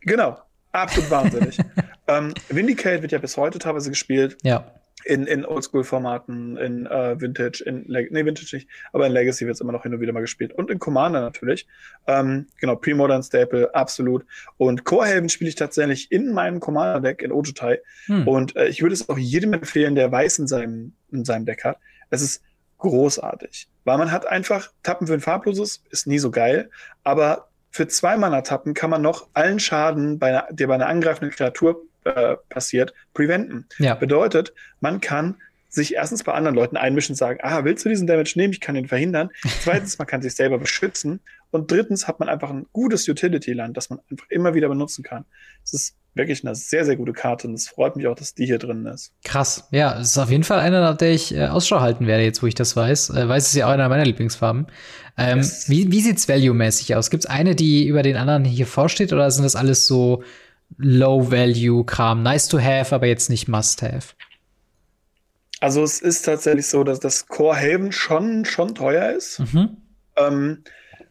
Genau. 0.01 0.39
Absolut 0.71 1.09
wahnsinnig. 1.09 1.57
ähm, 2.07 2.33
Vindicate 2.49 3.01
wird 3.01 3.11
ja 3.11 3.19
bis 3.19 3.37
heute 3.37 3.59
teilweise 3.59 3.89
gespielt. 3.89 4.37
Ja 4.43 4.65
in, 5.07 5.25
in 5.25 5.45
Oldschool-Formaten, 5.45 6.57
in 6.57 6.85
uh, 6.85 7.19
Vintage, 7.19 7.63
in 7.65 7.85
Leg 7.85 8.11
nee, 8.11 8.25
Vintage 8.25 8.55
nicht, 8.57 8.69
aber 8.91 9.07
in 9.07 9.13
Legacy 9.13 9.45
wird 9.45 9.55
es 9.55 9.61
immer 9.61 9.71
noch 9.71 9.83
hin 9.83 9.93
und 9.93 10.01
wieder 10.01 10.11
mal 10.11 10.21
gespielt. 10.21 10.53
Und 10.53 10.69
in 10.69 10.79
Commander 10.79 11.21
natürlich. 11.21 11.67
Ähm, 12.07 12.47
genau, 12.59 12.75
Pre-Modern 12.75 13.23
Staple, 13.23 13.73
absolut. 13.73 14.25
Und 14.57 14.83
Core 14.83 15.29
spiele 15.29 15.49
ich 15.49 15.55
tatsächlich 15.55 16.11
in 16.11 16.33
meinem 16.33 16.59
Commander-Deck 16.59 17.21
in 17.21 17.31
Ojutai. 17.31 17.79
Hm. 18.07 18.27
Und 18.27 18.55
äh, 18.55 18.67
ich 18.67 18.81
würde 18.81 18.93
es 18.93 19.07
auch 19.07 19.17
jedem 19.17 19.53
empfehlen, 19.53 19.95
der 19.95 20.11
Weiß 20.11 20.39
in 20.39 20.47
seinem, 20.47 20.93
in 21.11 21.23
seinem 21.23 21.45
Deck 21.45 21.63
hat. 21.63 21.77
Es 22.09 22.21
ist 22.21 22.41
großartig. 22.79 23.69
Weil 23.85 23.97
man 23.97 24.11
hat 24.11 24.27
einfach, 24.27 24.71
Tappen 24.83 25.07
für 25.07 25.13
ein 25.13 25.21
farbloses 25.21 25.83
ist 25.89 26.07
nie 26.07 26.19
so 26.19 26.31
geil, 26.31 26.69
aber 27.03 27.47
für 27.77 27.87
zwei 27.87 28.17
Mana-Tappen 28.17 28.73
kann 28.73 28.89
man 28.89 29.03
noch 29.03 29.27
allen 29.35 29.59
Schaden, 29.59 30.17
bei 30.17 30.29
einer, 30.29 30.47
der 30.49 30.65
bei 30.65 30.73
einer 30.73 30.87
angreifenden 30.87 31.29
Kreatur 31.29 31.83
äh, 32.05 32.35
passiert, 32.49 32.91
preventen. 33.13 33.67
Ja. 33.77 33.93
Bedeutet, 33.93 34.51
man 34.81 34.99
kann 34.99 35.35
sich 35.69 35.93
erstens 35.93 36.23
bei 36.23 36.33
anderen 36.33 36.55
Leuten 36.55 36.75
einmischen 36.75 37.13
und 37.13 37.17
sagen, 37.17 37.39
ah, 37.43 37.63
willst 37.65 37.85
du 37.85 37.89
diesen 37.89 38.07
Damage 38.07 38.33
nehmen? 38.35 38.51
Ich 38.51 38.61
kann 38.61 38.75
ihn 38.75 38.87
verhindern. 38.87 39.29
Zweitens, 39.61 39.99
man 39.99 40.07
kann 40.07 40.23
sich 40.23 40.33
selber 40.33 40.57
beschützen. 40.57 41.19
Und 41.51 41.69
drittens 41.69 42.07
hat 42.07 42.19
man 42.19 42.29
einfach 42.29 42.49
ein 42.49 42.65
gutes 42.73 43.07
Utility-Land, 43.07 43.77
das 43.77 43.91
man 43.91 43.99
einfach 44.09 44.25
immer 44.29 44.55
wieder 44.55 44.69
benutzen 44.69 45.03
kann. 45.03 45.25
Es 45.63 45.73
ist 45.73 45.95
wirklich 46.17 46.45
eine 46.45 46.55
sehr, 46.55 46.85
sehr 46.85 46.95
gute 46.95 47.13
Karte 47.13 47.47
und 47.47 47.53
es 47.53 47.67
freut 47.67 47.95
mich 47.95 48.07
auch, 48.07 48.15
dass 48.15 48.33
die 48.33 48.45
hier 48.45 48.59
drin 48.59 48.85
ist. 48.85 49.11
Krass. 49.23 49.67
Ja, 49.71 49.99
es 49.99 50.09
ist 50.11 50.17
auf 50.17 50.29
jeden 50.29 50.43
Fall 50.43 50.59
eine, 50.59 50.81
nach 50.81 50.97
der 50.97 51.11
ich 51.11 51.33
äh, 51.33 51.47
Ausschau 51.47 51.79
halten 51.79 52.07
werde, 52.07 52.23
jetzt 52.23 52.41
wo 52.41 52.47
ich 52.47 52.55
das 52.55 52.75
weiß. 52.75 53.11
Äh, 53.11 53.29
weiß 53.29 53.47
es 53.47 53.53
ja 53.53 53.67
auch 53.67 53.71
einer 53.71 53.89
meiner 53.89 54.05
Lieblingsfarben. 54.05 54.67
Ähm, 55.17 55.37
yes. 55.37 55.69
Wie, 55.69 55.91
wie 55.91 56.01
sieht's 56.01 56.27
value-mäßig 56.27 56.95
aus? 56.95 57.09
Gibt 57.09 57.25
es 57.25 57.29
eine, 57.29 57.55
die 57.55 57.87
über 57.87 58.03
den 58.03 58.17
anderen 58.17 58.45
hier 58.45 58.67
vorsteht 58.67 59.13
oder 59.13 59.29
sind 59.31 59.43
das 59.43 59.55
alles 59.55 59.87
so 59.87 60.23
Low-Value-Kram. 60.77 62.23
Nice 62.23 62.47
to 62.47 62.59
have, 62.59 62.93
aber 62.93 63.07
jetzt 63.07 63.29
nicht 63.29 63.47
must 63.47 63.81
have. 63.81 64.13
Also 65.59 65.83
es 65.83 66.01
ist 66.01 66.23
tatsächlich 66.23 66.67
so, 66.67 66.83
dass 66.83 66.99
das 66.99 67.27
Core 67.27 67.57
Haven 67.57 67.91
schon, 67.91 68.45
schon 68.45 68.75
teuer 68.75 69.11
ist. 69.11 69.39
Mhm. 69.39 69.77
Ähm, 70.17 70.63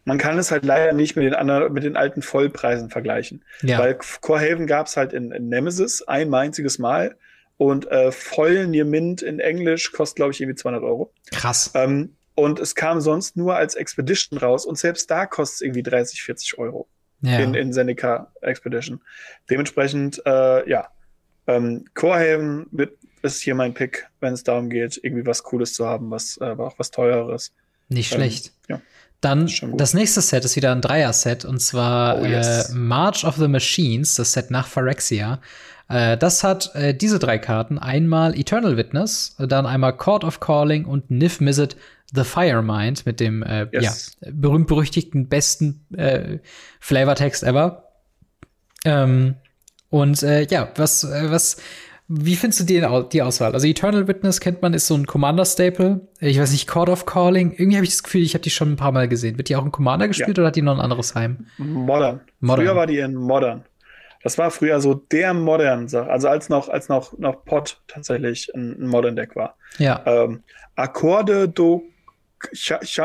man 0.07 0.19
kann 0.19 0.39
es 0.39 0.53
halt 0.53 0.65
leider 0.65 0.93
nicht 0.93 1.17
mit 1.17 1.27
den 1.27 1.35
anderen, 1.35 1.73
mit 1.73 1.83
den 1.83 1.97
alten 1.97 2.23
Vollpreisen 2.23 2.91
vergleichen. 2.91 3.45
Ja. 3.63 3.81
Weil 3.81 3.99
Core 4.21 4.41
Haven 4.41 4.67
gab 4.67 4.87
es 4.87 4.97
halt 4.97 5.13
in, 5.13 5.33
in, 5.33 5.49
Nemesis 5.49 6.01
ein 6.03 6.33
einziges 6.33 6.79
Mal 6.79 7.17
und 7.57 7.91
äh, 7.91 8.13
voll 8.13 8.69
Near 8.69 8.85
Mint 8.85 9.21
in 9.21 9.41
Englisch 9.41 9.91
kostet, 9.93 10.17
glaube 10.17 10.33
ich, 10.33 10.41
irgendwie 10.41 10.55
200 10.55 10.85
Euro. 10.85 11.13
Krass. 11.33 11.73
Ähm, 11.75 12.15
und 12.37 12.61
es 12.61 12.77
kam 12.77 13.01
sonst 13.01 13.37
nur 13.37 13.57
als 13.57 13.75
Expedition 13.75 14.39
raus 14.39 14.65
und 14.65 14.79
selbst 14.79 15.11
da 15.11 15.27
kostet 15.27 15.57
es 15.57 15.61
irgendwie 15.63 15.83
30, 15.83 16.23
40 16.23 16.59
Euro 16.59 16.87
ja. 17.23 17.41
in, 17.41 17.55
in 17.55 17.73
Seneca 17.73 18.33
Expedition. 18.43 19.01
Dementsprechend, 19.51 20.23
äh, 20.25 20.69
ja, 20.71 20.89
ähm, 21.49 21.85
Corehaven 21.95 22.67
wird, 22.71 22.93
ist 23.23 23.43
hier 23.43 23.57
mein 23.57 23.75
Pick, 23.75 24.07
wenn 24.21 24.35
es 24.35 24.45
darum 24.45 24.71
geht, 24.71 25.01
irgendwie 25.03 25.27
was 25.27 25.43
Cooles 25.43 25.73
zu 25.73 25.85
haben, 25.87 26.13
was 26.13 26.39
äh, 26.41 26.45
auch 26.45 26.79
was 26.79 26.93
Teureres. 26.93 27.53
Nicht 27.89 28.13
ähm, 28.13 28.19
schlecht. 28.19 28.53
Ja. 28.69 28.81
Dann 29.21 29.51
das 29.77 29.95
nächste 29.95 30.21
Set 30.21 30.45
ist 30.45 30.57
wieder 30.57 30.73
ein 30.73 30.81
Dreier-Set 30.81 31.45
und 31.45 31.61
zwar 31.61 32.21
oh, 32.21 32.25
yes. 32.25 32.71
äh, 32.71 32.75
March 32.75 33.25
of 33.25 33.37
the 33.37 33.49
Machines, 33.49 34.15
das 34.15 34.33
Set 34.33 34.51
nach 34.51 34.67
Phyrexia. 34.67 35.41
Äh, 35.89 36.17
das 36.17 36.45
hat 36.45 36.75
äh, 36.75 36.95
diese 36.95 37.19
drei 37.19 37.39
Karten. 37.39 37.79
Einmal 37.79 38.39
Eternal 38.39 38.77
Witness, 38.77 39.37
dann 39.39 39.67
einmal 39.67 39.97
Court 39.97 40.25
of 40.25 40.41
Calling 40.41 40.85
und 40.85 41.11
Nif 41.11 41.41
Mizzet 41.41 41.77
The 42.15 42.25
Firemind 42.25 43.05
mit 43.05 43.21
dem 43.21 43.43
äh, 43.43 43.67
yes. 43.73 44.17
ja, 44.21 44.31
berühmt-berüchtigten 44.33 45.29
besten 45.29 45.85
äh, 45.97 46.39
Flavortext 46.79 47.43
ever. 47.43 47.91
Ähm, 48.85 49.37
und 49.91 50.23
äh, 50.23 50.47
ja, 50.47 50.69
was, 50.77 51.05
äh, 51.05 51.31
was, 51.31 51.57
wie 52.09 52.37
findest 52.37 52.61
du 52.61 52.65
die, 52.65 52.87
die 53.13 53.23
Auswahl? 53.23 53.53
Also 53.53 53.67
Eternal 53.67 54.07
Witness 54.07 54.41
kennt 54.41 54.63
man, 54.63 54.75
ist 54.75 54.87
so 54.87 54.95
ein 54.95 55.07
Commander-Staple. 55.07 56.09
Ich 56.21 56.39
weiß 56.39 56.53
nicht, 56.53 56.69
Court 56.69 56.89
of 56.89 57.05
Calling. 57.05 57.53
Irgendwie 57.53 57.77
habe 57.77 57.85
ich 57.85 57.91
das 57.91 58.05
Gefühl, 58.05 58.23
ich 58.23 58.35
habe 58.35 58.43
die 58.43 58.51
schon 58.51 58.73
ein 58.73 58.77
paar 58.77 58.93
Mal 58.93 59.09
gesehen. 59.09 59.37
Wird 59.39 59.49
die 59.49 59.57
auch 59.57 59.65
in 59.65 59.73
Commander 59.73 60.07
gespielt 60.07 60.37
ja. 60.37 60.43
oder 60.43 60.49
hat 60.49 60.57
die 60.57 60.63
noch 60.63 60.75
ein 60.75 60.81
anderes 60.81 61.17
Heim? 61.17 61.47
Modern. 61.59 62.21
Modern. 62.39 62.65
Früher 62.65 62.77
war 62.77 62.87
die 62.87 62.99
in 62.99 63.15
Modern. 63.15 63.65
Das 64.23 64.39
war 64.39 64.51
früher 64.51 64.81
so 64.81 64.95
der 64.95 65.35
Modern, 65.35 65.83
also 65.95 66.29
als 66.29 66.49
noch, 66.49 66.69
als 66.69 66.89
noch, 66.89 67.17
noch 67.17 67.45
Pot 67.45 67.81
tatsächlich 67.87 68.53
ein, 68.55 68.87
Modern 68.87 69.15
Deck 69.15 69.37
war. 69.37 69.57
Ja. 69.79 70.03
Ähm, 70.05 70.43
Akkorde 70.75 71.49
do 71.49 71.85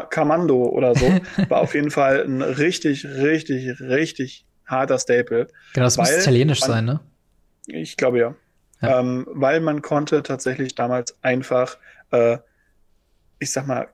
Kamando 0.10 0.64
oder 0.65 0.95
so, 0.95 1.06
war 1.49 1.61
auf 1.61 1.76
jeden 1.76 1.91
Fall 1.91 2.23
ein 2.23 2.41
richtig, 2.41 3.06
richtig, 3.06 3.80
richtig 3.82 4.45
harter 4.65 4.98
Staple. 4.98 5.48
Genau, 5.73 5.86
das 5.86 5.98
muss 5.98 6.11
italienisch 6.11 6.61
man, 6.61 6.69
sein, 6.69 6.86
ne? 6.86 6.99
Ich 7.68 7.98
glaube 7.98 8.19
ja. 8.19 8.36
Ja. 8.82 8.99
Ähm, 8.99 9.28
weil 9.30 9.60
man 9.62 9.82
konnte 9.82 10.24
tatsächlich 10.24 10.76
damals 10.76 11.16
einfach, 11.24 11.78
äh, 12.12 12.38
ich 13.40 13.52
sag 13.52 13.68
mal, 13.68 13.88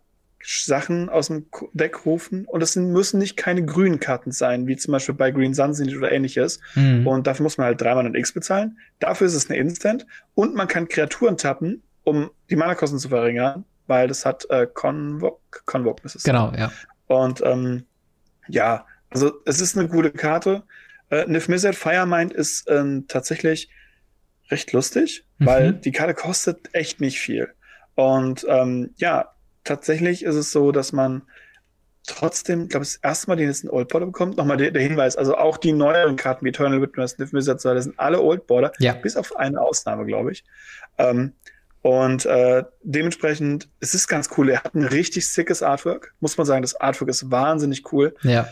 Sachen 0.43 1.09
aus 1.09 1.27
dem 1.27 1.47
Deck 1.73 2.05
rufen 2.05 2.45
und 2.45 2.61
es 2.61 2.75
müssen 2.75 3.19
nicht 3.19 3.35
keine 3.37 3.65
grünen 3.65 3.99
Karten 3.99 4.31
sein, 4.31 4.67
wie 4.67 4.77
zum 4.77 4.93
Beispiel 4.93 5.15
bei 5.15 5.31
Green 5.31 5.53
Sunset 5.53 5.93
oder 5.95 6.11
ähnliches. 6.11 6.61
Mhm. 6.75 7.05
Und 7.05 7.27
dafür 7.27 7.43
muss 7.43 7.57
man 7.57 7.65
halt 7.65 7.81
dreimal 7.81 8.05
ein 8.05 8.15
X 8.15 8.31
bezahlen. 8.31 8.77
Dafür 8.99 9.27
ist 9.27 9.33
es 9.33 9.49
eine 9.49 9.59
Instant 9.59 10.05
und 10.35 10.55
man 10.55 10.67
kann 10.67 10.87
Kreaturen 10.87 11.37
tappen, 11.37 11.83
um 12.03 12.29
die 12.49 12.55
Mana-Kosten 12.55 12.99
zu 12.99 13.09
verringern 13.09 13.65
weil 13.87 14.07
das 14.07 14.25
hat 14.25 14.49
äh, 14.49 14.67
Convoke, 14.71 15.61
Convoke 15.65 16.03
ist 16.05 16.15
es. 16.15 16.23
Genau, 16.23 16.51
ja. 16.55 16.71
Und 17.07 17.41
ähm, 17.43 17.85
ja, 18.47 18.85
also 19.09 19.33
es 19.45 19.61
ist 19.61 19.77
eine 19.77 19.87
gute 19.87 20.11
Karte. 20.11 20.63
Äh, 21.09 21.25
Nif 21.25 21.47
Mizzet 21.47 21.75
Firemind 21.75 22.33
ist 22.33 22.69
ähm, 22.69 23.05
tatsächlich 23.07 23.69
recht 24.49 24.71
lustig, 24.73 25.25
mhm. 25.37 25.45
weil 25.45 25.73
die 25.73 25.91
Karte 25.91 26.13
kostet 26.13 26.69
echt 26.73 27.01
nicht 27.01 27.19
viel. 27.19 27.49
Und 27.95 28.45
ähm, 28.47 28.91
ja, 28.97 29.33
tatsächlich 29.63 30.23
ist 30.23 30.35
es 30.35 30.51
so, 30.51 30.71
dass 30.71 30.91
man 30.91 31.23
trotzdem, 32.07 32.63
ich 32.63 32.69
glaube, 32.69 32.85
das 32.85 32.95
erste 32.95 33.27
Mal 33.27 33.35
den 33.35 33.47
jetzt 33.47 33.63
ein 33.63 33.69
Old 33.69 33.89
Border 33.89 34.05
bekommt. 34.05 34.37
Nochmal 34.37 34.57
der, 34.57 34.71
der, 34.71 34.81
Hinweis, 34.81 35.15
also 35.15 35.35
auch 35.35 35.57
die 35.57 35.73
neueren 35.73 36.15
Karten 36.15 36.45
wie 36.45 36.49
Eternal 36.49 36.81
Witness, 36.81 37.17
Nif 37.19 37.33
Mizzet, 37.33 37.63
das 37.63 37.83
sind 37.83 37.99
alle 37.99 38.21
Old 38.21 38.47
Border, 38.47 38.71
ja. 38.79 38.93
bis 38.93 39.17
auf 39.17 39.35
eine 39.35 39.61
Ausnahme, 39.61 40.05
glaube 40.05 40.31
ich. 40.31 40.43
Ähm, 40.97 41.33
und 41.81 42.25
äh, 42.25 42.63
dementsprechend, 42.83 43.69
es 43.79 43.93
ist 43.93 44.07
ganz 44.07 44.29
cool. 44.37 44.49
Er 44.49 44.63
hat 44.63 44.73
ein 44.73 44.83
richtig 44.83 45.27
sickes 45.29 45.61
Artwork, 45.61 46.13
muss 46.19 46.37
man 46.37 46.45
sagen. 46.45 46.61
Das 46.61 46.75
Artwork 46.75 47.09
ist 47.09 47.29
wahnsinnig 47.31 47.91
cool. 47.91 48.15
Ja. 48.23 48.47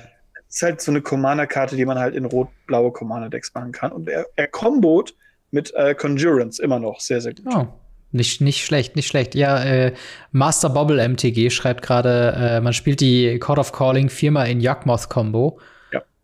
Es 0.48 0.58
ist 0.58 0.62
halt 0.62 0.82
so 0.82 0.92
eine 0.92 1.02
Commander-Karte, 1.02 1.76
die 1.76 1.86
man 1.86 2.00
halt 2.00 2.16
in 2.16 2.26
rot-blaue 2.26 2.94
Commander-Decks 2.94 3.54
machen 3.54 3.72
kann. 3.72 3.92
Und 3.92 4.08
er, 4.08 4.26
er 4.36 4.48
kombot 4.48 5.16
mit 5.56 5.74
äh, 5.74 5.96
Conjurance 5.96 6.62
immer 6.62 6.78
noch 6.78 7.00
sehr, 7.00 7.22
sehr 7.22 7.34
gut. 7.34 7.46
Oh. 7.52 7.66
Nicht, 8.12 8.40
nicht 8.40 8.64
schlecht, 8.64 8.96
nicht 8.96 9.08
schlecht. 9.08 9.36
Ja, 9.36 9.62
äh, 9.64 9.94
Master 10.32 10.70
Bobble 10.70 11.06
MTG 11.06 11.50
schreibt 11.50 11.82
gerade, 11.82 12.34
äh, 12.38 12.62
man 12.62 12.72
spielt 12.72 13.02
die 13.02 13.40
Court 13.40 13.60
of 13.60 13.72
Calling 13.72 14.10
viermal 14.10 14.50
in 14.50 14.62
Yawgmoth-Combo. 14.62 15.58
Ja. 15.60 15.66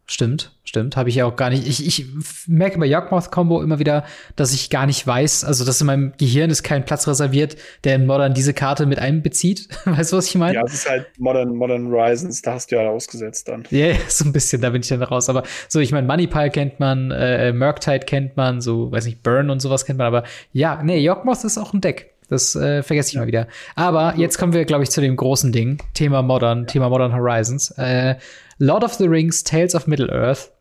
Stimmt, 0.08 0.52
stimmt. 0.66 0.98
Habe 0.98 1.08
ich 1.08 1.16
ja 1.16 1.26
auch 1.26 1.38
gar 1.38 1.50
nicht. 1.50 1.66
Ich, 1.66 1.88
ich 1.88 2.06
merke 2.46 2.78
bei 2.78 2.86
Yawgmoth-Combo 2.86 3.62
immer 3.62 3.80
wieder, 3.80 4.04
dass 4.36 4.54
ich 4.54 4.70
gar 4.70 4.86
nicht 4.86 5.08
weiß, 5.08 5.46
also 5.46 5.64
dass 5.64 5.80
in 5.80 5.88
meinem 5.88 6.14
Gehirn 6.18 6.50
ist 6.50 6.64
kein 6.64 6.84
Platz 6.84 7.08
reserviert, 7.08 7.56
der 7.86 7.96
in 7.96 8.06
Modern 8.06 8.34
diese 8.34 8.54
Karte 8.54 8.86
mit 8.86 9.00
einbezieht. 9.00 9.70
weißt 9.86 10.12
du, 10.12 10.18
was 10.18 10.28
ich 10.28 10.36
meine? 10.36 10.56
Ja, 10.56 10.64
es 10.66 10.74
ist 10.74 10.90
halt 10.90 11.08
Modern, 11.18 11.56
Modern 11.56 11.88
Horizons, 11.88 12.42
da 12.42 12.56
hast 12.56 12.72
du 12.72 12.76
ja 12.76 12.90
ausgesetzt 12.90 13.48
dann. 13.48 13.64
Ja, 13.70 13.88
yeah, 13.88 13.98
so 14.10 14.26
ein 14.26 14.34
bisschen, 14.34 14.62
da 14.62 14.72
bin 14.72 14.82
ich 14.82 14.90
dann 14.90 15.02
raus. 15.02 15.30
Aber 15.30 15.44
so, 15.70 15.80
ich 15.80 15.94
meine, 15.94 16.06
Moneypile 16.08 16.50
kennt 16.50 16.80
man, 16.80 17.12
äh, 17.12 17.54
Murktide 17.54 18.06
kennt 18.06 18.36
man, 18.36 18.60
so, 18.60 18.92
weiß 18.92 19.06
nicht, 19.06 19.24
Burn 19.24 19.50
und 19.50 19.62
sowas 19.62 19.86
kennt 19.86 19.98
man, 19.98 20.08
aber 20.08 20.24
ja, 20.52 20.82
nee, 20.84 21.00
Yawgmoth 21.00 21.44
ist 21.46 21.58
auch 21.58 21.74
ein 21.74 21.80
Deck. 21.80 22.12
Das 22.32 22.56
äh, 22.56 22.82
vergesse 22.82 23.10
ich 23.10 23.14
ja. 23.16 23.22
mal 23.22 23.28
wieder. 23.28 23.48
Aber 23.76 24.14
jetzt 24.16 24.38
kommen 24.38 24.54
wir, 24.54 24.64
glaube 24.64 24.84
ich, 24.84 24.90
zu 24.90 25.02
dem 25.02 25.18
großen 25.18 25.52
Ding. 25.52 25.80
Thema 25.94 26.22
Modern, 26.22 26.60
ja. 26.60 26.66
Thema 26.66 26.90
Modern 26.90 27.14
Horizons. 27.14 27.72
Äh, 27.72 28.16
Lord 28.62 28.84
of 28.84 28.94
the 28.94 29.08
Rings, 29.08 29.44
Tales 29.44 29.74
of 29.74 29.88
Middle-earth 29.88 30.52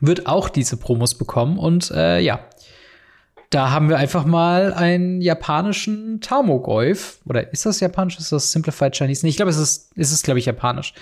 wird 0.00 0.28
auch 0.28 0.48
diese 0.48 0.76
Promos 0.76 1.16
bekommen. 1.16 1.58
Und 1.58 1.90
äh, 1.90 2.20
ja, 2.20 2.38
da 3.50 3.70
haben 3.72 3.88
wir 3.88 3.96
einfach 3.96 4.24
mal 4.24 4.72
einen 4.72 5.20
japanischen 5.20 6.20
Tamogolf. 6.20 7.18
Oder 7.26 7.52
ist 7.52 7.66
das 7.66 7.80
japanisch? 7.80 8.18
Ist 8.18 8.30
das 8.30 8.52
Simplified 8.52 8.94
Chinese? 8.94 9.26
Nee, 9.26 9.30
ich 9.30 9.36
glaube, 9.36 9.50
es 9.50 9.58
ist, 9.58 9.90
es 9.96 10.22
glaube 10.22 10.38
ich, 10.38 10.46
japanisch. 10.46 10.94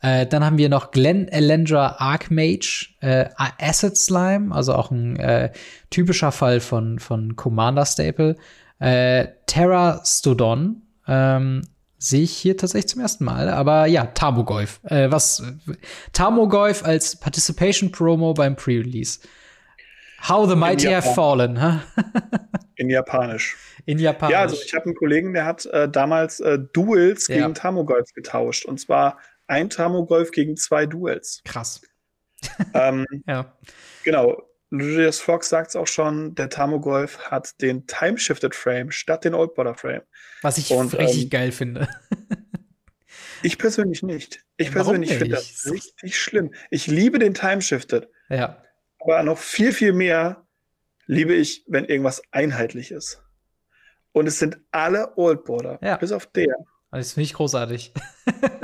Äh, 0.00 0.26
dann 0.26 0.44
haben 0.44 0.58
wir 0.58 0.68
noch 0.68 0.92
Glenn 0.92 1.26
Elendra 1.26 1.96
Archmage, 1.98 2.90
äh, 3.00 3.26
Acid 3.36 3.96
Slime, 3.96 4.54
also 4.54 4.74
auch 4.74 4.92
ein 4.92 5.16
äh, 5.16 5.50
typischer 5.90 6.30
Fall 6.30 6.60
von, 6.60 7.00
von 7.00 7.34
Commander 7.34 7.84
Staple. 7.84 8.36
Äh, 8.78 9.26
Terra 9.46 10.02
Stodon, 10.04 10.82
ähm, 11.08 11.62
sehe 12.04 12.22
ich 12.22 12.36
hier 12.36 12.56
tatsächlich 12.56 12.88
zum 12.88 13.00
ersten 13.00 13.24
Mal. 13.24 13.48
Aber 13.48 13.86
ja, 13.86 14.06
Tamogolf. 14.06 14.80
Äh, 14.84 15.10
was 15.10 15.42
Tamogolf 16.12 16.84
als 16.84 17.16
Participation 17.16 17.90
Promo 17.90 18.34
beim 18.34 18.56
Pre-Release. 18.56 19.20
How 20.28 20.48
the 20.48 20.56
Mighty 20.56 20.86
have 20.86 21.14
fallen. 21.14 21.62
Huh? 21.62 21.80
In 22.76 22.90
Japanisch. 22.90 23.56
In 23.86 23.98
Japanisch. 23.98 24.32
Ja, 24.32 24.40
also 24.40 24.56
ich 24.62 24.74
habe 24.74 24.86
einen 24.86 24.94
Kollegen, 24.94 25.32
der 25.32 25.44
hat 25.44 25.66
äh, 25.66 25.88
damals 25.88 26.40
äh, 26.40 26.58
Duels 26.72 27.28
ja. 27.28 27.36
gegen 27.36 27.54
Tamogolf 27.54 28.12
getauscht. 28.14 28.64
Und 28.64 28.80
zwar 28.80 29.18
ein 29.46 29.70
Tamogolf 29.70 30.30
gegen 30.30 30.56
zwei 30.56 30.86
Duels. 30.86 31.42
Krass. 31.44 31.82
Ähm, 32.74 33.06
ja. 33.26 33.54
Genau. 34.04 34.42
Lucius 34.78 35.20
Fox 35.20 35.48
sagt 35.48 35.70
es 35.70 35.76
auch 35.76 35.86
schon, 35.86 36.34
der 36.34 36.48
Tamogolf 36.48 37.18
hat 37.30 37.60
den 37.60 37.86
Time-Shifted 37.86 38.54
Frame 38.54 38.90
statt 38.90 39.24
den 39.24 39.34
Old 39.34 39.54
Border 39.54 39.74
Frame. 39.74 40.02
Was 40.42 40.58
ich 40.58 40.70
Und, 40.70 40.98
richtig 40.98 41.24
ähm, 41.24 41.30
geil 41.30 41.52
finde. 41.52 41.88
ich 43.42 43.56
persönlich 43.56 44.02
nicht. 44.02 44.44
Ich 44.56 44.72
persönlich 44.72 45.10
finde 45.14 45.36
das 45.36 45.70
richtig 45.70 46.18
schlimm. 46.18 46.52
Ich 46.70 46.86
liebe 46.86 47.18
den 47.18 47.34
Time-Shifted. 47.34 48.08
Ja. 48.28 48.62
Aber 48.98 49.22
noch 49.22 49.38
viel, 49.38 49.72
viel 49.72 49.92
mehr 49.92 50.46
liebe 51.06 51.34
ich, 51.34 51.64
wenn 51.68 51.84
irgendwas 51.84 52.22
einheitlich 52.32 52.90
ist. 52.90 53.22
Und 54.12 54.26
es 54.26 54.38
sind 54.38 54.58
alle 54.70 55.16
Old 55.16 55.44
Border, 55.44 55.78
ja. 55.82 55.96
bis 55.96 56.12
auf 56.12 56.26
der. 56.26 56.54
Das 56.90 57.12
finde 57.12 57.24
ich 57.24 57.34
großartig. 57.34 57.92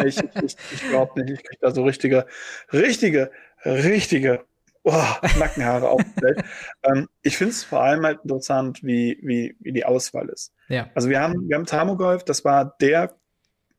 ich 0.05 0.19
ich, 0.19 0.57
ich 0.73 0.89
glaube 0.89 1.21
nicht, 1.21 1.41
ich 1.41 1.45
kriege 1.45 1.59
da 1.61 1.73
so 1.73 1.83
richtige, 1.83 2.27
richtige, 2.73 3.33
richtige 3.65 4.45
oh, 4.85 5.05
Nackenhaare 5.39 5.89
aufgestellt. 5.89 6.43
ähm, 6.83 7.09
ich 7.23 7.37
finde 7.37 7.53
es 7.53 7.65
vor 7.65 7.83
allem 7.83 8.05
halt 8.05 8.21
interessant, 8.23 8.83
wie, 8.83 9.19
wie, 9.23 9.57
wie 9.61 9.73
die 9.73 9.85
Auswahl 9.85 10.29
ist. 10.29 10.53
Ja. 10.69 10.89
Also 10.95 11.09
wir 11.09 11.21
haben, 11.21 11.49
wir 11.49 11.57
haben 11.57 11.67
Tamogolf, 11.67 12.25
das 12.25 12.45
war 12.45 12.77
der 12.81 13.15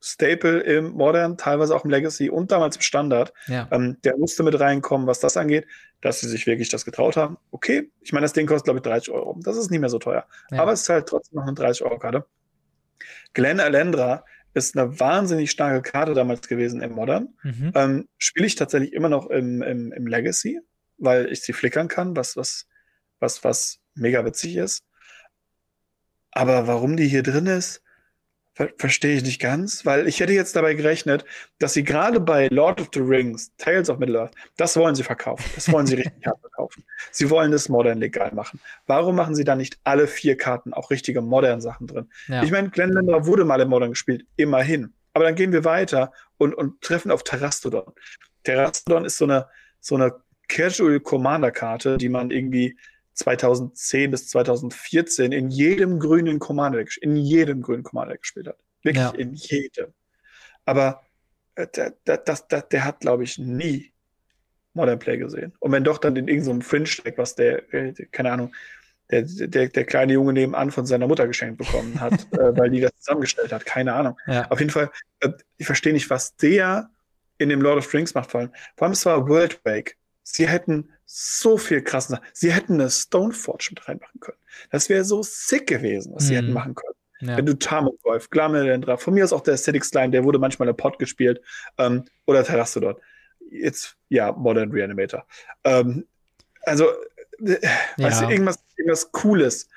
Staple 0.03 0.61
im 0.61 0.91
Modern, 0.91 1.37
teilweise 1.37 1.75
auch 1.75 1.85
im 1.85 1.91
Legacy 1.91 2.29
und 2.29 2.51
damals 2.51 2.75
im 2.75 2.81
Standard. 2.81 3.33
Ja. 3.47 3.67
Ähm, 3.71 3.97
der 4.03 4.17
musste 4.17 4.41
mit 4.43 4.59
reinkommen, 4.59 5.05
was 5.05 5.19
das 5.19 5.37
angeht, 5.37 5.67
dass 6.01 6.19
sie 6.19 6.27
sich 6.27 6.47
wirklich 6.47 6.69
das 6.69 6.85
getraut 6.85 7.17
haben. 7.17 7.37
Okay, 7.51 7.91
ich 8.01 8.11
meine, 8.11 8.23
das 8.23 8.33
Ding 8.33 8.47
kostet, 8.47 8.65
glaube 8.65 8.79
ich, 8.79 8.83
30 8.83 9.13
Euro. 9.13 9.39
Das 9.43 9.57
ist 9.57 9.69
nicht 9.69 9.79
mehr 9.79 9.89
so 9.89 9.99
teuer. 9.99 10.25
Ja. 10.49 10.61
Aber 10.61 10.71
es 10.71 10.81
ist 10.81 10.89
halt 10.89 11.07
trotzdem 11.07 11.37
noch 11.37 11.47
eine 11.47 11.55
30-Euro-Karte. 11.55 12.25
Glenn 13.33 13.59
Alendra 13.59 14.25
ist 14.53 14.75
eine 14.75 14.99
wahnsinnig 14.99 15.51
starke 15.51 15.81
Karte 15.81 16.13
damals 16.13 16.47
gewesen 16.47 16.81
im 16.81 16.93
Modern. 16.93 17.29
Mhm. 17.43 17.71
Ähm, 17.75 18.07
Spiele 18.17 18.47
ich 18.47 18.55
tatsächlich 18.55 18.93
immer 18.93 19.07
noch 19.07 19.29
im, 19.29 19.61
im, 19.61 19.91
im 19.91 20.07
Legacy 20.07 20.59
weil 21.01 21.31
ich 21.31 21.41
sie 21.41 21.53
flickern 21.53 21.87
kann, 21.87 22.15
was, 22.15 22.37
was, 22.37 22.67
was, 23.19 23.43
was 23.43 23.79
mega 23.95 24.23
witzig 24.23 24.55
ist. 24.55 24.83
Aber 26.31 26.67
warum 26.67 26.95
die 26.95 27.07
hier 27.07 27.23
drin 27.23 27.47
ist, 27.47 27.81
ver 28.53 28.69
verstehe 28.77 29.15
ich 29.17 29.23
nicht 29.23 29.41
ganz, 29.41 29.85
weil 29.85 30.07
ich 30.07 30.19
hätte 30.19 30.33
jetzt 30.33 30.55
dabei 30.55 30.73
gerechnet, 30.73 31.25
dass 31.59 31.73
sie 31.73 31.83
gerade 31.83 32.19
bei 32.19 32.47
Lord 32.47 32.81
of 32.81 32.89
the 32.93 32.99
Rings, 32.99 33.51
Tales 33.57 33.89
of 33.89 33.97
Middle-earth, 33.99 34.33
das 34.57 34.75
wollen 34.77 34.95
sie 34.95 35.03
verkaufen. 35.03 35.43
Das 35.55 35.71
wollen 35.71 35.87
sie 35.87 35.95
richtig 35.95 36.13
hart 36.25 36.39
verkaufen. 36.39 36.83
Sie 37.11 37.29
wollen 37.29 37.51
das 37.51 37.69
Modern 37.69 37.99
legal 37.99 38.31
machen. 38.33 38.59
Warum 38.87 39.15
machen 39.15 39.35
sie 39.35 39.43
da 39.43 39.55
nicht 39.55 39.79
alle 39.83 40.07
vier 40.07 40.37
Karten 40.37 40.73
auch 40.73 40.89
richtige 40.91 41.21
Modern 41.21 41.61
Sachen 41.61 41.87
drin? 41.87 42.09
Ja. 42.27 42.43
Ich 42.43 42.51
meine, 42.51 42.69
Glenlander 42.69 43.25
wurde 43.25 43.45
mal 43.45 43.59
im 43.59 43.69
Modern 43.69 43.91
gespielt, 43.91 44.25
immerhin. 44.35 44.93
Aber 45.13 45.25
dann 45.25 45.35
gehen 45.35 45.51
wir 45.51 45.65
weiter 45.65 46.13
und, 46.37 46.53
und 46.53 46.81
treffen 46.81 47.11
auf 47.11 47.23
Terrastodon. 47.23 47.93
Terrastodon 48.43 49.05
ist 49.05 49.17
so 49.17 49.25
eine, 49.25 49.47
so 49.79 49.95
eine 49.95 50.15
Casual 50.51 50.99
Commander 50.99 51.49
Karte, 51.51 51.97
die 51.97 52.09
man 52.09 52.29
irgendwie 52.29 52.77
2010 53.13 54.11
bis 54.11 54.27
2014 54.27 55.31
in 55.31 55.49
jedem 55.49 55.97
grünen 55.97 56.39
Commander 56.39 56.79
Deck, 56.79 56.97
in 57.01 57.15
jedem 57.15 57.61
grünen 57.61 57.83
Commander 57.83 58.13
Deck 58.13 58.21
gespielt 58.21 58.47
hat. 58.47 58.57
Wirklich 58.83 59.03
ja. 59.03 59.11
in 59.11 59.33
jedem. 59.33 59.93
Aber 60.65 61.03
äh, 61.55 61.67
der, 61.67 61.91
der, 62.05 62.17
das, 62.17 62.49
der, 62.49 62.63
der 62.63 62.83
hat, 62.83 62.99
glaube 62.99 63.23
ich, 63.23 63.37
nie 63.37 63.93
Modern 64.73 64.99
Play 64.99 65.17
gesehen. 65.17 65.53
Und 65.59 65.71
wenn 65.71 65.85
doch, 65.85 65.97
dann 65.97 66.17
in 66.17 66.27
irgendeinem 66.27 66.61
Fringe-Deck, 66.61 67.17
was 67.17 67.35
der, 67.35 67.73
äh, 67.73 67.93
keine 68.11 68.33
Ahnung, 68.33 68.53
der, 69.09 69.23
der, 69.23 69.69
der 69.69 69.85
kleine 69.85 70.13
Junge 70.13 70.33
nebenan 70.33 70.71
von 70.71 70.85
seiner 70.85 71.07
Mutter 71.07 71.27
geschenkt 71.27 71.59
bekommen 71.59 71.99
hat, 72.01 72.13
äh, 72.33 72.57
weil 72.57 72.71
die 72.71 72.81
das 72.81 72.91
zusammengestellt 72.97 73.53
hat. 73.53 73.65
Keine 73.65 73.93
Ahnung. 73.93 74.19
Ja. 74.27 74.49
Auf 74.51 74.59
jeden 74.59 74.71
Fall, 74.71 74.91
äh, 75.21 75.29
ich 75.57 75.65
verstehe 75.65 75.93
nicht, 75.93 76.09
was 76.09 76.35
der 76.35 76.89
in 77.37 77.47
dem 77.47 77.61
Lord 77.61 77.77
of 77.77 77.93
Rings 77.93 78.13
macht, 78.13 78.31
vor 78.31 78.41
allem. 78.41 78.51
Vor 78.75 78.85
allem, 78.85 78.93
es 78.93 79.05
war 79.05 79.29
World 79.29 79.63
Wake. 79.63 79.97
Sie 80.23 80.47
hätten 80.47 80.89
so 81.05 81.57
viel 81.57 81.81
krassen 81.81 82.17
Sie 82.33 82.53
hätten 82.53 82.75
eine 82.75 82.89
Stoneforge 82.89 83.67
mit 83.71 83.87
reinmachen 83.87 84.19
können. 84.19 84.37
Das 84.69 84.87
wäre 84.89 85.03
so 85.03 85.23
sick 85.23 85.67
gewesen, 85.67 86.13
was 86.15 86.23
mhm. 86.23 86.27
sie 86.27 86.35
hätten 86.35 86.47
mhm. 86.47 86.53
machen 86.53 86.75
können. 86.75 86.95
Ja. 87.21 87.37
Wenn 87.37 87.45
du 87.45 87.57
Tamogolf, 87.57 88.29
Glamelendra, 88.29 88.97
von 88.97 89.13
mir 89.13 89.23
aus 89.23 89.33
auch 89.33 89.41
der 89.41 89.53
Aesthetic 89.53 89.85
Slime, 89.85 90.09
der 90.09 90.23
wurde 90.23 90.39
manchmal 90.39 90.67
in 90.67 90.75
Pod 90.75 90.97
gespielt, 90.97 91.41
ähm, 91.77 92.05
oder 92.25 92.43
Terrastodon. 92.43 92.95
Jetzt, 93.51 93.95
ja, 94.09 94.31
Modern 94.31 94.71
Reanimator. 94.71 95.25
Ähm, 95.63 96.07
also, 96.63 96.85
äh, 97.45 97.57
ja. 97.97 98.05
weißt 98.05 98.21
du, 98.23 98.29
irgendwas, 98.29 98.63
irgendwas 98.75 99.11
Cooles. 99.11 99.69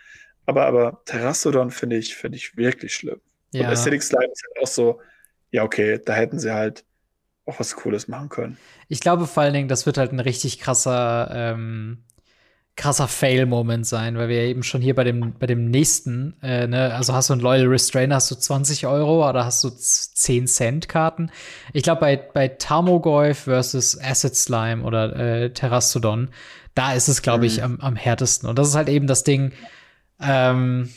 Aber, 0.46 0.66
aber 0.66 1.02
Terrastodon 1.04 1.70
finde 1.70 1.96
ich, 1.96 2.14
finde 2.14 2.36
ich 2.36 2.56
wirklich 2.56 2.94
schlimm. 2.94 3.20
Ja. 3.52 3.62
Und 3.62 3.66
Aesthetic 3.72 4.02
Slime 4.02 4.32
ist 4.32 4.42
halt 4.44 4.62
auch 4.62 4.70
so, 4.70 5.00
ja, 5.50 5.64
okay, 5.64 6.00
da 6.04 6.14
hätten 6.14 6.38
sie 6.38 6.52
halt 6.52 6.84
auch 7.46 7.60
was 7.60 7.76
Cooles 7.76 8.08
machen 8.08 8.28
können. 8.28 8.56
Ich 8.88 9.00
glaube 9.00 9.26
vor 9.26 9.42
allen 9.42 9.54
Dingen, 9.54 9.68
das 9.68 9.86
wird 9.86 9.98
halt 9.98 10.12
ein 10.12 10.20
richtig 10.20 10.58
krasser, 10.58 11.30
ähm, 11.32 12.04
krasser 12.76 13.06
Fail-Moment 13.06 13.86
sein, 13.86 14.16
weil 14.18 14.28
wir 14.28 14.40
eben 14.40 14.62
schon 14.62 14.80
hier 14.80 14.94
bei 14.94 15.04
dem, 15.04 15.34
bei 15.38 15.46
dem 15.46 15.70
nächsten, 15.70 16.34
äh, 16.42 16.66
ne, 16.66 16.92
also 16.94 17.12
hast 17.12 17.30
du 17.30 17.34
ein 17.34 17.40
Loyal 17.40 17.66
Restrainer, 17.66 18.16
hast 18.16 18.30
du 18.30 18.34
20 18.34 18.86
Euro 18.86 19.28
oder 19.28 19.44
hast 19.44 19.62
du 19.62 19.70
10 19.70 20.48
Cent 20.48 20.88
Karten. 20.88 21.30
Ich 21.72 21.84
glaube, 21.84 22.00
bei, 22.00 22.16
bei 22.16 22.48
Tamogolf 22.48 23.40
versus 23.40 23.98
Acid 24.00 24.34
Slime 24.34 24.82
oder 24.82 25.14
äh, 25.14 25.50
Terrastodon, 25.50 26.30
da 26.74 26.94
ist 26.94 27.08
es, 27.08 27.22
glaube 27.22 27.46
ich, 27.46 27.58
mhm. 27.58 27.64
am, 27.64 27.80
am 27.80 27.96
härtesten. 27.96 28.48
Und 28.48 28.58
das 28.58 28.68
ist 28.68 28.74
halt 28.74 28.88
eben 28.88 29.06
das 29.06 29.22
Ding, 29.22 29.52
ähm, 30.20 30.90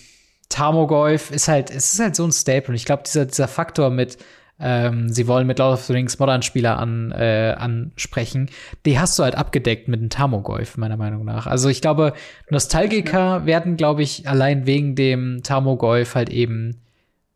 Tamogolf 0.50 1.30
ist 1.30 1.48
halt, 1.48 1.70
es 1.70 1.94
ist 1.94 2.00
halt 2.00 2.16
so 2.16 2.26
ein 2.26 2.32
Staple. 2.32 2.70
Und 2.70 2.76
ich 2.76 2.86
glaube, 2.86 3.04
dieser, 3.06 3.26
dieser 3.26 3.48
Faktor 3.48 3.90
mit, 3.90 4.18
ähm, 4.60 5.10
sie 5.10 5.28
wollen 5.28 5.46
mit 5.46 5.60
Lord 5.60 5.74
of 5.74 5.84
the 5.86 5.94
Rings 5.94 6.18
Modern-Spieler 6.18 6.80
an, 6.80 7.12
äh, 7.12 7.56
ansprechen, 7.58 8.50
die 8.86 9.00
hast 9.00 9.18
du 9.20 9.24
halt 9.24 9.36
abgedeckt 9.36 9.88
mit 9.88 10.00
einem 10.00 10.10
Tamogolf, 10.10 10.78
meiner 10.78 10.98
Meinung 10.98 11.26
nach. 11.26 11.46
Also 11.46 11.70
ich 11.70 11.82
glaube, 11.82 12.14
Nostalgiker 12.50 13.46
werden, 13.46 13.78
glaube 13.78 14.02
ich, 14.02 14.28
allein 14.28 14.66
wegen 14.66 14.96
dem 14.96 15.44
Tamogolf 15.44 16.16
halt 16.16 16.30
eben 16.30 16.82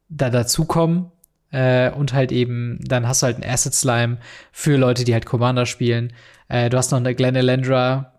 da 0.09 0.29
dazukommen. 0.29 1.11
Äh, 1.51 1.91
und 1.91 2.13
halt 2.13 2.31
eben, 2.31 2.79
dann 2.81 3.07
hast 3.07 3.21
du 3.21 3.25
halt 3.25 3.35
einen 3.35 3.53
Acid 3.53 3.73
Slime 3.73 4.17
für 4.53 4.77
Leute, 4.77 5.03
die 5.03 5.13
halt 5.13 5.25
Commander 5.25 5.65
spielen. 5.65 6.13
Äh, 6.47 6.69
du 6.69 6.77
hast 6.77 6.91
noch 6.91 6.99
eine 6.99 7.13
Glenn 7.13 7.35
Elendra 7.35 8.10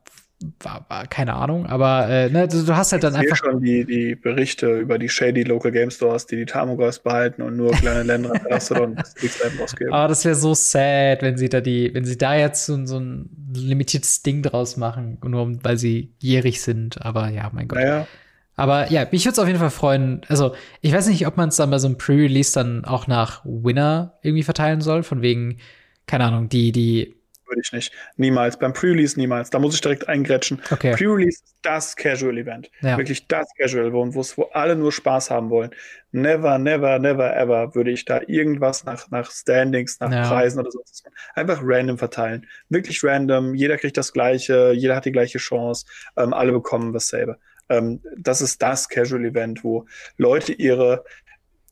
war, 0.60 0.86
war, 0.89 1.06
keine 1.06 1.35
Ahnung, 1.35 1.66
aber 1.66 2.09
äh, 2.09 2.31
ne, 2.31 2.48
du, 2.48 2.64
du, 2.64 2.77
hast 2.77 2.93
halt 2.93 3.02
dann 3.05 3.14
ich 3.14 3.20
einfach. 3.20 3.36
schon 3.36 3.60
die, 3.60 3.85
die 3.85 4.14
Berichte 4.14 4.78
über 4.78 4.98
die 4.98 5.09
shady 5.09 5.43
Local 5.43 5.73
Game 5.73 5.90
Stores, 5.90 6.27
die 6.27 6.36
die 6.36 6.47
Tamogos 6.47 6.98
behalten 6.98 7.43
und 7.43 7.56
nur 7.56 7.73
kleine 7.73 8.02
Länder 8.05 8.32
Mastodon 8.48 8.97
rausgeben. 8.98 9.93
Aber 9.93 10.09
das 10.09 10.24
wäre 10.24 10.35
so 10.35 10.55
sad, 10.55 11.23
wenn 11.23 11.36
sie 11.36 11.48
da 11.48 11.60
die, 11.60 11.93
wenn 11.94 12.05
sie 12.05 12.19
da 12.19 12.35
jetzt 12.35 12.66
so, 12.66 12.85
so 12.86 12.98
ein 12.98 13.31
limitiertes 13.55 14.23
Ding 14.23 14.43
draus 14.43 14.77
machen, 14.77 15.19
nur 15.24 15.62
weil 15.62 15.77
sie 15.77 16.12
jährig 16.19 16.62
sind. 16.62 17.05
Aber 17.05 17.28
ja, 17.28 17.51
mein 17.52 17.69
Gott. 17.69 17.78
Naja. 17.78 18.06
Aber 18.55 18.90
ja, 18.93 19.06
mich 19.10 19.24
würde 19.24 19.32
es 19.32 19.39
auf 19.39 19.47
jeden 19.47 19.59
Fall 19.59 19.70
freuen. 19.70 20.20
Also, 20.28 20.55
ich 20.82 20.93
weiß 20.93 21.09
nicht, 21.09 21.27
ob 21.27 21.36
man 21.36 21.48
es 21.48 21.56
dann 21.56 21.70
bei 21.70 21.78
so 21.78 21.89
einem 21.89 21.97
Pre-Release 21.97 22.52
dann 22.52 22.85
auch 22.85 23.06
nach 23.06 23.43
Winner 23.44 24.19
irgendwie 24.23 24.43
verteilen 24.43 24.81
soll, 24.81 25.02
von 25.02 25.23
wegen, 25.23 25.59
keine 26.06 26.24
Ahnung, 26.24 26.48
die, 26.48 26.70
die 26.70 27.14
würde 27.53 27.61
ich 27.65 27.73
nicht. 27.73 27.93
Niemals. 28.16 28.59
Beim 28.59 28.73
Pre-Release 28.73 29.19
niemals. 29.19 29.51
Da 29.51 29.59
muss 29.59 29.74
ich 29.74 29.81
direkt 29.81 30.09
eingrätschen. 30.09 30.61
Okay. 30.70 30.95
Pre-Release 30.97 31.43
ist 31.45 31.57
das 31.62 31.95
Casual-Event. 31.95 32.70
Ja. 32.81 32.97
Wirklich 32.99 33.27
das 33.29 33.47
Casual, 33.59 33.93
wo, 33.93 34.05
wo 34.07 34.43
alle 34.53 34.74
nur 34.74 34.91
Spaß 34.91 35.31
haben 35.31 35.51
wollen. 35.51 35.70
Never, 36.11 36.59
never, 36.59 36.99
never, 36.99 37.37
ever 37.37 37.74
würde 37.74 37.91
ich 37.91 38.05
da 38.05 38.20
irgendwas 38.27 38.85
nach, 38.85 39.11
nach 39.11 39.31
Standings, 39.31 40.01
nach 40.01 40.11
Ja. 40.11 40.29
Preisen 40.29 40.59
oder 40.61 40.70
sowas 40.70 41.03
machen. 41.05 41.15
Einfach 41.35 41.61
random 41.62 41.99
verteilen. 41.99 42.47
Wirklich 42.69 43.05
random. 43.05 43.55
Jeder 43.55 43.77
kriegt 43.77 43.97
das 43.97 44.12
Gleiche. 44.12 44.73
Jeder 44.74 44.97
hat 44.97 45.05
die 45.05 45.12
gleiche 45.12 45.39
Chance. 45.39 45.87
Ähm, 46.16 46.33
alle 46.33 46.53
bekommen 46.53 46.93
dasselbe. 46.93 47.39
Ähm, 47.69 48.01
das 48.19 48.43
ist 48.43 48.61
das 48.62 48.89
Casual-Event, 48.89 49.62
wo 49.62 49.87
Leute 50.16 50.53
ihre 50.53 51.05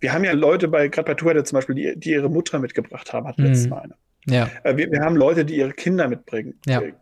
wir 0.02 0.14
haben 0.14 0.24
ja 0.24 0.32
Leute 0.32 0.66
bei, 0.68 0.88
gerade 0.88 1.08
bei 1.08 1.14
Twitter 1.14 1.44
zum 1.44 1.56
Beispiel, 1.56 1.74
die, 1.74 1.92
die 1.94 2.12
ihre 2.12 2.30
Mutter 2.30 2.58
mitgebracht 2.58 3.12
haben, 3.12 3.28
hat 3.28 3.36
Mhm. 3.36 3.44
letztes 3.44 3.68
Mal 3.68 3.82
eine. 3.82 3.94
Ja. 4.26 4.50
Äh, 4.64 4.76
Wir, 4.76 4.90
wir 4.90 5.00
haben 5.00 5.16
Leute, 5.16 5.44
die 5.44 5.56
ihre 5.56 5.72
Kinder 5.72 6.08
mitbringen. 6.08 6.58
Ja. 6.66 6.80
Äh, 6.80 6.92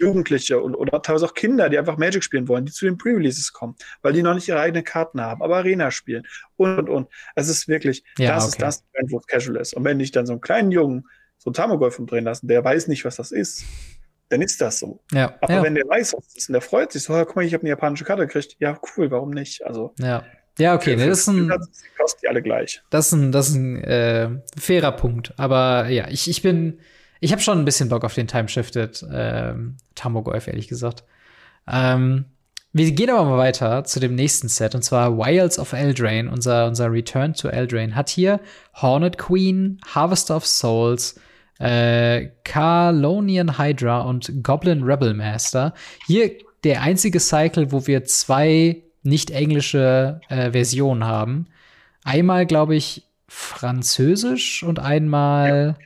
Jugendliche 0.00 0.60
und, 0.60 0.74
oder 0.74 1.00
teilweise 1.02 1.26
auch 1.26 1.34
Kinder, 1.34 1.68
die 1.68 1.78
einfach 1.78 1.96
Magic 1.96 2.24
spielen 2.24 2.48
wollen, 2.48 2.64
die 2.64 2.72
zu 2.72 2.86
den 2.86 2.96
Pre-Releases 2.98 3.52
kommen, 3.52 3.76
weil 4.02 4.14
die 4.14 4.22
noch 4.22 4.34
nicht 4.34 4.48
ihre 4.48 4.58
eigenen 4.58 4.82
Karten 4.84 5.20
haben, 5.20 5.42
aber 5.42 5.58
Arena 5.58 5.90
spielen 5.90 6.26
und 6.56 6.78
und 6.78 6.88
und. 6.88 7.08
Es 7.36 7.48
ist 7.48 7.68
wirklich, 7.68 8.02
Ja, 8.18 8.34
das 8.34 8.44
okay. 8.44 8.52
ist 8.52 8.62
das 8.62 8.84
wo 9.10 9.18
es 9.18 9.26
casual 9.26 9.56
ist. 9.60 9.74
Und 9.74 9.84
wenn 9.84 10.00
ich 10.00 10.10
dann 10.10 10.26
so 10.26 10.32
einen 10.32 10.40
kleinen 10.40 10.72
Jungen 10.72 11.06
so 11.38 11.50
einen 11.50 11.54
Tamagolf 11.54 11.98
umdrehen 11.98 12.24
lassen, 12.24 12.48
der 12.48 12.64
weiß 12.64 12.88
nicht, 12.88 13.04
was 13.04 13.16
das 13.16 13.30
ist, 13.30 13.64
dann 14.30 14.42
ist 14.42 14.60
das 14.60 14.78
so. 14.80 15.04
Ja. 15.12 15.34
Aber 15.40 15.52
ja. 15.54 15.62
wenn 15.62 15.74
der 15.76 15.86
weiß, 15.86 16.14
was 16.14 16.24
das 16.26 16.36
ist 16.36 16.48
und 16.48 16.54
der 16.54 16.62
freut 16.62 16.90
sich 16.90 17.02
so, 17.04 17.12
"Ah, 17.12 17.24
guck 17.24 17.36
mal, 17.36 17.44
ich 17.44 17.52
habe 17.54 17.62
eine 17.62 17.70
japanische 17.70 18.04
Karte 18.04 18.26
gekriegt, 18.26 18.56
ja, 18.58 18.80
cool, 18.96 19.10
warum 19.10 19.30
nicht? 19.30 19.64
Also, 19.64 19.94
ja. 20.00 20.24
Ja, 20.58 20.74
okay, 20.74 20.96
ne, 20.96 21.06
das 21.06 21.20
ist 21.20 21.28
ein, 21.28 21.48
die 21.48 21.98
kosten 21.98 22.20
die 22.22 22.28
alle 22.28 22.42
gleich. 22.42 22.82
Das 22.90 23.06
ist 23.06 23.12
ein, 23.12 23.32
das 23.32 23.48
ist 23.48 23.56
ein 23.56 23.82
äh, 23.84 24.30
fairer 24.58 24.92
Punkt. 24.92 25.34
Aber 25.36 25.88
ja, 25.88 26.08
ich, 26.08 26.30
ich 26.30 26.42
bin, 26.42 26.78
ich 27.20 27.32
habe 27.32 27.42
schon 27.42 27.58
ein 27.58 27.64
bisschen 27.64 27.88
Bock 27.88 28.04
auf 28.04 28.14
den 28.14 28.26
Time-Shifted 28.26 29.04
ähm, 29.12 29.76
Tamogolf, 29.94 30.46
ehrlich 30.46 30.68
gesagt. 30.68 31.04
Ähm, 31.68 32.26
wir 32.72 32.90
gehen 32.92 33.10
aber 33.10 33.24
mal 33.24 33.38
weiter 33.38 33.84
zu 33.84 34.00
dem 34.00 34.14
nächsten 34.14 34.48
Set, 34.48 34.74
und 34.74 34.82
zwar 34.82 35.16
Wilds 35.16 35.58
of 35.58 35.72
Eldraine. 35.72 36.30
Unser, 36.30 36.66
unser 36.66 36.92
Return 36.92 37.34
to 37.34 37.48
Eldraine 37.48 37.94
hat 37.94 38.08
hier 38.08 38.40
Hornet 38.74 39.18
Queen, 39.18 39.80
Harvester 39.94 40.36
of 40.36 40.46
Souls, 40.46 41.18
äh, 41.58 42.28
Carlonian 42.44 43.58
Hydra 43.58 44.02
und 44.02 44.42
Goblin 44.42 44.82
Rebel 44.82 45.14
Master. 45.14 45.72
Hier 46.06 46.32
der 46.64 46.82
einzige 46.82 47.20
Cycle, 47.20 47.72
wo 47.72 47.86
wir 47.86 48.04
zwei 48.04 48.82
nicht 49.06 49.30
englische 49.30 50.20
äh, 50.28 50.50
Versionen 50.50 51.04
haben. 51.04 51.46
Einmal, 52.04 52.46
glaube 52.46 52.76
ich, 52.76 53.04
Französisch 53.28 54.62
und 54.62 54.78
einmal 54.78 55.76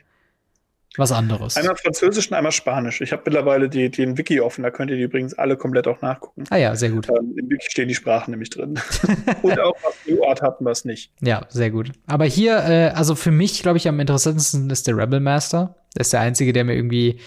was 0.97 1.11
anderes. 1.11 1.55
Einmal 1.55 1.77
Französisch 1.77 2.29
und 2.29 2.33
einmal 2.35 2.51
Spanisch. 2.51 2.99
Ich 2.99 3.13
habe 3.13 3.23
mittlerweile 3.25 3.69
die, 3.69 3.89
den 3.89 4.17
Wiki 4.17 4.41
offen, 4.41 4.63
da 4.63 4.71
könnt 4.71 4.91
ihr 4.91 4.97
die 4.97 5.03
übrigens 5.03 5.33
alle 5.33 5.55
komplett 5.55 5.87
auch 5.87 6.01
nachgucken. 6.01 6.43
ah 6.49 6.57
ja, 6.57 6.75
sehr 6.75 6.89
gut. 6.89 7.07
Ähm, 7.07 7.33
Im 7.37 7.49
Wiki 7.49 7.67
stehen 7.69 7.87
die 7.87 7.95
Sprachen 7.95 8.31
nämlich 8.31 8.49
drin. 8.49 8.77
und 9.41 9.59
auch 9.59 9.75
was 9.83 9.95
New 10.05 10.23
Art 10.25 10.41
hatten, 10.41 10.65
was 10.65 10.83
nicht. 10.83 11.11
Ja, 11.21 11.45
sehr 11.49 11.71
gut. 11.71 11.91
Aber 12.07 12.25
hier, 12.25 12.57
äh, 12.57 12.89
also 12.89 13.15
für 13.15 13.31
mich, 13.31 13.61
glaube 13.61 13.77
ich, 13.77 13.87
am 13.87 13.99
interessantesten 13.99 14.69
ist 14.69 14.85
der 14.85 14.97
Rebel 14.97 15.21
Master. 15.21 15.75
Der 15.95 16.01
ist 16.01 16.11
der 16.11 16.19
einzige, 16.19 16.51
der 16.51 16.65
mir 16.65 16.75
irgendwie, 16.75 17.19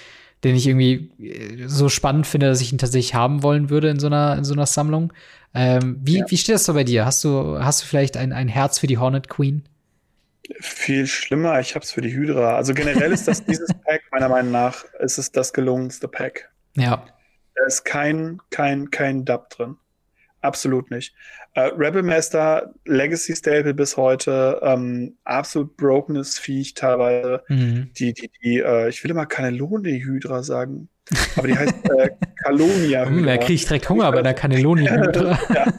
den 0.45 0.55
ich 0.55 0.66
irgendwie 0.66 1.11
äh, 1.21 1.66
so 1.66 1.89
spannend 1.89 2.27
finde, 2.27 2.47
dass 2.49 2.61
ich 2.61 2.73
ihn 2.73 2.79
tatsächlich 2.79 3.15
haben 3.15 3.43
wollen 3.43 3.71
würde 3.71 3.89
in 3.89 3.99
so 3.99 4.07
einer, 4.07 4.37
in 4.37 4.45
so 4.45 4.53
einer 4.53 4.66
Sammlung. 4.66 5.12
Ähm, 5.55 5.99
wie, 6.03 6.19
Ja. 6.19 6.25
wie 6.29 6.37
steht 6.37 6.55
das 6.55 6.65
so 6.65 6.75
bei 6.75 6.85
dir? 6.85 7.05
Hast 7.07 7.25
du, 7.25 7.59
hast 7.59 7.83
du 7.83 7.87
vielleicht 7.87 8.16
ein, 8.16 8.33
ein 8.33 8.49
Herz 8.49 8.79
für 8.79 8.87
die 8.87 8.99
Hornet 8.99 9.29
Queen? 9.29 9.65
Viel 10.61 11.07
schlimmer, 11.07 11.59
ich 11.61 11.75
hab's 11.75 11.91
für 11.91 12.03
die 12.03 12.12
Hydra. 12.12 12.57
Also 12.57 12.75
generell 12.75 13.12
ist 13.12 13.27
das 13.27 13.45
dieses 13.47 13.69
Pack, 13.85 14.03
meiner 14.12 14.29
Meinung 14.29 14.53
nach, 14.53 14.85
ist 15.01 15.16
es 15.19 15.33
das 15.33 15.53
gelungenste 15.53 16.07
Pack. 16.09 16.51
Ja. 16.77 17.05
Da 17.55 17.65
ist 17.66 17.85
kein, 17.85 18.41
kein, 18.51 18.91
kein 18.91 19.25
Dub 19.25 19.49
drin. 19.51 19.77
Absolut 20.45 20.91
nicht. 20.91 21.15
Äh, 21.55 21.71
Rebel 21.75 22.03
Master, 22.03 22.75
Legacy 22.85 23.35
Staple 23.35 23.73
bis 23.73 23.97
heute, 23.97 24.61
ähm, 24.62 25.16
absolut 25.25 25.75
brokenes 25.79 26.39
Viech 26.39 26.75
teilweise. 26.75 27.43
Mhm. 27.49 27.91
Die, 27.97 28.12
die, 28.12 28.31
die, 28.43 28.59
äh, 28.59 28.91
ich 28.91 29.03
will 29.03 29.11
immer 29.11 29.25
Cannelloni 29.25 30.03
Hydra 30.03 30.43
sagen, 30.43 30.91
aber 31.37 31.49
die 31.49 31.59
heißt 31.59 31.75
äh, 31.91 32.11
Calonia 32.43 33.07
Hm, 33.07 33.27
er 33.29 33.39
kriegt 33.39 33.69
direkt 33.69 33.89
Hunger 33.89 34.11
bei 34.13 34.23
der. 34.23 34.35
Hydra. 34.35 35.39
ja. 35.55 35.73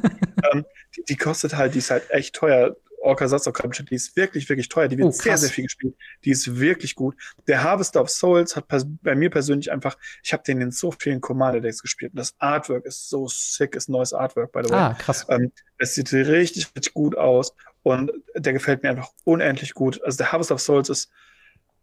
ähm, 0.52 0.66
die, 0.96 1.04
die 1.04 1.16
kostet 1.18 1.56
halt, 1.56 1.74
die 1.74 1.80
ist 1.80 1.92
halt 1.92 2.10
echt 2.12 2.36
teuer. 2.36 2.76
Orca 3.02 3.28
Satz 3.28 3.48
die 3.90 3.96
ist 3.96 4.16
wirklich, 4.16 4.50
wirklich 4.50 4.68
teuer. 4.68 4.88
Die 4.88 4.98
wird 4.98 5.08
Oh, 5.08 5.12
sehr, 5.12 5.38
sehr 5.38 5.50
viel 5.50 5.66
gespielt. 5.66 5.96
Die 6.24 6.32
ist 6.32 6.60
wirklich 6.60 6.96
gut. 6.96 7.16
Der 7.48 7.62
Harvester 7.62 8.02
of 8.02 8.10
Souls 8.10 8.56
hat 8.56 8.66
bei 8.68 9.14
mir 9.14 9.30
persönlich 9.30 9.72
einfach, 9.72 9.96
ich 10.24 10.34
habe 10.34 10.42
den 10.42 10.60
in 10.60 10.72
so 10.72 10.92
vielen 10.92 11.22
Commander-Decks 11.22 11.84
gespielt. 11.84 12.14
Und 12.14 12.20
das 12.20 12.34
Artwork 12.40 12.84
ist 12.86 13.08
so 13.08 13.28
sick, 13.28 13.76
ist 13.76 13.90
neues 13.90 14.12
Artwork, 14.12 14.52
by 14.52 14.62
the 14.64 14.72
way. 14.72 14.80
Ah, 14.80 14.94
krass. 14.96 15.26
Ähm, 15.30 15.52
es 15.78 15.94
sieht 15.94 16.12
richtig, 16.14 16.68
richtig 16.76 16.96
gut 16.96 17.16
aus 17.16 17.54
und 17.84 18.12
der 18.36 18.54
gefällt 18.54 18.82
mir 18.82 18.90
einfach 18.90 19.12
unendlich 19.24 19.76
gut. 19.76 20.04
Also 20.04 20.18
der 20.18 20.32
Harvest 20.32 20.52
of 20.52 20.60
Souls 20.60 20.90
ist 20.90 21.12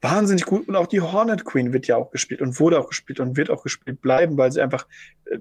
wahnsinnig 0.02 0.44
gut 0.44 0.68
und 0.68 0.74
auch 0.76 0.88
die 0.88 1.00
Hornet 1.00 1.44
Queen 1.44 1.72
wird 1.72 1.86
ja 1.86 1.96
auch 1.96 2.10
gespielt 2.10 2.42
und 2.42 2.58
wurde 2.60 2.78
auch 2.78 2.88
gespielt 2.88 3.20
und 3.20 3.36
wird 3.36 3.50
auch 3.50 3.62
gespielt 3.62 4.02
bleiben, 4.02 4.36
weil 4.36 4.50
sie 4.52 4.60
einfach, 4.60 4.86
äh, 5.26 5.38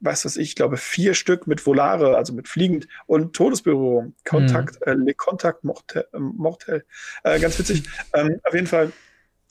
weiß 0.00 0.24
was 0.24 0.36
ich, 0.36 0.54
glaube 0.54 0.76
vier 0.76 1.14
Stück 1.14 1.46
mit 1.46 1.66
Volare, 1.66 2.16
also 2.16 2.32
mit 2.32 2.48
fliegend 2.48 2.86
und 3.06 3.34
Todesberührung, 3.34 4.14
Kontakt, 4.24 4.80
äh, 4.86 4.94
Le 4.94 5.14
Kontakt 5.14 5.64
Mortel, 5.64 6.06
äh, 6.12 6.18
Mortel. 6.18 6.84
Äh, 7.24 7.40
ganz 7.40 7.58
witzig. 7.58 7.82
ähm, 8.14 8.40
auf 8.44 8.54
jeden 8.54 8.68
Fall 8.68 8.92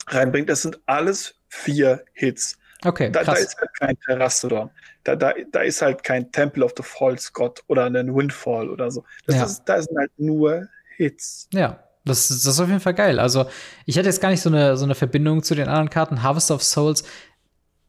reinbringt. 0.08 0.48
Das 0.48 0.62
sind 0.62 0.80
alles 0.86 1.38
vier 1.48 2.04
Hits. 2.14 2.58
Okay, 2.84 3.10
Da, 3.10 3.20
da 3.20 3.32
krass. 3.32 3.40
ist 3.40 3.58
halt 3.58 3.70
kein 3.78 4.00
Terrastodon. 4.00 4.70
Da, 5.04 5.16
da, 5.16 5.32
da 5.52 5.60
ist 5.60 5.82
halt 5.82 6.02
kein 6.02 6.32
Temple 6.32 6.64
of 6.64 6.72
the 6.76 6.82
False 6.82 7.30
God 7.32 7.62
oder 7.66 7.84
ein 7.84 8.14
Windfall 8.14 8.70
oder 8.70 8.90
so. 8.90 9.04
Das 9.26 9.36
Ja. 9.36 9.44
ist, 9.44 9.64
da 9.64 9.80
sind 9.82 9.96
halt 9.98 10.10
nur 10.18 10.68
Hits. 10.96 11.48
Ja, 11.52 11.83
das, 12.04 12.28
das 12.28 12.46
ist 12.46 12.60
auf 12.60 12.68
jeden 12.68 12.80
Fall 12.80 12.94
geil. 12.94 13.18
Also, 13.18 13.46
ich 13.86 13.96
hatte 13.96 14.08
jetzt 14.08 14.20
gar 14.20 14.30
nicht 14.30 14.42
so 14.42 14.50
eine, 14.50 14.76
so 14.76 14.84
eine 14.84 14.94
Verbindung 14.94 15.42
zu 15.42 15.54
den 15.54 15.68
anderen 15.68 15.90
Karten. 15.90 16.22
Harvest 16.22 16.50
of 16.50 16.62
Souls, 16.62 17.04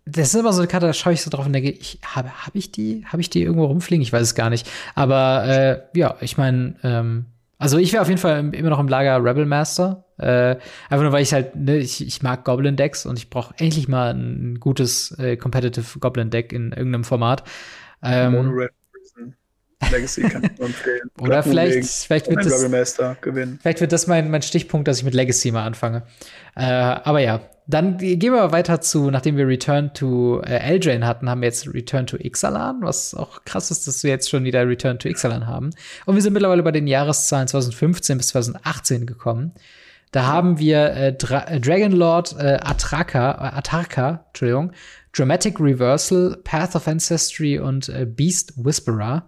das 0.06 0.30
ist 0.30 0.36
immer 0.36 0.54
so 0.54 0.62
eine 0.62 0.68
Karte, 0.68 0.88
da 0.88 0.94
schaue 0.94 1.14
ich 1.14 1.22
so 1.22 1.32
drauf 1.32 1.46
und 1.46 1.54
denke, 1.54 1.72
ich, 1.72 2.00
habe 2.06 2.30
hab 2.46 2.56
ich 2.56 2.72
die? 2.72 3.06
Habe 3.08 3.22
ich 3.22 3.30
die 3.30 3.42
irgendwo 3.42 3.66
rumfliegen? 3.66 4.04
Ich 4.04 4.14
weiß 4.14 4.22
es 4.22 4.36
gar 4.36 4.50
nicht. 4.50 4.70
Aber 4.94 5.46
äh, 5.48 5.82
ja, 5.98 6.16
ich 6.22 6.38
meine, 6.38 6.76
ähm, 6.84 7.26
also 7.58 7.78
ich 7.78 7.92
wäre 7.92 8.02
auf 8.02 8.10
jeden 8.10 8.20
Fall 8.20 8.54
immer 8.54 8.70
noch 8.70 8.80
im 8.80 8.88
Lager 8.88 9.24
Rebel 9.24 9.46
Master. 9.46 10.06
Äh, 10.18 10.58
einfach 10.90 11.04
nur, 11.04 11.12
weil 11.12 11.24
ich 11.24 11.34
halt, 11.34 11.56
ne, 11.56 11.78
ich, 11.78 12.06
ich 12.06 12.22
mag 12.22 12.46
Goblin-Decks 12.46 13.06
und 13.06 13.18
ich 13.18 13.30
brauche 13.30 13.56
endlich 13.58 13.88
mal 13.88 14.14
ein 14.14 14.60
gutes 14.60 15.12
äh, 15.18 15.38
Competitive 15.38 16.00
Goblin-Deck 16.00 16.54
in 16.54 16.72
irgendeinem 16.72 17.04
Format. 17.04 17.44
Ähm, 18.04 18.34
Mono 18.34 18.52
Red 18.52 18.72
Prison 18.72 18.85
Legacy 19.92 20.22
kann 20.24 20.44
ich 20.44 20.58
nur 20.58 20.68
empfehlen. 20.68 21.10
oder 21.20 21.44
vielleicht, 21.44 21.88
vielleicht 21.88 22.30
wird 22.30 22.46
das. 22.46 22.64
Vielleicht 23.62 23.82
wird 23.82 23.92
das 23.92 24.08
mein, 24.08 24.32
mein 24.32 24.42
Stichpunkt, 24.42 24.88
dass 24.88 25.00
ich 25.00 25.04
mit 25.04 25.14
Legacy 25.14 25.52
mal 25.52 25.66
anfange. 25.66 26.04
Äh, 26.56 26.64
aber 26.64 27.20
ja, 27.20 27.42
dann 27.68 27.98
gehen 27.98 28.34
wir 28.34 28.52
weiter 28.52 28.80
zu, 28.82 29.10
nachdem 29.10 29.38
wir 29.38 29.48
Return 29.48 29.94
to 29.94 30.42
äh, 30.42 30.58
Eldraine 30.60 31.06
hatten, 31.06 31.30
haben 31.30 31.42
wir 31.42 31.48
jetzt 31.48 31.74
Return 31.74 32.06
to 32.06 32.18
Ixalan, 32.18 32.82
was 32.82 33.16
auch 33.16 33.44
krass 33.44 33.72
ist, 33.72 33.88
dass 33.88 34.04
wir 34.04 34.12
jetzt 34.12 34.30
schon 34.30 34.44
wieder 34.44 34.68
Return 34.68 35.00
to 35.00 35.10
Ixalan 35.10 35.48
haben. 35.48 35.72
Und 36.06 36.16
wir 36.16 36.22
sind 36.22 36.34
mittlerweile 36.34 36.64
bei 36.64 36.72
den 36.72 36.88
Jahreszahlen 36.88 37.48
2015 37.48 38.18
bis 38.18 38.28
2018 38.28 39.06
gekommen. 39.06 39.54
Da 40.12 40.28
haben 40.28 40.60
wir 40.60 40.92
äh, 40.92 41.14
Dra 41.14 41.46
äh, 41.48 41.60
Dragonlord 41.60 42.36
äh, 42.40 42.60
Atraka, 42.62 43.32
äh, 43.32 43.58
Atarka, 43.58 44.26
Entschuldigung, 44.28 44.72
Dramatic 45.12 45.60
Reversal, 45.60 46.38
Path 46.44 46.76
of 46.76 46.88
Ancestry 46.88 47.60
und 47.60 47.90
äh, 47.90 48.06
Beast 48.06 48.54
Whisperer. 48.56 49.28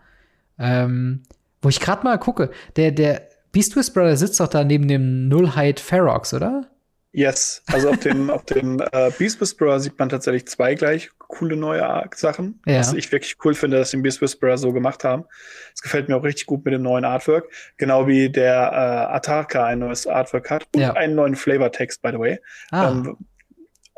Ähm, 0.60 1.24
wo 1.62 1.70
ich 1.70 1.80
gerade 1.80 2.04
mal 2.04 2.18
gucke, 2.18 2.52
der, 2.76 2.92
der 2.92 3.28
Beast 3.52 3.76
Whisperer 3.76 4.16
sitzt 4.18 4.40
doch 4.40 4.48
da 4.48 4.64
neben 4.64 4.88
dem 4.88 5.28
Nullhide 5.28 5.82
Ferox, 5.82 6.34
oder? 6.34 6.68
Yes, 7.14 7.64
also 7.68 7.90
auf 7.90 7.98
dem, 7.98 8.30
auf 8.30 8.46
dem 8.46 8.80
äh, 8.92 9.10
Beast 9.18 9.42
Whisperer 9.42 9.80
sieht 9.80 9.98
man 9.98 10.10
tatsächlich 10.10 10.48
zwei 10.48 10.76
gleich 10.76 11.10
coole 11.18 11.56
neue 11.56 12.04
Sachen. 12.14 12.62
Ja. 12.68 12.80
Was 12.80 12.94
ich 12.94 13.12
wirklich 13.12 13.38
cool 13.44 13.56
finde, 13.56 13.78
dass 13.78 13.90
sie 13.90 13.98
den 13.98 14.04
Beast 14.04 14.22
Whisperer 14.22 14.58
so 14.58 14.72
gemacht 14.72 15.04
haben. 15.04 15.26
Es 15.74 15.82
gefällt 15.82 16.10
mir 16.10 16.16
auch 16.18 16.24
richtig 16.24 16.46
gut 16.46 16.64
mit 16.66 16.74
dem 16.76 16.84
neuen 16.84 17.06
Artwork. 17.06 17.50
Genau 17.78 18.06
wie 18.08 18.30
der 18.30 18.54
äh, 18.54 19.16
Atarka 19.16 19.66
ein 19.66 19.80
neues 19.80 20.06
Artwork 20.06 20.52
hat 20.52 20.68
und 20.76 20.82
Ja. 20.82 20.94
einen 20.94 21.16
neuen 21.16 21.36
Flavortext, 21.36 22.02
by 22.04 22.10
the 22.12 22.20
way. 22.20 22.40
Ah, 22.72 22.92
Ähm, 22.92 23.18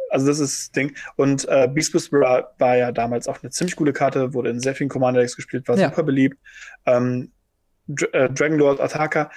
also 0.09 0.27
das 0.27 0.39
ist 0.39 0.59
das 0.59 0.71
Ding. 0.71 0.95
Und 1.15 1.47
äh, 1.47 1.67
Beast 1.67 1.93
Whisperer 1.93 2.53
war 2.57 2.75
ja 2.77 2.91
damals 2.91 3.27
auch 3.27 3.41
eine 3.41 3.51
ziemlich 3.51 3.75
coole 3.75 3.93
Karte, 3.93 4.33
wurde 4.33 4.49
in 4.49 4.59
sehr 4.59 4.75
vielen 4.75 4.89
Commander 4.89 5.21
Decks 5.21 5.35
gespielt, 5.35 5.67
war 5.67 5.77
Ja. 5.77 5.89
super 5.89 6.03
beliebt. 6.03 6.37
Ähm, 6.85 7.31
Dr 7.87 8.13
äh, 8.13 8.29
Dragonlord 8.29 8.79
Ataka. 8.81 9.31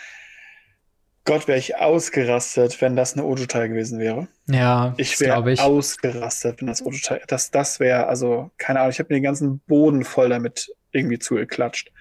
Gott, 1.24 1.46
wäre 1.46 1.58
ich 1.58 1.76
ausgerastet, 1.76 2.80
wenn 2.80 2.96
das 2.96 3.12
eine 3.12 3.24
Ojo-Teil 3.24 3.68
gewesen 3.68 4.00
wäre. 4.00 4.26
ja, 4.46 4.92
Ich 4.96 5.20
wäre 5.20 5.36
ausgerastet, 5.62 6.60
wenn 6.60 6.66
das 6.66 6.84
Ojo-Teil. 6.84 7.22
Das, 7.28 7.52
das 7.52 7.78
wäre, 7.78 8.08
also, 8.08 8.50
keine 8.58 8.80
Ahnung, 8.80 8.90
ich 8.90 8.98
habe 8.98 9.06
mir 9.12 9.18
den 9.20 9.22
ganzen 9.24 9.60
Boden 9.60 10.04
voll 10.04 10.30
damit 10.30 10.74
irgendwie 10.90 11.20
zugeklatscht. 11.20 11.92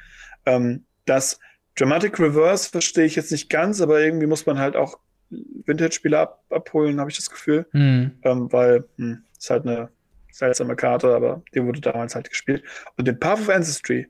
Ähm, 0.47 0.85
das 1.05 1.39
Dramatic 1.75 2.19
Reverse 2.19 2.69
verstehe 2.69 3.05
ich 3.05 3.15
jetzt 3.15 3.31
nicht 3.31 3.49
ganz, 3.49 3.79
aber 3.79 4.01
irgendwie 4.01 4.25
muss 4.27 4.47
man 4.47 4.57
halt 4.57 4.75
auch 4.75 4.97
Vintage-Spieler 5.65 6.19
ab 6.19 6.43
abholen, 6.49 6.99
habe 6.99 7.09
ich 7.09 7.17
das 7.17 7.29
Gefühl. 7.29 7.65
Hm. 7.71 8.11
Ähm, 8.23 8.51
weil, 8.51 8.85
hm, 8.97 9.23
Ist 9.37 9.49
halt 9.49 9.65
eine 9.65 9.89
seltsame 10.31 10.75
Karte, 10.75 11.13
aber 11.15 11.41
die 11.53 11.63
wurde 11.63 11.81
damals 11.81 12.15
halt 12.15 12.29
gespielt. 12.29 12.63
Und 12.97 13.07
den 13.07 13.19
Path 13.19 13.39
of 13.41 13.49
Ancestry, 13.49 14.07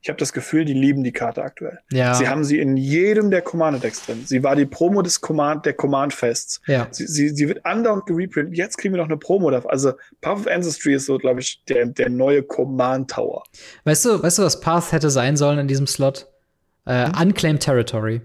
ich 0.00 0.08
habe 0.08 0.18
das 0.18 0.32
Gefühl, 0.32 0.64
die 0.64 0.72
lieben 0.72 1.04
die 1.04 1.12
Karte 1.12 1.42
aktuell. 1.42 1.78
Ja. 1.92 2.14
Sie 2.14 2.26
haben 2.26 2.42
sie 2.44 2.58
in 2.58 2.76
jedem 2.76 3.30
der 3.30 3.42
Commander-Decks 3.42 4.06
drin. 4.06 4.22
Sie 4.24 4.42
war 4.42 4.56
die 4.56 4.64
Promo 4.64 5.02
des 5.02 5.20
Command, 5.20 5.66
der 5.66 5.74
Command-Fests. 5.74 6.62
Ja. 6.66 6.88
Sie, 6.90 7.06
sie, 7.06 7.28
sie 7.30 7.48
wird 7.48 7.64
andauernd 7.66 8.06
gereprintet. 8.06 8.56
Jetzt 8.56 8.78
kriegen 8.78 8.94
wir 8.94 8.98
noch 8.98 9.08
eine 9.08 9.18
Promo 9.18 9.50
davon. 9.50 9.70
Also 9.70 9.92
Path 10.22 10.38
of 10.40 10.46
Ancestry 10.46 10.94
ist 10.94 11.06
so, 11.06 11.18
glaube 11.18 11.40
ich, 11.40 11.62
der, 11.66 11.84
der 11.86 12.08
neue 12.08 12.42
Command-Tower. 12.42 13.42
Weißt 13.84 14.04
du, 14.06 14.22
weißt 14.22 14.38
du, 14.38 14.42
was 14.42 14.60
Path 14.60 14.90
hätte 14.92 15.10
sein 15.10 15.36
sollen 15.36 15.58
in 15.58 15.68
diesem 15.68 15.86
Slot? 15.86 16.28
Äh, 16.86 17.06
Hm? 17.06 17.28
Unclaimed 17.28 17.60
Territory. 17.62 18.22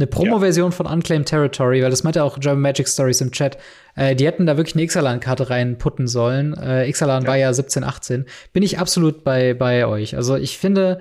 Eine 0.00 0.06
Promo-Version 0.06 0.72
von 0.72 0.86
Unclaimed 0.86 1.28
Territory, 1.28 1.82
weil 1.82 1.90
das 1.90 2.02
meinte 2.04 2.24
auch 2.24 2.38
German 2.40 2.62
Magic 2.62 2.88
Stories 2.88 3.20
im 3.20 3.30
Chat. 3.32 3.58
Äh, 3.96 4.16
die 4.16 4.26
hätten 4.26 4.46
da 4.46 4.56
wirklich 4.56 4.74
eine 4.74 4.84
Ixalan-Karte 4.84 5.50
reinputten 5.50 6.08
sollen. 6.08 6.54
Äh, 6.54 6.88
Ixalan 6.88 7.24
Ja. 7.24 7.28
war 7.28 7.36
ja 7.36 7.52
17, 7.52 7.84
18. 7.84 8.24
Bin 8.52 8.62
ich 8.62 8.78
absolut 8.78 9.24
bei, 9.24 9.52
bei 9.54 9.86
euch. 9.86 10.16
Also 10.16 10.36
ich 10.36 10.56
finde, 10.56 11.00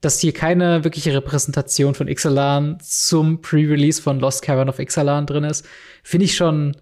dass 0.00 0.18
hier 0.18 0.32
keine 0.32 0.82
wirkliche 0.82 1.14
Repräsentation 1.14 1.94
von 1.94 2.08
Ixalan 2.08 2.78
zum 2.80 3.40
Pre-Release 3.40 4.02
von 4.02 4.18
Lost 4.18 4.42
Cavern 4.42 4.68
of 4.68 4.78
Ixalan 4.78 5.26
drin 5.26 5.44
ist, 5.44 5.64
finde 6.02 6.24
ich 6.24 6.34
schon 6.34 6.76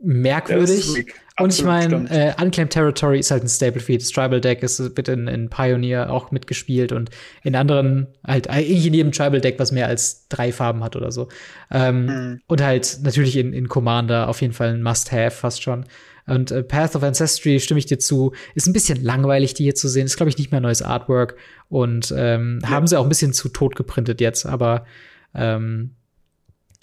merkwürdig. 0.00 1.06
Weak. 1.36 1.44
Und 1.44 1.52
ich 1.52 1.64
Absolut, 1.64 2.08
meine, 2.10 2.10
äh, 2.10 2.42
Unclaimed 2.42 2.72
Territory 2.72 3.18
ist 3.18 3.30
halt 3.30 3.42
ein 3.42 3.48
Staple 3.48 3.80
Feed. 3.80 4.02
Das 4.02 4.10
Tribal 4.10 4.40
Deck 4.40 4.62
ist, 4.62 4.78
wird 4.80 5.08
in, 5.08 5.28
in 5.28 5.48
Pioneer 5.50 6.10
auch 6.12 6.30
mitgespielt 6.30 6.92
und 6.92 7.10
in 7.42 7.56
anderen, 7.56 8.06
halt 8.26 8.48
eigentlich 8.50 8.86
in 8.86 8.94
jedem 8.94 9.12
Tribal 9.12 9.40
Deck, 9.40 9.58
was 9.58 9.72
mehr 9.72 9.86
als 9.88 10.28
drei 10.28 10.52
Farben 10.52 10.84
hat 10.84 10.96
oder 10.96 11.10
so. 11.12 11.28
Ähm, 11.70 12.06
Mhm. 12.06 12.40
Und 12.46 12.62
halt 12.62 12.98
natürlich 13.02 13.36
in, 13.36 13.52
in 13.52 13.68
Commander 13.68 14.28
auf 14.28 14.40
jeden 14.40 14.52
Fall 14.52 14.74
ein 14.74 14.82
Must-Have 14.82 15.30
fast 15.30 15.62
schon. 15.62 15.84
Und 16.26 16.50
äh, 16.52 16.62
Path 16.62 16.94
of 16.94 17.02
Ancestry, 17.02 17.58
stimme 17.58 17.78
ich 17.78 17.86
dir 17.86 17.98
zu, 17.98 18.32
ist 18.54 18.66
ein 18.68 18.72
bisschen 18.72 19.02
langweilig, 19.02 19.54
die 19.54 19.64
hier 19.64 19.74
zu 19.74 19.88
sehen. 19.88 20.06
Ist, 20.06 20.16
glaube 20.16 20.30
ich, 20.30 20.38
nicht 20.38 20.52
mehr 20.52 20.60
neues 20.60 20.80
Artwork. 20.82 21.36
Und 21.68 22.14
ähm, 22.16 22.60
Ja. 22.62 22.70
haben 22.70 22.86
sie 22.86 22.96
auch 22.98 23.02
ein 23.04 23.08
bisschen 23.08 23.32
zu 23.32 23.48
tot 23.48 23.74
geprintet 23.74 24.20
jetzt, 24.20 24.46
aber 24.46 24.84
ähm, 25.34 25.96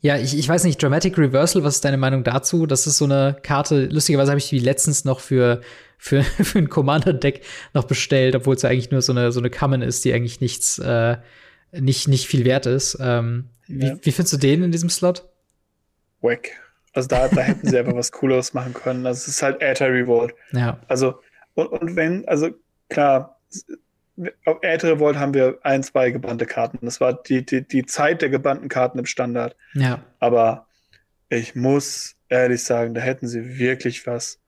ja, 0.01 0.17
ich, 0.17 0.37
ich 0.37 0.47
weiß 0.47 0.63
nicht, 0.63 0.81
Dramatic 0.81 1.17
Reversal, 1.17 1.63
was 1.63 1.75
ist 1.75 1.85
deine 1.85 1.97
Meinung 1.97 2.23
dazu? 2.23 2.65
Das 2.65 2.87
ist 2.87 2.97
so 2.97 3.05
eine 3.05 3.37
Karte, 3.43 3.85
lustigerweise 3.85 4.31
habe 4.31 4.39
ich 4.39 4.49
die 4.49 4.59
letztens 4.59 5.05
noch 5.05 5.19
für, 5.19 5.61
für, 5.97 6.23
für 6.43 6.59
ein 6.59 6.69
Commander-Deck 6.69 7.41
noch 7.73 7.83
bestellt, 7.85 8.35
obwohl 8.35 8.55
es 8.55 8.61
ja 8.61 8.69
eigentlich 8.69 8.91
nur 8.91 9.01
so 9.01 9.11
eine, 9.11 9.31
so 9.31 9.39
eine 9.39 9.49
Common 9.49 9.81
ist, 9.81 10.05
die 10.05 10.13
eigentlich 10.13 10.39
nichts, 10.41 10.79
äh, 10.79 11.17
nicht, 11.71 12.07
nicht 12.07 12.27
viel 12.27 12.45
wert 12.45 12.65
ist. 12.65 12.97
Ähm, 13.01 13.49
wie, 13.67 13.87
Ja. 13.87 13.97
wie 14.01 14.11
findest 14.11 14.33
du 14.33 14.37
den 14.37 14.63
in 14.63 14.71
diesem 14.71 14.89
Slot? 14.89 15.27
Wack. 16.21 16.49
Also 16.93 17.07
da, 17.07 17.27
da 17.27 17.41
hätten 17.41 17.67
sie 17.69 17.77
einfach 17.77 17.93
was 17.95 18.11
Cooleres 18.11 18.53
machen 18.53 18.73
können. 18.73 19.05
Also 19.05 19.19
es 19.19 19.27
ist 19.27 19.41
halt 19.43 19.61
Aether 19.61 19.89
Revolt. 19.93 20.33
Ja, 20.51 20.79
Also, 20.87 21.19
und, 21.53 21.67
und 21.67 21.95
wenn, 21.95 22.27
also 22.27 22.49
klar, 22.89 23.39
auf 24.45 24.57
Aether 24.63 24.91
Revolt 24.93 25.17
haben 25.17 25.33
wir 25.33 25.59
ein, 25.63 25.83
zwei 25.83 26.11
gebannte 26.11 26.45
Karten. 26.45 26.79
Das 26.81 26.99
war 26.99 27.13
die, 27.13 27.45
die, 27.45 27.65
die 27.67 27.85
Zeit 27.85 28.21
der 28.21 28.29
gebannten 28.29 28.67
Karten 28.69 28.99
im 28.99 29.05
Standard. 29.05 29.55
ja, 29.73 29.99
Aber 30.19 30.67
ich 31.29 31.55
muss 31.55 32.15
ehrlich 32.29 32.63
sagen, 32.63 32.93
da 32.93 33.01
hätten 33.01 33.27
sie 33.27 33.57
wirklich 33.59 34.05
was, 34.07 34.39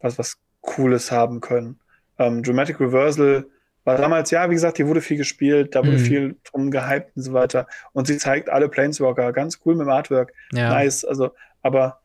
was, 0.00 0.18
was 0.18 0.38
Cooles 0.62 1.10
haben 1.12 1.40
können. 1.40 1.78
Ähm, 2.18 2.42
Dramatic 2.42 2.80
Reversal 2.80 3.46
war 3.84 3.96
damals, 3.96 4.30
ja, 4.30 4.48
wie 4.50 4.54
gesagt, 4.54 4.78
die 4.78 4.86
wurde 4.86 5.00
viel 5.00 5.16
gespielt, 5.16 5.74
da 5.74 5.80
wurde 5.80 5.92
Mhm. 5.98 6.04
viel 6.04 6.36
drum 6.44 6.70
gehypt 6.70 7.16
und 7.16 7.22
so 7.22 7.32
weiter. 7.32 7.66
Und 7.92 8.06
sie 8.06 8.18
zeigt 8.18 8.50
alle 8.50 8.68
Planeswalker 8.68 9.32
ganz 9.32 9.60
cool 9.64 9.74
mit 9.74 9.86
dem 9.86 9.90
Artwork. 9.90 10.32
ja. 10.52 10.68
Nice, 10.70 11.04
also, 11.04 11.30
aber 11.62 12.00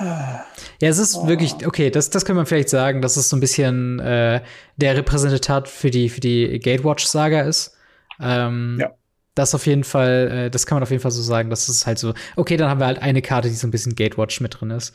Ja, 0.00 0.44
es 0.80 0.98
ist 0.98 1.16
Oh. 1.16 1.26
wirklich, 1.28 1.66
okay, 1.66 1.90
das, 1.90 2.10
das 2.10 2.24
kann 2.24 2.36
man 2.36 2.46
vielleicht 2.46 2.68
sagen, 2.68 3.02
dass 3.02 3.16
es 3.16 3.28
so 3.28 3.36
ein 3.36 3.40
bisschen 3.40 3.98
äh, 4.00 4.40
der 4.76 4.96
Repräsentat 4.96 5.68
für 5.68 5.90
die, 5.90 6.08
für 6.08 6.20
die 6.20 6.58
Gatewatch-Saga 6.58 7.42
ist. 7.42 7.74
Ähm, 8.20 8.78
Ja. 8.80 8.90
Das 9.34 9.54
auf 9.54 9.66
jeden 9.66 9.84
Fall, 9.84 10.46
äh, 10.46 10.50
das 10.50 10.64
kann 10.64 10.76
man 10.76 10.82
auf 10.82 10.90
jeden 10.90 11.02
Fall 11.02 11.10
so 11.10 11.20
sagen, 11.20 11.50
dass 11.50 11.68
es 11.68 11.86
halt 11.86 11.98
so, 11.98 12.14
okay, 12.36 12.56
dann 12.56 12.70
haben 12.70 12.80
wir 12.80 12.86
halt 12.86 13.02
eine 13.02 13.20
Karte, 13.20 13.48
die 13.50 13.54
so 13.54 13.66
ein 13.66 13.70
bisschen 13.70 13.94
Gatewatch 13.94 14.40
mit 14.40 14.58
drin 14.58 14.70
ist. 14.70 14.94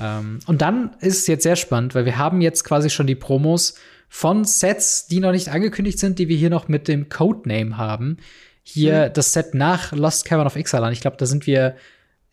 Ähm, 0.00 0.38
und 0.46 0.62
dann 0.62 0.96
ist 1.00 1.18
es 1.18 1.26
jetzt 1.26 1.42
sehr 1.42 1.56
spannend, 1.56 1.94
weil 1.94 2.06
wir 2.06 2.16
haben 2.16 2.40
jetzt 2.40 2.64
quasi 2.64 2.88
schon 2.88 3.06
die 3.06 3.14
Promos 3.14 3.74
von 4.08 4.44
Sets, 4.46 5.06
die 5.08 5.20
noch 5.20 5.32
nicht 5.32 5.48
angekündigt 5.48 5.98
sind, 5.98 6.18
die 6.18 6.28
wir 6.28 6.36
hier 6.36 6.48
noch 6.48 6.66
mit 6.66 6.88
dem 6.88 7.10
Codename 7.10 7.76
haben. 7.76 8.16
Hier 8.62 9.10
das 9.10 9.34
Set 9.34 9.52
nach 9.52 9.92
Lost 9.92 10.24
Cavern 10.24 10.46
of 10.46 10.56
Ixalan. 10.56 10.92
Ich 10.94 11.02
glaube, 11.02 11.18
da 11.18 11.26
sind 11.26 11.46
wir 11.46 11.76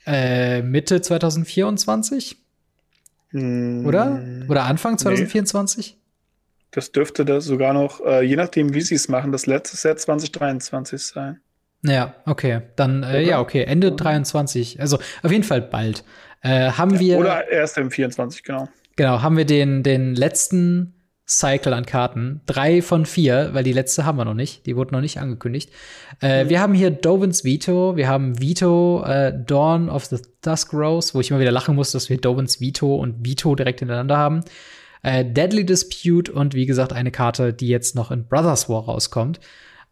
äh, 0.06 0.62
Mitte 0.62 1.02
2024. 1.02 2.38
hm, 3.30 3.86
Oder? 3.86 4.22
Oder 4.48 4.64
Anfang 4.64 4.94
nee. 4.94 5.00
2024? 5.00 5.98
Das 6.72 6.92
dürfte 6.92 7.26
das 7.26 7.46
sogar 7.46 7.74
noch, 7.74 8.00
äh, 8.06 8.22
je 8.24 8.38
nachdem, 8.38 8.74
wie 8.74 8.82
sie 8.82 8.96
es 8.96 9.10
machen, 9.10 9.32
das 9.32 9.46
letzte 9.46 9.76
Set 9.76 10.00
2023 10.00 11.02
sein. 11.02 11.42
Ja, 11.84 12.16
okay. 12.26 12.62
Dann, 12.76 13.04
äh, 13.04 13.22
ja, 13.22 13.40
okay. 13.40 13.64
Ende 13.64 13.92
23. 13.92 14.80
Also 14.80 15.00
auf 15.24 15.32
jeden 15.32 15.44
Fall 15.44 15.62
bald. 15.62 16.04
Äh, 16.42 16.72
haben 16.72 17.00
wir, 17.00 17.18
Oder 17.20 17.50
erst 17.50 17.78
im 17.78 17.92
24, 17.92 18.44
genau. 18.44 18.70
genau, 18.96 19.22
haben 19.22 19.38
wir 19.38 19.46
den, 19.46 19.84
den 19.84 20.16
letzten 20.16 20.94
Cycle 21.32 21.74
an 21.74 21.86
Karten. 21.86 22.42
Drei 22.46 22.82
von 22.82 23.06
vier, 23.06 23.52
weil 23.54 23.64
die 23.64 23.72
letzte 23.72 24.06
haben 24.06 24.18
wir 24.18 24.26
noch 24.26 24.34
nicht. 24.34 24.66
Die 24.66 24.76
wurde 24.76 24.94
noch 24.94 25.00
nicht 25.02 25.18
angekündigt. 25.20 25.70
Äh, 26.22 26.44
Mhm. 26.44 26.50
Wir 26.50 26.60
haben 26.60 26.74
hier 26.74 26.92
Dovins 26.92 27.46
Veto. 27.46 27.96
Wir 27.96 28.10
haben 28.10 28.42
Veto, 28.42 29.04
äh, 29.06 29.34
Dawn 29.46 29.90
of 29.90 30.06
the 30.06 30.18
Dusk 30.42 30.74
Rose, 30.74 31.14
wo 31.14 31.22
ich 31.22 31.32
immer 31.32 31.40
wieder 31.40 31.52
lachen 31.52 31.76
muss, 31.76 31.92
dass 31.92 32.10
wir 32.10 32.18
Dovins 32.18 32.60
Veto 32.60 32.96
und 32.96 33.26
Veto 33.26 33.56
direkt 33.56 33.80
hintereinander 33.80 34.18
haben. 34.18 34.42
Äh, 35.04 35.24
Deadly 35.24 35.66
Dispute 35.66 36.32
und 36.32 36.54
wie 36.54 36.66
gesagt 36.66 36.92
eine 36.92 37.12
Karte, 37.12 37.54
die 37.54 37.70
jetzt 37.70 37.96
noch 37.96 38.12
in 38.12 38.26
Brothers 38.28 38.68
War 38.68 38.84
rauskommt. 38.84 39.40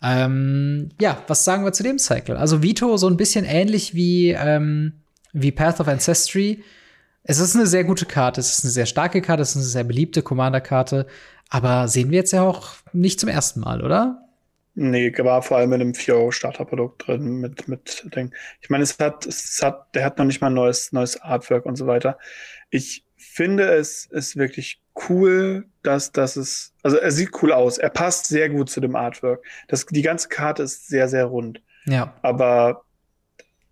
Ähm, 0.03 0.90
ja, 0.99 1.24
was 1.28 1.45
sagen 1.45 1.64
wir 1.64 1.72
zu 1.72 1.84
dem 1.84 1.99
Cycle? 1.99 2.36
Also 2.38 2.61
Vito 2.61 2.98
so 2.98 3.07
ein 3.07 3.18
bisschen 3.18 3.45
ähnlich 3.45 3.95
wie, 3.95 4.32
ähm, 4.32 4.94
wie 5.34 5.52
Path 5.52 5.80
of 5.80 5.88
Ancestry. 5.88 6.64
Es 7.30 7.38
ist 7.38 7.56
eine 7.56 7.67
sehr 7.67 7.83
gute 7.83 8.08
Karte, 8.08 8.41
es 8.41 8.58
ist 8.58 8.64
eine 8.64 8.72
sehr 8.72 8.88
starke 8.88 9.22
Karte, 9.22 9.43
es 9.43 9.51
ist 9.51 9.58
eine 9.58 9.66
sehr 9.66 9.83
beliebte 9.83 10.24
Commander-Karte, 10.24 11.06
aber 11.49 11.88
sehen 11.88 12.09
wir 12.09 12.17
jetzt 12.17 12.33
ja 12.33 12.41
auch 12.41 12.72
nicht 12.91 13.19
zum 13.19 13.30
ersten 13.30 13.59
Mal, 13.59 13.83
oder? 13.83 14.27
Nee, 14.74 15.16
war 15.16 15.43
vor 15.43 15.58
allem 15.58 15.72
in 15.74 15.82
einem 15.82 15.91
4-Euro-Starterprodukt 15.91 17.06
drin 17.06 17.35
mit, 17.35 17.67
mit 17.67 18.03
Ding. 18.16 18.33
Ich 18.61 18.72
meine, 18.72 18.83
es 18.83 18.98
hat, 18.98 19.27
es 19.27 19.61
hat, 19.61 19.93
der 19.93 20.06
hat 20.06 20.17
noch 20.17 20.25
nicht 20.25 20.41
mal 20.41 20.48
ein 20.48 20.56
neues, 20.56 20.91
neues 20.91 21.22
Artwork 21.22 21.67
und 21.67 21.75
so 21.75 21.85
weiter. 21.85 22.17
Ich 22.72 23.06
finde 23.16 23.74
es 23.74 24.08
ist 24.08 24.35
wirklich 24.35 24.82
cool, 25.08 25.67
dass, 25.83 26.11
dass 26.11 26.35
es, 26.35 26.74
also 26.82 26.98
er 26.98 27.11
sieht 27.11 27.43
cool 27.43 27.51
aus. 27.51 27.77
Er 27.77 27.91
passt 27.91 28.25
sehr 28.25 28.49
gut 28.49 28.72
zu 28.72 28.82
dem 28.82 28.95
Artwork. 28.95 29.45
Das, 29.67 29.85
die 29.85 30.01
ganze 30.01 30.30
Karte 30.30 30.64
ist 30.64 30.88
sehr, 30.88 31.08
sehr 31.08 31.25
rund. 31.25 31.61
Ja, 31.85 32.16
Aber 32.24 32.85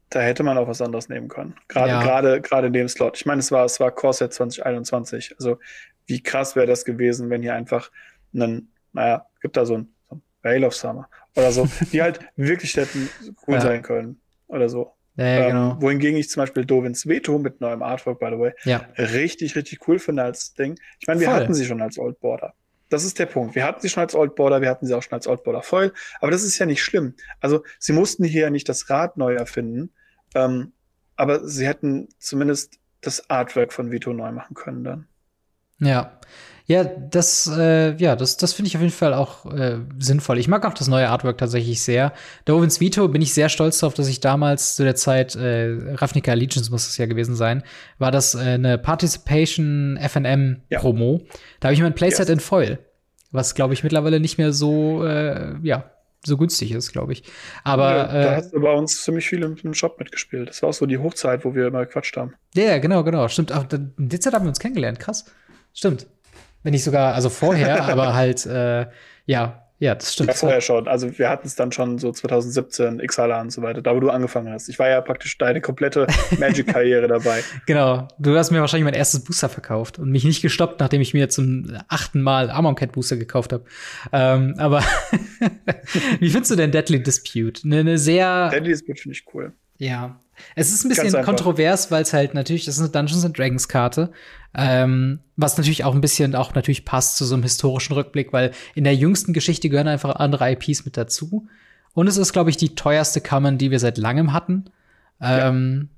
da 0.09 0.21
hätte 0.21 0.43
man 0.43 0.57
auch 0.57 0.67
was 0.67 0.81
anderes 0.81 1.09
nehmen 1.09 1.27
können. 1.27 1.55
Gerade, 1.67 1.89
Ja. 1.89 2.01
gerade, 2.03 2.41
gerade 2.41 2.67
in 2.67 2.73
dem 2.73 2.87
Slot. 2.87 3.17
Ich 3.17 3.25
meine, 3.25 3.39
es 3.39 3.51
war, 3.51 3.65
es 3.65 3.79
war 3.79 3.91
Corset 3.91 4.33
2021. 4.33 5.35
Also, 5.37 5.59
wie 6.05 6.21
krass 6.23 6.55
wäre 6.55 6.67
das 6.67 6.85
gewesen, 6.85 7.29
wenn 7.29 7.41
hier 7.41 7.53
einfach 7.55 7.91
einen, 8.33 8.71
naja, 8.93 9.25
gibt 9.41 9.57
da 9.57 9.65
so 9.65 9.77
ein, 9.79 9.93
so 10.09 10.15
ein 10.15 10.21
Veil 10.41 10.63
of 10.63 10.73
Summer 10.75 11.09
oder 11.35 11.51
so, 11.51 11.67
die 11.91 12.01
halt 12.01 12.19
wirklich 12.35 12.75
hätten 12.77 13.09
cool 13.47 13.55
Ja. 13.55 13.61
sein 13.61 13.81
können 13.81 14.21
oder 14.47 14.69
so. 14.69 14.93
ja, 15.17 15.25
ja 15.25 15.39
ähm, 15.39 15.47
genau. 15.47 15.81
Wohingegen 15.81 16.17
ich 16.17 16.29
zum 16.29 16.41
Beispiel 16.41 16.63
Dovins 16.65 17.05
Veto 17.07 17.37
mit 17.39 17.59
neuem 17.59 17.81
Artwork, 17.83 18.19
by 18.19 18.27
the 18.31 18.39
way, 18.39 18.51
Ja, 18.63 18.87
richtig, 18.97 19.55
richtig 19.57 19.87
cool 19.87 19.99
finde 19.99 20.23
als 20.23 20.53
Ding. 20.53 20.79
Ich 20.99 21.07
meine, 21.07 21.19
wir 21.19 21.27
Voll. 21.27 21.35
hatten 21.35 21.53
sie 21.53 21.65
schon 21.65 21.81
als 21.81 21.97
Old 21.97 22.19
Border. 22.21 22.53
Das 22.89 23.03
ist 23.03 23.19
der 23.19 23.25
Punkt. 23.25 23.53
Wir 23.53 23.65
hatten 23.65 23.81
sie 23.81 23.89
schon 23.89 23.99
als 23.99 24.15
Old 24.15 24.35
Border, 24.35 24.61
wir 24.61 24.69
hatten 24.69 24.85
sie 24.85 24.93
auch 24.95 25.03
schon 25.03 25.11
als 25.11 25.27
Old 25.27 25.43
Border 25.43 25.61
Foil, 25.61 25.91
aber 26.21 26.31
das 26.31 26.43
ist 26.43 26.57
ja 26.57 26.65
nicht 26.65 26.81
schlimm. 26.81 27.15
Also, 27.41 27.63
sie 27.79 27.91
mussten 27.91 28.23
hier 28.23 28.43
ja 28.43 28.49
nicht 28.49 28.69
das 28.69 28.89
Rad 28.89 29.17
neu 29.17 29.33
erfinden, 29.35 29.91
ähm, 30.35 30.73
aber 31.15 31.47
sie 31.47 31.65
hätten 31.67 32.09
zumindest 32.19 32.79
das 33.01 33.29
Artwork 33.29 33.73
von 33.73 33.91
Vito 33.91 34.13
neu 34.13 34.31
machen 34.31 34.55
können 34.55 34.83
dann. 34.83 35.07
ja. 35.79 36.19
Ja, 36.69 36.83
das, 36.83 37.47
äh, 37.57 37.95
ja, 37.95 38.17
das, 38.17 38.35
das 38.35 38.51
finde 38.51 38.67
ich 38.67 38.75
auf 38.75 38.81
jeden 38.81 38.93
Fall 38.93 39.13
auch 39.13 39.45
äh, 39.45 39.77
sinnvoll. 39.99 40.37
Ich 40.37 40.49
mag 40.49 40.65
auch 40.65 40.73
das 40.73 40.89
neue 40.89 41.07
Artwork 41.07 41.37
tatsächlich 41.37 41.81
sehr. 41.81 42.11
Dovins 42.43 42.81
Vito 42.81 43.07
bin 43.07 43.21
ich 43.21 43.33
sehr 43.33 43.47
stolz 43.47 43.79
darauf, 43.79 43.93
dass 43.93 44.09
ich 44.09 44.19
damals 44.19 44.75
zu 44.75 44.83
der 44.83 44.95
Zeit, 44.95 45.33
äh, 45.37 45.93
Ravnica 45.93 46.33
Allegiance 46.33 46.69
muss 46.69 46.85
es 46.89 46.97
ja 46.97 47.05
gewesen 47.05 47.37
sein, 47.37 47.63
war 47.99 48.11
das 48.11 48.35
äh, 48.35 48.39
eine 48.39 48.77
Participation 48.77 49.97
FNM-Promo. 49.97 51.21
Da 51.61 51.69
habe 51.69 51.73
ich 51.73 51.79
mein 51.81 51.95
Playset 51.95 52.27
Yes. 52.27 52.29
in 52.33 52.39
Foil, 52.41 52.79
was, 53.31 53.55
glaube 53.55 53.73
ich, 53.73 53.83
mittlerweile 53.83 54.19
nicht 54.19 54.37
mehr 54.37 54.51
so, 54.51 55.05
äh, 55.05 55.55
ja, 55.63 55.89
so 56.27 56.37
günstig 56.37 56.71
ist, 56.71 56.91
glaube 56.91 57.13
ich. 57.13 57.23
Aber 57.63 57.95
ja, 57.95 58.05
da 58.05 58.33
äh, 58.33 58.35
hast 58.35 58.53
du 58.53 58.61
bei 58.61 58.73
uns 58.73 59.03
ziemlich 59.03 59.27
viel 59.27 59.43
im, 59.43 59.55
im 59.63 59.73
Shop 59.73 59.99
mitgespielt. 59.99 60.49
Das 60.49 60.61
war 60.61 60.69
auch 60.69 60.73
so 60.73 60.85
die 60.85 60.97
Hochzeit, 60.97 61.45
wo 61.45 61.55
wir 61.55 61.67
immer 61.67 61.85
gequatscht 61.85 62.15
haben. 62.17 62.35
Ja, 62.53 62.63
ja, 62.63 62.77
genau, 62.77 63.03
genau. 63.03 63.27
Stimmt. 63.27 63.51
Auch, 63.51 63.65
in 63.71 63.93
der 63.97 64.19
Zeit 64.19 64.33
haben 64.33 64.45
wir 64.45 64.49
uns 64.49 64.59
kennengelernt. 64.59 64.99
Krass. 64.99 65.25
Stimmt. 65.73 66.07
Wenn 66.63 66.71
nicht 66.71 66.83
sogar, 66.83 67.13
also 67.13 67.29
vorher, 67.29 67.85
aber 67.89 68.13
halt, 68.13 68.45
äh, 68.45 68.87
ja, 69.25 69.66
ja, 69.79 69.93
das 69.93 70.13
stimmt. 70.13 70.29
Ja, 70.29 70.33
vorher 70.33 70.61
schon. 70.61 70.87
Also 70.87 71.19
wir 71.19 71.29
hatten 71.29 71.45
es 71.45 71.55
dann 71.55 71.71
schon 71.71 71.99
so 71.99 72.11
2017, 72.11 72.97
Xala 73.05 73.41
und 73.41 73.51
so 73.51 73.61
weiter, 73.61 73.83
da 73.83 73.95
wo 73.95 73.99
du 73.99 74.09
angefangen 74.09 74.51
hast. 74.51 74.69
Ich 74.69 74.79
war 74.79 74.89
ja 74.89 75.01
praktisch 75.01 75.37
deine 75.37 75.61
komplette 75.61 76.07
Magic-Karriere 76.39 77.07
dabei. 77.07 77.43
Genau. 77.67 78.07
Du 78.17 78.35
hast 78.35 78.49
mir 78.49 78.59
wahrscheinlich 78.59 78.85
mein 78.85 78.95
erstes 78.95 79.23
Booster 79.23 79.49
verkauft 79.49 79.99
und 79.99 80.09
mich 80.09 80.23
nicht 80.23 80.41
gestoppt, 80.41 80.79
nachdem 80.79 81.01
ich 81.01 81.13
mir 81.13 81.29
zum 81.29 81.77
achten 81.89 82.21
Mal 82.21 82.49
Amonkhet 82.49 82.91
Booster 82.93 83.17
gekauft 83.17 83.53
habe. 83.53 83.65
Ähm, 84.11 84.55
aber 84.57 84.83
wie 86.19 86.29
findest 86.29 86.51
du 86.51 86.55
denn 86.55 86.71
Deadly 86.71 87.03
Dispute? 87.03 87.61
Eine, 87.63 87.81
eine 87.81 87.97
sehr. 87.99 88.49
Deadly 88.49 88.69
Dispute 88.69 88.99
finde 88.99 89.15
ich 89.15 89.25
cool. 89.33 89.53
Ja. 89.77 90.19
Es 90.55 90.71
ist 90.71 90.83
ein 90.83 90.89
bisschen 90.89 91.23
kontrovers, 91.23 91.91
weil 91.91 92.03
es 92.03 92.13
halt 92.13 92.33
natürlich, 92.33 92.65
das 92.65 92.75
ist 92.75 92.81
eine 92.81 92.89
Dungeons 92.89 93.25
and 93.25 93.37
Dragons 93.37 93.67
Karte, 93.67 94.11
ähm, 94.53 95.19
was 95.35 95.57
natürlich 95.57 95.83
auch 95.83 95.93
ein 95.93 96.01
bisschen 96.01 96.35
auch 96.35 96.53
natürlich 96.55 96.85
passt 96.85 97.17
zu 97.17 97.25
so 97.25 97.35
einem 97.35 97.43
historischen 97.43 97.93
Rückblick, 97.93 98.33
weil 98.33 98.51
in 98.75 98.83
der 98.83 98.95
jüngsten 98.95 99.33
Geschichte 99.33 99.69
gehören 99.69 99.87
einfach 99.87 100.15
andere 100.15 100.51
IPs 100.51 100.85
mit 100.85 100.97
dazu. 100.97 101.47
Und 101.93 102.07
es 102.07 102.17
ist, 102.17 102.33
glaube 102.33 102.49
ich, 102.49 102.57
die 102.57 102.75
teuerste 102.75 103.21
Common, 103.21 103.57
die 103.57 103.71
wir 103.71 103.79
seit 103.79 103.97
langem 103.97 104.33
hatten. 104.33 104.65
Ähm, 105.19 105.89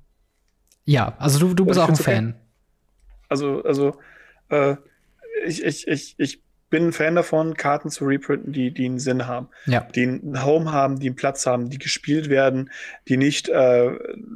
ja. 0.85 1.07
ja. 1.07 1.15
also 1.17 1.39
du, 1.39 1.53
du 1.53 1.65
bist 1.65 1.79
auch 1.79 1.89
ein 1.89 1.95
Fan. 1.95 2.29
Okay. 2.29 2.37
Also, 3.29 3.63
also, 3.63 3.97
äh, 4.49 4.75
ich, 5.45 5.63
ich, 5.63 5.87
ich, 5.87 6.15
ich 6.17 6.41
bin 6.69 6.87
ein 6.87 6.93
Fan 6.93 7.15
davon, 7.15 7.55
Karten 7.55 7.89
zu 7.89 8.05
reprinten, 8.05 8.53
die, 8.53 8.71
die 8.71 8.85
einen 8.85 8.99
Sinn 8.99 9.27
haben. 9.27 9.49
Ja. 9.65 9.81
Die 9.95 10.03
einen 10.03 10.43
Home 10.43 10.71
haben, 10.71 10.99
die 10.99 11.07
einen 11.07 11.15
Platz 11.15 11.45
haben, 11.45 11.69
die 11.69 11.79
gespielt 11.79 12.29
werden, 12.29 12.69
die 13.07 13.17
nicht 13.17 13.49
äh, 13.49 13.91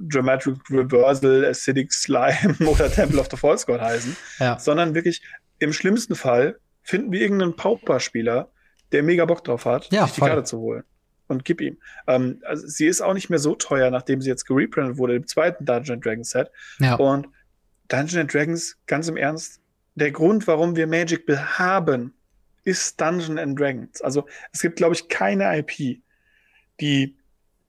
Dramatic 0.10 0.56
Reversal, 0.70 1.45
Acidic 1.45 1.94
Slime 1.94 2.56
oder 2.66 2.92
Temple 2.92 3.20
of 3.20 3.28
the 3.30 3.38
False 3.38 3.66
God 3.66 3.82
heißen, 3.82 4.16
ja. 4.40 4.58
sondern 4.60 4.95
wirklich 4.95 5.22
im 5.60 5.74
schlimmsten 5.74 6.16
Fall 6.16 6.60
finden 6.82 7.12
wir 7.12 7.22
irgendeinen 7.22 7.56
Pauper-Spieler, 7.56 8.52
der 8.92 9.03
mega 9.03 9.26
Bock 9.26 9.44
drauf 9.44 9.66
hat, 9.66 9.92
ja, 9.92 10.06
sich 10.06 10.16
die 10.16 10.22
Karte 10.22 10.44
zu 10.44 10.60
holen. 10.60 10.84
Und 11.28 11.45
gib 11.45 11.62
ihm. 11.62 11.78
Ähm, 12.06 12.42
also 12.44 12.68
sie 12.68 12.86
ist 12.86 13.02
auch 13.02 13.14
nicht 13.14 13.30
mehr 13.30 13.40
so 13.40 13.56
teuer, 13.56 13.90
nachdem 13.90 14.22
sie 14.22 14.30
jetzt 14.30 14.45
gereprintet 14.45 14.98
wurde 14.98 15.16
im 15.16 15.26
zweiten 15.26 15.66
Dungeon 15.66 16.02
Dragons 16.02 16.30
Set. 16.30 16.52
Ja. 16.80 16.95
Und 16.95 17.28
Dungeon 17.88 18.28
Dragons, 18.28 18.78
ganz 18.88 19.08
im 19.08 19.18
Ernst, 19.18 19.62
der 19.95 20.12
Grund, 20.12 20.48
warum 20.48 20.76
wir 20.76 20.86
Magic 20.86 21.26
haben, 21.30 22.14
ist 22.64 23.00
Dungeon 23.00 23.38
and 23.38 23.59
Dragons. 23.59 24.01
Also 24.01 24.25
es 24.51 24.61
gibt, 24.61 24.77
glaube 24.77 24.95
ich, 24.95 25.09
keine 25.09 25.58
IP, 25.58 26.01
die 26.80 27.17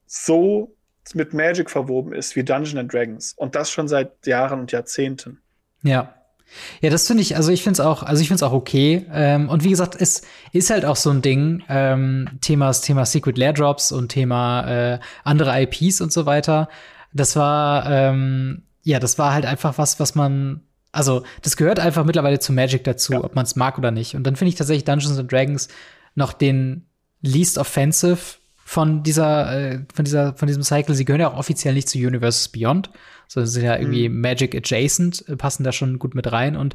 so 0.07 0.77
mit 1.13 1.35
Magic 1.35 1.71
verwoben 1.71 2.13
ist 2.13 2.35
wie 2.37 2.45
Dungeon 2.45 2.79
and 2.79 2.93
Dragons. 2.93 3.35
Und 3.37 3.55
das 3.55 3.71
schon 3.71 3.89
seit 3.89 4.27
Jahren 4.27 4.61
und 4.61 4.73
Jahrzehnten. 4.73 5.41
Ja. 5.83 6.15
Ja, 6.81 6.91
das 6.91 7.07
finde 7.07 7.23
ich, 7.23 7.37
also 7.37 7.51
ich 7.51 7.63
finde 7.63 7.81
es 7.81 7.81
auch, 7.81 8.03
also 8.03 8.21
ich 8.23 8.29
finde 8.29 8.37
es 8.37 8.43
auch 8.43 8.53
okay. 8.53 9.07
Ähm, 9.13 9.49
und 9.49 9.65
wie 9.65 9.71
gesagt, 9.71 9.97
es 9.99 10.23
ist 10.53 10.71
halt 10.71 10.85
auch 10.85 10.97
so 10.97 11.11
ein 11.11 11.21
Ding, 11.21 11.65
ähm, 11.69 12.29
Thema, 12.41 12.71
Thema 12.73 13.05
Secret 13.07 13.39
Lair 13.39 13.53
Drops 13.53 13.91
und 13.91 14.11
Thema 14.11 14.95
äh, 14.95 14.99
andere 15.25 15.63
IPs 15.63 16.01
und 16.01 16.13
so 16.13 16.27
weiter. 16.27 16.69
Das 17.13 17.35
war, 17.35 17.91
ähm, 17.91 18.63
ja, 18.83 19.01
das 19.01 19.19
war 19.19 19.33
halt 19.33 19.47
einfach 19.47 19.79
was, 19.79 19.99
was 19.99 20.15
man 20.15 20.63
also, 20.95 21.25
das 21.43 21.57
gehört 21.57 21.81
einfach 21.81 22.05
mittlerweile 22.05 22.39
zu 22.39 22.53
Magic 22.53 22.85
dazu, 22.85 23.15
ja. 23.15 23.25
ob 23.25 23.35
man 23.35 23.45
es 23.45 23.57
mag 23.57 23.79
oder 23.79 23.91
nicht. 23.91 24.15
Und 24.15 24.25
dann 24.25 24.37
finde 24.37 24.51
ich 24.51 24.55
tatsächlich 24.55 24.85
Dungeons 24.85 25.19
and 25.19 25.31
Dragons 25.31 25.69
noch 26.15 26.33
den 26.33 26.87
least 27.21 27.59
offensive 27.59 28.39
von 28.57 29.03
dieser, 29.03 29.73
äh, 29.73 29.81
von 29.93 30.05
dieser, 30.05 30.35
von 30.37 30.47
diesem 30.47 30.63
Cycle. 30.63 30.95
Sie 30.95 31.05
gehören 31.05 31.21
ja 31.21 31.31
auch 31.31 31.39
offiziell 31.39 31.75
nicht 31.75 31.89
zu 31.89 31.99
Universes 31.99 32.49
Beyond, 32.49 32.91
sondern 33.29 33.49
sind 33.49 33.65
ja 33.65 33.77
irgendwie 33.77 34.09
mhm. 34.09 34.21
Magic 34.21 34.55
adjacent, 34.55 35.29
äh, 35.29 35.37
passen 35.37 35.65
da 35.65 35.73
schon 35.73 35.99
gut 35.99 36.15
mit 36.15 36.31
rein. 36.33 36.57
Und 36.57 36.75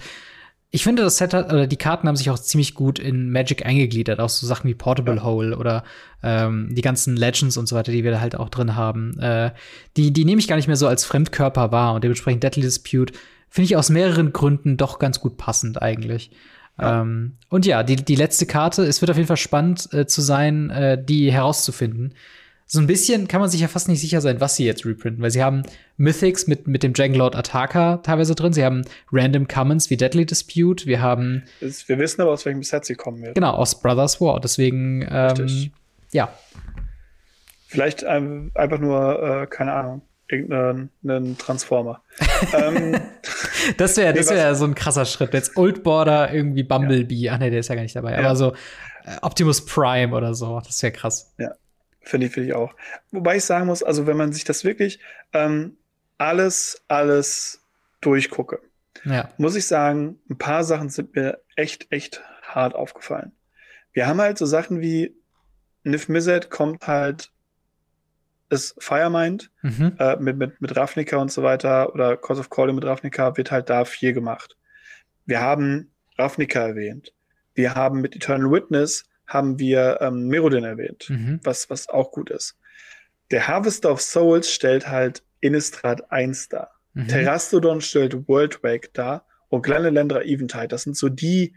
ich 0.72 0.83
finde, 0.83 1.01
das 1.01 1.17
Set 1.17 1.33
hat, 1.33 1.51
oder 1.51 1.65
die 1.65 1.77
Karten 1.77 2.07
haben 2.07 2.15
sich 2.15 2.30
auch 2.30 2.38
ziemlich 2.38 2.75
gut 2.75 2.99
in 2.99 3.31
Magic 3.31 3.65
eingegliedert, 3.65 4.19
auch 4.19 4.30
so 4.30 4.45
Sachen 4.45 4.69
wie 4.69 4.75
Portable 4.75 5.15
ja. 5.15 5.23
Hole 5.23 5.57
oder 5.57 5.83
ähm, 6.22 6.75
die 6.75 6.81
ganzen 6.81 7.15
Legends 7.15 7.57
und 7.57 7.67
so 7.67 7.75
weiter, 7.75 7.91
die 7.91 8.03
wir 8.03 8.11
da 8.11 8.19
halt 8.19 8.35
auch 8.35 8.49
drin 8.49 8.75
haben. 8.75 9.17
Äh, 9.19 9.51
die, 9.98 10.14
die 10.14 10.25
nehme 10.25 10.39
ich 10.39 10.48
gar 10.48 10.57
nicht 10.57 10.67
mehr 10.67 10.75
so 10.75 10.88
als 10.88 11.06
Fremdkörper 11.06 11.72
wahr 11.72 11.95
und 11.95 12.03
dementsprechend 12.03 12.43
Deadly 12.43 12.61
Dispute 12.61 13.14
finde 13.50 13.66
ich 13.66 13.76
aus 13.76 13.90
mehreren 13.90 14.34
Gründen 14.34 14.78
doch 14.78 15.00
ganz 15.00 15.19
gut 15.19 15.38
passend 15.38 15.82
eigentlich. 15.82 16.32
Ja. 16.80 17.02
Ähm, 17.02 17.34
und 17.50 17.66
ja, 17.66 17.84
die, 17.84 17.98
die 17.98 18.16
letzte 18.16 18.45
Karte, 18.45 18.84
es 18.84 19.02
wird 19.02 19.11
auf 19.11 19.18
jeden 19.18 19.28
Fall 19.28 19.38
spannend 19.38 19.92
äh, 19.94 20.06
zu 20.08 20.22
sein, 20.22 20.69
äh, 20.69 21.03
die 21.03 21.32
herauszufinden. 21.32 22.14
So 22.72 22.80
ein 22.80 22.86
bisschen 22.86 23.28
kann 23.28 23.42
man 23.42 23.50
sich 23.50 23.61
ja 23.61 23.68
fast 23.68 23.88
nicht 23.88 24.00
sicher 24.00 24.22
sein, 24.22 24.40
was 24.42 24.56
sie 24.56 24.64
jetzt 24.64 24.86
reprinten, 24.86 25.24
weil 25.24 25.32
sie 25.32 25.44
haben 25.44 25.64
Mythics 25.98 26.45
mit, 26.45 26.68
mit 26.68 26.84
dem 26.84 26.94
Dragonlord 26.94 27.36
Ataka 27.36 27.98
teilweise 27.98 28.36
drin, 28.36 28.53
sie 28.53 28.64
haben 28.64 28.84
Random 29.11 29.48
Commons 29.48 29.90
wie 29.90 29.98
Deadly 29.98 30.28
Dispute, 30.28 30.86
wir 30.86 31.02
haben. 31.02 31.45
Wir 31.60 31.98
wissen 31.98 32.22
aber, 32.22 32.30
aus 32.30 32.45
welchem 32.45 32.61
Set 32.61 32.86
sie 32.86 32.94
kommen 32.94 33.24
werden. 33.24 33.34
Genau, 33.34 33.53
aus 33.53 33.82
Brothers 33.82 34.22
War, 34.22 34.40
deswegen, 34.40 35.03
ähm, 35.10 35.72
ja. 36.11 36.32
Vielleicht 37.66 38.06
ähm, 38.08 38.52
einfach 38.53 38.78
nur, 38.78 39.42
äh, 39.42 39.48
keine 39.48 39.74
Ahnung, 39.74 40.03
irgendeinen 40.30 41.38
Transformer. 41.38 42.03
ähm, 42.53 42.99
das 43.77 43.98
wäre 43.98 44.14
das 44.14 44.30
wär 44.30 44.56
so 44.56 44.66
ein 44.66 44.75
krasser 44.75 45.06
Schritt. 45.06 45.33
Jetzt 45.33 45.58
Old 45.58 45.83
Border, 45.83 46.33
irgendwie 46.33 46.64
Bumblebee. 46.64 47.16
Ja. 47.16 47.33
Ach 47.33 47.40
nee, 47.40 47.49
der 47.49 47.59
ist 47.59 47.69
ja 47.69 47.75
gar 47.75 47.82
nicht 47.82 47.95
dabei. 47.95 48.14
Ja. 48.14 48.19
Aber 48.19 48.35
so 48.35 48.53
äh, 49.06 49.17
Optimus 49.22 49.66
Prime 49.66 50.16
oder 50.16 50.33
so, 50.33 50.61
das 50.64 50.82
wäre 50.83 50.93
krass. 50.93 51.33
Ja, 51.38 51.56
finde 52.01 52.27
ich, 52.27 52.33
finde 52.33 52.49
ich 52.49 52.56
auch. 52.56 52.74
Wobei 53.11 53.38
ich 53.38 53.43
sagen 53.43 53.66
muss, 53.66 53.83
also 53.83 54.08
wenn 54.08 54.17
man 54.17 54.32
sich 54.32 54.43
das 54.43 54.64
wirklich 54.64 54.99
ähm, 55.33 55.77
alles, 56.17 56.83
alles 56.88 57.61
durchgucke, 58.01 58.61
ja. 59.06 59.30
muss 59.38 59.56
ich 59.56 59.66
sagen, 59.66 60.19
ein 60.30 60.38
paar 60.38 60.64
Sachen 60.64 60.90
sind 60.90 61.16
mir 61.16 61.40
echt, 61.56 61.91
echt 61.91 62.22
hart 62.43 62.75
aufgefallen. 62.75 63.32
Wir 63.93 64.08
haben 64.08 64.22
halt 64.22 64.38
so 64.38 64.45
Sachen 64.45 64.82
wie 64.82 65.16
Nif 65.83 66.08
Mizzet 66.08 66.49
kommt 66.49 66.88
halt 66.88 67.32
ist 68.50 68.76
Firemind 68.80 69.52
mhm. 69.61 69.95
äh, 70.00 70.16
mit, 70.18 70.38
mit, 70.38 70.61
mit 70.61 70.76
Ravnica 70.76 71.18
und 71.18 71.32
so 71.32 71.44
weiter 71.44 71.94
oder 71.94 72.18
Cause 72.18 72.42
of 72.42 72.50
Calling 72.50 72.76
mit 72.76 72.86
Ravnica 72.86 73.38
wird 73.38 73.52
halt 73.52 73.69
da 73.69 73.86
viel 73.86 74.14
gemacht. 74.14 74.58
Wir 75.26 75.40
haben 75.40 75.92
Ravnica 76.18 76.60
erwähnt. 76.60 77.14
Wir 77.53 77.76
haben 77.76 78.02
mit 78.02 78.16
Eternal 78.16 78.52
Witness 78.52 79.06
haben 79.28 79.60
wir 79.60 80.00
ähm, 80.02 80.28
Merodin 80.28 80.64
erwähnt, 80.64 81.10
mhm. 81.10 81.40
was, 81.44 81.69
was 81.69 81.88
auch 81.88 82.11
gut 82.11 82.32
ist. 82.32 82.58
Der 83.32 83.48
Harvester 83.48 83.92
of 83.92 84.02
Souls 84.02 84.52
stellt 84.52 84.88
halt 84.88 85.24
Innistrad 85.40 86.11
1 86.11 86.50
dar. 86.50 86.72
Mhm. 86.94 87.08
Terrastodon 87.08 87.82
stellt 87.82 88.28
Worldwake 88.28 88.90
dar 88.94 89.26
und 89.50 89.61
Kleine 89.61 89.92
Länder 89.92 90.26
Eventide. 90.26 90.68
Das 90.68 90.84
sind 90.84 90.98
so 90.98 91.10
die, 91.10 91.53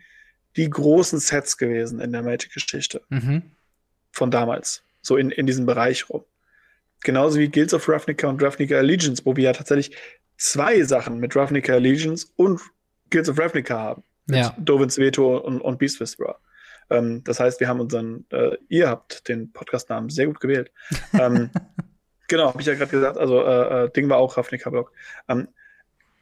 die 0.56 0.68
großen 0.68 1.18
Sets 1.18 1.56
gewesen 1.56 2.00
in 2.00 2.12
der 2.12 2.22
Magic-Geschichte. 2.22 3.02
Mhm. 3.08 3.42
Von 4.12 4.30
damals. 4.30 4.84
So 5.00 5.16
in, 5.16 5.30
in 5.30 5.46
diesem 5.46 5.64
Bereich 5.64 6.08
rum. 6.10 6.24
Genauso 7.04 7.38
wie 7.38 7.48
Guilds 7.48 7.74
of 7.74 7.88
Ravnica 7.88 8.28
und 8.28 8.42
Ravnica 8.42 8.76
Allegiance, 8.76 9.22
wo 9.24 9.36
wir 9.36 9.44
ja 9.44 9.52
tatsächlich 9.52 9.96
zwei 10.36 10.82
Sachen 10.82 11.18
mit 11.18 11.34
Ravnica 11.36 11.72
Allegiance 11.72 12.28
und 12.36 12.60
Guilds 13.10 13.28
of 13.28 13.38
Ravnica 13.38 13.78
haben. 13.78 14.02
Mit 14.26 14.38
ja. 14.38 14.56
Dovins 14.58 14.98
Veto 14.98 15.38
und, 15.38 15.60
und 15.60 15.78
Beast 15.78 15.98
Whisperer. 16.00 16.38
Ähm, 16.90 17.22
das 17.24 17.40
heißt, 17.40 17.58
wir 17.60 17.68
haben 17.68 17.80
unseren, 17.80 18.24
äh, 18.30 18.56
ihr 18.68 18.88
habt 18.88 19.28
den 19.28 19.52
Podcastnamen 19.52 20.10
sehr 20.10 20.26
gut 20.26 20.40
gewählt. 20.40 20.70
ähm, 21.12 21.50
genau, 22.28 22.48
habe 22.48 22.60
ich 22.60 22.66
ja 22.66 22.74
gerade 22.74 22.90
gesagt. 22.90 23.18
Also, 23.18 23.42
äh, 23.42 23.84
äh, 23.84 23.90
Ding 23.90 24.08
war 24.08 24.18
auch 24.18 24.36
Ravnica-Block. 24.36 24.92
Ähm, 25.28 25.48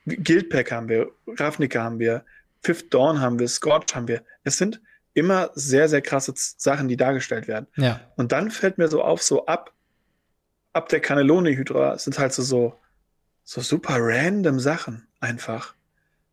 Guildpack 0.07 0.73
haben 0.73 0.89
wir, 0.89 1.11
Ravnica 1.27 1.83
haben 1.83 1.99
wir, 1.99 2.25
Fifth 2.63 2.93
Dawn 2.93 3.21
haben 3.21 3.39
wir, 3.39 3.49
Scorch 3.49 3.95
haben 3.95 4.09
wir. 4.09 4.23
Es 4.45 4.57
sind 4.57 4.81
immer 5.15 5.51
sehr, 5.55 5.89
sehr 5.89 6.03
krasse 6.03 6.33
Sachen, 6.35 6.89
die 6.89 6.97
dargestellt 6.97 7.49
werden. 7.49 7.67
Ja. 7.77 8.01
Und 8.17 8.33
dann 8.33 8.51
fällt 8.51 8.79
mir 8.79 8.89
so 8.89 9.03
auf, 9.03 9.23
so 9.23 9.47
ab 9.47 9.73
ab 10.73 10.89
der 10.89 11.01
Cannelloni-Hydra 11.01 11.99
sind 11.99 12.19
halt 12.19 12.33
so, 12.33 12.43
so, 12.43 12.75
so 13.45 13.61
super 13.61 13.97
random 13.99 14.61
Sachen 14.61 15.07
einfach. 15.21 15.75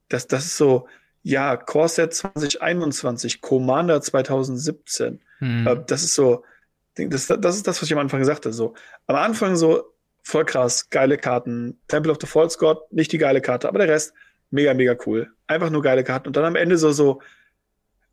Das, 0.09 0.27
das 0.27 0.45
ist 0.45 0.57
so, 0.57 0.87
ja, 1.23 1.57
Corset 1.57 2.13
2021, 2.13 3.41
Commander 3.41 4.01
2017. 4.01 5.19
Hm. 5.39 5.67
Äh, 5.67 5.83
das 5.87 6.03
ist 6.03 6.15
so, 6.15 6.43
das, 6.95 7.27
das 7.27 7.55
ist 7.55 7.67
das, 7.67 7.81
was 7.81 7.83
ich 7.83 7.93
am 7.93 7.99
Anfang 7.99 8.19
gesagt 8.19 8.45
habe. 8.45 8.53
So, 8.53 8.75
am 9.07 9.15
Anfang 9.15 9.55
so, 9.55 9.93
voll 10.23 10.45
krass, 10.45 10.89
geile 10.89 11.17
Karten. 11.17 11.79
Temple 11.87 12.11
of 12.11 12.17
the 12.21 12.27
False 12.27 12.57
God, 12.57 12.91
nicht 12.91 13.11
die 13.11 13.17
geile 13.17 13.41
Karte, 13.41 13.67
aber 13.67 13.79
der 13.79 13.89
Rest, 13.89 14.13
mega, 14.51 14.73
mega 14.73 14.95
cool. 15.05 15.31
Einfach 15.47 15.69
nur 15.69 15.81
geile 15.81 16.03
Karten. 16.03 16.27
Und 16.27 16.35
dann 16.35 16.45
am 16.45 16.55
Ende 16.55 16.77
so, 16.77 16.91
so, 16.91 17.21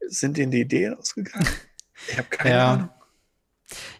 sind 0.06 0.36
denen 0.36 0.50
die 0.50 0.60
Ideen 0.60 0.94
ausgegangen? 0.94 1.46
Ich 2.08 2.18
habe 2.18 2.28
keine 2.28 2.54
ja. 2.56 2.72
Ahnung. 2.72 2.88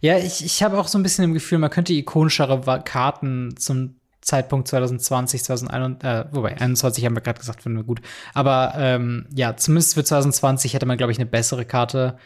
Ja, 0.00 0.18
ich, 0.18 0.44
ich 0.44 0.62
habe 0.62 0.78
auch 0.78 0.88
so 0.88 0.98
ein 0.98 1.02
bisschen 1.02 1.24
im 1.24 1.34
Gefühl, 1.34 1.58
man 1.58 1.70
könnte 1.70 1.92
ikonischere 1.92 2.82
Karten 2.84 3.56
zum 3.56 3.96
Zeitpunkt 4.20 4.68
2020, 4.68 5.44
2021, 5.44 6.08
äh, 6.08 6.24
wobei 6.32 6.58
21 6.58 7.04
haben 7.04 7.14
wir 7.14 7.20
gerade 7.20 7.38
gesagt, 7.38 7.62
finden 7.62 7.78
wir 7.78 7.84
gut. 7.84 8.00
Aber 8.32 8.74
ähm, 8.78 9.26
ja, 9.34 9.56
zumindest 9.56 9.94
für 9.94 10.04
2020 10.04 10.74
hätte 10.74 10.86
man, 10.86 10.96
glaube 10.96 11.12
ich, 11.12 11.18
eine 11.18 11.26
bessere 11.26 11.64
Karte 11.64 12.16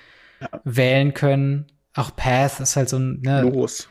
ja. 0.40 0.48
wählen 0.64 1.12
können. 1.14 1.66
Auch 1.94 2.14
Path 2.14 2.60
ist 2.60 2.76
halt 2.76 2.88
so 2.88 2.98
ein. 2.98 3.20
Ne, 3.22 3.42
Los. 3.42 3.88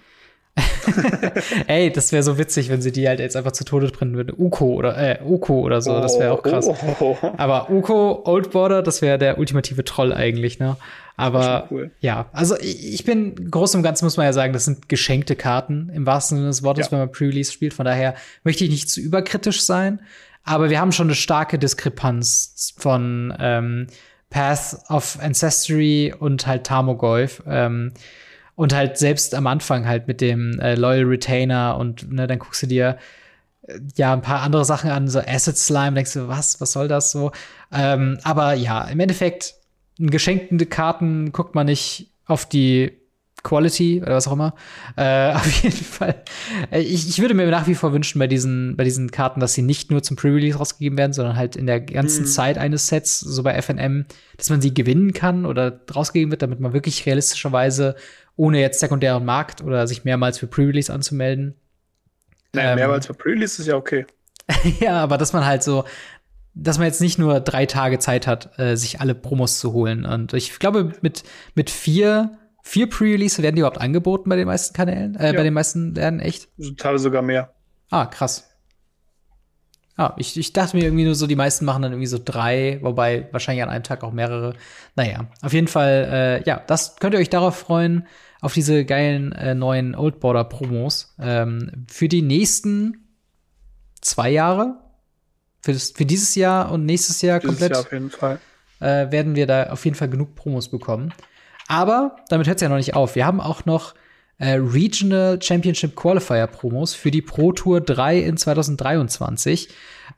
Ey, 1.68 1.92
das 1.92 2.12
wäre 2.12 2.24
so 2.24 2.38
witzig, 2.38 2.70
wenn 2.70 2.82
sie 2.82 2.92
die 2.92 3.08
halt 3.08 3.20
jetzt 3.20 3.36
einfach 3.36 3.52
zu 3.52 3.64
Tode 3.64 3.88
brennen 3.90 4.16
würden. 4.16 4.34
Uko 4.36 4.74
oder 4.74 4.98
äh, 4.98 5.20
Uko 5.24 5.62
oder 5.62 5.82
so, 5.82 5.96
oh, 5.96 6.02
das 6.02 6.18
wäre 6.18 6.32
auch 6.32 6.42
krass. 6.42 6.68
Oh. 7.00 7.16
Aber 7.38 7.70
Uko, 7.70 8.24
Old 8.26 8.52
Border, 8.52 8.82
das 8.82 9.02
wäre 9.02 9.20
der 9.20 9.38
ultimative 9.38 9.84
Troll 9.84 10.14
eigentlich, 10.14 10.58
ne? 10.58 10.78
Aber 11.18 11.68
cool. 11.72 11.92
ja, 12.00 12.30
also 12.32 12.56
ich 12.62 13.04
bin 13.04 13.50
groß 13.50 13.74
und 13.76 13.84
ganz 13.84 14.04
muss 14.04 14.18
man 14.18 14.28
ja 14.28 14.34
sagen, 14.34 14.54
das 14.54 14.66
sind 14.66 14.88
geschenkte 14.88 15.36
Karten 15.36 15.90
im 15.90 16.06
wahrsten 16.06 16.38
Sinne 16.38 16.50
des 16.50 16.62
Wortes, 16.62 16.86
ja. 16.86 16.92
wenn 16.92 17.00
man 17.00 17.12
Pre-Release 17.12 17.52
spielt. 17.52 17.74
Von 17.74 17.86
daher 17.86 18.14
möchte 18.44 18.64
ich 18.64 18.70
nicht 18.70 18.90
zu 18.90 19.02
überkritisch 19.02 19.64
sein. 19.64 20.00
Aber 20.44 20.70
wir 20.70 20.80
haben 20.80 20.92
schon 20.92 21.08
eine 21.08 21.16
starke 21.16 21.58
Diskrepanz 21.58 22.74
von 22.78 23.34
ähm, 23.40 23.88
Path 24.30 24.78
of 24.90 25.18
Ancestry 25.20 26.14
und 26.18 26.46
halt 26.46 26.66
Tamogolf. 26.66 27.42
Ähm, 27.48 27.94
und 28.56 28.74
halt 28.74 28.98
selbst 28.98 29.36
am 29.36 29.46
Anfang 29.46 29.88
halt 29.88 30.08
mit 30.08 30.20
dem 30.20 30.60
äh, 30.60 30.76
Loyal 30.76 31.06
Retainer 31.06 31.78
und 31.78 32.12
ne, 32.12 32.26
dann 32.26 32.40
guckst 32.40 32.64
du 32.64 32.68
dir 32.68 32.98
äh, 33.64 33.80
ja 33.96 34.14
ein 34.14 34.22
paar 34.22 34.42
andere 34.42 34.66
Sachen 34.66 34.90
an, 34.90 35.08
so 35.08 35.20
Acid 35.20 35.58
Slime, 35.58 35.94
denkst 35.94 36.14
du, 36.14 36.28
was, 36.28 36.60
was 36.60 36.72
soll 36.72 36.88
das 36.88 37.12
so? 37.12 37.32
Ähm, 37.72 38.18
aber 38.24 38.54
ja, 38.54 38.84
im 38.86 39.00
Endeffekt, 39.00 39.56
geschenkte 40.00 40.66
Karten 40.66 41.32
guckt 41.32 41.56
man 41.56 41.66
nicht 41.66 42.12
auf 42.26 42.46
die 42.46 42.98
Quality 43.44 44.02
oder 44.02 44.16
was 44.16 44.28
auch 44.28 44.34
immer. 44.34 44.54
Äh, 44.96 45.32
auf 45.36 45.64
jeden 45.64 45.76
Fall. 45.76 46.24
Äh, 46.72 46.82
ich, 46.82 47.08
ich 47.08 47.20
würde 47.20 47.34
mir 47.34 47.50
nach 47.50 47.68
wie 47.68 47.76
vor 47.76 47.94
wünschen 47.94 48.20
bei 48.20 48.28
diesen, 48.28 48.76
bei 48.76 48.84
diesen 48.84 49.12
Karten, 49.12 49.40
dass 49.40 49.54
sie 49.54 49.62
nicht 49.62 49.90
nur 49.92 50.04
zum 50.04 50.18
Pre-Release 50.18 50.58
rausgegeben 50.58 50.98
werden, 50.98 51.14
sondern 51.14 51.36
halt 51.36 51.56
in 51.56 51.66
der 51.66 51.80
ganzen 51.82 52.24
mhm. 52.24 52.28
Zeit 52.28 52.58
eines 52.58 52.88
Sets, 52.88 53.20
so 53.20 53.44
bei 53.44 53.60
FNM, 53.62 54.06
dass 54.36 54.50
man 54.50 54.62
sie 54.62 54.74
gewinnen 54.74 55.14
kann 55.14 55.46
oder 55.46 55.80
rausgegeben 55.94 56.32
wird, 56.32 56.42
damit 56.42 56.60
man 56.60 56.74
wirklich 56.74 57.06
realistischerweise, 57.06 57.96
ohne 58.36 58.60
jetzt 58.60 58.80
sekundären 58.80 59.26
Markt 59.26 59.62
oder 59.62 59.88
sich 59.88 60.04
mehrmals 60.04 60.40
für 60.40 60.48
Pre-Release 60.48 60.92
anzumelden. 60.92 61.56
Naja, 62.54 62.72
ähm, 62.72 62.76
mehrmals 62.76 63.08
für 63.08 63.14
Pre-Release 63.14 63.62
ist 63.62 63.68
ja 63.68 63.76
okay. 63.76 64.06
ja, 64.80 65.02
aber 65.02 65.18
dass 65.18 65.34
man 65.34 65.46
halt 65.46 65.64
so, 65.64 65.84
dass 66.60 66.78
man 66.78 66.88
jetzt 66.88 67.02
nicht 67.02 67.18
nur 67.18 67.40
drei 67.40 67.66
Tage 67.66 68.00
Zeit 68.00 68.28
hat, 68.28 68.58
äh, 68.60 68.76
sich 68.76 69.02
alle 69.02 69.16
Promos 69.16 69.60
zu 69.60 69.74
holen. 69.74 70.06
Und 70.06 70.34
ich 70.34 70.58
glaube, 70.60 70.94
mit, 71.02 71.24
mit 71.56 71.70
vier 71.70 72.38
Vier 72.68 72.90
Pre-Release 72.90 73.42
werden 73.42 73.56
die 73.56 73.62
überhaupt 73.62 73.80
angeboten 73.80 74.30
bei 74.30 74.36
den 74.36 74.46
meisten 74.46 74.76
Kanälen? 74.76 75.16
Äh, 75.16 75.28
ja. 75.28 75.34
Bei 75.34 75.44
den 75.44 75.54
meisten 75.54 75.96
Lernen, 75.96 76.20
echt? 76.20 76.50
Teilweise 76.76 77.04
sogar 77.04 77.22
mehr. 77.22 77.54
Ah, 77.90 78.08
krass. 78.08 78.50
Ah, 79.96 80.14
ich, 80.18 80.38
ich 80.38 80.52
dachte 80.52 80.76
mir 80.76 80.84
irgendwie 80.84 81.06
nur 81.06 81.16
so, 81.16 81.28
die 81.28 81.38
meisten 81.38 81.64
machen 81.64 81.82
dann 81.82 81.94
irgendwie 81.94 82.08
so 82.08 82.20
drei, 82.24 82.80
wobei 82.82 83.30
wahrscheinlich 83.32 83.64
an 83.64 83.70
einem 83.70 83.84
Tag 83.84 84.04
auch 84.04 84.12
mehrere. 84.12 84.54
Naja, 84.98 85.28
auf 85.42 85.54
jeden 85.54 85.70
Fall, 85.70 86.10
äh, 86.12 86.44
ja, 86.44 86.62
das 86.68 86.98
könnt 86.98 87.14
ihr 87.14 87.22
euch 87.22 87.30
darauf 87.30 87.56
freuen, 87.58 88.06
auf 88.42 88.54
diese 88.54 88.84
geilen 88.84 89.32
äh, 89.32 89.56
neuen 89.56 89.96
Old 89.96 90.20
Border 90.20 90.44
Promos. 90.44 91.16
Ähm, 91.20 91.86
für 91.90 92.10
die 92.10 92.22
nächsten 92.22 93.08
zwei 94.02 94.30
Jahre, 94.30 94.76
für, 95.68 95.74
das, 95.74 95.92
für 95.92 96.06
dieses 96.06 96.36
Jahr 96.36 96.72
und 96.72 96.86
nächstes 96.86 97.22
Jahr 97.22 97.42
dieses 97.42 97.60
komplett, 97.60 97.72
Jahr 97.74 97.82
auf 97.82 97.92
jeden 97.92 98.10
Fall. 98.10 98.40
Äh, 98.80 99.12
werden 99.12 99.36
wir 99.36 99.48
da 99.48 99.64
auf 99.72 99.84
jeden 99.84 99.98
Fall 99.98 100.08
genug 100.08 100.34
Promos 100.34 100.70
bekommen. 100.70 101.14
Aber 101.68 102.16
damit 102.30 102.48
hört 102.48 102.56
es 102.56 102.62
ja 102.62 102.70
noch 102.70 102.78
nicht 102.78 102.96
auf. 102.96 103.16
Wir 103.16 103.26
haben 103.26 103.42
auch 103.42 103.66
noch 103.66 103.94
äh, 104.38 104.54
Regional 104.54 105.42
Championship 105.42 105.94
Qualifier 105.98 106.48
Promos 106.48 106.94
für 106.94 107.12
die 107.12 107.22
Pro 107.22 107.52
Tour 107.52 107.82
3 107.82 108.20
in 108.20 108.38
2023. 108.38 109.68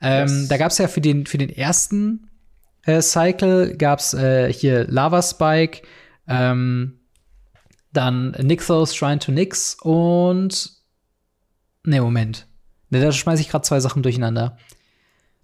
Ähm, 0.00 0.28
yes. 0.28 0.48
Da 0.48 0.56
gab 0.56 0.70
es 0.70 0.78
ja 0.78 0.86
für 0.86 1.00
den, 1.00 1.26
für 1.26 1.38
den 1.38 1.50
ersten 1.50 2.30
äh, 2.84 3.02
Cycle 3.02 3.76
gab's 3.76 4.14
äh, 4.14 4.52
hier 4.52 4.86
Lava 4.86 5.20
Spike, 5.20 5.82
ähm, 6.28 7.00
dann 7.92 8.36
Nixos 8.40 8.94
Shrine 8.94 9.18
to 9.18 9.32
Nix 9.32 9.76
und 9.80 10.78
Ne, 11.82 12.00
Moment. 12.00 12.46
Ne, 12.90 13.00
da 13.00 13.10
schmeiße 13.10 13.42
ich 13.42 13.48
gerade 13.48 13.64
zwei 13.64 13.80
Sachen 13.80 14.04
durcheinander. 14.04 14.56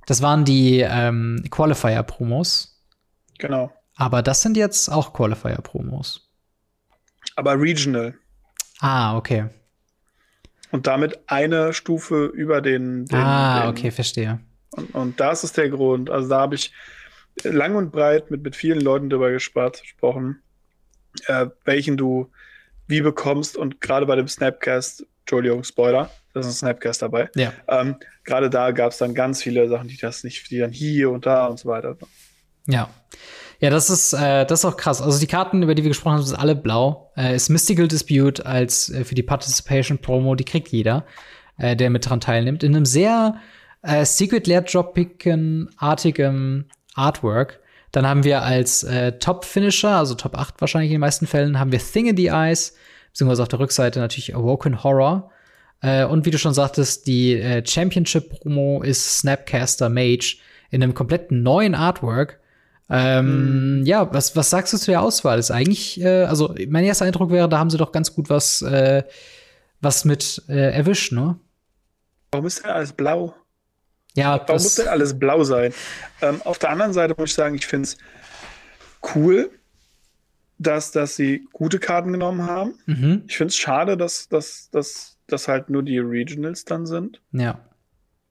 Das 0.07 0.23
waren 0.23 0.44
die 0.44 0.81
ähm, 0.81 1.44
Qualifier-Promos. 1.51 2.81
Genau. 3.39 3.73
Aber 3.97 4.23
das 4.23 4.43
sind 4.43 4.57
jetzt 4.57 4.89
auch 4.89 5.12
Qualifier-Promos. 5.12 6.28
Aber 7.35 7.60
regional. 7.60 8.15
Ah, 8.81 9.17
okay. 9.17 9.47
Und 10.70 10.86
damit 10.86 11.18
eine 11.26 11.73
Stufe 11.73 12.26
über 12.26 12.60
den. 12.60 13.07
den 13.07 13.18
ah, 13.18 13.62
den, 13.62 13.70
okay, 13.70 13.91
verstehe. 13.91 14.41
Und, 14.70 14.94
und 14.94 15.20
das 15.20 15.44
ist 15.44 15.57
der 15.57 15.70
Grund. 15.70 16.10
Also 16.10 16.28
da 16.28 16.41
habe 16.41 16.55
ich 16.55 16.73
lang 17.43 17.76
und 17.76 17.93
breit 17.93 18.31
mit, 18.31 18.43
mit 18.43 18.57
vielen 18.57 18.81
Leuten 18.81 19.10
darüber 19.10 19.31
gespart, 19.31 19.83
gesprochen, 19.83 20.43
äh, 21.26 21.47
welchen 21.65 21.97
du 21.97 22.31
wie 22.86 23.01
bekommst. 23.01 23.57
Und 23.57 23.81
gerade 23.81 24.07
bei 24.07 24.17
dem 24.17 24.28
Snapcast, 24.28 25.07
Entschuldigung, 25.20 25.65
Spoiler, 25.65 26.10
das 26.36 26.47
ist 26.47 26.62
ein 26.62 26.68
Snapcast 26.68 27.02
dabei. 27.02 27.31
Ja. 27.34 27.52
Ähm, 27.66 27.97
gerade 28.24 28.50
da 28.50 28.70
gab 28.70 28.92
es 28.92 28.98
dann 28.98 29.15
ganz 29.15 29.42
viele 29.42 29.68
Sachen, 29.68 29.89
die 29.89 29.97
das 29.97 30.23
nicht, 30.23 30.50
die 30.50 30.58
dann 30.58 30.70
hier 30.70 31.10
und 31.10 31.24
da 31.24 31.47
und 31.47 31.58
so 31.58 31.68
weiter. 31.68 31.97
Ja. 32.66 32.90
Ja, 33.58 33.70
das 33.70 33.89
ist, 33.89 34.12
äh, 34.12 34.44
das 34.44 34.60
ist 34.60 34.65
auch 34.66 34.76
krass. 34.76 35.00
Also 35.00 35.18
die 35.18 35.26
Karten, 35.26 35.62
über 35.62 35.74
die 35.74 35.82
wir 35.82 35.89
gesprochen 35.89 36.16
haben, 36.16 36.23
sind 36.23 36.39
alle 36.39 36.55
blau. 36.55 37.10
Äh, 37.16 37.34
ist 37.34 37.48
Mystical 37.48 37.89
Dispute 37.89 38.44
als 38.44 38.90
äh, 38.90 39.05
für 39.05 39.15
die 39.15 39.23
Participation 39.23 39.97
Promo, 39.97 40.34
die 40.34 40.44
kriegt 40.44 40.68
jeder, 40.68 41.06
äh, 41.56 41.74
der 41.74 41.89
mit 41.89 42.06
dran 42.06 42.20
teilnimmt. 42.20 42.62
In 42.62 42.76
einem 42.76 42.84
sehr 42.84 43.40
äh, 43.81 44.05
Secret 44.05 44.47
Lair 44.47 44.60
Droppicken-artigem 44.60 46.66
Artwork. 46.94 47.60
Dann 47.92 48.06
haben 48.06 48.24
wir 48.24 48.42
als 48.42 48.82
äh, 48.82 49.18
Top-Finisher, 49.18 49.97
also 49.97 50.15
Top 50.16 50.36
8 50.36 50.60
wahrscheinlich 50.60 50.90
in 50.90 50.97
den 50.97 51.00
meisten 51.00 51.26
Fällen, 51.26 51.58
haben 51.58 51.73
wir 51.73 51.78
Thing 51.78 52.08
in 52.08 52.16
the 52.18 52.26
Eyes, 52.26 52.74
beziehungsweise 53.12 53.40
auf 53.40 53.48
der 53.48 53.60
Rückseite 53.60 54.00
natürlich 54.00 54.34
Awoken 54.34 54.84
Horror. 54.84 55.31
Äh, 55.86 56.05
und 56.05 56.26
wie 56.26 56.31
du 56.31 56.39
schon 56.39 56.55
sagtest, 56.55 57.06
die 57.06 57.34
äh, 57.34 57.65
Championship-Promo 57.65 58.82
ist 58.82 59.18
Snapcaster 59.18 59.89
Mage 59.89 60.39
in 60.70 60.82
einem 60.82 60.94
kompletten 60.94 61.42
neuen 61.42 61.74
Artwork 61.74 62.40
ähm, 62.89 63.81
mhm. 63.81 63.86
Ja, 63.86 64.12
was, 64.12 64.36
was 64.36 64.50
sagst 64.50 64.73
du 64.73 64.78
zu 64.78 64.90
der 64.90 65.02
Auswahl? 65.02 65.39
Ist 65.39 65.50
eigentlich, 65.50 66.00
äh, 66.00 66.24
also 66.24 66.55
mein 66.68 66.84
erster 66.84 67.05
Eindruck 67.05 67.31
wäre, 67.31 67.48
da 67.48 67.58
haben 67.58 67.70
sie 67.70 67.78
doch 67.78 67.92
ganz 67.92 68.15
gut 68.15 68.31
was, 68.31 68.62
äh, 68.62 69.02
was 69.81 70.05
mit 70.05 70.42
äh, 70.48 70.73
erwischt, 70.73 71.12
ne? 71.12 71.39
Warum 72.31 72.47
ist 72.47 72.62
denn 72.62 72.70
alles 72.70 72.92
blau? 72.92 73.34
Ja, 74.15 74.40
Warum 74.47 74.62
muss 74.62 74.76
denn 74.76 74.89
alles 74.89 75.18
blau 75.18 75.42
sein? 75.44 75.74
Ähm, 76.23 76.40
auf 76.42 76.58
der 76.58 76.70
anderen 76.70 76.92
Seite 76.92 77.15
muss 77.18 77.31
ich 77.31 77.34
sagen, 77.34 77.56
ich 77.56 77.66
finde 77.66 77.89
es 77.89 77.97
cool, 79.15 79.50
dass, 80.58 80.90
dass 80.90 81.16
sie 81.16 81.47
gute 81.52 81.78
Karten 81.78 82.12
genommen 82.12 82.42
haben. 82.42 82.74
Mhm. 82.86 83.24
Ich 83.26 83.36
finde 83.36 83.50
es 83.50 83.56
schade, 83.56 83.97
dass, 83.97 84.28
dass, 84.28 84.70
dass, 84.70 85.15
dass 85.26 85.48
halt 85.48 85.70
nur 85.70 85.82
die 85.82 85.98
Regionals 85.98 86.64
dann 86.64 86.86
sind. 86.86 87.20
Ja. 87.32 87.60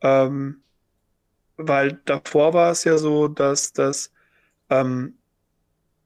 Ähm, 0.02 0.62
weil 1.58 2.00
davor 2.06 2.54
war 2.54 2.72
es 2.72 2.84
ja 2.84 2.98
so, 2.98 3.28
dass 3.28 3.74
das 3.74 4.12
ähm, 4.70 5.16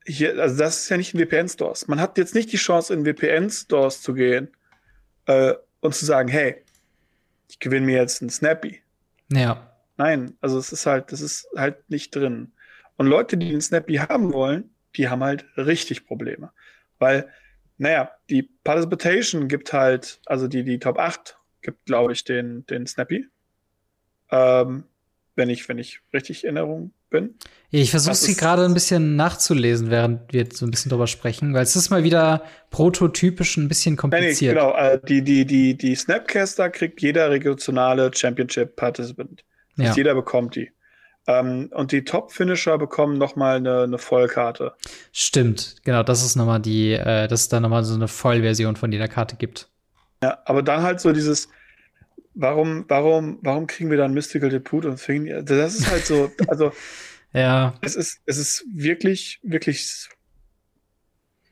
hier, 0.05 0.39
also 0.39 0.57
das 0.57 0.79
ist 0.79 0.89
ja 0.89 0.97
nicht 0.97 1.13
in 1.13 1.19
VPN-Stores. 1.19 1.87
Man 1.87 1.99
hat 1.99 2.17
jetzt 2.17 2.35
nicht 2.35 2.51
die 2.51 2.57
Chance, 2.57 2.93
in 2.93 3.05
VPN-Stores 3.05 4.01
zu 4.01 4.13
gehen 4.13 4.49
äh, 5.25 5.53
und 5.81 5.93
zu 5.95 6.05
sagen, 6.05 6.29
hey, 6.29 6.63
ich 7.47 7.59
gewinne 7.59 7.85
mir 7.85 7.97
jetzt 7.97 8.21
einen 8.21 8.29
Snappy. 8.29 8.81
Ja. 9.31 9.71
Nein, 9.97 10.37
also 10.41 10.57
es 10.57 10.71
ist 10.71 10.85
halt, 10.85 11.11
das 11.11 11.21
ist 11.21 11.47
halt 11.55 11.89
nicht 11.89 12.15
drin. 12.15 12.51
Und 12.97 13.07
Leute, 13.07 13.37
die 13.37 13.49
den 13.49 13.61
Snappy 13.61 13.95
haben 13.95 14.33
wollen, 14.33 14.69
die 14.95 15.09
haben 15.09 15.23
halt 15.23 15.45
richtig 15.57 16.05
Probleme. 16.05 16.51
Weil, 16.97 17.29
naja, 17.79 18.11
die 18.29 18.43
Participation 18.63 19.47
gibt 19.47 19.73
halt, 19.73 20.19
also 20.25 20.47
die, 20.47 20.63
die 20.63 20.79
Top 20.79 20.99
8 20.99 21.37
gibt, 21.61 21.85
glaube 21.85 22.13
ich, 22.13 22.23
den, 22.25 22.65
den 22.67 22.85
Snappy. 22.85 23.25
Ähm, 24.31 24.83
wenn 25.35 25.49
ich, 25.49 25.67
wenn 25.69 25.77
ich 25.77 26.01
richtig 26.13 26.43
Erinnerung 26.43 26.91
bin. 27.09 27.35
Ich 27.71 27.91
versuche 27.91 28.15
sie 28.15 28.35
gerade 28.35 28.65
ein 28.65 28.73
bisschen 28.73 29.15
nachzulesen, 29.15 29.89
während 29.89 30.33
wir 30.33 30.47
so 30.51 30.65
ein 30.65 30.71
bisschen 30.71 30.89
drüber 30.89 31.07
sprechen, 31.07 31.53
weil 31.53 31.63
es 31.63 31.75
ist 31.77 31.89
mal 31.89 32.03
wieder 32.03 32.43
prototypisch 32.69 33.55
ein 33.57 33.69
bisschen 33.69 33.95
kompliziert. 33.95 34.55
Nee, 34.55 34.59
genau, 34.59 34.75
äh, 34.75 34.99
die, 35.07 35.23
die, 35.23 35.45
die, 35.45 35.77
die 35.77 35.95
Snapcaster 35.95 36.69
kriegt 36.69 37.01
jeder 37.01 37.31
regionale 37.31 38.11
Championship 38.13 38.75
Participant. 38.75 39.43
Ja. 39.77 39.93
Jeder 39.93 40.13
bekommt 40.13 40.55
die. 40.55 40.71
Ähm, 41.29 41.69
und 41.73 41.91
die 41.91 42.03
Top-Finisher 42.03 42.79
bekommen 42.79 43.19
noch 43.19 43.35
mal 43.35 43.57
eine, 43.57 43.83
eine 43.83 43.99
Vollkarte. 43.99 44.73
Stimmt, 45.13 45.75
genau, 45.83 46.01
das 46.01 46.25
ist 46.25 46.35
noch 46.35 46.47
mal 46.47 46.57
die, 46.57 46.93
äh, 46.93 47.27
dass 47.27 47.41
es 47.41 47.49
da 47.49 47.59
noch 47.59 47.69
mal 47.69 47.83
so 47.83 47.93
eine 47.93 48.07
Vollversion 48.07 48.75
von 48.75 48.91
jeder 48.91 49.07
Karte 49.07 49.35
gibt. 49.35 49.69
Ja, 50.23 50.39
aber 50.45 50.63
dann 50.63 50.81
halt 50.81 50.99
so 50.99 51.11
dieses, 51.11 51.47
warum, 52.33 52.83
warum, 52.87 53.37
warum 53.43 53.67
kriegen 53.67 53.91
wir 53.91 53.97
dann 53.97 54.15
Mystical 54.15 54.49
Debut 54.49 54.85
und 54.85 54.99
Thing? 54.99 55.45
Das 55.45 55.75
ist 55.75 55.91
halt 55.91 56.03
so, 56.03 56.31
also 56.47 56.71
ja. 57.31 57.75
Es 57.81 57.95
ist, 57.95 58.21
es 58.25 58.39
ist 58.39 58.65
wirklich, 58.73 59.39
wirklich 59.43 60.09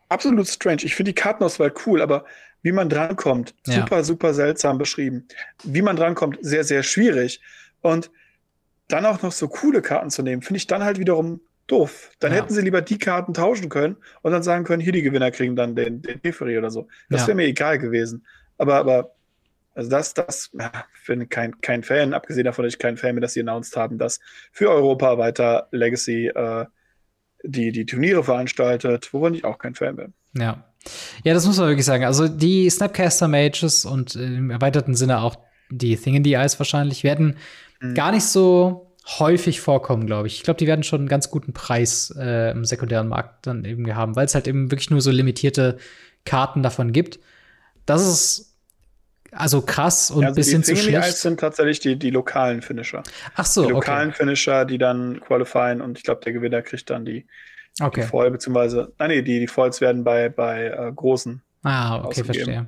absolut 0.09 0.47
strange. 0.47 0.85
Ich 0.85 0.95
finde 0.95 1.11
die 1.11 1.22
Kartenauswahl 1.22 1.72
cool, 1.85 2.01
aber 2.01 2.25
wie 2.64 2.72
man 2.72 2.89
drankommt, 2.89 3.53
ja. 3.67 3.75
super, 3.75 4.03
super 4.03 4.33
seltsam 4.33 4.80
beschrieben. 4.80 5.27
Wie 5.64 5.83
man 5.83 5.95
drankommt, 5.95 6.39
sehr, 6.41 6.64
sehr 6.64 6.81
schwierig. 6.81 7.41
Und 7.81 8.09
dann 8.88 9.06
auch 9.06 9.22
noch 9.22 9.32
so 9.32 9.48
coole 9.48 9.82
Karten 9.82 10.09
zu 10.09 10.24
nehmen, 10.24 10.41
finde 10.41 10.57
ich 10.57 10.67
dann 10.67 10.83
halt 10.83 10.99
wiederum 10.99 11.41
doof. 11.67 12.11
Dann 12.19 12.32
ja. 12.32 12.40
hätten 12.40 12.53
sie 12.53 12.61
lieber 12.61 12.82
die 12.82 12.98
Karten 12.98 13.33
tauschen 13.33 13.69
können 13.69 13.98
und 14.22 14.32
dann 14.32 14.43
sagen 14.43 14.64
können, 14.64 14.82
hier 14.82 14.93
die 14.93 15.01
Gewinner 15.01 15.32
kriegen 15.32 15.56
dann 15.56 15.75
den, 15.75 16.01
den 16.01 16.22
Teferi 16.22 16.57
oder 16.57 16.72
so. 16.72 16.88
Das 17.09 17.27
wäre 17.27 17.35
mir 17.35 17.45
egal 17.45 17.77
gewesen. 17.77 18.25
Aber, 18.57 18.75
aber 18.75 19.11
also 19.75 19.90
das, 19.90 20.14
das 20.14 20.49
ja, 20.57 20.72
finde 21.03 21.27
kein, 21.27 21.59
kein 21.61 21.83
Fan, 21.83 22.14
abgesehen 22.14 22.45
davon, 22.45 22.64
dass 22.64 22.74
ich 22.74 22.80
kein 22.80 22.98
Fan 22.98 23.16
bin, 23.16 23.22
dass 23.22 23.33
sie 23.33 23.41
announced 23.41 23.75
haben, 23.75 23.98
dass 23.98 24.19
für 24.51 24.69
Europa 24.69 25.17
weiter 25.17 25.67
Legacy 25.72 26.27
äh, 26.27 26.66
die, 27.43 27.72
die 27.72 27.85
Turniere 27.85 28.24
veranstaltet, 28.24 29.14
wovon 29.14 29.33
ich 29.33 29.45
auch 29.45 29.59
kein 29.59 29.75
Fan 29.75 29.95
bin. 29.95 30.14
Ja. 30.33 30.64
Ja, 31.24 31.33
das 31.33 31.45
muss 31.45 31.57
man 31.57 31.67
wirklich 31.67 31.85
sagen. 31.85 32.06
Also 32.06 32.27
die 32.30 32.69
Snapcaster 32.69 33.27
Mages 33.27 33.83
und 33.83 34.16
im 34.16 34.49
erweiterten 34.49 34.95
Sinne 34.95 35.19
auch 35.22 35.35
die 35.69 35.98
Thing 35.98 36.16
in 36.16 36.24
the 36.24 36.33
Eyes 36.33 36.57
wahrscheinlich 36.59 37.03
werden 37.03 37.35
mhm. 37.81 37.93
gar 37.93 38.11
nicht 38.11 38.25
so 38.25 38.95
häufig 39.19 39.61
vorkommen, 39.61 40.06
glaube 40.06 40.27
ich. 40.27 40.35
Ich 40.35 40.43
glaube, 40.43 40.57
die 40.57 40.67
werden 40.67 40.83
schon 40.83 41.01
einen 41.01 41.07
ganz 41.07 41.31
guten 41.31 41.53
Preis 41.53 42.14
äh, 42.17 42.51
im 42.51 42.65
sekundären 42.65 43.07
Markt 43.07 43.47
dann 43.47 43.64
eben 43.64 43.95
haben, 43.95 44.15
weil 44.15 44.25
es 44.25 44.35
halt 44.35 44.47
eben 44.47 44.69
wirklich 44.72 44.89
nur 44.89 45.01
so 45.01 45.11
limitierte 45.11 45.77
Karten 46.25 46.61
davon 46.61 46.91
gibt. 46.91 47.19
Das 47.85 48.06
ist 48.06 48.47
also 49.31 49.61
krass 49.61 50.11
und 50.11 50.22
ja, 50.22 50.27
also 50.27 50.35
bisschen 50.35 50.64
zu 50.64 50.75
schlecht. 50.75 51.07
Die 51.07 51.11
sind 51.11 51.39
tatsächlich 51.39 51.80
die, 51.80 51.97
die 51.97 52.09
lokalen 52.09 52.61
Finisher. 52.61 53.03
Ach 53.35 53.45
so, 53.45 53.65
Die 53.65 53.72
lokalen 53.72 54.09
okay. 54.09 54.17
Finisher, 54.17 54.65
die 54.65 54.77
dann 54.77 55.19
qualifieren 55.22 55.81
und 55.81 55.97
ich 55.97 56.03
glaube, 56.03 56.22
der 56.23 56.33
Gewinner 56.33 56.61
kriegt 56.61 56.89
dann 56.89 57.06
die, 57.06 57.27
okay. 57.81 58.01
die 58.01 58.07
Foil, 58.07 58.31
beziehungsweise, 58.31 58.93
nein, 58.99 59.09
nee, 59.09 59.22
die, 59.22 59.39
die 59.39 59.47
Foils 59.47 59.80
werden 59.80 60.03
bei, 60.03 60.30
bei 60.30 60.65
äh, 60.65 60.91
großen 60.93 61.41
Ah, 61.64 62.03
okay, 62.06 62.24
verstehe. 62.24 62.68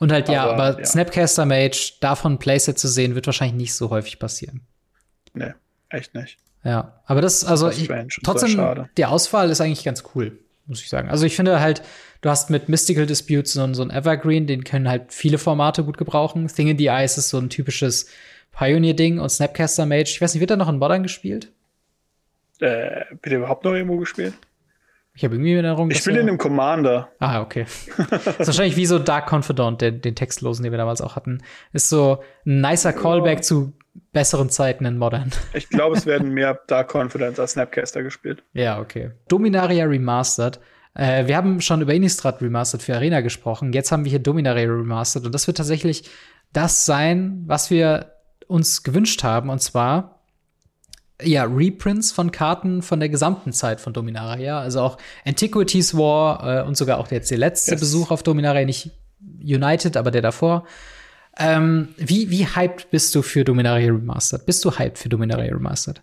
Und 0.00 0.12
halt, 0.12 0.28
ja, 0.28 0.44
aber, 0.44 0.64
aber 0.64 0.80
ja. 0.80 0.84
Snapcaster 0.84 1.46
Mage, 1.46 1.92
davon 2.00 2.38
Playset 2.38 2.78
zu 2.78 2.88
sehen, 2.88 3.14
wird 3.14 3.26
wahrscheinlich 3.26 3.56
nicht 3.56 3.74
so 3.74 3.90
häufig 3.90 4.18
passieren. 4.18 4.62
Nee, 5.34 5.52
echt 5.88 6.14
nicht. 6.14 6.38
Ja, 6.64 7.00
aber 7.06 7.20
das, 7.20 7.44
also, 7.44 7.66
das 7.66 7.78
ich, 7.78 7.88
trotzdem, 8.22 8.86
die 8.96 9.04
Auswahl 9.06 9.50
ist 9.50 9.60
eigentlich 9.60 9.84
ganz 9.84 10.04
cool, 10.14 10.38
muss 10.66 10.82
ich 10.82 10.88
sagen. 10.88 11.08
Also, 11.08 11.26
ich 11.26 11.36
finde 11.36 11.60
halt, 11.60 11.82
du 12.20 12.28
hast 12.28 12.50
mit 12.50 12.68
Mystical 12.68 13.06
Disputes 13.06 13.52
so, 13.52 13.72
so 13.72 13.82
ein 13.82 13.90
Evergreen, 13.90 14.46
den 14.46 14.64
können 14.64 14.88
halt 14.88 15.12
viele 15.12 15.38
Formate 15.38 15.84
gut 15.84 15.96
gebrauchen. 15.96 16.48
Thing 16.48 16.68
in 16.68 16.78
the 16.78 16.88
Ice 16.88 17.18
ist 17.18 17.30
so 17.30 17.38
ein 17.38 17.50
typisches 17.50 18.06
Pioneer-Ding 18.52 19.18
und 19.18 19.28
Snapcaster 19.28 19.86
Mage. 19.86 20.10
Ich 20.10 20.20
weiß 20.20 20.34
nicht, 20.34 20.40
wird 20.40 20.50
da 20.50 20.56
noch 20.56 20.68
in 20.68 20.78
Modern 20.78 21.02
gespielt? 21.02 21.52
Äh, 22.60 23.04
wird 23.22 23.34
überhaupt 23.34 23.64
noch 23.64 23.72
irgendwo 23.72 23.96
gespielt? 23.96 24.34
Ich 25.14 25.24
habe 25.24 25.34
irgendwie 25.34 25.52
in 25.52 25.56
Erinnerung. 25.56 25.90
Ich 25.90 25.98
spiele 25.98 26.20
in 26.20 26.26
dem 26.26 26.38
Commander. 26.38 27.10
Ah, 27.18 27.40
okay. 27.40 27.66
das 28.10 28.26
ist 28.26 28.46
wahrscheinlich 28.46 28.76
wie 28.76 28.86
so 28.86 28.98
Dark 28.98 29.30
Confidant, 29.30 29.80
den, 29.80 30.00
den 30.00 30.14
Textlosen, 30.14 30.62
den 30.62 30.72
wir 30.72 30.78
damals 30.78 31.00
auch 31.00 31.16
hatten. 31.16 31.42
Ist 31.72 31.88
so 31.88 32.22
ein 32.46 32.60
nicer 32.60 32.92
Callback 32.92 33.38
ja. 33.38 33.42
zu 33.42 33.72
besseren 34.12 34.50
Zeiten 34.50 34.84
in 34.84 34.98
Modern. 34.98 35.30
Ich 35.52 35.68
glaube, 35.68 35.96
es 35.96 36.06
werden 36.06 36.30
mehr 36.32 36.60
Dark 36.66 36.94
Confidant 36.94 37.38
als 37.38 37.52
Snapcaster 37.52 38.02
gespielt. 38.02 38.42
Ja, 38.52 38.80
okay. 38.80 39.10
Dominaria 39.28 39.84
Remastered. 39.84 40.60
Äh, 40.94 41.26
wir 41.26 41.36
haben 41.36 41.60
schon 41.60 41.80
über 41.80 41.94
Innistrad 41.94 42.40
Remastered 42.40 42.82
für 42.82 42.94
Arena 42.94 43.20
gesprochen. 43.20 43.72
Jetzt 43.72 43.92
haben 43.92 44.04
wir 44.04 44.10
hier 44.10 44.20
Dominaria 44.20 44.68
Remastered. 44.68 45.26
Und 45.26 45.34
das 45.34 45.46
wird 45.46 45.56
tatsächlich 45.56 46.08
das 46.52 46.86
sein, 46.86 47.42
was 47.46 47.70
wir 47.70 48.12
uns 48.46 48.82
gewünscht 48.82 49.22
haben. 49.22 49.50
Und 49.50 49.60
zwar 49.60 50.19
ja, 51.22 51.44
Reprints 51.44 52.12
von 52.12 52.30
Karten 52.32 52.82
von 52.82 53.00
der 53.00 53.08
gesamten 53.08 53.52
Zeit 53.52 53.80
von 53.80 53.92
Dominaria. 53.92 54.60
Also 54.60 54.80
auch 54.80 54.98
Antiquities 55.24 55.96
War 55.96 56.64
äh, 56.64 56.66
und 56.66 56.76
sogar 56.76 56.98
auch 56.98 57.10
jetzt 57.10 57.30
der 57.30 57.38
letzte 57.38 57.72
yes. 57.72 57.80
Besuch 57.80 58.10
auf 58.10 58.22
Dominaria, 58.22 58.64
nicht 58.64 58.90
United, 59.40 59.96
aber 59.96 60.10
der 60.10 60.22
davor. 60.22 60.66
Ähm, 61.38 61.88
wie, 61.96 62.30
wie 62.30 62.46
hyped 62.46 62.90
bist 62.90 63.14
du 63.14 63.22
für 63.22 63.44
Dominaria 63.44 63.92
Remastered? 63.92 64.46
Bist 64.46 64.64
du 64.64 64.72
hyped 64.72 64.98
für 64.98 65.08
Dominaria 65.08 65.52
Remastered? 65.52 66.02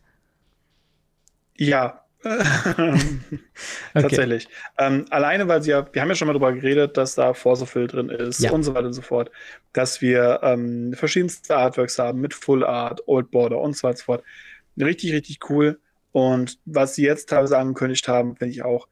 Ja. 1.57 2.03
Tatsächlich. 3.93 4.47
Ähm, 4.77 5.05
alleine, 5.11 5.47
weil 5.47 5.61
sie 5.61 5.71
ja, 5.71 5.87
wir 5.93 6.01
haben 6.01 6.09
ja 6.09 6.15
schon 6.15 6.27
mal 6.27 6.33
darüber 6.33 6.51
geredet, 6.51 6.97
dass 6.97 7.15
da 7.15 7.33
Force 7.33 7.61
of 7.61 7.73
Will 7.75 7.87
drin 7.87 8.09
ist 8.09 8.39
ja. 8.39 8.51
und 8.51 8.63
so 8.63 8.73
weiter 8.73 8.87
und 8.87 8.93
so 8.93 9.01
fort, 9.01 9.31
dass 9.73 10.01
wir 10.01 10.39
ähm, 10.43 10.93
verschiedenste 10.93 11.55
Artworks 11.55 11.99
haben 11.99 12.19
mit 12.19 12.33
Full 12.33 12.65
Art, 12.65 13.01
Old 13.07 13.31
Border 13.31 13.59
und 13.59 13.77
so 13.77 13.83
weiter 13.83 13.91
und 13.91 13.97
so 13.99 14.03
fort 14.05 14.23
richtig, 14.77 15.13
richtig 15.13 15.49
cool. 15.49 15.79
Und 16.11 16.59
was 16.65 16.95
sie 16.95 17.03
jetzt 17.03 17.29
teilweise 17.29 17.57
angekündigt 17.57 18.07
haben, 18.07 18.35
finde 18.35 18.53
ich 18.53 18.63
auch 18.63 18.87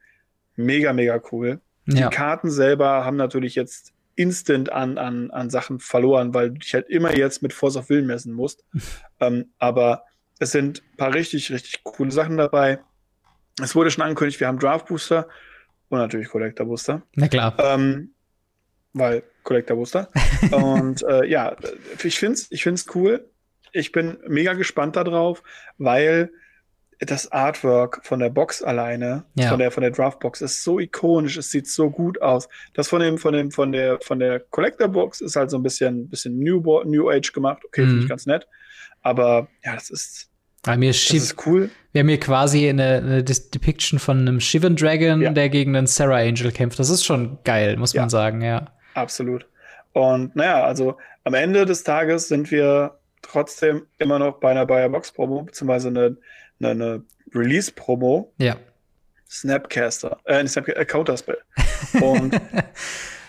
mega, 0.54 0.92
mega 0.92 1.20
cool. 1.32 1.60
Ja. 1.86 2.08
Die 2.08 2.14
Karten 2.14 2.50
selber 2.50 3.04
haben 3.04 3.16
natürlich 3.16 3.54
jetzt 3.54 3.92
instant 4.14 4.72
an, 4.72 4.98
an, 4.98 5.30
an 5.30 5.50
Sachen 5.50 5.78
verloren, 5.78 6.34
weil 6.34 6.50
du 6.50 6.58
dich 6.58 6.74
halt 6.74 6.88
immer 6.88 7.16
jetzt 7.16 7.42
mit 7.42 7.52
Force 7.52 7.76
of 7.76 7.88
Will 7.90 8.02
messen 8.02 8.32
musst. 8.32 8.64
ähm, 9.20 9.50
aber 9.58 10.04
es 10.38 10.52
sind 10.52 10.82
ein 10.92 10.96
paar 10.96 11.14
richtig, 11.14 11.50
richtig 11.52 11.84
coole 11.84 12.10
Sachen 12.10 12.36
dabei. 12.36 12.80
Es 13.62 13.74
wurde 13.74 13.90
schon 13.90 14.04
angekündigt, 14.04 14.40
wir 14.40 14.48
haben 14.48 14.58
Draft 14.58 14.86
Booster 14.86 15.28
und 15.88 15.98
natürlich 15.98 16.28
Collector 16.28 16.66
Booster. 16.66 17.02
Na 17.14 17.28
klar. 17.28 17.56
Ähm, 17.58 18.12
weil 18.92 19.22
Collector 19.42 19.76
Booster. 19.76 20.10
und 20.50 21.02
äh, 21.02 21.26
ja, 21.26 21.56
ich 22.02 22.18
finde 22.18 22.34
es 22.34 22.50
ich 22.50 22.62
find's 22.62 22.86
cool 22.94 23.28
ich 23.76 23.92
bin 23.92 24.18
mega 24.26 24.54
gespannt 24.54 24.96
darauf, 24.96 25.42
weil 25.78 26.30
das 26.98 27.30
Artwork 27.30 28.00
von 28.04 28.20
der 28.20 28.30
Box 28.30 28.62
alleine, 28.62 29.24
ja. 29.34 29.50
von 29.50 29.58
der 29.58 29.70
von 29.70 29.82
der 29.82 29.90
Draftbox 29.90 30.40
ist 30.40 30.64
so 30.64 30.80
ikonisch, 30.80 31.36
es 31.36 31.50
sieht 31.50 31.68
so 31.68 31.90
gut 31.90 32.22
aus. 32.22 32.48
Das 32.72 32.88
von 32.88 33.00
dem 33.00 33.18
von 33.18 33.34
dem 33.34 33.50
von 33.50 33.70
der 33.70 33.98
von 34.00 34.18
der 34.18 34.40
Collector 34.40 34.88
Box 34.88 35.20
ist 35.20 35.36
halt 35.36 35.50
so 35.50 35.58
ein 35.58 35.62
bisschen 35.62 36.08
bisschen 36.08 36.38
New 36.38 36.62
New 36.84 37.10
Age 37.10 37.32
gemacht. 37.32 37.62
Okay, 37.66 37.82
mhm. 37.82 37.88
finde 37.88 38.02
ich 38.04 38.08
ganz 38.08 38.24
nett, 38.24 38.48
aber 39.02 39.48
ja, 39.62 39.74
das 39.74 39.90
ist 39.90 40.30
bei 40.62 40.76
mir 40.76 40.88
das 40.88 41.10
ist 41.10 41.46
cool. 41.46 41.70
Wir 41.92 42.00
haben 42.00 42.08
hier 42.08 42.18
quasi 42.18 42.68
eine, 42.68 42.96
eine 42.96 43.22
Depiction 43.22 43.98
von 43.98 44.18
einem 44.20 44.40
Shivan 44.40 44.74
Dragon, 44.74 45.20
ja. 45.20 45.30
der 45.30 45.48
gegen 45.48 45.76
einen 45.76 45.86
Sarah 45.86 46.16
Angel 46.16 46.50
kämpft. 46.50 46.78
Das 46.78 46.90
ist 46.90 47.04
schon 47.04 47.38
geil, 47.44 47.76
muss 47.76 47.92
ja. 47.92 48.02
man 48.02 48.10
sagen, 48.10 48.40
ja. 48.42 48.72
Absolut. 48.94 49.46
Und 49.92 50.34
naja, 50.34 50.64
also 50.64 50.96
am 51.24 51.34
Ende 51.34 51.66
des 51.66 51.84
Tages 51.84 52.28
sind 52.28 52.50
wir 52.50 52.98
trotzdem 53.30 53.86
immer 53.98 54.18
noch 54.18 54.38
bei 54.40 54.50
einer 54.50 54.66
Bayer 54.66 54.88
Box 54.88 55.12
Promo, 55.12 55.42
beziehungsweise 55.42 55.88
eine, 55.88 56.16
eine, 56.60 56.70
eine 56.70 57.04
Release 57.34 57.72
Promo. 57.72 58.32
Ja. 58.38 58.56
Snapcaster, 59.28 60.18
äh, 60.24 60.46
Snap 60.46 60.68
äh, 60.68 60.84
Counterspell. 60.84 61.38
Und 62.00 62.40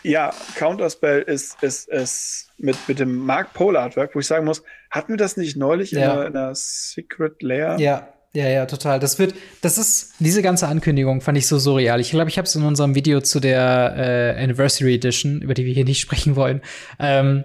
ja, 0.04 0.32
Counterspell 0.56 1.22
ist, 1.24 1.62
ist, 1.64 1.90
ist 1.90 2.52
mit, 2.58 2.78
mit 2.88 3.00
dem 3.00 3.16
Mark 3.16 3.54
Pole 3.54 3.80
Artwork, 3.80 4.14
wo 4.14 4.20
ich 4.20 4.28
sagen 4.28 4.46
muss, 4.46 4.64
hatten 4.92 5.14
wir 5.14 5.18
das 5.18 5.38
nicht 5.38 5.58
neulich 5.58 5.92
ja. 5.92 6.00
in, 6.00 6.10
einer, 6.10 6.26
in 6.28 6.38
einer 6.38 6.56
Secret 6.56 7.42
Lair? 7.42 7.78
Ja, 7.80 8.08
ja, 8.34 8.48
ja, 8.48 8.66
total. 8.68 9.00
Das 9.00 9.18
wird, 9.18 9.34
das 9.62 9.78
ist, 9.78 10.14
diese 10.20 10.44
ganze 10.44 10.68
Ankündigung 10.68 11.22
fand 11.22 11.38
ich 11.38 11.48
so 11.48 11.58
surreal. 11.58 12.00
Ich 12.00 12.12
glaube, 12.12 12.30
ich 12.30 12.38
habe 12.38 12.46
es 12.46 12.56
in 12.56 12.64
unserem 12.64 12.94
Video 12.94 13.22
zu 13.22 13.40
der 13.40 14.36
äh, 14.38 14.44
Anniversary 14.44 14.94
Edition, 14.96 15.42
über 15.42 15.56
die 15.56 15.66
wir 15.66 15.74
hier 15.74 15.86
nicht 15.86 16.00
sprechen 16.00 16.36
wollen, 16.36 16.62
ähm, 17.00 17.44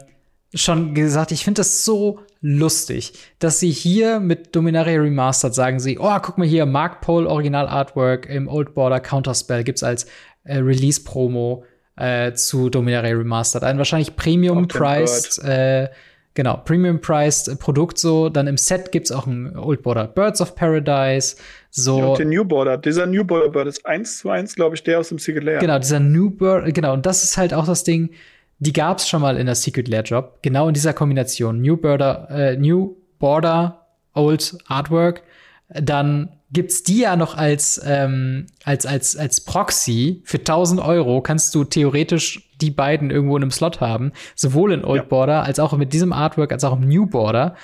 schon 0.55 0.95
gesagt, 0.95 1.33
ich 1.33 1.45
finde 1.45 1.61
das 1.61 1.85
so 1.85 2.21
lustig, 2.43 3.13
dass 3.39 3.61
sie 3.61 3.71
hier 3.71 4.21
mit 4.21 4.55
Dominaria 4.55 5.01
Remastered 5.01 5.55
sagen 5.55 5.81
sie, 5.81 5.99
oh, 5.99 6.19
guck 6.21 6.39
mal 6.39 6.47
hier, 6.47 6.67
Mark 6.67 7.01
Pole 7.01 7.29
Original 7.29 7.69
Artwork 7.69 8.27
im 8.27 8.49
Old 8.49 8.75
Border 8.75 9.01
Counterspell 9.01 9.65
gibt's 9.65 9.83
als 9.83 10.07
äh, 10.45 10.59
Release 10.59 11.03
Promo 11.03 11.65
äh, 11.97 12.33
zu 12.33 12.69
Dominaria 12.69 13.17
Remastered. 13.17 13.63
Ein 13.63 13.79
wahrscheinlich 13.79 14.17
Premium 14.17 14.67
Priced, 14.67 15.43
äh, 15.45 15.89
genau, 16.35 16.57
Premium 16.65 17.01
Priced 17.01 17.59
Produkt 17.61 17.99
so. 17.99 18.29
Dann 18.29 18.49
im 18.49 18.57
Set 18.57 18.91
gibt's 18.91 19.13
auch 19.13 19.27
ein 19.27 19.57
Old 19.57 19.83
Border 19.83 20.09
Birds 20.09 20.41
of 20.41 20.57
Paradise. 20.57 21.37
So. 21.71 21.99
Ja, 21.99 22.15
der 22.17 22.27
New 22.27 22.45
Border, 22.45 22.77
dieser 22.77 23.07
New 23.07 23.25
Border 23.25 23.51
Bird 23.51 23.69
ist 23.69 23.87
eins 23.87 24.19
zu 24.19 24.31
eins, 24.31 24.57
glaube 24.57 24.75
ich, 24.75 24.83
der 24.83 24.99
aus 24.99 25.11
dem 25.11 25.19
Secret 25.19 25.45
Lair. 25.45 25.59
Genau, 25.61 25.79
dieser 25.79 26.01
New 26.01 26.31
Bird, 26.31 26.75
genau, 26.75 26.93
und 26.93 27.07
das 27.07 27.23
ist 27.23 27.37
halt 27.37 27.55
auch 27.55 27.67
das 27.67 27.85
Ding 27.85 28.11
die 28.63 28.73
gab 28.73 28.99
es 28.99 29.09
schon 29.09 29.23
mal 29.23 29.39
in 29.39 29.47
der 29.47 29.57
Secret 29.57 29.89
Lair 29.89 30.05
Job, 30.05 30.39
genau 30.41 30.69
in 30.69 30.75
dieser 30.75 30.93
Kombination. 30.93 31.61
New 31.61 31.77
Border, 31.77 32.29
äh, 32.31 32.57
New 32.57 32.95
Border, 33.19 33.87
Old 34.15 34.57
Artwork. 34.69 35.25
Dann 35.69 36.29
gibt's 36.53 36.85
die 36.85 37.01
ja 37.01 37.17
noch 37.17 37.37
als, 37.37 37.81
ähm, 37.85 38.47
als, 38.63 38.87
als, 38.87 39.17
als 39.17 39.41
Proxy 39.41 40.23
für 40.25 40.39
1000 40.39 40.81
Euro 40.81 41.23
kannst 41.23 41.53
du 41.57 41.65
theoretisch 41.65 42.51
die 42.61 42.71
beiden 42.71 43.11
irgendwo 43.11 43.37
in 43.37 43.43
einem 43.43 43.51
Slot 43.51 43.81
haben. 43.81 44.13
Sowohl 44.37 44.73
in 44.73 44.85
Old 44.85 45.03
ja. 45.03 45.09
Border 45.09 45.43
als 45.43 45.59
auch 45.59 45.77
mit 45.77 45.93
diesem 45.93 46.13
Artwork 46.13 46.53
als 46.53 46.63
auch 46.63 46.77
im 46.77 46.87
New 46.87 47.07
Border. 47.07 47.57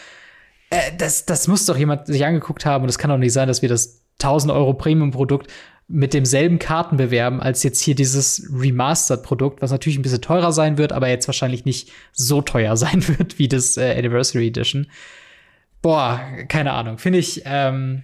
Äh, 0.71 0.97
das, 0.99 1.27
das 1.27 1.47
muss 1.47 1.65
doch 1.65 1.77
jemand 1.77 2.09
sich 2.09 2.27
angeguckt 2.27 2.67
haben 2.67 2.83
und 2.83 2.89
es 2.89 2.99
kann 2.99 3.11
doch 3.11 3.19
nicht 3.19 3.33
sein, 3.33 3.47
dass 3.47 3.63
wir 3.63 3.69
das 3.69 4.03
1000 4.21 4.53
Euro 4.53 4.75
Premium-Produkt 4.75 5.49
mit 5.89 6.13
demselben 6.13 6.59
Karten 6.59 6.99
bewerben 6.99 7.41
als 7.41 7.63
jetzt 7.63 7.81
hier 7.81 7.95
dieses 7.95 8.47
Remastered-Produkt, 8.53 9.63
was 9.63 9.71
natürlich 9.71 9.99
ein 9.99 10.03
bisschen 10.03 10.21
teurer 10.21 10.53
sein 10.53 10.77
wird, 10.77 10.93
aber 10.93 11.09
jetzt 11.09 11.27
wahrscheinlich 11.27 11.65
nicht 11.65 11.91
so 12.13 12.43
teuer 12.43 12.77
sein 12.77 13.07
wird 13.09 13.39
wie 13.39 13.49
das 13.49 13.77
äh, 13.77 13.97
Anniversary 13.99 14.49
Edition. 14.49 14.87
Boah, 15.81 16.21
keine 16.49 16.73
Ahnung. 16.73 16.99
Finde 16.99 17.19
ich, 17.19 17.43
ähm, 17.47 18.03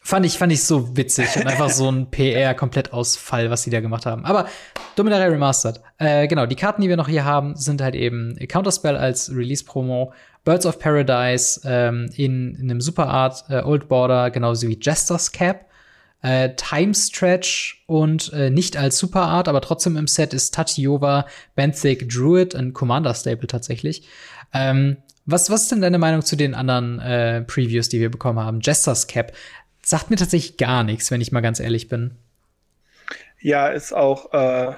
fand 0.00 0.26
ich, 0.26 0.38
fand 0.38 0.52
ich 0.52 0.62
so 0.62 0.96
witzig 0.96 1.36
und 1.36 1.48
einfach 1.48 1.70
so 1.70 1.90
ein 1.90 2.10
PR-Komplettausfall, 2.10 3.50
was 3.50 3.64
sie 3.64 3.70
da 3.70 3.80
gemacht 3.80 4.06
haben. 4.06 4.24
Aber 4.24 4.46
Dominaria 4.94 5.26
Remastered. 5.26 5.80
Äh, 5.98 6.28
genau, 6.28 6.46
die 6.46 6.54
Karten, 6.54 6.82
die 6.82 6.88
wir 6.88 6.96
noch 6.96 7.08
hier 7.08 7.24
haben, 7.24 7.56
sind 7.56 7.80
halt 7.80 7.96
eben 7.96 8.36
Counterspell 8.46 8.96
als 8.96 9.34
Release-Promo, 9.34 10.12
Birds 10.44 10.66
of 10.66 10.78
Paradise 10.78 11.60
ähm, 11.64 12.08
in, 12.14 12.54
in 12.54 12.70
einem 12.70 12.80
Super 12.80 13.08
Art 13.08 13.44
äh, 13.48 13.62
Old 13.62 13.88
Border, 13.88 14.30
genauso 14.30 14.68
wie 14.68 14.78
Jester's 14.80 15.32
Cap 15.32 15.65
äh, 16.26 16.56
Time 16.56 16.92
Stretch 16.92 17.84
und 17.86 18.32
äh, 18.32 18.50
nicht 18.50 18.76
als 18.76 18.98
Superart, 18.98 19.46
aber 19.46 19.60
trotzdem 19.60 19.96
im 19.96 20.08
Set 20.08 20.34
ist 20.34 20.52
Tatiova, 20.52 21.26
Benthic, 21.54 22.08
Druid, 22.08 22.56
ein 22.56 22.72
Commander-Staple 22.72 23.46
tatsächlich. 23.46 24.08
Ähm, 24.52 24.96
was, 25.24 25.50
was 25.50 25.62
ist 25.62 25.72
denn 25.72 25.80
deine 25.80 25.98
Meinung 25.98 26.22
zu 26.22 26.34
den 26.34 26.54
anderen 26.54 26.98
äh, 26.98 27.42
Previews, 27.42 27.88
die 27.88 28.00
wir 28.00 28.10
bekommen 28.10 28.40
haben? 28.40 28.58
Jester's 28.60 29.06
Cap. 29.06 29.32
sagt 29.84 30.10
mir 30.10 30.16
tatsächlich 30.16 30.56
gar 30.56 30.82
nichts, 30.82 31.12
wenn 31.12 31.20
ich 31.20 31.30
mal 31.30 31.42
ganz 31.42 31.60
ehrlich 31.60 31.88
bin. 31.88 32.16
Ja, 33.40 33.68
ist 33.68 33.92
auch, 33.92 34.32
äh, 34.32 34.74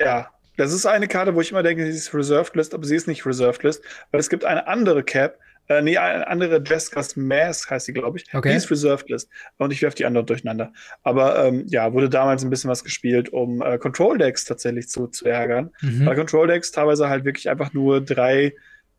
ja, 0.00 0.30
das 0.56 0.72
ist 0.72 0.84
eine 0.84 1.06
Karte, 1.06 1.36
wo 1.36 1.42
ich 1.42 1.52
immer 1.52 1.62
denke, 1.62 1.84
sie 1.84 1.96
ist 1.96 2.12
Reserved 2.12 2.56
List, 2.56 2.74
aber 2.74 2.84
sie 2.84 2.96
ist 2.96 3.06
nicht 3.06 3.24
Reserved 3.24 3.62
List, 3.62 3.84
weil 4.10 4.18
es 4.18 4.30
gibt 4.30 4.44
eine 4.44 4.66
andere 4.66 5.04
Cap, 5.04 5.38
äh, 5.68 5.80
nee, 5.80 5.96
eine 5.96 6.26
andere 6.26 6.62
Jessica's 6.64 7.16
Mask 7.16 7.70
heißt 7.70 7.86
sie, 7.86 7.92
glaube 7.92 8.18
ich. 8.18 8.34
Okay. 8.34 8.50
Die 8.50 8.56
ist 8.56 8.70
Reserved 8.70 9.08
List. 9.08 9.30
Und 9.56 9.72
ich 9.72 9.80
werfe 9.82 9.96
die 9.96 10.04
anderen 10.04 10.26
durcheinander. 10.26 10.72
Aber 11.02 11.44
ähm, 11.44 11.64
ja, 11.68 11.92
wurde 11.92 12.10
damals 12.10 12.44
ein 12.44 12.50
bisschen 12.50 12.70
was 12.70 12.84
gespielt, 12.84 13.30
um 13.30 13.62
äh, 13.62 13.78
Control 13.78 14.18
Decks 14.18 14.44
tatsächlich 14.44 14.88
zu, 14.88 15.06
zu 15.06 15.26
ärgern. 15.26 15.70
Mhm. 15.80 16.06
Weil 16.06 16.16
Control 16.16 16.46
Decks 16.46 16.70
teilweise 16.70 17.08
halt 17.08 17.24
wirklich 17.24 17.48
einfach 17.48 17.72
nur 17.72 18.00
drei 18.00 18.54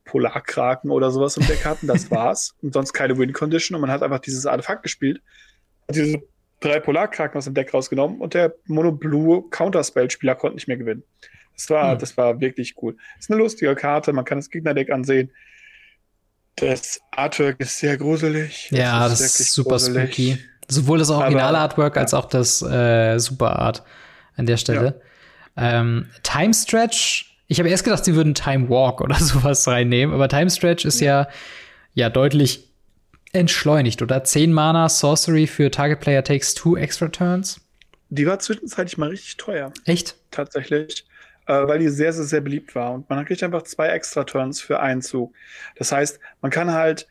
Polarkraken 0.05 0.91
oder 0.91 1.11
sowas 1.11 1.37
im 1.37 1.45
Deck 1.45 1.65
hatten. 1.65 1.87
Das 1.87 2.09
war's. 2.11 2.55
und 2.61 2.73
sonst 2.73 2.93
keine 2.93 3.17
Win 3.17 3.33
Condition. 3.33 3.75
Und 3.75 3.81
man 3.81 3.91
hat 3.91 4.01
einfach 4.01 4.19
dieses 4.19 4.45
Artefakt 4.45 4.83
gespielt. 4.83 5.21
Hat 5.87 5.95
diese 5.95 6.21
drei 6.61 6.79
Polarkraken 6.79 7.37
aus 7.37 7.45
dem 7.45 7.53
Deck 7.53 7.73
rausgenommen 7.73 8.19
und 8.19 8.33
der 8.33 8.55
Mono 8.65 8.91
Blue 8.91 9.43
Counterspell-Spieler 9.51 10.35
konnte 10.35 10.55
nicht 10.55 10.67
mehr 10.67 10.77
gewinnen. 10.77 11.03
Das 11.55 11.69
war, 11.69 11.91
hm. 11.91 11.99
das 11.99 12.17
war 12.17 12.39
wirklich 12.41 12.75
cool. 12.81 12.97
Ist 13.19 13.29
eine 13.29 13.39
lustige 13.39 13.75
Karte, 13.75 14.13
man 14.13 14.25
kann 14.25 14.39
das 14.39 14.49
Gegnerdeck 14.49 14.89
ansehen. 14.89 15.31
Das 16.55 17.01
Artwork 17.11 17.59
ist 17.59 17.77
sehr 17.79 17.97
gruselig. 17.97 18.69
Ja, 18.71 19.09
das, 19.09 19.19
ist, 19.19 19.35
das 19.35 19.39
ist 19.41 19.53
super 19.53 19.71
gruselig. 19.71 20.13
spooky. 20.13 20.39
Sowohl 20.67 20.99
das 20.99 21.09
Original-Artwork 21.09 21.97
als 21.97 22.13
auch 22.13 22.25
das 22.25 22.61
äh, 22.61 23.19
Super 23.19 23.59
Art 23.59 23.83
an 24.35 24.45
der 24.45 24.57
Stelle. 24.57 25.01
Ja. 25.55 25.79
Ähm, 25.79 26.09
Time 26.23 26.53
Stretch, 26.53 27.37
ich 27.47 27.59
habe 27.59 27.69
erst 27.69 27.83
gedacht, 27.83 28.03
sie 28.03 28.15
würden 28.15 28.33
Time 28.33 28.69
Walk 28.69 29.01
oder 29.01 29.15
sowas 29.19 29.67
reinnehmen, 29.67 30.15
aber 30.15 30.27
Time 30.27 30.49
Stretch 30.49 30.85
ist 30.85 31.01
ja, 31.01 31.27
ja 31.93 32.09
deutlich 32.09 32.71
entschleunigt, 33.31 34.01
oder? 34.01 34.23
10 34.23 34.53
Mana 34.53 34.89
Sorcery 34.89 35.45
für 35.45 35.69
Target 35.69 35.99
Player 35.99 36.23
takes 36.23 36.53
two 36.53 36.77
extra 36.77 37.09
turns. 37.09 37.59
Die 38.09 38.25
war 38.25 38.39
zwischenzeitlich 38.39 38.97
mal 38.97 39.09
richtig 39.09 39.37
teuer. 39.37 39.71
Echt? 39.83 40.15
Tatsächlich 40.31 41.05
äh, 41.47 41.67
weil 41.67 41.79
die 41.79 41.89
sehr, 41.89 42.13
sehr, 42.13 42.25
sehr 42.25 42.41
beliebt 42.41 42.75
war. 42.75 42.93
Und 42.93 43.09
man 43.09 43.25
kriegt 43.25 43.43
einfach 43.43 43.63
zwei 43.63 43.87
extra 43.87 44.23
Turns 44.23 44.61
für 44.61 44.79
einen 44.79 45.01
Zug. 45.01 45.33
Das 45.75 45.91
heißt, 45.91 46.19
man 46.41 46.51
kann 46.51 46.71
halt 46.71 47.07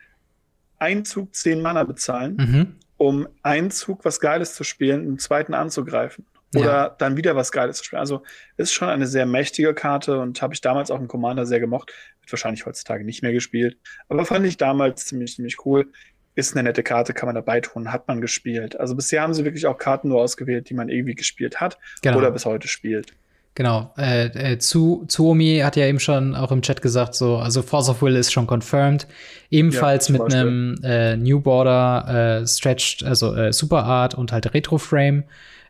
einen 0.78 1.04
Zug 1.04 1.34
zehn 1.34 1.62
Mana 1.62 1.84
bezahlen, 1.84 2.36
mhm. 2.36 2.76
um 2.96 3.28
einen 3.42 3.70
Zug 3.70 4.04
was 4.04 4.20
Geiles 4.20 4.54
zu 4.54 4.64
spielen, 4.64 5.02
einen 5.02 5.18
zweiten 5.18 5.54
anzugreifen. 5.54 6.26
Oder 6.56 6.66
ja. 6.66 6.88
dann 6.98 7.16
wieder 7.16 7.34
was 7.34 7.50
Geiles 7.50 7.78
zu 7.78 7.84
spielen. 7.84 7.98
Also 7.98 8.22
ist 8.56 8.72
schon 8.72 8.88
eine 8.88 9.08
sehr 9.08 9.26
mächtige 9.26 9.74
Karte 9.74 10.20
und 10.20 10.40
habe 10.40 10.54
ich 10.54 10.60
damals 10.60 10.90
auch 10.92 11.00
im 11.00 11.08
Commander 11.08 11.46
sehr 11.46 11.58
gemocht. 11.58 11.92
Wird 12.20 12.32
wahrscheinlich 12.32 12.64
heutzutage 12.64 13.04
nicht 13.04 13.22
mehr 13.22 13.32
gespielt. 13.32 13.76
Aber 14.08 14.24
fand 14.24 14.46
ich 14.46 14.56
damals 14.56 15.06
ziemlich, 15.06 15.34
ziemlich 15.34 15.66
cool. 15.66 15.90
Ist 16.36 16.54
eine 16.54 16.62
nette 16.62 16.84
Karte, 16.84 17.12
kann 17.12 17.26
man 17.26 17.34
dabei 17.34 17.60
tun, 17.60 17.92
hat 17.92 18.06
man 18.06 18.20
gespielt. 18.20 18.78
Also 18.78 18.94
bisher 18.94 19.22
haben 19.22 19.34
sie 19.34 19.44
wirklich 19.44 19.66
auch 19.66 19.78
Karten 19.78 20.08
nur 20.08 20.20
ausgewählt, 20.20 20.68
die 20.68 20.74
man 20.74 20.88
irgendwie 20.88 21.14
gespielt 21.16 21.60
hat 21.60 21.78
genau. 22.02 22.18
oder 22.18 22.30
bis 22.30 22.46
heute 22.46 22.68
spielt. 22.68 23.14
Genau. 23.54 23.92
Äh, 23.96 24.52
äh, 24.52 24.58
zu 24.58 25.04
Zuomi 25.06 25.60
hat 25.62 25.76
ja 25.76 25.86
eben 25.86 26.00
schon 26.00 26.34
auch 26.34 26.50
im 26.50 26.62
Chat 26.62 26.82
gesagt, 26.82 27.14
so, 27.14 27.36
also 27.36 27.62
Force 27.62 27.88
of 27.88 28.02
Will 28.02 28.16
ist 28.16 28.32
schon 28.32 28.48
confirmed. 28.48 29.06
Ebenfalls 29.50 30.08
ja, 30.08 30.12
mit 30.14 30.34
einem 30.34 30.76
äh, 30.82 31.16
New 31.16 31.40
Border 31.40 32.40
äh, 32.42 32.46
Stretched, 32.46 33.04
also 33.04 33.34
äh, 33.34 33.52
Super 33.52 33.84
Art 33.84 34.14
und 34.14 34.32
halt 34.32 34.52
Retro 34.54 34.78
Frame. 34.78 35.22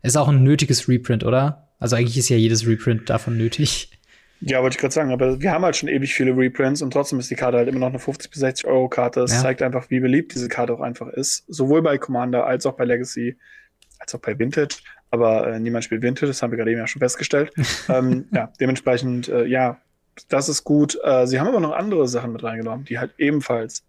Ist 0.02 0.16
auch 0.16 0.28
ein 0.28 0.42
nötiges 0.42 0.88
Reprint, 0.88 1.24
oder? 1.24 1.68
Also 1.78 1.96
eigentlich 1.96 2.16
ist 2.16 2.30
ja 2.30 2.36
jedes 2.36 2.66
Reprint 2.66 3.10
davon 3.10 3.36
nötig. 3.36 3.90
Ja, 4.40 4.62
wollte 4.62 4.74
ich 4.74 4.80
gerade 4.80 4.92
sagen, 4.92 5.12
aber 5.12 5.40
wir 5.40 5.52
haben 5.52 5.64
halt 5.64 5.76
schon 5.76 5.88
ewig 5.88 6.12
viele 6.12 6.36
Reprints 6.36 6.82
und 6.82 6.92
trotzdem 6.92 7.18
ist 7.18 7.30
die 7.30 7.34
Karte 7.34 7.58
halt 7.58 7.68
immer 7.68 7.78
noch 7.78 7.88
eine 7.88 7.98
50 7.98 8.30
bis 8.30 8.40
60 8.40 8.66
Euro 8.66 8.88
Karte. 8.88 9.20
Das 9.20 9.32
ja. 9.32 9.40
zeigt 9.40 9.62
einfach, 9.62 9.90
wie 9.90 10.00
beliebt 10.00 10.34
diese 10.34 10.48
Karte 10.48 10.74
auch 10.74 10.80
einfach 10.80 11.08
ist. 11.08 11.44
Sowohl 11.48 11.82
bei 11.82 11.98
Commander 11.98 12.46
als 12.46 12.66
auch 12.66 12.74
bei 12.74 12.84
Legacy, 12.84 13.36
als 13.98 14.14
auch 14.14 14.20
bei 14.20 14.38
Vintage 14.38 14.76
aber 15.14 15.46
äh, 15.46 15.60
niemand 15.60 15.84
spielt 15.84 16.02
Vintage, 16.02 16.26
das 16.26 16.42
haben 16.42 16.50
wir 16.50 16.56
gerade 16.56 16.72
eben 16.72 16.80
ja 16.80 16.88
schon 16.88 16.98
festgestellt. 16.98 17.52
ähm, 17.88 18.26
ja, 18.32 18.52
dementsprechend, 18.60 19.28
äh, 19.28 19.44
ja, 19.44 19.78
das 20.28 20.48
ist 20.48 20.64
gut. 20.64 20.98
Äh, 21.04 21.28
sie 21.28 21.38
haben 21.38 21.46
aber 21.46 21.60
noch 21.60 21.72
andere 21.72 22.08
Sachen 22.08 22.32
mit 22.32 22.42
reingenommen, 22.42 22.84
die 22.84 22.98
halt 22.98 23.12
ebenfalls 23.16 23.84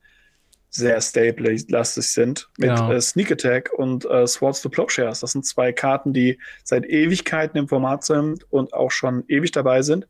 sehr 0.69 1.01
stable-lastig 1.01 2.05
sind 2.05 2.49
mit 2.57 2.69
genau. 2.69 2.99
Sneak 2.99 3.31
Attack 3.31 3.71
und 3.73 4.05
äh, 4.05 4.27
Swords 4.27 4.61
to 4.61 4.69
Plowshares. 4.69 5.21
Das 5.21 5.31
sind 5.31 5.45
zwei 5.47 5.71
Karten, 5.71 6.13
die 6.13 6.37
seit 6.63 6.85
Ewigkeiten 6.85 7.57
im 7.57 7.67
Format 7.67 8.03
sind 8.03 8.45
und 8.51 8.73
auch 8.73 8.91
schon 8.91 9.23
ewig 9.27 9.51
dabei 9.51 9.81
sind. 9.81 10.05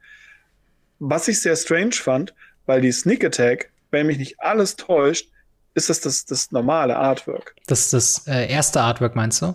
Was 1.00 1.30
ich 1.30 1.40
sehr 1.40 1.56
strange 1.56 1.94
fand, 1.94 2.34
weil 2.66 2.82
die 2.82 2.92
Sneak 2.92 3.24
Attack, 3.24 3.72
wenn 3.92 4.08
mich 4.08 4.18
nicht 4.18 4.40
alles 4.42 4.76
täuscht, 4.76 5.30
ist 5.76 5.90
das 5.90 6.02
das, 6.02 6.26
das 6.26 6.52
normale 6.52 6.98
Artwork. 6.98 7.56
Das 7.68 7.82
ist 7.82 7.94
das 7.94 8.28
äh, 8.28 8.52
erste 8.52 8.82
Artwork, 8.82 9.16
meinst 9.16 9.42
du? 9.42 9.54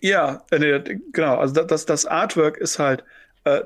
Ja, 0.00 0.44
äh, 0.50 0.98
genau. 1.12 1.36
Also 1.38 1.62
das, 1.64 1.86
das 1.86 2.06
Artwork 2.06 2.56
ist 2.56 2.78
halt, 2.78 3.04
äh, 3.44 3.62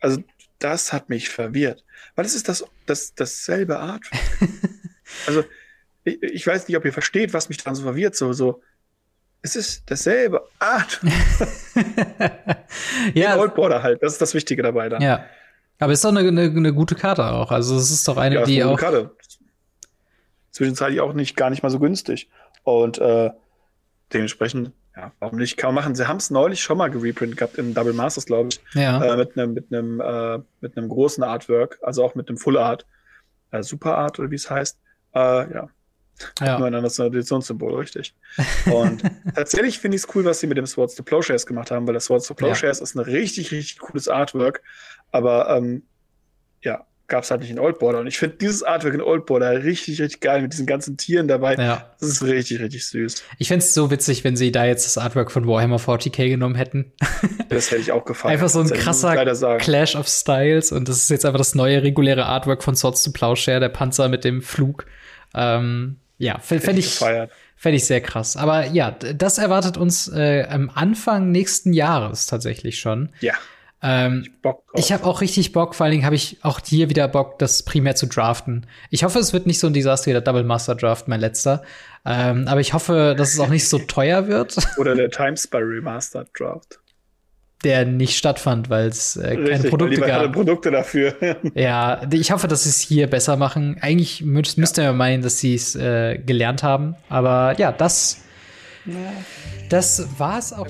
also 0.00 0.22
das 0.58 0.92
hat 0.92 1.08
mich 1.08 1.28
verwirrt, 1.28 1.84
weil 2.14 2.24
es 2.24 2.34
ist 2.34 2.48
das, 2.48 2.64
das 2.86 3.14
dasselbe 3.14 3.78
Artwork. 3.78 4.22
also 5.26 5.44
ich, 6.04 6.22
ich, 6.22 6.46
weiß 6.46 6.68
nicht, 6.68 6.76
ob 6.76 6.84
ihr 6.84 6.92
versteht, 6.92 7.34
was 7.34 7.48
mich 7.48 7.58
daran 7.58 7.74
so 7.74 7.82
verwirrt. 7.82 8.16
So, 8.16 8.32
so, 8.32 8.62
es 9.42 9.56
ist 9.56 9.90
dasselbe 9.90 10.46
Artwork. 10.58 11.12
ja. 13.14 13.34
In 13.34 13.40
Old 13.40 13.54
Border 13.54 13.82
halt. 13.82 14.02
Das 14.02 14.12
ist 14.12 14.22
das 14.22 14.34
Wichtige 14.34 14.62
dabei 14.62 14.88
dann. 14.88 15.02
Ja. 15.02 15.26
Aber 15.78 15.92
es 15.92 15.98
ist 15.98 16.04
doch 16.04 16.14
eine, 16.14 16.28
eine, 16.28 16.42
eine 16.42 16.74
gute 16.74 16.94
Karte 16.94 17.24
auch. 17.24 17.50
Also 17.50 17.76
es 17.76 17.90
ist 17.90 18.06
doch 18.06 18.18
eine, 18.18 18.36
ja, 18.36 18.44
die 18.44 18.62
eine 18.62 18.72
auch. 18.72 18.78
Karte. 18.78 19.10
Zwischenzeitlich 20.50 21.00
auch 21.00 21.14
nicht 21.14 21.36
gar 21.36 21.48
nicht 21.48 21.62
mal 21.62 21.70
so 21.70 21.78
günstig. 21.78 22.28
Und 22.64 22.98
äh, 22.98 23.30
dementsprechend 24.12 24.72
ja, 24.96 25.12
warum 25.20 25.38
nicht? 25.38 25.56
Kann 25.56 25.74
man 25.74 25.82
machen. 25.82 25.94
Sie 25.94 26.06
haben 26.06 26.16
es 26.16 26.30
neulich 26.30 26.60
schon 26.60 26.78
mal 26.78 26.90
gereprint 26.90 27.36
gehabt 27.36 27.58
in 27.58 27.74
Double 27.74 27.92
Masters, 27.92 28.26
glaube 28.26 28.48
ich. 28.48 28.60
Ja. 28.74 29.02
Äh, 29.02 29.16
mit 29.16 29.38
einem 29.38 29.54
mit 29.54 29.72
einem 29.72 30.00
äh, 30.00 30.38
mit 30.60 30.76
einem 30.76 30.88
großen 30.88 31.22
Artwork, 31.22 31.78
also 31.82 32.04
auch 32.04 32.14
mit 32.14 32.28
einem 32.28 32.38
Full 32.38 32.58
Art, 32.58 32.86
äh, 33.52 33.62
Super 33.62 33.96
Art 33.96 34.18
oder 34.18 34.30
wie 34.30 34.36
es 34.36 34.50
heißt. 34.50 34.78
Äh, 35.14 35.18
ja. 35.18 35.68
ja. 36.40 36.58
Nur 36.58 36.66
ein 36.66 36.74
anderes 36.74 36.96
Traditionssymbol, 36.96 37.76
richtig. 37.76 38.14
Und 38.72 39.02
tatsächlich 39.34 39.78
finde 39.78 39.96
ich 39.96 40.04
es 40.04 40.14
cool, 40.14 40.24
was 40.24 40.40
sie 40.40 40.48
mit 40.48 40.58
dem 40.58 40.66
Swords 40.66 40.96
to 40.96 41.02
Plowshares 41.02 41.46
gemacht 41.46 41.70
haben, 41.70 41.86
weil 41.86 41.94
das 41.94 42.06
Swords 42.06 42.26
to 42.26 42.34
Plowshares 42.34 42.78
ja. 42.78 42.82
ist 42.82 42.94
ein 42.96 43.00
richtig, 43.00 43.52
richtig 43.52 43.78
cooles 43.78 44.08
Artwork. 44.08 44.62
Aber 45.12 45.56
ähm, 45.56 45.84
ja, 46.62 46.84
gab 47.10 47.24
es 47.24 47.30
halt 47.30 47.42
nicht 47.42 47.50
in 47.50 47.58
Old 47.58 47.78
Border. 47.78 47.98
Und 47.98 48.06
ich 48.06 48.18
finde 48.18 48.36
dieses 48.36 48.62
Artwork 48.62 48.94
in 48.94 49.02
Old 49.02 49.26
Border 49.26 49.62
richtig, 49.62 50.00
richtig 50.00 50.20
geil 50.20 50.40
mit 50.40 50.52
diesen 50.52 50.64
ganzen 50.64 50.96
Tieren 50.96 51.28
dabei. 51.28 51.56
Ja. 51.56 51.90
Das 52.00 52.08
ist 52.08 52.22
richtig, 52.22 52.60
richtig 52.60 52.86
süß. 52.86 53.22
Ich 53.38 53.48
fände 53.48 53.62
es 53.64 53.74
so 53.74 53.90
witzig, 53.90 54.24
wenn 54.24 54.36
sie 54.36 54.50
da 54.50 54.64
jetzt 54.64 54.86
das 54.86 54.96
Artwork 54.96 55.30
von 55.30 55.46
Warhammer 55.46 55.76
40k 55.76 56.30
genommen 56.30 56.54
hätten. 56.54 56.92
Das 57.50 57.72
hätte 57.72 57.80
ich 57.80 57.90
auch 57.90 58.04
gefallen. 58.04 58.34
Einfach 58.34 58.48
so 58.48 58.60
ein 58.60 58.70
krasser 58.70 59.56
Clash 59.56 59.96
of 59.96 60.06
Styles. 60.06 60.70
Und 60.70 60.88
das 60.88 60.98
ist 60.98 61.10
jetzt 61.10 61.26
einfach 61.26 61.38
das 61.38 61.56
neue 61.56 61.82
reguläre 61.82 62.24
Artwork 62.26 62.62
von 62.62 62.76
Swords 62.76 63.02
to 63.02 63.10
Plowshare, 63.10 63.58
der 63.58 63.70
Panzer 63.70 64.08
mit 64.08 64.22
dem 64.22 64.40
Flug. 64.40 64.86
Ähm, 65.34 65.96
ja, 66.18 66.38
fände 66.38 66.78
ich, 66.78 66.94
fänd 66.94 67.76
ich 67.76 67.86
sehr 67.86 68.00
krass. 68.00 68.36
Aber 68.36 68.66
ja, 68.66 68.92
das 68.92 69.38
erwartet 69.38 69.76
uns 69.76 70.06
äh, 70.06 70.46
am 70.48 70.70
Anfang 70.72 71.32
nächsten 71.32 71.72
Jahres 71.72 72.26
tatsächlich 72.26 72.78
schon. 72.78 73.08
Ja. 73.20 73.34
Ähm, 73.82 74.26
ich 74.74 74.92
habe 74.92 75.04
auch 75.04 75.22
richtig 75.22 75.52
Bock, 75.52 75.74
vor 75.74 75.84
allen 75.84 75.92
Dingen 75.92 76.04
habe 76.04 76.14
ich 76.14 76.38
auch 76.42 76.60
hier 76.64 76.90
wieder 76.90 77.08
Bock, 77.08 77.38
das 77.38 77.62
primär 77.62 77.96
zu 77.96 78.06
draften. 78.06 78.66
Ich 78.90 79.04
hoffe, 79.04 79.18
es 79.18 79.32
wird 79.32 79.46
nicht 79.46 79.58
so 79.58 79.68
ein 79.68 79.72
Desaster 79.72 80.08
wie 80.08 80.12
der 80.12 80.20
Double 80.20 80.44
Master 80.44 80.74
Draft, 80.74 81.08
mein 81.08 81.20
letzter. 81.20 81.62
Ähm, 82.04 82.46
aber 82.46 82.60
ich 82.60 82.74
hoffe, 82.74 83.14
dass 83.16 83.32
es 83.32 83.40
auch 83.40 83.48
nicht 83.48 83.68
so 83.68 83.78
teuer 83.78 84.28
wird. 84.28 84.56
Oder 84.78 84.94
der 84.94 85.10
Times 85.10 85.46
by 85.46 85.58
Remastered 85.58 86.28
Draft. 86.38 86.78
Der 87.64 87.84
nicht 87.84 88.16
stattfand, 88.16 88.70
weil 88.70 88.88
es 88.88 89.16
äh, 89.16 89.34
keine 89.34 89.50
Richtig, 89.50 89.70
Produkte 89.70 90.00
gab. 90.00 90.32
Produkte 90.32 90.70
dafür. 90.70 91.14
ja, 91.54 92.00
ich 92.10 92.32
hoffe, 92.32 92.48
dass 92.48 92.64
sie 92.64 92.70
es 92.70 92.80
hier 92.80 93.06
besser 93.06 93.36
machen. 93.36 93.76
Eigentlich 93.80 94.22
müsst, 94.22 94.56
ja. 94.56 94.60
müsste 94.60 94.82
man 94.84 94.96
meinen, 94.96 95.22
dass 95.22 95.38
sie 95.38 95.54
es 95.54 95.74
äh, 95.74 96.18
gelernt 96.18 96.62
haben. 96.62 96.96
Aber 97.10 97.54
ja, 97.58 97.70
das 97.70 98.22
das 99.68 100.18
war 100.18 100.38
es 100.38 100.52
auch 100.52 100.66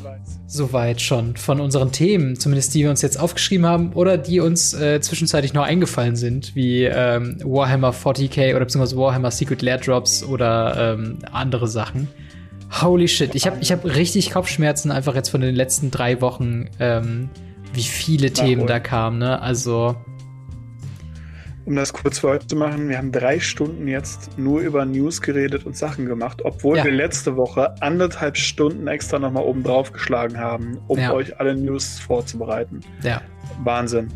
soweit 0.47 1.01
schon 1.01 1.37
von 1.37 1.61
unseren 1.61 1.93
Themen, 1.93 2.39
zumindest 2.39 2.75
die 2.75 2.83
wir 2.83 2.91
uns 2.91 3.03
jetzt 3.03 3.19
aufgeschrieben 3.19 3.67
haben 3.67 3.93
oder 3.93 4.19
die 4.19 4.41
uns 4.41 4.75
äh, 4.75 5.01
zwischenzeitlich 5.01 5.55
noch 5.55 5.63
eingefallen 5.63 6.17
sind, 6.17 6.55
wie 6.57 6.85
ähm, 6.85 7.39
Warhammer 7.45 7.93
40k 7.93 8.51
oder 8.51 8.65
beziehungsweise 8.65 8.97
Warhammer 8.97 9.31
Secret 9.31 9.63
Lair 9.63 9.79
Drops 9.79 10.25
oder 10.25 10.95
ähm, 10.99 11.19
andere 11.31 11.69
Sachen. 11.69 12.09
Holy 12.83 13.09
shit, 13.09 13.35
ich 13.35 13.47
habe 13.47 13.59
ich 13.61 13.73
hab 13.73 13.85
richtig 13.85 14.31
Kopfschmerzen 14.31 14.91
einfach 14.91 15.15
jetzt 15.15 15.29
von 15.29 15.41
den 15.41 15.55
letzten 15.55 15.91
drei 15.91 16.21
Wochen, 16.21 16.69
ähm, 16.79 17.29
wie 17.73 17.83
viele 17.83 18.33
Themen 18.33 18.67
da 18.67 18.81
kamen. 18.81 19.19
Ne? 19.19 19.41
Also 19.41 19.97
um 21.71 21.77
das 21.77 21.93
kurz 21.93 22.19
für 22.19 22.31
heute 22.31 22.49
zu 22.49 22.57
machen, 22.57 22.89
wir 22.89 22.99
haben 22.99 23.13
drei 23.13 23.39
Stunden 23.39 23.87
jetzt 23.87 24.37
nur 24.37 24.59
über 24.59 24.85
News 24.85 25.23
geredet 25.23 25.65
und 25.67 25.77
Sachen 25.77 26.05
gemacht, 26.05 26.43
obwohl 26.45 26.79
ja. 26.79 26.85
wir 26.85 26.91
letzte 26.91 27.37
Woche 27.37 27.81
anderthalb 27.81 28.37
Stunden 28.37 28.89
extra 28.89 29.21
nochmal 29.21 29.45
oben 29.45 29.63
drauf 29.63 29.93
geschlagen 29.93 30.37
haben, 30.37 30.79
um 30.89 30.99
ja. 30.99 31.13
euch 31.13 31.39
alle 31.39 31.55
News 31.55 32.01
vorzubereiten. 32.01 32.81
Ja. 33.05 33.23
Wahnsinn. 33.63 34.09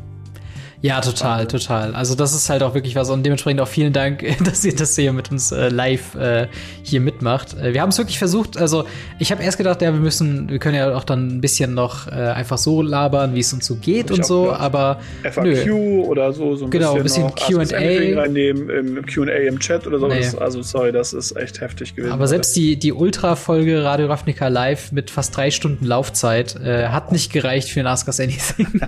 Ja, 0.85 1.01
total, 1.01 1.47
total. 1.47 1.95
Also 1.95 2.15
das 2.15 2.35
ist 2.35 2.51
halt 2.51 2.63
auch 2.63 2.75
wirklich 2.75 2.95
was 2.95 3.09
und 3.09 3.25
dementsprechend 3.25 3.63
auch 3.63 3.69
vielen 3.69 3.95
Dank, 3.95 4.23
dass 4.45 4.63
ihr 4.67 4.77
das 4.77 4.95
hier 4.95 5.15
mit 5.15 5.31
uns 5.31 5.51
äh, 5.51 5.71
live 5.71 6.15
äh, 6.15 6.47
hier 6.83 7.01
mitmacht. 7.01 7.57
Äh, 7.59 7.73
wir 7.73 7.81
haben 7.81 7.89
es 7.89 7.97
wirklich 7.97 8.19
versucht. 8.19 8.59
Also 8.59 8.85
ich 9.19 9.33
habe 9.33 9.43
erst 9.43 9.57
gedacht, 9.57 9.81
ja, 9.81 9.95
wir 9.95 10.01
müssen, 10.01 10.51
wir 10.51 10.59
können 10.59 10.75
ja 10.75 10.95
auch 10.95 11.05
dann 11.05 11.39
ein 11.39 11.41
bisschen 11.41 11.73
noch 11.73 12.07
äh, 12.09 12.11
einfach 12.11 12.59
so 12.59 12.83
labern, 12.83 13.35
wie 13.35 13.41
es 13.41 13.51
uns 13.55 13.65
so 13.65 13.77
geht 13.77 14.11
und 14.11 14.27
so. 14.27 14.43
Gedacht. 14.43 14.61
Aber 14.61 15.01
FAQ 15.23 15.45
nö. 15.47 16.01
oder 16.03 16.35
so, 16.35 16.55
so 16.55 16.67
ein 16.67 16.71
genau, 16.71 16.97
bisschen, 16.97 17.33
bisschen 17.33 17.65
Q&A 17.65 18.21
reinnehmen 18.21 18.69
im 18.69 19.07
Q&A 19.07 19.33
im 19.49 19.59
Chat 19.61 19.87
oder 19.87 19.99
so. 19.99 20.07
Nee. 20.07 20.23
Also 20.39 20.61
sorry, 20.61 20.93
das 20.93 21.15
ist 21.15 21.35
echt 21.35 21.63
heftig 21.63 21.97
gewesen. 21.97 22.13
Aber 22.13 22.29
selbst 22.29 22.55
die 22.57 22.79
die 22.79 22.93
Ultra-Folge 22.93 23.83
Radio 23.85 24.09
Ravnica 24.09 24.49
live 24.49 24.93
mit 24.93 25.11
fast 25.11 25.35
drei 25.35 25.51
Stunden 25.51 25.87
Laufzeit 25.87 26.57
äh, 26.57 26.89
hat 26.89 27.11
nicht 27.11 27.33
gereicht 27.33 27.71
für 27.71 27.81
ein 27.81 27.87
Ask 27.87 28.07
Us 28.07 28.21
Anything. 28.21 28.67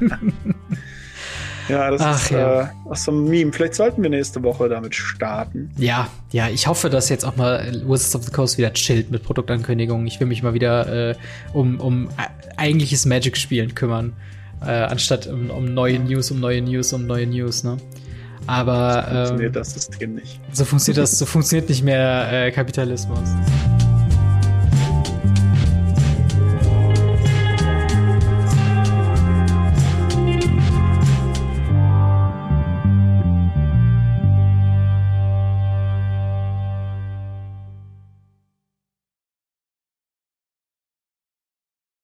Ja, 1.68 1.90
das 1.90 2.00
Ach, 2.00 2.16
ist 2.16 2.30
ja. 2.30 2.62
Äh, 2.62 2.66
aus 2.84 3.04
so 3.04 3.12
einem 3.12 3.24
Meme. 3.28 3.52
Vielleicht 3.52 3.74
sollten 3.74 4.02
wir 4.02 4.10
nächste 4.10 4.42
Woche 4.42 4.68
damit 4.68 4.94
starten. 4.94 5.70
Ja, 5.76 6.08
ja, 6.32 6.48
ich 6.48 6.66
hoffe, 6.66 6.90
dass 6.90 7.08
jetzt 7.08 7.24
auch 7.24 7.36
mal 7.36 7.82
Wizards 7.86 8.14
of 8.14 8.24
the 8.24 8.30
Coast 8.30 8.58
wieder 8.58 8.72
chillt 8.72 9.10
mit 9.10 9.22
Produktankündigungen. 9.22 10.06
Ich 10.06 10.20
will 10.20 10.26
mich 10.26 10.42
mal 10.42 10.54
wieder 10.54 11.10
äh, 11.10 11.14
um, 11.52 11.80
um 11.80 12.08
eigentliches 12.56 13.06
Magic-Spielen 13.06 13.74
kümmern, 13.74 14.12
äh, 14.62 14.70
anstatt 14.70 15.26
um, 15.26 15.50
um, 15.50 15.74
neue 15.74 15.98
News, 15.98 16.30
um 16.30 16.40
neue 16.40 16.62
News, 16.62 16.92
um 16.92 17.06
neue 17.06 17.26
News, 17.26 17.64
ne? 17.64 17.76
Aber 18.46 19.02
so 19.02 19.16
funktioniert 19.16 19.48
ähm, 19.48 19.52
das 19.52 19.74
System 19.74 20.14
nicht. 20.14 20.40
So 20.52 20.64
funktioniert 20.64 21.02
das, 21.02 21.18
so 21.18 21.26
funktioniert 21.26 21.68
nicht 21.68 21.82
mehr 21.82 22.46
äh, 22.46 22.52
Kapitalismus. 22.52 23.28